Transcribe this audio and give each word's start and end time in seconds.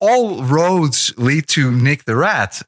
all 0.00 0.42
roads 0.42 1.12
lead 1.16 1.46
to 1.48 1.70
NickTheRat. 1.70 2.62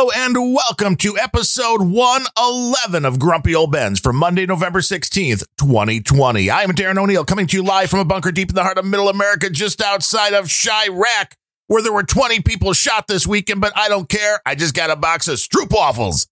Hello 0.00 0.12
and 0.16 0.54
welcome 0.54 0.96
to 0.96 1.18
episode 1.18 1.82
111 1.82 3.04
of 3.04 3.18
Grumpy 3.18 3.54
Old 3.54 3.70
Bens 3.70 4.00
for 4.00 4.14
Monday, 4.14 4.46
November 4.46 4.80
16th, 4.80 5.44
2020. 5.58 6.48
I 6.48 6.62
am 6.62 6.70
Darren 6.70 6.96
O'Neill 6.96 7.26
coming 7.26 7.46
to 7.48 7.58
you 7.58 7.62
live 7.62 7.90
from 7.90 7.98
a 7.98 8.06
bunker 8.06 8.32
deep 8.32 8.48
in 8.48 8.54
the 8.54 8.62
heart 8.62 8.78
of 8.78 8.86
middle 8.86 9.10
America, 9.10 9.50
just 9.50 9.82
outside 9.82 10.32
of 10.32 10.46
Chiraq, 10.46 11.32
where 11.66 11.82
there 11.82 11.92
were 11.92 12.02
20 12.02 12.40
people 12.40 12.72
shot 12.72 13.08
this 13.08 13.26
weekend, 13.26 13.60
but 13.60 13.74
I 13.76 13.90
don't 13.90 14.08
care. 14.08 14.40
I 14.46 14.54
just 14.54 14.74
got 14.74 14.88
a 14.88 14.96
box 14.96 15.28
of 15.28 15.36
Stroop 15.36 15.70
waffles. 15.70 16.26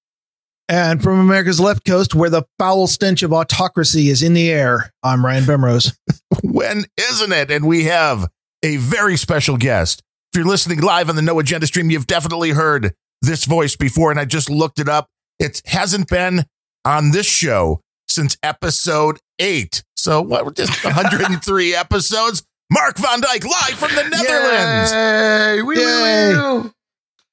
And 0.71 1.03
from 1.03 1.21
America's 1.21 1.61
left 1.61 1.85
coast, 1.85 2.15
where 2.15 2.31
the 2.31 2.45
foul 2.59 2.87
stench 2.87 3.23
of 3.23 3.35
autocracy 3.35 4.09
is 4.09 4.23
in 4.23 4.33
the 4.33 4.51
air, 4.51 4.95
I'm 5.03 5.23
Ryan 5.23 5.45
Bemrose. 5.45 5.95
when 6.43 6.87
isn't 7.11 7.33
it? 7.33 7.51
And 7.51 7.67
we 7.67 7.85
have 7.85 8.31
a 8.63 8.79
very 8.79 9.19
special 9.19 9.59
guest. 9.59 10.03
If 10.33 10.39
you're 10.39 10.49
listening 10.49 10.81
live 10.81 11.11
on 11.11 11.17
the 11.17 11.23
No 11.23 11.39
Agenda 11.39 11.67
stream, 11.67 11.91
you've 11.91 12.07
definitely 12.07 12.53
heard 12.53 12.95
this 13.23 13.45
voice 13.45 13.77
before, 13.77 14.11
and 14.11 14.19
I 14.21 14.25
just 14.25 14.51
looked 14.51 14.79
it 14.79 14.89
up. 14.89 15.09
It 15.39 15.63
hasn't 15.67 16.09
been 16.09 16.45
on 16.85 17.11
this 17.11 17.27
show 17.27 17.81
since 18.09 18.37
episode 18.43 19.19
eight. 19.39 19.83
So 19.97 20.21
what? 20.23 20.45
We're 20.45 20.53
just 20.53 20.85
103 20.85 21.75
episodes. 21.75 22.43
Mark 22.71 22.99
Van 22.99 23.21
Dijk 23.21 23.45
live 23.45 23.75
from 23.79 23.95
the 23.95 24.03
Netherlands. 24.09 24.93
Yay! 24.93 25.63
Wee, 25.63 25.77
Yay. 25.77 26.35
wee, 26.35 26.63
wee. 26.63 26.71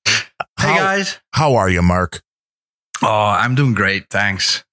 Hey 0.07 0.67
How- 0.73 0.77
guys. 0.77 1.19
How 1.33 1.55
are 1.55 1.69
you, 1.69 1.81
Mark? 1.81 2.21
Oh, 3.03 3.07
I'm 3.09 3.55
doing 3.55 3.73
great. 3.73 4.09
Thanks. 4.09 4.63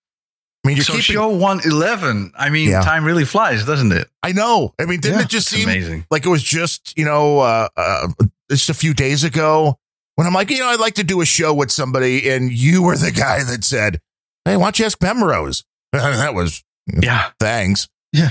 I 0.64 0.68
mean, 0.68 0.76
you're 0.76 0.84
so 0.84 0.92
keeping. 0.92 1.14
show 1.14 1.28
111. 1.28 2.32
I 2.38 2.48
mean, 2.50 2.70
Yeah. 2.70 2.82
time 2.82 3.04
really 3.04 3.24
flies, 3.24 3.64
doesn't 3.64 3.90
it? 3.90 4.08
I 4.22 4.30
know. 4.30 4.72
I 4.78 4.84
mean, 4.84 5.00
didn't 5.00 5.18
Yeah, 5.18 5.24
it 5.24 5.28
just 5.28 5.48
seem 5.48 5.68
amazing. 5.68 6.06
like 6.10 6.24
it 6.24 6.28
was 6.28 6.42
just 6.42 6.96
you 6.96 7.04
know 7.04 7.40
uh, 7.40 7.68
uh, 7.76 8.08
just 8.48 8.70
a 8.70 8.74
few 8.74 8.94
days 8.94 9.24
ago 9.24 9.76
when 10.16 10.26
I'm 10.26 10.32
like, 10.34 10.50
you 10.50 10.58
know, 10.58 10.66
I'd 10.68 10.80
like 10.80 10.94
to 10.94 11.04
do 11.04 11.20
a 11.20 11.24
show 11.26 11.52
with 11.54 11.70
somebody, 11.70 12.28
and 12.30 12.52
you 12.52 12.82
were 12.82 12.96
the 12.96 13.10
guy 13.12 13.42
that 13.44 13.64
said, 13.64 14.00
"Hey, 14.44 14.56
why 14.56 14.64
don't 14.66 14.78
you 14.78 14.84
ask 14.86 14.98
Bemrose?" 14.98 15.64
that 15.92 16.34
was 16.34 16.62
Yeah. 17.02 17.30
thanks. 17.40 17.88
Yeah, 18.12 18.30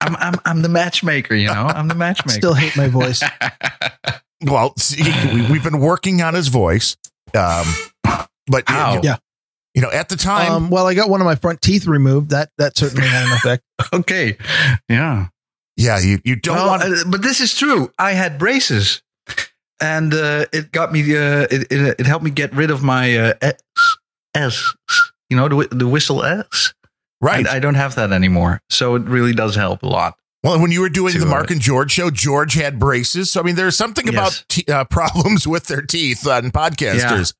I'm 0.00 0.16
I'm 0.16 0.34
I'm 0.44 0.62
the 0.62 0.68
matchmaker, 0.68 1.34
you 1.34 1.46
know. 1.48 1.52
I'm 1.54 1.88
the 1.88 1.94
I 1.94 1.98
matchmaker. 2.06 2.38
still 2.38 2.54
hate 2.54 2.76
my 2.76 2.88
voice. 2.88 3.22
Well, 4.44 4.74
see, 4.76 5.04
we, 5.32 5.42
we've 5.52 5.62
been 5.62 5.78
working 5.78 6.20
on 6.20 6.34
his 6.34 6.48
voice, 6.48 6.96
um, 7.32 7.64
but 8.48 8.64
How? 8.66 9.00
you, 9.00 9.12
you 9.72 9.82
know, 9.82 9.90
at 9.90 10.08
the 10.08 10.16
time, 10.16 10.50
Um, 10.50 10.68
well, 10.68 10.88
I 10.88 10.94
got 10.94 11.08
one 11.08 11.20
of 11.20 11.24
my 11.26 11.36
front 11.36 11.62
teeth 11.62 11.86
removed. 11.86 12.30
That 12.30 12.50
that 12.58 12.76
certainly 12.76 13.06
had 13.06 13.26
an 13.28 13.32
effect. 13.34 13.62
okay. 13.92 14.36
Yeah. 14.88 15.28
yeah, 15.76 16.00
you, 16.00 16.20
you 16.24 16.34
don't 16.34 16.56
Well, 16.56 16.66
want. 16.66 16.82
uh, 16.82 17.04
but 17.06 17.22
this 17.22 17.40
is 17.40 17.54
true. 17.56 17.92
I 18.00 18.14
had 18.14 18.36
braces, 18.36 19.00
and 19.82 20.14
uh, 20.14 20.46
it 20.52 20.72
got 20.72 20.92
me. 20.92 21.02
Uh, 21.14 21.46
it, 21.50 21.70
it 21.70 22.00
it 22.00 22.06
helped 22.06 22.24
me 22.24 22.30
get 22.30 22.54
rid 22.54 22.70
of 22.70 22.82
my 22.82 23.16
uh, 23.16 23.34
S, 23.42 23.58
S. 24.34 24.74
You 25.28 25.36
know 25.36 25.48
the 25.48 25.68
the 25.70 25.88
whistle 25.88 26.22
S. 26.24 26.72
right. 27.20 27.46
I, 27.46 27.56
I 27.56 27.58
don't 27.58 27.74
have 27.74 27.94
that 27.96 28.12
anymore, 28.12 28.60
so 28.70 28.94
it 28.94 29.02
really 29.02 29.32
does 29.34 29.54
help 29.54 29.82
a 29.82 29.86
lot. 29.88 30.14
well, 30.44 30.60
when 30.60 30.70
you 30.72 30.80
were 30.80 30.88
doing 30.88 31.18
the 31.18 31.26
uh, 31.26 31.28
Mark 31.28 31.50
and 31.50 31.60
George 31.60 31.92
show, 31.92 32.10
George 32.10 32.54
had 32.54 32.78
braces. 32.78 33.30
So 33.30 33.40
I 33.40 33.42
mean, 33.44 33.56
there's 33.56 33.76
something 33.76 34.08
about 34.08 34.32
Yes. 34.32 34.44
te- 34.48 34.72
uh, 34.72 34.84
problems 34.90 35.46
with 35.46 35.66
their 35.66 35.82
teeth 35.82 36.26
on 36.26 36.50
podcasters. 36.50 37.34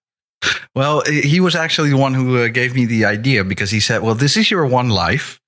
Well, 0.74 1.02
he 1.06 1.38
was 1.40 1.54
actually 1.54 1.90
the 1.90 1.96
one 1.96 2.14
who 2.14 2.36
uh, 2.38 2.48
gave 2.48 2.74
me 2.74 2.84
the 2.84 3.04
idea 3.04 3.44
because 3.44 3.70
he 3.70 3.78
said, 3.80 4.02
"Well, 4.02 4.14
this 4.16 4.36
is 4.36 4.50
your 4.50 4.66
one 4.66 4.88
life. 4.88 5.38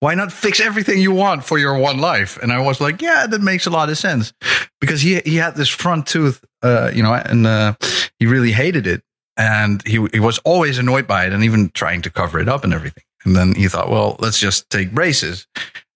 Why 0.00 0.14
not 0.14 0.32
fix 0.32 0.60
everything 0.60 1.00
you 1.00 1.12
want 1.12 1.44
for 1.44 1.58
your 1.58 1.78
one 1.78 1.98
life?" 1.98 2.38
And 2.42 2.52
I 2.52 2.58
was 2.60 2.80
like, 2.80 3.00
"Yeah, 3.00 3.26
that 3.26 3.40
makes 3.40 3.66
a 3.66 3.70
lot 3.70 3.88
of 3.90 3.98
sense." 3.98 4.32
Because 4.80 5.02
he 5.02 5.20
he 5.24 5.36
had 5.36 5.56
this 5.56 5.68
front 5.68 6.06
tooth, 6.06 6.42
uh, 6.62 6.90
you 6.94 7.02
know, 7.02 7.12
and 7.12 7.46
uh, 7.46 7.74
he 8.18 8.26
really 8.26 8.52
hated 8.52 8.86
it, 8.86 9.02
and 9.36 9.86
he 9.86 10.04
he 10.12 10.20
was 10.20 10.38
always 10.38 10.78
annoyed 10.78 11.06
by 11.06 11.26
it, 11.26 11.32
and 11.32 11.44
even 11.44 11.70
trying 11.70 12.02
to 12.02 12.10
cover 12.10 12.40
it 12.40 12.48
up 12.48 12.64
and 12.64 12.74
everything. 12.74 13.04
And 13.24 13.36
then 13.36 13.54
he 13.54 13.68
thought, 13.68 13.90
"Well, 13.90 14.16
let's 14.18 14.38
just 14.38 14.68
take 14.70 14.92
braces." 14.92 15.46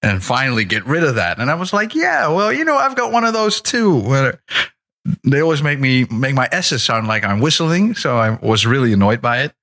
And 0.03 0.23
finally 0.23 0.67
get 0.67 0.85
rid 0.85 1.03
of 1.03 1.15
that. 1.15 1.39
And 1.39 1.51
I 1.51 1.55
was 1.55 1.73
like, 1.73 1.95
yeah, 1.95 2.29
well, 2.29 2.53
you 2.53 2.63
know, 2.63 2.77
I've 2.77 2.95
got 2.95 3.11
one 3.11 3.25
of 3.25 3.33
those 3.33 3.63
too. 3.63 3.97
Where 4.01 4.39
they 5.25 5.41
always 5.41 5.63
make 5.63 5.79
me 5.81 6.05
make 6.11 6.35
my 6.35 6.49
S's 6.53 6.83
sound 6.83 7.07
like 7.09 7.25
I'm 7.25 7.41
whistling, 7.41 7.95
so 7.95 8.19
I 8.19 8.31
was 8.43 8.67
really 8.67 8.93
annoyed 8.93 9.23
by 9.23 9.43
it. 9.43 9.55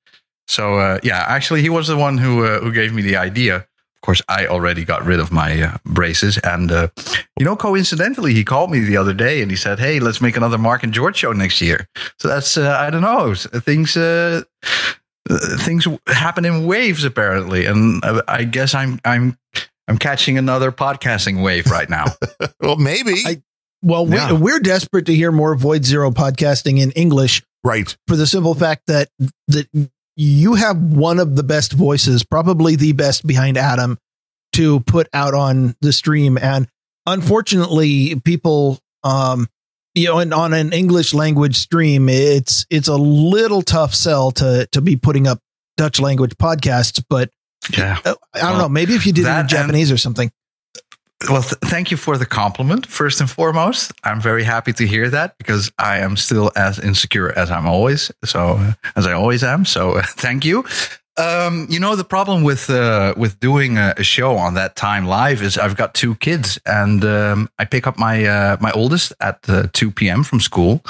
So 0.47 0.79
uh, 0.79 0.99
yeah, 1.03 1.23
actually, 1.27 1.61
he 1.61 1.69
was 1.69 1.87
the 1.87 1.95
one 1.95 2.17
who 2.17 2.43
uh, 2.43 2.59
who 2.59 2.71
gave 2.73 2.91
me 2.91 3.03
the 3.03 3.17
idea. 3.17 3.67
Of 4.01 4.05
course, 4.07 4.21
I 4.27 4.47
already 4.47 4.83
got 4.83 5.05
rid 5.05 5.19
of 5.19 5.31
my 5.31 5.61
uh, 5.61 5.77
braces, 5.85 6.39
and 6.39 6.71
uh, 6.71 6.87
you 7.37 7.45
know, 7.45 7.55
coincidentally, 7.55 8.33
he 8.33 8.43
called 8.43 8.71
me 8.71 8.79
the 8.79 8.97
other 8.97 9.13
day 9.13 9.43
and 9.43 9.51
he 9.51 9.55
said, 9.57 9.77
"Hey, 9.79 9.99
let's 9.99 10.19
make 10.21 10.35
another 10.35 10.57
Mark 10.57 10.81
and 10.83 10.91
George 10.91 11.17
show 11.17 11.33
next 11.33 11.61
year." 11.61 11.87
So 12.17 12.27
that's 12.27 12.57
uh, 12.57 12.75
I 12.79 12.89
don't 12.89 13.03
know 13.03 13.35
things. 13.35 13.95
Uh, 13.95 14.41
uh, 15.29 15.37
things 15.59 15.87
happen 16.07 16.45
in 16.45 16.65
waves 16.65 17.03
apparently, 17.03 17.65
and 17.67 18.03
uh, 18.03 18.23
I 18.27 18.43
guess 18.43 18.73
I'm 18.73 18.99
I'm 19.05 19.37
I'm 19.87 19.99
catching 19.99 20.35
another 20.39 20.71
podcasting 20.71 21.43
wave 21.43 21.67
right 21.67 21.89
now. 21.89 22.05
Well, 22.59 22.77
maybe 22.77 23.21
I- 23.25 23.41
Well, 23.83 24.07
Yeah. 24.09 24.33
we, 24.33 24.39
we're 24.39 24.59
desperate 24.59 25.05
to 25.07 25.13
hear 25.15 25.31
more 25.31 25.55
Voidzero 25.55 26.11
podcasting 26.11 26.79
in 26.79 26.89
English 26.91 27.43
right. 27.63 27.95
for 28.07 28.15
the 28.15 28.25
simple 28.27 28.53
fact 28.55 28.87
that 28.87 29.09
that 29.47 29.67
you 30.15 30.55
have 30.55 30.77
one 30.77 31.19
of 31.19 31.35
the 31.35 31.43
best 31.43 31.73
voices, 31.73 32.23
probably 32.23 32.75
the 32.75 32.91
best 32.93 33.25
behind 33.25 33.57
Adam, 33.57 33.97
to 34.53 34.79
put 34.81 35.07
out 35.13 35.33
on 35.33 35.75
the 35.81 35.93
stream. 35.93 36.37
And 36.37 36.67
unfortunately, 37.05 38.19
people, 38.19 38.79
um, 39.03 39.47
you 39.95 40.07
know, 40.07 40.19
and 40.19 40.33
on 40.33 40.53
an 40.53 40.73
English 40.73 41.13
language 41.13 41.55
stream, 41.57 42.09
it's 42.09 42.65
it's 42.69 42.87
a 42.87 42.95
little 42.95 43.61
tough 43.61 43.93
sell 43.93 44.31
to 44.31 44.67
to 44.71 44.81
be 44.81 44.95
putting 44.95 45.27
up 45.27 45.39
Dutch 45.77 45.99
language 45.99 46.31
podcasts. 46.37 47.03
But 47.09 47.29
yeah. 47.77 47.99
uh, 48.05 48.15
I 48.33 48.39
don't 48.39 48.49
Well, 48.51 48.57
know, 48.63 48.69
maybe 48.69 48.95
if 48.95 49.05
you 49.05 49.13
did 49.13 49.25
it 49.25 49.29
in 49.29 49.33
and- 49.35 49.49
Japanese 49.49 49.91
or 49.91 49.97
something. 49.97 50.31
Well, 51.29 51.43
th- 51.43 51.59
thank 51.65 51.91
you 51.91 51.97
for 51.97 52.17
the 52.17 52.25
compliment, 52.25 52.85
first 52.87 53.21
and 53.21 53.29
foremost. 53.29 53.91
I'm 54.03 54.19
very 54.19 54.43
happy 54.43 54.73
to 54.73 54.87
hear 54.87 55.09
that 55.09 55.37
because 55.37 55.71
I 55.77 55.99
am 55.99 56.17
still 56.17 56.51
as 56.55 56.79
insecure 56.79 57.31
as 57.37 57.51
I'm 57.51 57.67
always, 57.67 58.11
so 58.25 58.59
as 58.95 59.05
I 59.05 59.13
always 59.13 59.43
am. 59.43 59.65
So 59.65 60.01
thank 60.05 60.45
you. 60.45 60.65
Um, 61.17 61.67
you 61.69 61.79
know, 61.79 61.95
the 61.95 62.03
problem 62.03 62.43
with 62.43 62.69
uh, 62.69 63.13
with 63.17 63.39
doing 63.39 63.77
a, 63.77 63.93
a 63.97 64.03
show 64.03 64.37
on 64.37 64.55
that 64.55 64.75
time 64.75 65.05
live 65.05 65.41
is 65.41 65.57
I've 65.57 65.75
got 65.75 65.93
two 65.93 66.15
kids, 66.15 66.59
and 66.65 67.03
um, 67.03 67.49
I 67.59 67.65
pick 67.65 67.85
up 67.85 67.97
my 67.99 68.25
uh, 68.25 68.57
my 68.59 68.71
oldest 68.71 69.13
at 69.19 69.37
uh, 69.47 69.67
2 69.73 69.91
p.m. 69.91 70.23
from 70.23 70.39
school, 70.39 70.81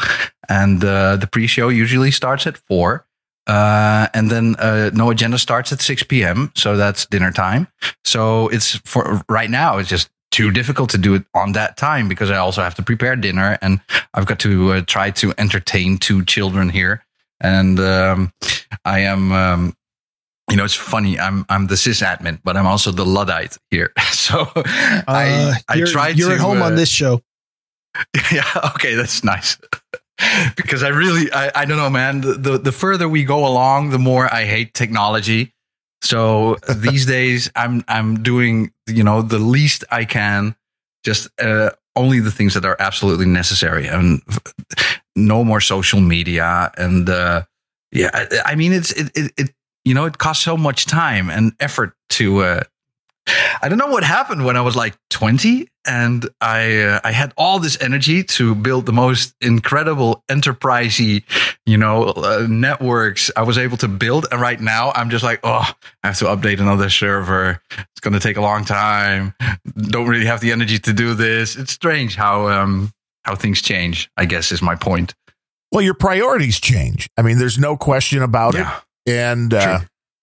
and 0.47 0.84
uh, 0.84 1.18
the 1.18 1.28
pre-show 1.28 1.70
usually 1.70 2.12
starts 2.12 2.47
at 2.47 2.58
four. 2.58 3.06
Uh, 3.47 4.08
and 4.14 4.30
then 4.30 4.56
uh, 4.59 4.91
no 4.94 5.09
agenda 5.09 5.38
starts 5.38 5.74
at 5.74 5.81
6 5.81 6.03
p.m. 6.03 6.52
So 6.56 6.78
that's 6.78 7.08
dinner 7.08 7.31
time. 7.31 7.68
So 8.06 8.47
it's 8.50 8.78
for 8.86 9.24
right 9.28 9.50
now, 9.50 9.80
it's 9.80 9.90
just 9.90 10.09
too 10.31 10.50
difficult 10.52 10.90
to 10.92 10.97
do 10.97 11.14
it 11.14 11.24
on 11.34 11.52
that 11.53 11.78
time 11.78 12.08
because 12.08 12.31
I 12.31 12.38
also 12.38 12.62
have 12.62 12.75
to 12.75 12.81
prepare 12.81 13.16
dinner 13.16 13.58
and 13.62 13.81
I've 14.14 14.25
got 14.25 14.40
to 14.40 14.74
uh, 14.74 14.81
try 14.88 15.12
to 15.12 15.34
entertain 15.38 15.97
two 15.97 16.24
children 16.25 16.69
here. 16.69 17.03
And 17.42 17.80
um, 17.80 18.31
I 18.86 19.00
am, 19.00 19.31
um, 19.31 19.75
you 20.50 20.58
know, 20.58 20.64
it's 20.64 20.75
funny. 20.75 21.20
I'm 21.20 21.46
I'm 21.50 21.68
the 21.68 21.75
sysadmin, 21.75 22.40
but 22.44 22.56
I'm 22.56 22.68
also 22.68 22.91
the 22.91 23.06
luddite 23.06 23.58
here. 23.70 23.91
So 24.11 24.47
Uh, 24.55 24.64
I 25.08 25.55
I 25.67 25.82
try 25.82 26.09
you're 26.09 26.29
to 26.29 26.35
at 26.35 26.41
home 26.41 26.61
uh, 26.61 26.66
on 26.66 26.76
this 26.76 26.90
show. 26.90 27.22
yeah 28.32 28.46
okay 28.76 28.96
that's 28.96 29.23
nice 29.23 29.58
because 30.55 30.82
i 30.82 30.88
really 30.88 31.32
I, 31.34 31.52
I 31.53 31.66
don't 31.66 31.78
know 31.78 31.90
man 31.90 32.22
the, 32.22 32.34
the 32.34 32.58
the 32.58 32.72
further 32.72 33.09
we 33.09 33.26
go 33.26 33.46
along 33.46 33.90
the 33.90 34.00
more 34.00 34.34
i 34.34 34.46
hate 34.46 34.73
technology 34.73 35.53
so 36.02 36.58
these 36.76 37.06
days 37.06 37.50
i'm 37.56 37.84
i'm 37.88 38.22
doing 38.24 38.72
you 38.88 39.03
know 39.03 39.22
the 39.22 39.40
least 39.40 39.84
i 39.92 40.06
can 40.06 40.56
just 41.03 41.30
uh, 41.42 41.72
only 41.96 42.20
the 42.20 42.32
things 42.32 42.53
that 42.53 42.66
are 42.66 42.78
absolutely 42.80 43.26
necessary 43.26 43.88
and 43.88 44.22
no 45.16 45.44
more 45.44 45.59
social 45.59 46.00
media 46.00 46.72
and 46.78 47.09
uh 47.09 47.42
yeah 47.92 48.09
i, 48.14 48.28
I 48.52 48.56
mean 48.56 48.74
it's 48.74 48.92
it, 48.92 49.12
it 49.16 49.32
it 49.38 49.52
you 49.84 49.94
know 49.94 50.06
it 50.06 50.18
costs 50.18 50.44
so 50.44 50.56
much 50.56 50.86
time 50.86 51.30
and 51.30 51.53
effort 51.59 51.94
to 52.12 52.44
uh 52.44 52.64
I 53.61 53.69
don't 53.69 53.78
know 53.78 53.87
what 53.87 54.03
happened 54.03 54.45
when 54.45 54.57
I 54.57 54.61
was 54.61 54.75
like 54.75 54.95
20 55.09 55.67
and 55.85 56.28
I 56.39 56.81
uh, 56.81 56.99
I 57.03 57.11
had 57.11 57.33
all 57.37 57.59
this 57.59 57.79
energy 57.81 58.23
to 58.23 58.55
build 58.55 58.85
the 58.85 58.93
most 58.93 59.33
incredible 59.41 60.23
enterprisey, 60.29 61.23
you 61.66 61.78
know, 61.78 62.05
uh, 62.09 62.45
networks 62.49 63.31
I 63.35 63.43
was 63.43 63.57
able 63.57 63.78
to 63.78 63.87
build 63.87 64.28
and 64.31 64.41
right 64.41 64.59
now 64.59 64.91
I'm 64.95 65.09
just 65.09 65.23
like, 65.23 65.39
oh, 65.43 65.72
I 66.03 66.07
have 66.07 66.17
to 66.19 66.25
update 66.25 66.59
another 66.59 66.89
server. 66.89 67.61
It's 67.72 67.99
going 68.01 68.13
to 68.13 68.19
take 68.19 68.37
a 68.37 68.41
long 68.41 68.66
time. 68.66 69.33
Don't 69.78 70.07
really 70.07 70.25
have 70.25 70.41
the 70.41 70.51
energy 70.51 70.79
to 70.79 70.93
do 70.93 71.13
this. 71.13 71.55
It's 71.55 71.72
strange 71.72 72.16
how 72.16 72.47
um 72.47 72.91
how 73.23 73.35
things 73.35 73.61
change, 73.61 74.09
I 74.17 74.25
guess 74.25 74.51
is 74.51 74.61
my 74.61 74.75
point. 74.75 75.13
Well, 75.72 75.81
your 75.81 75.93
priorities 75.93 76.59
change. 76.59 77.09
I 77.17 77.22
mean, 77.22 77.37
there's 77.37 77.57
no 77.57 77.78
question 77.78 78.22
about 78.22 78.55
yeah. 78.55 78.79
it. 79.05 79.11
And 79.11 79.53
uh, 79.53 79.79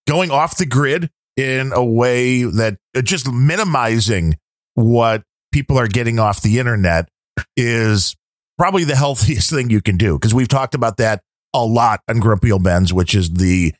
going 0.06 0.30
off 0.30 0.56
the 0.56 0.66
grid 0.66 1.10
in 1.38 1.72
a 1.72 1.84
way 1.84 2.42
that 2.42 2.76
uh, 2.96 3.00
just 3.00 3.30
minimizing 3.30 4.36
what 4.74 5.22
people 5.52 5.78
are 5.78 5.86
getting 5.86 6.18
off 6.18 6.42
the 6.42 6.58
internet 6.58 7.08
is 7.56 8.16
probably 8.58 8.82
the 8.82 8.96
healthiest 9.04 9.48
thing 9.48 9.70
you 9.70 9.80
can 9.80 9.96
do 9.96 10.18
because 10.18 10.34
we've 10.34 10.48
talked 10.48 10.74
about 10.74 10.96
that 10.96 11.22
a 11.54 11.64
lot 11.64 12.00
on 12.08 12.18
Grumpy 12.18 12.50
Old 12.50 12.64
Bens, 12.64 12.92
which 12.92 13.14
is 13.14 13.30
the 13.30 13.72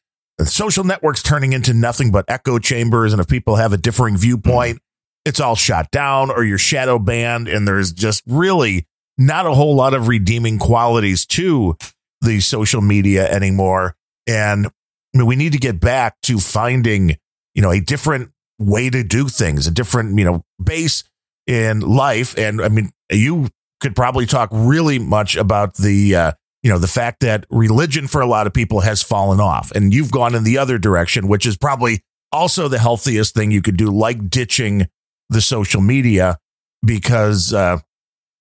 social 0.45 0.85
networks 0.85 1.23
turning 1.23 1.53
into 1.53 1.75
nothing 1.75 2.13
but 2.13 2.25
echo 2.29 2.59
chambers. 2.61 3.13
And 3.13 3.21
if 3.21 3.27
people 3.27 3.57
have 3.57 3.73
a 3.73 3.77
differing 3.77 4.17
viewpoint, 4.17 4.79
it's 5.25 5.41
all 5.41 5.57
shot 5.57 5.91
down 5.91 6.31
or 6.31 6.45
you're 6.45 6.59
shadow 6.59 6.99
banned. 6.99 7.49
And 7.49 7.67
there's 7.67 7.93
just 7.93 8.23
really 8.27 8.87
not 9.19 9.47
a 9.47 9.53
whole 9.53 9.75
lot 9.75 9.95
of 9.95 10.07
redeeming 10.07 10.59
qualities 10.59 11.27
to 11.27 11.77
the 12.21 12.41
social 12.41 12.81
media 12.81 13.29
anymore. 13.29 13.97
And 14.29 14.67
I 14.67 15.19
mean, 15.19 15.27
we 15.27 15.37
need 15.37 15.53
to 15.53 15.59
get 15.59 15.81
back 15.81 16.21
to 16.23 16.39
finding 16.39 17.17
you 17.59 17.63
know, 17.63 17.73
a 17.73 17.81
different 17.81 18.31
way 18.61 18.89
to 18.89 19.03
do 19.03 19.27
things, 19.27 19.67
a 19.67 19.73
different, 19.73 20.17
you 20.17 20.25
know, 20.25 20.45
base 20.63 21.03
in 21.49 21.81
life. 21.81 22.39
And 22.39 22.63
I 22.63 22.69
mean, 22.69 22.93
you 23.11 23.49
could 23.81 23.97
probably 23.97 24.27
talk 24.27 24.49
really 24.53 25.01
much 25.01 25.35
about 25.35 25.75
the, 25.75 26.15
uh, 26.15 26.33
you 26.63 26.71
know, 26.71 26.79
the 26.79 26.87
fact 26.87 27.19
that 27.23 27.47
religion 27.51 28.07
for 28.07 28.21
a 28.21 28.29
lot 28.29 28.47
of 28.47 28.55
people 28.55 28.83
has 28.83 29.03
fallen 29.03 29.41
off 29.41 29.73
and 29.73 29.93
you've 29.93 30.13
gone 30.13 30.37
in 30.37 30.45
the 30.45 30.57
other 30.57 30.79
direction, 30.79 31.27
which 31.27 31.47
is 31.47 31.57
probably 31.57 32.01
also 32.31 32.69
the 32.69 32.79
healthiest 32.79 33.35
thing 33.35 33.51
you 33.51 33.61
could 33.61 33.77
do, 33.77 33.91
like 33.91 34.31
ditching 34.31 34.87
the 35.29 35.41
social 35.41 35.81
media 35.81 36.39
because, 36.87 37.53
uh, 37.53 37.79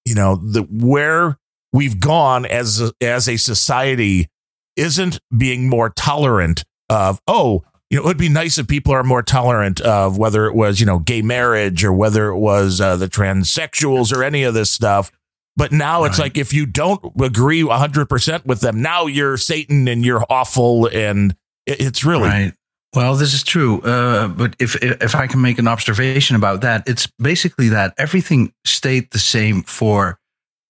you 0.05 0.13
know, 0.13 0.35
the 0.35 0.61
where 0.61 1.39
we've 1.73 1.99
gone 1.99 2.45
as 2.45 2.81
a, 2.81 2.91
as 3.01 3.27
a 3.27 3.37
society 3.37 4.29
isn't 4.75 5.19
being 5.35 5.67
more 5.67 5.89
tolerant 5.89 6.63
of, 6.87 7.19
oh, 7.25 7.63
you 7.89 7.97
know, 7.97 8.03
it 8.03 8.07
would 8.07 8.17
be 8.17 8.29
nice 8.29 8.57
if 8.57 8.67
people 8.67 8.93
are 8.93 9.03
more 9.03 9.23
tolerant 9.23 9.79
of 9.81 10.17
whether 10.17 10.45
it 10.45 10.53
was, 10.53 10.79
you 10.79 10.85
know, 10.85 10.99
gay 10.99 11.21
marriage 11.21 11.83
or 11.83 11.93
whether 11.93 12.27
it 12.27 12.37
was 12.37 12.81
uh, 12.81 12.97
the 12.97 13.07
transsexuals 13.07 14.15
or 14.15 14.23
any 14.23 14.43
of 14.43 14.53
this 14.53 14.69
stuff. 14.69 15.11
But 15.55 15.71
now 15.71 16.01
right. 16.01 16.09
it's 16.09 16.19
like 16.19 16.37
if 16.37 16.53
you 16.53 16.65
don't 16.65 17.01
agree 17.19 17.63
100% 17.63 18.45
with 18.45 18.59
them, 18.59 18.81
now 18.81 19.05
you're 19.05 19.37
Satan 19.37 19.87
and 19.87 20.05
you're 20.05 20.23
awful. 20.29 20.87
And 20.87 21.35
it's 21.65 22.03
really. 22.03 22.27
Right. 22.27 22.53
Well, 22.93 23.15
this 23.15 23.33
is 23.33 23.43
true. 23.43 23.81
Uh, 23.81 24.27
but 24.27 24.55
if, 24.59 24.75
if 24.81 25.15
I 25.15 25.27
can 25.27 25.41
make 25.41 25.57
an 25.57 25.67
observation 25.67 26.35
about 26.35 26.61
that, 26.61 26.87
it's 26.87 27.07
basically 27.19 27.69
that 27.69 27.93
everything 27.97 28.53
stayed 28.65 29.11
the 29.11 29.19
same 29.19 29.63
for 29.63 30.19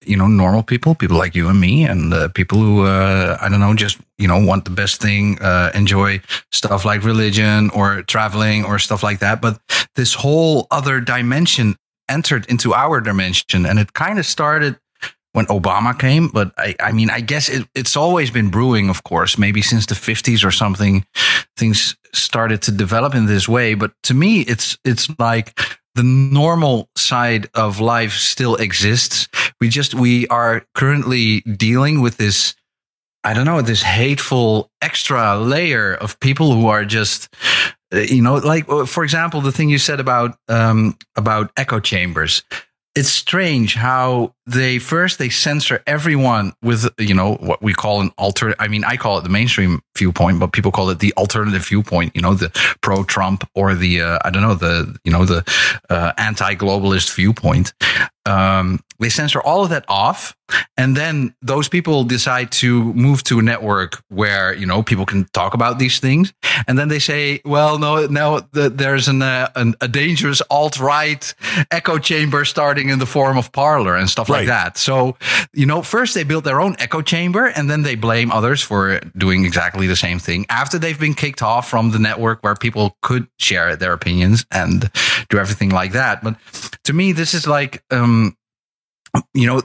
you 0.07 0.15
know 0.15 0.27
normal 0.27 0.63
people 0.63 0.95
people 0.95 1.17
like 1.17 1.35
you 1.35 1.49
and 1.49 1.59
me 1.59 1.83
and 1.83 2.13
uh, 2.13 2.27
people 2.29 2.57
who 2.57 2.85
uh, 2.85 3.37
i 3.41 3.49
don't 3.49 3.59
know 3.59 3.73
just 3.73 3.99
you 4.17 4.27
know 4.27 4.43
want 4.43 4.65
the 4.65 4.71
best 4.71 5.01
thing 5.01 5.37
uh, 5.41 5.71
enjoy 5.73 6.19
stuff 6.51 6.85
like 6.85 7.03
religion 7.03 7.69
or 7.71 8.01
traveling 8.03 8.63
or 8.65 8.79
stuff 8.79 9.03
like 9.03 9.19
that 9.19 9.41
but 9.41 9.59
this 9.95 10.13
whole 10.13 10.67
other 10.71 10.99
dimension 10.99 11.75
entered 12.09 12.45
into 12.47 12.73
our 12.73 13.01
dimension 13.01 13.65
and 13.65 13.79
it 13.79 13.93
kind 13.93 14.17
of 14.19 14.25
started 14.25 14.79
when 15.33 15.45
obama 15.47 15.97
came 15.97 16.29
but 16.29 16.51
i, 16.57 16.75
I 16.79 16.91
mean 16.91 17.09
i 17.09 17.19
guess 17.19 17.49
it, 17.49 17.67
it's 17.75 17.97
always 17.97 18.31
been 18.31 18.49
brewing 18.49 18.89
of 18.89 19.03
course 19.03 19.37
maybe 19.37 19.61
since 19.61 19.85
the 19.85 19.95
50s 19.95 20.45
or 20.45 20.51
something 20.51 21.05
things 21.57 21.97
started 22.13 22.61
to 22.63 22.71
develop 22.71 23.13
in 23.13 23.25
this 23.25 23.47
way 23.47 23.73
but 23.73 23.91
to 24.03 24.13
me 24.13 24.41
it's 24.41 24.77
it's 24.85 25.09
like 25.19 25.59
the 25.97 26.03
normal 26.03 26.87
side 26.95 27.49
of 27.55 27.79
life 27.79 28.13
still 28.13 28.55
exists. 28.55 29.27
We 29.59 29.69
just, 29.69 29.93
we 29.95 30.27
are 30.27 30.65
currently 30.73 31.41
dealing 31.41 32.01
with 32.01 32.17
this, 32.17 32.55
I 33.23 33.33
don't 33.33 33.45
know, 33.45 33.61
this 33.61 33.81
hateful 33.81 34.69
extra 34.81 35.37
layer 35.37 35.93
of 35.93 36.19
people 36.19 36.53
who 36.53 36.67
are 36.67 36.85
just, 36.85 37.33
uh, 37.93 37.99
you 37.99 38.21
know, 38.21 38.35
like, 38.35 38.69
uh, 38.69 38.85
for 38.85 39.03
example, 39.03 39.41
the 39.41 39.51
thing 39.51 39.69
you 39.69 39.77
said 39.77 39.99
about, 39.99 40.37
um, 40.47 40.97
about 41.15 41.51
echo 41.57 41.79
chambers. 41.79 42.43
It's 42.95 43.09
strange 43.09 43.75
how 43.75 44.33
they 44.47 44.79
first 44.79 45.19
they 45.19 45.29
censor 45.29 45.83
everyone 45.85 46.53
with 46.63 46.87
you 46.97 47.13
know 47.13 47.35
what 47.35 47.61
we 47.61 47.73
call 47.73 47.99
an 48.01 48.11
alter 48.17 48.55
i 48.59 48.67
mean 48.69 48.83
i 48.85 48.95
call 48.95 49.17
it 49.19 49.23
the 49.23 49.29
mainstream 49.29 49.81
viewpoint 49.95 50.39
but 50.39 50.53
people 50.53 50.71
call 50.71 50.89
it 50.89 50.99
the 50.99 51.13
alternative 51.17 51.67
viewpoint 51.67 52.15
you 52.15 52.21
know 52.21 52.33
the 52.33 52.49
pro 52.81 53.03
trump 53.03 53.47
or 53.53 53.75
the 53.75 54.01
uh, 54.01 54.17
i 54.23 54.29
don't 54.29 54.41
know 54.41 54.55
the 54.55 54.97
you 55.03 55.11
know 55.11 55.25
the 55.25 55.43
uh, 55.89 56.13
anti 56.17 56.55
globalist 56.55 57.13
viewpoint 57.13 57.73
um, 58.27 58.79
they 58.99 59.09
censor 59.09 59.41
all 59.41 59.63
of 59.63 59.69
that 59.69 59.85
off 59.87 60.37
and 60.77 60.95
then 60.95 61.33
those 61.41 61.67
people 61.67 62.03
decide 62.03 62.51
to 62.53 62.93
move 62.93 63.23
to 63.23 63.39
a 63.39 63.41
network 63.41 64.01
where 64.09 64.53
you 64.53 64.65
know 64.65 64.81
people 64.81 65.05
can 65.05 65.25
talk 65.33 65.53
about 65.53 65.79
these 65.79 65.99
things. 65.99 66.33
And 66.67 66.79
then 66.79 66.87
they 66.87 66.99
say 66.99 67.41
well 67.43 67.79
no 67.79 68.05
no 68.07 68.41
the, 68.53 68.69
there's 68.69 69.07
an, 69.07 69.21
uh, 69.21 69.49
an, 69.55 69.75
a 69.81 69.87
dangerous 69.87 70.41
alt-right 70.49 71.33
echo 71.71 71.97
chamber 71.97 72.45
starting 72.45 72.89
in 72.89 72.99
the 72.99 73.05
form 73.05 73.37
of 73.37 73.51
Parler 73.51 73.95
and 73.95 74.09
stuff 74.09 74.29
right. 74.29 74.39
like 74.39 74.47
that. 74.47 74.77
So 74.77 75.17
you 75.53 75.65
know 75.65 75.81
first 75.81 76.13
they 76.13 76.23
build 76.23 76.45
their 76.45 76.61
own 76.61 76.75
echo 76.79 77.01
chamber 77.01 77.47
and 77.47 77.69
then 77.69 77.83
they 77.83 77.95
blame 77.95 78.31
others 78.31 78.61
for 78.61 78.99
doing 79.17 79.43
exactly 79.45 79.87
the 79.87 79.95
same 79.95 80.19
thing 80.19 80.45
after 80.49 80.79
they've 80.79 80.99
been 80.99 81.13
kicked 81.13 81.41
off 81.41 81.69
from 81.69 81.91
the 81.91 81.99
network 81.99 82.41
where 82.43 82.55
people 82.55 82.95
could 83.01 83.27
share 83.37 83.75
their 83.75 83.93
opinions 83.93 84.45
and 84.51 84.89
do 85.29 85.37
everything 85.37 85.69
like 85.69 85.91
that. 85.91 86.23
But 86.23 86.37
to 86.85 86.93
me 86.93 87.11
this 87.11 87.33
is 87.33 87.47
like 87.47 87.83
um 87.91 88.16
you 89.33 89.47
know, 89.47 89.61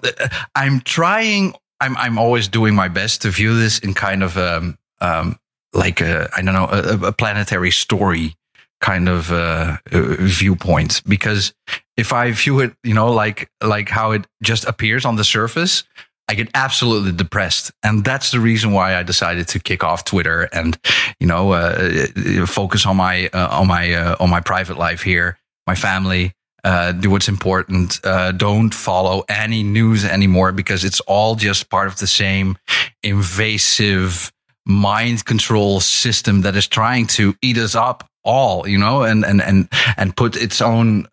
I'm 0.54 0.80
trying. 0.80 1.54
I'm 1.80 1.96
I'm 1.96 2.18
always 2.18 2.46
doing 2.48 2.74
my 2.74 2.88
best 2.88 3.22
to 3.22 3.30
view 3.30 3.58
this 3.58 3.78
in 3.80 3.94
kind 3.94 4.22
of 4.22 4.36
um, 4.36 4.78
um 5.00 5.38
like 5.72 6.00
I 6.02 6.28
don't 6.36 6.54
know 6.54 6.68
a, 6.70 7.08
a, 7.08 7.12
planetary 7.12 7.70
story 7.70 8.36
kind 8.80 9.08
of 9.08 9.32
uh, 9.32 9.78
uh, 9.92 10.16
viewpoint 10.18 11.02
because 11.06 11.54
if 11.96 12.12
I 12.12 12.30
view 12.32 12.60
it, 12.60 12.74
you 12.82 12.94
know, 12.94 13.10
like 13.12 13.48
like 13.62 13.88
how 13.88 14.10
it 14.10 14.26
just 14.42 14.64
appears 14.66 15.04
on 15.04 15.16
the 15.16 15.24
surface, 15.24 15.84
I 16.28 16.34
get 16.34 16.50
absolutely 16.54 17.12
depressed, 17.12 17.72
and 17.82 18.04
that's 18.04 18.30
the 18.30 18.40
reason 18.40 18.72
why 18.72 18.96
I 18.96 19.02
decided 19.02 19.48
to 19.48 19.60
kick 19.60 19.82
off 19.82 20.04
Twitter 20.04 20.48
and 20.52 20.78
you 21.20 21.26
know 21.26 21.52
uh, 21.52 22.06
uh 22.16 22.46
focus 22.46 22.84
on 22.84 22.96
my 22.96 23.28
uh, 23.28 23.48
on 23.60 23.66
my 23.68 23.94
uh, 23.94 24.16
on 24.20 24.28
my 24.28 24.40
private 24.40 24.76
life 24.76 25.02
here, 25.02 25.38
my 25.66 25.74
family, 25.74 26.34
uh, 26.64 26.92
do 26.92 27.10
what's 27.10 27.28
important. 27.28 28.00
Uh, 28.04 28.32
don't 28.32 28.74
follow 28.74 29.24
any 29.28 29.62
news 29.62 30.04
anymore 30.04 30.52
because 30.52 30.84
it's 30.84 31.00
all 31.00 31.34
just 31.34 31.70
part 31.70 31.88
of 31.88 31.98
the 31.98 32.06
same 32.06 32.56
invasive 33.02 34.32
mind 34.64 35.24
control 35.24 35.80
system 35.80 36.42
that 36.42 36.54
is 36.56 36.68
trying 36.68 37.06
to 37.06 37.34
eat 37.42 37.58
us 37.58 37.74
up 37.74 38.08
all, 38.24 38.68
you 38.68 38.78
know, 38.78 39.02
and 39.02 39.24
and 39.24 39.42
and 39.42 39.68
and 39.96 40.16
put 40.16 40.36
its 40.36 40.60
own 40.60 41.08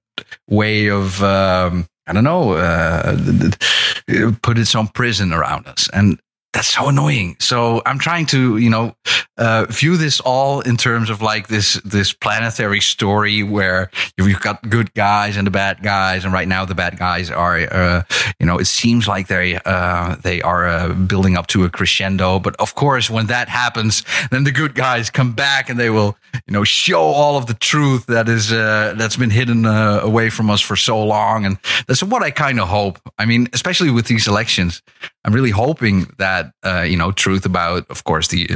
way 0.48 0.90
of 0.90 1.24
um, 1.24 1.88
I 2.06 2.14
don't 2.14 2.24
know, 2.24 2.54
uh, 2.54 3.18
put 4.42 4.58
its 4.58 4.76
own 4.76 4.88
prison 4.90 5.34
around 5.34 5.68
us, 5.68 5.90
and 5.94 6.20
that's 6.54 6.74
so 6.74 6.88
annoying. 6.88 7.36
So 7.40 7.82
I'm 7.86 8.00
trying 8.00 8.26
to, 8.28 8.58
you 8.58 8.70
know, 8.70 8.96
uh, 9.38 9.66
view 9.70 9.98
this 9.98 10.20
all 10.20 10.62
in 10.62 10.78
terms 10.78 11.10
of 11.10 11.22
like 11.22 11.48
this 11.48 11.76
this 11.86 12.12
planetary 12.12 12.82
story 12.82 13.44
where 13.44 13.90
you've 14.18 14.42
got 14.42 14.68
good 14.68 14.94
guys 14.94 15.38
and 15.38 15.48
the 15.48 15.52
bad 15.52 15.82
guys, 15.84 16.26
and 16.26 16.34
right 16.34 16.48
now 16.48 16.66
the 16.66 16.76
bad 16.76 16.98
guys 16.98 17.30
are, 17.30 17.58
uh, 17.72 18.04
you 18.40 18.46
know, 18.46 18.58
it 18.58 18.66
seems 18.66 19.08
like 19.08 19.28
they 19.28 19.60
uh, 19.64 20.16
they 20.24 20.42
are 20.42 20.68
uh, 20.68 20.94
building 20.94 21.38
up 21.38 21.48
to 21.48 21.64
a 21.64 21.70
crescendo. 21.70 22.40
But 22.40 22.56
of 22.58 22.76
course, 22.76 23.10
when 23.10 23.28
that 23.28 23.48
happens, 23.48 24.04
then 24.32 24.44
the 24.44 24.52
good 24.52 24.76
guys 24.76 25.10
come 25.10 25.32
back 25.34 25.70
and 25.70 25.80
they 25.80 25.90
will, 25.90 26.18
you 26.48 26.54
know, 26.54 26.64
show 26.64 27.02
all 27.02 27.38
of 27.38 27.46
the 27.46 27.54
truth 27.54 28.08
that 28.08 28.28
is 28.28 28.52
uh, 28.52 28.96
that's 28.98 29.18
been 29.18 29.30
hidden 29.30 29.66
uh, 29.66 30.00
away 30.02 30.30
from 30.30 30.50
us 30.50 30.62
for 30.62 30.76
so 30.76 31.02
long, 31.02 31.46
and 31.46 31.58
that's 31.88 32.04
what 32.04 32.24
I 32.24 32.32
kind 32.32 32.60
of 32.60 32.68
hope. 32.68 33.00
I 33.18 33.26
mean, 33.26 33.48
especially 33.54 33.92
with 33.92 34.08
these 34.08 34.28
elections, 34.28 34.82
I'm 35.24 35.34
really 35.34 35.52
hoping 35.52 36.14
that 36.18 36.39
you 36.86 36.98
know 36.98 37.12
truth 37.12 37.46
about, 37.46 37.90
of 37.90 38.04
course, 38.04 38.28
the 38.30 38.48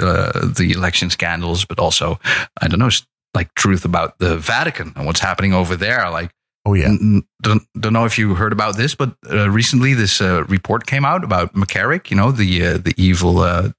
the 0.58 0.74
election 0.76 1.10
scandals, 1.10 1.66
but 1.66 1.80
also 1.80 2.20
I 2.62 2.68
don't 2.68 2.80
know, 2.80 2.90
like 3.34 3.54
truth 3.56 3.86
about 3.86 4.20
the 4.20 4.38
Vatican 4.38 4.94
and 4.96 5.06
what's 5.06 5.20
happening 5.20 5.54
over 5.54 5.76
there. 5.76 6.10
Like, 6.10 6.32
oh 6.66 6.76
yeah, 6.76 6.86
n- 6.86 7.24
don't 7.42 7.64
don't 7.80 7.94
know 7.94 8.06
if 8.06 8.18
you 8.18 8.36
heard 8.36 8.54
about 8.54 8.78
this, 8.78 8.96
but 8.96 9.16
uh, 9.32 9.50
recently 9.50 9.94
this 9.94 10.22
uh, 10.22 10.44
report 10.48 10.86
came 10.86 11.06
out 11.06 11.24
about 11.24 11.54
McCarrick. 11.54 12.10
You 12.12 12.18
know, 12.18 12.32
the 12.32 12.66
uh, 12.66 12.78
the 12.78 12.94
evil 12.98 13.40
uh, 13.40 13.72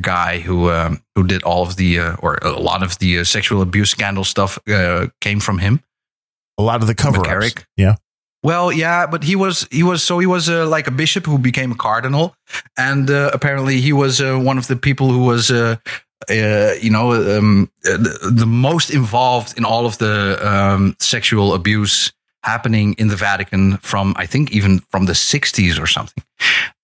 guy 0.00 0.38
who 0.38 0.70
um, 0.70 1.02
who 1.14 1.26
did 1.26 1.42
all 1.42 1.62
of 1.62 1.76
the 1.76 1.98
uh, 1.98 2.16
or 2.20 2.38
a 2.42 2.60
lot 2.60 2.82
of 2.82 2.98
the 2.98 3.18
uh, 3.18 3.24
sexual 3.24 3.62
abuse 3.62 3.90
scandal 3.90 4.24
stuff 4.24 4.58
came 5.20 5.40
from 5.40 5.58
him. 5.58 5.80
A 6.58 6.62
lot 6.62 6.80
of 6.82 6.86
the 6.86 6.94
cover 6.94 7.18
ups. 7.18 7.28
McCarrick. 7.28 7.64
Yeah. 7.76 7.96
Well, 8.42 8.72
yeah, 8.72 9.06
but 9.06 9.22
he 9.22 9.36
was 9.36 9.68
he 9.70 9.82
was 9.82 10.02
so 10.02 10.18
he 10.18 10.26
was 10.26 10.48
uh, 10.48 10.66
like 10.66 10.88
a 10.88 10.90
bishop 10.90 11.26
who 11.26 11.38
became 11.38 11.70
a 11.70 11.76
cardinal, 11.76 12.34
and 12.76 13.08
uh, 13.08 13.30
apparently 13.32 13.80
he 13.80 13.92
was 13.92 14.20
uh, 14.20 14.36
one 14.36 14.58
of 14.58 14.66
the 14.66 14.76
people 14.76 15.10
who 15.10 15.24
was. 15.24 15.50
Uh, 15.50 15.76
uh, 16.30 16.74
you 16.80 16.88
know, 16.88 17.12
um, 17.36 17.68
uh, 17.84 17.96
the, 17.96 18.30
the 18.32 18.46
most 18.46 18.90
involved 18.90 19.58
in 19.58 19.64
all 19.64 19.86
of 19.86 19.98
the 19.98 20.38
um, 20.48 20.94
sexual 21.00 21.52
abuse 21.52 22.12
happening 22.44 22.94
in 22.94 23.08
the 23.08 23.16
Vatican 23.16 23.78
from, 23.78 24.14
I 24.16 24.26
think, 24.26 24.52
even 24.52 24.78
from 24.90 25.06
the 25.06 25.14
60s 25.14 25.82
or 25.82 25.86
something. 25.88 26.22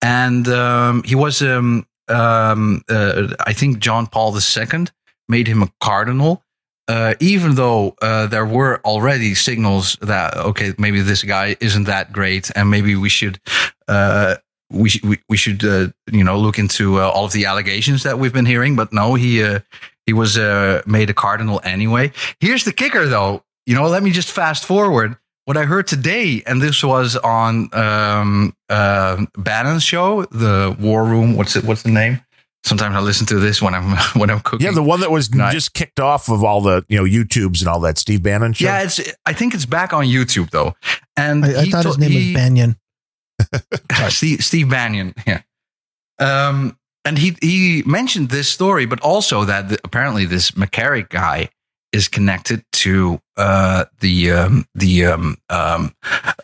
And 0.01 0.45
um, 0.49 1.03
he 1.03 1.15
was, 1.15 1.41
um, 1.41 1.87
um, 2.09 2.83
I 2.89 3.53
think, 3.53 3.79
John 3.79 4.07
Paul 4.07 4.35
II 4.37 4.87
made 5.29 5.47
him 5.47 5.63
a 5.63 5.71
cardinal. 5.79 6.43
Uh, 6.89 7.13
even 7.19 7.53
though 7.53 7.95
uh, 8.01 8.25
there 8.25 8.47
were 8.47 8.81
already 8.83 9.35
signals 9.35 9.95
that 10.01 10.35
okay, 10.35 10.73
maybe 10.79 11.01
this 11.01 11.21
guy 11.21 11.55
isn't 11.59 11.83
that 11.83 12.11
great, 12.11 12.49
and 12.55 12.71
maybe 12.71 12.95
we 12.95 13.09
should 13.09 13.39
uh, 13.87 14.37
we 14.71 14.89
sh- 14.89 15.03
we, 15.03 15.19
we 15.29 15.37
should 15.37 15.63
uh, 15.63 15.89
you 16.11 16.23
know 16.23 16.39
look 16.39 16.57
into 16.57 16.99
uh, 16.99 17.07
all 17.07 17.25
of 17.25 17.31
the 17.31 17.45
allegations 17.45 18.01
that 18.01 18.17
we've 18.17 18.33
been 18.33 18.47
hearing. 18.47 18.75
But 18.75 18.91
no, 18.91 19.13
he 19.13 19.43
uh, 19.43 19.59
he 20.07 20.13
was 20.13 20.35
made 20.87 21.11
a 21.11 21.13
cardinal 21.13 21.61
anyway. 21.63 22.11
Here's 22.39 22.63
the 22.63 22.73
kicker, 22.73 23.05
though. 23.05 23.43
You 23.67 23.75
know, 23.75 23.87
let 23.87 24.01
me 24.01 24.09
just 24.09 24.31
fast 24.31 24.65
forward. 24.65 25.15
What 25.45 25.57
I 25.57 25.65
heard 25.65 25.85
today, 25.85 26.41
and 26.47 26.59
this 26.59 26.83
was 26.83 27.15
on 27.17 27.69
um, 27.71 28.55
Bannon's 28.67 29.83
show, 29.83 30.25
the 30.25 30.75
War 30.79 31.05
Room. 31.05 31.35
What's 31.35 31.55
it? 31.55 31.65
What's 31.65 31.83
the 31.83 31.91
name? 31.91 32.21
Sometimes 32.69 32.95
I 32.95 32.99
listen 32.99 33.25
to 33.27 33.39
this 33.39 33.63
when 33.63 33.73
I'm 33.73 33.97
when 34.19 34.29
I'm 34.29 34.41
cooking. 34.41 34.63
Yeah, 34.67 34.73
the 34.73 34.83
one 34.83 34.99
that 34.99 35.09
was 35.09 35.33
Nice. 35.33 35.53
just 35.53 35.73
kicked 35.73 35.99
off 35.99 36.29
of 36.29 36.43
all 36.43 36.61
the 36.61 36.85
you 36.87 36.97
know 36.97 37.03
YouTubes 37.03 37.61
and 37.61 37.67
all 37.67 37.79
that 37.79 37.97
Steve 37.97 38.21
Bannon 38.21 38.53
show. 38.53 38.65
Yeah, 38.65 38.83
it's. 38.83 38.99
I 39.25 39.33
think 39.33 39.55
it's 39.55 39.65
back 39.65 39.91
on 39.91 40.05
YouTube 40.05 40.51
though. 40.51 40.75
And 41.17 41.43
I, 41.43 41.61
I 41.61 41.63
he 41.65 41.71
thought 41.71 41.85
his 41.85 41.97
name 41.97 42.11
he- 42.11 42.27
was 42.27 42.33
Banyan. 42.35 42.75
Steve, 44.09 44.43
Steve 44.43 44.69
Banyan. 44.69 45.15
Yeah. 45.25 45.41
Um, 46.19 46.77
and 47.05 47.17
he 47.17 47.35
he 47.41 47.81
mentioned 47.87 48.29
this 48.29 48.51
story, 48.51 48.85
but 48.85 48.99
also 49.01 49.45
that 49.45 49.69
the, 49.69 49.79
apparently 49.83 50.25
this 50.25 50.51
McCarrick 50.51 51.09
guy 51.09 51.49
is 51.91 52.07
connected 52.07 52.63
to 52.73 53.19
uh, 53.35 53.85
the 53.99 54.31
um, 54.31 54.65
the 54.75 55.05
um, 55.07 55.37
um, 55.49 55.95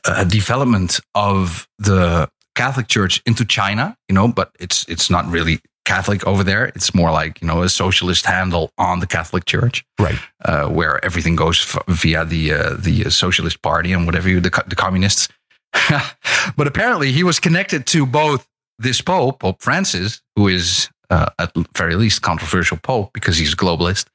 uh, 0.06 0.24
development 0.24 1.00
of 1.14 1.68
the 1.78 2.28
Catholic 2.56 2.88
Church 2.88 3.22
into 3.28 3.46
China. 3.46 3.96
You 4.10 4.16
know, 4.16 4.28
but 4.28 4.52
it's 4.60 4.86
it's 4.88 5.10
not 5.12 5.28
really 5.28 5.60
Catholic 5.86 6.26
over 6.28 6.44
there. 6.44 6.66
It's 6.76 6.94
more 6.94 7.12
like 7.12 7.42
you 7.42 7.48
know 7.48 7.64
a 7.64 7.70
socialist 7.70 8.26
handle 8.26 8.72
on 8.78 9.00
the 9.00 9.08
Catholic 9.08 9.46
Church 9.46 9.86
right. 10.00 10.20
uh, 10.44 10.68
where 10.68 11.04
everything 11.06 11.36
goes 11.36 11.76
f- 11.76 11.84
via 11.88 12.26
the 12.26 12.54
uh, 12.54 12.76
the 12.78 13.10
Socialist 13.10 13.62
Party 13.62 13.94
and 13.94 14.06
whatever 14.06 14.28
you, 14.28 14.40
the, 14.42 14.64
the 14.68 14.76
communists. 14.76 15.30
but 16.58 16.68
apparently, 16.68 17.12
he 17.12 17.24
was 17.24 17.40
connected 17.40 17.86
to 17.88 18.06
both 18.06 18.48
this 18.80 19.02
Pope, 19.02 19.40
Pope 19.40 19.62
Francis, 19.62 20.22
who 20.36 20.48
is 20.48 20.90
uh, 21.10 21.28
at 21.40 21.52
very 21.78 21.96
least 21.96 22.22
controversial 22.22 22.78
Pope 22.78 23.12
because 23.14 23.38
he's 23.38 23.54
a 23.54 23.56
globalist, 23.56 24.08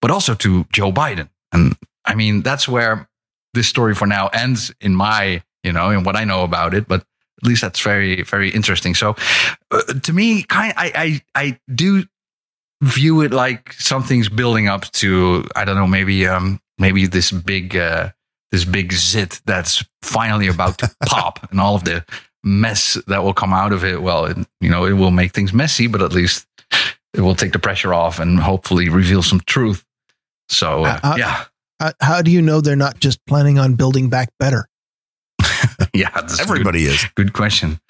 but 0.00 0.10
also 0.10 0.34
to 0.34 0.64
Joe 0.72 0.92
Biden. 0.92 1.28
And 1.52 1.76
I 2.04 2.14
mean, 2.14 2.42
that's 2.42 2.68
where 2.68 3.08
this 3.54 3.68
story 3.68 3.94
for 3.94 4.06
now 4.06 4.28
ends 4.28 4.72
in 4.80 4.94
my, 4.94 5.42
you 5.62 5.72
know, 5.72 5.90
in 5.90 6.04
what 6.04 6.16
I 6.16 6.24
know 6.24 6.44
about 6.44 6.74
it. 6.74 6.88
But 6.88 7.04
at 7.42 7.48
least 7.48 7.62
that's 7.62 7.80
very, 7.80 8.22
very 8.22 8.50
interesting. 8.50 8.94
So, 8.94 9.16
uh, 9.70 9.82
to 10.02 10.12
me, 10.12 10.42
kind, 10.42 10.72
I, 10.76 11.20
I, 11.34 11.42
I 11.42 11.60
do 11.74 12.04
view 12.82 13.22
it 13.22 13.32
like 13.32 13.72
something's 13.72 14.28
building 14.28 14.68
up 14.68 14.84
to 14.92 15.44
I 15.56 15.64
don't 15.64 15.74
know 15.74 15.86
maybe 15.88 16.28
um 16.28 16.60
maybe 16.78 17.06
this 17.08 17.32
big 17.32 17.74
uh 17.76 18.10
this 18.52 18.64
big 18.64 18.92
zit 18.92 19.40
that's 19.46 19.84
finally 20.02 20.46
about 20.46 20.78
to 20.78 20.90
pop 21.06 21.50
and 21.50 21.60
all 21.60 21.74
of 21.74 21.82
the 21.82 22.04
mess 22.44 22.96
that 23.08 23.24
will 23.24 23.34
come 23.34 23.52
out 23.52 23.72
of 23.72 23.82
it 23.84 24.00
well 24.00 24.26
it, 24.26 24.36
you 24.60 24.70
know 24.70 24.84
it 24.84 24.92
will 24.92 25.10
make 25.10 25.32
things 25.32 25.52
messy 25.52 25.88
but 25.88 26.00
at 26.02 26.12
least 26.12 26.46
it 27.14 27.20
will 27.20 27.34
take 27.34 27.52
the 27.52 27.58
pressure 27.58 27.92
off 27.92 28.20
and 28.20 28.38
hopefully 28.38 28.88
reveal 28.88 29.22
some 29.24 29.40
truth 29.40 29.84
so 30.48 30.84
uh, 30.84 31.00
Uh, 31.02 31.08
uh, 31.08 31.16
yeah 31.18 31.44
How, 31.80 31.92
how 32.00 32.22
do 32.22 32.30
you 32.30 32.40
know 32.42 32.60
they're 32.60 32.76
not 32.76 33.00
just 33.00 33.18
planning 33.26 33.58
on 33.58 33.74
building 33.74 34.08
back 34.08 34.28
better? 34.38 34.68
yeah 35.94 36.10
a 36.14 36.22
good- 36.22 36.40
Everybody 36.40 36.84
is. 36.84 37.04
good, 37.14 37.32
question 37.32 37.80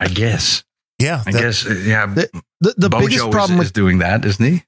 I 0.00 0.08
guess 0.08 0.64
Yeah. 0.98 1.22
I 1.26 1.32
that- 1.32 1.40
guess 1.42 1.66
uh, 1.66 1.74
yeah 1.84 2.06
The- 2.06 2.30
The 2.60 2.74
the 2.76 2.88
biggest 2.88 3.30
problem 3.30 3.58
is, 3.60 3.66
with 3.66 3.72
doing 3.74 3.98
that 3.98 4.24
isn't 4.24 4.44
he 4.44 4.62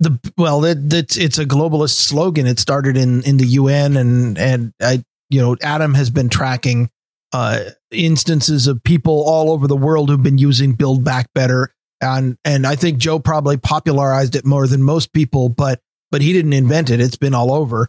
the 0.00 0.18
well, 0.38 0.64
it, 0.64 0.78
it's 0.94 1.16
it's 1.16 1.38
a 1.38 1.44
globalist 1.44 1.96
slogan. 1.96 2.46
It 2.46 2.58
started 2.58 2.96
in 2.96 3.22
in 3.24 3.36
the 3.36 3.44
UN, 3.60 3.96
and 3.98 4.38
and 4.38 4.72
I 4.80 5.04
you 5.28 5.40
know 5.42 5.56
Adam 5.60 5.92
has 5.94 6.08
been 6.08 6.28
tracking 6.30 6.88
uh, 7.34 7.60
instances 7.90 8.66
of 8.66 8.82
people 8.82 9.24
all 9.26 9.50
over 9.50 9.66
the 9.66 9.76
world 9.76 10.08
who've 10.08 10.22
been 10.22 10.38
using 10.38 10.72
Build 10.72 11.04
Back 11.04 11.28
Better, 11.34 11.70
and 12.00 12.38
and 12.46 12.66
I 12.66 12.76
think 12.76 12.96
Joe 12.98 13.18
probably 13.18 13.56
popularized 13.58 14.36
it 14.36 14.46
more 14.46 14.66
than 14.66 14.82
most 14.82 15.12
people, 15.12 15.48
but 15.50 15.80
but 16.10 16.22
he 16.22 16.32
didn't 16.32 16.54
invent 16.54 16.88
it. 16.90 17.00
It's 17.00 17.16
been 17.18 17.34
all 17.34 17.52
over, 17.52 17.88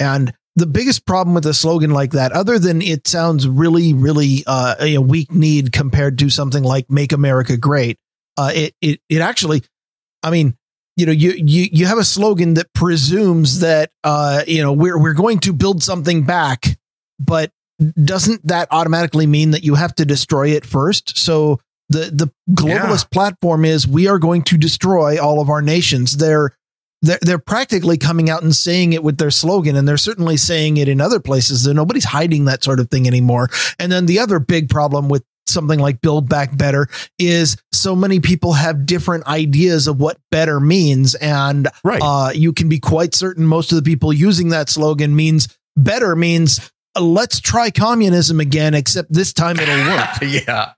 and 0.00 0.32
the 0.56 0.66
biggest 0.66 1.06
problem 1.06 1.34
with 1.34 1.46
a 1.46 1.54
slogan 1.54 1.90
like 1.90 2.12
that, 2.12 2.32
other 2.32 2.58
than 2.58 2.80
it 2.82 3.06
sounds 3.08 3.46
really 3.46 3.92
really 3.92 4.44
uh, 4.46 4.76
a 4.80 4.98
weak 4.98 5.32
need 5.32 5.72
compared 5.72 6.18
to 6.18 6.30
something 6.30 6.62
like 6.62 6.90
"Make 6.90 7.12
America 7.12 7.56
Great," 7.56 7.98
uh, 8.36 8.52
it 8.54 8.74
it 8.80 9.00
it 9.08 9.20
actually, 9.20 9.62
I 10.22 10.30
mean 10.30 10.56
you 10.96 11.06
know 11.06 11.12
you 11.12 11.32
you 11.32 11.68
you 11.72 11.86
have 11.86 11.98
a 11.98 12.04
slogan 12.04 12.54
that 12.54 12.72
presumes 12.72 13.58
that 13.60 13.90
uh 14.04 14.44
you 14.46 14.62
know 14.62 14.72
we're 14.72 14.96
we're 14.96 15.12
going 15.12 15.40
to 15.40 15.52
build 15.52 15.82
something 15.82 16.22
back 16.22 16.78
but 17.18 17.50
doesn't 18.02 18.46
that 18.46 18.68
automatically 18.70 19.26
mean 19.26 19.50
that 19.52 19.64
you 19.64 19.74
have 19.74 19.94
to 19.96 20.04
destroy 20.04 20.50
it 20.50 20.64
first? 20.64 21.18
So 21.18 21.60
the 21.88 22.10
the 22.12 22.32
globalist 22.50 23.10
platform 23.10 23.64
is 23.64 23.86
we 23.86 24.06
are 24.06 24.18
going 24.18 24.42
to 24.44 24.56
destroy 24.56 25.20
all 25.20 25.40
of 25.40 25.50
our 25.50 25.62
nations. 25.62 26.16
They're 26.16 26.56
they're, 27.04 27.18
they're 27.20 27.38
practically 27.38 27.98
coming 27.98 28.30
out 28.30 28.42
and 28.42 28.54
saying 28.54 28.92
it 28.94 29.04
with 29.04 29.18
their 29.18 29.30
slogan 29.30 29.76
and 29.76 29.86
they're 29.86 29.96
certainly 29.96 30.36
saying 30.36 30.78
it 30.78 30.88
in 30.88 31.00
other 31.00 31.20
places 31.20 31.64
that 31.64 31.74
nobody's 31.74 32.04
hiding 32.04 32.46
that 32.46 32.64
sort 32.64 32.80
of 32.80 32.90
thing 32.90 33.06
anymore. 33.06 33.48
And 33.78 33.92
then 33.92 34.06
the 34.06 34.18
other 34.18 34.38
big 34.38 34.68
problem 34.70 35.08
with 35.08 35.22
something 35.46 35.78
like 35.78 36.00
build 36.00 36.28
back 36.28 36.56
better 36.56 36.88
is 37.18 37.56
so 37.70 37.94
many 37.94 38.18
people 38.18 38.54
have 38.54 38.86
different 38.86 39.26
ideas 39.26 39.86
of 39.86 40.00
what 40.00 40.18
better 40.30 40.58
means 40.58 41.14
and 41.16 41.68
right. 41.84 42.00
uh, 42.02 42.30
you 42.34 42.52
can 42.52 42.68
be 42.68 42.80
quite 42.80 43.14
certain 43.14 43.44
most 43.44 43.70
of 43.70 43.76
the 43.76 43.82
people 43.82 44.10
using 44.10 44.48
that 44.48 44.70
slogan 44.70 45.14
means 45.14 45.48
better 45.76 46.16
means 46.16 46.70
uh, 46.96 47.02
let's 47.02 47.40
try 47.40 47.70
communism 47.70 48.40
again 48.40 48.72
except 48.72 49.12
this 49.12 49.34
time 49.34 49.58
it'll 49.60 49.76
work. 49.94 50.08
Yeah. 50.22 50.72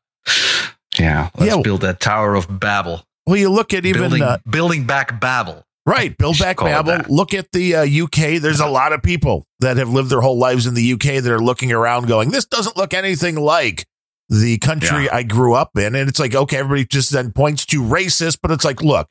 Yeah. 0.99 1.31
Let's 1.39 1.55
Yeah. 1.55 1.63
build 1.63 1.83
that 1.83 2.01
tower 2.01 2.35
of 2.35 2.59
babel. 2.59 3.05
Well, 3.27 3.37
you 3.37 3.51
look 3.51 3.73
at 3.73 3.87
even 3.87 4.03
building, 4.03 4.23
uh, 4.23 4.39
building 4.51 4.85
back 4.85 5.21
babel 5.21 5.65
Right. 5.87 6.17
Build 6.19 6.39
back 6.41 6.59
Babel. 6.59 7.03
Look 7.09 7.33
at 7.33 7.53
the 7.53 7.77
uh, 7.77 7.83
UK. 8.05 8.43
There's 8.43 8.59
a 8.59 8.67
lot 8.67 8.93
of 8.93 9.03
people 9.03 9.47
that 9.61 9.77
have 9.77 9.89
lived 9.89 10.11
their 10.11 10.21
whole 10.21 10.37
lives 10.37 10.67
in 10.67 10.75
the 10.75 10.93
UK 10.93 11.23
that 11.23 11.29
are 11.29 11.39
looking 11.39 11.71
around 11.73 12.09
going, 12.09 12.31
this 12.33 12.45
doesn't 12.45 12.77
look 12.77 12.93
anything 12.93 13.37
like 13.37 13.87
the 14.29 14.59
country 14.59 15.05
Yeah. 15.05 15.15
I 15.15 15.23
grew 15.23 15.55
up 15.55 15.79
in. 15.79 15.95
And 15.95 16.09
it's 16.09 16.19
like, 16.19 16.35
okay, 16.35 16.57
everybody 16.57 16.87
just 16.87 17.13
then 17.13 17.31
points 17.31 17.65
to 17.67 17.81
racist, 17.81 18.39
but 18.43 18.51
it's 18.51 18.65
like, 18.65 18.83
look, 18.83 19.09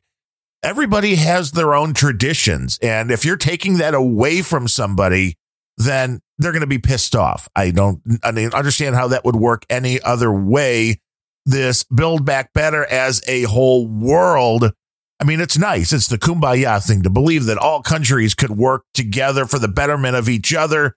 everybody 0.62 1.14
has 1.14 1.52
their 1.52 1.74
own 1.74 1.94
traditions. 1.94 2.78
And 2.82 3.10
if 3.10 3.24
you're 3.24 3.36
taking 3.38 3.78
that 3.78 3.94
away 3.94 4.42
from 4.42 4.68
somebody, 4.68 5.38
then 5.78 6.20
they're 6.38 6.52
going 6.52 6.60
to 6.60 6.66
be 6.66 6.78
pissed 6.78 7.16
off. 7.16 7.48
I 7.56 7.70
don't 7.70 8.02
I 8.22 8.32
mean, 8.32 8.52
understand 8.52 8.94
how 8.94 9.08
that 9.08 9.24
would 9.24 9.36
work 9.36 9.64
any 9.70 10.00
other 10.02 10.30
way. 10.32 11.00
This 11.46 11.84
build 11.84 12.26
back 12.26 12.52
better 12.52 12.84
as 12.84 13.22
a 13.26 13.42
whole 13.44 13.86
world. 13.86 14.72
I 15.20 15.24
mean, 15.24 15.40
it's 15.40 15.56
nice. 15.56 15.92
It's 15.92 16.08
the 16.08 16.18
kumbaya 16.18 16.84
thing 16.86 17.02
to 17.02 17.10
believe 17.10 17.46
that 17.46 17.56
all 17.58 17.82
countries 17.82 18.34
could 18.34 18.50
work 18.50 18.84
together 18.94 19.46
for 19.46 19.58
the 19.58 19.68
betterment 19.68 20.14
of 20.16 20.28
each 20.28 20.54
other. 20.54 20.94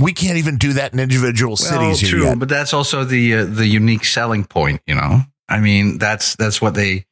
We 0.00 0.12
can't 0.12 0.38
even 0.38 0.56
do 0.58 0.72
that 0.72 0.92
in 0.92 0.98
individual 0.98 1.56
cities 1.56 2.00
here 2.00 2.10
true, 2.10 2.24
yet. 2.24 2.38
but 2.40 2.48
that's 2.48 2.74
also 2.74 3.04
the 3.04 3.34
uh, 3.34 3.44
the 3.44 3.66
unique 3.66 4.04
selling 4.04 4.44
point. 4.44 4.80
You 4.88 4.96
know, 4.96 5.20
I 5.48 5.60
mean, 5.60 5.98
that's 5.98 6.34
that's 6.34 6.60
what 6.60 6.74
they 6.74 7.04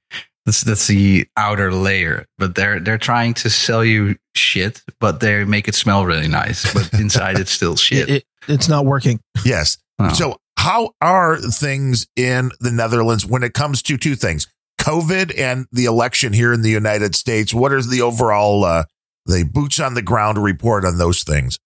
that's 0.47 0.63
that's 0.63 0.89
the 0.89 1.29
outer 1.37 1.73
layer. 1.73 2.27
But 2.39 2.57
they're 2.57 2.81
they're 2.81 2.99
trying 2.99 3.35
to 3.35 3.51
sell 3.51 3.85
you 3.85 4.17
shit, 4.35 4.83
but 4.99 5.21
they 5.21 5.45
make 5.45 5.69
it 5.69 5.77
smell 5.77 6.05
really 6.05 6.27
nice. 6.27 6.73
But 6.75 6.93
inside, 7.01 7.39
it's 7.39 7.53
still 7.53 7.77
shit. 7.77 8.09
It- 8.09 8.15
it- 8.17 8.25
it's 8.49 8.69
not 8.69 8.85
working 8.85 9.21
Yes. 9.45 9.79
Oh. 10.01 10.13
So, 10.15 10.37
how 10.59 10.95
are 11.01 11.37
things 11.39 12.09
in 12.17 12.51
the 12.59 12.73
Netherlands 12.73 13.25
when 13.25 13.45
it 13.45 13.55
comes 13.55 13.83
to 13.83 13.97
two 13.97 14.17
things, 14.17 14.49
COVID 14.83 15.39
and 15.39 15.67
the 15.73 15.85
election 15.85 16.33
here 16.33 16.53
in 16.53 16.63
the 16.63 16.71
United 16.71 17.15
States? 17.15 17.55
What 17.55 17.73
is 17.73 17.89
the 17.89 18.03
overall, 18.03 18.65
uh, 18.65 18.85
the 19.27 19.45
boots 19.45 19.79
on 19.81 19.95
the 19.95 20.03
ground 20.03 20.39
report 20.39 20.85
on 20.85 20.99
those 20.99 21.23
things? 21.23 21.59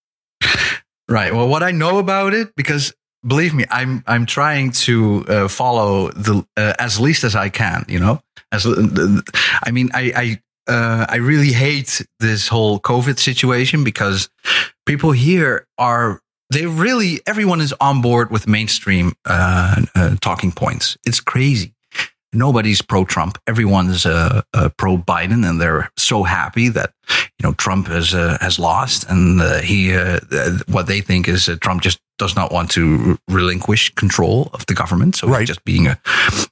Right. 1.08 1.32
Well, 1.32 1.48
what 1.48 1.62
I 1.62 1.70
know 1.70 1.98
about 1.98 2.34
it, 2.34 2.54
because 2.56 2.92
believe 3.24 3.54
me, 3.54 3.64
I'm 3.70 4.02
I'm 4.06 4.26
trying 4.26 4.72
to 4.72 5.24
uh, 5.28 5.48
follow 5.48 6.10
the 6.10 6.44
uh, 6.56 6.74
as 6.78 6.98
least 6.98 7.22
as 7.22 7.36
I 7.36 7.48
can. 7.48 7.84
You 7.88 8.00
know, 8.00 8.22
as 8.50 8.66
I 8.66 9.70
mean, 9.70 9.90
I, 9.94 10.40
I 10.66 10.72
uh, 10.72 11.06
I 11.08 11.16
really 11.16 11.52
hate 11.52 12.04
this 12.18 12.48
whole 12.48 12.80
COVID 12.80 13.18
situation 13.18 13.84
because 13.84 14.28
people 14.84 15.12
here 15.12 15.68
are 15.78 16.20
they 16.50 16.66
really 16.66 17.20
everyone 17.26 17.60
is 17.60 17.72
on 17.80 18.02
board 18.02 18.32
with 18.32 18.48
mainstream 18.48 19.12
uh, 19.26 19.82
uh, 19.94 20.16
talking 20.20 20.50
points. 20.50 20.96
It's 21.06 21.20
crazy. 21.20 21.75
Nobody's 22.36 22.82
pro 22.82 23.04
Trump. 23.04 23.38
Everyone's 23.46 24.04
uh, 24.06 24.42
uh, 24.54 24.68
pro 24.76 24.96
Biden, 24.98 25.48
and 25.48 25.60
they're 25.60 25.90
so 25.96 26.22
happy 26.22 26.68
that 26.68 26.92
you 27.38 27.42
know 27.48 27.54
Trump 27.54 27.88
has 27.88 28.14
uh, 28.14 28.38
has 28.40 28.58
lost, 28.58 29.08
and 29.08 29.40
uh, 29.40 29.58
he 29.60 29.94
uh, 29.94 30.20
uh, 30.32 30.58
what 30.68 30.86
they 30.86 31.00
think 31.00 31.28
is 31.28 31.48
uh, 31.48 31.56
Trump 31.60 31.82
just 31.82 31.98
does 32.18 32.34
not 32.36 32.52
want 32.52 32.70
to 32.72 33.18
relinquish 33.28 33.94
control 33.94 34.50
of 34.52 34.64
the 34.66 34.74
government, 34.74 35.16
so 35.16 35.28
Right. 35.28 35.40
he's 35.40 35.48
just 35.48 35.64
being 35.64 35.86
a 35.86 35.98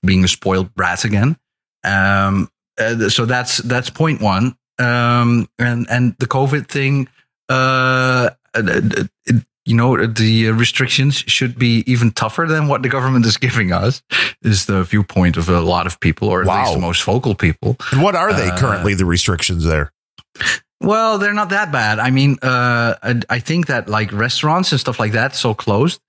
being 0.04 0.24
a 0.24 0.28
spoiled 0.28 0.74
brat 0.74 1.04
again. 1.04 1.36
Um, 1.84 2.48
uh, 2.78 3.08
so 3.08 3.24
that's 3.26 3.58
that's 3.58 3.90
point 3.90 4.20
one. 4.20 4.56
Um, 4.78 5.48
and 5.58 5.86
and 5.90 6.16
the 6.18 6.26
COVID 6.26 6.66
thing, 6.68 7.08
uh, 7.48 8.30
it, 8.54 9.08
it- 9.26 9.44
you 9.66 9.74
know, 9.74 10.06
the 10.06 10.50
restrictions 10.50 11.16
should 11.26 11.58
be 11.58 11.82
even 11.86 12.10
tougher 12.12 12.46
than 12.46 12.68
what 12.68 12.82
the 12.82 12.88
government 12.88 13.24
is 13.26 13.36
giving 13.36 13.72
us. 13.72 14.02
Is 14.42 14.66
the 14.66 14.82
viewpoint 14.84 15.36
of 15.36 15.48
a 15.48 15.60
lot 15.60 15.86
of 15.86 15.98
people, 16.00 16.28
or 16.28 16.42
at 16.42 16.46
Wow. 16.46 16.60
least 16.62 16.74
the 16.74 16.80
most 16.80 17.02
vocal 17.04 17.34
people. 17.34 17.76
And 17.92 18.02
what 18.02 18.14
are 18.14 18.32
they 18.34 18.50
Uh, 18.50 18.58
currently, 18.58 18.94
the 18.94 19.06
restrictions 19.06 19.64
there? 19.64 19.90
Well, 20.80 21.16
they're 21.18 21.32
not 21.34 21.48
that 21.50 21.72
bad. 21.72 21.98
I 21.98 22.10
mean, 22.10 22.36
uh, 22.42 22.94
I, 23.02 23.20
I 23.30 23.38
think 23.40 23.66
that 23.66 23.88
like 23.88 24.12
restaurants 24.12 24.70
and 24.72 24.80
stuff 24.80 24.98
like 25.00 25.12
that 25.12 25.34
so 25.34 25.54
closed, 25.54 26.00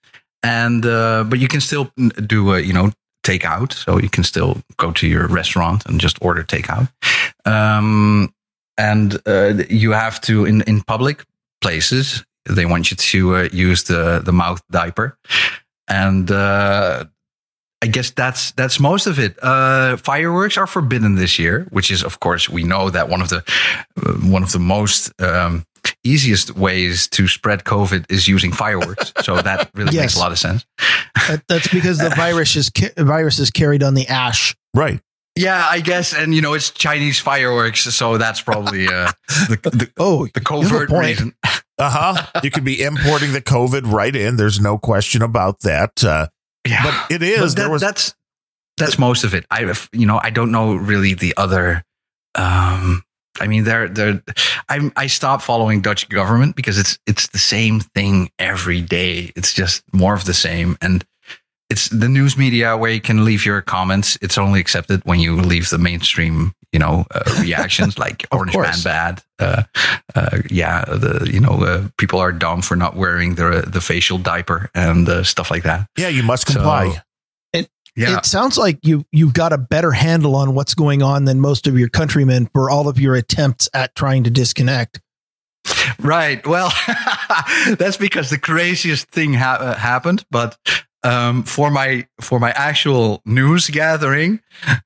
and 0.43 0.85
uh, 0.85 1.23
but 1.23 1.39
you 1.39 1.47
can 1.47 1.61
still 1.61 1.91
do 2.27 2.51
uh, 2.53 2.57
you 2.57 2.73
know 2.73 2.91
takeout, 3.23 3.71
so 3.73 3.97
you 3.99 4.09
can 4.09 4.23
still 4.23 4.57
go 4.77 4.91
to 4.91 5.07
your 5.07 5.27
restaurant 5.27 5.85
and 5.85 6.01
just 6.01 6.17
order 6.21 6.43
takeout. 6.43 6.89
Um, 7.45 8.33
and 8.77 9.21
uh, 9.25 9.63
you 9.69 9.91
have 9.93 10.19
to 10.21 10.45
in 10.45 10.61
in 10.63 10.81
public 10.81 11.23
places 11.61 12.23
they 12.49 12.65
want 12.65 12.91
you 12.91 12.97
to 12.97 13.35
uh, 13.35 13.49
use 13.51 13.83
the 13.83 14.21
the 14.23 14.33
mouth 14.33 14.61
diaper, 14.69 15.17
and 15.87 16.29
uh, 16.31 17.05
I 17.81 17.87
guess 17.87 18.11
that's 18.11 18.51
that's 18.51 18.79
most 18.79 19.07
of 19.07 19.19
it. 19.19 19.37
Uh, 19.41 19.97
fireworks 19.97 20.57
are 20.57 20.67
forbidden 20.67 21.15
this 21.15 21.37
year, 21.37 21.67
which 21.71 21.91
is, 21.91 22.03
of 22.03 22.19
course, 22.19 22.49
we 22.49 22.63
know 22.63 22.89
that 22.89 23.09
one 23.09 23.21
of 23.21 23.29
the 23.29 23.43
uh, 23.97 24.13
one 24.29 24.43
of 24.43 24.51
the 24.51 24.59
most 24.59 25.11
um, 25.21 25.65
easiest 26.03 26.55
ways 26.55 27.07
to 27.09 27.27
spread 27.27 27.63
COVID 27.63 28.05
is 28.09 28.27
using 28.27 28.51
fireworks. 28.51 29.13
so 29.21 29.41
that 29.41 29.69
really 29.75 29.95
makes 29.97 30.15
a 30.15 30.19
lot 30.19 30.31
of 30.31 30.39
sense. 30.39 30.65
That's 31.47 31.67
because 31.67 31.97
the 31.97 32.09
virus 32.15 32.55
is 32.55 32.69
ca- 32.69 32.93
virus 32.97 33.39
is 33.39 33.51
carried 33.51 33.83
on 33.83 33.93
the 33.93 34.07
ash. 34.07 34.55
Right. 34.73 34.99
Yeah, 35.37 35.67
I 35.69 35.81
guess, 35.81 36.13
and 36.13 36.33
you 36.33 36.41
know, 36.41 36.53
it's 36.53 36.71
Chinese 36.71 37.19
fireworks, 37.19 37.81
so 37.81 38.17
that's 38.17 38.39
probably 38.39 38.87
uh, 38.87 39.11
the, 39.49 39.59
the 39.63 39.91
Oh, 39.97 40.27
the 40.27 40.39
you 40.39 40.41
covert 40.41 40.89
reason. 40.89 41.35
Uh 41.77 41.89
huh. 42.15 42.41
you 42.43 42.51
could 42.51 42.63
be 42.63 42.81
importing 42.81 43.33
the 43.33 43.41
COVID 43.41 43.91
right 43.91 44.15
in. 44.15 44.37
There's 44.37 44.59
no 44.59 44.77
question 44.77 45.21
about 45.21 45.59
that. 45.61 46.03
Uh, 46.03 46.27
Yeah, 46.65 46.83
but 46.83 47.11
it 47.15 47.21
is. 47.21 47.53
But 47.53 47.61
there 47.61 47.69
was 47.69 47.81
that's 47.81 48.15
that's 48.77 48.97
most 48.99 49.23
of 49.23 49.33
it. 49.33 49.45
I 49.51 49.73
you 49.91 50.05
know 50.05 50.19
I 50.21 50.29
don't 50.29 50.51
know 50.51 50.75
really 50.75 51.13
the 51.13 51.33
other. 51.37 51.83
Um, 52.35 53.03
I 53.39 53.47
mean, 53.47 53.63
they're 53.65 53.89
they're. 53.89 54.23
I 54.69 54.91
I 54.95 55.07
stopped 55.07 55.43
following 55.43 55.81
Dutch 55.81 56.07
government 56.09 56.55
because 56.55 56.77
it's 56.77 56.97
it's 57.05 57.27
the 57.27 57.39
same 57.39 57.79
thing 57.81 58.29
every 58.39 58.81
day. 58.81 59.31
It's 59.35 59.53
just 59.53 59.83
more 59.93 60.13
of 60.13 60.25
the 60.25 60.33
same, 60.33 60.77
and 60.81 61.05
it's 61.69 61.89
the 61.89 62.07
news 62.07 62.37
media 62.37 62.77
where 62.77 62.91
you 62.91 63.01
can 63.01 63.25
leave 63.25 63.45
your 63.45 63.61
comments. 63.61 64.17
It's 64.21 64.37
only 64.37 64.59
accepted 64.59 65.01
when 65.03 65.19
you 65.19 65.35
leave 65.35 65.69
the 65.69 65.77
mainstream, 65.79 66.53
you 66.71 66.79
know, 66.79 67.05
uh, 67.13 67.23
reactions 67.41 67.97
like 67.97 68.25
Orange 68.31 68.55
Man 68.55 68.73
bad. 68.83 69.23
Uh, 69.39 69.63
uh, 70.13 70.37
yeah, 70.49 70.85
the 70.85 71.29
you 71.31 71.39
know 71.39 71.49
uh, 71.63 71.87
people 71.97 72.19
are 72.19 72.31
dumb 72.31 72.61
for 72.61 72.75
not 72.75 72.95
wearing 72.95 73.35
the 73.35 73.63
the 73.67 73.81
facial 73.81 74.17
diaper 74.17 74.69
and 74.75 75.09
uh, 75.09 75.23
stuff 75.23 75.49
like 75.51 75.63
that. 75.63 75.87
yeah. 75.97 76.07
You 76.09 76.23
must 76.23 76.45
comply. 76.45 76.89
So- 76.91 76.99
Yeah, 77.97 78.17
It 78.17 78.25
sounds 78.25 78.57
like 78.57 78.77
you 78.83 79.05
you've 79.13 79.33
got 79.33 79.53
a 79.53 79.57
better 79.57 79.91
handle 79.93 80.35
on 80.35 80.53
what's 80.53 80.73
going 80.75 81.01
on 81.01 81.23
than 81.23 81.39
most 81.39 81.65
of 81.65 81.79
your 81.79 81.87
countrymen 81.87 82.47
for 82.53 82.69
all 82.69 82.89
of 82.89 82.99
your 82.99 83.15
attempts 83.15 83.69
at 83.73 83.95
trying 83.95 84.25
to 84.25 84.29
disconnect. 84.29 84.99
Right. 85.99 86.45
Well, 86.45 86.71
that's 87.77 87.95
because 87.97 88.29
the 88.29 88.37
craziest 88.37 89.07
thing 89.07 89.33
ha- 89.33 89.57
uh, 89.59 89.75
happened. 89.75 90.25
But 90.29 90.57
um, 91.05 91.43
for 91.43 91.69
my 91.69 92.07
for 92.19 92.39
my 92.39 92.51
actual 92.51 93.21
news 93.25 93.69
gathering, 93.69 94.41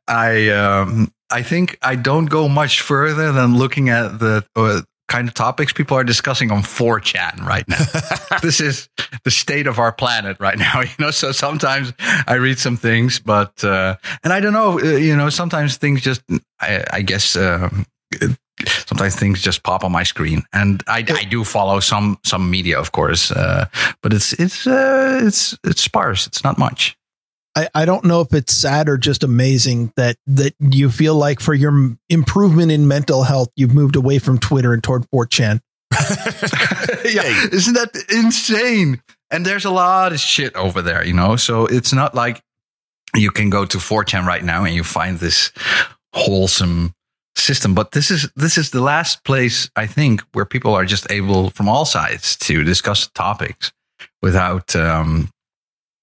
I 0.08 0.50
um, 0.50 1.12
I 1.32 1.42
think 1.42 1.78
I 1.82 1.96
don't 1.96 2.26
go 2.26 2.48
much 2.50 2.82
further 2.82 3.32
than 3.32 3.58
looking 3.58 3.90
at 3.90 4.20
the 4.20 4.46
uh, 4.56 4.82
kind 5.08 5.28
of 5.28 5.34
topics 5.34 5.74
people 5.74 5.98
are 5.98 6.04
discussing 6.04 6.52
on 6.52 6.62
4chan 6.62 7.42
right 7.42 7.68
now. 7.68 7.84
this 8.42 8.62
is 8.62 8.88
the 9.24 9.32
state 9.32 9.66
of 9.66 9.80
our 9.80 9.92
planet 9.92 10.38
right 10.40 10.58
now. 10.58 10.82
You 10.90 11.06
know, 11.06 11.12
so 11.12 11.32
sometimes 11.32 11.94
I 12.28 12.36
read 12.36 12.60
some 12.60 12.78
things, 12.78 13.20
but 13.20 13.64
uh, 13.64 13.96
and 14.24 14.34
I 14.34 14.40
don't 14.40 14.54
know. 14.54 14.80
Uh, 14.80 14.98
you 14.98 15.16
know, 15.16 15.30
sometimes 15.30 15.78
things 15.78 16.02
just 16.02 16.22
I, 16.60 16.84
I 16.92 17.02
guess. 17.02 17.36
Um, 17.36 17.86
sometimes 18.68 19.16
things 19.16 19.42
just 19.42 19.64
pop 19.64 19.84
on 19.84 19.92
my 19.92 20.04
screen. 20.04 20.44
And 20.54 20.84
i, 20.88 20.98
I 20.98 21.24
do 21.24 21.44
follow 21.44 21.80
some 21.80 22.20
some 22.24 22.50
media 22.50 22.80
of 22.80 22.92
course 22.92 23.32
uh, 23.32 23.66
but 24.02 24.14
it's 24.14 24.34
it's 24.34 24.68
uh, 24.68 25.22
it's 25.24 25.58
it's 25.64 25.82
sparse. 25.82 26.28
It's 26.28 26.44
not 26.44 26.58
much. 26.58 26.98
I, 27.56 27.68
I 27.74 27.86
don't 27.86 28.06
know 28.06 28.22
if 28.22 28.34
it's 28.34 28.54
sad 28.54 28.88
or 28.88 28.98
just 28.98 29.24
amazing 29.24 29.92
that 29.96 30.18
that 30.28 30.54
you 30.60 30.90
feel 30.90 31.16
like 31.16 31.40
for 31.40 31.54
your 31.54 31.98
improvement 32.10 32.72
in 32.72 32.88
mental 32.88 33.24
health, 33.24 33.50
you've 33.56 33.74
moved 33.74 33.96
away 33.96 34.20
from 34.20 34.38
Twitter 34.38 34.74
and 34.74 34.84
toward 34.84 35.06
4chan. 35.10 35.60
yeah. 35.92 37.48
Isn't 37.52 37.74
that 37.74 38.06
insane? 38.10 39.02
And 39.32 39.46
there's 39.46 39.66
a 39.66 39.72
lot 39.72 40.12
of 40.12 40.20
shit 40.20 40.56
over 40.56 40.82
there 40.82 41.04
you 41.06 41.14
know? 41.14 41.36
So 41.36 41.66
it's 41.66 41.94
not 41.94 42.16
like 42.16 42.42
you 43.16 43.32
can 43.32 43.50
go 43.50 43.66
to 43.66 43.78
4chan 43.78 44.26
right 44.26 44.44
now 44.44 44.64
and 44.64 44.76
you 44.76 44.84
find 44.84 45.20
this 45.20 45.52
wholesome 46.14 46.94
system 47.40 47.74
but 47.74 47.92
this 47.92 48.12
is 48.12 48.30
this 48.36 48.58
is 48.58 48.72
the 48.72 48.82
last 48.82 49.24
place 49.24 49.70
i 49.76 49.86
think 49.86 50.22
where 50.34 50.46
people 50.46 50.74
are 50.74 50.86
just 50.86 51.10
able 51.12 51.50
from 51.52 51.68
all 51.70 51.86
sides 51.86 52.36
to 52.36 52.64
discuss 52.64 53.08
topics 53.08 53.72
without 54.22 54.76
um 54.76 55.30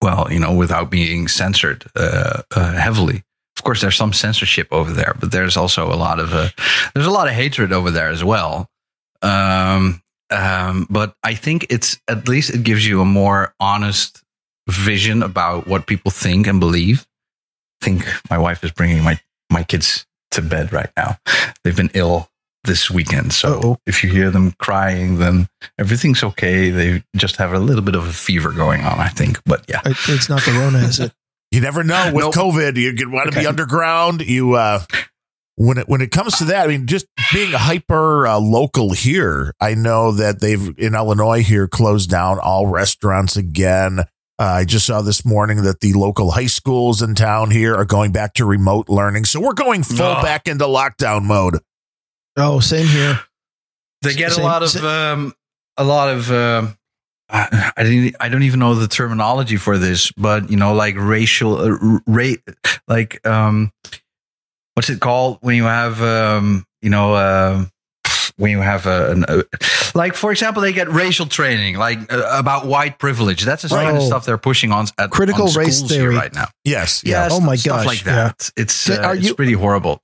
well 0.02 0.30
you 0.30 0.38
know 0.38 0.54
without 0.54 0.90
being 0.90 1.28
censored 1.28 1.84
uh, 1.96 2.42
uh, 2.54 2.72
heavily. 2.72 3.22
Of 3.56 3.64
course 3.64 3.80
there's 3.80 3.96
some 3.96 4.12
censorship 4.12 4.68
over 4.70 4.92
there 4.92 5.16
but 5.18 5.32
there's 5.32 5.56
also 5.56 5.92
a 5.92 5.96
lot 5.96 6.20
of 6.20 6.34
uh, 6.34 6.48
there's 6.94 7.06
a 7.06 7.10
lot 7.10 7.28
of 7.28 7.34
hatred 7.34 7.72
over 7.72 7.90
there 7.90 8.08
as 8.08 8.22
well. 8.22 8.68
Um 9.22 10.02
um 10.28 10.86
but 10.90 11.14
i 11.22 11.34
think 11.34 11.66
it's 11.70 12.00
at 12.08 12.26
least 12.26 12.50
it 12.50 12.64
gives 12.64 12.84
you 12.84 13.00
a 13.00 13.04
more 13.04 13.54
honest 13.60 14.24
vision 14.68 15.22
about 15.22 15.68
what 15.68 15.86
people 15.86 16.10
think 16.10 16.48
and 16.48 16.58
believe. 16.58 17.06
I 17.80 17.84
think 17.84 18.06
my 18.28 18.36
wife 18.38 18.64
is 18.64 18.72
bringing 18.72 19.02
my 19.02 19.20
my 19.50 19.62
kids 19.62 20.06
to 20.36 20.42
bed 20.42 20.72
right 20.72 20.90
now 20.96 21.18
they've 21.64 21.76
been 21.76 21.90
ill 21.94 22.28
this 22.64 22.90
weekend 22.90 23.32
so 23.32 23.58
Uh-oh. 23.60 23.76
if 23.86 24.02
you 24.02 24.10
hear 24.10 24.30
them 24.30 24.52
crying 24.58 25.18
then 25.18 25.48
everything's 25.78 26.22
okay 26.24 26.70
they 26.70 27.02
just 27.14 27.36
have 27.36 27.52
a 27.52 27.58
little 27.58 27.82
bit 27.82 27.94
of 27.94 28.06
a 28.06 28.12
fever 28.12 28.50
going 28.52 28.82
on 28.82 28.98
i 29.00 29.08
think 29.08 29.38
but 29.44 29.64
yeah 29.68 29.80
It's 29.84 30.28
not 30.28 30.42
the 30.42 30.52
Rona, 30.52 30.78
is 30.78 31.00
it? 31.00 31.12
You 31.52 31.60
never 31.60 31.84
know 31.84 32.10
with 32.12 32.24
Nope. 32.24 32.34
COVID. 32.34 32.76
You 32.76 32.92
could 32.94 33.10
want 33.10 33.30
to 33.32 33.38
be 33.38 33.46
underground. 33.46 34.20
You 34.20 34.54
uh, 34.54 34.80
when 35.54 35.78
it 35.78 35.88
when 35.88 36.00
it 36.02 36.10
comes 36.10 36.36
to 36.38 36.44
that, 36.46 36.64
I 36.64 36.66
mean, 36.66 36.88
just 36.88 37.06
being 37.32 37.52
hyper 37.52 38.26
uh, 38.26 38.38
local 38.40 38.92
here. 38.92 39.54
I 39.60 39.74
know 39.74 40.10
that 40.12 40.40
they've 40.40 40.74
in 40.76 40.96
Illinois 40.96 41.44
here 41.44 41.68
closed 41.68 42.10
down 42.10 42.40
all 42.40 42.66
restaurants 42.66 43.36
again. 43.36 44.00
Uh, 44.38 44.44
I 44.44 44.64
just 44.64 44.86
saw 44.86 45.00
this 45.00 45.24
morning 45.24 45.62
that 45.62 45.80
the 45.80 45.94
local 45.94 46.30
high 46.30 46.46
schools 46.46 47.00
in 47.00 47.14
town 47.14 47.50
here 47.50 47.74
are 47.74 47.86
going 47.86 48.12
back 48.12 48.34
to 48.34 48.44
remote 48.44 48.88
learning. 48.88 49.24
So 49.24 49.40
we're 49.40 49.54
going 49.54 49.82
full 49.82 50.04
Ugh. 50.04 50.22
back 50.22 50.46
into 50.46 50.66
lockdown 50.66 51.24
mode. 51.24 51.58
Oh, 52.36 52.60
same 52.60 52.86
here. 52.86 53.20
they 54.02 54.14
get 54.14 54.36
a 54.36 54.42
lot 54.42 54.62
of 54.62 54.76
um, 54.84 55.34
a 55.78 55.84
lot 55.84 56.10
of 56.10 56.30
um, 56.30 56.76
I, 57.30 57.72
I 57.78 57.82
didn't 57.82 58.16
I 58.20 58.28
don't 58.28 58.42
even 58.42 58.60
know 58.60 58.74
the 58.74 58.88
terminology 58.88 59.56
for 59.56 59.78
this, 59.78 60.12
but 60.12 60.50
you 60.50 60.58
know, 60.58 60.74
like 60.74 60.96
racial, 60.98 61.56
uh, 61.56 62.00
ra- 62.06 62.52
like 62.86 63.26
um, 63.26 63.72
what's 64.74 64.90
it 64.90 65.00
called 65.00 65.38
when 65.40 65.56
you 65.56 65.64
have 65.64 66.02
um, 66.02 66.66
you 66.82 66.90
know, 66.90 67.16
um 67.16 67.70
when 68.36 68.50
you 68.50 68.60
have 68.60 68.84
a, 68.84 69.12
an, 69.12 69.24
uh, 69.24 69.42
like 69.96 70.14
for 70.14 70.30
example, 70.30 70.62
they 70.62 70.72
get 70.72 70.88
racial 70.90 71.26
training, 71.26 71.76
like 71.76 72.12
uh, 72.12 72.36
about 72.38 72.66
white 72.66 72.98
privilege. 72.98 73.44
That's 73.44 73.62
the 73.62 73.68
kind 73.68 73.96
of 73.96 74.02
Oh. 74.02 74.06
stuff 74.06 74.24
they're 74.26 74.38
pushing 74.38 74.70
on 74.72 74.86
at 74.98 75.10
Critical 75.10 75.48
on 75.48 75.54
race 75.54 75.78
schools 75.78 75.90
here 75.90 76.02
theory. 76.02 76.16
right 76.16 76.32
now. 76.34 76.48
Yes. 76.64 77.02
Yeah, 77.04 77.28
Oh 77.30 77.40
my 77.40 77.56
stuff 77.56 77.78
gosh, 77.78 77.86
like 77.86 78.04
that. 78.04 78.50
It's 78.56 78.88
uh, 78.88 78.96
are 79.02 79.16
it's 79.16 79.32
pretty 79.32 79.54
horrible. 79.54 80.00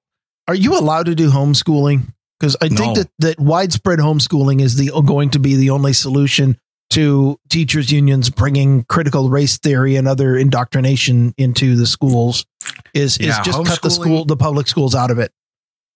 Are 0.48 0.55
you 0.55 0.76
allowed 0.78 1.07
to 1.07 1.14
do 1.14 1.31
homeschooling? 1.31 2.12
Because 2.40 2.57
I 2.61 2.66
think 2.68 2.81
No. 2.81 2.94
that, 2.94 3.09
that 3.20 3.38
widespread 3.40 4.00
homeschooling 4.00 4.61
is 4.61 4.74
the 4.76 4.90
going 5.07 5.31
to 5.31 5.38
be 5.38 5.55
the 5.55 5.70
only 5.70 5.92
solution 5.92 6.59
to 6.90 7.38
teachers 7.48 7.90
unions 7.92 8.28
bringing 8.31 8.85
critical 8.85 9.31
race 9.31 9.57
theory 9.59 9.94
and 9.96 10.09
other 10.09 10.37
indoctrination 10.37 11.33
into 11.38 11.76
the 11.76 11.87
schools. 11.87 12.44
Is 12.94 13.16
is 13.18 13.38
just 13.44 13.64
cut 13.64 13.81
the 13.83 13.90
school 13.90 14.24
the 14.24 14.37
public 14.37 14.66
schools 14.66 14.94
out 14.94 15.11
of 15.11 15.18
it. 15.18 15.31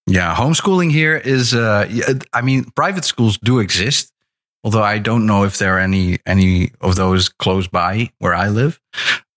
Yeah, 0.06 0.34
homeschooling 0.34 0.92
here 0.92 1.16
is. 1.16 1.54
Uh, 1.54 1.88
I 2.32 2.40
mean, 2.40 2.64
private 2.76 3.04
schools 3.04 3.38
do 3.38 3.58
exist, 3.58 4.12
although 4.62 4.82
I 4.82 4.98
don't 4.98 5.26
know 5.26 5.44
if 5.44 5.58
there 5.58 5.76
are 5.76 5.80
any 5.80 6.18
any 6.24 6.70
of 6.80 6.94
those 6.94 7.28
close 7.28 7.66
by 7.66 8.10
where 8.18 8.34
I 8.34 8.48
live. 8.48 8.80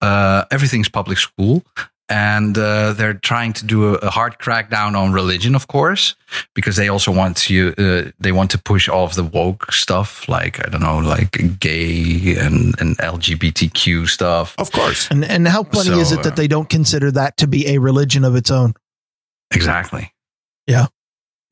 Uh, 0.02 0.46
everything's 0.52 0.88
public 0.88 1.18
school, 1.18 1.64
and 2.08 2.58
uh, 2.58 2.94
they're 2.94 3.14
trying 3.14 3.54
to 3.54 3.66
do 3.66 3.96
a, 3.96 3.98
a, 3.98 4.10
hard 4.10 4.40
crackdown 4.40 4.96
on 4.96 5.12
religion, 5.12 5.56
of 5.56 5.68
course, 5.68 6.16
because 6.56 6.76
they 6.76 6.88
also 6.88 7.12
want 7.12 7.36
to 7.38 7.74
uh, 7.78 8.12
they 8.20 8.32
want 8.32 8.52
to 8.52 8.58
push 8.58 8.88
all 8.88 9.06
of 9.06 9.16
the 9.16 9.24
woke 9.24 9.72
stuff, 9.72 10.30
like 10.30 10.66
I 10.66 10.70
don't 10.70 10.82
know, 10.82 11.00
like 11.00 11.60
gay 11.60 12.36
and, 12.38 12.80
and 12.80 12.98
LGBTQ 12.98 14.08
stuff, 14.08 14.56
of 14.58 14.72
course. 14.72 15.08
And 15.10 15.26
and 15.26 15.48
how 15.48 15.64
funny 15.64 15.90
so, 15.90 16.00
is 16.00 16.12
it 16.12 16.24
that 16.24 16.34
uh, 16.34 16.36
they 16.36 16.48
don't 16.48 16.70
consider 16.70 17.12
that 17.12 17.38
to 17.38 17.48
be 17.48 17.68
a 17.70 17.78
religion 17.80 18.24
of 18.24 18.36
its 18.36 18.52
own? 18.52 18.74
Exactly. 19.52 20.14
Yeah. 20.70 20.88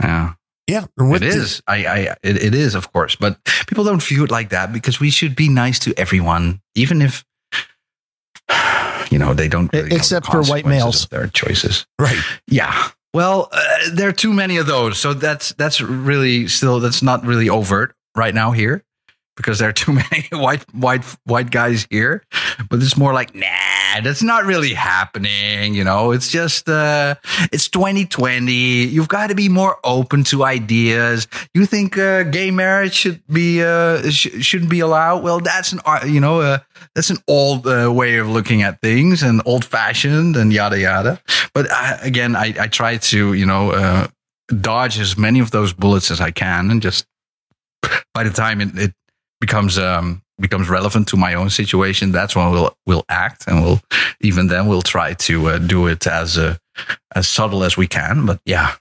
Yeah. 0.02 0.34
Yeah, 0.68 0.86
it 0.98 1.24
is. 1.24 1.62
I, 1.66 1.86
I, 1.86 1.98
it, 2.24 2.44
it 2.44 2.54
is, 2.54 2.76
of 2.76 2.92
course, 2.92 3.16
but 3.16 3.40
people 3.68 3.86
don't 3.86 4.04
view 4.04 4.26
it 4.26 4.32
like 4.32 4.50
that 4.50 4.74
because 4.74 5.00
we 5.00 5.10
should 5.10 5.34
be 5.34 5.48
nice 5.48 5.80
to 5.80 5.98
everyone, 5.98 6.60
even 6.76 7.02
if 7.02 7.24
you 9.10 9.18
know 9.18 9.34
they 9.34 9.48
don't. 9.48 9.72
Really 9.72 9.96
Except 9.96 10.26
for 10.26 10.44
white 10.44 10.66
males, 10.66 11.08
their 11.08 11.28
choices, 11.28 11.88
right? 11.98 12.20
Yeah. 12.48 12.90
Well, 13.14 13.48
uh, 13.54 13.62
there 13.94 14.10
are 14.10 14.14
too 14.14 14.34
many 14.34 14.58
of 14.58 14.68
those, 14.68 14.98
so 14.98 15.14
that's 15.14 15.54
that's 15.54 15.80
really 15.80 16.50
still 16.50 16.82
that's 16.82 17.02
not 17.02 17.26
really 17.26 17.48
overt 17.48 17.96
right 18.14 18.36
now 18.36 18.52
here 18.52 18.84
because 19.38 19.60
there 19.60 19.70
are 19.70 19.74
too 19.74 19.94
many 20.12 20.28
white 20.34 20.66
white 20.74 21.06
white 21.24 21.52
guys 21.52 21.88
here. 21.90 22.24
But 22.70 22.82
it's 22.82 22.98
more 22.98 23.14
like, 23.14 23.34
nah, 23.34 24.02
that's 24.04 24.22
not 24.22 24.44
really 24.44 24.74
happening. 24.74 25.74
You 25.74 25.86
know, 25.86 26.12
it's 26.12 26.30
just 26.30 26.68
uh, 26.68 27.16
it's 27.54 27.70
2020. 27.70 28.52
You've 28.52 29.08
got 29.08 29.28
to 29.28 29.36
be 29.36 29.48
more 29.48 29.78
open 29.86 30.26
to 30.26 30.44
ideas. 30.44 31.28
You 31.54 31.66
think 31.66 31.98
uh, 31.98 32.24
gay 32.24 32.52
marriage 32.52 32.94
should 32.94 33.26
be 33.28 33.64
uh, 33.64 34.10
sh- 34.10 34.42
shouldn't 34.42 34.70
be 34.70 34.82
allowed? 34.82 35.24
Well, 35.24 35.40
that's 35.40 35.72
an 35.72 35.80
uh, 35.86 36.02
you 36.06 36.20
know 36.20 36.42
uh, 36.42 36.60
that's 36.96 37.10
an 37.10 37.18
old 37.28 37.66
uh, 37.66 37.94
way 37.94 38.18
of 38.18 38.28
looking 38.28 38.64
at 38.64 38.82
things 38.82 39.24
and 39.24 39.42
old 39.46 39.64
fashioned 39.64 40.36
and 40.36 40.52
yada 40.52 40.80
yada. 40.80 41.22
But 41.54 41.72
I, 41.72 42.00
again, 42.02 42.36
I, 42.36 42.54
I 42.60 42.68
try 42.68 42.98
to 42.98 43.34
you 43.34 43.46
know 43.46 43.72
uh, 43.72 44.08
dodge 44.62 45.00
as 45.00 45.18
many 45.18 45.40
of 45.40 45.52
those 45.52 45.74
bullets 45.74 46.10
as 46.12 46.22
I 46.22 46.32
can 46.32 46.72
and 46.72 46.82
just 46.82 47.06
by 48.14 48.24
the 48.24 48.32
time 48.32 48.62
it, 48.62 48.78
it 48.78 48.94
becomes 49.40 49.78
um, 49.78 50.22
becomes 50.40 50.70
relevant 50.70 51.08
to 51.10 51.18
my 51.18 51.34
own 51.34 51.50
situation, 51.50 52.12
that's 52.12 52.36
when 52.36 52.52
we'll 52.52 52.76
we'll 52.86 53.06
act, 53.10 53.46
and 53.48 53.62
we'll 53.64 53.82
even 54.22 54.48
then 54.48 54.68
we'll 54.68 54.82
try 54.82 55.14
to 55.14 55.48
uh, 55.48 55.58
do 55.58 55.88
it 55.88 56.06
as 56.08 56.38
uh, 56.38 56.58
as 57.16 57.28
subtle 57.28 57.64
as 57.64 57.78
we 57.78 57.88
can. 57.88 58.26
But 58.26 58.40
yeah. 58.46 58.76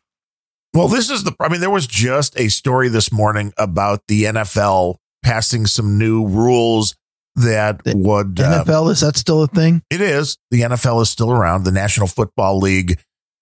Well, 0.74 0.88
this 0.88 1.08
is 1.10 1.24
the. 1.24 1.34
I 1.40 1.48
mean, 1.48 1.60
there 1.60 1.70
was 1.70 1.86
just 1.86 2.38
a 2.38 2.48
story 2.48 2.88
this 2.88 3.10
morning 3.10 3.52
about 3.56 4.02
the 4.08 4.24
NFL 4.24 4.96
passing 5.22 5.66
some 5.66 5.98
new 5.98 6.26
rules 6.26 6.94
that 7.36 7.84
the 7.84 7.96
would 7.96 8.36
NFL 8.36 8.86
uh, 8.86 8.90
is 8.90 9.00
that 9.00 9.16
still 9.16 9.42
a 9.42 9.46
thing? 9.46 9.82
It 9.90 10.00
is. 10.00 10.38
The 10.50 10.62
NFL 10.62 11.02
is 11.02 11.10
still 11.10 11.30
around. 11.30 11.64
The 11.64 11.72
National 11.72 12.06
Football 12.06 12.58
League 12.58 12.98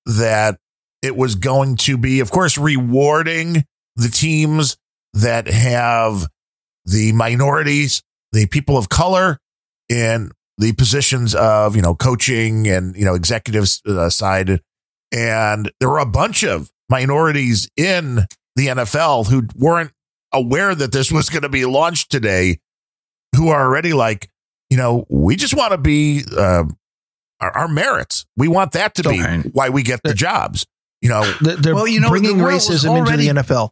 that 0.06 0.58
it 1.02 1.16
was 1.16 1.34
going 1.34 1.76
to 1.76 1.96
be, 1.96 2.20
of 2.20 2.30
course, 2.30 2.58
rewarding 2.58 3.64
the 3.96 4.08
teams 4.08 4.76
that 5.12 5.46
have 5.46 6.26
the 6.84 7.12
minorities, 7.12 8.02
the 8.32 8.46
people 8.46 8.76
of 8.76 8.88
color 8.88 9.38
in 9.88 10.30
the 10.58 10.72
positions 10.72 11.34
of, 11.34 11.76
you 11.76 11.82
know, 11.82 11.94
coaching 11.94 12.68
and, 12.68 12.96
you 12.96 13.04
know, 13.04 13.14
executives 13.14 13.82
uh, 13.86 14.08
side. 14.08 14.60
And 15.12 15.70
there 15.80 15.88
were 15.88 15.98
a 15.98 16.06
bunch 16.06 16.42
of 16.42 16.70
minorities 16.88 17.68
in 17.76 18.26
the 18.56 18.68
NFL 18.68 19.28
who 19.28 19.46
weren't 19.56 19.92
aware 20.32 20.74
that 20.74 20.92
this 20.92 21.10
was 21.10 21.30
going 21.30 21.42
to 21.42 21.48
be 21.48 21.64
launched 21.64 22.10
today, 22.10 22.58
who 23.36 23.48
are 23.48 23.62
already 23.62 23.92
like, 23.92 24.28
you 24.70 24.76
know, 24.76 25.06
we 25.08 25.36
just 25.36 25.54
want 25.54 25.72
to 25.72 25.78
be 25.78 26.22
uh, 26.36 26.64
our, 27.40 27.50
our, 27.56 27.68
merits. 27.68 28.26
We 28.36 28.48
want 28.48 28.72
that 28.72 28.94
to 28.96 29.08
be 29.08 29.20
why 29.50 29.68
we 29.68 29.82
get 29.82 30.00
the 30.02 30.14
jobs. 30.14 30.66
You 31.00 31.10
know, 31.10 31.22
they're 31.40 31.74
well, 31.74 31.86
you 31.86 32.00
know, 32.00 32.08
bringing 32.08 32.38
racism 32.38 32.90
already, 32.90 33.28
into 33.28 33.42
the 33.42 33.54
NFL. 33.54 33.70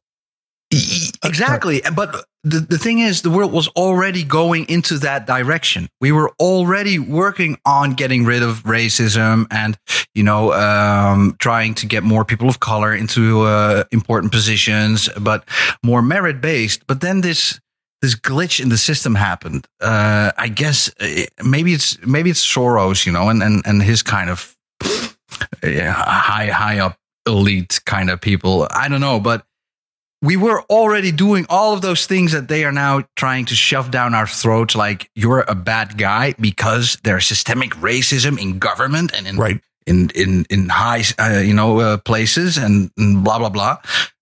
Exactly. 1.25 1.83
But 1.95 2.25
the, 2.45 2.61
the 2.61 2.79
thing 2.79 2.99
is, 2.99 3.23
the 3.23 3.31
world 3.31 3.53
was 3.53 3.69
already 3.69 4.25
going 4.25 4.69
into 4.69 4.99
that 4.99 5.27
direction. 5.27 5.89
We 6.01 6.13
were 6.13 6.31
already 6.41 6.99
working 6.99 7.59
on 7.65 7.93
getting 7.93 8.25
rid 8.25 8.43
of 8.43 8.63
racism 8.65 9.47
and, 9.51 9.79
you 10.15 10.23
know, 10.23 10.53
um, 10.53 11.37
trying 11.39 11.75
to 11.75 11.87
get 11.87 12.03
more 12.03 12.25
people 12.25 12.49
of 12.49 12.59
color 12.61 12.95
into 12.95 13.43
uh, 13.43 13.85
important 13.93 14.33
positions, 14.33 15.09
but 15.21 15.47
more 15.85 16.03
merit 16.03 16.41
based. 16.41 16.87
But 16.87 17.01
then 17.01 17.21
this, 17.21 17.61
this 18.01 18.17
glitch 18.17 18.61
in 18.61 18.71
the 18.71 18.79
system 18.79 19.15
happened. 19.15 19.67
Uh, 19.81 20.33
I 20.37 20.49
guess 20.49 20.91
uh, 21.01 21.27
maybe 21.45 21.75
it's, 21.75 22.05
maybe 22.05 22.31
it's 22.31 22.45
Soros, 22.45 23.07
you 23.07 23.13
know, 23.13 23.29
and, 23.29 23.43
and, 23.43 23.63
and 23.67 23.83
his 23.83 24.03
kind 24.03 24.31
of 24.31 24.57
yeah, 25.63 25.93
high, 25.93 26.47
high 26.47 26.79
up 26.79 26.97
elite 27.27 27.81
kind 27.87 28.11
of 28.11 28.21
people. 28.21 28.67
I 28.71 28.89
don't 28.89 29.01
know, 29.01 29.21
but 29.21 29.45
we 30.23 30.37
were 30.37 30.63
already 30.71 31.11
doing 31.11 31.45
all 31.51 31.75
of 31.75 31.83
those 31.83 32.07
things 32.07 32.33
that 32.33 32.49
they 32.49 32.65
are 32.65 32.73
now 32.73 33.03
trying 33.17 33.45
to 33.47 33.55
shove 33.55 33.91
down 33.91 34.15
our 34.15 34.27
throats 34.27 34.75
like 34.77 35.11
you're 35.17 35.45
a 35.49 35.55
bad 35.55 35.99
guy 35.99 36.35
because 36.41 36.97
there's 37.03 37.27
systemic 37.27 37.71
racism 37.73 38.41
in 38.41 38.59
government 38.59 39.13
and 39.15 39.27
in 39.27 39.37
right. 39.37 39.61
in 39.87 40.11
in 40.15 40.47
in 40.49 40.69
high 40.69 41.03
uh, 41.19 41.41
you 41.41 41.53
know 41.53 41.81
uh, 41.81 41.97
places 41.99 42.57
and, 42.57 42.91
and, 42.97 43.25
blah 43.25 43.39
blah 43.39 43.51
blah 43.51 43.77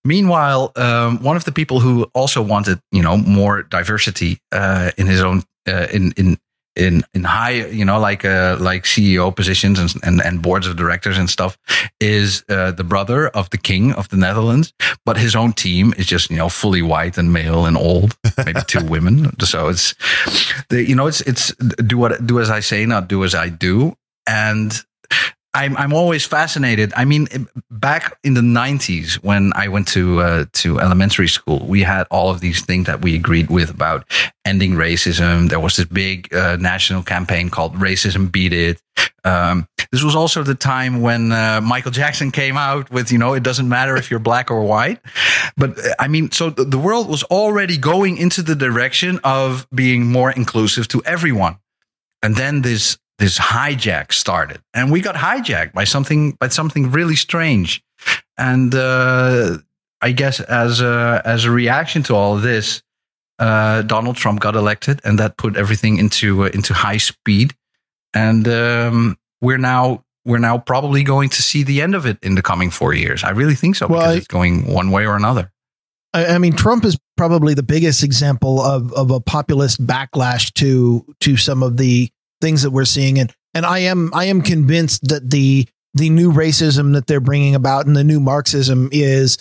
meanwhile 0.05 0.73
um, 0.77 1.23
one 1.23 1.37
of 1.37 1.45
the 1.45 1.53
people 1.53 1.81
who 1.81 2.05
also 2.15 2.43
wanted 2.43 2.81
you 2.91 3.03
know 3.03 3.17
more 3.19 3.63
diversity 3.63 4.41
uh, 4.53 4.91
in 4.97 5.07
his 5.07 5.21
own 5.21 5.43
uh, 5.69 5.87
in 5.93 6.13
in 6.17 6.39
in 6.77 7.03
in 7.15 7.25
high 7.25 7.67
you 7.67 7.85
know 7.85 7.99
like 7.99 8.25
uh 8.25 8.57
like 8.61 8.85
ceo 8.85 9.35
positions 9.35 9.79
and 9.79 9.95
and, 10.03 10.21
and 10.23 10.43
boards 10.43 10.67
of 10.67 10.77
directors 10.77 11.19
and 11.19 11.29
stuff 11.29 11.59
is 12.01 12.45
uh, 12.49 12.71
the 12.71 12.85
brother 12.85 13.29
of 13.29 13.51
the 13.51 13.59
king 13.59 13.93
of 13.93 14.09
the 14.09 14.17
netherlands 14.17 14.73
but 15.05 15.17
his 15.17 15.35
own 15.35 15.53
team 15.53 15.93
is 15.97 16.07
just 16.07 16.31
you 16.31 16.37
know 16.37 16.49
fully 16.49 16.83
white 16.83 17.19
and 17.19 17.33
male 17.33 17.67
and 17.67 17.77
old 17.77 18.17
maybe 18.45 18.61
two 18.67 18.85
women. 18.95 19.39
So 19.41 19.69
it's 19.69 19.95
the 20.69 20.85
you 20.85 20.95
know 20.95 21.07
it's 21.07 21.21
it's 21.23 21.55
do 21.55 21.99
what 21.99 22.27
do 22.27 22.41
as 22.41 22.51
i 22.51 22.61
say 22.61 22.87
not 22.87 23.09
do 23.09 23.25
as 23.25 23.35
i 23.35 23.49
do. 23.49 23.95
And 24.27 24.73
I'm 25.53 25.77
I'm 25.77 25.93
always 25.93 26.25
fascinated. 26.25 26.93
I 26.97 27.05
mean, 27.05 27.27
back 27.71 28.17
in 28.23 28.35
the 28.35 28.41
'90s 28.41 29.15
when 29.15 29.53
I 29.57 29.69
went 29.69 29.89
to 29.89 30.21
uh, 30.21 30.45
to 30.53 30.79
elementary 30.79 31.29
school, 31.29 31.67
we 31.67 31.83
had 31.83 32.07
all 32.11 32.31
of 32.31 32.41
these 32.41 32.65
things 32.65 32.87
that 32.87 33.03
we 33.03 33.17
agreed 33.17 33.51
with 33.51 33.71
about 33.71 34.05
ending 34.45 34.73
racism. 34.73 35.49
There 35.49 35.59
was 35.59 35.77
this 35.77 35.87
big 35.87 36.33
uh, 36.33 36.57
national 36.57 37.03
campaign 37.03 37.51
called 37.51 37.75
"Racism 37.75 38.31
Beat 38.31 38.53
It." 38.53 38.83
Um, 39.25 39.67
this 39.91 40.05
was 40.05 40.15
also 40.15 40.43
the 40.43 40.55
time 40.55 41.01
when 41.01 41.33
uh, 41.33 41.61
Michael 41.63 41.91
Jackson 41.91 42.31
came 42.31 42.57
out 42.57 42.91
with, 42.91 43.11
you 43.11 43.19
know, 43.19 43.35
it 43.35 43.43
doesn't 43.43 43.69
matter 43.69 43.97
if 43.97 44.11
you're 44.11 44.21
black 44.21 44.51
or 44.51 44.63
white. 44.63 45.01
But 45.57 45.79
I 45.99 46.07
mean, 46.07 46.31
so 46.31 46.51
the 46.51 46.79
world 46.79 47.09
was 47.09 47.23
already 47.25 47.77
going 47.77 48.17
into 48.19 48.43
the 48.43 48.55
direction 48.55 49.19
of 49.25 49.67
being 49.75 50.07
more 50.07 50.31
inclusive 50.31 50.87
to 50.89 51.03
everyone. 51.05 51.59
And 52.23 52.37
then 52.37 52.63
this 52.63 52.99
this 53.21 53.39
hijack 53.39 54.13
started, 54.13 54.61
and 54.73 54.91
we 54.91 55.01
got 55.01 55.15
hijacked 55.15 55.75
by 55.75 55.85
something 55.85 56.33
by 56.41 56.49
something 56.49 56.91
really 56.91 57.17
strange. 57.17 57.85
And 58.39 58.75
uh, 58.75 59.59
I 60.01 60.13
guess 60.13 60.41
as 60.41 60.81
a 60.81 61.21
as 61.25 61.45
a 61.45 61.51
reaction 61.51 62.03
to 62.05 62.15
all 62.17 62.35
of 62.35 62.43
this, 62.43 62.83
uh, 63.39 63.83
Donald 63.83 64.17
Trump 64.17 64.41
got 64.41 64.57
elected, 64.57 65.01
and 65.05 65.19
that 65.19 65.37
put 65.37 65.57
everything 65.57 65.99
into 65.99 66.45
uh, 66.45 66.49
into 66.49 66.73
high 66.73 66.97
speed. 66.97 67.55
And 68.15 68.49
um, 68.49 69.19
we're 69.43 69.59
now 69.59 70.05
we're 70.25 70.39
now 70.39 70.57
probably 70.59 71.03
going 71.03 71.29
to 71.29 71.43
see 71.43 71.63
the 71.63 71.83
end 71.83 71.95
of 71.95 72.07
it 72.07 72.19
in 72.23 72.35
the 72.35 72.43
coming 72.43 72.71
four 72.71 72.95
years. 72.95 73.23
I 73.23 73.31
really 73.31 73.55
think 73.55 73.77
so 73.77 73.87
well, 73.87 74.01
because 74.01 74.15
I, 74.15 74.19
it's 74.19 74.27
going 74.27 74.67
one 74.67 74.91
way 74.91 75.07
or 75.07 75.15
another. 75.15 75.53
I, 76.15 76.27
I 76.27 76.39
mean, 76.39 76.55
Trump 76.55 76.85
is 76.87 76.99
probably 77.19 77.53
the 77.53 77.63
biggest 77.63 78.03
example 78.03 78.63
of 78.63 78.93
of 78.95 79.11
a 79.11 79.21
populist 79.21 79.87
backlash 79.87 80.53
to 80.55 81.05
to 81.21 81.37
some 81.37 81.63
of 81.63 81.77
the 81.77 82.11
things 82.41 82.63
that 82.63 82.71
we're 82.71 82.85
seeing. 82.85 83.19
And 83.19 83.33
and 83.55 83.67
I 83.67 83.81
am 83.81 84.11
I 84.15 84.27
am 84.27 84.43
convinced 84.43 85.09
that 85.09 85.31
the 85.31 85.69
the 85.95 86.11
new 86.11 86.33
racism 86.33 86.95
that 86.95 87.07
they're 87.07 87.21
bringing 87.21 87.55
about 87.55 87.87
and 87.87 87.97
the 87.97 88.05
new 88.05 88.21
Marxism 88.21 88.89
is 88.93 89.39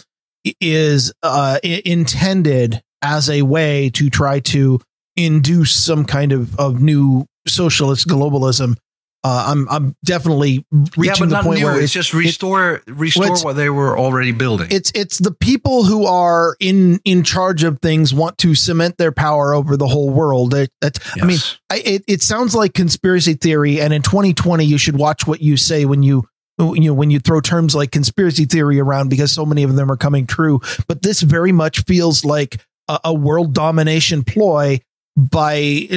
is 0.60 1.14
uh, 1.22 1.60
intended 1.64 2.82
as 3.02 3.30
a 3.30 3.42
way 3.44 3.90
to 3.92 4.10
try 4.10 4.40
to 4.40 4.80
induce 5.16 5.74
some 5.74 6.06
kind 6.06 6.32
of 6.32 6.58
of 6.60 6.82
new 6.82 7.26
socialist 7.48 8.08
globalism 8.08 8.78
uh, 9.24 9.46
I'm 9.48 9.68
I'm 9.70 9.96
definitely 10.06 10.66
reaching 10.96 11.30
yeah, 11.30 11.38
the 11.38 11.44
point 11.44 11.60
new. 11.60 11.66
where 11.66 11.82
it's, 11.82 11.92
just 11.92 12.14
restore 12.14 12.76
it, 12.76 12.84
restore 12.88 13.36
what 13.40 13.54
they 13.54 13.70
were 13.70 14.00
already 14.00 14.32
building. 14.32 14.68
It's 14.72 14.92
it's 14.96 15.18
the 15.18 15.34
people 15.34 15.84
who 15.84 16.06
are 16.06 16.56
in 16.60 17.02
in 17.04 17.24
charge 17.24 17.64
of 17.64 17.80
things 17.82 18.14
want 18.14 18.38
to 18.40 18.56
cement 18.56 18.98
their 18.98 19.12
power 19.12 19.54
over 19.54 19.76
the 19.76 19.88
whole 19.88 20.10
world. 20.10 20.54
It, 20.54 20.70
yes. 20.82 21.00
I 21.22 21.26
mean, 21.26 21.38
I, 21.70 21.78
it 21.86 22.04
it 22.08 22.22
sounds 22.22 22.56
like 22.56 22.74
conspiracy 22.74 23.34
theory, 23.34 23.82
and 23.82 23.94
in 23.94 24.02
2020, 24.04 24.64
you 24.64 24.78
should 24.78 24.98
watch 24.98 25.28
what 25.28 25.42
you 25.42 25.58
say 25.58 25.84
when 25.84 26.02
you 26.02 26.24
you 26.60 26.88
know 26.88 26.94
when 26.94 27.10
you 27.10 27.20
throw 27.20 27.42
terms 27.42 27.76
like 27.76 27.92
conspiracy 27.92 28.46
theory 28.46 28.80
around 28.80 29.10
because 29.10 29.34
so 29.34 29.46
many 29.46 29.64
of 29.64 29.76
them 29.76 29.90
are 29.90 29.96
coming 29.96 30.28
true 30.28 30.60
but 30.90 31.02
this 31.02 31.22
very 31.22 31.54
much 31.54 31.86
feels 31.86 32.26
like 32.26 32.66
a, 32.90 33.00
a 33.06 33.14
world 33.14 33.54
domination 33.54 34.26
ploy 34.26 34.78
by 35.16 35.88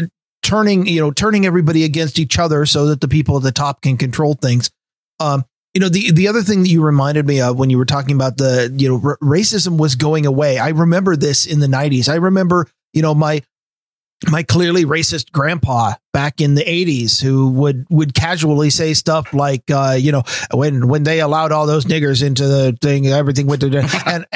turning 0.42 0.86
you 0.86 1.00
know 1.00 1.10
turning 1.10 1.46
everybody 1.46 1.84
against 1.84 2.18
each 2.18 2.38
other 2.38 2.66
so 2.66 2.86
that 2.86 3.00
the 3.00 3.08
people 3.08 3.36
at 3.36 3.42
the 3.42 3.52
top 3.52 3.82
can 3.82 3.96
control 3.96 4.34
things. 4.34 4.70
Um 5.20 5.44
you 5.74 5.80
know 5.80 5.88
the 5.88 6.12
the 6.12 6.28
other 6.28 6.42
thing 6.42 6.62
that 6.62 6.68
you 6.68 6.82
reminded 6.82 7.26
me 7.26 7.40
of 7.40 7.58
when 7.58 7.70
you 7.70 7.78
were 7.78 7.86
talking 7.86 8.14
about 8.14 8.36
the 8.36 8.72
you 8.76 8.88
know 8.88 9.00
r- 9.02 9.18
racism 9.22 9.78
was 9.78 9.96
going 9.96 10.26
away. 10.26 10.58
I 10.58 10.70
remember 10.70 11.16
this 11.16 11.46
in 11.46 11.60
the 11.60 11.66
90s 11.66 12.08
i 12.08 12.16
remember 12.16 12.68
you 12.92 13.02
know 13.02 13.14
my 13.14 13.42
my 14.30 14.42
clearly 14.42 14.84
racist 14.84 15.32
grandpa 15.32 15.94
back 16.12 16.40
in 16.40 16.54
the 16.54 16.62
80s 16.62 17.20
who 17.20 17.50
would 17.50 17.86
would 17.90 18.14
casually 18.14 18.70
say 18.70 18.94
stuff 18.94 19.32
like 19.34 19.64
uh, 19.70 19.96
you 19.98 20.12
know 20.12 20.22
when 20.52 20.88
when 20.88 21.02
they 21.02 21.20
allowed 21.20 21.52
all 21.52 21.66
those 21.66 21.86
niggers 21.86 22.24
into 22.24 22.46
the 22.46 22.76
thing 22.80 23.06
everything 23.06 23.46
went 23.46 23.62
to 23.62 24.02
and 24.06 24.26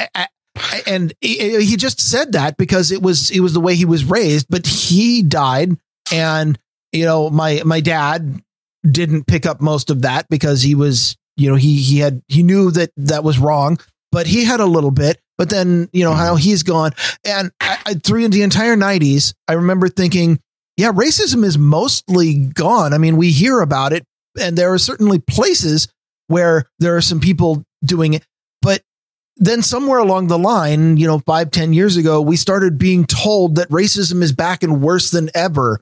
and 0.87 1.13
he 1.21 1.75
just 1.77 2.01
said 2.01 2.33
that 2.33 2.57
because 2.57 2.91
it 2.91 3.01
was 3.01 3.31
it 3.31 3.39
was 3.39 3.53
the 3.53 3.61
way 3.61 3.75
he 3.75 3.85
was 3.85 4.03
raised 4.03 4.47
but 4.49 4.65
he 4.65 5.21
died 5.21 5.77
and 6.11 6.57
you 6.91 7.05
know 7.05 7.29
my 7.29 7.61
my 7.65 7.79
dad 7.79 8.41
didn't 8.89 9.25
pick 9.27 9.45
up 9.45 9.61
most 9.61 9.89
of 9.89 10.03
that 10.03 10.27
because 10.29 10.61
he 10.61 10.75
was 10.75 11.17
you 11.35 11.49
know 11.49 11.55
he 11.55 11.81
he 11.81 11.99
had 11.99 12.21
he 12.27 12.43
knew 12.43 12.71
that 12.71 12.91
that 12.97 13.23
was 13.23 13.39
wrong 13.39 13.77
but 14.11 14.27
he 14.27 14.43
had 14.45 14.59
a 14.59 14.65
little 14.65 14.91
bit 14.91 15.19
but 15.37 15.49
then 15.49 15.87
you 15.93 16.03
know 16.03 16.13
how 16.13 16.35
he's 16.35 16.63
gone. 16.63 16.91
And 17.23 17.51
I, 17.61 17.77
I, 17.85 17.93
through 17.93 18.27
the 18.29 18.41
entire 18.41 18.75
90s 18.75 19.33
i 19.47 19.53
remember 19.53 19.87
thinking 19.87 20.39
yeah 20.77 20.91
racism 20.91 21.43
is 21.43 21.57
mostly 21.57 22.35
gone. 22.35 22.93
I 22.93 22.97
mean 22.97 23.17
we 23.17 23.31
hear 23.31 23.61
about 23.61 23.93
it 23.93 24.03
and 24.39 24.57
there 24.57 24.73
are 24.73 24.79
certainly 24.79 25.19
places 25.19 25.87
where 26.27 26.65
there 26.79 26.95
are 26.95 27.01
some 27.01 27.19
people 27.19 27.63
doing 27.83 28.13
it 28.13 28.25
but 28.61 28.81
then 29.37 29.61
somewhere 29.61 29.99
along 29.99 30.27
the 30.27 30.39
line 30.39 30.97
you 30.97 31.05
know 31.05 31.19
five 31.19 31.51
ten 31.51 31.73
years 31.73 31.97
ago 31.97 32.21
we 32.21 32.35
started 32.35 32.77
being 32.77 33.05
told 33.05 33.55
that 33.55 33.69
racism 33.69 34.21
is 34.23 34.31
back 34.31 34.63
and 34.63 34.81
worse 34.81 35.11
than 35.11 35.29
ever 35.35 35.79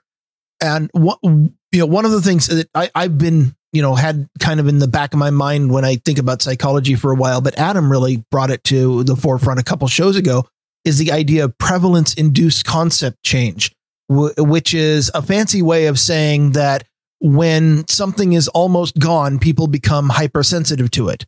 and 0.62 0.90
what 0.94 1.20
you 1.24 1.52
know 1.74 1.86
one 1.86 2.06
of 2.06 2.12
the 2.12 2.22
things 2.22 2.48
that 2.48 2.70
I, 2.74 2.90
i've 2.96 3.18
been 3.18 3.56
you 3.76 3.82
know 3.82 3.94
had 3.94 4.30
kind 4.40 4.62
of 4.62 4.68
in 4.68 4.80
the 4.80 4.88
back 4.88 5.14
of 5.14 5.20
my 5.20 5.32
mind 5.32 5.70
when 5.70 5.84
I 5.84 5.98
think 5.98 6.18
about 6.18 6.42
psychology 6.42 6.96
for 6.96 7.12
a 7.12 7.16
while, 7.16 7.42
but 7.42 7.60
Adam 7.60 7.92
really 7.92 8.24
brought 8.32 8.50
it 8.50 8.64
to 8.66 9.04
the 9.04 9.18
forefront 9.18 9.60
a 9.60 9.64
couple 9.64 9.88
shows 9.90 10.16
ago 10.16 10.48
is 10.86 10.98
the 10.98 11.12
idea 11.12 11.44
of 11.44 11.58
prevalence 11.58 12.14
induced 12.14 12.64
concept 12.64 13.22
change, 13.24 13.74
which 14.08 14.74
is 14.74 15.12
a 15.14 15.22
fancy 15.22 15.62
way 15.62 15.88
of 15.88 16.00
saying 16.00 16.52
that 16.52 16.86
when 17.20 17.86
something 17.90 18.32
is 18.32 18.48
almost 18.50 18.98
gone, 18.98 19.40
people 19.40 19.68
become 19.68 20.08
hypersensitive 20.08 20.90
to 20.92 21.10
it. 21.10 21.26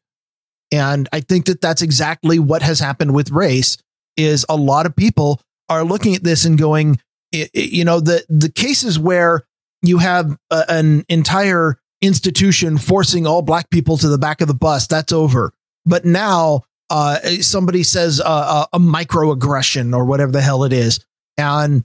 And 0.72 1.10
I 1.12 1.20
think 1.20 1.46
that 1.48 1.60
that's 1.60 1.82
exactly 1.82 2.40
what 2.40 2.62
has 2.62 2.80
happened 2.80 3.14
with 3.14 3.32
race 3.32 3.78
is 4.16 4.46
a 4.48 4.56
lot 4.56 4.86
of 4.86 4.96
people 4.96 5.42
are 5.68 5.84
looking 5.84 6.16
at 6.16 6.24
this 6.24 6.46
and 6.46 6.58
going, 6.58 7.00
you 7.32 7.86
know, 7.86 8.00
the, 8.00 8.26
the 8.30 8.52
cases 8.52 8.98
where 8.98 9.44
you 9.82 9.98
have 10.00 10.38
a, 10.50 10.66
an 10.70 11.04
entire 11.10 11.78
institution 12.02 12.78
forcing 12.78 13.26
all 13.26 13.42
black 13.42 13.70
people 13.70 13.98
to 13.98 14.08
the 14.08 14.18
back 14.18 14.42
of 14.42 14.48
the 14.48 14.54
bus. 14.54 14.88
That's 14.88 15.12
over. 15.12 15.54
But 15.86 16.06
now 16.06 16.62
uh, 16.90 17.20
somebody 17.42 17.84
says 17.84 18.22
uh, 18.22 18.24
uh 18.26 18.66
a 18.74 18.80
microaggression 18.80 19.96
or 19.96 20.06
whatever 20.06 20.32
the 20.32 20.42
hell 20.42 20.64
it 20.64 20.74
is. 20.74 21.00
And 21.38 21.84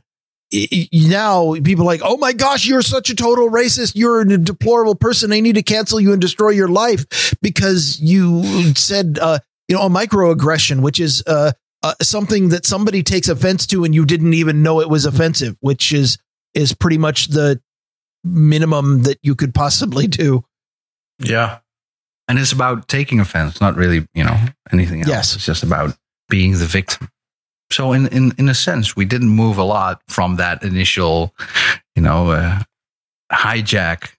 now 0.92 1.54
people 1.54 1.84
are 1.84 1.86
like, 1.86 2.02
oh 2.04 2.18
my 2.18 2.32
gosh, 2.32 2.66
you're 2.66 2.82
such 2.82 3.10
a 3.10 3.14
total 3.14 3.48
racist. 3.48 3.92
You're 3.94 4.20
a 4.20 4.38
deplorable 4.38 4.94
person. 4.94 5.30
They 5.30 5.40
need 5.40 5.54
to 5.54 5.62
cancel 5.62 6.00
you 6.00 6.12
and 6.12 6.20
destroy 6.20 6.50
your 6.50 6.68
life 6.68 7.34
because 7.40 8.00
you 8.00 8.42
said, 8.74 9.18
uh, 9.20 9.38
you 9.68 9.76
know, 9.76 9.82
a 9.82 9.88
microaggression, 9.88 10.82
which 10.82 11.00
is 11.00 11.22
uh, 11.26 11.52
uh, 11.82 11.94
something 12.00 12.50
that 12.50 12.66
somebody 12.66 13.02
takes 13.02 13.28
offense 13.28 13.66
to 13.68 13.84
and 13.84 13.94
you 13.94 14.04
didn't 14.04 14.34
even 14.34 14.62
know 14.62 14.80
it 14.80 14.88
was 14.88 15.04
offensive, 15.04 15.56
which 15.60 15.92
is 15.92 16.18
is 16.54 16.74
pretty 16.74 16.98
much 16.98 17.28
the 17.28 17.60
minimum 18.24 19.02
that 19.02 19.18
you 19.22 19.34
could 19.34 19.54
possibly 19.54 20.06
do. 20.06 20.44
Yeah. 21.18 21.58
And 22.28 22.38
it's 22.38 22.52
about 22.52 22.88
taking 22.88 23.20
offense, 23.20 23.60
not 23.60 23.74
really, 23.76 24.06
you 24.14 24.24
know, 24.24 24.38
anything 24.72 25.00
else. 25.00 25.08
Yes. 25.08 25.34
It's 25.34 25.46
just 25.46 25.62
about 25.62 25.96
being 26.28 26.52
the 26.52 26.66
victim. 26.66 27.08
So 27.70 27.92
in, 27.92 28.06
in, 28.08 28.32
in 28.38 28.48
a 28.48 28.54
sense, 28.54 28.94
we 28.94 29.04
didn't 29.04 29.28
move 29.28 29.58
a 29.58 29.64
lot 29.64 30.02
from 30.08 30.36
that 30.36 30.62
initial, 30.62 31.34
you 31.96 32.02
know, 32.02 32.30
uh, 32.30 32.60
hijack 33.32 34.12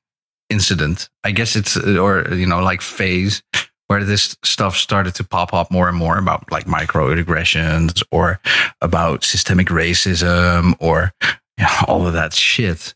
incident. 0.50 1.10
I 1.24 1.32
guess 1.32 1.56
it's, 1.56 1.78
or, 1.78 2.34
you 2.34 2.48
know, 2.48 2.62
like 2.62 2.82
phase 2.82 3.42
where 3.88 4.04
this 4.04 4.36
stuff 4.44 4.76
started 4.76 5.16
to 5.16 5.24
pop 5.24 5.54
up 5.54 5.72
more 5.72 5.88
and 5.88 5.98
more 5.98 6.18
about 6.18 6.52
like 6.52 6.66
microaggressions 6.66 8.04
or 8.12 8.40
about 8.82 9.24
systemic 9.24 9.68
racism 9.68 10.76
or 10.80 11.12
you 11.58 11.64
know, 11.64 11.70
all 11.88 12.08
of 12.08 12.14
that 12.14 12.34
shit 12.34 12.94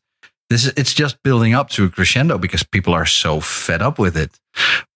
this 0.49 0.65
is, 0.65 0.73
it's 0.77 0.93
just 0.93 1.21
building 1.23 1.53
up 1.53 1.69
to 1.71 1.85
a 1.85 1.89
crescendo 1.89 2.37
because 2.37 2.63
people 2.63 2.93
are 2.93 3.05
so 3.05 3.39
fed 3.39 3.81
up 3.81 3.99
with 3.99 4.15
it. 4.15 4.31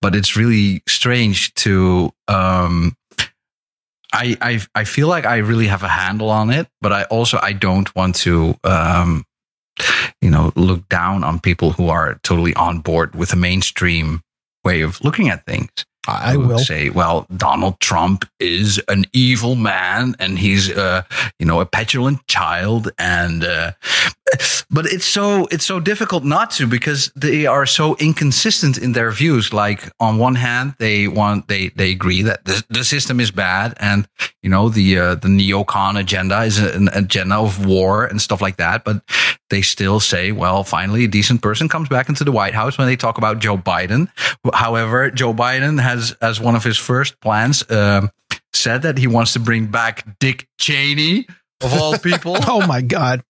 But 0.02 0.16
it's 0.16 0.36
really 0.36 0.82
strange 0.88 1.54
to 1.56 2.12
um, 2.28 2.96
I, 4.14 4.38
I 4.42 4.62
I 4.74 4.84
feel 4.86 5.08
like 5.08 5.26
I 5.26 5.38
really 5.38 5.68
have 5.68 5.84
a 5.84 5.88
handle 5.88 6.30
on 6.30 6.50
it, 6.50 6.68
but 6.82 6.92
I 6.92 7.04
also 7.04 7.40
I 7.42 7.54
don't 7.54 7.94
want 7.96 8.16
to 8.18 8.56
um, 8.64 9.26
you 10.22 10.30
know 10.30 10.52
look 10.56 10.88
down 10.90 11.24
on 11.24 11.40
people 11.40 11.72
who 11.72 11.90
are 11.90 12.20
totally 12.24 12.54
on 12.56 12.80
board 12.80 13.16
with 13.16 13.30
the 13.30 13.36
mainstream 13.36 14.22
way 14.64 14.82
of 14.82 15.04
looking 15.04 15.30
at 15.30 15.46
things. 15.46 15.70
I 16.08 16.36
will 16.36 16.58
say, 16.58 16.90
well, 16.90 17.28
Donald 17.36 17.80
Trump 17.80 18.26
is 18.40 18.82
an 18.88 19.06
evil 19.14 19.56
man, 19.56 20.16
and 20.18 20.40
he's, 20.40 20.72
uh, 20.76 21.04
you 21.38 21.46
know, 21.46 21.62
a 21.62 21.66
petulant 21.66 22.26
child, 22.28 22.92
and 22.98 23.44
uh, 23.44 23.74
but 24.70 24.86
it's 24.86 25.06
so 25.06 25.48
it's 25.52 25.66
so 25.66 25.80
difficult 25.80 26.24
not 26.24 26.52
to 26.52 26.68
because 26.68 27.12
they 27.16 27.46
are 27.46 27.66
so 27.66 27.96
inconsistent 27.98 28.78
in 28.78 28.94
their 28.94 29.12
views. 29.12 29.54
Like 29.54 29.90
on 30.00 30.18
one 30.18 30.36
hand, 30.36 30.76
they 30.80 31.08
want 31.08 31.48
they 31.48 31.70
they 31.70 31.92
agree 31.92 32.22
that 32.24 32.46
the, 32.46 32.64
the 32.70 32.84
system 32.84 33.20
is 33.20 33.32
bad, 33.32 33.74
and 33.80 34.08
you 34.42 34.50
know 34.50 34.70
the 34.70 34.98
uh, 34.98 35.16
the 35.16 35.28
neocon 35.28 36.00
agenda 36.00 36.44
is 36.44 36.60
an 36.60 36.90
agenda 36.94 37.36
of 37.36 37.66
war 37.66 38.06
and 38.06 38.22
stuff 38.22 38.42
like 38.42 38.58
that. 38.58 38.84
But 38.84 39.04
they 39.50 39.62
still 39.62 40.00
say, 40.00 40.32
well, 40.32 40.64
finally, 40.64 41.04
a 41.04 41.08
decent 41.08 41.42
person 41.42 41.68
comes 41.68 41.90
back 41.90 42.10
into 42.10 42.24
the 42.24 42.32
White 42.32 42.54
House 42.54 42.78
when 42.78 42.88
they 42.88 42.96
talk 42.96 43.18
about 43.18 43.40
Joe 43.40 43.58
Biden. 43.58 44.08
However, 44.54 45.12
Joe 45.12 45.34
Biden 45.34 45.80
has, 45.80 46.16
as 46.22 46.40
one 46.40 46.56
of 46.56 46.64
his 46.64 46.78
first 46.78 47.20
plans, 47.20 47.62
uh, 47.70 48.08
said 48.54 48.84
that 48.84 48.98
he 48.98 49.08
wants 49.08 49.34
to 49.34 49.40
bring 49.40 49.68
back 49.68 50.20
Dick 50.20 50.48
Cheney 50.58 51.28
of 51.62 51.74
all 51.74 51.98
people. 52.00 52.38
oh 52.48 52.66
my 52.66 52.82
God. 52.82 53.24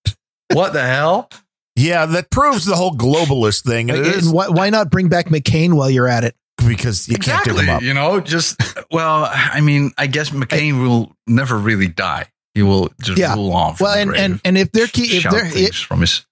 What 0.54 0.74
the 0.74 0.82
hell? 0.82 1.30
Yeah, 1.76 2.06
that 2.06 2.30
proves 2.30 2.66
the 2.66 2.76
whole 2.76 2.92
globalist 2.92 3.64
thing. 3.64 3.90
And 3.90 4.34
why, 4.34 4.50
why 4.50 4.70
not 4.70 4.92
bring 4.92 5.08
back 5.08 5.28
McCain 5.28 5.74
while 5.74 5.90
you're 5.90 6.08
at 6.08 6.24
it? 6.24 6.36
Because 6.58 7.08
you 7.08 7.16
exactly, 7.16 7.54
can't 7.54 7.58
give 7.58 7.68
him 7.68 7.76
up. 7.76 7.82
You 7.82 7.94
know, 7.94 8.20
just 8.20 8.62
well, 8.92 9.28
I 9.32 9.62
mean, 9.62 9.92
I 9.98 10.08
guess 10.08 10.30
McCain 10.30 10.82
will 10.82 11.16
never 11.26 11.58
really 11.58 11.88
die. 11.88 12.28
He 12.54 12.62
will 12.62 12.92
just 13.02 13.18
yeah. 13.18 13.34
rule 13.34 13.54
on. 13.54 13.76
Well, 13.80 13.98
and, 13.98 14.16
and 14.16 14.42
and 14.44 14.58
if 14.58 14.72
they're 14.72 14.88
keep, 14.88 15.12
if 15.12 15.24
they're 15.24 15.46
it, 15.46 15.74
from 15.74 16.02
his 16.02 16.26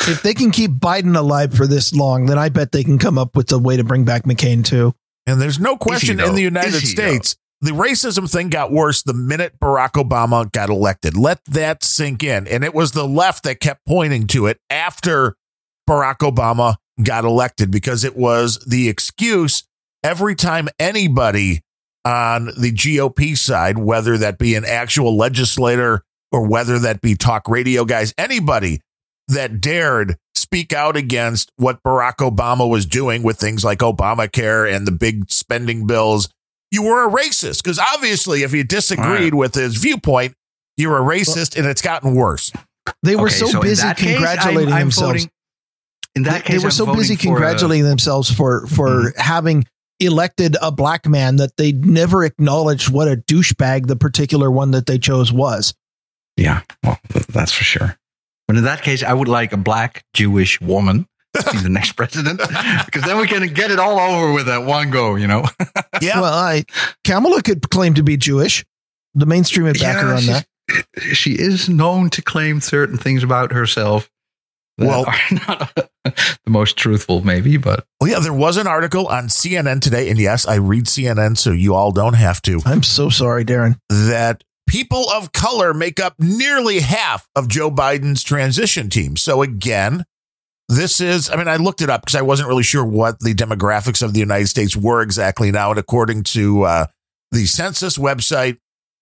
if 0.00 0.22
they 0.22 0.34
can 0.34 0.50
keep 0.50 0.72
Biden 0.72 1.16
alive 1.16 1.54
for 1.54 1.66
this 1.66 1.94
long, 1.94 2.26
then 2.26 2.38
I 2.38 2.48
bet 2.48 2.72
they 2.72 2.84
can 2.84 2.98
come 2.98 3.18
up 3.18 3.34
with 3.34 3.50
a 3.52 3.58
way 3.58 3.76
to 3.76 3.84
bring 3.84 4.04
back 4.04 4.24
McCain 4.24 4.64
too. 4.64 4.94
And 5.26 5.40
there's 5.40 5.58
no 5.58 5.76
question 5.76 6.20
in 6.20 6.34
the 6.34 6.42
United 6.42 6.80
States, 6.80 7.34
though? 7.34 7.40
The 7.60 7.70
racism 7.70 8.30
thing 8.30 8.50
got 8.50 8.70
worse 8.70 9.02
the 9.02 9.14
minute 9.14 9.58
Barack 9.60 9.92
Obama 9.92 10.50
got 10.52 10.68
elected. 10.68 11.16
Let 11.16 11.44
that 11.46 11.82
sink 11.82 12.22
in. 12.22 12.46
And 12.46 12.64
it 12.64 12.74
was 12.74 12.92
the 12.92 13.06
left 13.06 13.44
that 13.44 13.60
kept 13.60 13.86
pointing 13.86 14.26
to 14.28 14.46
it 14.46 14.60
after 14.68 15.36
Barack 15.88 16.18
Obama 16.18 16.76
got 17.02 17.24
elected 17.24 17.70
because 17.70 18.04
it 18.04 18.16
was 18.16 18.58
the 18.66 18.88
excuse 18.88 19.64
every 20.02 20.34
time 20.34 20.68
anybody 20.78 21.62
on 22.04 22.46
the 22.58 22.72
GOP 22.72 23.36
side, 23.36 23.78
whether 23.78 24.16
that 24.18 24.38
be 24.38 24.54
an 24.54 24.64
actual 24.64 25.16
legislator 25.16 26.02
or 26.30 26.46
whether 26.46 26.78
that 26.78 27.00
be 27.00 27.14
talk 27.14 27.48
radio 27.48 27.84
guys, 27.84 28.14
anybody 28.16 28.80
that 29.28 29.60
dared 29.60 30.16
speak 30.34 30.72
out 30.72 30.96
against 30.96 31.50
what 31.56 31.82
Barack 31.82 32.16
Obama 32.16 32.68
was 32.68 32.86
doing 32.86 33.22
with 33.22 33.38
things 33.38 33.64
like 33.64 33.80
Obamacare 33.80 34.72
and 34.72 34.86
the 34.86 34.92
big 34.92 35.30
spending 35.30 35.86
bills, 35.86 36.28
you 36.70 36.82
were 36.82 37.06
a 37.06 37.10
racist. 37.10 37.62
Because 37.62 37.78
obviously, 37.78 38.42
if 38.42 38.52
you 38.52 38.64
disagreed 38.64 39.08
right. 39.08 39.34
with 39.34 39.54
his 39.54 39.76
viewpoint, 39.76 40.34
you're 40.76 40.96
a 40.96 41.00
racist, 41.00 41.56
well, 41.56 41.64
and 41.64 41.70
it's 41.70 41.82
gotten 41.82 42.14
worse. 42.14 42.52
They 43.02 43.16
were 43.16 43.26
okay, 43.26 43.34
so, 43.34 43.46
so 43.46 43.60
busy 43.62 43.88
congratulating 43.94 44.66
case, 44.66 44.72
I'm, 44.72 44.72
I'm 44.72 44.80
themselves. 44.80 45.22
Voting, 45.24 45.30
in 46.14 46.22
that 46.24 46.32
they, 46.32 46.40
case, 46.40 46.50
they 46.50 46.58
were 46.58 46.66
I'm 46.66 46.70
so 46.70 46.94
busy 46.94 47.16
congratulating 47.16 47.86
a, 47.86 47.88
themselves 47.88 48.30
for 48.30 48.66
for 48.66 48.88
mm-hmm. 48.88 49.20
having 49.20 49.64
elected 49.98 50.56
a 50.60 50.70
black 50.70 51.06
man 51.06 51.36
that 51.36 51.56
they 51.56 51.72
never 51.72 52.24
acknowledged 52.24 52.90
what 52.90 53.08
a 53.08 53.16
douchebag 53.16 53.86
the 53.86 53.96
particular 53.96 54.50
one 54.50 54.72
that 54.72 54.86
they 54.86 54.98
chose 54.98 55.32
was. 55.32 55.74
Yeah, 56.36 56.62
well, 56.84 56.98
that's 57.28 57.52
for 57.52 57.64
sure. 57.64 57.96
But 58.46 58.56
in 58.56 58.64
that 58.64 58.82
case, 58.82 59.02
I 59.02 59.12
would 59.12 59.28
like 59.28 59.52
a 59.52 59.56
black 59.56 60.04
Jewish 60.12 60.60
woman 60.60 61.06
be 61.52 61.58
the 61.58 61.68
next 61.68 61.92
president 61.92 62.38
because 62.86 63.02
then 63.02 63.18
we 63.18 63.26
can 63.26 63.46
get 63.52 63.70
it 63.70 63.78
all 63.78 63.98
over 63.98 64.32
with 64.32 64.48
at 64.48 64.64
one 64.64 64.90
go. 64.90 65.14
You 65.16 65.26
know. 65.26 65.44
Yeah. 66.02 66.20
Well, 66.20 66.34
I 66.34 66.64
Kamala 67.04 67.40
could 67.42 67.70
claim 67.70 67.94
to 67.94 68.02
be 68.02 68.18
Jewish. 68.18 68.66
The 69.14 69.24
mainstream 69.24 69.64
would 69.64 69.78
back 69.80 69.96
her 70.02 70.12
on 70.14 70.26
that. 70.26 70.46
She 71.14 71.32
is 71.32 71.70
known 71.70 72.10
to 72.10 72.20
claim 72.22 72.60
certain 72.60 72.98
things 72.98 73.22
about 73.22 73.52
herself. 73.52 74.10
That 74.76 74.86
Well- 74.88 75.06
are 75.06 75.14
not 75.48 75.74
the 76.04 76.50
most 76.50 76.76
truthful, 76.76 77.24
maybe, 77.24 77.56
but 77.56 77.86
Well, 77.98 78.10
yeah, 78.10 78.18
there 78.20 78.34
was 78.34 78.58
an 78.58 78.66
article 78.66 79.06
on 79.08 79.28
CNN 79.28 79.80
today, 79.80 80.10
and 80.10 80.18
yes, 80.18 80.46
I 80.46 80.56
read 80.56 80.84
CNN, 80.84 81.38
so 81.38 81.50
you 81.50 81.74
all 81.74 81.92
don't 81.92 82.12
have 82.14 82.42
to. 82.42 82.60
I'm 82.66 82.82
so 82.82 83.08
sorry, 83.08 83.46
Darren. 83.46 83.78
That 83.88 84.44
people 84.68 85.08
of 85.10 85.32
color 85.32 85.72
make 85.72 85.98
up 85.98 86.14
nearly 86.18 86.80
half 86.80 87.26
of 87.34 87.48
Joe 87.48 87.70
Biden's 87.70 88.22
transition 88.22 88.90
team. 88.90 89.16
So 89.16 89.40
again, 89.40 90.04
this 90.68 91.00
is, 91.00 91.30
I 91.30 91.36
mean, 91.36 91.48
I 91.48 91.56
looked 91.56 91.80
it 91.80 91.90
up 91.90 92.02
because 92.02 92.16
I 92.16 92.22
wasn't 92.22 92.48
really 92.48 92.62
sure 92.62 92.84
what 92.84 93.20
the 93.20 93.34
demographics 93.34 94.02
of 94.02 94.12
the 94.12 94.20
United 94.20 94.48
States 94.48 94.76
were 94.76 95.00
exactly 95.00 95.52
now. 95.52 95.70
And 95.70 95.78
according 95.78 96.24
to 96.24 96.62
uh, 96.64 96.86
the 97.30 97.46
census 97.46 97.98
website, 97.98 98.58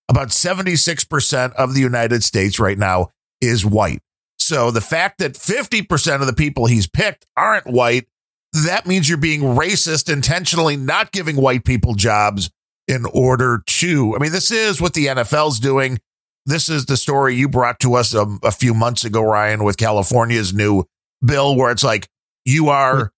about 0.09 0.29
76% 0.29 1.53
of 1.55 1.75
the 1.75 1.81
United 1.81 2.23
States 2.23 2.59
right 2.59 2.77
now 2.77 3.09
is 3.41 3.65
white. 3.65 4.01
So 4.39 4.71
the 4.71 4.83
fact 4.83 5.19
that 5.19 5.33
50% 5.33 6.21
of 6.21 6.27
the 6.27 6.35
people 6.35 6.67
he's 6.67 6.87
picked 6.87 7.25
aren't 7.37 7.67
white, 7.67 8.07
that 8.53 8.87
means 8.87 9.09
you're 9.09 9.17
being 9.17 9.41
racist, 9.41 10.13
intentionally 10.13 10.77
not 10.77 11.13
giving 11.13 11.37
white 11.37 11.65
people 11.65 11.95
jobs 11.95 12.51
in 12.87 13.07
order 13.07 13.63
to. 13.67 14.15
I 14.15 14.19
mean, 14.19 14.33
this 14.33 14.51
is 14.51 14.83
what 14.83 14.93
the 14.93 15.07
NFL's 15.07 15.59
doing. 15.59 15.99
This 16.45 16.69
is 16.69 16.85
the 16.85 16.99
story 16.99 17.35
you 17.35 17.49
brought 17.49 17.81
to 17.81 17.95
us 17.95 18.15
um, 18.15 18.39
a 18.43 18.51
few 18.51 18.75
months 18.75 19.05
ago, 19.05 19.23
Ryan, 19.23 19.65
with 19.65 19.79
California's 19.79 20.53
new 20.53 20.85
bill, 21.25 21.57
where 21.57 21.71
it's 21.71 21.85
like 21.85 22.09
you 22.45 22.69
are 22.69 23.13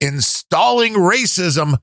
installing 0.00 0.94
racism 0.94 1.78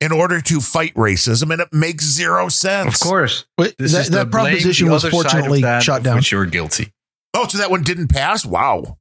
in 0.00 0.12
order 0.12 0.40
to 0.40 0.60
fight 0.60 0.92
racism, 0.94 1.52
and 1.52 1.62
it 1.62 1.68
makes 1.72 2.04
zero 2.04 2.48
sense. 2.48 2.94
of 2.94 3.00
course, 3.00 3.46
Wait, 3.56 3.74
this 3.78 3.92
that 3.92 4.00
is 4.00 4.10
that 4.10 4.30
proposition 4.30 4.90
was 4.90 5.04
other 5.04 5.12
side 5.12 5.18
of 5.18 5.30
fortunately 5.30 5.60
that 5.62 5.82
shot 5.82 6.02
down. 6.02 6.16
Which 6.16 6.32
you're 6.32 6.46
guilty. 6.46 6.92
Oh, 7.34 7.46
so 7.46 7.58
that 7.58 7.70
one 7.70 7.82
didn't 7.82 8.08
pass? 8.08 8.44
Wow. 8.44 8.98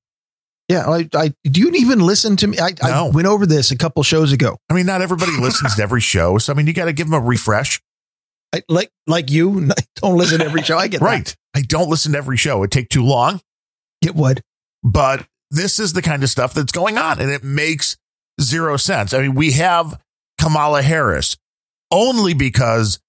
Yeah, 0.69 0.87
I, 0.87 1.09
I 1.13 1.33
do 1.43 1.59
you 1.59 1.69
even 1.71 1.99
listen 1.99 2.37
to 2.37 2.47
me? 2.47 2.57
I, 2.57 2.69
I 2.81 3.09
went 3.09 3.27
over 3.27 3.45
this 3.45 3.71
a 3.71 3.77
couple 3.77 4.03
shows 4.03 4.31
ago. 4.31 4.57
I 4.69 4.73
mean, 4.73 4.85
not 4.85 5.01
everybody 5.01 5.33
listens 5.37 5.75
to 5.75 5.83
every 5.83 5.99
show. 5.99 6.37
So, 6.37 6.53
I 6.53 6.55
mean, 6.55 6.65
you 6.65 6.71
got 6.71 6.85
to 6.85 6.93
give 6.93 7.09
them 7.09 7.21
a 7.21 7.25
refresh. 7.25 7.81
I, 8.53 8.63
like 8.69 8.89
like 9.07 9.29
you 9.29 9.69
don't 9.95 10.15
listen 10.17 10.39
to 10.39 10.45
every 10.45 10.61
show. 10.61 10.77
I 10.77 10.87
get 10.87 11.01
that. 11.01 11.05
Right. 11.05 11.35
I 11.53 11.61
don't 11.61 11.89
listen 11.89 12.13
to 12.13 12.17
every 12.17 12.37
show. 12.37 12.59
It'd 12.59 12.71
take 12.71 12.87
too 12.89 13.03
long. 13.03 13.41
It 14.01 14.15
would. 14.15 14.41
but 14.83 15.25
this 15.51 15.79
is 15.79 15.93
the 15.93 16.01
kind 16.01 16.23
of 16.23 16.29
stuff 16.29 16.53
that's 16.53 16.71
going 16.71 16.97
on 16.97 17.19
and 17.19 17.29
it 17.29 17.43
makes 17.43 17.97
zero 18.39 18.77
sense. 18.77 19.13
I 19.13 19.21
mean, 19.21 19.35
we 19.35 19.51
have 19.51 20.01
Kamala 20.39 20.81
Harris 20.81 21.37
only 21.91 22.33
because 22.33 22.99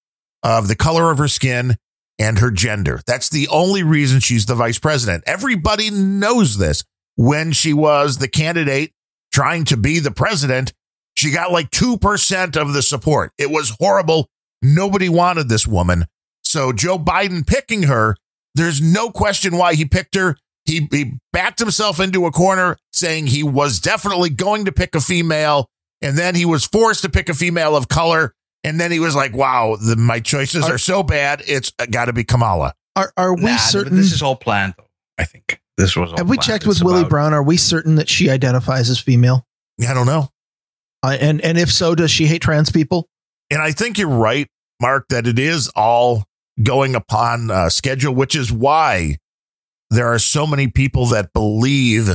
of 0.43 0.67
the 0.67 0.75
color 0.75 1.09
of 1.09 1.17
her 1.17 1.27
skin 1.27 1.77
and 2.19 2.39
her 2.39 2.51
gender. 2.51 3.01
That's 3.07 3.29
the 3.29 3.47
only 3.47 3.81
reason 3.81 4.19
she's 4.19 4.45
the 4.45 4.55
vice 4.55 4.77
president. 4.77 5.23
Everybody 5.25 5.89
knows 5.89 6.57
this. 6.57 6.83
When 7.15 7.51
she 7.51 7.73
was 7.73 8.17
the 8.17 8.27
candidate 8.27 8.91
trying 9.31 9.65
to 9.65 9.77
be 9.77 9.99
the 9.99 10.11
president, 10.11 10.73
she 11.15 11.31
got 11.31 11.51
like 11.51 11.69
2% 11.69 12.57
of 12.59 12.73
the 12.73 12.81
support. 12.81 13.31
It 13.37 13.51
was 13.51 13.75
horrible. 13.79 14.27
Nobody 14.63 15.09
wanted 15.09 15.47
this 15.47 15.67
woman. 15.67 16.05
So 16.43 16.73
Joe 16.73 16.97
Biden 16.97 17.45
picking 17.45 17.83
her, 17.83 18.15
there's 18.55 18.81
no 18.81 19.09
question 19.11 19.57
why 19.57 19.75
he 19.75 19.85
picked 19.85 20.15
her. 20.15 20.37
He, 20.65 20.87
he 20.91 21.13
backed 21.33 21.59
himself 21.59 21.99
into 21.99 22.25
a 22.25 22.31
corner 22.31 22.77
saying 22.91 23.27
he 23.27 23.43
was 23.43 23.79
definitely 23.79 24.29
going 24.29 24.65
to 24.65 24.71
pick 24.71 24.95
a 24.95 25.01
female. 25.01 25.67
And 26.01 26.17
then 26.17 26.35
he 26.35 26.45
was 26.45 26.65
forced 26.65 27.01
to 27.03 27.09
pick 27.09 27.29
a 27.29 27.33
female 27.33 27.75
of 27.75 27.87
color. 27.87 28.33
And 28.63 28.79
then 28.79 28.91
he 28.91 28.99
was 28.99 29.15
like, 29.15 29.35
wow, 29.35 29.75
the, 29.75 29.95
my 29.97 30.19
choices 30.21 30.63
are 30.63 30.77
so 30.77 31.03
bad. 31.03 31.41
It's 31.47 31.71
got 31.91 32.05
to 32.05 32.13
be 32.13 32.23
Kamala. 32.23 32.73
Are 32.95 33.11
are 33.17 33.35
we 33.35 33.43
Nah, 33.43 33.57
certain? 33.57 33.97
This 33.97 34.13
is 34.13 34.21
all 34.21 34.35
planned, 34.35 34.75
though. 34.77 34.87
I 35.17 35.25
think 35.25 35.59
this 35.77 35.95
was. 35.97 36.11
All 36.11 36.17
have 36.17 36.29
we 36.29 36.37
planned. 36.37 36.45
checked 36.47 36.65
It's 36.65 36.79
with 36.79 36.83
Willie 36.85 36.99
about- 36.99 37.09
Brown? 37.09 37.33
Are 37.33 37.43
we 37.43 37.57
certain 37.57 37.95
that 37.95 38.07
she 38.07 38.29
identifies 38.29 38.89
as 38.89 38.99
female? 38.99 39.45
I 39.87 39.93
don't 39.93 40.05
know. 40.05 40.29
Uh, 41.01 41.17
and 41.19 41.41
and 41.41 41.57
if 41.57 41.71
so, 41.71 41.95
does 41.95 42.11
she 42.11 42.25
hate 42.25 42.41
trans 42.41 42.71
people? 42.71 43.09
And 43.49 43.61
I 43.61 43.71
think 43.71 43.97
you're 43.97 44.07
right, 44.07 44.47
Mark, 44.81 45.07
that 45.09 45.27
it 45.27 45.39
is 45.39 45.69
all 45.75 46.23
going 46.61 46.95
upon 46.95 47.49
uh, 47.51 47.69
schedule, 47.69 48.13
which 48.15 48.35
is 48.35 48.51
why 48.51 49.17
there 49.93 50.07
are 50.13 50.19
so 50.19 50.47
many 50.47 50.67
people 50.67 51.07
that 51.07 51.33
believe 51.33 52.09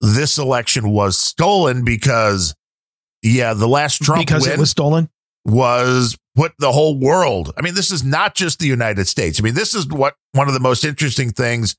this 0.00 0.38
election 0.38 0.90
was 0.90 1.18
stolen 1.18 1.84
because, 1.84 2.54
yeah, 3.22 3.54
the 3.54 3.66
last 3.68 4.02
Trump 4.02 4.20
because 4.26 4.44
win 4.44 4.52
it 4.52 4.58
was 4.58 4.70
stolen. 4.70 5.08
was 5.44 6.16
put 6.36 6.52
the 6.58 6.70
whole 6.72 6.98
world. 6.98 7.52
I 7.56 7.62
mean, 7.62 7.74
this 7.74 7.90
is 7.90 8.04
not 8.04 8.34
just 8.34 8.58
the 8.58 8.66
United 8.66 9.06
States. 9.08 9.40
I 9.40 9.42
mean, 9.42 9.54
this 9.54 9.74
is 9.74 9.86
what 9.88 10.14
one 10.32 10.48
of 10.48 10.54
the 10.54 10.60
most 10.60 10.84
interesting 10.84 11.30
things 11.30 11.76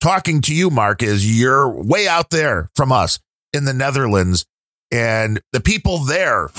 talking 0.00 0.40
to 0.42 0.54
you, 0.54 0.70
Mark, 0.70 1.02
is 1.02 1.38
you're 1.38 1.68
way 1.68 2.06
out 2.06 2.30
there 2.30 2.70
from 2.76 2.92
us 2.92 3.18
in 3.52 3.64
the 3.64 3.74
Netherlands, 3.74 4.46
and 4.92 5.40
the 5.52 5.60
people 5.60 5.98
there 5.98 6.50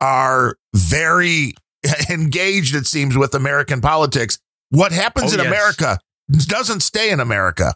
are 0.00 0.56
very 0.74 1.54
engaged, 2.10 2.74
it 2.74 2.86
seems, 2.86 3.16
with 3.16 3.34
American 3.34 3.80
politics. 3.80 4.38
What 4.70 4.92
happens 4.92 5.32
Oh, 5.32 5.34
in 5.34 5.40
yes. 5.40 5.46
America 5.48 5.98
doesn't 6.28 6.80
stay 6.80 7.10
in 7.10 7.20
America. 7.20 7.74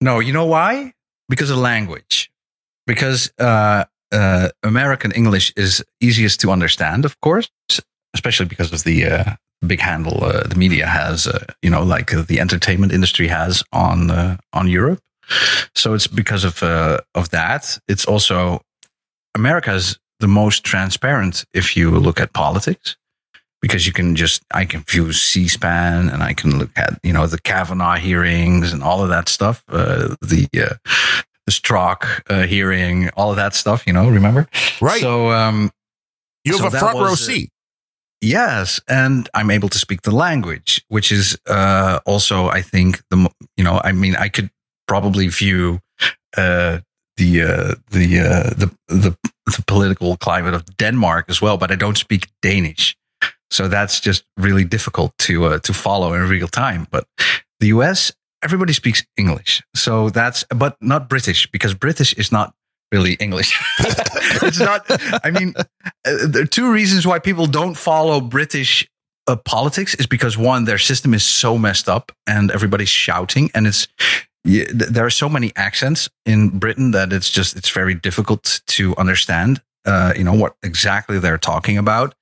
No, 0.00 0.20
you 0.20 0.32
know 0.32 0.46
why? 0.46 0.92
Because 1.28 1.50
of 1.50 1.58
language. 1.58 2.30
Because 2.86 3.32
uh, 3.38 3.84
uh, 4.12 4.48
American 4.62 5.12
English 5.12 5.52
is 5.56 5.84
easiest 6.00 6.40
to 6.40 6.50
understand, 6.50 7.04
of 7.04 7.20
course, 7.20 7.48
especially 8.14 8.46
because 8.46 8.72
of 8.72 8.84
the 8.84 9.06
uh, 9.06 9.24
big 9.66 9.80
handle 9.80 10.24
uh, 10.24 10.42
the 10.44 10.56
media 10.56 10.86
has, 10.86 11.26
uh, 11.26 11.44
you 11.62 11.70
know, 11.70 11.82
like 11.82 12.12
uh, 12.14 12.22
the 12.22 12.40
entertainment 12.40 12.92
industry 12.92 13.28
has 13.28 13.62
on 13.72 14.10
uh, 14.10 14.36
on 14.52 14.68
Europe. 14.68 15.00
So 15.74 15.94
it's 15.94 16.08
because 16.08 16.44
of 16.44 16.62
uh, 16.62 16.98
of 17.14 17.30
that. 17.30 17.78
It's 17.86 18.06
also 18.06 18.62
America 19.34 19.74
is 19.74 19.98
the 20.18 20.28
most 20.28 20.64
transparent 20.64 21.44
if 21.54 21.76
you 21.76 21.90
look 21.90 22.20
at 22.20 22.32
politics 22.32 22.96
because 23.60 23.86
you 23.86 23.92
can 23.92 24.16
just 24.16 24.42
I 24.52 24.64
can 24.64 24.82
view 24.82 25.12
C-SPAN 25.12 26.08
and 26.08 26.22
I 26.22 26.32
can 26.32 26.58
look 26.58 26.70
at 26.76 26.98
you 27.02 27.12
know 27.12 27.26
the 27.26 27.40
Kavanaugh 27.40 27.96
hearings 27.96 28.72
and 28.72 28.82
all 28.82 29.02
of 29.02 29.08
that 29.10 29.28
stuff, 29.28 29.62
uh, 29.68 30.14
the 30.20 30.48
uh, 30.54 30.74
the 31.46 31.52
Strzok 31.52 32.22
uh, 32.30 32.46
hearing, 32.46 33.10
all 33.10 33.30
of 33.30 33.36
that 33.36 33.54
stuff. 33.54 33.86
You 33.86 33.92
know, 33.92 34.08
remember? 34.08 34.48
Right. 34.80 35.00
So 35.00 35.30
um, 35.30 35.70
you 36.44 36.52
have 36.52 36.72
so 36.72 36.76
a 36.76 36.80
front 36.80 36.96
row 36.96 37.10
was, 37.10 37.28
uh, 37.28 37.32
seat. 37.32 37.50
yes, 38.20 38.80
and 38.88 39.28
I'm 39.34 39.50
able 39.50 39.68
to 39.68 39.78
speak 39.78 40.02
the 40.02 40.14
language, 40.14 40.84
which 40.88 41.12
is 41.12 41.38
uh, 41.46 42.00
also 42.06 42.48
I 42.48 42.62
think 42.62 43.02
the 43.10 43.30
you 43.56 43.64
know 43.64 43.80
I 43.84 43.92
mean 43.92 44.16
I 44.16 44.28
could 44.28 44.50
probably 44.86 45.28
view 45.28 45.80
uh, 46.36 46.78
the 47.16 47.42
uh, 47.42 47.74
the, 47.90 48.20
uh, 48.20 48.50
the 48.56 48.70
the 48.88 49.16
the 49.46 49.62
political 49.66 50.16
climate 50.16 50.54
of 50.54 50.64
Denmark 50.76 51.26
as 51.28 51.42
well, 51.42 51.56
but 51.56 51.70
I 51.70 51.76
don't 51.76 51.98
speak 51.98 52.28
Danish. 52.40 52.96
So 53.50 53.68
that's 53.68 54.00
just 54.00 54.24
really 54.36 54.64
difficult 54.64 55.12
to 55.20 55.44
uh, 55.46 55.58
to 55.60 55.72
follow 55.72 56.14
in 56.14 56.28
real 56.28 56.48
time. 56.48 56.86
But 56.90 57.06
the 57.58 57.68
US, 57.68 58.12
everybody 58.42 58.72
speaks 58.72 59.04
English, 59.16 59.62
so 59.74 60.10
that's 60.10 60.44
but 60.54 60.76
not 60.80 61.08
British 61.08 61.50
because 61.50 61.74
British 61.74 62.12
is 62.14 62.30
not 62.30 62.54
really 62.92 63.14
English. 63.14 63.58
it's 64.42 64.60
not. 64.60 64.84
I 65.24 65.30
mean, 65.30 65.54
uh, 65.56 66.26
there 66.26 66.42
are 66.42 66.46
two 66.46 66.72
reasons 66.72 67.06
why 67.06 67.18
people 67.18 67.46
don't 67.46 67.76
follow 67.76 68.20
British 68.20 68.88
uh, 69.26 69.36
politics 69.36 69.94
is 69.94 70.06
because 70.06 70.36
one, 70.36 70.64
their 70.64 70.78
system 70.78 71.14
is 71.14 71.24
so 71.24 71.58
messed 71.58 71.88
up 71.88 72.12
and 72.26 72.50
everybody's 72.50 72.88
shouting, 72.88 73.50
and 73.54 73.66
it's 73.66 73.88
there 74.44 75.04
are 75.04 75.10
so 75.10 75.28
many 75.28 75.52
accents 75.56 76.08
in 76.24 76.58
Britain 76.58 76.92
that 76.92 77.12
it's 77.12 77.30
just 77.30 77.56
it's 77.56 77.70
very 77.70 77.94
difficult 77.94 78.62
to 78.66 78.96
understand. 78.96 79.60
Uh, 79.86 80.12
you 80.16 80.24
know 80.24 80.34
what 80.34 80.54
exactly 80.62 81.18
they're 81.18 81.38
talking 81.38 81.78
about, 81.78 82.14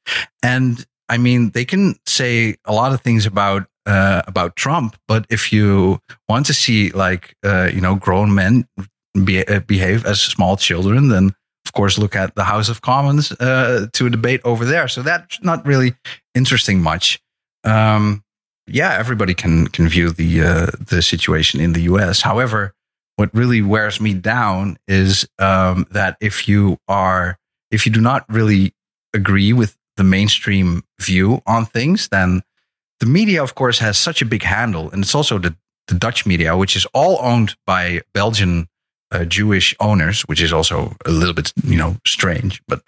and 0.42 0.86
I 1.08 1.18
mean 1.18 1.50
they 1.50 1.64
can 1.64 1.96
say 2.06 2.56
a 2.64 2.72
lot 2.72 2.92
of 2.92 3.00
things 3.00 3.26
about 3.26 3.66
uh, 3.86 4.22
about 4.26 4.56
Trump, 4.56 4.96
but 5.08 5.26
if 5.30 5.52
you 5.52 5.98
want 6.28 6.46
to 6.46 6.54
see 6.54 6.90
like 6.90 7.34
uh, 7.44 7.70
you 7.72 7.80
know 7.80 7.94
grown 7.94 8.34
men 8.34 8.66
be, 9.24 9.46
uh, 9.46 9.60
behave 9.60 10.04
as 10.04 10.20
small 10.20 10.56
children, 10.56 11.08
then 11.08 11.32
of 11.66 11.72
course 11.72 11.98
look 11.98 12.14
at 12.14 12.34
the 12.34 12.44
House 12.44 12.68
of 12.68 12.82
Commons 12.82 13.32
uh, 13.32 13.86
to 13.92 14.06
a 14.06 14.10
debate 14.10 14.40
over 14.44 14.64
there. 14.64 14.88
So 14.88 15.02
that's 15.02 15.42
not 15.42 15.66
really 15.66 15.94
interesting 16.34 16.82
much. 16.82 17.20
Um, 17.64 18.22
yeah, 18.66 18.94
everybody 18.98 19.34
can 19.34 19.68
can 19.68 19.88
view 19.88 20.10
the 20.10 20.42
uh, 20.42 20.66
the 20.78 21.00
situation 21.00 21.60
in 21.60 21.72
the 21.72 21.82
U.S. 21.82 22.20
However, 22.20 22.74
what 23.16 23.34
really 23.34 23.62
wears 23.62 24.00
me 24.00 24.12
down 24.12 24.76
is 24.86 25.26
um, 25.38 25.86
that 25.90 26.18
if 26.20 26.46
you 26.46 26.76
are 26.88 27.38
if 27.70 27.86
you 27.86 27.92
do 27.92 28.00
not 28.00 28.24
really 28.28 28.74
agree 29.14 29.54
with 29.54 29.77
the 29.98 30.04
mainstream 30.04 30.82
view 31.00 31.42
on 31.46 31.66
things, 31.66 32.08
then 32.08 32.42
the 33.00 33.06
media, 33.06 33.42
of 33.42 33.54
course, 33.54 33.80
has 33.80 33.98
such 33.98 34.22
a 34.22 34.24
big 34.24 34.42
handle, 34.42 34.90
and 34.90 35.02
it's 35.04 35.14
also 35.14 35.38
the 35.38 35.54
the 35.88 35.94
Dutch 35.94 36.26
media, 36.26 36.56
which 36.56 36.76
is 36.76 36.86
all 36.92 37.18
owned 37.20 37.56
by 37.66 38.02
Belgian 38.12 38.68
uh, 39.10 39.24
Jewish 39.24 39.74
owners, 39.80 40.20
which 40.22 40.40
is 40.40 40.52
also 40.52 40.94
a 41.06 41.10
little 41.10 41.34
bit, 41.34 41.52
you 41.64 41.78
know, 41.78 41.96
strange. 42.06 42.62
But 42.68 42.82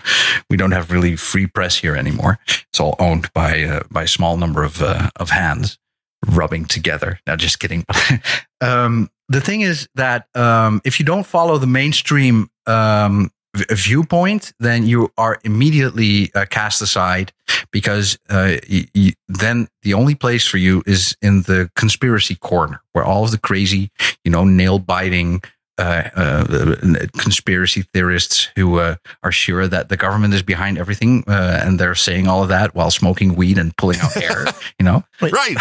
we 0.51 0.57
don't 0.57 0.73
have 0.73 0.93
really 0.93 1.17
free 1.17 1.47
press 1.47 1.79
here 1.79 1.97
anymore. 1.97 2.39
It's 2.69 2.81
all 2.81 2.97
owned 2.99 3.33
by 3.33 3.65
uh, 3.65 3.83
by 3.91 4.03
a 4.03 4.09
small 4.09 4.37
number 4.37 4.63
of 4.63 4.83
uh, 4.83 5.11
of 5.17 5.31
hands 5.31 5.79
rubbing 6.27 6.67
together. 6.67 7.19
Now, 7.27 7.37
just 7.37 7.59
kidding. 7.59 7.87
um, 8.61 9.11
the 9.29 9.41
thing 9.41 9.63
is 9.63 9.89
that 9.95 10.27
um, 10.35 10.83
if 10.85 11.01
you 11.01 11.07
don't 11.07 11.27
follow 11.27 11.57
the 11.59 11.67
mainstream 11.67 12.51
um, 12.67 13.31
v- 13.57 13.65
viewpoint, 13.75 14.53
then 14.61 14.87
you 14.87 15.13
are 15.19 15.39
immediately 15.45 16.31
uh, 16.35 16.47
cast 16.51 16.81
aside 16.83 17.33
because 17.71 18.19
uh, 18.29 18.57
y- 18.71 18.87
y- 18.95 19.13
then 19.29 19.69
the 19.83 19.95
only 19.95 20.15
place 20.15 20.47
for 20.47 20.59
you 20.59 20.83
is 20.87 21.17
in 21.23 21.43
the 21.43 21.71
conspiracy 21.77 22.35
corner, 22.37 22.81
where 22.93 23.05
all 23.05 23.25
of 23.25 23.31
the 23.31 23.39
crazy, 23.39 23.91
you 24.25 24.31
know, 24.31 24.45
nail 24.45 24.79
biting. 24.79 25.41
Uh, 25.79 26.11
uh, 26.15 27.07
conspiracy 27.17 27.87
theorists 27.95 28.51
who 28.55 28.79
uh, 28.79 28.97
are 29.23 29.33
sure 29.33 29.67
that 29.67 29.89
the 29.89 29.97
government 29.97 30.35
is 30.35 30.43
behind 30.43 30.77
everything, 30.77 31.25
uh, 31.27 31.63
and 31.65 31.81
they're 31.81 31.95
saying 31.95 32.29
all 32.29 32.43
of 32.43 32.51
that 32.51 32.75
while 32.75 32.91
smoking 32.91 33.35
weed 33.35 33.57
and 33.57 33.75
pulling 33.79 33.99
out 34.01 34.13
hair. 34.13 34.45
You 34.79 34.85
know, 34.85 35.05
Right. 35.23 35.57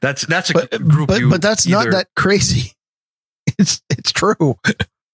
that's 0.00 0.24
that's 0.28 0.50
a 0.50 0.52
But 0.52 0.70
group. 0.86 1.08
but, 1.08 1.18
you 1.18 1.28
but 1.28 1.42
that's 1.42 1.66
not 1.66 1.90
that 1.90 2.06
crazy. 2.14 2.72
It's 3.58 3.82
it's 3.90 4.12
true. 4.12 4.56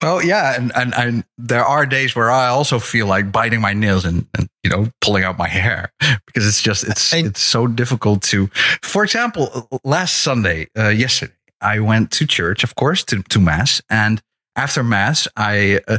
Well, 0.03 0.23
yeah, 0.25 0.57
and, 0.57 0.73
and 0.75 0.95
and 0.95 1.25
there 1.37 1.65
are 1.65 1.85
days 1.85 2.17
where 2.17 2.31
I 2.31 2.47
also 2.49 2.79
feel 2.79 3.07
like 3.07 3.31
biting 3.31 3.61
my 3.61 3.75
nails 3.75 4.05
and, 4.07 4.27
and 4.37 4.49
you 4.65 4.71
know 4.71 4.89
pulling 5.03 5.25
out 5.25 5.37
my 5.37 5.49
hair 5.49 5.93
because 6.27 6.47
it's 6.47 6.63
just 6.63 6.85
it's 6.85 7.13
And- 7.13 7.27
it's 7.27 7.43
so 7.43 7.67
difficult 7.67 8.23
to. 8.31 8.49
For 8.83 9.05
example, 9.05 9.69
last 9.85 10.23
Sunday, 10.23 10.69
uh, 10.79 10.89
yesterday, 10.89 11.35
I 11.61 11.81
went 11.81 12.11
to 12.13 12.27
church, 12.27 12.65
of 12.65 12.75
course, 12.77 13.05
to 13.05 13.23
to 13.29 13.39
mass, 13.39 13.83
and 13.91 14.23
after 14.57 14.83
mass, 14.83 15.29
I 15.37 15.81
uh, 15.87 15.99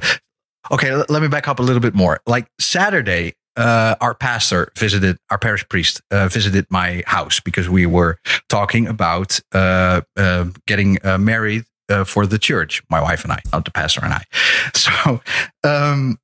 okay. 0.72 0.96
Let, 0.96 1.10
let 1.12 1.22
me 1.22 1.28
back 1.28 1.48
up 1.48 1.60
a 1.60 1.64
little 1.64 1.82
bit 1.82 1.94
more. 1.94 2.20
Like 2.26 2.48
Saturday. 2.60 3.34
Uh, 3.58 3.96
our 4.00 4.16
pastor 4.16 4.72
visited 4.78 5.18
our 5.30 5.38
parish 5.38 5.68
priest 5.68 6.02
uh, 6.10 6.30
visited 6.30 6.66
my 6.70 7.04
house 7.06 7.42
because 7.42 7.68
we 7.68 7.86
were 7.86 8.18
talking 8.48 8.88
about 8.88 9.42
uh, 9.54 10.00
uh, 10.16 10.46
getting 10.68 10.98
uh, 11.06 11.18
married 11.18 11.66
uh, 11.92 12.04
for 12.04 12.26
the 12.26 12.40
church, 12.40 12.82
my 12.90 13.02
wife 13.02 13.24
and 13.24 13.34
I, 13.34 13.42
not 13.52 13.66
the 13.66 13.72
pastor 13.72 14.04
and 14.04 14.14
I. 14.14 14.24
So, 14.74 15.22
um, 15.64 16.18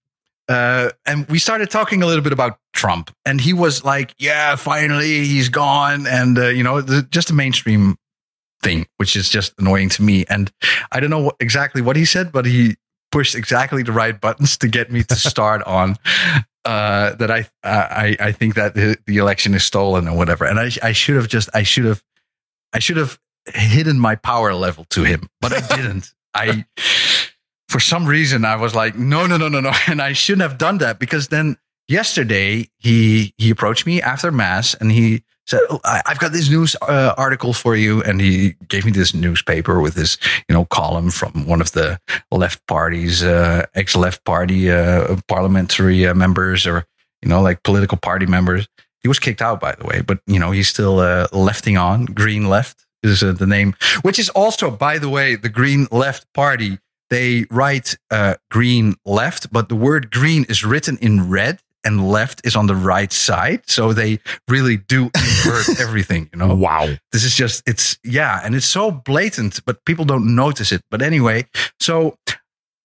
uh, 0.47 0.89
and 1.05 1.27
we 1.27 1.39
started 1.39 1.69
talking 1.69 2.01
a 2.01 2.05
little 2.05 2.23
bit 2.23 2.31
about 2.31 2.57
Trump, 2.73 3.11
and 3.25 3.41
he 3.41 3.53
was 3.53 3.83
like, 3.83 4.15
"Yeah, 4.17 4.55
finally 4.55 5.25
he's 5.25 5.49
gone," 5.49 6.07
and 6.07 6.37
uh, 6.37 6.47
you 6.47 6.63
know, 6.63 6.81
the, 6.81 7.03
just 7.03 7.29
a 7.29 7.33
mainstream 7.33 7.97
thing, 8.63 8.87
which 8.97 9.15
is 9.15 9.29
just 9.29 9.53
annoying 9.59 9.89
to 9.89 10.01
me. 10.01 10.25
And 10.29 10.51
I 10.91 10.99
don't 10.99 11.09
know 11.09 11.19
what, 11.19 11.35
exactly 11.39 11.81
what 11.81 11.95
he 11.95 12.05
said, 12.05 12.31
but 12.31 12.45
he 12.45 12.77
pushed 13.11 13.35
exactly 13.35 13.83
the 13.83 13.91
right 13.91 14.19
buttons 14.19 14.57
to 14.59 14.67
get 14.67 14.91
me 14.91 15.03
to 15.03 15.15
start 15.31 15.63
on. 15.63 15.97
Uh, 16.63 17.15
that 17.15 17.31
I, 17.31 17.47
I 17.63 18.17
I 18.19 18.31
think 18.31 18.55
that 18.55 18.73
the, 18.73 18.97
the 19.05 19.17
election 19.17 19.53
is 19.53 19.63
stolen 19.63 20.07
or 20.07 20.17
whatever, 20.17 20.45
and 20.45 20.59
I 20.59 20.71
I 20.81 20.91
should 20.93 21.15
have 21.15 21.27
just 21.27 21.49
I 21.53 21.63
should 21.63 21.85
have 21.85 22.03
I 22.73 22.79
should 22.79 22.97
have 22.97 23.19
hidden 23.53 23.99
my 23.99 24.15
power 24.15 24.53
level 24.53 24.85
to 24.91 25.03
him, 25.03 25.29
but 25.41 25.53
I 25.53 25.75
didn't. 25.75 26.13
I, 26.33 26.65
for 27.67 27.79
some 27.79 28.05
reason, 28.05 28.45
I 28.45 28.55
was 28.55 28.75
like, 28.75 28.95
no, 28.95 29.25
no, 29.27 29.37
no, 29.37 29.47
no, 29.49 29.59
no, 29.59 29.71
and 29.87 30.01
I 30.01 30.13
shouldn't 30.13 30.43
have 30.43 30.57
done 30.57 30.79
that 30.79 30.99
because 30.99 31.29
then 31.29 31.57
yesterday 31.87 32.69
he 32.77 33.33
he 33.37 33.49
approached 33.49 33.85
me 33.85 34.01
after 34.01 34.31
mass 34.31 34.73
and 34.75 34.91
he 34.91 35.23
said, 35.47 35.61
oh, 35.69 35.79
I, 35.83 36.01
"I've 36.05 36.19
got 36.19 36.31
this 36.33 36.49
news 36.49 36.75
uh, 36.81 37.13
article 37.17 37.53
for 37.53 37.75
you," 37.75 38.03
and 38.03 38.21
he 38.21 38.55
gave 38.67 38.85
me 38.85 38.91
this 38.91 39.13
newspaper 39.13 39.79
with 39.79 39.95
this 39.95 40.17
you 40.47 40.53
know 40.53 40.65
column 40.65 41.09
from 41.09 41.45
one 41.47 41.61
of 41.61 41.71
the 41.71 41.99
left 42.31 42.65
parties, 42.67 43.23
uh, 43.23 43.65
ex 43.73 43.95
left 43.95 44.23
party 44.25 44.69
uh, 44.69 45.15
parliamentary 45.27 46.05
uh, 46.05 46.13
members, 46.13 46.67
or 46.67 46.85
you 47.21 47.29
know 47.29 47.41
like 47.41 47.63
political 47.63 47.97
party 47.97 48.25
members. 48.25 48.67
He 49.01 49.07
was 49.07 49.19
kicked 49.19 49.41
out, 49.41 49.59
by 49.59 49.73
the 49.75 49.85
way, 49.85 50.01
but 50.01 50.19
you 50.27 50.39
know 50.39 50.51
he's 50.51 50.67
still 50.67 50.99
uh, 50.99 51.27
lefting 51.31 51.77
on. 51.77 52.05
Green 52.05 52.49
Left 52.49 52.85
is 53.03 53.23
uh, 53.23 53.31
the 53.31 53.47
name, 53.47 53.75
which 54.01 54.19
is 54.19 54.29
also, 54.29 54.71
by 54.71 54.97
the 54.97 55.09
way, 55.09 55.35
the 55.35 55.49
Green 55.49 55.87
Left 55.91 56.31
Party. 56.33 56.79
They 57.09 57.45
write 57.49 57.97
uh, 58.11 58.35
Green 58.51 58.95
Left, 59.05 59.51
but 59.51 59.69
the 59.69 59.75
word 59.75 60.11
green 60.11 60.45
is 60.49 60.65
written 60.65 60.97
in 60.97 61.29
red 61.29 61.61
and 61.87 62.09
left 62.09 62.45
is 62.45 62.55
on 62.55 62.67
the 62.67 62.75
right 62.75 63.13
side. 63.13 63.61
So 63.65 63.93
they 63.93 64.19
really 64.49 64.75
do 64.75 65.09
invert 65.15 65.79
everything, 65.79 66.29
you 66.33 66.39
know? 66.39 66.53
Wow. 66.53 66.95
This 67.13 67.23
is 67.23 67.33
just, 67.33 67.63
it's, 67.65 67.97
yeah, 68.03 68.41
and 68.43 68.53
it's 68.55 68.65
so 68.65 68.91
blatant, 68.91 69.63
but 69.65 69.85
people 69.85 70.03
don't 70.03 70.35
notice 70.35 70.73
it. 70.73 70.81
But 70.91 71.01
anyway, 71.01 71.45
so 71.79 72.17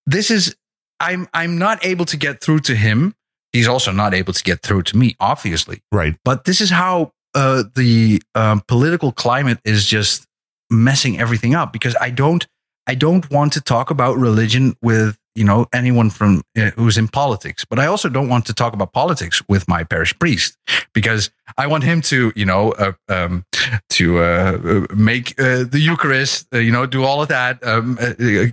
this 0.07 0.31
is, 0.31 0.55
I'm, 1.01 1.29
I'm 1.35 1.59
not 1.59 1.85
able 1.85 2.05
to 2.07 2.17
get 2.17 2.41
through 2.41 2.61
to 2.61 2.77
him. 2.77 3.15
He's 3.53 3.67
also 3.67 3.91
not 3.91 4.15
able 4.15 4.33
to 4.33 4.43
get 4.43 4.63
through 4.63 4.85
to 4.85 4.97
me, 4.97 5.17
obviously. 5.19 5.83
Right. 5.91 6.15
But 6.25 6.45
this 6.45 6.61
is 6.61 6.71
how 6.71 7.13
uh, 7.35 7.65
the 7.75 8.23
um, 8.35 8.63
political 8.67 9.13
climate 9.13 9.59
is 9.65 9.87
just 9.87 10.27
messing 10.71 11.19
everything 11.19 11.55
up 11.55 11.73
because 11.73 11.97
I 12.01 12.11
don't 12.11 12.47
I 12.87 12.95
don't 12.95 13.31
want 13.31 13.53
to 13.53 13.61
talk 13.61 13.91
about 13.91 14.17
religion 14.17 14.75
with 14.83 15.17
you 15.35 15.45
know 15.45 15.67
anyone 15.73 16.11
from 16.11 16.43
uh, 16.57 16.71
who's 16.71 16.99
in 16.99 17.09
politics, 17.09 17.65
but 17.65 17.79
I 17.79 17.87
also 17.87 18.09
don't 18.09 18.29
want 18.29 18.47
to 18.47 18.55
talk 18.55 18.75
about 18.75 18.93
politics 18.93 19.43
with 19.49 19.69
my 19.69 19.85
parish 19.85 20.19
priest 20.19 20.59
because 20.93 21.31
I 21.57 21.69
want 21.69 21.85
him 21.85 22.01
to 22.03 22.33
you 22.35 22.45
know 22.45 22.73
uh, 22.73 22.93
um, 23.09 23.45
to 23.91 24.19
uh, 24.19 24.87
make 24.95 25.39
uh, 25.41 25.65
the 25.65 25.79
Eucharist, 25.81 26.49
you 26.53 26.73
know, 26.73 26.87
do 26.87 27.05
all 27.05 27.23
of 27.23 27.29
that, 27.29 27.65
um, 27.67 27.97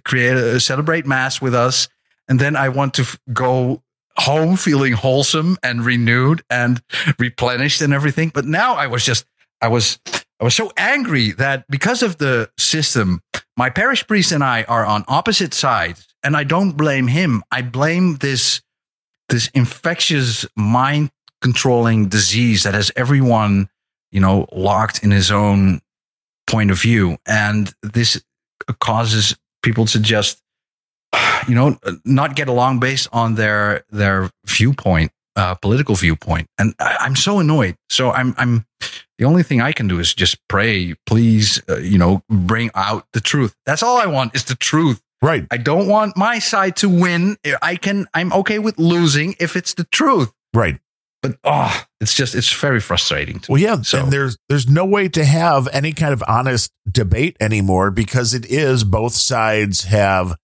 create 0.06 0.62
celebrate 0.62 1.06
mass 1.06 1.42
with 1.42 1.56
us, 1.56 1.90
and 2.28 2.40
then 2.40 2.56
I 2.56 2.70
want 2.70 2.94
to 2.96 3.02
f- 3.02 3.20
go 3.34 3.82
home 4.20 4.58
feeling 4.58 4.94
wholesome 4.94 5.58
and 5.64 5.86
renewed 5.86 6.44
and 6.50 6.82
replenished 7.18 7.82
and 7.82 7.94
everything. 7.94 8.32
But 8.34 8.46
now 8.46 8.76
I 8.76 8.88
was 8.88 9.06
just, 9.06 9.26
I 9.62 9.68
was, 9.68 10.00
I 10.40 10.44
was 10.44 10.56
so 10.56 10.72
angry 10.78 11.32
that 11.34 11.66
because 11.70 12.04
of 12.04 12.18
the 12.18 12.50
system, 12.58 13.22
my 13.58 13.70
parish 13.70 14.06
priest 14.08 14.32
and 14.32 14.44
I 14.44 14.64
are 14.64 14.86
on 14.86 15.04
opposite 15.08 15.54
sides, 15.54 16.06
and 16.24 16.36
I 16.36 16.44
don't 16.44 16.74
blame 16.74 17.08
him. 17.08 17.44
I 17.52 17.62
blame 17.62 18.18
this, 18.18 18.62
this 19.30 19.50
infectious 19.54 20.46
mind 20.56 21.12
controlling 21.42 22.10
disease 22.10 22.64
that 22.64 22.74
has 22.74 22.92
everyone, 22.96 23.70
you 24.12 24.20
know, 24.20 24.46
locked 24.52 25.04
in 25.04 25.12
his 25.12 25.32
own 25.32 25.82
point 26.48 26.72
of 26.72 26.82
view, 26.82 27.18
and 27.26 27.74
this 27.84 28.22
causes 28.80 29.36
people 29.62 29.86
to 29.86 30.00
just 30.00 30.42
you 31.48 31.56
know 31.56 31.78
not 32.06 32.36
get 32.36 32.48
along 32.48 32.80
based 32.80 33.08
on 33.12 33.36
their 33.36 33.84
their 33.90 34.30
viewpoint 34.46 35.12
uh, 35.36 35.56
political 35.56 35.96
viewpoint. 35.96 36.48
And 36.58 36.74
I, 36.80 36.98
i'm 37.02 37.16
so 37.16 37.40
annoyed. 37.40 37.76
So 37.90 38.12
i'm 38.12 38.34
i'm 38.38 38.66
the 39.18 39.26
only 39.26 39.44
thing 39.44 39.62
i 39.62 39.72
can 39.72 39.88
do 39.88 40.00
is 40.00 40.14
just 40.14 40.38
pray 40.48 40.96
please 41.06 41.62
uh, 41.70 41.78
you 41.78 41.98
know 41.98 42.22
bring 42.30 42.70
out 42.76 43.06
the 43.14 43.22
truth. 43.22 43.56
That's 43.66 43.84
all 43.84 43.98
i 43.98 44.06
want 44.06 44.36
is 44.36 44.44
the 44.46 44.56
truth. 44.56 45.02
Right. 45.22 45.46
i 45.52 45.58
don't 45.58 45.88
want 45.88 46.16
my 46.16 46.40
side 46.40 46.78
to 46.78 46.88
win. 46.90 47.38
I 47.62 47.76
can 47.76 48.08
i'm 48.14 48.32
okay 48.34 48.60
with 48.60 48.78
losing 48.80 49.36
if 49.40 49.56
it's 49.56 49.74
the 49.74 49.84
truth. 49.86 50.32
Right. 50.54 50.80
but 51.22 51.38
oh 51.44 51.84
it's 52.02 52.14
just 52.16 52.36
it's 52.36 52.52
very 52.54 52.80
frustrating 52.80 53.40
to 53.42 53.52
Well, 53.52 53.62
yeah, 53.62 53.82
So- 53.82 54.04
and 54.04 54.12
there's 54.14 54.38
there's 54.50 54.68
no 54.70 54.86
way 54.86 55.10
to 55.10 55.24
have 55.26 55.68
any 55.74 55.92
kind 55.94 56.14
of 56.14 56.24
honest 56.28 56.72
debate 56.90 57.36
anymore 57.42 57.92
because 57.92 58.34
it 58.34 58.46
is 58.46 58.84
both 58.86 59.14
sides 59.14 59.84
have 59.86 60.36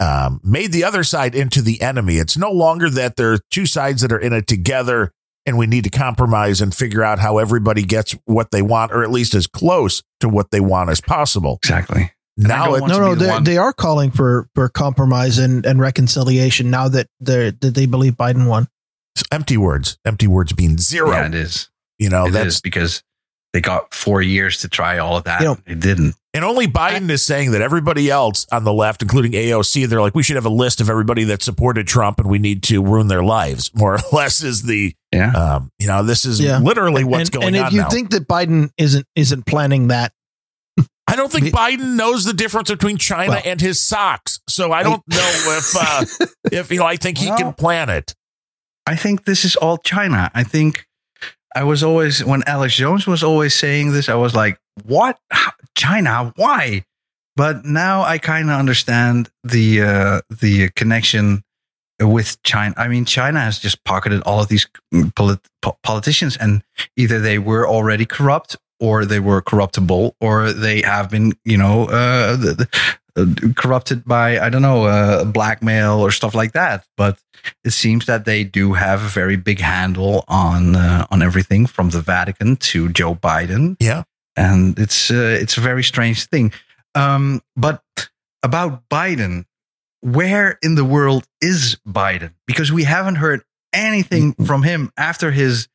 um, 0.00 0.40
made 0.42 0.72
the 0.72 0.82
other 0.84 1.04
side 1.04 1.34
into 1.34 1.62
the 1.62 1.80
enemy. 1.82 2.16
It's 2.16 2.36
no 2.36 2.50
longer 2.50 2.88
that 2.90 3.16
there 3.16 3.32
are 3.34 3.38
two 3.50 3.66
sides 3.66 4.02
that 4.02 4.10
are 4.12 4.18
in 4.18 4.32
it 4.32 4.46
together 4.46 5.12
and 5.46 5.56
we 5.58 5.66
need 5.66 5.84
to 5.84 5.90
compromise 5.90 6.60
and 6.60 6.74
figure 6.74 7.02
out 7.02 7.18
how 7.18 7.38
everybody 7.38 7.82
gets 7.82 8.16
what 8.24 8.50
they 8.50 8.62
want 8.62 8.92
or 8.92 9.02
at 9.02 9.10
least 9.10 9.34
as 9.34 9.46
close 9.46 10.02
to 10.20 10.28
what 10.28 10.50
they 10.50 10.60
want 10.60 10.90
as 10.90 11.00
possible. 11.00 11.58
exactly 11.62 12.02
I 12.02 12.12
Now 12.36 12.74
it, 12.74 12.80
No, 12.86 12.98
no, 12.98 13.14
be 13.14 13.24
the 13.26 13.40
they, 13.44 13.52
they 13.52 13.58
are 13.58 13.72
calling 13.72 14.10
for 14.10 14.48
for 14.54 14.68
compromise 14.68 15.38
and, 15.38 15.64
and 15.66 15.80
reconciliation 15.80 16.70
now 16.70 16.88
that 16.88 17.06
they 17.20 17.50
that 17.50 17.74
they 17.74 17.86
believe 17.86 18.14
Biden 18.14 18.46
won. 18.48 18.68
it's 19.14 19.24
empty 19.30 19.56
words, 19.56 19.98
empty 20.04 20.26
words 20.26 20.52
being 20.52 20.78
zero. 20.78 21.10
yeah 21.10 21.26
it 21.26 21.34
is 21.34 21.68
you 21.98 22.08
know, 22.08 22.26
It 22.26 22.30
that's 22.30 22.54
is 22.56 22.60
because 22.62 23.02
they 23.52 23.60
got 23.60 23.92
four 23.94 24.22
years 24.22 24.58
to 24.58 24.68
try 24.68 24.98
all 24.98 25.16
of 25.16 25.24
that 25.24 25.40
You 25.40 25.46
know- 25.48 25.58
they 25.66 25.74
didn't 25.74 26.14
And 26.32 26.44
only 26.44 26.68
Biden 26.68 27.10
is 27.10 27.24
saying 27.24 27.50
that 27.52 27.60
everybody 27.60 28.08
else 28.08 28.46
on 28.52 28.62
the 28.62 28.72
left, 28.72 29.02
including 29.02 29.32
AOC, 29.32 29.86
they're 29.88 30.00
like, 30.00 30.14
we 30.14 30.22
should 30.22 30.36
have 30.36 30.46
a 30.46 30.48
list 30.50 30.80
of 30.80 30.88
everybody 30.88 31.24
that 31.24 31.42
supported 31.42 31.88
Trump 31.88 32.20
and 32.20 32.28
we 32.30 32.38
need 32.38 32.62
to 32.64 32.80
ruin 32.84 33.08
their 33.08 33.24
lives. 33.24 33.70
More 33.74 33.94
or 33.94 33.98
less 34.12 34.40
is 34.42 34.62
the, 34.62 34.94
yeah 35.12 35.32
um, 35.32 35.72
you 35.80 35.88
know, 35.88 36.04
this 36.04 36.24
is 36.24 36.38
Yeah. 36.40 36.58
literally 36.60 37.02
what's 37.02 37.30
and, 37.30 37.32
going 37.32 37.44
on. 37.46 37.48
and 37.48 37.56
if 37.56 37.64
on 37.66 37.72
you 37.72 37.80
now. 37.80 37.88
think 37.88 38.10
that 38.10 38.28
Biden 38.28 38.70
isn't 38.78 39.06
isn't 39.16 39.44
planning 39.46 39.88
that, 39.88 40.12
I 41.08 41.16
don't 41.16 41.32
think 41.32 41.46
Biden 41.46 41.96
knows 41.96 42.24
the 42.24 42.32
difference 42.32 42.70
between 42.70 42.96
China 42.96 43.32
Well- 43.32 43.42
and 43.44 43.60
his 43.60 43.80
socks. 43.80 44.38
So 44.48 44.70
I 44.70 44.84
don't 44.84 45.02
know 45.08 45.58
if, 45.58 45.76
uh, 45.76 46.26
if, 46.52 46.70
you 46.70 46.78
know, 46.78 46.86
I 46.86 46.94
think 46.94 47.18
he 47.18 47.26
can 47.26 47.52
plan 47.54 47.88
it. 47.88 48.14
I 48.86 48.94
think 48.94 49.24
this 49.24 49.44
is 49.44 49.56
all 49.56 49.78
China. 49.78 50.30
I 50.32 50.44
think 50.44 50.86
I 51.54 51.64
was 51.64 51.82
always 51.82 52.24
when 52.24 52.42
Alex 52.46 52.76
Jones 52.76 53.06
was 53.06 53.22
always 53.22 53.54
saying 53.54 53.92
this, 53.92 54.08
I 54.08 54.14
was 54.14 54.34
like, 54.34 54.58
"What? 54.84 55.18
China? 55.74 56.32
Why?" 56.36 56.84
But 57.36 57.64
now 57.64 58.02
I 58.02 58.18
kind 58.18 58.50
of 58.50 58.58
understand 58.58 59.30
the 59.42 59.82
uh, 59.82 60.20
the 60.30 60.68
connection 60.70 61.42
with 62.00 62.42
China. 62.42 62.74
I 62.76 62.88
mean, 62.88 63.04
China 63.04 63.40
has 63.40 63.58
just 63.58 63.82
pocketed 63.84 64.22
all 64.22 64.40
of 64.40 64.48
these 64.48 64.66
polit- 65.14 65.46
po- 65.62 65.78
politicians, 65.82 66.36
and 66.36 66.62
either 66.96 67.20
they 67.20 67.38
were 67.38 67.66
already 67.68 68.06
corrupt, 68.06 68.56
or 68.78 69.04
they 69.04 69.20
were 69.20 69.42
corruptible, 69.42 70.16
or 70.20 70.52
they 70.52 70.82
have 70.82 71.10
been, 71.10 71.32
you 71.44 71.58
know, 71.58 71.84
uh, 71.84 72.36
the, 72.36 72.68
corrupted 73.56 74.04
by 74.04 74.38
I 74.38 74.48
don't 74.48 74.62
know, 74.62 74.84
uh, 74.84 75.24
blackmail 75.24 76.00
or 76.00 76.10
stuff 76.10 76.34
like 76.34 76.52
that. 76.52 76.84
But 76.96 77.18
it 77.64 77.70
seems 77.72 78.06
that 78.06 78.24
they 78.24 78.44
do 78.44 78.74
have 78.74 79.02
a 79.02 79.08
very 79.08 79.36
big 79.36 79.60
handle 79.60 80.24
on 80.28 80.76
uh, 80.76 81.06
on 81.10 81.22
everything 81.22 81.66
from 81.66 81.90
the 81.90 82.00
Vatican 82.00 82.56
to 82.56 82.88
Joe 82.90 83.14
Biden. 83.14 83.76
Yeah. 83.80 84.04
and 84.36 84.78
it's 84.78 85.10
uh, 85.10 85.38
it's 85.40 85.56
a 85.58 85.60
very 85.60 85.82
strange 85.82 86.26
thing. 86.26 86.52
Um, 86.94 87.40
but 87.56 87.82
about 88.42 88.88
Biden, 88.88 89.44
where 90.00 90.58
in 90.62 90.74
the 90.74 90.84
world 90.84 91.26
is 91.40 91.76
Biden? 91.86 92.32
Because 92.46 92.72
we 92.72 92.84
haven't 92.84 93.16
heard 93.16 93.42
anything 93.72 94.34
from 94.46 94.62
him 94.62 94.90
after 94.96 95.30
his 95.30 95.68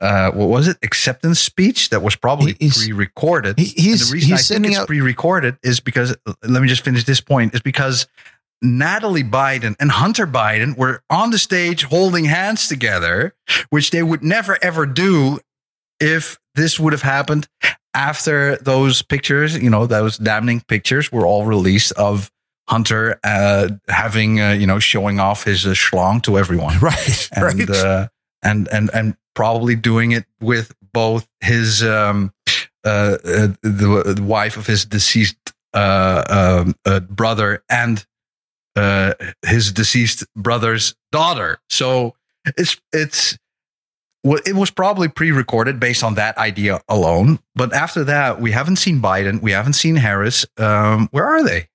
uh, 0.00 0.30
what 0.32 0.48
was 0.48 0.68
it 0.68 0.76
acceptance 0.82 1.40
speech 1.40 1.90
that 1.90 2.02
was 2.02 2.16
probably 2.16 2.56
he's- 2.60 2.78
pre-recorded. 2.84 3.58
he- 3.58 3.92
And 3.92 4.00
the 4.00 4.12
reason 4.12 4.18
he's 4.30 4.50
I 4.50 4.54
think 4.54 4.66
it's 4.66 4.78
out- 4.78 4.86
pre-recorded 4.86 5.56
is 5.62 5.80
because 5.80 6.16
let 6.42 6.60
me 6.62 6.68
just 6.68 6.82
finish 6.84 7.04
this 7.04 7.20
point 7.20 7.54
is 7.54 7.60
because 7.60 8.06
Natalie 8.62 9.24
Biden 9.24 9.74
and 9.78 9.90
Hunter 9.90 10.26
Biden 10.26 10.76
were 10.76 11.02
on 11.10 11.30
the 11.30 11.38
stage 11.38 11.84
holding 11.84 12.24
hands 12.24 12.68
together, 12.68 13.34
which 13.70 13.90
they 13.90 14.02
would 14.02 14.22
never 14.22 14.58
ever 14.62 14.86
do 14.86 15.38
if 16.00 16.38
this 16.54 16.78
would 16.80 16.92
have 16.92 17.02
happened 17.02 17.48
after 17.94 18.56
those 18.56 19.02
pictures, 19.02 19.56
you 19.56 19.70
know, 19.70 19.86
those 19.86 20.18
damning 20.18 20.60
pictures 20.68 21.10
were 21.10 21.26
all 21.26 21.44
released 21.44 21.92
of 21.92 22.30
Hunter 22.68 23.18
uh, 23.24 23.68
having, 23.88 24.40
uh, 24.40 24.50
you 24.52 24.66
know, 24.66 24.78
showing 24.78 25.20
off 25.20 25.44
his 25.44 25.64
uh, 25.66 25.70
schlong 25.70 26.22
to 26.24 26.36
everyone 26.38 26.78
Right. 26.80 27.28
and 27.32 27.44
right. 27.44 27.70
uh, 27.70 28.08
and 28.42 28.68
and 28.68 28.90
and 28.92 29.16
probably 29.36 29.76
doing 29.76 30.10
it 30.10 30.24
with 30.40 30.74
both 30.92 31.28
his 31.40 31.84
um 31.84 32.32
uh, 32.84 33.16
uh 33.24 33.48
the, 33.62 34.14
the 34.16 34.22
wife 34.22 34.56
of 34.56 34.66
his 34.66 34.84
deceased 34.84 35.36
uh, 35.74 36.24
um, 36.64 36.74
uh 36.84 37.00
brother 37.00 37.62
and 37.70 38.04
uh 38.74 39.14
his 39.46 39.70
deceased 39.72 40.24
brother's 40.34 40.96
daughter 41.12 41.58
so 41.68 42.14
it's 42.56 42.80
it's 42.92 43.38
well, 44.24 44.40
it 44.44 44.56
was 44.56 44.72
probably 44.72 45.06
pre-recorded 45.06 45.78
based 45.78 46.02
on 46.02 46.14
that 46.14 46.36
idea 46.38 46.80
alone 46.88 47.38
but 47.54 47.72
after 47.72 48.02
that 48.02 48.40
we 48.40 48.50
haven't 48.50 48.76
seen 48.76 49.00
biden 49.00 49.40
we 49.40 49.52
haven't 49.52 49.74
seen 49.74 49.96
harris 49.96 50.44
um 50.58 51.08
where 51.12 51.26
are 51.26 51.44
they 51.44 51.68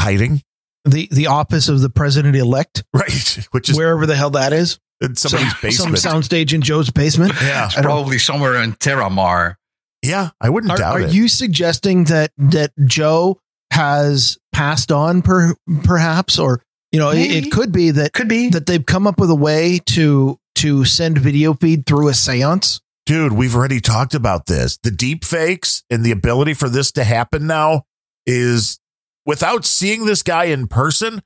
Hiding. 0.00 0.42
The 0.84 1.08
the 1.10 1.26
office 1.26 1.68
of 1.68 1.80
the 1.80 1.90
president 1.90 2.36
elect, 2.36 2.84
Right. 2.92 3.46
Which 3.50 3.68
is 3.68 3.76
wherever 3.76 4.06
the 4.06 4.16
hell 4.16 4.30
that 4.30 4.52
is. 4.52 4.78
In 5.00 5.16
somebody's 5.16 5.52
Some 5.76 5.92
basement. 5.92 5.96
soundstage 5.96 6.52
in 6.52 6.60
Joe's 6.62 6.90
basement. 6.90 7.32
yeah. 7.42 7.66
it's 7.66 7.74
probably 7.80 8.18
somewhere 8.18 8.56
in 8.62 8.74
terramar 8.74 9.54
Yeah. 10.02 10.30
I 10.40 10.50
wouldn't 10.50 10.72
Are, 10.72 10.76
doubt 10.78 10.96
are 10.96 11.00
it. 11.00 11.10
Are 11.10 11.12
you 11.12 11.28
suggesting 11.28 12.04
that 12.04 12.32
that 12.38 12.72
Joe 12.84 13.38
has 13.72 14.38
passed 14.52 14.90
on, 14.90 15.22
per, 15.22 15.54
perhaps, 15.84 16.38
or 16.38 16.62
you 16.92 16.98
know, 16.98 17.10
it, 17.10 17.44
it 17.46 17.52
could 17.52 17.70
be 17.70 17.90
that 17.92 18.12
could 18.12 18.28
be 18.28 18.48
that 18.50 18.66
they've 18.66 18.84
come 18.84 19.06
up 19.06 19.18
with 19.20 19.30
a 19.30 19.34
way 19.36 19.78
to 19.86 20.38
to 20.56 20.84
send 20.84 21.18
video 21.18 21.54
feed 21.54 21.86
through 21.86 22.08
a 22.08 22.12
séance? 22.12 22.80
Dude, 23.06 23.32
we've 23.32 23.54
already 23.54 23.80
talked 23.80 24.14
about 24.14 24.46
this. 24.46 24.78
The 24.82 24.90
deep 24.90 25.24
fakes 25.24 25.82
and 25.90 26.04
the 26.04 26.10
ability 26.10 26.54
for 26.54 26.68
this 26.68 26.90
to 26.92 27.04
happen 27.04 27.46
now 27.46 27.84
is 28.26 28.78
without 29.24 29.64
seeing 29.64 30.04
this 30.06 30.22
guy 30.22 30.44
in 30.44 30.66
person. 30.66 31.22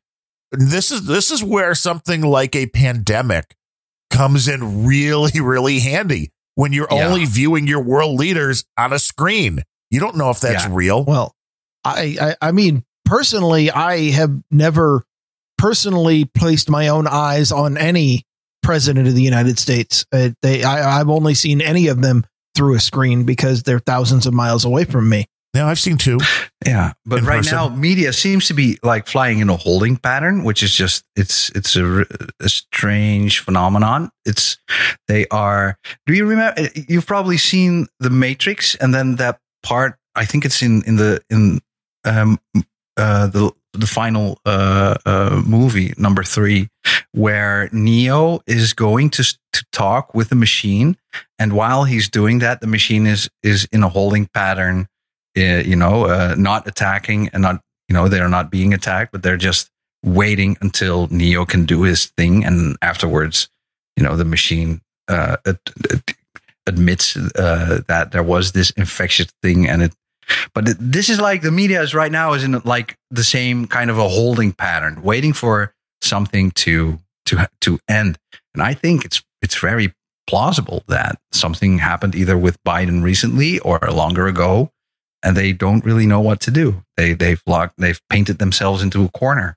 This 0.53 0.91
is 0.91 1.07
this 1.07 1.31
is 1.31 1.43
where 1.43 1.75
something 1.75 2.21
like 2.23 2.55
a 2.55 2.67
pandemic 2.67 3.55
comes 4.13 4.47
in 4.49 4.87
really, 4.87 5.41
really 5.41 5.81
handy 5.81 6.31
when 6.55 6.73
you're 6.73 6.87
Yeah. 6.91 7.09
only 7.09 7.25
viewing 7.25 7.67
your 7.67 7.83
world 7.83 8.19
leaders 8.19 8.65
on 8.79 8.93
a 8.93 8.99
screen. 8.99 9.63
You 9.91 10.01
don't 10.01 10.17
know 10.17 10.31
if 10.31 10.41
that's 10.41 10.65
Yeah. 10.65 10.71
real. 10.73 11.05
Well, 11.05 11.35
I, 11.85 12.17
I 12.21 12.49
I 12.49 12.53
mean, 12.53 12.85
personally, 13.05 13.71
I 13.71 14.11
have 14.11 14.31
never 14.51 15.03
personally 15.59 16.25
placed 16.25 16.71
my 16.71 16.89
own 16.89 17.07
eyes 17.07 17.53
on 17.53 17.77
any 17.77 18.25
president 18.63 19.09
of 19.09 19.15
the 19.15 19.23
United 19.23 19.59
States. 19.59 20.05
Uh, 20.13 20.31
they, 20.43 20.63
I, 20.63 21.01
I've 21.01 21.09
only 21.09 21.35
seen 21.35 21.61
any 21.61 21.89
of 21.89 22.01
them 22.03 22.25
through 22.55 22.75
a 22.77 22.81
screen 22.81 23.25
because 23.25 23.63
they're 23.63 23.79
thousands 23.81 24.27
of 24.27 24.35
miles 24.35 24.65
away 24.65 24.85
from 24.85 25.09
me. 25.09 25.27
Now 25.55 25.69
I've 25.69 25.79
seen 25.79 25.97
two. 25.97 26.19
Yeah, 26.65 26.93
but 27.05 27.23
right 27.23 27.39
person. 27.39 27.57
now 27.57 27.69
media 27.71 28.13
seems 28.13 28.47
to 28.47 28.55
be 28.55 28.79
like 28.85 29.09
flying 29.09 29.41
in 29.41 29.51
a 29.51 29.57
holding 29.57 29.97
pattern, 29.97 30.45
which 30.45 30.63
is 30.63 30.73
just 30.73 31.05
it's 31.17 31.51
it's 31.57 31.75
a 31.75 32.07
strange 32.47 33.41
phenomenon. 33.41 34.13
It's 34.25 34.59
they 35.09 35.27
are. 35.33 35.77
Do 36.07 36.15
you 36.15 36.25
remember? 36.25 36.69
You've 36.89 37.05
probably 37.05 37.37
seen 37.37 37.89
the 37.99 38.11
Matrix, 38.11 38.77
and 38.77 38.95
then 38.95 39.17
that 39.17 39.41
part. 39.65 39.99
I 40.15 40.25
think 40.25 40.45
it's 40.45 40.63
in 40.63 40.85
in 40.85 40.95
the 40.95 41.21
in 41.31 41.59
um 42.05 42.39
uh 42.97 43.27
the 43.27 43.51
the 43.73 43.89
final 43.89 44.39
uh 44.47 44.99
uh 45.05 45.43
movie 45.45 45.95
number 45.97 46.23
three, 46.23 46.69
where 47.11 47.69
Neo 47.73 48.39
is 48.47 48.73
going 48.73 49.11
to 49.11 49.25
to 49.25 49.65
talk 49.73 50.15
with 50.15 50.29
the 50.29 50.37
machine, 50.37 50.97
and 51.41 51.55
while 51.55 51.83
he's 51.83 52.09
doing 52.09 52.39
that, 52.39 52.61
the 52.61 52.69
machine 52.69 53.05
is 53.05 53.29
is 53.43 53.67
in 53.73 53.83
a 53.83 53.89
holding 53.89 54.27
pattern 54.27 54.87
you 55.35 55.77
know, 55.77 56.07
uh, 56.07 56.35
not 56.37 56.67
attacking 56.67 57.29
and 57.33 57.43
not, 57.43 57.61
you 57.89 57.95
know, 57.95 58.09
they're 58.09 58.29
not 58.29 58.51
being 58.51 58.75
attacked, 58.75 59.13
but 59.13 59.23
they're 59.23 59.37
just 59.37 59.71
waiting 60.05 60.57
until 60.61 61.09
Neo 61.09 61.45
can 61.45 61.65
do 61.65 61.83
his 61.83 62.07
thing. 62.07 62.45
And 62.45 62.77
afterwards, 62.83 63.49
you 63.97 64.03
know, 64.03 64.17
the 64.17 64.25
machine 64.25 64.81
uh, 65.09 65.37
ad- 65.47 65.59
ad- 65.91 66.15
admits 66.67 67.17
uh, 67.17 67.81
that 67.89 68.13
there 68.13 68.23
was 68.23 68.53
this 68.53 68.71
infectious 68.71 69.29
thing. 69.43 69.69
And 69.69 69.83
it, 69.83 69.95
but 70.55 70.67
this 70.79 71.09
is 71.09 71.21
like 71.21 71.43
the 71.43 71.51
media 71.51 71.83
is 71.83 71.95
right 71.95 72.13
now 72.13 72.33
is 72.33 72.45
in 72.45 72.61
like 72.65 72.97
the 73.11 73.25
same 73.25 73.67
kind 73.67 73.91
of 73.91 73.99
a 73.99 74.09
holding 74.09 74.53
pattern, 74.53 75.03
waiting 75.03 75.33
for 75.33 75.75
something 76.01 76.51
to, 76.53 76.99
to, 77.27 77.49
to 77.61 77.79
end. 77.89 78.19
And 78.55 78.63
I 78.63 78.75
think 78.75 79.05
it's, 79.05 79.23
it's 79.41 79.59
very 79.59 79.93
plausible 80.27 80.83
that 80.89 81.19
something 81.33 81.79
happened 81.79 82.15
either 82.15 82.39
with 82.39 82.57
Biden 82.65 83.03
recently 83.03 83.59
or 83.61 83.79
longer 83.91 84.27
ago 84.27 84.71
and 85.23 85.37
they 85.37 85.53
don't 85.53 85.85
really 85.85 86.07
know 86.07 86.21
what 86.21 86.41
to 86.41 86.51
do. 86.51 86.85
They 86.97 87.15
they've 87.15 87.43
locked 87.47 87.75
they've 87.79 88.01
painted 88.11 88.39
themselves 88.39 88.83
into 88.83 89.05
a 89.05 89.09
corner. 89.11 89.57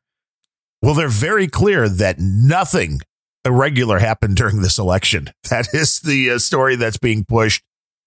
Well, 0.81 0.93
they're 0.93 1.07
very 1.07 1.47
clear 1.47 1.89
that 1.89 2.17
nothing 2.19 3.01
irregular 3.45 3.99
happened 3.99 4.35
during 4.37 4.61
this 4.61 4.77
election. 4.77 5.29
That 5.49 5.67
is 5.73 5.99
the 6.01 6.31
uh, 6.31 6.39
story 6.39 6.75
that's 6.75 6.97
being 6.97 7.25
pushed 7.25 7.63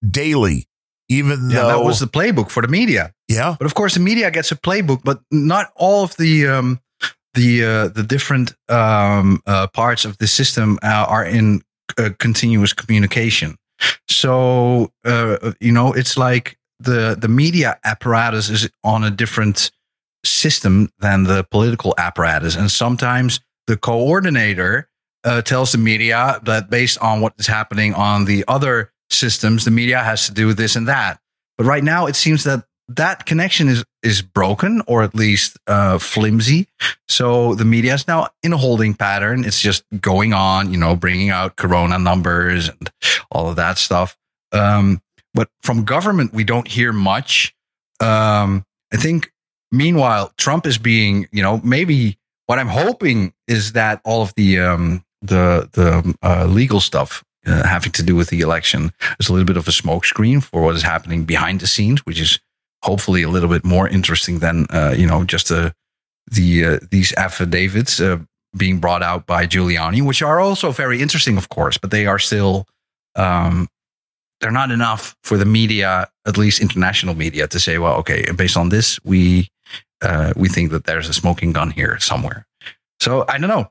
daily, 0.09 0.67
even 1.09 1.51
Yeah, 1.51 1.63
though 1.63 1.69
that 1.79 1.85
was 1.85 1.99
the 2.01 2.07
playbook 2.07 2.51
for 2.51 2.63
the 2.63 2.69
media. 2.69 3.13
yeah, 3.29 3.57
But 3.59 3.67
of 3.67 3.75
course, 3.75 3.95
the 3.95 4.01
media 4.01 4.31
gets 4.31 4.53
a 4.53 4.57
playbook, 4.57 5.01
but 5.05 5.21
not 5.31 5.73
all 5.77 6.05
of 6.05 6.17
the 6.17 6.47
um, 6.49 6.81
the 7.35 7.65
uh, 7.65 7.89
the 7.89 8.03
different 8.03 8.55
um, 8.69 9.41
uh, 9.47 9.67
parts 9.69 10.05
of 10.05 10.19
the 10.19 10.27
system 10.27 10.79
uh, 10.83 11.07
are 11.09 11.25
in 11.25 11.63
uh, 11.99 12.11
continuous 12.19 12.73
communication. 12.73 13.57
So 14.09 14.91
uh, 15.05 15.53
you 15.61 15.73
know, 15.73 15.93
it's 15.93 16.17
like 16.17 16.58
the 16.81 17.17
the 17.19 17.29
media 17.29 17.79
apparatus 17.85 18.49
is 18.49 18.71
on 18.85 19.05
a 19.05 19.11
different 19.11 19.71
system 20.25 20.91
than 20.99 21.25
the 21.25 21.45
political 21.51 21.95
apparatus, 21.99 22.57
and 22.57 22.71
sometimes 22.71 23.41
the 23.67 23.77
coordinator 23.77 24.89
uh, 25.25 25.43
tells 25.43 25.73
the 25.73 25.79
media 25.79 26.41
that 26.45 26.71
based 26.71 26.99
on 26.99 27.21
what 27.21 27.35
is 27.39 27.47
happening 27.47 27.95
on 27.95 28.25
the 28.25 28.45
other 28.49 28.93
systems, 29.11 29.65
the 29.65 29.71
media 29.71 30.01
has 30.01 30.27
to 30.27 30.33
do 30.33 30.53
this 30.53 30.77
and 30.77 30.89
that. 30.89 31.21
But 31.57 31.67
right 31.67 31.85
now, 31.85 32.07
it 32.07 32.17
seems 32.17 32.45
that 32.45 32.65
that 32.89 33.27
connection 33.27 33.69
is 33.69 33.85
is 34.03 34.23
broken 34.23 34.81
or 34.87 35.03
at 35.03 35.15
least 35.15 35.59
uh, 35.67 35.99
flimsy. 35.99 36.69
So 37.09 37.55
the 37.55 37.65
media 37.65 37.95
is 37.95 38.07
now 38.09 38.29
in 38.43 38.53
a 38.53 38.57
holding 38.57 38.95
pattern. 38.95 39.45
It's 39.45 39.61
just 39.61 39.85
going 40.01 40.33
on, 40.33 40.73
you 40.73 40.79
know, 40.79 40.97
bringing 40.97 41.31
out 41.31 41.57
corona 41.57 41.99
numbers 41.99 42.69
and 42.69 42.91
all 43.31 43.49
of 43.49 43.57
that 43.57 43.77
stuff. 43.77 44.17
Um, 44.53 45.03
but 45.39 45.49
from 45.61 45.85
government, 45.85 46.35
we 46.35 46.43
don't 46.43 46.67
hear 46.67 46.93
much. 46.93 47.55
Um, 48.01 48.65
I 48.93 48.97
think. 48.97 49.31
Meanwhile, 49.71 50.33
Trump 50.39 50.67
is 50.67 50.79
being, 50.79 51.29
you 51.31 51.43
know, 51.43 51.61
maybe 51.63 52.19
what 52.47 52.59
I'm 52.59 52.69
hoping 52.69 53.35
is 53.47 53.73
that 53.73 54.01
all 54.05 54.23
of 54.23 54.33
the 54.35 54.59
um, 54.59 55.05
the 55.23 55.69
the 55.73 56.17
uh, 56.23 56.47
legal 56.47 56.81
stuff 56.81 57.23
uh, 57.47 57.69
having 57.69 57.93
to 57.93 58.03
do 58.03 58.17
with 58.17 58.31
the 58.31 58.41
election 58.41 58.93
is 59.21 59.29
a 59.29 59.33
little 59.33 59.47
bit 59.47 59.59
of 59.59 59.69
a 59.69 59.71
smokescreen 59.71 60.43
for 60.43 60.63
what 60.63 60.75
is 60.75 60.83
happening 60.83 61.25
behind 61.25 61.61
the 61.61 61.67
scenes, 61.69 62.01
which 62.07 62.19
is 62.19 62.41
hopefully 62.83 63.23
a 63.23 63.29
little 63.29 63.49
bit 63.49 63.65
more 63.65 63.87
interesting 63.87 64.41
than 64.41 64.67
uh, 64.71 64.95
you 64.97 65.07
know 65.07 65.23
just 65.23 65.53
uh, 65.53 65.71
the 66.31 66.65
uh, 66.65 66.79
these 66.91 67.13
affidavits 67.15 68.01
uh, 68.01 68.19
being 68.57 68.81
brought 68.81 69.05
out 69.05 69.27
by 69.27 69.47
Giuliani, 69.47 70.05
which 70.05 70.23
are 70.23 70.41
also 70.41 70.73
very 70.73 71.01
interesting, 71.01 71.37
of 71.37 71.49
course, 71.49 71.79
but 71.79 71.93
they 71.93 72.07
are 72.07 72.19
still 72.19 72.67
um, 73.15 73.69
they're 74.41 74.51
not 74.51 74.71
enough 74.71 75.17
for 75.23 75.37
the 75.37 75.45
media, 75.45 76.09
at 76.27 76.39
least 76.39 76.61
international 76.61 77.15
media, 77.15 77.49
to 77.49 77.59
say, 77.59 77.79
well, 77.79 77.95
okay, 77.97 78.31
based 78.33 78.57
on 78.57 78.69
this, 78.69 79.03
we 79.05 79.49
uh, 80.01 80.33
we 80.37 80.49
think 80.49 80.71
that 80.71 80.85
there's 80.85 81.09
a 81.09 81.15
smoking 81.15 81.53
gun 81.53 81.71
here 81.71 81.99
somewhere. 81.99 82.47
So 83.01 83.25
I 83.29 83.39
don't 83.39 83.49
know. 83.49 83.69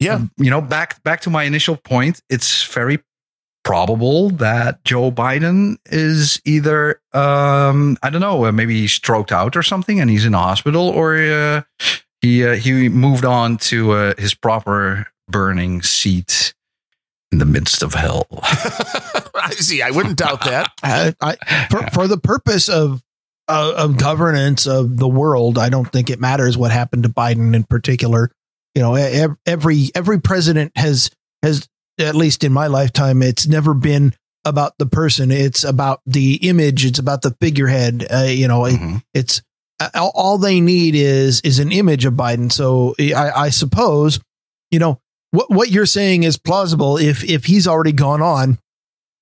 Yeah. 0.00 0.22
You 0.36 0.50
know, 0.50 0.60
back 0.60 1.02
back 1.02 1.20
to 1.22 1.30
my 1.30 1.44
initial 1.44 1.76
point, 1.76 2.20
it's 2.28 2.64
very 2.64 3.00
probable 3.64 4.30
that 4.30 4.84
Joe 4.84 5.10
Biden 5.10 5.76
is 5.86 6.40
either 6.44 7.00
um, 7.12 7.96
I 8.02 8.10
don't 8.10 8.20
know, 8.20 8.50
maybe 8.52 8.86
stroked 8.86 9.32
out 9.32 9.56
or 9.56 9.62
something 9.62 10.00
and 10.00 10.10
he's 10.10 10.26
in 10.26 10.34
a 10.34 10.38
hospital 10.38 10.88
or 10.88 11.16
uh, 11.16 11.62
he 12.20 12.46
uh, 12.46 12.54
he 12.54 12.88
moved 12.88 13.24
on 13.24 13.56
to 13.58 13.92
uh, 13.92 14.14
his 14.18 14.34
proper 14.34 15.06
burning 15.28 15.82
seat 15.82 16.54
in 17.32 17.38
the 17.38 17.46
midst 17.46 17.82
of 17.82 17.94
hell. 17.94 18.26
I 19.48 19.50
see. 19.52 19.82
I 19.82 19.90
wouldn't 19.90 20.16
doubt 20.18 20.44
that. 20.44 20.70
I, 20.82 21.14
I, 21.20 21.66
for, 21.70 21.82
for 21.90 22.08
the 22.08 22.18
purpose 22.18 22.68
of 22.68 23.02
uh, 23.46 23.74
of 23.76 23.98
governance 23.98 24.66
of 24.66 24.96
the 24.96 25.08
world, 25.08 25.58
I 25.58 25.68
don't 25.68 25.90
think 25.90 26.08
it 26.10 26.18
matters 26.20 26.56
what 26.56 26.70
happened 26.70 27.02
to 27.02 27.08
Biden 27.10 27.54
in 27.54 27.64
particular. 27.64 28.30
You 28.74 28.82
know, 28.82 28.94
every 29.46 29.90
every 29.94 30.20
president 30.20 30.72
has 30.76 31.10
has 31.42 31.68
at 32.00 32.14
least 32.14 32.42
in 32.42 32.52
my 32.52 32.66
lifetime, 32.68 33.22
it's 33.22 33.46
never 33.46 33.74
been 33.74 34.14
about 34.46 34.72
the 34.78 34.86
person. 34.86 35.30
It's 35.30 35.62
about 35.62 36.00
the 36.06 36.34
image. 36.48 36.84
It's 36.84 36.98
about 36.98 37.22
the 37.22 37.36
figurehead. 37.40 38.06
Uh, 38.10 38.24
you 38.28 38.48
know, 38.48 38.64
it- 38.64 38.80
Mhm. 38.80 39.02
it's 39.14 39.42
all 39.94 40.12
all 40.14 40.38
they 40.38 40.60
need 40.60 40.94
is 40.94 41.40
is 41.42 41.58
an 41.58 41.70
image 41.70 42.04
of 42.06 42.14
Biden. 42.14 42.50
So 42.50 42.94
I, 42.98 43.30
I 43.30 43.48
suppose, 43.50 44.18
you 44.70 44.78
know, 44.78 45.00
what 45.32 45.50
what 45.50 45.70
you're 45.70 45.86
saying 45.86 46.22
is 46.22 46.38
plausible 46.38 46.96
if 46.96 47.22
if 47.24 47.44
he's 47.44 47.68
already 47.68 47.92
gone 47.92 48.22
on. 48.22 48.58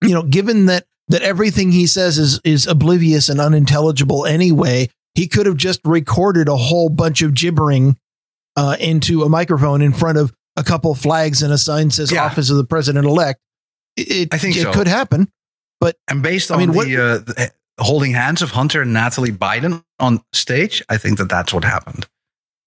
You 0.02 0.14
know, 0.14 0.22
given 0.22 0.66
that 0.66 0.84
that 1.08 1.22
everything 1.22 1.72
he 1.72 1.86
says 1.86 2.18
is 2.18 2.40
is 2.44 2.66
oblivious 2.66 3.28
and 3.28 3.40
unintelligible 3.40 4.26
anyway, 4.26 4.88
he 5.14 5.26
could 5.28 5.46
have 5.46 5.56
just 5.56 5.80
recorded 5.84 6.48
a 6.48 6.56
whole 6.56 6.88
bunch 6.88 7.22
of 7.22 7.34
gibbering 7.34 7.96
uh, 8.56 8.76
into 8.80 9.22
a 9.22 9.28
microphone 9.28 9.82
in 9.82 9.92
front 9.92 10.18
of 10.18 10.32
a 10.56 10.62
couple 10.62 10.94
flags 10.94 11.42
and 11.42 11.52
a 11.52 11.58
sign 11.58 11.90
says 11.90 12.12
Yeah. 12.12 12.24
"Office 12.24 12.50
of 12.50 12.56
the 12.56 12.64
President 12.64 13.06
Elect." 13.06 13.40
It, 13.96 14.32
I 14.32 14.38
think 14.38 14.56
it 14.56 14.62
so. 14.62 14.72
could 14.72 14.88
happen. 14.88 15.30
but 15.80 15.96
And 16.08 16.22
based 16.22 16.50
I 16.50 16.54
on 16.54 16.60
mean, 16.60 16.72
what- 16.74 16.86
the, 16.86 16.96
uh, 16.96 17.18
the 17.18 17.52
holding 17.78 18.12
hands 18.12 18.40
of 18.42 18.52
Hunter 18.52 18.82
and 18.82 18.92
Natalie 18.92 19.32
Biden 19.32 19.82
on 19.98 20.22
stage, 20.32 20.82
I 20.88 20.96
think 20.98 21.18
that 21.18 21.28
that's 21.28 21.52
what 21.52 21.64
happened. 21.64 22.06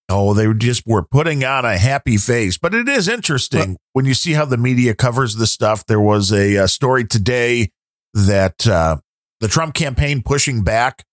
Oh, 0.08 0.34
they 0.34 0.52
just 0.54 0.84
were 0.86 1.04
putting 1.04 1.44
on 1.44 1.66
a 1.66 1.78
happy 1.78 2.18
face. 2.18 2.58
But 2.58 2.76
it 2.76 2.88
is 2.88 3.08
interesting 3.08 3.78
when 3.94 4.06
you 4.06 4.14
see 4.14 4.34
how 4.34 4.46
the 4.46 4.58
media 4.58 4.94
covers 4.94 5.36
this 5.36 5.52
stuff. 5.52 5.86
There 5.86 6.00
was 6.00 6.32
a, 6.32 6.58
uh 6.58 6.68
story 6.68 7.06
today 7.06 7.70
that 8.14 8.68
uh, 8.68 8.98
the 9.42 9.48
Trump 9.48 9.74
campaign 9.74 10.22
pushing 10.24 10.64
back. 10.64 11.04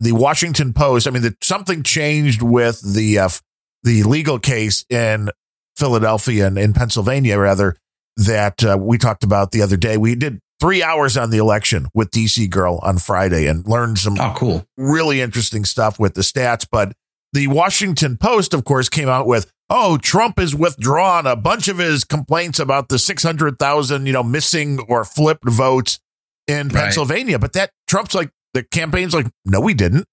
The 0.00 0.12
Washington 0.12 0.72
Post. 0.72 1.06
I 1.06 1.10
mean, 1.12 1.22
the, 1.22 1.36
something 1.42 1.82
changed 1.84 2.42
with 2.42 2.80
the 2.94 3.20
uh, 3.20 3.28
the 3.84 4.02
legal 4.02 4.38
case 4.40 4.84
in 4.90 5.30
Philadelphia 5.76 6.46
and 6.48 6.58
in 6.58 6.72
Pennsylvania, 6.72 7.38
rather 7.38 7.76
that 8.16 8.64
uh, 8.64 8.76
we 8.80 8.98
talked 8.98 9.22
about 9.24 9.52
the 9.52 9.62
other 9.62 9.76
day. 9.76 9.96
We 9.96 10.14
did 10.16 10.40
three 10.60 10.82
hours 10.82 11.16
on 11.16 11.30
the 11.30 11.38
election 11.38 11.86
with 11.94 12.10
DC 12.10 12.50
Girl 12.50 12.78
on 12.82 12.98
Friday 12.98 13.46
and 13.46 13.66
learned 13.66 13.98
some 13.98 14.16
Oh, 14.20 14.34
cool. 14.36 14.64
really 14.76 15.20
interesting 15.20 15.64
stuff 15.64 15.98
with 16.00 16.14
the 16.14 16.22
stats. 16.22 16.66
But 16.70 16.92
the 17.32 17.46
Washington 17.48 18.16
Post, 18.16 18.54
of 18.54 18.64
course, 18.64 18.88
came 18.88 19.08
out 19.08 19.26
with, 19.26 19.50
oh, 19.70 19.96
Trump 19.98 20.38
has 20.38 20.54
withdrawn 20.54 21.26
a 21.26 21.36
bunch 21.36 21.68
of 21.68 21.78
his 21.78 22.04
complaints 22.04 22.58
about 22.58 22.88
the 22.88 22.98
600,000, 22.98 24.06
you 24.06 24.12
know, 24.12 24.22
missing 24.22 24.80
or 24.88 25.04
flipped 25.04 25.48
votes 25.48 25.98
in 26.46 26.68
Right. 26.68 26.84
Pennsylvania. 26.84 27.38
But 27.38 27.52
that 27.54 27.70
Trump's 27.88 28.14
like, 28.14 28.30
the 28.54 28.62
campaign's 28.62 29.14
like, 29.14 29.26
no, 29.46 29.60
we 29.60 29.72
didn't. 29.74 30.04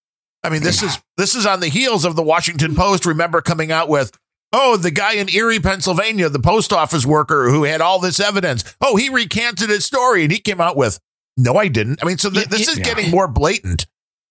I 0.43 0.49
mean, 0.49 0.63
this 0.63 0.81
is 0.81 0.97
this 1.17 1.35
is 1.35 1.45
on 1.45 1.59
the 1.59 1.67
heels 1.67 2.05
of 2.05 2.15
the 2.15 2.23
Washington 2.23 2.73
Post. 2.73 3.05
Remember 3.05 3.41
coming 3.41 3.73
out 3.73 3.89
with, 3.89 4.17
oh, 4.53 4.77
the 4.77 4.91
guy 4.91 5.15
in 5.15 5.27
Erie, 5.27 5.59
Pennsylvania, 5.59 6.29
the 6.29 6.39
post 6.39 6.71
office 6.71 7.05
worker 7.05 7.49
who 7.49 7.65
had 7.65 7.81
all 7.81 7.99
this 7.99 8.21
evidence. 8.21 8.63
Oh, 8.79 8.95
he 8.95 9.09
recanted 9.09 9.69
his 9.69 9.83
story, 9.83 10.23
and 10.23 10.31
he 10.31 10.39
came 10.39 10.61
out 10.61 10.77
with, 10.77 10.97
no, 11.35 11.57
I 11.57 11.67
didn't. 11.67 12.01
I 12.01 12.05
mean, 12.05 12.17
so 12.17 12.29
th- 12.29 12.45
Yeah, 12.45 12.49
this 12.49 12.67
yeah. 12.67 12.71
is 12.71 12.79
getting 12.79 13.11
more 13.11 13.27
blatant. 13.27 13.85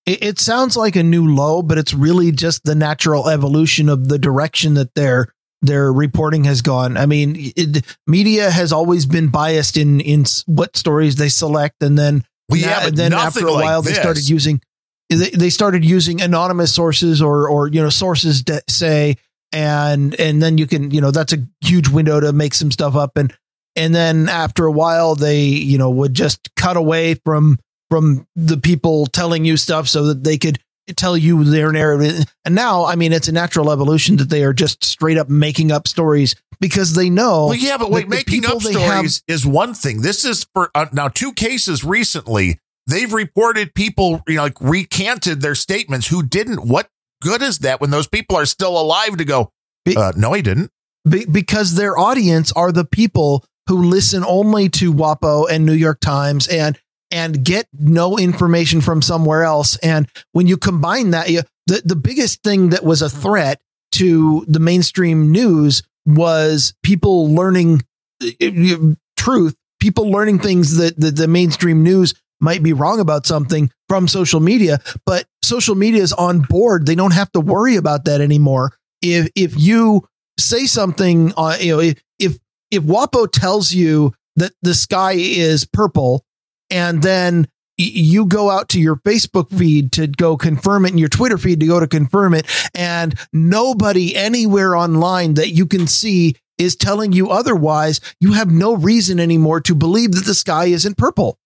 It, 0.08 0.24
it 0.24 0.38
sounds 0.38 0.76
like 0.76 0.96
a 0.96 1.02
new 1.02 1.34
low, 1.34 1.62
but 1.62 1.78
it's 1.78 1.92
really 1.92 2.32
just 2.32 2.64
the 2.64 2.74
natural 2.74 3.28
evolution 3.28 3.88
of 3.88 4.08
the 4.08 4.18
direction 4.18 4.74
that 4.74 4.94
their 4.94 5.34
their 5.60 5.92
reporting 5.92 6.44
has 6.44 6.62
gone. 6.62 6.96
I 6.96 7.06
mean, 7.06 7.34
it, 7.36 7.84
media 8.06 8.50
has 8.50 8.72
always 8.72 9.06
been 9.06 9.28
biased 9.28 9.76
in 9.76 10.00
in 10.00 10.24
what 10.46 10.76
stories 10.76 11.16
they 11.16 11.28
select, 11.28 11.82
and 11.82 11.98
then 11.98 12.24
Well, 12.48 12.58
yeah, 12.58 12.84
but 12.84 12.96
then 12.96 13.12
after 13.12 13.46
a 13.46 13.52
like 13.52 13.64
while 13.64 13.82
they 13.82 13.92
started 13.92 14.28
using 14.28 14.62
they, 15.10 15.30
they 15.30 15.50
started 15.50 15.84
using 15.84 16.20
anonymous 16.22 16.74
sources 16.74 17.20
or 17.20 17.48
or 17.48 17.68
you 17.68 17.82
know 17.82 17.90
sources 17.90 18.44
that 18.44 18.70
say 18.70 19.16
and 19.52 20.18
and 20.20 20.42
then 20.42 20.58
you 20.58 20.66
can 20.66 20.90
you 20.90 21.00
know 21.00 21.10
that's 21.10 21.32
a 21.32 21.38
huge 21.60 21.88
window 21.88 22.20
to 22.20 22.32
make 22.32 22.54
some 22.54 22.70
stuff 22.70 22.94
up 22.94 23.16
and 23.16 23.34
and 23.76 23.94
then 23.94 24.28
after 24.28 24.66
a 24.66 24.72
while 24.72 25.14
they 25.14 25.40
you 25.40 25.78
know 25.78 25.90
would 25.90 26.12
just 26.12 26.54
cut 26.56 26.76
away 26.76 27.14
from 27.14 27.58
from 27.90 28.26
the 28.36 28.56
people 28.56 29.06
telling 29.06 29.44
you 29.44 29.56
stuff 29.56 29.88
so 29.88 30.06
that 30.06 30.24
they 30.24 30.38
could 30.38 30.58
tell 30.96 31.16
you 31.18 31.44
their 31.44 31.70
narrative 31.70 32.24
and 32.46 32.54
now 32.54 32.86
i 32.86 32.96
mean 32.96 33.12
it's 33.12 33.28
a 33.28 33.32
natural 33.32 33.70
evolution 33.70 34.16
that 34.16 34.30
they 34.30 34.42
are 34.42 34.54
just 34.54 34.82
straight 34.82 35.18
up 35.18 35.28
making 35.28 35.70
up 35.70 35.86
stories 35.86 36.34
because 36.60 36.94
they 36.94 37.10
know 37.10 37.46
Well, 37.48 37.54
yeah, 37.54 37.76
but 37.76 37.90
wait, 37.90 38.08
making 38.08 38.44
up 38.46 38.60
stories 38.62 39.22
is 39.28 39.46
one 39.46 39.74
thing. 39.74 40.00
This 40.00 40.24
is 40.24 40.46
for 40.54 40.70
uh, 40.74 40.86
now 40.92 41.06
two 41.06 41.32
cases 41.32 41.84
recently. 41.84 42.58
They've 42.88 43.12
reported 43.12 43.74
people, 43.74 44.22
you 44.26 44.36
know, 44.36 44.42
like 44.44 44.60
recanted 44.60 45.40
their 45.40 45.54
statements 45.54 46.08
who 46.08 46.22
didn't. 46.24 46.66
What 46.66 46.88
good 47.22 47.42
is 47.42 47.58
that 47.60 47.80
when 47.80 47.90
those 47.90 48.08
people 48.08 48.34
are 48.36 48.44
still 48.46 48.76
alive 48.80 49.18
to 49.18 49.24
go? 49.24 49.52
Uh, 49.86 50.12
no, 50.16 50.34
I 50.34 50.40
didn't. 50.40 50.72
be- 51.08 51.26
because 51.26 51.76
their 51.76 51.96
audience 51.96 52.50
are 52.52 52.72
the 52.72 52.84
people 52.84 53.44
who 53.68 53.84
listen 53.84 54.24
only 54.24 54.68
to 54.70 54.92
WAPO 54.92 55.48
and 55.48 55.64
New 55.64 55.74
York 55.74 56.00
Times 56.00 56.48
and 56.48 56.76
and 57.10 57.44
get 57.44 57.66
no 57.72 58.18
information 58.18 58.80
from 58.80 59.02
somewhere 59.02 59.42
else. 59.42 59.76
And 59.78 60.08
when 60.32 60.46
you 60.46 60.56
combine 60.56 61.10
that, 61.10 61.30
you, 61.30 61.42
the 61.66 61.82
the 61.84 61.96
biggest 61.96 62.42
thing 62.42 62.70
that 62.70 62.84
was 62.84 63.02
a 63.02 63.10
threat 63.10 63.60
to 63.92 64.44
the 64.48 64.60
mainstream 64.60 65.32
news 65.32 65.82
was 66.06 66.74
people 66.82 67.32
learning 67.34 67.82
uh, 68.22 68.28
uh, 68.40 68.94
truth, 69.16 69.56
people 69.80 70.10
learning 70.10 70.38
things 70.38 70.76
that, 70.76 70.98
that 71.00 71.16
the 71.16 71.28
mainstream 71.28 71.82
news 71.82 72.14
might 72.40 72.62
be 72.62 72.72
wrong 72.72 73.00
about 73.00 73.26
something 73.26 73.70
from 73.88 74.06
social 74.08 74.40
media, 74.40 74.78
but 75.04 75.26
social 75.42 75.74
media 75.74 76.02
is 76.02 76.12
on 76.12 76.40
board. 76.40 76.86
They 76.86 76.94
don't 76.94 77.12
have 77.12 77.32
to 77.32 77.40
worry 77.40 77.76
about 77.76 78.04
that 78.04 78.20
anymore. 78.20 78.72
If 79.02 79.28
if 79.34 79.58
you 79.58 80.06
say 80.38 80.66
something 80.66 81.32
on 81.34 81.60
you 81.60 81.76
know 81.76 81.80
if 81.80 82.02
if 82.18 82.38
if 82.70 82.82
WAPO 82.82 83.30
tells 83.32 83.72
you 83.72 84.12
that 84.36 84.52
the 84.62 84.74
sky 84.74 85.14
is 85.16 85.64
purple 85.64 86.24
and 86.70 87.02
then 87.02 87.48
you 87.76 88.26
go 88.26 88.50
out 88.50 88.68
to 88.70 88.80
your 88.80 88.96
Facebook 88.96 89.50
feed 89.56 89.92
to 89.92 90.08
go 90.08 90.36
confirm 90.36 90.84
it 90.84 90.90
and 90.90 90.98
your 90.98 91.08
Twitter 91.08 91.38
feed 91.38 91.60
to 91.60 91.66
go 91.66 91.78
to 91.78 91.86
confirm 91.86 92.34
it 92.34 92.44
and 92.74 93.14
nobody 93.32 94.16
anywhere 94.16 94.74
online 94.74 95.34
that 95.34 95.50
you 95.50 95.64
can 95.64 95.86
see 95.86 96.34
is 96.58 96.74
telling 96.74 97.12
you 97.12 97.30
otherwise 97.30 98.00
you 98.20 98.32
have 98.32 98.50
no 98.50 98.74
reason 98.74 99.20
anymore 99.20 99.60
to 99.60 99.76
believe 99.76 100.10
that 100.12 100.24
the 100.24 100.34
sky 100.34 100.64
isn't 100.66 100.98
purple 100.98 101.38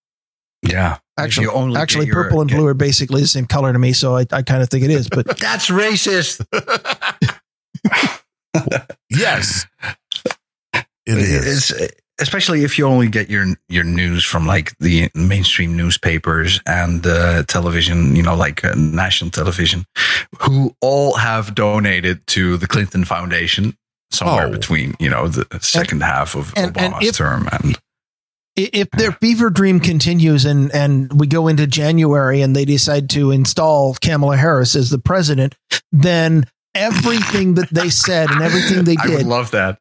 Yeah. 0.63 0.97
Actually 1.19 1.45
only 1.47 1.79
actually 1.79 2.07
your- 2.07 2.15
purple 2.15 2.41
and 2.41 2.49
get- 2.49 2.57
blue 2.57 2.65
are 2.65 2.73
basically 2.73 3.21
the 3.21 3.27
same 3.27 3.45
color 3.45 3.71
to 3.71 3.77
me 3.77 3.93
so 3.93 4.15
I, 4.17 4.25
I 4.31 4.41
kind 4.41 4.63
of 4.63 4.69
think 4.69 4.83
it 4.83 4.89
is 4.89 5.07
but 5.09 5.37
That's 5.39 5.69
racist. 5.69 6.43
Yes, 9.09 9.67
it 11.05 11.17
is. 11.17 11.71
It's, 11.71 11.91
especially 12.21 12.63
if 12.63 12.77
you 12.77 12.85
only 12.85 13.07
get 13.09 13.29
your 13.29 13.45
your 13.69 13.83
news 13.83 14.23
from 14.23 14.45
like 14.45 14.77
the 14.79 15.09
mainstream 15.15 15.75
newspapers 15.77 16.59
and 16.67 17.05
uh, 17.07 17.43
television, 17.43 18.15
you 18.15 18.23
know, 18.23 18.35
like 18.35 18.63
uh, 18.63 18.73
national 18.75 19.31
television, 19.31 19.85
who 20.41 20.75
all 20.81 21.15
have 21.17 21.55
donated 21.55 22.25
to 22.27 22.57
the 22.57 22.67
Clinton 22.67 23.05
Foundation 23.05 23.75
somewhere 24.11 24.47
Oh. 24.47 24.51
between, 24.51 24.93
you 24.99 25.09
know, 25.09 25.27
the 25.27 25.45
second 25.61 26.03
half 26.03 26.35
of 26.35 26.53
and- 26.55 26.75
and 26.77 26.93
Obama's 26.93 27.07
if- 27.09 27.15
term 27.15 27.49
and 27.51 27.77
if 28.55 28.87
their 28.91 29.11
fever 29.13 29.49
dream 29.49 29.79
continues 29.79 30.45
and 30.45 30.71
and 30.75 31.11
we 31.19 31.25
go 31.25 31.47
into 31.47 31.65
January 31.65 32.41
and 32.41 32.55
they 32.55 32.65
decide 32.65 33.09
to 33.09 33.31
install 33.31 33.95
Kamala 33.95 34.37
Harris 34.37 34.75
as 34.75 34.91
the 34.91 34.99
president, 34.99 35.55
then 35.91 36.45
everything 36.75 37.55
that 37.55 37.69
they 37.71 37.89
said 37.89 38.29
and 38.29 38.43
everything 38.43 38.83
they 38.83 38.95
did. 38.95 39.11
I 39.11 39.15
would 39.17 39.25
love 39.25 39.49
that. 39.51 39.79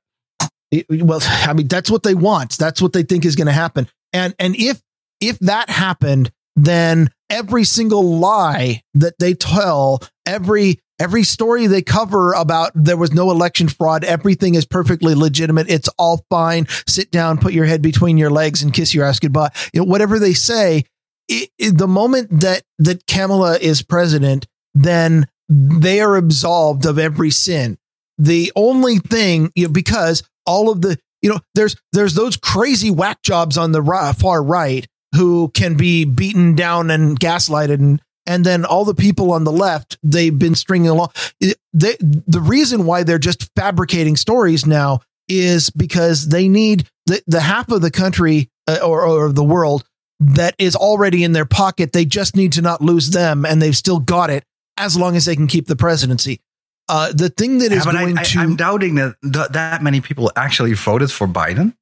Well, 0.88 1.20
I 1.24 1.52
mean, 1.52 1.68
that's 1.68 1.90
what 1.90 2.02
they 2.02 2.14
want. 2.14 2.58
That's 2.58 2.80
what 2.82 2.92
they 2.92 3.02
think 3.02 3.24
is 3.24 3.36
going 3.36 3.46
to 3.46 3.52
happen. 3.52 3.88
And 4.12 4.34
and 4.38 4.56
if 4.56 4.80
if 5.20 5.38
that 5.40 5.70
happened, 5.70 6.30
then 6.56 7.08
every 7.30 7.64
single 7.64 8.18
lie 8.18 8.82
that 8.94 9.14
they 9.18 9.34
tell, 9.34 10.02
every 10.26 10.78
every 10.98 11.24
story 11.24 11.66
they 11.66 11.82
cover 11.82 12.32
about 12.32 12.70
there 12.74 12.96
was 12.96 13.12
no 13.12 13.30
election 13.30 13.68
fraud, 13.68 14.04
everything 14.04 14.54
is 14.54 14.64
perfectly 14.66 15.14
legitimate. 15.14 15.70
It's 15.70 15.88
all 15.98 16.24
fine. 16.30 16.66
Sit 16.86 17.10
down, 17.10 17.38
put 17.38 17.52
your 17.54 17.64
head 17.64 17.82
between 17.82 18.18
your 18.18 18.30
legs, 18.30 18.62
and 18.62 18.72
kiss 18.72 18.94
your 18.94 19.04
ass 19.04 19.18
goodbye. 19.18 19.50
You 19.72 19.80
know, 19.80 19.86
whatever 19.86 20.18
they 20.18 20.34
say, 20.34 20.84
it, 21.28 21.50
it- 21.58 21.78
the 21.78 21.88
moment 21.88 22.40
that 22.40 22.62
that 22.78 23.06
Kamala 23.06 23.58
is 23.58 23.82
president, 23.82 24.46
then 24.74 25.26
they 25.48 26.00
are 26.00 26.16
absolved 26.16 26.86
of 26.86 26.98
every 26.98 27.30
sin. 27.30 27.78
The 28.18 28.52
only 28.54 28.98
thing, 28.98 29.50
you 29.54 29.66
know, 29.66 29.72
because 29.72 30.22
all 30.46 30.70
of 30.70 30.80
the, 30.80 30.98
you 31.20 31.30
know, 31.30 31.40
there's 31.54 31.76
there's 31.92 32.14
those 32.14 32.36
crazy 32.36 32.90
whack 32.90 33.22
jobs 33.22 33.56
on 33.56 33.72
the 33.72 33.82
ri- 33.82 34.12
far 34.14 34.42
right 34.42 34.86
who 35.14 35.50
can 35.50 35.76
be 35.76 36.04
beaten 36.04 36.54
down 36.54 36.90
and 36.90 37.18
gaslighted 37.18 37.74
and 37.74 38.00
and 38.24 38.46
then 38.46 38.64
all 38.64 38.84
the 38.84 38.94
people 38.94 39.32
on 39.32 39.44
the 39.44 39.52
left 39.52 39.98
they've 40.02 40.38
been 40.38 40.54
stringing 40.54 40.90
along. 40.90 41.10
They, 41.40 41.96
the 42.00 42.40
reason 42.40 42.86
why 42.86 43.02
they're 43.02 43.18
just 43.18 43.50
fabricating 43.56 44.16
stories 44.16 44.64
now 44.64 45.00
is 45.28 45.70
because 45.70 46.28
they 46.28 46.48
need 46.48 46.88
the, 47.06 47.22
the 47.26 47.40
half 47.40 47.70
of 47.70 47.80
the 47.80 47.90
country 47.90 48.48
uh, 48.68 48.78
or, 48.84 49.02
or 49.02 49.32
the 49.32 49.44
world 49.44 49.84
that 50.20 50.54
is 50.58 50.76
already 50.76 51.24
in 51.24 51.32
their 51.32 51.44
pocket 51.44 51.92
they 51.92 52.04
just 52.04 52.36
need 52.36 52.52
to 52.52 52.62
not 52.62 52.80
lose 52.80 53.10
them 53.10 53.44
and 53.44 53.60
they've 53.60 53.76
still 53.76 53.98
got 53.98 54.30
it 54.30 54.44
as 54.76 54.96
long 54.96 55.16
as 55.16 55.24
they 55.24 55.34
can 55.34 55.48
keep 55.48 55.66
the 55.66 55.74
presidency 55.74 56.40
uh, 56.88 57.12
the 57.12 57.28
thing 57.30 57.58
that 57.58 57.72
is 57.72 57.86
Yeah, 57.86 57.92
going 57.92 58.18
I, 58.18 58.22
to 58.22 58.40
I, 58.40 58.42
am 58.42 58.56
doubting 58.56 58.94
that 58.96 59.14
th- 59.22 59.48
that 59.50 59.82
many 59.82 60.00
people 60.00 60.30
actually 60.36 60.74
voted 60.74 61.10
for 61.10 61.26
Biden. 61.26 61.74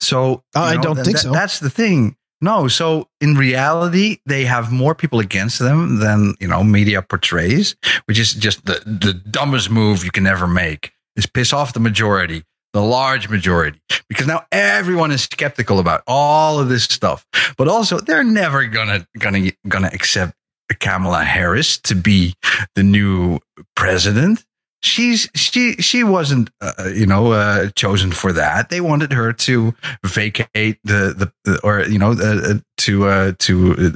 So 0.00 0.42
Uh, 0.54 0.60
I 0.62 0.76
know, 0.76 0.82
don't 0.82 0.94
th- 0.96 1.04
think 1.06 1.16
that- 1.16 1.22
so. 1.22 1.32
That's 1.32 1.58
the 1.60 1.70
thing. 1.70 2.16
No, 2.40 2.66
so 2.66 3.08
in 3.20 3.36
reality, 3.36 4.18
they 4.26 4.44
have 4.46 4.72
more 4.72 4.96
people 4.96 5.20
against 5.20 5.60
them 5.60 6.00
than 6.00 6.34
you 6.40 6.48
know 6.48 6.64
media 6.64 7.00
portrays, 7.00 7.76
which 8.06 8.18
is 8.18 8.34
just 8.34 8.64
the 8.66 8.82
the 8.84 9.14
dumbest 9.14 9.70
move 9.70 10.04
you 10.04 10.10
can 10.10 10.26
ever 10.26 10.46
make. 10.48 10.92
Is 11.14 11.26
piss 11.26 11.52
off 11.52 11.72
the 11.72 11.78
majority, 11.80 12.42
the 12.72 12.80
large 12.82 13.28
majority, 13.28 13.80
because 14.08 14.26
now 14.26 14.44
everyone 14.50 15.12
is 15.12 15.22
skeptical 15.22 15.78
about 15.78 16.02
all 16.08 16.58
of 16.58 16.68
this 16.68 16.82
stuff. 16.84 17.24
But 17.56 17.68
also, 17.68 18.00
they're 18.00 18.24
never 18.24 18.64
gonna 18.66 19.06
gonna 19.18 19.52
gonna 19.68 19.90
accept 19.92 20.34
Kamala 20.74 21.24
Harris 21.24 21.78
to 21.78 21.94
be 21.94 22.34
the 22.74 22.82
new 22.82 23.38
president 23.76 24.44
she's 24.84 25.28
she 25.34 25.74
she 25.74 26.02
wasn't 26.02 26.50
uh, 26.60 26.72
you 26.92 27.06
know 27.06 27.32
uh, 27.32 27.68
chosen 27.76 28.10
for 28.10 28.32
that 28.32 28.68
they 28.68 28.80
wanted 28.80 29.12
her 29.12 29.32
to 29.32 29.72
vacate 30.04 30.78
the 30.84 31.32
the, 31.44 31.60
or 31.62 31.82
you 31.82 31.98
know 31.98 32.12
uh, 32.12 32.50
uh, 32.50 32.54
to 32.78 33.06
uh, 33.06 33.32
to 33.38 33.94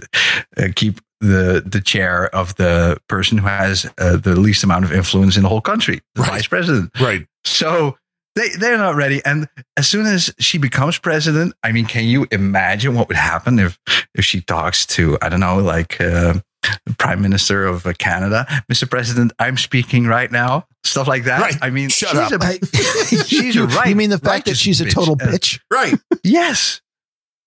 uh, 0.57 0.69
keep 0.77 1.01
the 1.21 1.63
the 1.67 1.81
chair 1.81 2.33
of 2.35 2.55
the 2.57 2.97
person 3.09 3.39
who 3.39 3.47
has 3.49 3.85
uh, 3.99 4.17
the 4.17 4.37
least 4.39 4.63
amount 4.63 4.85
of 4.85 4.93
influence 4.93 5.37
in 5.37 5.43
the 5.43 5.49
whole 5.49 5.61
country 5.61 6.01
the 6.15 6.23
Right. 6.23 6.31
vice 6.33 6.47
president 6.47 6.91
Right. 7.01 7.27
so 7.45 7.97
they 8.37 8.51
they're 8.51 8.79
not 8.79 8.95
ready 8.95 9.21
and 9.25 9.49
as 9.77 9.89
soon 9.89 10.07
as 10.07 10.33
she 10.39 10.57
becomes 10.59 10.99
president 10.99 11.55
i 11.65 11.73
mean 11.73 11.87
can 11.87 12.05
you 12.05 12.27
imagine 12.31 12.95
what 12.95 13.09
would 13.09 13.17
happen 13.17 13.59
if 13.59 13.77
if 14.15 14.25
she 14.25 14.41
talks 14.43 14.87
to 14.87 15.19
i 15.23 15.29
don't 15.29 15.41
know 15.41 15.57
like 15.59 16.01
uh, 16.01 16.35
prime 16.99 17.21
minister 17.21 17.65
of 17.67 17.87
uh, 17.87 17.93
canada 17.99 18.47
mr 18.71 18.89
president 18.89 19.33
i'm 19.39 19.57
speaking 19.57 20.07
right 20.07 20.31
now 20.33 20.67
stuff 20.85 21.07
like 21.09 21.25
that 21.25 21.41
Right. 21.41 21.57
i 21.63 21.71
mean 21.71 21.89
Shut 21.89 22.11
she's 22.11 22.33
up. 22.33 22.43
a- 22.43 22.47
I- 22.47 22.59
She's 23.27 23.55
you, 23.55 23.65
a 23.65 23.67
right- 23.67 23.89
you 23.89 23.97
mean 23.97 24.11
the 24.11 24.19
fact 24.19 24.47
that 24.47 24.57
she's 24.57 24.81
a 24.81 24.87
bitch. 24.87 24.93
total 24.95 25.15
Uh, 25.15 25.27
bitch 25.27 25.61
Right. 25.71 25.95
Yes. 26.25 26.81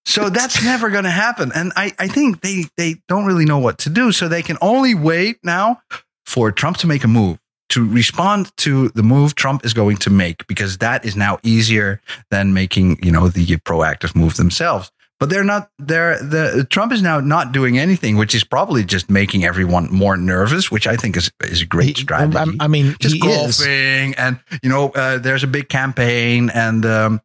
So 0.06 0.30
that's 0.30 0.64
never 0.64 0.90
going 0.90 1.04
to 1.04 1.12
happen. 1.12 1.52
And 1.54 1.72
I, 1.76 1.94
I 2.00 2.08
think 2.08 2.42
they, 2.42 2.64
they 2.78 2.96
don't 3.08 3.26
really 3.26 3.46
know 3.46 3.60
what 3.60 3.78
to 3.80 3.90
do. 3.92 4.12
So 4.12 4.28
they 4.28 4.42
can 4.42 4.58
only 4.60 4.96
wait 4.96 5.38
now 5.44 5.82
for 6.26 6.52
Trump 6.52 6.78
to 6.78 6.88
make 6.88 7.04
a 7.04 7.08
move, 7.08 7.38
to 7.70 7.88
respond 7.88 8.52
to 8.58 8.90
the 8.90 9.04
move 9.04 9.36
Trump 9.36 9.64
is 9.64 9.74
going 9.76 9.98
to 9.98 10.10
make, 10.10 10.48
because 10.48 10.80
that 10.80 11.06
is 11.06 11.16
now 11.16 11.38
easier 11.44 12.02
than 12.32 12.54
making, 12.56 12.98
you 13.04 13.12
know, 13.12 13.28
the 13.28 13.46
proactive 13.58 14.16
move 14.16 14.36
themselves. 14.38 14.92
But 15.20 15.30
they're 15.30 15.44
not 15.44 15.70
they're 15.78 16.18
the 16.24 16.66
Trump 16.70 16.94
is 16.94 17.02
now 17.02 17.20
not 17.20 17.52
doing 17.52 17.78
anything, 17.78 18.16
which 18.16 18.34
is 18.34 18.46
probably 18.46 18.86
just 18.86 19.10
making 19.10 19.44
everyone 19.44 19.92
more 19.92 20.16
nervous, 20.16 20.72
which 20.72 20.88
I 20.88 20.96
think 20.96 21.18
is 21.18 21.30
is 21.44 21.62
a 21.62 21.66
great 21.66 21.98
He- 21.98 22.04
strategy. 22.04 22.38
I, 22.38 22.64
I 22.64 22.68
mean 22.68 22.96
just 23.02 23.16
he 23.16 23.28
is. 23.28 23.58
golfing 23.58 24.16
and 24.16 24.40
you 24.64 24.70
know 24.70 24.90
uh, 24.92 25.18
there's 25.18 25.44
a 25.44 25.48
big 25.48 25.68
campaign 25.68 26.50
and 26.52 26.86
um, 26.86 27.22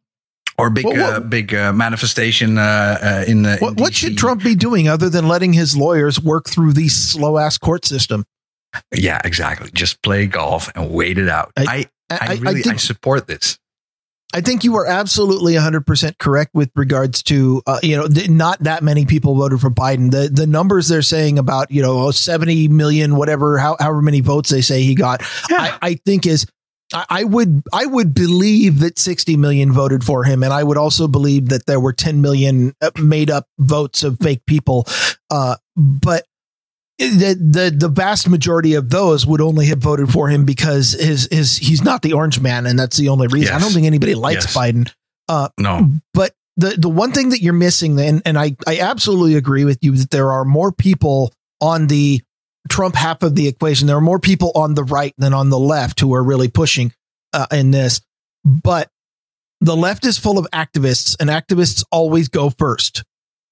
or 0.57 0.69
big 0.69 0.85
Well, 0.85 0.97
what- 0.97 1.13
uh, 1.13 1.19
big 1.21 1.53
uh, 1.55 1.71
manifestation 1.71 2.57
uh, 2.57 2.97
uh, 3.01 3.23
in 3.27 3.43
the 3.43 3.57
what, 3.59 3.77
in 3.77 3.83
what 3.83 3.93
should 3.93 4.17
Trump 4.17 4.43
be 4.43 4.55
doing 4.55 4.89
other 4.89 5.09
than 5.09 5.29
letting 5.29 5.53
his 5.53 5.77
lawyers 5.77 6.19
work 6.21 6.49
through 6.49 6.73
the 6.73 6.89
slow 6.89 7.37
ass 7.37 7.57
court 7.57 7.85
system? 7.85 8.25
yeah 8.93 9.21
exactly. 9.23 9.69
Just 9.73 10.01
play 10.01 10.27
golf 10.27 10.69
and 10.75 10.91
wait 10.91 11.17
it 11.17 11.29
out. 11.29 11.53
I 11.55 11.63
I, 11.63 11.75
i, 12.09 12.15
I- 12.27 12.31
I 12.33 12.33
really 12.39 12.59
I, 12.59 12.63
think 12.63 12.79
support 12.81 13.25
this 13.27 13.57
I 14.35 14.41
think 14.41 14.65
you 14.65 14.75
are 14.75 14.85
absolutely 14.85 15.53
100% 15.53 16.17
correct 16.17 16.53
with 16.53 16.69
regards 16.75 17.23
to, 17.23 17.61
uh, 17.65 17.79
you 17.81 17.95
know, 17.95 18.05
th- 18.09 18.29
not 18.29 18.59
that 18.59 18.83
many 18.83 19.05
people 19.05 19.33
voted 19.33 19.61
for 19.61 19.69
Biden. 19.69 20.11
The 20.11 20.27
the 20.27 20.45
numbers 20.45 20.89
they're 20.89 21.01
saying 21.01 21.39
about, 21.39 21.71
you 21.71 21.81
know, 21.81 22.11
70 22.11 22.67
million, 22.67 23.15
whatever, 23.15 23.57
how, 23.57 23.77
however 23.79 24.01
many 24.01 24.19
votes 24.19 24.49
they 24.49 24.59
say 24.59 24.83
he 24.83 24.93
got, 24.93 25.21
I, 25.49 25.77
I 25.81 25.93
think 26.05 26.25
is, 26.25 26.45
I, 26.93 27.05
I 27.09 27.23
would, 27.23 27.63
I 27.71 27.85
would 27.85 28.13
believe 28.13 28.81
that 28.81 28.99
60 28.99 29.37
million 29.37 29.71
voted 29.71 30.03
for 30.03 30.25
him. 30.25 30.43
And 30.43 30.51
I 30.51 30.65
would 30.65 30.77
also 30.77 31.07
believe 31.07 31.47
that 31.47 31.65
there 31.65 31.79
were 31.79 31.93
10 31.93 32.19
million 32.19 32.73
uh, 32.81 32.91
made 32.97 33.29
up 33.29 33.47
votes 33.57 34.03
of 34.03 34.17
fake 34.19 34.45
people. 34.45 34.85
Uh, 35.31 35.55
but 35.77 36.25
the, 36.97 37.37
the 37.39 37.75
the 37.77 37.89
vast 37.89 38.29
majority 38.29 38.73
of 38.73 38.89
those 38.89 39.25
would 39.25 39.41
only 39.41 39.65
have 39.67 39.79
voted 39.79 40.09
for 40.11 40.29
him 40.29 40.45
because 40.45 40.93
his 40.93 41.27
his 41.31 41.57
he's 41.57 41.83
not 41.83 42.01
the 42.01 42.13
orange 42.13 42.39
man 42.39 42.65
and 42.65 42.79
that's 42.79 42.97
the 42.97 43.09
only 43.09 43.27
reason. 43.27 43.53
I 43.53 43.59
don't 43.59 43.71
think 43.71 43.85
anybody 43.85 44.15
likes 44.15 44.45
Yes. 44.45 44.55
Biden. 44.57 45.51
no 45.59 45.89
But 46.13 46.33
the 46.57 46.69
the 46.69 46.89
one 46.89 47.11
thing 47.11 47.29
that 47.29 47.41
you're 47.41 47.53
missing 47.53 47.99
and 47.99 48.21
and 48.25 48.37
I 48.39 48.55
I 48.65 48.79
absolutely 48.79 49.35
agree 49.35 49.65
with 49.65 49.79
you 49.81 49.91
that 49.97 50.11
there 50.11 50.31
are 50.31 50.45
more 50.45 50.71
people 50.71 51.33
on 51.59 51.87
the 51.87 52.21
Trump 52.69 52.95
half 52.95 53.23
of 53.23 53.35
the 53.35 53.47
equation. 53.47 53.87
There 53.87 53.97
are 53.97 54.01
more 54.01 54.19
people 54.19 54.51
on 54.55 54.73
the 54.73 54.83
right 54.83 55.13
than 55.17 55.33
on 55.33 55.49
the 55.49 55.59
left 55.59 55.99
who 55.99 56.13
are 56.15 56.23
really 56.23 56.47
pushing 56.47 56.93
uh, 57.33 57.47
in 57.51 57.71
this. 57.71 58.01
But 58.45 58.89
the 59.61 59.75
left 59.75 60.05
is 60.05 60.17
full 60.17 60.37
of 60.37 60.47
activists 60.53 61.15
and 61.19 61.29
activists 61.29 61.83
always 61.91 62.29
go 62.29 62.49
first. 62.49 63.03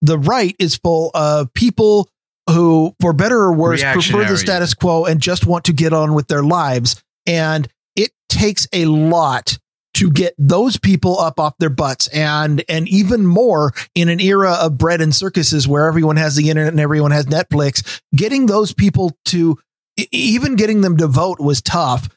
The 0.01 0.17
right 0.17 0.55
is 0.59 0.75
full 0.77 1.11
of 1.13 1.53
people 1.53 2.09
who, 2.49 2.93
for 2.99 3.13
better 3.13 3.37
or 3.37 3.53
worse, 3.53 3.81
prefer 3.93 4.19
the 4.31 4.37
status 4.37 4.73
quo 4.73 5.05
and 5.05 5.21
just 5.21 5.45
want 5.45 5.65
to 5.65 5.73
get 5.73 5.93
on 5.93 6.13
with 6.13 6.27
their 6.27 6.43
lives. 6.43 7.01
And 7.25 7.67
it 7.95 8.11
takes 8.29 8.67
a 8.73 8.85
lot 8.85 9.57
to 9.95 10.09
get 10.09 10.33
those 10.37 10.77
people 10.77 11.19
up 11.19 11.39
off 11.39 11.57
their 11.59 11.69
butts 11.69 12.07
and 12.07 12.63
and 12.67 12.87
even 12.87 13.25
more 13.25 13.73
in 13.95 14.09
an 14.09 14.19
era 14.19 14.53
of 14.53 14.77
bread 14.77 15.01
and 15.01 15.13
circuses 15.13 15.67
where 15.67 15.87
everyone 15.87 16.17
has 16.17 16.35
the 16.35 16.49
internet 16.49 16.73
and 16.73 16.81
everyone 16.81 17.11
has 17.11 17.27
Netflix 17.27 18.01
getting 18.15 18.47
those 18.47 18.73
people 18.73 19.15
to 19.25 19.57
even 20.11 20.55
getting 20.55 20.81
them 20.81 20.97
to 20.97 21.07
vote 21.07 21.39
was 21.39 21.61
tough 21.61 22.09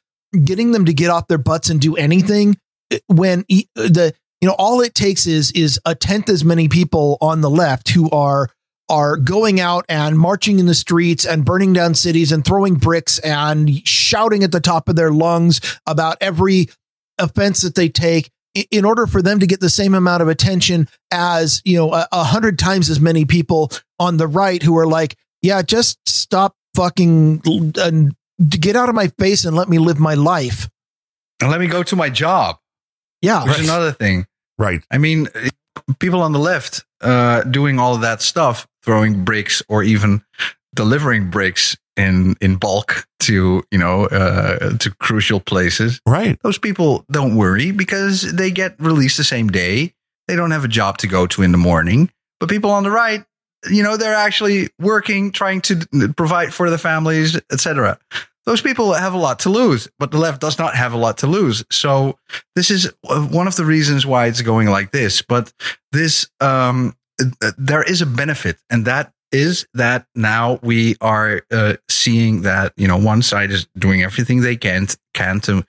getting 0.45 0.73
them 0.73 0.87
to 0.87 0.95
get 0.95 1.11
off 1.11 1.29
their 1.29 1.39
butts 1.39 1.69
and 1.69 1.81
do 1.81 1.97
anything 1.97 2.57
eh, 2.91 2.99
when 3.09 3.45
the 3.75 4.15
you 4.41 4.49
know 4.49 4.55
all 4.59 4.81
it 4.81 4.95
takes 4.95 5.27
is 5.27 5.53
is 5.53 5.79
a 5.85 5.95
tenth 5.95 6.29
as 6.31 6.45
many 6.45 6.69
people 6.69 7.19
on 7.21 7.43
the 7.43 7.51
left 7.51 7.91
who 7.91 8.09
are 8.11 8.49
are 8.89 9.17
going 9.17 9.61
out 9.61 9.85
and 9.89 10.19
marching 10.19 10.59
in 10.59 10.67
the 10.67 10.75
streets 10.75 11.25
and 11.25 11.45
burning 11.45 11.73
down 11.73 11.95
cities 11.95 12.33
and 12.33 12.45
throwing 12.45 12.75
bricks 12.75 13.19
and 13.21 13.87
shouting 13.87 14.45
at 14.45 14.53
the 14.53 14.61
top 14.61 14.89
of 14.89 14.97
their 14.97 15.11
lungs 15.11 15.61
about 15.87 16.17
every 16.21 16.69
offense 17.19 17.63
that 17.63 17.75
they 17.75 17.89
take 17.89 18.31
in 18.71 18.85
order 18.85 19.07
for 19.07 19.21
them 19.21 19.39
to 19.41 19.47
get 19.47 19.61
the 19.61 19.69
same 19.69 19.95
amount 19.95 20.23
of 20.23 20.29
attention 20.29 20.89
as 21.11 21.61
you 21.65 21.77
know 21.77 21.93
a, 21.93 22.07
a 22.13 22.25
hundred 22.25 22.59
times 22.59 22.89
as 22.89 23.01
many 23.01 23.25
people 23.25 23.71
on 23.99 24.17
the 24.17 24.27
right 24.27 24.63
who 24.63 24.77
are 24.79 24.87
like 24.87 25.17
yeah 25.43 25.61
just 25.61 25.99
stop 26.09 26.55
fucking 26.75 27.43
and 27.79 28.15
get 28.39 28.77
out 28.77 28.89
of 28.89 28.95
my 28.95 29.09
face 29.19 29.45
and 29.45 29.57
let 29.57 29.69
me 29.69 29.79
live 29.79 29.99
my 29.99 30.15
life. 30.15 30.69
And 31.41 31.51
let 31.51 31.61
me 31.61 31.67
go 31.67 31.83
to 31.83 31.97
my 31.97 32.11
job. 32.11 32.59
Yeah. 33.23 33.45
Which 33.45 33.59
is 33.59 33.65
another 33.65 33.93
thing. 33.93 34.27
Right. 34.59 34.83
I 34.91 34.99
mean, 34.99 35.29
people 35.99 36.23
on 36.23 36.33
the 36.33 36.39
left 36.39 36.85
uh, 37.01 37.43
doing 37.43 37.79
all 37.79 37.95
of 37.95 38.03
that 38.03 38.23
stuff, 38.23 38.67
throwing 38.87 39.25
bricks 39.25 39.63
or 39.69 39.83
even 39.83 40.23
delivering 40.75 41.29
bricks 41.29 41.77
in 41.97 42.37
in 42.41 42.57
bulk 42.57 43.07
to 43.21 43.63
you 43.71 43.79
know 43.79 44.07
uh, 44.07 44.77
to 44.79 44.91
crucial 44.95 45.41
places. 45.41 46.01
Right. 46.07 46.39
Those 46.43 46.59
people 46.59 47.05
don't 47.11 47.37
worry 47.37 47.73
because 47.73 48.33
they 48.33 48.51
get 48.51 48.77
released 48.79 49.17
the 49.17 49.25
same 49.25 49.49
day. 49.49 49.93
They 50.29 50.37
don't 50.37 50.53
have 50.53 50.65
a 50.65 50.69
job 50.69 50.99
to 50.99 51.07
go 51.07 51.27
to 51.29 51.43
in 51.43 51.53
the 51.53 51.59
morning. 51.59 52.11
But 52.41 52.49
people 52.49 52.71
on 52.71 52.83
the 52.83 52.91
right, 52.91 53.25
you 53.71 53.83
know, 53.83 53.97
they're 53.97 54.15
actually 54.15 54.69
working, 54.79 55.33
trying 55.33 55.61
to 55.63 55.87
provide 56.17 56.53
for 56.53 56.69
the 56.71 56.79
families, 56.79 57.41
etc. 57.51 57.99
Those 58.45 58.61
people 58.61 58.93
have 58.93 59.13
a 59.13 59.19
lot 59.19 59.41
to 59.41 59.51
lose, 59.51 59.89
but 59.99 60.13
the 60.13 60.19
left 60.19 60.41
does 60.41 60.59
not 60.59 60.77
have 60.77 60.93
a 60.93 60.97
lot 60.97 61.19
to 61.19 61.27
lose. 61.27 61.65
So 61.71 62.19
this 62.55 62.71
is 62.71 62.93
one 63.03 63.49
of 63.49 63.57
the 63.57 63.65
reasons 63.65 64.07
why 64.07 64.27
it's 64.27 64.43
going 64.43 64.69
like 64.69 64.93
this. 64.93 65.21
But 65.21 65.53
this, 65.91 66.29
um, 66.41 66.95
there 67.59 67.83
is 67.83 68.03
a 68.03 68.07
benefit, 68.07 68.59
and 68.71 68.85
that 68.85 69.13
is 69.33 69.67
that 69.75 70.07
now 70.15 70.59
we 70.63 70.97
are 71.01 71.43
uh, 71.51 71.75
seeing 71.89 72.43
that 72.43 72.73
you 72.77 72.87
know 72.87 72.97
one 72.97 73.23
side 73.23 73.51
is 73.51 73.67
doing 73.79 74.03
everything 74.03 74.41
they 74.41 74.57
can 74.57 74.87
can 75.15 75.41
to 75.41 75.65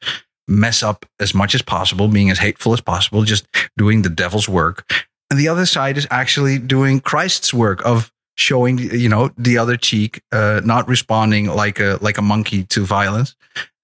mess 0.48 0.82
up 0.82 1.06
as 1.20 1.34
much 1.34 1.54
as 1.56 1.62
possible, 1.62 2.08
being 2.08 2.30
as 2.30 2.40
hateful 2.40 2.74
as 2.74 2.82
possible, 2.82 3.24
just 3.24 3.46
doing 3.78 4.02
the 4.02 4.10
devil's 4.10 4.48
work, 4.48 4.90
and 5.30 5.40
the 5.40 5.48
other 5.48 5.66
side 5.66 5.98
is 5.98 6.08
actually 6.12 6.60
doing 6.60 7.00
Christ's 7.00 7.54
work 7.54 7.86
of 7.86 8.12
showing 8.36 8.78
you 8.78 9.10
know 9.10 9.32
the 9.38 9.58
other 9.58 9.78
cheek, 9.78 10.22
uh, 10.32 10.62
not 10.64 10.88
responding 10.88 11.48
like 11.48 11.80
a 11.80 11.98
like 12.02 12.18
a 12.18 12.22
monkey 12.22 12.64
to 12.66 12.86
violence, 12.86 13.36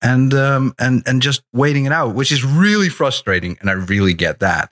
and 0.01 0.33
um, 0.33 0.73
and 0.79 1.03
and 1.05 1.21
just 1.21 1.41
waiting 1.53 1.85
it 1.85 1.91
out, 1.91 2.15
which 2.15 2.31
is 2.31 2.43
really 2.43 2.89
frustrating, 2.89 3.57
and 3.59 3.69
I 3.69 3.73
really 3.73 4.13
get 4.13 4.39
that. 4.39 4.69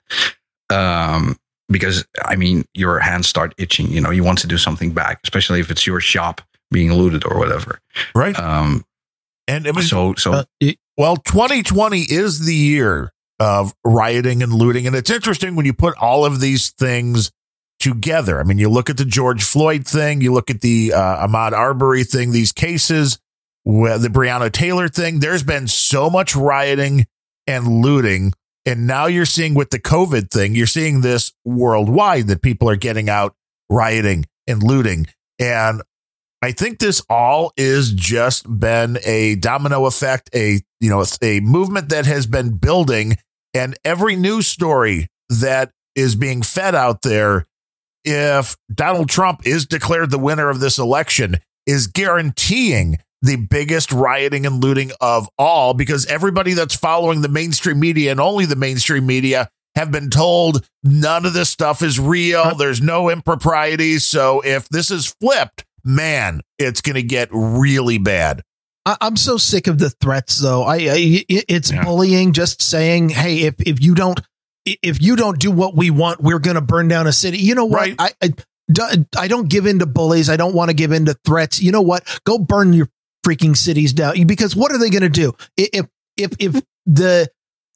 Um, 0.70 1.36
because 1.72 2.04
I 2.24 2.36
mean, 2.36 2.64
your 2.74 2.98
hands 3.00 3.26
start 3.28 3.54
itching. 3.58 3.88
You 3.88 4.00
know, 4.00 4.10
you 4.10 4.22
want 4.24 4.38
to 4.40 4.46
do 4.46 4.58
something 4.58 4.92
back, 4.92 5.20
especially 5.24 5.60
if 5.60 5.70
it's 5.70 5.86
your 5.86 6.00
shop 6.00 6.40
being 6.70 6.92
looted 6.92 7.24
or 7.26 7.38
whatever. 7.38 7.80
Right. 8.14 8.38
Um, 8.38 8.84
and 9.48 9.66
it 9.66 9.74
was 9.74 9.88
so 9.90 10.14
so. 10.14 10.32
Uh, 10.32 10.44
it- 10.60 10.78
Well, 10.96 11.16
2020 11.16 12.00
is 12.02 12.44
the 12.46 12.54
year 12.54 13.12
of 13.40 13.74
rioting 13.84 14.42
and 14.42 14.52
looting. 14.52 14.86
And 14.86 14.94
it's 14.94 15.10
interesting 15.10 15.56
when 15.56 15.66
you 15.66 15.72
put 15.72 15.96
all 15.98 16.24
of 16.24 16.40
these 16.40 16.70
things 16.70 17.32
together. 17.80 18.38
I 18.38 18.44
mean, 18.44 18.58
you 18.58 18.68
look 18.68 18.88
at 18.88 18.96
the 18.98 19.04
George 19.04 19.42
Floyd 19.42 19.84
thing, 19.86 20.20
you 20.20 20.32
look 20.32 20.48
at 20.50 20.60
the 20.60 20.92
uh, 20.92 21.26
Ahmaud 21.26 21.52
Arbery 21.52 22.04
thing, 22.04 22.30
these 22.30 22.52
cases, 22.52 23.18
the 23.64 24.10
Breonna 24.12 24.52
Taylor 24.52 24.88
thing. 24.88 25.18
There's 25.20 25.42
been 25.42 25.66
so 25.66 26.08
much 26.08 26.36
rioting 26.36 27.06
and 27.48 27.66
looting. 27.82 28.32
And 28.64 28.86
now 28.86 29.06
you're 29.06 29.26
seeing 29.26 29.54
with 29.54 29.70
the 29.70 29.80
COVID 29.80 30.30
thing, 30.30 30.54
you're 30.54 30.66
seeing 30.66 31.00
this 31.00 31.32
worldwide 31.44 32.28
that 32.28 32.42
people 32.42 32.68
are 32.68 32.76
getting 32.76 33.08
out 33.08 33.34
rioting 33.68 34.26
and 34.46 34.62
looting. 34.62 35.06
And 35.38 35.82
I 36.42 36.52
think 36.52 36.78
this 36.78 37.02
all 37.08 37.52
is 37.56 37.92
just 37.92 38.46
been 38.58 38.98
a 39.04 39.36
domino 39.36 39.86
effect, 39.86 40.30
a 40.34 40.60
you 40.80 40.90
know, 40.90 41.04
a 41.22 41.40
movement 41.40 41.88
that 41.90 42.06
has 42.06 42.26
been 42.26 42.56
building 42.56 43.16
and 43.54 43.76
every 43.84 44.16
news 44.16 44.46
story 44.46 45.08
that 45.28 45.70
is 45.94 46.14
being 46.14 46.42
fed 46.42 46.74
out 46.74 47.02
there 47.02 47.46
if 48.04 48.56
Donald 48.72 49.08
Trump 49.08 49.46
is 49.46 49.66
declared 49.66 50.10
the 50.10 50.18
winner 50.18 50.48
of 50.48 50.60
this 50.60 50.78
election 50.78 51.36
is 51.66 51.86
guaranteeing 51.86 52.98
the 53.22 53.36
biggest 53.36 53.92
rioting 53.92 54.44
and 54.46 54.62
looting 54.62 54.90
of 55.00 55.28
all 55.38 55.74
because 55.74 56.06
everybody 56.06 56.54
that's 56.54 56.74
following 56.76 57.22
the 57.22 57.28
mainstream 57.28 57.78
media 57.80 58.10
and 58.10 58.20
only 58.20 58.44
the 58.46 58.56
mainstream 58.56 59.06
media 59.06 59.48
have 59.74 59.90
been 59.90 60.10
told 60.10 60.68
none 60.82 61.24
of 61.24 61.32
this 61.32 61.48
stuff 61.48 61.82
is 61.82 61.98
real. 61.98 62.54
There's 62.56 62.82
no 62.82 63.08
improprieties. 63.08 64.04
So 64.06 64.40
if 64.44 64.68
this 64.68 64.90
is 64.90 65.14
flipped, 65.20 65.64
man, 65.84 66.40
it's 66.58 66.80
going 66.80 66.96
to 66.96 67.02
get 67.02 67.28
really 67.32 67.98
bad. 67.98 68.42
I'm 68.84 69.16
so 69.16 69.36
sick 69.36 69.68
of 69.68 69.78
the 69.78 69.90
threats, 69.90 70.38
though. 70.40 70.64
I, 70.64 70.74
I 70.76 71.24
it's 71.28 71.70
Yeah. 71.70 71.84
bullying. 71.84 72.32
Just 72.32 72.60
saying, 72.60 73.10
hey, 73.10 73.42
if 73.42 73.54
if 73.60 73.80
you 73.80 73.94
don't 73.94 74.20
if 74.64 75.00
you 75.00 75.14
don't 75.16 75.38
do 75.38 75.50
what 75.52 75.76
we 75.76 75.90
want, 75.90 76.20
we're 76.20 76.40
going 76.40 76.56
to 76.56 76.60
burn 76.60 76.88
down 76.88 77.06
a 77.06 77.12
city. 77.12 77.38
You 77.38 77.54
know 77.54 77.64
what? 77.64 77.80
Right. 77.80 77.94
I, 77.98 78.10
I 78.82 79.04
I 79.16 79.28
don't 79.28 79.48
give 79.48 79.66
in 79.66 79.78
to 79.78 79.86
bullies. 79.86 80.28
I 80.28 80.36
don't 80.36 80.54
want 80.54 80.70
to 80.70 80.74
give 80.74 80.90
in 80.92 81.04
to 81.06 81.14
threats. 81.24 81.62
You 81.62 81.70
know 81.72 81.80
what? 81.82 82.04
Go 82.24 82.38
burn 82.38 82.72
your 82.72 82.88
freaking 83.24 83.56
cities 83.56 83.92
down. 83.92 84.26
Because 84.26 84.56
what 84.56 84.72
are 84.72 84.78
they 84.78 84.90
going 84.90 85.02
to 85.02 85.08
do 85.08 85.32
if 85.56 85.86
if 86.16 86.32
if 86.38 86.62
the 86.86 87.28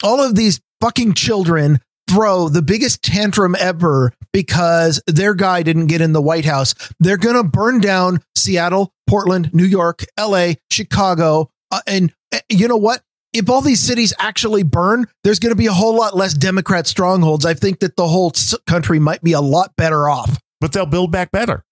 all 0.03 0.23
of 0.23 0.35
these 0.35 0.61
fucking 0.81 1.15
children 1.15 1.81
throw 2.09 2.49
the 2.49 2.63
biggest 2.63 3.03
tantrum 3.03 3.57
ever 3.59 4.13
because 4.33 5.03
their 5.07 5.35
guy 5.35 5.63
didn't 5.63 5.87
get 5.87 6.01
in 6.01 6.13
the 6.13 6.23
White 6.23 6.45
House. 6.45 6.75
They're 7.01 7.17
going 7.17 7.37
to 7.37 7.45
burn 7.45 7.81
down 7.81 8.21
Seattle, 8.37 8.93
Portland, 9.07 9.51
New 9.53 9.65
York, 9.65 10.05
LA, 10.19 10.53
Chicago. 10.71 11.51
Uh, 11.71 11.81
and 11.87 12.13
uh, 12.33 12.39
you 12.49 12.69
know 12.69 12.77
what? 12.77 13.03
If 13.33 13.51
all 13.51 13.61
these 13.61 13.81
cities 13.81 14.15
actually 14.19 14.63
burn, 14.63 15.07
there's 15.25 15.41
going 15.41 15.51
to 15.51 15.57
be 15.57 15.67
a 15.67 15.73
whole 15.73 15.95
lot 15.95 16.17
less 16.17 16.33
Democrat 16.33 16.87
strongholds. 16.87 17.45
I 17.45 17.55
think 17.55 17.81
that 17.81 17.97
the 17.97 18.09
whole 18.09 18.33
country 18.67 18.99
might 18.99 19.23
be 19.23 19.33
a 19.33 19.41
lot 19.41 19.73
better 19.77 20.09
off. 20.09 20.39
But 20.61 20.73
they'll 20.73 20.87
build 20.87 21.13
back 21.13 21.33
better. 21.33 21.65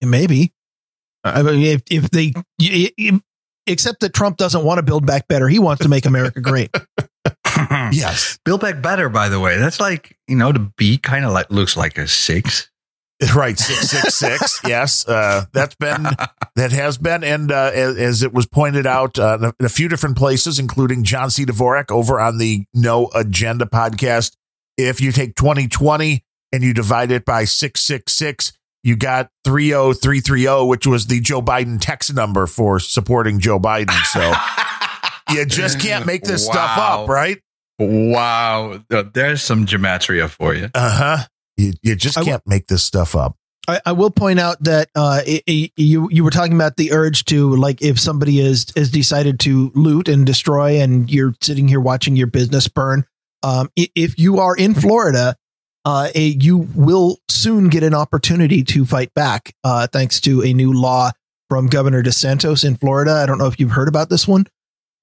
Maybe. 0.00 0.52
I 1.24 1.42
mean, 1.42 1.62
if, 1.62 1.82
if 1.90 2.10
they, 2.10 2.32
y- 2.60 2.90
y- 2.98 3.20
except 3.66 4.00
that 4.00 4.12
Trump 4.12 4.36
doesn't 4.38 4.64
want 4.64 4.78
to 4.78 4.82
build 4.82 5.06
back 5.06 5.28
better. 5.28 5.48
He 5.48 5.58
wants 5.58 5.82
to 5.82 5.88
make 5.88 6.04
America 6.06 6.40
great. 6.40 6.70
Yes. 7.92 8.38
Build 8.44 8.60
back 8.62 8.80
better, 8.82 9.08
by 9.08 9.28
the 9.28 9.38
way. 9.38 9.58
That's 9.58 9.78
like, 9.78 10.16
you 10.26 10.34
know, 10.36 10.50
the 10.52 10.72
B 10.76 10.96
kind 10.98 11.24
of 11.24 11.32
like 11.32 11.50
looks 11.50 11.76
like 11.76 11.98
a 11.98 12.08
six. 12.08 12.70
Right, 13.36 13.56
six 13.56 13.90
six 13.90 14.14
six. 14.18 14.60
yes, 14.66 15.06
uh, 15.06 15.44
that's 15.52 15.76
been 15.76 16.02
that 16.56 16.72
has 16.72 16.98
been, 16.98 17.22
and 17.22 17.52
uh, 17.52 17.70
as, 17.72 17.96
as 17.96 18.22
it 18.24 18.32
was 18.32 18.46
pointed 18.46 18.84
out 18.84 19.16
uh, 19.16 19.36
in 19.38 19.44
a- 19.44 19.54
in 19.60 19.66
a 19.66 19.68
few 19.68 19.88
different 19.88 20.16
places, 20.16 20.58
including 20.58 21.04
John 21.04 21.30
C. 21.30 21.44
Dvorak 21.44 21.92
over 21.92 22.18
on 22.18 22.38
the 22.38 22.64
No 22.74 23.10
Agenda 23.14 23.64
podcast. 23.66 24.34
If 24.76 25.00
you 25.00 25.12
take 25.12 25.36
2020 25.36 26.24
and 26.50 26.64
you 26.64 26.74
divide 26.74 27.12
it 27.12 27.24
by 27.24 27.44
six 27.44 27.80
six 27.82 28.12
six, 28.12 28.52
you 28.84 28.96
got 28.96 29.28
three 29.44 29.68
zero 29.68 29.92
three 29.92 30.20
three 30.20 30.42
zero, 30.42 30.64
which 30.66 30.86
was 30.86 31.06
the 31.06 31.20
Joe 31.20 31.40
Biden 31.42 31.78
text 31.80 32.12
number 32.14 32.46
for 32.46 32.78
supporting 32.80 33.38
Joe 33.40 33.58
Biden. 33.60 33.90
So 34.06 34.32
you 35.34 35.44
just 35.46 35.80
can't 35.80 36.06
make 36.06 36.22
this 36.24 36.44
stuff 36.44 36.78
up, 36.78 37.08
right? 37.08 37.38
Wow. 37.78 38.80
Uh, 38.90 39.04
There's 39.12 39.42
some 39.42 39.66
gematria 39.66 40.28
for 40.28 40.54
you. 40.54 40.68
Uh 40.74 40.90
huh. 41.18 41.24
You, 41.56 41.72
you 41.82 41.96
just 41.96 42.16
can't 42.24 42.42
make 42.46 42.66
this 42.66 42.82
stuff 42.82 43.14
up. 43.14 43.36
I, 43.68 43.80
I 43.86 43.92
will 43.92 44.10
point 44.10 44.40
out 44.40 44.62
that 44.64 44.88
uh, 44.96 45.20
i- 45.26 45.42
i- 45.48 45.70
you 45.76 46.08
you 46.10 46.24
were 46.24 46.30
talking 46.30 46.54
about 46.54 46.76
the 46.76 46.92
urge 46.92 47.24
to 47.26 47.54
like 47.54 47.80
if 47.82 48.00
somebody 48.00 48.40
is 48.40 48.66
is 48.74 48.90
decided 48.90 49.38
to 49.40 49.70
loot 49.74 50.08
and 50.08 50.26
destroy, 50.26 50.80
and 50.80 51.08
you're 51.10 51.34
sitting 51.40 51.68
here 51.68 51.80
watching 51.80 52.16
your 52.16 52.26
business 52.26 52.66
burn. 52.66 53.04
Um, 53.44 53.68
if 53.76 54.18
you 54.18 54.38
are 54.40 54.56
in 54.56 54.74
Florida, 54.74 55.36
uh, 55.84 56.08
a, 56.14 56.20
you 56.40 56.68
will 56.74 57.18
soon 57.28 57.68
get 57.68 57.82
an 57.82 57.94
opportunity 57.94 58.62
to 58.64 58.84
fight 58.84 59.12
back, 59.14 59.54
uh, 59.64 59.86
thanks 59.86 60.20
to 60.20 60.42
a 60.42 60.52
new 60.52 60.72
law 60.72 61.10
from 61.48 61.66
Governor 61.66 62.02
DeSantis 62.02 62.64
in 62.64 62.76
Florida. 62.76 63.12
I 63.12 63.26
don't 63.26 63.38
know 63.38 63.46
if 63.46 63.58
you've 63.58 63.72
heard 63.72 63.88
about 63.88 64.08
this 64.08 64.26
one. 64.26 64.46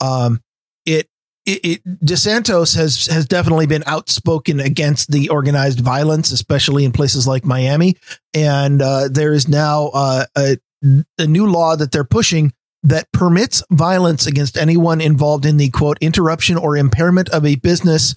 Um, 0.02 0.42
it 0.86 1.08
it, 1.46 1.66
it 1.66 1.84
DeSantis 2.06 2.76
has 2.76 3.08
has 3.08 3.26
definitely 3.26 3.68
been 3.68 3.84
outspoken 3.86 4.60
against 4.60 5.12
the 5.12 5.30
organized 5.30 5.80
violence, 5.80 6.32
especially 6.32 6.86
in 6.86 6.92
places 6.92 7.28
like 7.28 7.46
Miami 7.46 7.96
and 8.34 8.82
uh, 8.82 9.08
there 9.10 9.34
is 9.34 9.48
now 9.48 9.88
uh, 9.94 10.26
a, 10.38 10.58
a 11.18 11.28
new 11.28 11.48
law 11.48 11.76
that 11.76 11.92
they're 11.92 12.04
pushing 12.04 12.54
that 12.84 13.12
permits 13.12 13.62
violence 13.72 14.26
against 14.26 14.58
anyone 14.58 15.02
involved 15.02 15.46
in 15.46 15.58
the 15.58 15.70
quote 15.70 15.98
interruption 16.02 16.58
or 16.58 16.78
impairment 16.78 17.30
of 17.30 17.46
a 17.46 17.56
business 17.56 18.16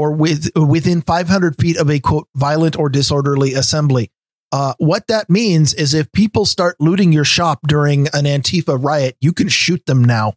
or 0.00 0.12
with 0.12 0.50
within 0.56 1.02
500 1.02 1.56
feet 1.60 1.76
of 1.76 1.90
a 1.90 2.00
quote 2.00 2.26
violent 2.34 2.78
or 2.78 2.88
disorderly 2.88 3.52
assembly. 3.52 4.10
Uh, 4.52 4.72
what 4.78 5.06
that 5.08 5.28
means 5.28 5.74
is 5.74 5.92
if 5.94 6.10
people 6.12 6.44
start 6.46 6.74
looting 6.80 7.12
your 7.12 7.24
shop 7.24 7.60
during 7.68 8.06
an 8.08 8.24
Antifa 8.24 8.82
riot, 8.82 9.14
you 9.20 9.32
can 9.32 9.48
shoot 9.48 9.84
them 9.86 10.02
now. 10.04 10.32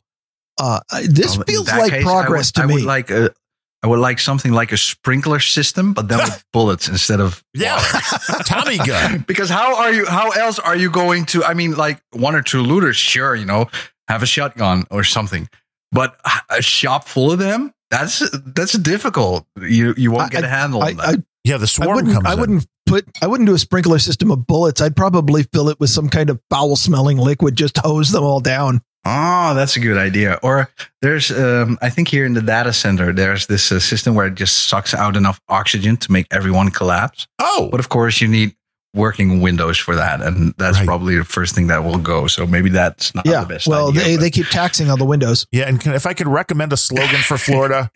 Uh, 0.60 0.80
this 1.06 1.38
Oh, 1.38 1.42
in 1.42 1.46
feels 1.48 1.68
like 1.68 1.92
case, 1.92 2.04
progress 2.04 2.50
would, 2.50 2.56
to 2.56 2.62
I 2.64 2.66
me. 2.68 2.74
would 2.76 2.84
like 2.84 3.10
a, 3.10 3.34
I 3.82 3.88
would 3.88 4.00
like 4.00 4.20
something 4.20 4.52
like 4.52 4.72
a 4.72 4.78
sprinkler 4.78 5.40
system, 5.40 5.94
but 5.94 6.08
then 6.10 6.20
with 6.20 6.44
bullets 6.54 6.88
instead 6.90 7.20
of 7.22 7.44
Yeah, 7.54 7.80
Tommy 8.46 8.78
gun. 8.78 9.24
because 9.28 9.50
how 9.50 9.76
are 9.78 9.92
you 9.94 10.06
how 10.06 10.30
else 10.32 10.60
are 10.60 10.76
you 10.76 10.90
going 10.92 11.26
to 11.28 11.44
i 11.44 11.54
mean 11.54 11.72
like 11.76 12.02
one 12.12 12.36
or 12.36 12.42
two 12.42 12.62
looters 12.62 12.96
sure 12.98 13.34
you 13.36 13.46
know 13.46 13.68
have 14.08 14.22
a 14.24 14.26
shotgun 14.28 14.86
or 14.92 15.04
something 15.04 15.50
but 15.92 16.20
a 16.50 16.62
shop 16.62 17.08
full 17.08 17.32
of 17.32 17.40
them 17.40 17.74
that's 17.94 18.24
that's 18.56 18.74
difficult 18.80 19.46
you 19.62 19.94
you 19.98 20.12
won't 20.12 20.32
get 20.32 20.44
a 20.44 20.48
handle 20.50 20.82
I, 20.84 20.90
on 20.92 20.98
that 20.98 21.08
I, 21.08 21.16
Yeah, 21.44 21.58
the 21.58 21.64
I 21.64 21.66
swarm 21.68 21.96
wouldn't. 21.96 22.14
comes 22.14 22.26
I 22.28 22.34
in. 22.34 22.40
wouldn't 22.40 22.68
put. 22.86 23.06
I 23.22 23.28
wouldn't 23.28 23.48
do 23.48 23.54
a 23.56 23.60
sprinkler 23.60 24.00
system 24.00 24.32
of 24.32 24.46
bullets. 24.48 24.82
I'd 24.82 24.96
probably 24.96 25.44
fill 25.54 25.70
it 25.70 25.80
with 25.80 25.90
some 25.90 26.10
kind 26.10 26.30
of 26.30 26.40
foul 26.50 26.76
smelling 26.76 27.18
liquid. 27.18 27.56
Just 27.56 27.78
hose 27.84 28.12
them 28.12 28.24
all 28.24 28.40
down. 28.42 28.82
oh 29.06 29.54
that's 29.54 29.76
a 29.76 29.82
good 29.82 29.98
idea 29.98 30.40
or 30.44 30.70
there's 31.02 31.30
um 31.32 31.78
i 31.82 31.90
think 31.90 32.08
here 32.08 32.26
in 32.26 32.34
the 32.34 32.42
data 32.42 32.72
center 32.72 33.12
there's 33.12 33.48
this 33.48 33.70
uh, 33.72 33.78
system 33.80 34.16
where 34.16 34.28
it 34.28 34.36
just 34.36 34.70
sucks 34.70 34.94
out 34.94 35.18
enough 35.18 35.40
oxygen 35.50 35.98
to 35.98 36.10
make 36.10 36.26
everyone 36.32 36.72
collapse 36.72 37.28
Oh, 37.38 37.68
but 37.70 37.82
of 37.82 37.90
course 37.90 38.22
you 38.22 38.30
need 38.30 38.56
working 38.94 39.42
windows 39.42 39.78
for 39.78 39.96
that 39.96 40.22
and 40.22 40.54
that's 40.58 40.78
Right. 40.78 40.86
probably 40.86 41.16
the 41.18 41.24
first 41.24 41.56
thing 41.56 41.68
that 41.68 41.84
will 41.84 41.98
go 41.98 42.28
so 42.28 42.46
maybe 42.46 42.70
that's 42.70 43.14
not 43.16 43.26
yeah. 43.26 43.42
the 43.42 43.48
best 43.48 43.68
Well, 43.68 43.90
idea, 43.90 44.04
they, 44.04 44.16
but- 44.16 44.22
they 44.22 44.30
keep 44.30 44.48
taxing 44.48 44.90
all 44.90 44.98
the 44.98 45.06
windows. 45.06 45.48
yeah. 45.52 45.64
And 45.68 45.80
can, 45.80 45.94
if 45.94 46.06
I 46.06 46.14
could 46.14 46.28
recommend 46.28 46.72
a 46.74 46.78
slogan 46.78 47.22
for 47.22 47.38
Florida, 47.40 47.90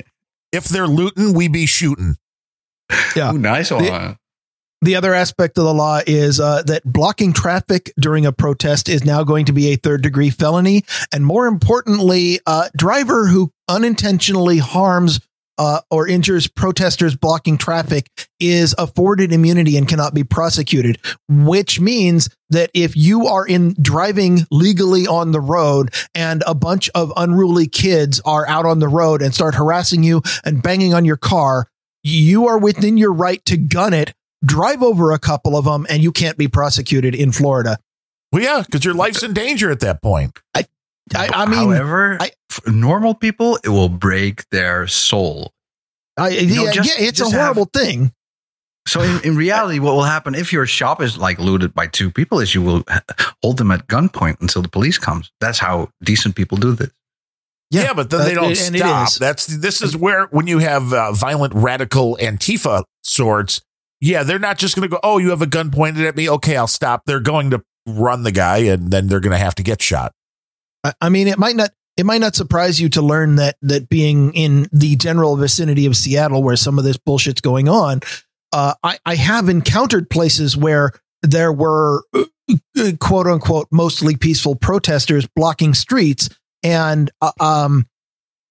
if 0.52 0.66
they're 0.66 0.88
looting, 0.88 1.34
we 1.34 1.48
be 1.48 1.66
shooting. 1.68 2.16
yeah. 3.16 3.32
Ooh, 3.34 3.38
nice 3.38 3.70
The- 3.70 3.76
one 3.76 4.18
The 4.82 4.95
other 4.95 5.14
aspect 5.14 5.58
of 5.58 5.66
the 5.66 5.74
law 5.74 6.00
is 6.08 6.39
uh, 6.39 6.62
that 6.64 6.84
blocking 6.86 7.34
traffic 7.34 7.91
during 8.00 8.26
a 8.26 8.32
protest 8.32 8.88
is 8.89 9.04
now 9.04 9.24
going 9.24 9.45
to 9.45 9.52
be 9.54 9.68
a 9.74 9.76
third 9.76 10.02
degree 10.04 10.30
felony, 10.30 10.84
and 11.12 11.26
more 11.26 11.48
importantly, 11.48 12.39
uh, 12.45 12.70
driver 12.78 13.28
who 13.28 13.52
unintentionally 13.68 14.60
harms. 14.60 15.20
Uh, 15.60 15.82
or 15.89 16.08
injures 16.08 16.47
protesters 16.47 17.16
blocking 17.16 17.58
traffic 17.58 18.08
is 18.39 18.76
afforded 18.78 19.34
immunity 19.34 19.76
and 19.76 19.88
cannot 19.88 20.14
be 20.14 20.24
prosecuted, 20.24 20.99
which 21.28 21.80
means 21.80 22.30
that 22.51 22.70
if 22.76 22.95
you 22.95 23.26
are 23.26 23.43
in 23.45 23.76
driving 23.82 24.41
legally 24.51 25.08
on 25.08 25.32
the 25.32 25.41
road 25.41 25.91
and 26.14 26.43
a 26.45 26.53
bunch 26.53 26.89
of 26.93 27.12
unruly 27.18 27.68
kids 27.68 28.22
are 28.24 28.47
out 28.47 28.68
on 28.68 28.78
the 28.78 28.88
road 28.88 29.24
and 29.24 29.34
start 29.34 29.55
harassing 29.55 30.03
you 30.03 30.22
and 30.45 30.62
banging 30.62 30.93
on 30.93 31.05
your 31.05 31.18
car, 31.18 31.68
you 32.03 32.47
are 32.47 32.60
within 32.60 32.95
your 32.95 33.12
right 33.12 33.43
to 33.45 33.58
gun 33.58 33.93
it 33.93 34.14
drive 34.43 34.84
over 34.84 35.12
a 35.12 35.20
couple 35.20 35.58
of 35.58 35.66
them, 35.66 35.86
and 35.89 36.03
you 36.03 36.12
can't 36.12 36.38
be 36.38 36.47
prosecuted 36.47 37.16
in 37.16 37.32
Florida. 37.32 37.78
Well, 38.32 38.43
yeah, 38.43 38.64
because 38.66 38.84
your 38.84 38.93
life's 38.93 39.24
in 39.24 39.34
danger 39.34 39.72
at 39.72 39.80
that 39.82 40.01
point. 40.01 40.38
I, 40.53 40.66
I 41.16 41.45
mean, 41.45 41.55
however, 41.60 42.18
I- 42.20 42.32
for 42.49 42.70
normal 42.72 43.14
people, 43.14 43.58
it 43.64 43.70
will 43.70 43.89
break 43.89 44.49
their 44.49 44.88
soul. 44.88 45.51
I, 46.18 46.30
know, 46.30 46.36
yeah, 46.66 46.72
just- 46.72 46.99
yeah, 46.99 47.05
it's 47.08 47.20
a 47.20 47.24
just 47.24 47.32
have- 47.34 47.41
horrible 47.41 47.70
thing. 47.74 48.12
So 48.88 49.01
in, 49.01 49.20
in 49.26 49.36
reality, 49.36 49.80
what 49.80 49.95
will 49.95 50.03
happen 50.03 50.34
if 50.34 50.53
your 50.53 50.66
shop 50.66 51.01
is 51.01 51.18
like 51.18 51.39
looted 51.39 51.74
by 51.74 51.88
two 51.88 52.10
people 52.10 52.39
is 52.39 52.55
you 52.55 52.62
will 52.62 52.84
hold 53.43 53.58
them 53.58 53.70
at 53.72 53.86
gunpoint 53.88 54.39
until 54.39 54.62
the 54.62 54.70
police 54.70 54.97
comes. 54.97 55.30
That's 55.41 55.60
how 55.60 55.89
decent 56.01 56.36
people 56.38 56.58
do 56.58 56.72
this. 56.72 56.89
Yeah, 57.70 57.82
Yeah, 57.82 57.93
but 57.95 58.10
then 58.10 58.22
uh, 58.22 58.24
they 58.24 58.34
don't 58.34 58.51
it 58.51 58.55
stop. 58.55 59.10
is. 59.10 59.16
That's 59.18 59.45
this 59.47 59.82
is 59.82 59.97
where 59.97 60.28
when 60.28 60.47
you 60.47 60.60
have 60.60 60.93
uh, 60.93 61.12
violent 61.12 61.53
radical 61.53 62.16
Antifa 62.22 62.86
sorts, 63.03 63.60
yeah, 63.99 64.24
they're 64.24 64.39
not 64.39 64.58
just 64.58 64.74
going 64.78 64.84
to 64.89 64.93
go, 64.95 65.01
"Oh, 65.03 65.18
you 65.18 65.32
have 65.32 65.41
a 65.41 65.47
gun 65.47 65.70
pointed 65.70 66.05
at 66.05 66.16
me. 66.16 66.30
Okay, 66.30 66.55
I'll 66.55 66.66
stop." 66.68 67.01
They're 67.05 67.20
going 67.20 67.49
to 67.49 67.62
run 67.86 68.24
the 68.24 68.32
guy, 68.32 68.60
and 68.60 68.89
then 68.89 69.08
they're 69.08 69.20
going 69.20 69.32
to 69.32 69.38
have 69.38 69.55
to 69.55 69.64
get 69.64 69.82
shot. 69.82 70.14
I, 71.01 71.09
mean, 71.09 71.28
it 71.28 71.38
might 71.38 71.55
not 71.55 71.71
it 71.97 72.05
might 72.05 72.21
not 72.21 72.36
surprise 72.36 72.80
you 72.80 72.89
to 72.89 73.01
learn 73.01 73.38
that 73.38 73.57
that 73.61 73.89
being 73.89 74.34
in 74.34 74.67
the 74.71 74.95
general 74.95 75.36
vicinity 75.36 75.86
of 75.86 75.97
Seattle, 75.97 76.43
where 76.43 76.55
some 76.55 76.78
of 76.78 76.86
this 76.86 76.97
bullshit's 76.97 77.41
going 77.41 77.67
on, 77.67 78.01
uh, 78.53 78.75
I, 78.84 78.99
I 79.05 79.15
have 79.15 79.49
encountered 79.49 80.09
places 80.09 80.55
where 80.55 80.91
there 81.23 81.51
were 81.51 82.03
quote 82.99 83.28
unquote 83.28 83.67
mostly 83.71 84.15
peaceful 84.15 84.55
protesters 84.55 85.28
blocking 85.36 85.73
streets, 85.73 86.30
and 86.63 87.09
uh, 87.21 87.32
um, 87.39 87.88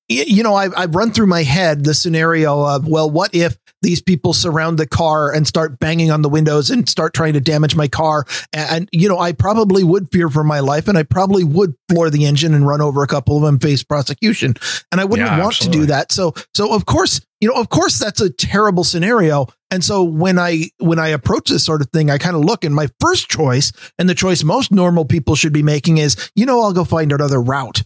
you 0.08 0.42
know, 0.42 0.54
I, 0.54 0.68
I've 0.76 0.94
run 0.94 1.10
through 1.10 1.26
my 1.26 1.42
head 1.42 1.84
the 1.84 1.94
scenario 1.94 2.64
of, 2.64 2.86
well, 2.86 3.10
what 3.10 3.34
if 3.34 3.56
these 3.82 4.00
people 4.00 4.32
surround 4.32 4.78
the 4.78 4.86
car 4.86 5.32
and 5.32 5.46
start 5.46 5.78
banging 5.78 6.10
on 6.10 6.22
the 6.22 6.28
windows 6.28 6.70
and 6.70 6.88
start 6.88 7.14
trying 7.14 7.34
to 7.34 7.40
damage 7.40 7.76
my 7.76 7.88
car? 7.88 8.24
And, 8.52 8.88
you 8.92 9.08
know, 9.08 9.18
I 9.18 9.32
probably 9.32 9.84
would 9.84 10.10
fear 10.10 10.28
for 10.28 10.44
my 10.44 10.60
life 10.60 10.88
and 10.88 10.96
I 10.96 11.02
probably 11.02 11.44
would 11.44 11.74
floor 11.88 12.10
the 12.10 12.24
engine 12.26 12.54
and 12.54 12.66
run 12.66 12.80
over 12.80 13.02
a 13.02 13.06
couple 13.06 13.36
of 13.36 13.42
them, 13.42 13.58
face 13.58 13.82
prosecution. 13.82 14.54
And 14.90 15.00
I 15.00 15.04
wouldn't 15.04 15.28
Yeah, 15.28 15.42
want 15.42 15.56
to 15.56 15.68
do 15.68 15.86
that. 15.86 16.12
So, 16.12 16.34
so 16.54 16.74
of 16.74 16.86
course, 16.86 17.20
you 17.40 17.48
know, 17.48 17.60
of 17.60 17.68
course 17.68 17.98
that's 17.98 18.20
a 18.20 18.30
terrible 18.30 18.82
scenario. 18.84 19.46
And 19.70 19.84
so 19.84 20.02
when 20.02 20.38
I, 20.38 20.70
when 20.78 20.98
I 20.98 21.08
approach 21.08 21.50
this 21.50 21.64
sort 21.64 21.80
of 21.82 21.90
thing, 21.90 22.10
I 22.10 22.18
kind 22.18 22.36
of 22.36 22.44
look 22.44 22.64
and 22.64 22.74
my 22.74 22.88
first 23.00 23.28
choice 23.28 23.72
and 23.98 24.08
the 24.08 24.14
choice 24.14 24.42
most 24.42 24.72
normal 24.72 25.04
people 25.04 25.34
should 25.34 25.52
be 25.52 25.62
making 25.62 25.98
is, 25.98 26.30
you 26.34 26.46
know, 26.46 26.60
I'll 26.62 26.72
go 26.72 26.84
find 26.84 27.12
another 27.12 27.40
route 27.42 27.82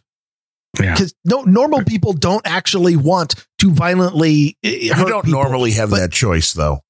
Yeah. 0.78 0.92
because 0.94 1.14
no 1.24 1.42
normal 1.42 1.82
people 1.84 2.12
don't 2.12 2.46
actually 2.46 2.96
want 2.96 3.34
to 3.58 3.72
violently 3.72 4.56
uh, 4.64 4.68
You 4.68 4.94
don't 4.94 5.24
people. 5.24 5.40
normally 5.42 5.72
have 5.72 5.90
But- 5.90 5.98
that 5.98 6.12
choice, 6.12 6.52
though. 6.52 6.80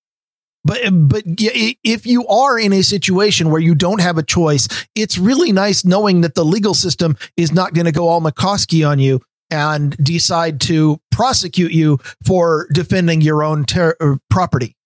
But 0.63 0.81
but 1.09 1.23
if 1.27 2.05
you 2.05 2.27
are 2.27 2.59
in 2.59 2.75
a 2.75 2.83
situation 2.83 3.51
where 3.51 3.63
you 3.63 3.75
don't 3.75 4.03
have 4.03 4.19
a 4.19 4.23
choice, 4.23 4.69
it's 4.95 5.17
really 5.17 5.53
nice 5.53 5.87
knowing 5.87 6.21
that 6.21 6.35
the 6.35 6.45
legal 6.45 6.75
system 6.75 7.17
is 7.39 7.51
not 7.51 7.73
going 7.73 7.87
to 7.87 7.93
go 7.93 8.09
all 8.09 8.21
McCloskey 8.21 8.87
on 8.87 8.99
you 8.99 9.23
and 9.51 9.97
decide 9.97 10.61
to 10.63 11.01
prosecute 11.11 11.73
you 11.73 11.99
for 12.27 12.69
defending 12.75 13.23
your 13.23 13.43
own 13.43 13.65
ter- 13.65 13.97
uh, 14.01 14.17
property. 14.29 14.77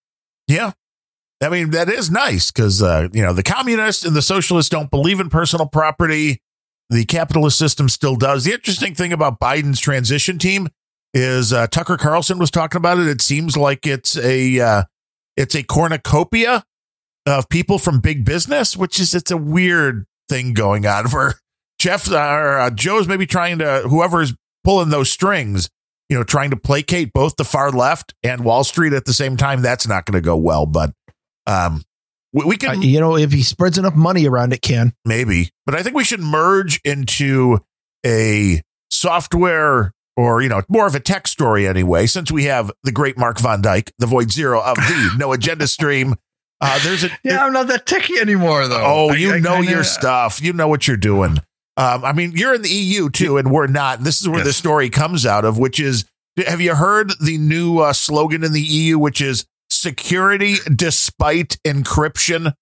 Yeah. 0.47 0.71
I 1.43 1.49
mean, 1.49 1.71
that 1.71 1.89
is 1.89 2.09
nice 2.09 2.53
because, 2.53 2.81
uh, 2.81 3.09
you 3.13 3.23
know, 3.23 3.33
the 3.33 3.43
communists 3.43 4.05
and 4.05 4.15
the 4.15 4.23
socialists 4.23 4.71
don't 4.71 4.91
believe 4.93 5.19
in 5.19 5.29
personal 5.29 5.67
property. 5.67 6.41
The 6.91 7.05
capitalist 7.05 7.59
system 7.59 7.89
still 7.89 8.17
does. 8.17 8.45
The 8.45 8.53
interesting 8.53 8.95
thing 8.95 9.13
about 9.13 9.41
Biden's 9.41 9.81
transition 9.81 10.39
team 10.39 10.69
is 11.13 11.53
uh, 11.53 11.67
Tucker 11.69 11.97
Carlson 11.97 12.39
was 12.39 12.51
talking 12.51 12.79
about 12.79 12.99
it. 12.99 13.07
It 13.07 13.23
seems 13.23 13.57
like 13.57 13.87
it's 13.87 14.17
a 14.17 14.61
uh, 14.61 14.83
it's 15.37 15.55
a 15.55 15.63
cornucopia 15.63 16.65
of 17.27 17.49
people 17.49 17.79
from 17.79 18.01
big 18.01 18.25
business, 18.25 18.77
which 18.77 19.01
is 19.01 19.15
it's 19.15 19.31
a 19.31 19.37
weird 19.37 20.07
thing 20.29 20.53
going 20.53 20.87
on 20.87 21.09
where 21.11 21.35
Jeff 21.79 22.11
or 22.11 22.59
uh, 22.59 22.71
Joe's 22.71 23.09
maybe 23.09 23.27
trying 23.27 23.59
to 23.59 23.83
whoever's 23.89 24.35
pulling 24.63 24.91
those 24.91 25.11
strings 25.11 25.71
you 26.09 26.17
know, 26.17 26.25
trying 26.25 26.51
to 26.51 26.57
placate 26.57 27.13
both 27.13 27.37
the 27.37 27.45
far 27.45 27.71
left 27.71 28.15
and 28.23 28.45
Wall 28.45 28.65
Street 28.65 28.93
at 28.93 29.05
the 29.05 29.13
same 29.13 29.37
time, 29.37 29.63
that's 29.63 29.87
not 29.87 30.05
going 30.05 30.15
to 30.15 30.25
go 30.25 30.37
well. 30.37 30.67
But 30.67 30.93
um, 31.47 31.83
we, 32.35 32.45
we 32.45 32.55
Uh, 32.57 32.59
can 32.59 32.83
you 32.83 33.01
know, 33.01 33.17
if 33.17 33.33
he 33.33 33.43
spreads 33.43 33.79
enough 33.79 33.95
money 33.95 34.27
around, 34.27 34.53
it 34.53 34.61
can. 34.61 34.93
maybe, 35.07 35.49
but 35.65 35.75
I 35.75 35.83
think 35.83 35.97
we 35.97 36.05
should 36.05 36.21
merge 36.21 36.81
into 36.85 37.61
a 38.05 38.61
software 38.91 39.93
or, 40.17 40.43
you 40.43 40.49
know, 40.49 40.63
more 40.69 40.87
of 40.87 40.95
a 40.95 41.01
tech 41.01 41.27
story 41.27 41.67
anyway, 41.67 42.07
since 42.07 42.31
we 42.31 42.45
have 42.45 42.71
the 42.85 42.93
great 42.93 43.19
Mark 43.19 43.39
Van 43.41 43.61
Dijk, 43.63 43.91
the 43.99 44.07
Voidzero 44.07 44.63
of 44.63 44.77
the 44.77 45.15
No 45.19 45.33
Agenda 45.33 45.67
stream. 45.67 46.15
Uh, 46.61 46.79
there's 46.85 47.05
a, 47.05 47.11
Yeah, 47.25 47.45
I'm 47.45 47.53
not 47.53 47.67
that 47.67 47.85
techie 47.85 48.21
anymore, 48.21 48.69
though. 48.69 48.81
Oh, 48.83 49.09
I- 49.11 49.17
you 49.17 49.33
I 49.35 49.41
know 49.41 49.57
kinda- 49.57 49.71
your 49.73 49.85
stuff. 49.85 50.41
You 50.43 50.53
know 50.53 50.69
what 50.69 50.87
you're 50.87 50.97
doing. 50.97 51.39
Um, 51.77 52.05
I 52.05 52.13
mean, 52.13 52.33
you're 52.37 52.55
in 52.55 52.63
the 52.63 52.69
EU 52.71 53.11
too, 53.11 53.37
and 53.37 53.51
we're 53.51 53.67
not. 53.67 54.05
This 54.05 54.21
is 54.21 54.29
where 54.29 54.45
the 54.45 54.53
story 54.53 54.89
comes 54.89 55.27
out 55.27 55.45
of, 55.45 55.59
which 55.59 55.81
is 55.81 56.05
have 56.47 56.61
you 56.61 56.77
heard 56.77 57.13
the 57.21 57.37
new 57.37 57.81
uh, 57.81 57.93
slogan 57.93 58.45
in 58.45 58.53
the 58.53 58.61
EU, 58.63 58.97
which 58.97 59.21
is 59.21 59.45
security 59.71 60.57
despite 60.75 61.57
encryption? 61.65 62.55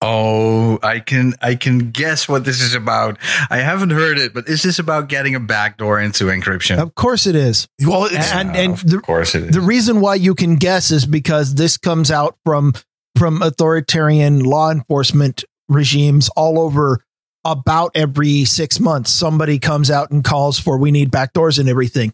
Oh, 0.00 0.78
I 0.80 1.00
can 1.00 1.34
I 1.42 1.56
can 1.56 1.90
guess 1.90 2.28
what 2.28 2.44
this 2.44 2.60
is 2.60 2.72
about. 2.74 3.18
I 3.50 3.56
haven't 3.58 3.90
heard 3.90 4.16
it, 4.16 4.32
but 4.32 4.48
is 4.48 4.62
this 4.62 4.78
about 4.78 5.08
getting 5.08 5.34
a 5.34 5.40
backdoor 5.40 6.00
into 6.00 6.26
encryption? 6.26 6.78
Of 6.78 6.94
course, 6.94 7.26
it 7.26 7.34
is. 7.34 7.66
Well, 7.84 8.04
it's, 8.04 8.30
And- 8.30 8.50
Uh, 8.50 8.52
and 8.54 8.72
of 8.74 8.88
the- 8.88 9.00
course 9.00 9.34
it 9.34 9.44
is. 9.44 9.50
The 9.50 9.60
reason 9.60 10.00
why 10.00 10.14
you 10.14 10.36
can 10.36 10.54
guess 10.54 10.92
is 10.92 11.04
because 11.04 11.56
this 11.56 11.76
comes 11.76 12.10
out 12.12 12.36
from 12.44 12.74
from 13.16 13.42
authoritarian 13.42 14.44
law 14.44 14.70
enforcement 14.70 15.42
regimes 15.68 16.28
all 16.36 16.60
over 16.60 17.00
about 17.44 17.90
every 17.96 18.44
six 18.44 18.78
months. 18.78 19.10
Somebody 19.12 19.58
comes 19.58 19.90
out 19.90 20.12
and 20.12 20.22
calls 20.22 20.60
for 20.60 20.78
we 20.78 20.92
need 20.92 21.10
backdoors 21.10 21.58
and 21.58 21.68
everything. 21.68 22.12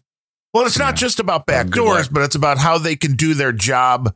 Well, 0.55 0.65
it's 0.65 0.79
not 0.79 0.93
Yeah. 0.93 1.05
just 1.05 1.19
about 1.19 1.45
good 1.45 1.53
backdoors, 1.67 2.11
but 2.11 2.23
it's 2.23 2.35
about 2.35 2.57
how 2.57 2.77
they 2.77 2.95
can 2.95 3.15
do 3.15 3.33
their 3.33 3.51
job 3.51 4.13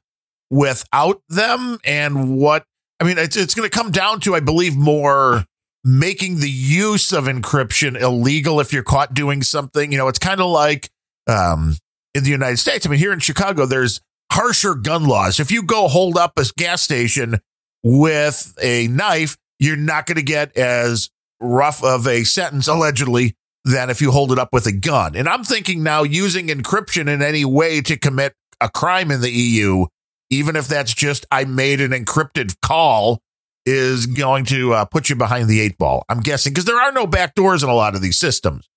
without 0.50 1.22
them 1.30 1.78
and 1.84 2.38
what. 2.38 2.64
I 3.00 3.04
mean, 3.06 3.18
it's 3.18 3.38
it's 3.38 3.54
going 3.54 3.70
to 3.70 3.76
come 3.78 3.92
down 3.92 4.20
to, 4.22 4.36
I 4.36 4.40
believe, 4.40 4.76
more 4.76 5.46
making 5.84 6.40
the 6.40 6.50
use 6.50 7.12
of 7.14 7.26
encryption 7.26 8.00
illegal 8.00 8.60
if 8.60 8.74
you're 8.74 8.84
caught 8.84 9.14
doing 9.14 9.42
something. 9.44 9.92
You 9.92 9.98
know, 9.98 10.08
it's 10.08 10.20
kind 10.20 10.42
of 10.42 10.48
like 10.48 10.90
um, 11.28 11.78
in 12.14 12.24
the 12.24 12.30
United 12.30 12.58
States. 12.58 12.86
I 12.86 12.90
mean, 12.90 13.00
here 13.00 13.14
in 13.14 13.20
Chicago, 13.20 13.66
there's 13.66 14.02
harsher 14.32 14.76
gun 14.76 15.06
laws. 15.08 15.40
If 15.40 15.52
you 15.52 15.64
go 15.64 15.88
hold 15.88 16.18
up 16.18 16.34
a 16.38 16.46
gas 16.58 16.82
station 16.82 17.40
with 17.84 18.58
a 18.62 18.88
knife, 18.88 19.38
you're 19.60 19.78
not 19.78 20.06
going 20.06 20.18
to 20.18 20.22
get 20.24 20.56
as 20.58 21.10
rough 21.40 21.84
of 21.84 22.06
a 22.08 22.24
sentence, 22.26 22.68
allegedly, 22.68 23.36
than 23.70 23.90
if 23.90 24.02
you 24.02 24.12
hold 24.12 24.32
it 24.32 24.40
up 24.40 24.50
with 24.52 24.66
a 24.66 24.72
gun. 24.72 25.16
And 25.16 25.28
I'm 25.30 25.44
thinking 25.44 25.84
now 25.84 26.04
using 26.04 26.48
encryption 26.48 27.08
in 27.08 27.22
any 27.22 27.46
way 27.46 27.82
to 27.82 27.98
commit 27.98 28.34
a 28.62 28.70
crime 28.70 29.12
in 29.12 29.22
the 29.22 29.32
EU, 29.32 29.86
even 30.30 30.56
if 30.56 30.68
that's 30.68 30.94
just 30.94 31.26
I 31.32 31.46
made 31.46 31.82
an 31.82 31.92
encrypted 31.92 32.56
call, 32.62 33.20
is 33.66 34.06
going 34.06 34.46
to 34.46 34.74
uh, 34.74 34.86
put 34.86 35.10
you 35.10 35.16
behind 35.16 35.48
the 35.48 35.62
eight 35.62 35.78
ball. 35.78 36.04
I'm 36.10 36.22
guessing 36.22 36.54
because 36.54 36.66
there 36.66 36.82
are 36.82 36.92
no 36.92 37.06
backdoors 37.06 37.64
in 37.64 37.70
a 37.70 37.76
lot 37.76 37.96
of 37.96 38.02
these 38.02 38.18
systems. 38.18 38.68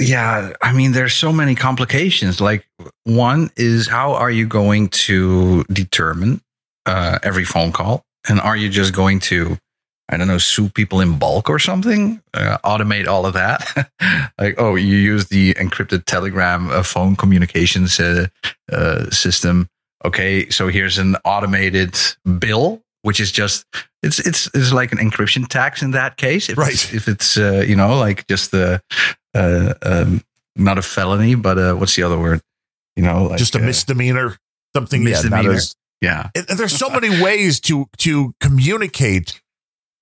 Yeah, 0.00 0.54
I 0.62 0.72
mean, 0.72 0.92
there's 0.92 1.14
so 1.14 1.32
many 1.32 1.54
complications. 1.54 2.40
Like, 2.40 2.66
one 3.04 3.50
is 3.56 3.86
how 3.86 4.14
are 4.14 4.30
you 4.30 4.46
going 4.46 4.88
to 4.88 5.64
determine 5.64 6.40
uh, 6.86 7.18
every 7.22 7.44
phone 7.44 7.72
call? 7.72 8.02
And 8.28 8.40
are 8.40 8.56
you 8.56 8.70
just 8.70 8.94
going 8.94 9.20
to, 9.20 9.58
I 10.12 10.18
don't 10.18 10.28
know, 10.28 10.38
sue 10.38 10.68
people 10.68 11.00
in 11.00 11.18
bulk 11.18 11.48
or 11.48 11.58
something? 11.58 12.22
Uh, 12.34 12.58
automate 12.64 13.06
all 13.06 13.24
of 13.24 13.32
that? 13.32 13.88
like, 14.38 14.54
oh, 14.58 14.74
you 14.74 14.96
use 14.96 15.28
the 15.28 15.54
encrypted 15.54 16.04
Telegram 16.04 16.70
uh, 16.70 16.82
phone 16.82 17.16
communications 17.16 17.98
uh, 17.98 18.26
uh, 18.70 19.08
system. 19.10 19.68
Okay, 20.04 20.50
so 20.50 20.68
here's 20.68 20.98
an 20.98 21.16
automated 21.24 21.96
bill, 22.38 22.82
which 23.02 23.20
is 23.20 23.32
just 23.32 23.64
it's 24.02 24.18
it's 24.18 24.50
it's 24.52 24.72
like 24.72 24.92
an 24.92 24.98
encryption 24.98 25.48
tax 25.48 25.80
in 25.80 25.92
that 25.92 26.16
case. 26.16 26.48
If 26.48 26.58
Right. 26.58 26.72
It's, 26.72 26.92
if 26.92 27.08
it's 27.08 27.36
uh, 27.36 27.64
you 27.66 27.76
know 27.76 27.96
like 27.96 28.26
just 28.26 28.50
the 28.50 28.82
uh, 29.34 29.74
um, 29.82 30.22
not 30.56 30.78
a 30.78 30.82
felony, 30.82 31.34
but 31.34 31.58
uh, 31.58 31.74
what's 31.74 31.96
the 31.96 32.02
other 32.02 32.18
word? 32.18 32.42
You 32.96 33.02
know, 33.02 33.24
like, 33.24 33.38
just 33.38 33.54
a 33.54 33.58
misdemeanor, 33.58 34.36
something 34.76 35.02
yeah, 35.02 35.10
misdemeanor. 35.10 35.58
Yeah, 36.02 36.30
and 36.34 36.46
and 36.50 36.58
there's 36.58 36.76
so 36.76 36.90
many 36.90 37.22
ways 37.22 37.60
to 37.60 37.88
to 37.98 38.34
communicate 38.40 39.40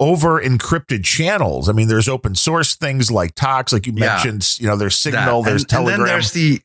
over 0.00 0.40
encrypted 0.42 1.04
channels. 1.04 1.68
I 1.68 1.72
mean, 1.72 1.86
there's 1.88 2.08
open 2.08 2.34
source 2.34 2.74
things 2.74 3.10
like 3.10 3.34
Tox, 3.34 3.72
like 3.72 3.86
you 3.86 3.92
Yeah. 3.94 4.14
mentioned. 4.14 4.56
You 4.58 4.66
know, 4.66 4.76
there's 4.76 4.96
Signal, 4.98 5.42
That. 5.42 5.50
there's 5.50 5.62
and, 5.62 5.68
Telegram. 5.68 6.00
And 6.00 6.08
then 6.08 6.14
there's 6.14 6.32
the 6.32 6.60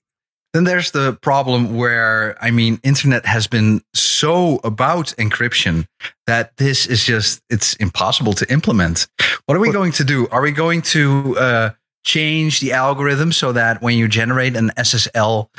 then 0.53 0.63
there's 0.63 0.91
the 0.91 1.11
problem 1.21 1.75
where 1.75 2.37
I 2.41 2.49
mean, 2.49 2.79
internet 2.81 3.25
has 3.25 3.45
been 3.45 3.81
so 3.93 4.61
about 4.63 5.07
encryption 5.17 5.85
that 6.27 6.55
this 6.55 6.87
is 6.87 7.03
just 7.03 7.41
it's 7.49 7.73
impossible 7.75 8.31
to 8.33 8.49
implement. 8.51 9.07
What 9.47 9.57
are 9.57 9.59
we 9.59 9.71
going 9.71 9.91
to 9.93 10.05
do? 10.05 10.27
Are 10.31 10.41
we 10.41 10.51
going 10.51 10.81
to 10.93 11.37
uh, 11.37 11.69
change 12.05 12.61
the 12.61 12.71
algorithm 12.71 13.33
so 13.33 13.51
that 13.51 13.81
when 13.81 13.97
you 13.97 14.07
generate 14.07 14.55
an 14.55 14.71
SSL 14.77 15.49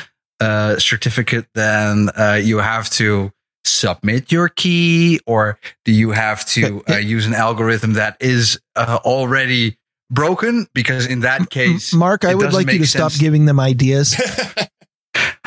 uh, 0.40 0.78
certificate, 0.78 1.46
then 1.54 2.08
uh, 2.18 2.40
you 2.42 2.58
have 2.58 2.88
to 2.90 3.32
submit 3.66 4.32
your 4.32 4.48
key, 4.48 5.20
or 5.26 5.58
do 5.84 5.92
you 5.92 6.12
have 6.12 6.46
to 6.46 6.82
uh, 6.88 6.96
use 6.96 7.26
an 7.26 7.34
algorithm 7.34 7.94
that 7.94 8.16
is 8.20 8.60
uh, 8.74 8.98
already 9.04 9.78
broken? 10.10 10.66
Because 10.74 11.06
in 11.06 11.20
that 11.20 11.50
case, 11.50 11.92
Mark, 11.92 12.24
I 12.24 12.34
would 12.34 12.52
like 12.52 12.70
you 12.70 12.78
to 12.78 12.86
stop 12.86 13.12
giving 13.12 13.44
them 13.46 13.60
ideas. 13.60 14.16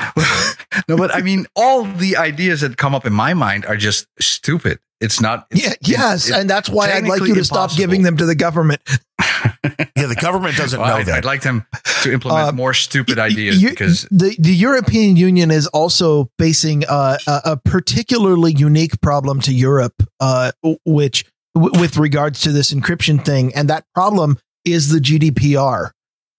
no, 0.87 0.97
but 0.97 1.13
I 1.13 1.21
mean, 1.21 1.45
all 1.55 1.83
the 1.83 2.17
ideas 2.17 2.61
that 2.61 2.77
come 2.77 2.95
up 2.95 3.05
in 3.05 3.13
my 3.13 3.33
mind 3.33 3.65
are 3.65 3.77
just 3.77 4.07
stupid. 4.19 4.79
It's 4.99 5.21
not. 5.21 5.47
It's, 5.49 5.63
yeah, 5.63 5.73
yes, 5.81 6.31
and 6.31 6.49
that's 6.49 6.69
why 6.69 6.91
I'd 6.91 7.07
like 7.07 7.21
you 7.21 7.27
to 7.27 7.39
impossible. 7.39 7.69
stop 7.69 7.77
giving 7.77 8.03
them 8.03 8.17
to 8.17 8.25
the 8.25 8.35
government. 8.35 8.81
yeah, 9.63 10.07
the 10.07 10.17
government 10.19 10.55
doesn't 10.55 10.79
well, 10.79 10.89
know 10.89 10.95
I'd, 10.95 11.05
that. 11.07 11.17
I'd 11.19 11.25
like 11.25 11.41
them 11.41 11.65
to 12.03 12.11
implement 12.11 12.49
uh, 12.49 12.51
more 12.51 12.73
stupid 12.73 13.19
ideas 13.19 13.61
you, 13.61 13.69
because 13.69 14.07
the 14.11 14.35
the 14.39 14.53
European 14.53 15.15
Union 15.15 15.51
is 15.51 15.67
also 15.67 16.29
facing 16.39 16.85
uh, 16.87 17.17
a, 17.27 17.41
a, 17.45 17.57
particularly 17.57 18.53
unique 18.53 18.99
problem 19.01 19.39
to 19.41 19.53
Europe, 19.53 20.03
uh, 20.19 20.51
which 20.85 21.25
w- 21.55 21.79
with 21.79 21.97
regards 21.97 22.41
to 22.41 22.51
this 22.51 22.73
encryption 22.73 23.23
thing, 23.23 23.53
and 23.55 23.69
that 23.69 23.85
problem 23.93 24.37
is 24.65 24.89
the 24.89 24.99
GDPR, 24.99 25.91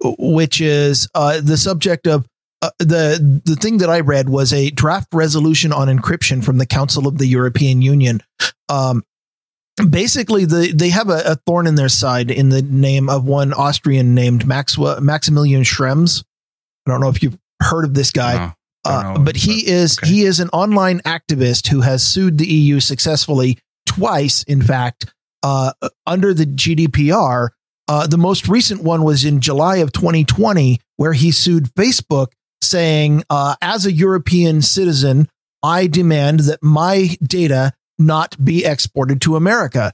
which 0.02 0.60
is 0.60 1.08
uh, 1.14 1.40
the 1.40 1.56
subject 1.56 2.06
of 2.06 2.26
uh, 2.62 2.70
the 2.78 3.40
the 3.44 3.56
thing 3.56 3.78
that 3.78 3.90
I 3.90 4.00
read 4.00 4.28
was 4.28 4.52
a 4.52 4.70
draft 4.70 5.08
resolution 5.12 5.72
on 5.72 5.88
encryption 5.88 6.44
from 6.44 6.58
the 6.58 6.66
Council 6.66 7.06
of 7.08 7.18
the 7.18 7.26
European 7.26 7.82
Union. 7.82 8.22
Um, 8.68 9.02
basically, 9.88 10.44
the 10.44 10.72
they 10.74 10.90
have 10.90 11.08
a, 11.08 11.22
a, 11.24 11.36
thorn 11.36 11.66
in 11.66 11.74
their 11.74 11.88
side 11.88 12.30
in 12.30 12.48
the 12.48 12.62
name 12.62 13.08
of 13.08 13.24
one 13.24 13.52
Austrian 13.52 14.14
named 14.14 14.46
Maxwell, 14.46 15.00
Maximilian 15.00 15.62
Schrems. 15.62 16.24
I 16.86 16.90
don't 16.90 17.00
know 17.00 17.08
if 17.08 17.22
you've 17.22 17.38
heard 17.62 17.84
of 17.84 17.94
this 17.94 18.10
guy. 18.10 18.54
No, 18.84 18.90
uh, 18.90 19.18
but 19.18 19.36
he 19.36 19.68
is 19.68 19.98
okay. 19.98 20.10
he 20.10 20.22
is 20.22 20.40
an 20.40 20.48
online 20.50 21.00
activist 21.00 21.68
who 21.68 21.82
has 21.82 22.02
sued 22.02 22.38
the 22.38 22.46
EU 22.46 22.80
successfully 22.80 23.58
twice. 23.86 24.42
In 24.44 24.62
fact, 24.62 25.12
uh, 25.42 25.72
under 26.06 26.32
the 26.32 26.46
GDPR, 26.46 27.48
uh, 27.88 28.06
the 28.06 28.18
most 28.18 28.48
recent 28.48 28.82
one 28.82 29.02
was 29.02 29.24
in 29.24 29.40
July 29.40 29.76
of 29.76 29.92
2020, 29.92 30.80
where 30.96 31.12
he 31.12 31.30
sued 31.30 31.64
Facebook 31.74 32.28
saying, 32.62 33.24
uh, 33.30 33.56
as 33.60 33.86
a 33.86 33.92
European 33.92 34.62
citizen, 34.62 35.28
I 35.62 35.86
demand 35.86 36.40
that 36.40 36.62
my 36.62 37.16
data 37.22 37.72
not 38.00 38.42
be 38.42 38.64
exported 38.64 39.20
to 39.22 39.36
America, 39.36 39.92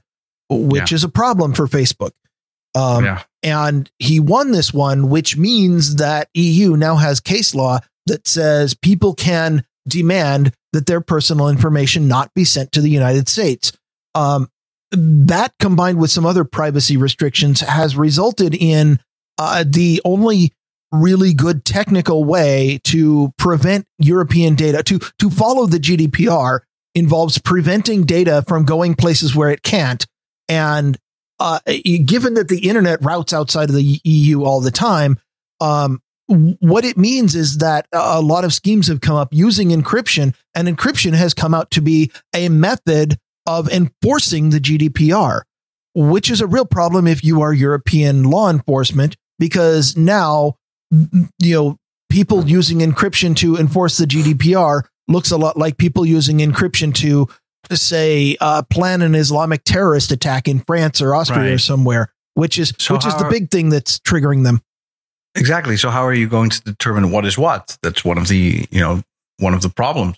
which 0.49 0.91
yeah. 0.91 0.95
is 0.95 1.03
a 1.03 1.09
problem 1.09 1.53
for 1.53 1.67
Facebook. 1.67 2.11
Um, 2.73 3.05
yeah. 3.05 3.23
And 3.43 3.89
he 3.99 4.19
won 4.19 4.51
this 4.51 4.73
one, 4.73 5.09
which 5.09 5.37
means 5.37 5.95
that 5.95 6.29
EU 6.33 6.75
now 6.75 6.95
has 6.95 7.19
case 7.19 7.53
law 7.53 7.79
that 8.07 8.27
says 8.27 8.73
people 8.73 9.13
can 9.13 9.63
demand 9.87 10.53
that 10.73 10.85
their 10.85 11.01
personal 11.01 11.49
information 11.49 12.07
not 12.07 12.33
be 12.33 12.43
sent 12.43 12.71
to 12.73 12.81
the 12.81 12.89
United 12.89 13.29
States. 13.29 13.71
Um, 14.15 14.49
that 14.91 15.53
combined 15.59 15.99
with 15.99 16.11
some 16.11 16.25
other 16.25 16.43
privacy 16.43 16.97
restrictions 16.97 17.61
has 17.61 17.95
resulted 17.97 18.55
in 18.55 18.99
uh, 19.37 19.63
the 19.67 20.01
only 20.05 20.53
really 20.91 21.33
good 21.33 21.65
technical 21.65 22.23
way 22.23 22.79
to 22.85 23.33
prevent 23.37 23.85
European 23.99 24.55
data 24.55 24.81
to 24.83 24.99
to 25.19 25.29
follow 25.29 25.65
the 25.65 25.79
GDPR 25.79 26.61
involves 26.97 27.37
preventing 27.37 28.03
data 28.03 28.43
from 28.47 28.65
going 28.65 28.95
places 28.95 29.35
where 29.35 29.49
it 29.49 29.61
can't. 29.61 30.05
And 30.49 30.97
uh, 31.39 31.59
given 32.05 32.33
that 32.33 32.47
the 32.47 32.67
internet 32.67 33.03
routes 33.03 33.33
outside 33.33 33.69
of 33.69 33.75
the 33.75 34.01
EU 34.03 34.43
all 34.43 34.61
the 34.61 34.71
time, 34.71 35.19
um, 35.61 36.01
what 36.27 36.83
it 36.83 36.97
means 36.97 37.35
is 37.35 37.59
that 37.59 37.87
a 37.93 38.21
lot 38.21 38.43
of 38.43 38.53
schemes 38.53 38.87
have 38.87 38.99
come 38.99 39.15
up 39.15 39.33
using 39.33 39.69
encryption, 39.69 40.35
and 40.55 40.67
encryption 40.67 41.13
has 41.13 41.33
come 41.33 41.53
out 41.53 41.71
to 41.71 41.81
be 41.81 42.11
a 42.35 42.49
method 42.49 43.17
of 43.45 43.69
enforcing 43.69 44.49
the 44.49 44.59
GDPR, 44.59 45.43
which 45.95 46.29
is 46.29 46.41
a 46.41 46.47
real 46.47 46.65
problem 46.65 47.07
if 47.07 47.23
you 47.23 47.41
are 47.41 47.53
European 47.53 48.23
law 48.23 48.49
enforcement, 48.49 49.15
because 49.39 49.95
now 49.95 50.55
you 50.91 51.53
know, 51.53 51.77
people 52.09 52.47
using 52.47 52.79
encryption 52.79 53.35
to 53.37 53.55
enforce 53.57 53.97
the 53.97 54.05
GDPR 54.05 54.83
looks 55.07 55.31
a 55.31 55.37
lot 55.37 55.57
like 55.57 55.77
people 55.77 56.05
using 56.05 56.37
encryption 56.39 56.93
to 56.95 57.27
say 57.75 58.37
uh, 58.39 58.63
plan 58.63 59.01
an 59.01 59.15
Islamic 59.15 59.63
terrorist 59.63 60.11
attack 60.11 60.47
in 60.47 60.59
France 60.59 61.01
or 61.01 61.15
Austria 61.15 61.39
right. 61.39 61.51
or 61.53 61.57
somewhere, 61.57 62.13
which 62.33 62.57
is 62.57 62.73
so 62.77 62.95
which 62.95 63.05
is 63.05 63.15
the 63.15 63.27
big 63.29 63.51
thing 63.51 63.69
that's 63.69 63.99
triggering 63.99 64.43
them. 64.43 64.61
Exactly. 65.35 65.77
So 65.77 65.89
how 65.89 66.03
are 66.03 66.13
you 66.13 66.27
going 66.27 66.49
to 66.49 66.61
determine 66.61 67.11
what 67.11 67.25
is 67.25 67.37
what? 67.37 67.77
That's 67.83 68.03
one 68.03 68.17
of 68.17 68.27
the 68.27 68.67
you 68.71 68.79
know 68.79 69.01
one 69.39 69.53
of 69.53 69.61
the 69.61 69.69
problems. 69.69 70.17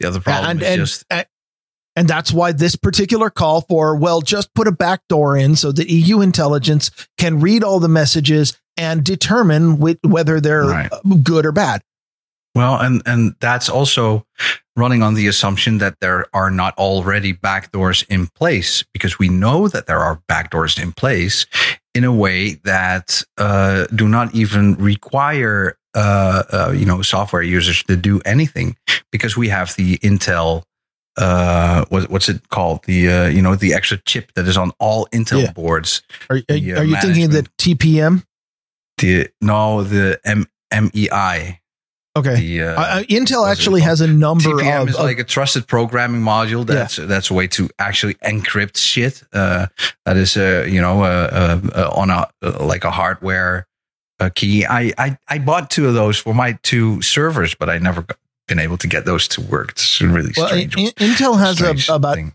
The 0.00 0.08
other 0.08 0.20
problem 0.20 0.50
and, 0.50 0.62
is 0.62 0.68
and, 0.68 0.78
just. 0.78 1.04
And, 1.10 1.26
and 1.98 2.06
that's 2.06 2.30
why 2.30 2.52
this 2.52 2.76
particular 2.76 3.30
call 3.30 3.62
for, 3.62 3.96
well, 3.96 4.20
just 4.20 4.52
put 4.52 4.68
a 4.68 4.72
backdoor 4.72 5.34
in 5.34 5.56
so 5.56 5.72
that 5.72 5.88
EU 5.88 6.20
intelligence 6.20 6.90
can 7.16 7.40
read 7.40 7.64
all 7.64 7.80
the 7.80 7.88
messages 7.88 8.54
and 8.76 9.02
determine 9.02 9.78
whether 9.78 10.38
they're 10.38 10.66
right. 10.66 10.92
good 11.22 11.46
or 11.46 11.52
bad. 11.52 11.82
Well, 12.56 12.80
and 12.80 13.02
and 13.04 13.36
that's 13.40 13.68
also 13.68 14.26
running 14.76 15.02
on 15.02 15.14
the 15.14 15.26
assumption 15.28 15.78
that 15.78 16.00
there 16.00 16.24
are 16.32 16.50
not 16.50 16.76
already 16.78 17.34
backdoors 17.34 18.04
in 18.08 18.28
place 18.28 18.82
because 18.94 19.18
we 19.18 19.28
know 19.28 19.68
that 19.68 19.86
there 19.86 20.00
are 20.00 20.22
backdoors 20.26 20.82
in 20.82 20.92
place 20.92 21.46
in 21.94 22.04
a 22.04 22.12
way 22.12 22.54
that 22.64 23.22
uh, 23.36 23.86
do 23.94 24.08
not 24.08 24.34
even 24.34 24.74
require 24.76 25.76
uh, 25.94 26.42
uh, 26.50 26.72
you 26.74 26.86
know 26.86 27.02
software 27.02 27.42
users 27.42 27.82
to 27.84 27.96
do 27.96 28.20
anything 28.24 28.74
because 29.12 29.36
we 29.36 29.48
have 29.48 29.76
the 29.76 29.98
Intel 29.98 30.62
uh 31.18 31.82
what, 31.88 32.10
what's 32.10 32.28
it 32.28 32.46
called 32.50 32.84
the 32.84 33.08
uh 33.08 33.26
you 33.26 33.40
know 33.40 33.56
the 33.56 33.72
extra 33.72 33.96
chip 34.04 34.30
that 34.34 34.46
is 34.46 34.58
on 34.58 34.70
all 34.78 35.06
intel 35.12 35.44
yeah. 35.44 35.52
boards 35.52 36.02
are, 36.28 36.36
are, 36.36 36.40
the, 36.48 36.74
uh, 36.74 36.80
are 36.80 36.84
you 36.84 36.94
thinking 37.00 37.24
of 37.24 37.32
the 37.32 37.48
tpm 37.56 38.22
the 38.98 39.28
no, 39.40 39.82
the 39.82 40.20
M 40.24 40.46
MEI. 40.72 41.60
Okay. 42.16 42.34
The, 42.34 42.62
uh, 42.62 42.80
uh, 42.80 43.02
Intel 43.02 43.48
actually 43.48 43.82
has 43.82 44.00
a 44.00 44.06
number 44.06 44.44
TPM 44.44 44.82
of, 44.82 44.88
is 44.88 44.98
like 44.98 45.18
a 45.18 45.24
trusted 45.24 45.66
programming 45.66 46.22
module. 46.22 46.64
That's 46.64 46.96
yeah. 46.98 47.04
that's 47.04 47.30
a 47.30 47.34
way 47.34 47.46
to 47.48 47.68
actually 47.78 48.14
encrypt 48.14 48.78
shit. 48.78 49.22
Uh, 49.34 49.66
that 50.06 50.16
is, 50.16 50.34
uh, 50.36 50.66
you 50.66 50.80
know, 50.80 51.02
uh, 51.02 51.60
uh, 51.74 51.90
on 51.94 52.08
a 52.08 52.26
like 52.42 52.84
a 52.84 52.90
hardware 52.90 53.66
key. 54.34 54.64
I, 54.64 54.94
I 54.96 55.18
I 55.28 55.38
bought 55.38 55.68
two 55.68 55.86
of 55.88 55.94
those 55.94 56.16
for 56.16 56.32
my 56.32 56.58
two 56.62 57.02
servers, 57.02 57.54
but 57.54 57.68
I 57.68 57.76
never 57.76 58.06
been 58.48 58.60
able 58.60 58.78
to 58.78 58.86
get 58.86 59.04
those 59.04 59.28
to 59.28 59.42
work. 59.42 59.72
It's 59.72 60.00
really 60.00 60.32
well, 60.38 60.48
strange. 60.48 60.74
Intel 60.74 61.38
has 61.38 61.60
a, 61.60 61.94
about 61.94 62.14
thing. 62.14 62.32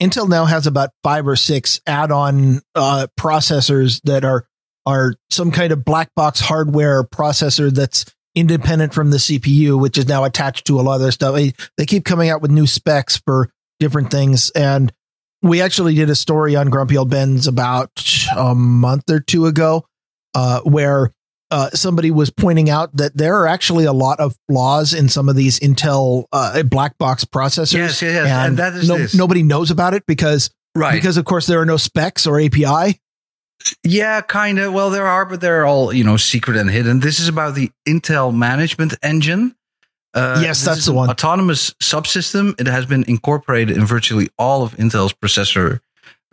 Intel 0.00 0.30
now 0.30 0.46
has 0.46 0.66
about 0.66 0.90
five 1.02 1.28
or 1.28 1.36
six 1.36 1.78
add-on 1.86 2.62
processors 2.74 4.00
that 4.04 4.24
are 4.24 4.46
are 4.86 5.14
some 5.28 5.50
kind 5.50 5.72
of 5.72 5.84
black 5.84 6.14
box 6.14 6.40
hardware 6.40 7.04
processor 7.04 7.70
that's 7.70 8.06
independent 8.34 8.94
from 8.94 9.10
the 9.10 9.16
CPU, 9.16 9.80
which 9.80 9.98
is 9.98 10.06
now 10.06 10.24
attached 10.24 10.66
to 10.66 10.78
a 10.78 10.82
lot 10.82 10.96
of 10.96 11.00
their 11.00 11.12
stuff. 11.12 11.34
They 11.76 11.86
keep 11.86 12.04
coming 12.04 12.30
out 12.30 12.42
with 12.42 12.50
new 12.50 12.66
specs 12.66 13.16
for 13.16 13.50
different 13.78 14.10
things. 14.10 14.50
And 14.50 14.92
we 15.42 15.62
actually 15.62 15.94
did 15.94 16.10
a 16.10 16.14
story 16.14 16.54
on 16.54 16.70
Grumpy 16.70 16.96
Old 16.96 17.10
Bens 17.10 17.46
about 17.46 17.90
a 18.36 18.54
month 18.54 19.10
or 19.10 19.20
two 19.20 19.46
ago, 19.46 19.86
uh, 20.34 20.60
where 20.60 21.12
uh, 21.50 21.70
somebody 21.70 22.10
was 22.10 22.30
pointing 22.30 22.70
out 22.70 22.96
that 22.96 23.16
there 23.16 23.36
are 23.40 23.46
actually 23.46 23.84
a 23.84 23.92
lot 23.92 24.20
of 24.20 24.36
flaws 24.48 24.94
in 24.94 25.08
some 25.08 25.28
of 25.28 25.34
these 25.34 25.58
Intel 25.58 26.24
uh, 26.32 26.62
black 26.62 26.96
box 26.98 27.24
processors. 27.24 27.74
Yes, 27.74 28.02
yes, 28.02 28.02
yes. 28.02 28.26
And, 28.26 28.48
and 28.50 28.58
that 28.58 28.74
is 28.74 28.88
no, 28.88 29.06
nobody 29.14 29.42
knows 29.42 29.70
about 29.70 29.94
it 29.94 30.04
because, 30.06 30.50
right. 30.76 30.94
because 30.94 31.16
of 31.16 31.24
course 31.24 31.46
there 31.46 31.60
are 31.60 31.66
no 31.66 31.76
specs 31.76 32.26
or 32.26 32.40
API. 32.40 33.00
Yeah, 33.82 34.20
kind 34.20 34.58
of. 34.58 34.72
Well, 34.72 34.90
there 34.90 35.06
are, 35.06 35.24
but 35.24 35.40
they're 35.40 35.66
all 35.66 35.92
you 35.92 36.04
know 36.04 36.16
secret 36.16 36.56
and 36.56 36.70
hidden. 36.70 37.00
This 37.00 37.20
is 37.20 37.28
about 37.28 37.54
the 37.54 37.70
Intel 37.86 38.34
Management 38.34 38.94
Engine. 39.02 39.54
Uh, 40.12 40.40
yes, 40.42 40.64
that's 40.64 40.86
the 40.86 40.92
one. 40.92 41.08
Autonomous 41.08 41.70
subsystem. 41.82 42.60
It 42.60 42.66
has 42.66 42.86
been 42.86 43.04
incorporated 43.06 43.76
in 43.76 43.84
virtually 43.84 44.28
all 44.38 44.62
of 44.62 44.76
Intel's 44.76 45.12
processor 45.12 45.80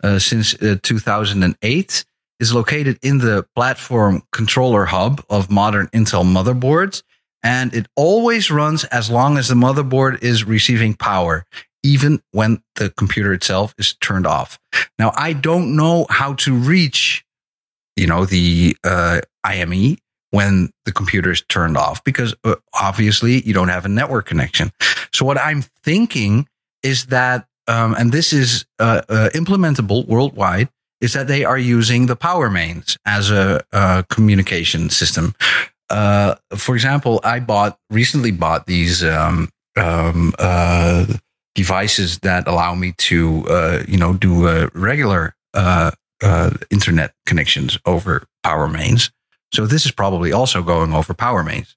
uh, 0.02 0.18
since 0.18 0.54
uh, 0.62 0.76
2008. 0.82 2.04
Is 2.40 2.54
located 2.54 3.00
in 3.02 3.18
the 3.18 3.44
platform 3.56 4.22
controller 4.30 4.84
hub 4.84 5.24
of 5.28 5.50
modern 5.50 5.88
Intel 5.88 6.24
motherboards, 6.24 7.02
and 7.42 7.74
it 7.74 7.88
always 7.96 8.48
runs 8.48 8.84
as 8.84 9.10
long 9.10 9.38
as 9.38 9.48
the 9.48 9.56
motherboard 9.56 10.22
is 10.22 10.44
receiving 10.44 10.94
power 10.94 11.44
even 11.82 12.20
when 12.32 12.62
the 12.76 12.90
computer 12.90 13.32
itself 13.32 13.74
is 13.78 13.94
turned 13.94 14.26
off. 14.26 14.58
Now, 14.98 15.12
I 15.16 15.32
don't 15.32 15.76
know 15.76 16.06
how 16.10 16.34
to 16.34 16.54
reach, 16.54 17.24
you 17.96 18.06
know, 18.06 18.24
the 18.24 18.76
uh, 18.84 19.20
IME 19.44 19.96
when 20.30 20.70
the 20.84 20.92
computer 20.92 21.30
is 21.30 21.42
turned 21.48 21.76
off 21.76 22.02
because 22.04 22.34
uh, 22.44 22.56
obviously 22.74 23.42
you 23.42 23.54
don't 23.54 23.68
have 23.68 23.84
a 23.84 23.88
network 23.88 24.26
connection. 24.26 24.70
So 25.12 25.24
what 25.24 25.38
I'm 25.38 25.62
thinking 25.62 26.46
is 26.82 27.06
that, 27.06 27.46
um, 27.66 27.94
and 27.94 28.12
this 28.12 28.32
is 28.32 28.66
uh, 28.78 29.02
uh, 29.08 29.30
implementable 29.34 30.06
worldwide, 30.06 30.68
is 31.00 31.12
that 31.12 31.28
they 31.28 31.44
are 31.44 31.58
using 31.58 32.06
the 32.06 32.16
power 32.16 32.50
mains 32.50 32.98
as 33.06 33.30
a, 33.30 33.62
a 33.72 34.04
communication 34.10 34.90
system. 34.90 35.34
Uh, 35.90 36.34
for 36.56 36.74
example, 36.74 37.20
I 37.24 37.40
bought 37.40 37.78
recently 37.90 38.32
bought 38.32 38.66
these 38.66 39.04
um, 39.04 39.48
um, 39.76 40.34
uh, 40.38 41.06
devices 41.58 42.20
that 42.20 42.46
allow 42.46 42.72
me 42.72 42.94
to, 42.96 43.44
uh, 43.48 43.82
you 43.88 43.98
know, 43.98 44.14
do 44.14 44.46
uh, 44.46 44.68
regular 44.74 45.34
uh, 45.54 45.90
uh, 46.22 46.50
internet 46.70 47.12
connections 47.26 47.76
over 47.84 48.24
power 48.44 48.68
mains. 48.68 49.10
So 49.52 49.66
this 49.66 49.84
is 49.84 49.90
probably 49.90 50.32
also 50.32 50.62
going 50.62 50.92
over 50.94 51.14
power 51.14 51.42
mains. 51.42 51.74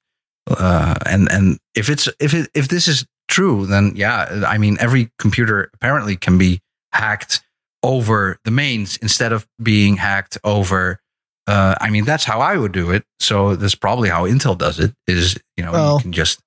Uh, 0.47 0.93
and 1.07 1.27
and 1.31 1.57
if 1.73 1.89
it's 1.89 2.07
if 2.19 2.35
it 2.35 2.51
if 2.53 2.67
this 2.67 2.87
is 2.87 3.07
true, 3.27 3.65
then 3.65 3.93
yeah, 3.95 4.43
I 4.47 4.59
mean 4.59 4.77
every 4.79 5.09
computer 5.17 5.71
apparently 5.73 6.15
can 6.15 6.37
be 6.37 6.59
hacked 6.93 7.41
over 7.81 8.37
the 8.43 8.51
mains 8.51 8.97
instead 8.97 9.31
of 9.33 9.47
being 9.63 9.97
hacked 9.97 10.37
over. 10.43 10.99
Uh, 11.47 11.73
I 11.81 11.89
mean 11.89 12.05
that's 12.05 12.25
how 12.25 12.39
I 12.39 12.55
would 12.55 12.71
do 12.71 12.91
it. 12.91 13.03
So 13.19 13.55
that's 13.55 13.75
probably 13.75 14.09
how 14.09 14.27
Intel 14.27 14.55
does 14.55 14.79
it. 14.79 14.93
Is 15.07 15.39
you 15.57 15.63
know 15.63 15.71
Well, 15.71 15.95
you 15.95 16.01
can 16.03 16.11
just 16.11 16.39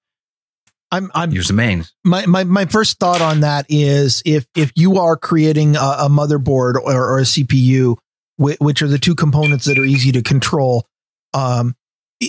I'm 0.97 1.11
I'm 1.15 1.33
use 1.33 1.49
the 1.49 1.55
mains. 1.55 1.93
my, 2.05 2.27
my 2.27 2.45
my 2.45 2.66
first 2.66 2.99
thought 2.99 3.21
on 3.21 3.41
that 3.41 3.66
is 3.69 4.23
if 4.25 4.47
if 4.57 4.73
you 4.77 4.99
are 4.99 5.16
creating 5.16 5.77
a, 5.77 5.97
a 6.01 6.09
motherboard 6.09 6.77
or, 6.77 6.95
or 6.95 7.19
a 7.19 7.23
CPU, 7.23 7.97
whi- 8.37 8.57
which 8.61 8.83
are 8.83 8.89
the 8.89 8.99
two 8.99 9.15
components 9.15 9.65
that 9.66 9.79
are 9.79 9.85
easy 9.85 10.12
to 10.12 10.23
control, 10.23 10.87
um, 11.33 11.75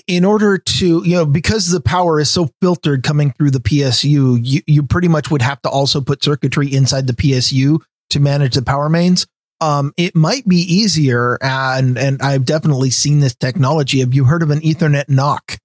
in 0.08 0.26
order 0.26 0.58
to 0.58 1.04
you 1.06 1.16
know 1.16 1.26
because 1.26 1.70
the 1.70 1.82
power 1.82 2.20
is 2.20 2.30
so 2.30 2.50
filtered 2.62 3.04
coming 3.04 3.32
through 3.32 3.52
the 3.52 3.60
PSU, 3.60 4.40
you 4.44 4.62
you 4.66 4.84
pretty 4.84 5.08
much 5.08 5.30
would 5.30 5.42
have 5.42 5.62
to 5.62 5.70
also 5.70 6.02
put 6.02 6.24
circuitry 6.24 6.74
inside 6.74 7.08
the 7.08 7.14
PSU 7.14 7.80
to 8.10 8.20
manage 8.20 8.56
the 8.56 8.62
power 8.62 8.90
mains. 8.90 9.28
Um, 9.62 9.94
it 9.98 10.16
might 10.16 10.48
be 10.48 10.58
easier, 10.58 11.38
and 11.42 11.98
and 11.98 12.22
I've 12.22 12.46
definitely 12.46 12.90
seen 12.90 13.20
this 13.20 13.36
technology. 13.36 14.00
Have 14.00 14.14
you 14.14 14.26
heard 14.26 14.44
of 14.44 14.52
an 14.52 14.60
Ethernet 14.60 15.08
knock? 15.08 15.60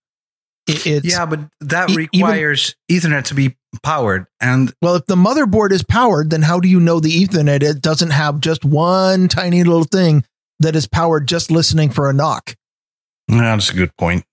It, 0.71 0.87
it's 0.87 1.07
Yeah, 1.07 1.27
but 1.27 1.41
that 1.61 1.91
E- 1.91 1.93
even- 2.13 2.27
requires 2.27 2.75
Ethernet 2.91 3.25
to 3.25 3.35
be 3.35 3.57
powered, 3.83 4.27
and 4.41 4.73
Well, 4.83 4.97
if 4.97 5.07
the 5.07 5.17
motherboard 5.17 5.71
is 5.73 5.83
powered, 5.83 6.31
then 6.31 6.43
how 6.43 6.59
do 6.61 6.69
you 6.69 6.81
know 6.81 6.99
the 7.01 7.25
Ethernet 7.25 7.63
it 7.63 7.81
doesn't 7.83 8.11
have 8.11 8.41
just 8.41 8.65
one 8.65 9.29
tiny 9.29 9.63
little 9.65 9.85
thing 9.85 10.25
that 10.59 10.75
is 10.77 10.87
powered 10.87 11.27
just 11.29 11.51
listening 11.51 11.91
for 11.91 12.09
a 12.11 12.13
knock? 12.13 12.55
yeah, 13.29 13.55
that's 13.55 13.71
a 13.71 13.75
good 13.75 13.97
point. 13.97 14.25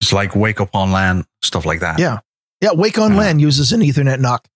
It's 0.00 0.12
like 0.12 0.34
wake 0.34 0.60
up 0.60 0.74
on 0.74 0.90
LAN 0.92 1.24
stuff 1.42 1.64
like 1.64 1.80
that. 1.80 1.98
Yeah. 1.98 2.18
Yeah, 2.60 2.72
Wake 2.72 2.98
on 2.98 3.12
Yeah. 3.12 3.18
LAN 3.18 3.38
uses 3.38 3.72
an 3.72 3.80
Ethernet 3.80 4.20
knock. 4.20 4.46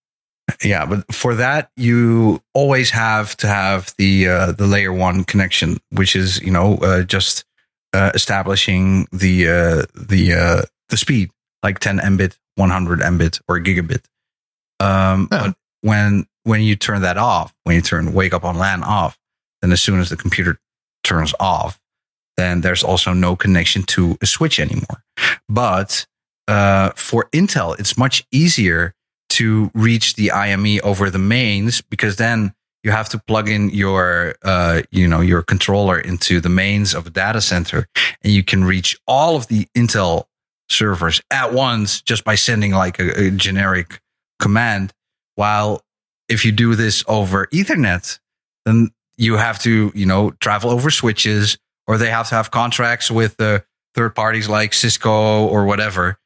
Yeah, 0.65 0.87
but 0.87 1.13
for 1.15 1.35
that 1.37 1.71
you 1.77 2.41
always 2.55 2.91
have 2.91 3.37
to 3.39 3.47
have 3.47 3.95
the 3.99 4.29
uh, 4.29 4.53
the 4.53 4.67
layer 4.67 4.93
one 4.93 5.25
connection, 5.25 5.77
which 5.91 6.17
is 6.17 6.41
you 6.41 6.51
know 6.51 6.77
uh, 6.79 7.03
just 7.03 7.45
uh, 7.93 8.11
establishing 8.15 9.07
the 9.13 9.49
uh, 9.49 9.83
the 9.95 10.33
uh, 10.33 10.63
the 10.89 10.97
speed, 10.97 11.31
like 11.63 11.79
10 11.79 11.99
mbit, 11.99 12.37
100 12.57 13.01
mbit, 13.01 13.41
or 13.49 13.61
gigabit. 13.61 14.05
Um, 14.81 15.29
Yeah. 15.31 15.49
But 15.49 15.57
when 15.83 16.27
when 16.45 16.63
you 16.63 16.77
turn 16.77 17.03
that 17.03 17.19
off, 17.19 17.55
when 17.65 17.77
you 17.77 17.83
turn 17.83 18.15
wake 18.15 18.33
up 18.33 18.45
on 18.45 18.57
LAN 18.57 18.83
off, 18.83 19.19
then 19.61 19.71
as 19.73 19.81
soon 19.81 20.01
as 20.01 20.09
the 20.09 20.17
computer 20.17 20.59
turns 21.05 21.35
off, 21.39 21.79
then 22.37 22.63
there's 22.63 22.83
also 22.83 23.13
no 23.13 23.37
connection 23.37 23.83
to 23.83 24.17
a 24.23 24.27
switch 24.27 24.59
anymore. 24.59 25.03
But 25.49 26.07
uh, 26.47 26.91
for 26.97 27.29
Intel, 27.33 27.79
it's 27.79 27.99
much 27.99 28.25
easier 28.33 28.95
to 29.31 29.71
reach 29.75 30.15
the 30.15 30.33
IME 30.33 30.81
over 30.83 31.11
the 31.11 31.19
mains 31.19 31.83
because 31.83 32.17
then 32.17 32.55
you 32.83 32.91
have 32.91 33.09
to 33.11 33.19
plug 33.19 33.49
in 33.49 33.69
your 33.71 34.35
uh, 34.43 34.83
you 34.91 35.07
know 35.07 35.21
your 35.21 35.43
controller 35.43 35.99
into 35.99 36.41
the 36.41 36.49
mains 36.49 36.95
of 36.95 37.07
a 37.07 37.11
data 37.11 37.41
center 37.41 37.89
and 38.23 38.33
you 38.33 38.43
can 38.43 38.65
reach 38.65 38.97
all 39.07 39.37
of 39.37 39.49
the 39.49 39.67
Intel 39.77 40.25
servers 40.71 41.21
at 41.31 41.53
once 41.53 42.03
just 42.03 42.25
by 42.25 42.35
sending 42.35 42.73
like 42.73 42.99
a, 42.99 43.27
a 43.27 43.31
generic 43.31 44.01
command 44.39 44.93
while 45.37 45.83
if 46.29 46.45
you 46.45 46.53
do 46.53 46.75
this 46.75 47.03
over 47.09 47.47
ethernet 47.47 48.19
then 48.67 48.91
you 49.17 49.37
have 49.37 49.59
to 49.59 49.91
you 49.95 50.07
know 50.07 50.31
travel 50.41 50.71
over 50.71 50.91
switches 50.91 51.59
or 51.87 51.97
they 51.97 52.11
have 52.11 52.29
to 52.29 52.35
have 52.35 52.51
contracts 52.51 53.11
with 53.11 53.41
uh, 53.41 53.61
third 53.95 54.15
parties 54.15 54.49
like 54.49 54.75
Cisco 54.75 55.47
or 55.47 55.65
whatever 55.65 56.19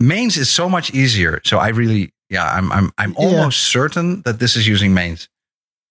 mains 0.00 0.36
is 0.36 0.48
so 0.50 0.68
much 0.68 0.92
easier 0.92 1.40
so 1.44 1.58
i 1.58 1.68
really 1.68 2.12
yeah 2.30 2.44
i'm 2.52 2.70
i'm 2.72 2.90
i'm 2.98 3.14
Yeah. 3.18 3.26
almost 3.26 3.64
certain 3.64 4.22
that 4.22 4.38
this 4.38 4.56
is 4.56 4.66
using 4.66 4.92
mains 4.94 5.28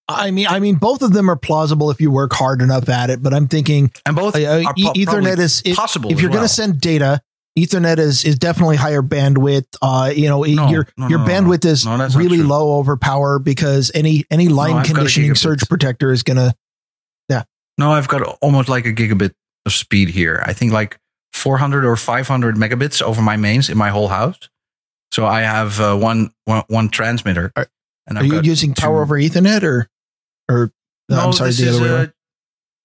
I 0.07 0.30
mean, 0.30 0.45
I 0.45 0.60
mean, 0.60 0.76
both 0.76 1.02
of 1.02 1.14
them 1.14 1.32
are 1.32 1.36
plausible 1.36 1.90
if 1.90 1.99
you 1.99 2.12
work 2.12 2.32
hard 2.32 2.62
enough 2.62 2.90
at 2.90 3.10
it. 3.10 3.24
But 3.24 3.34
I'm 3.34 3.48
thinking 3.48 3.91
and 4.06 4.16
both 4.16 4.36
uh, 4.36 4.40
Ethernet 4.40 5.40
is 5.40 5.64
if, 5.66 5.76
possible 5.76 6.12
if 6.12 6.22
you're 6.22 6.30
going 6.30 6.44
to 6.44 6.48
send 6.48 6.80
data. 6.80 7.22
Ethernet 7.57 7.99
is 7.99 8.26
is 8.26 8.38
definitely 8.38 8.76
higher 8.76 9.02
bandwidth. 9.02 9.65
Uh, 9.82 10.11
you 10.14 10.27
know, 10.27 10.44
No, 10.44 10.69
your 10.69 10.88
no, 10.98 11.07
your 11.07 11.19
no, 11.19 11.26
no, 11.26 11.32
bandwidth 11.32 11.65
is 11.65 11.86
no, 11.86 12.07
really 12.15 12.44
low 12.44 12.73
over 12.76 12.98
power 12.98 13.40
because 13.40 13.91
any 13.95 14.26
any 14.30 14.49
line 14.49 14.84
a 14.84 14.84
conditioning 14.84 15.36
surge 15.36 15.68
protector 15.69 16.11
is 16.11 16.23
going 16.23 16.38
to 16.38 16.53
Yeah. 17.30 17.44
No, 17.77 17.91
I've 17.91 18.07
got 18.10 18.22
almost 18.41 18.68
like 18.68 18.86
a 18.86 18.94
gigabit 18.94 19.34
of 19.65 19.73
speed 19.73 20.10
here. 20.10 20.44
I 20.45 20.53
think 20.53 20.73
like 20.73 20.99
400 21.34 21.86
or 21.86 21.95
500 21.95 22.56
megabits 22.56 23.02
over 23.02 23.22
my 23.22 23.38
mains 23.38 23.69
in 23.69 23.77
my 23.77 23.90
whole 23.90 24.10
house. 24.10 24.49
So 25.11 25.26
I 25.26 25.41
have 25.41 25.80
uh, 25.80 25.95
one, 25.95 26.32
one 26.45 26.64
one 26.68 26.90
transmitter. 26.90 27.52
Are- 27.56 27.68
and 28.07 28.19
Are 28.19 28.23
you 28.23 28.41
using 28.41 28.76
power 28.76 29.02
over 29.02 29.15
Ethernet 29.15 29.64
or 29.64 29.90
or 30.48 30.72
no, 31.10 31.19
I'm 31.19 31.34
sorry, 31.34 31.49
this 31.49 31.60
the 31.60 31.68
is, 31.68 31.76
other 31.76 31.86
way 31.86 31.90
uh, 31.90 31.95
around. 31.95 32.14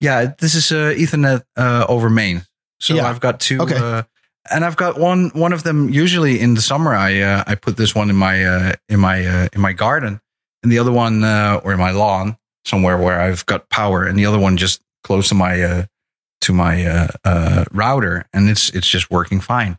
Yeah, 0.00 0.32
this 0.38 0.54
is 0.54 0.72
uh, 0.72 0.94
Ethernet 0.96 1.42
uh, 1.56 1.84
over 1.88 2.08
main. 2.08 2.46
So 2.80 2.94
Yeah. 2.94 3.06
I've 3.06 3.20
got 3.20 3.40
two. 3.40 3.60
Okay. 3.60 4.02
And 4.50 4.64
I've 4.64 4.76
got 4.76 4.98
one 4.98 5.30
one 5.34 5.52
of 5.52 5.62
them. 5.64 5.90
Usually 5.90 6.40
in 6.40 6.54
the 6.54 6.62
summer, 6.62 6.94
I 6.94 7.20
uh, 7.20 7.44
I 7.46 7.54
put 7.56 7.76
this 7.76 7.94
one 7.94 8.08
in 8.10 8.16
my 8.16 8.44
uh, 8.44 8.72
in 8.88 9.00
my 9.00 9.24
uh, 9.26 9.48
in 9.52 9.60
my 9.60 9.72
garden, 9.72 10.20
and 10.62 10.72
the 10.72 10.78
other 10.78 10.92
one 10.92 11.22
uh, 11.24 11.60
or 11.62 11.72
in 11.72 11.78
my 11.78 11.90
lawn 11.90 12.36
somewhere 12.64 12.96
where 12.98 13.20
I've 13.20 13.44
got 13.46 13.68
power, 13.68 14.04
and 14.04 14.18
the 14.18 14.26
other 14.26 14.38
one 14.38 14.56
just 14.56 14.80
close 15.04 15.28
to 15.28 15.34
my 15.34 15.62
uh, 15.62 15.84
to 16.42 16.52
my 16.54 16.86
uh, 16.86 17.08
uh, 17.24 17.64
router, 17.70 18.24
and 18.32 18.48
it's 18.48 18.70
it's 18.70 18.88
just 18.88 19.10
working 19.10 19.40
fine. 19.40 19.78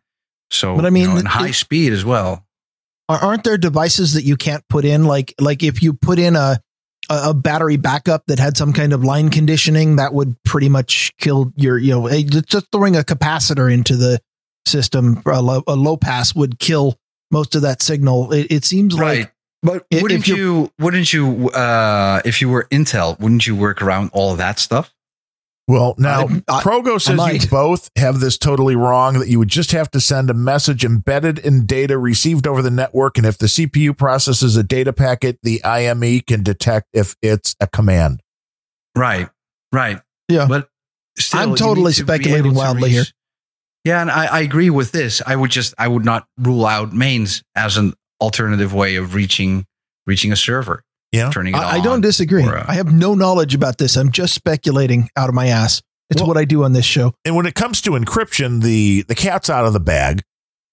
So, 0.52 0.76
But 0.76 0.86
I 0.86 0.90
mean, 0.90 1.04
you 1.04 1.08
know, 1.16 1.18
it- 1.18 1.26
high 1.28 1.52
speed 1.52 1.92
as 1.94 2.06
well. 2.06 2.46
Are- 3.10 3.18
Aren't 3.20 3.44
there 3.44 3.58
devices 3.58 4.14
that 4.14 4.24
you 4.26 4.36
can't 4.38 4.64
put 4.70 4.86
in 4.86 5.06
like 5.06 5.34
like 5.40 5.64
if 5.64 5.82
you 5.82 5.94
put 5.94 6.20
in 6.20 6.36
a 6.36 6.62
a 7.10 7.34
battery 7.34 7.78
backup 7.78 8.24
that 8.28 8.38
had 8.40 8.56
some 8.56 8.72
kind 8.74 8.94
of 8.94 9.04
line 9.04 9.30
conditioning 9.30 9.96
that 9.98 10.14
would 10.14 10.36
pretty 10.44 10.70
much 10.70 11.12
kill 11.18 11.52
your 11.56 11.78
you 11.80 11.92
know 11.92 12.06
eh, 12.08 12.22
just 12.22 12.68
throwing 12.72 12.96
a 12.96 13.02
capacitor 13.02 13.74
into 13.74 13.98
the 13.98 14.22
system 14.68 15.22
a 15.26 15.42
low, 15.42 15.64
a 15.68 15.76
low 15.76 15.98
pass 15.98 16.34
would 16.36 16.60
kill 16.60 16.98
most 17.32 17.56
of 17.56 17.62
that 17.64 17.82
signal. 17.82 18.32
It, 18.32 18.48
it 18.52 18.66
seems 18.66 18.96
right. 18.98 19.20
like 19.20 19.34
But 19.64 19.86
if 19.90 20.02
wouldn't 20.02 20.28
you're- 20.28 20.70
Wouldn't 20.80 21.14
you? 21.14 21.50
Uh, 21.50 22.22
if 22.26 22.42
you 22.42 22.50
were 22.50 22.68
Intel, 22.72 23.20
wouldn't 23.20 23.46
you 23.48 23.56
work 23.56 23.82
around 23.82 24.10
all 24.14 24.32
of 24.32 24.38
that 24.40 24.60
stuff? 24.60 24.94
Well, 25.68 25.96
now 25.98 26.28
I- 26.28 26.42
I- 26.58 26.62
Progo 26.64 27.00
says 27.00 27.44
you 27.44 27.50
both 27.50 27.90
have 27.96 28.20
this 28.20 28.38
totally 28.38 28.76
wrong. 28.76 29.20
That 29.20 29.30
you 29.30 29.40
would 29.40 29.48
just 29.50 29.72
have 29.72 29.90
to 29.92 30.02
send 30.02 30.30
a 30.30 30.34
message 30.34 30.84
embedded 30.84 31.40
in 31.40 31.66
data 31.66 31.98
received 31.98 32.46
over 32.48 32.62
the 32.62 32.72
network, 32.72 33.18
and 33.18 33.26
if 33.26 33.38
the 33.38 33.46
CPU 33.48 33.94
processes 33.98 34.58
a 34.58 34.64
data 34.64 34.92
packet, 34.92 35.38
the 35.44 35.64
IME 35.64 36.22
can 36.22 36.44
detect 36.44 36.88
if 36.94 37.16
it's 37.22 37.56
a 37.62 37.68
command. 37.68 38.22
Right, 38.98 39.30
right. 39.72 40.02
Yeah. 40.28 40.48
but 40.50 40.68
still, 41.18 41.40
I'm 41.40 41.56
totally 41.56 41.94
to 41.94 42.04
speculating 42.04 42.52
to 42.52 42.58
wildly 42.58 42.90
here. 42.90 43.06
Yeah, 43.84 44.02
and 44.02 44.12
I, 44.12 44.26
I 44.28 44.40
agree 44.42 44.70
with 44.70 44.92
this. 44.92 45.22
I 45.26 45.36
would 45.36 45.52
just 45.52 45.74
I 45.78 45.88
would 45.88 46.06
not 46.06 46.26
rule 46.38 46.66
out 46.66 46.94
mains 46.94 47.42
as 47.56 47.78
an 47.78 47.94
alternative 48.20 48.74
way 48.74 48.96
of 48.96 49.16
reaching 49.16 49.66
reaching 50.06 50.32
a 50.32 50.36
server. 50.36 50.84
Yeah. 51.12 51.30
turning 51.30 51.54
it 51.54 51.58
I, 51.58 51.78
I 51.78 51.82
don't 51.82 52.00
disagree. 52.00 52.46
or, 52.46 52.58
uh, 52.58 52.66
I 52.70 52.76
have 52.76 52.94
no 52.94 53.16
knowledge 53.16 53.54
about 53.54 53.78
this. 53.78 53.98
I'm 53.98 54.12
just 54.14 54.34
speculating 54.34 55.10
out 55.18 55.28
of 55.28 55.36
my 55.36 55.48
ass. 55.48 55.82
It's 56.10 56.22
Well- 56.22 56.30
what 56.30 56.38
I 56.38 56.46
do 56.46 56.64
on 56.64 56.72
this 56.72 56.86
show. 56.86 57.14
And 57.26 57.36
when 57.36 57.46
it 57.46 57.54
comes 57.56 57.82
to 57.82 57.92
encryption, 57.92 58.62
the 58.62 59.02
the 59.04 59.16
cat's 59.16 59.50
out 59.50 59.66
of 59.66 59.74
the 59.74 59.80
bag. 59.80 60.22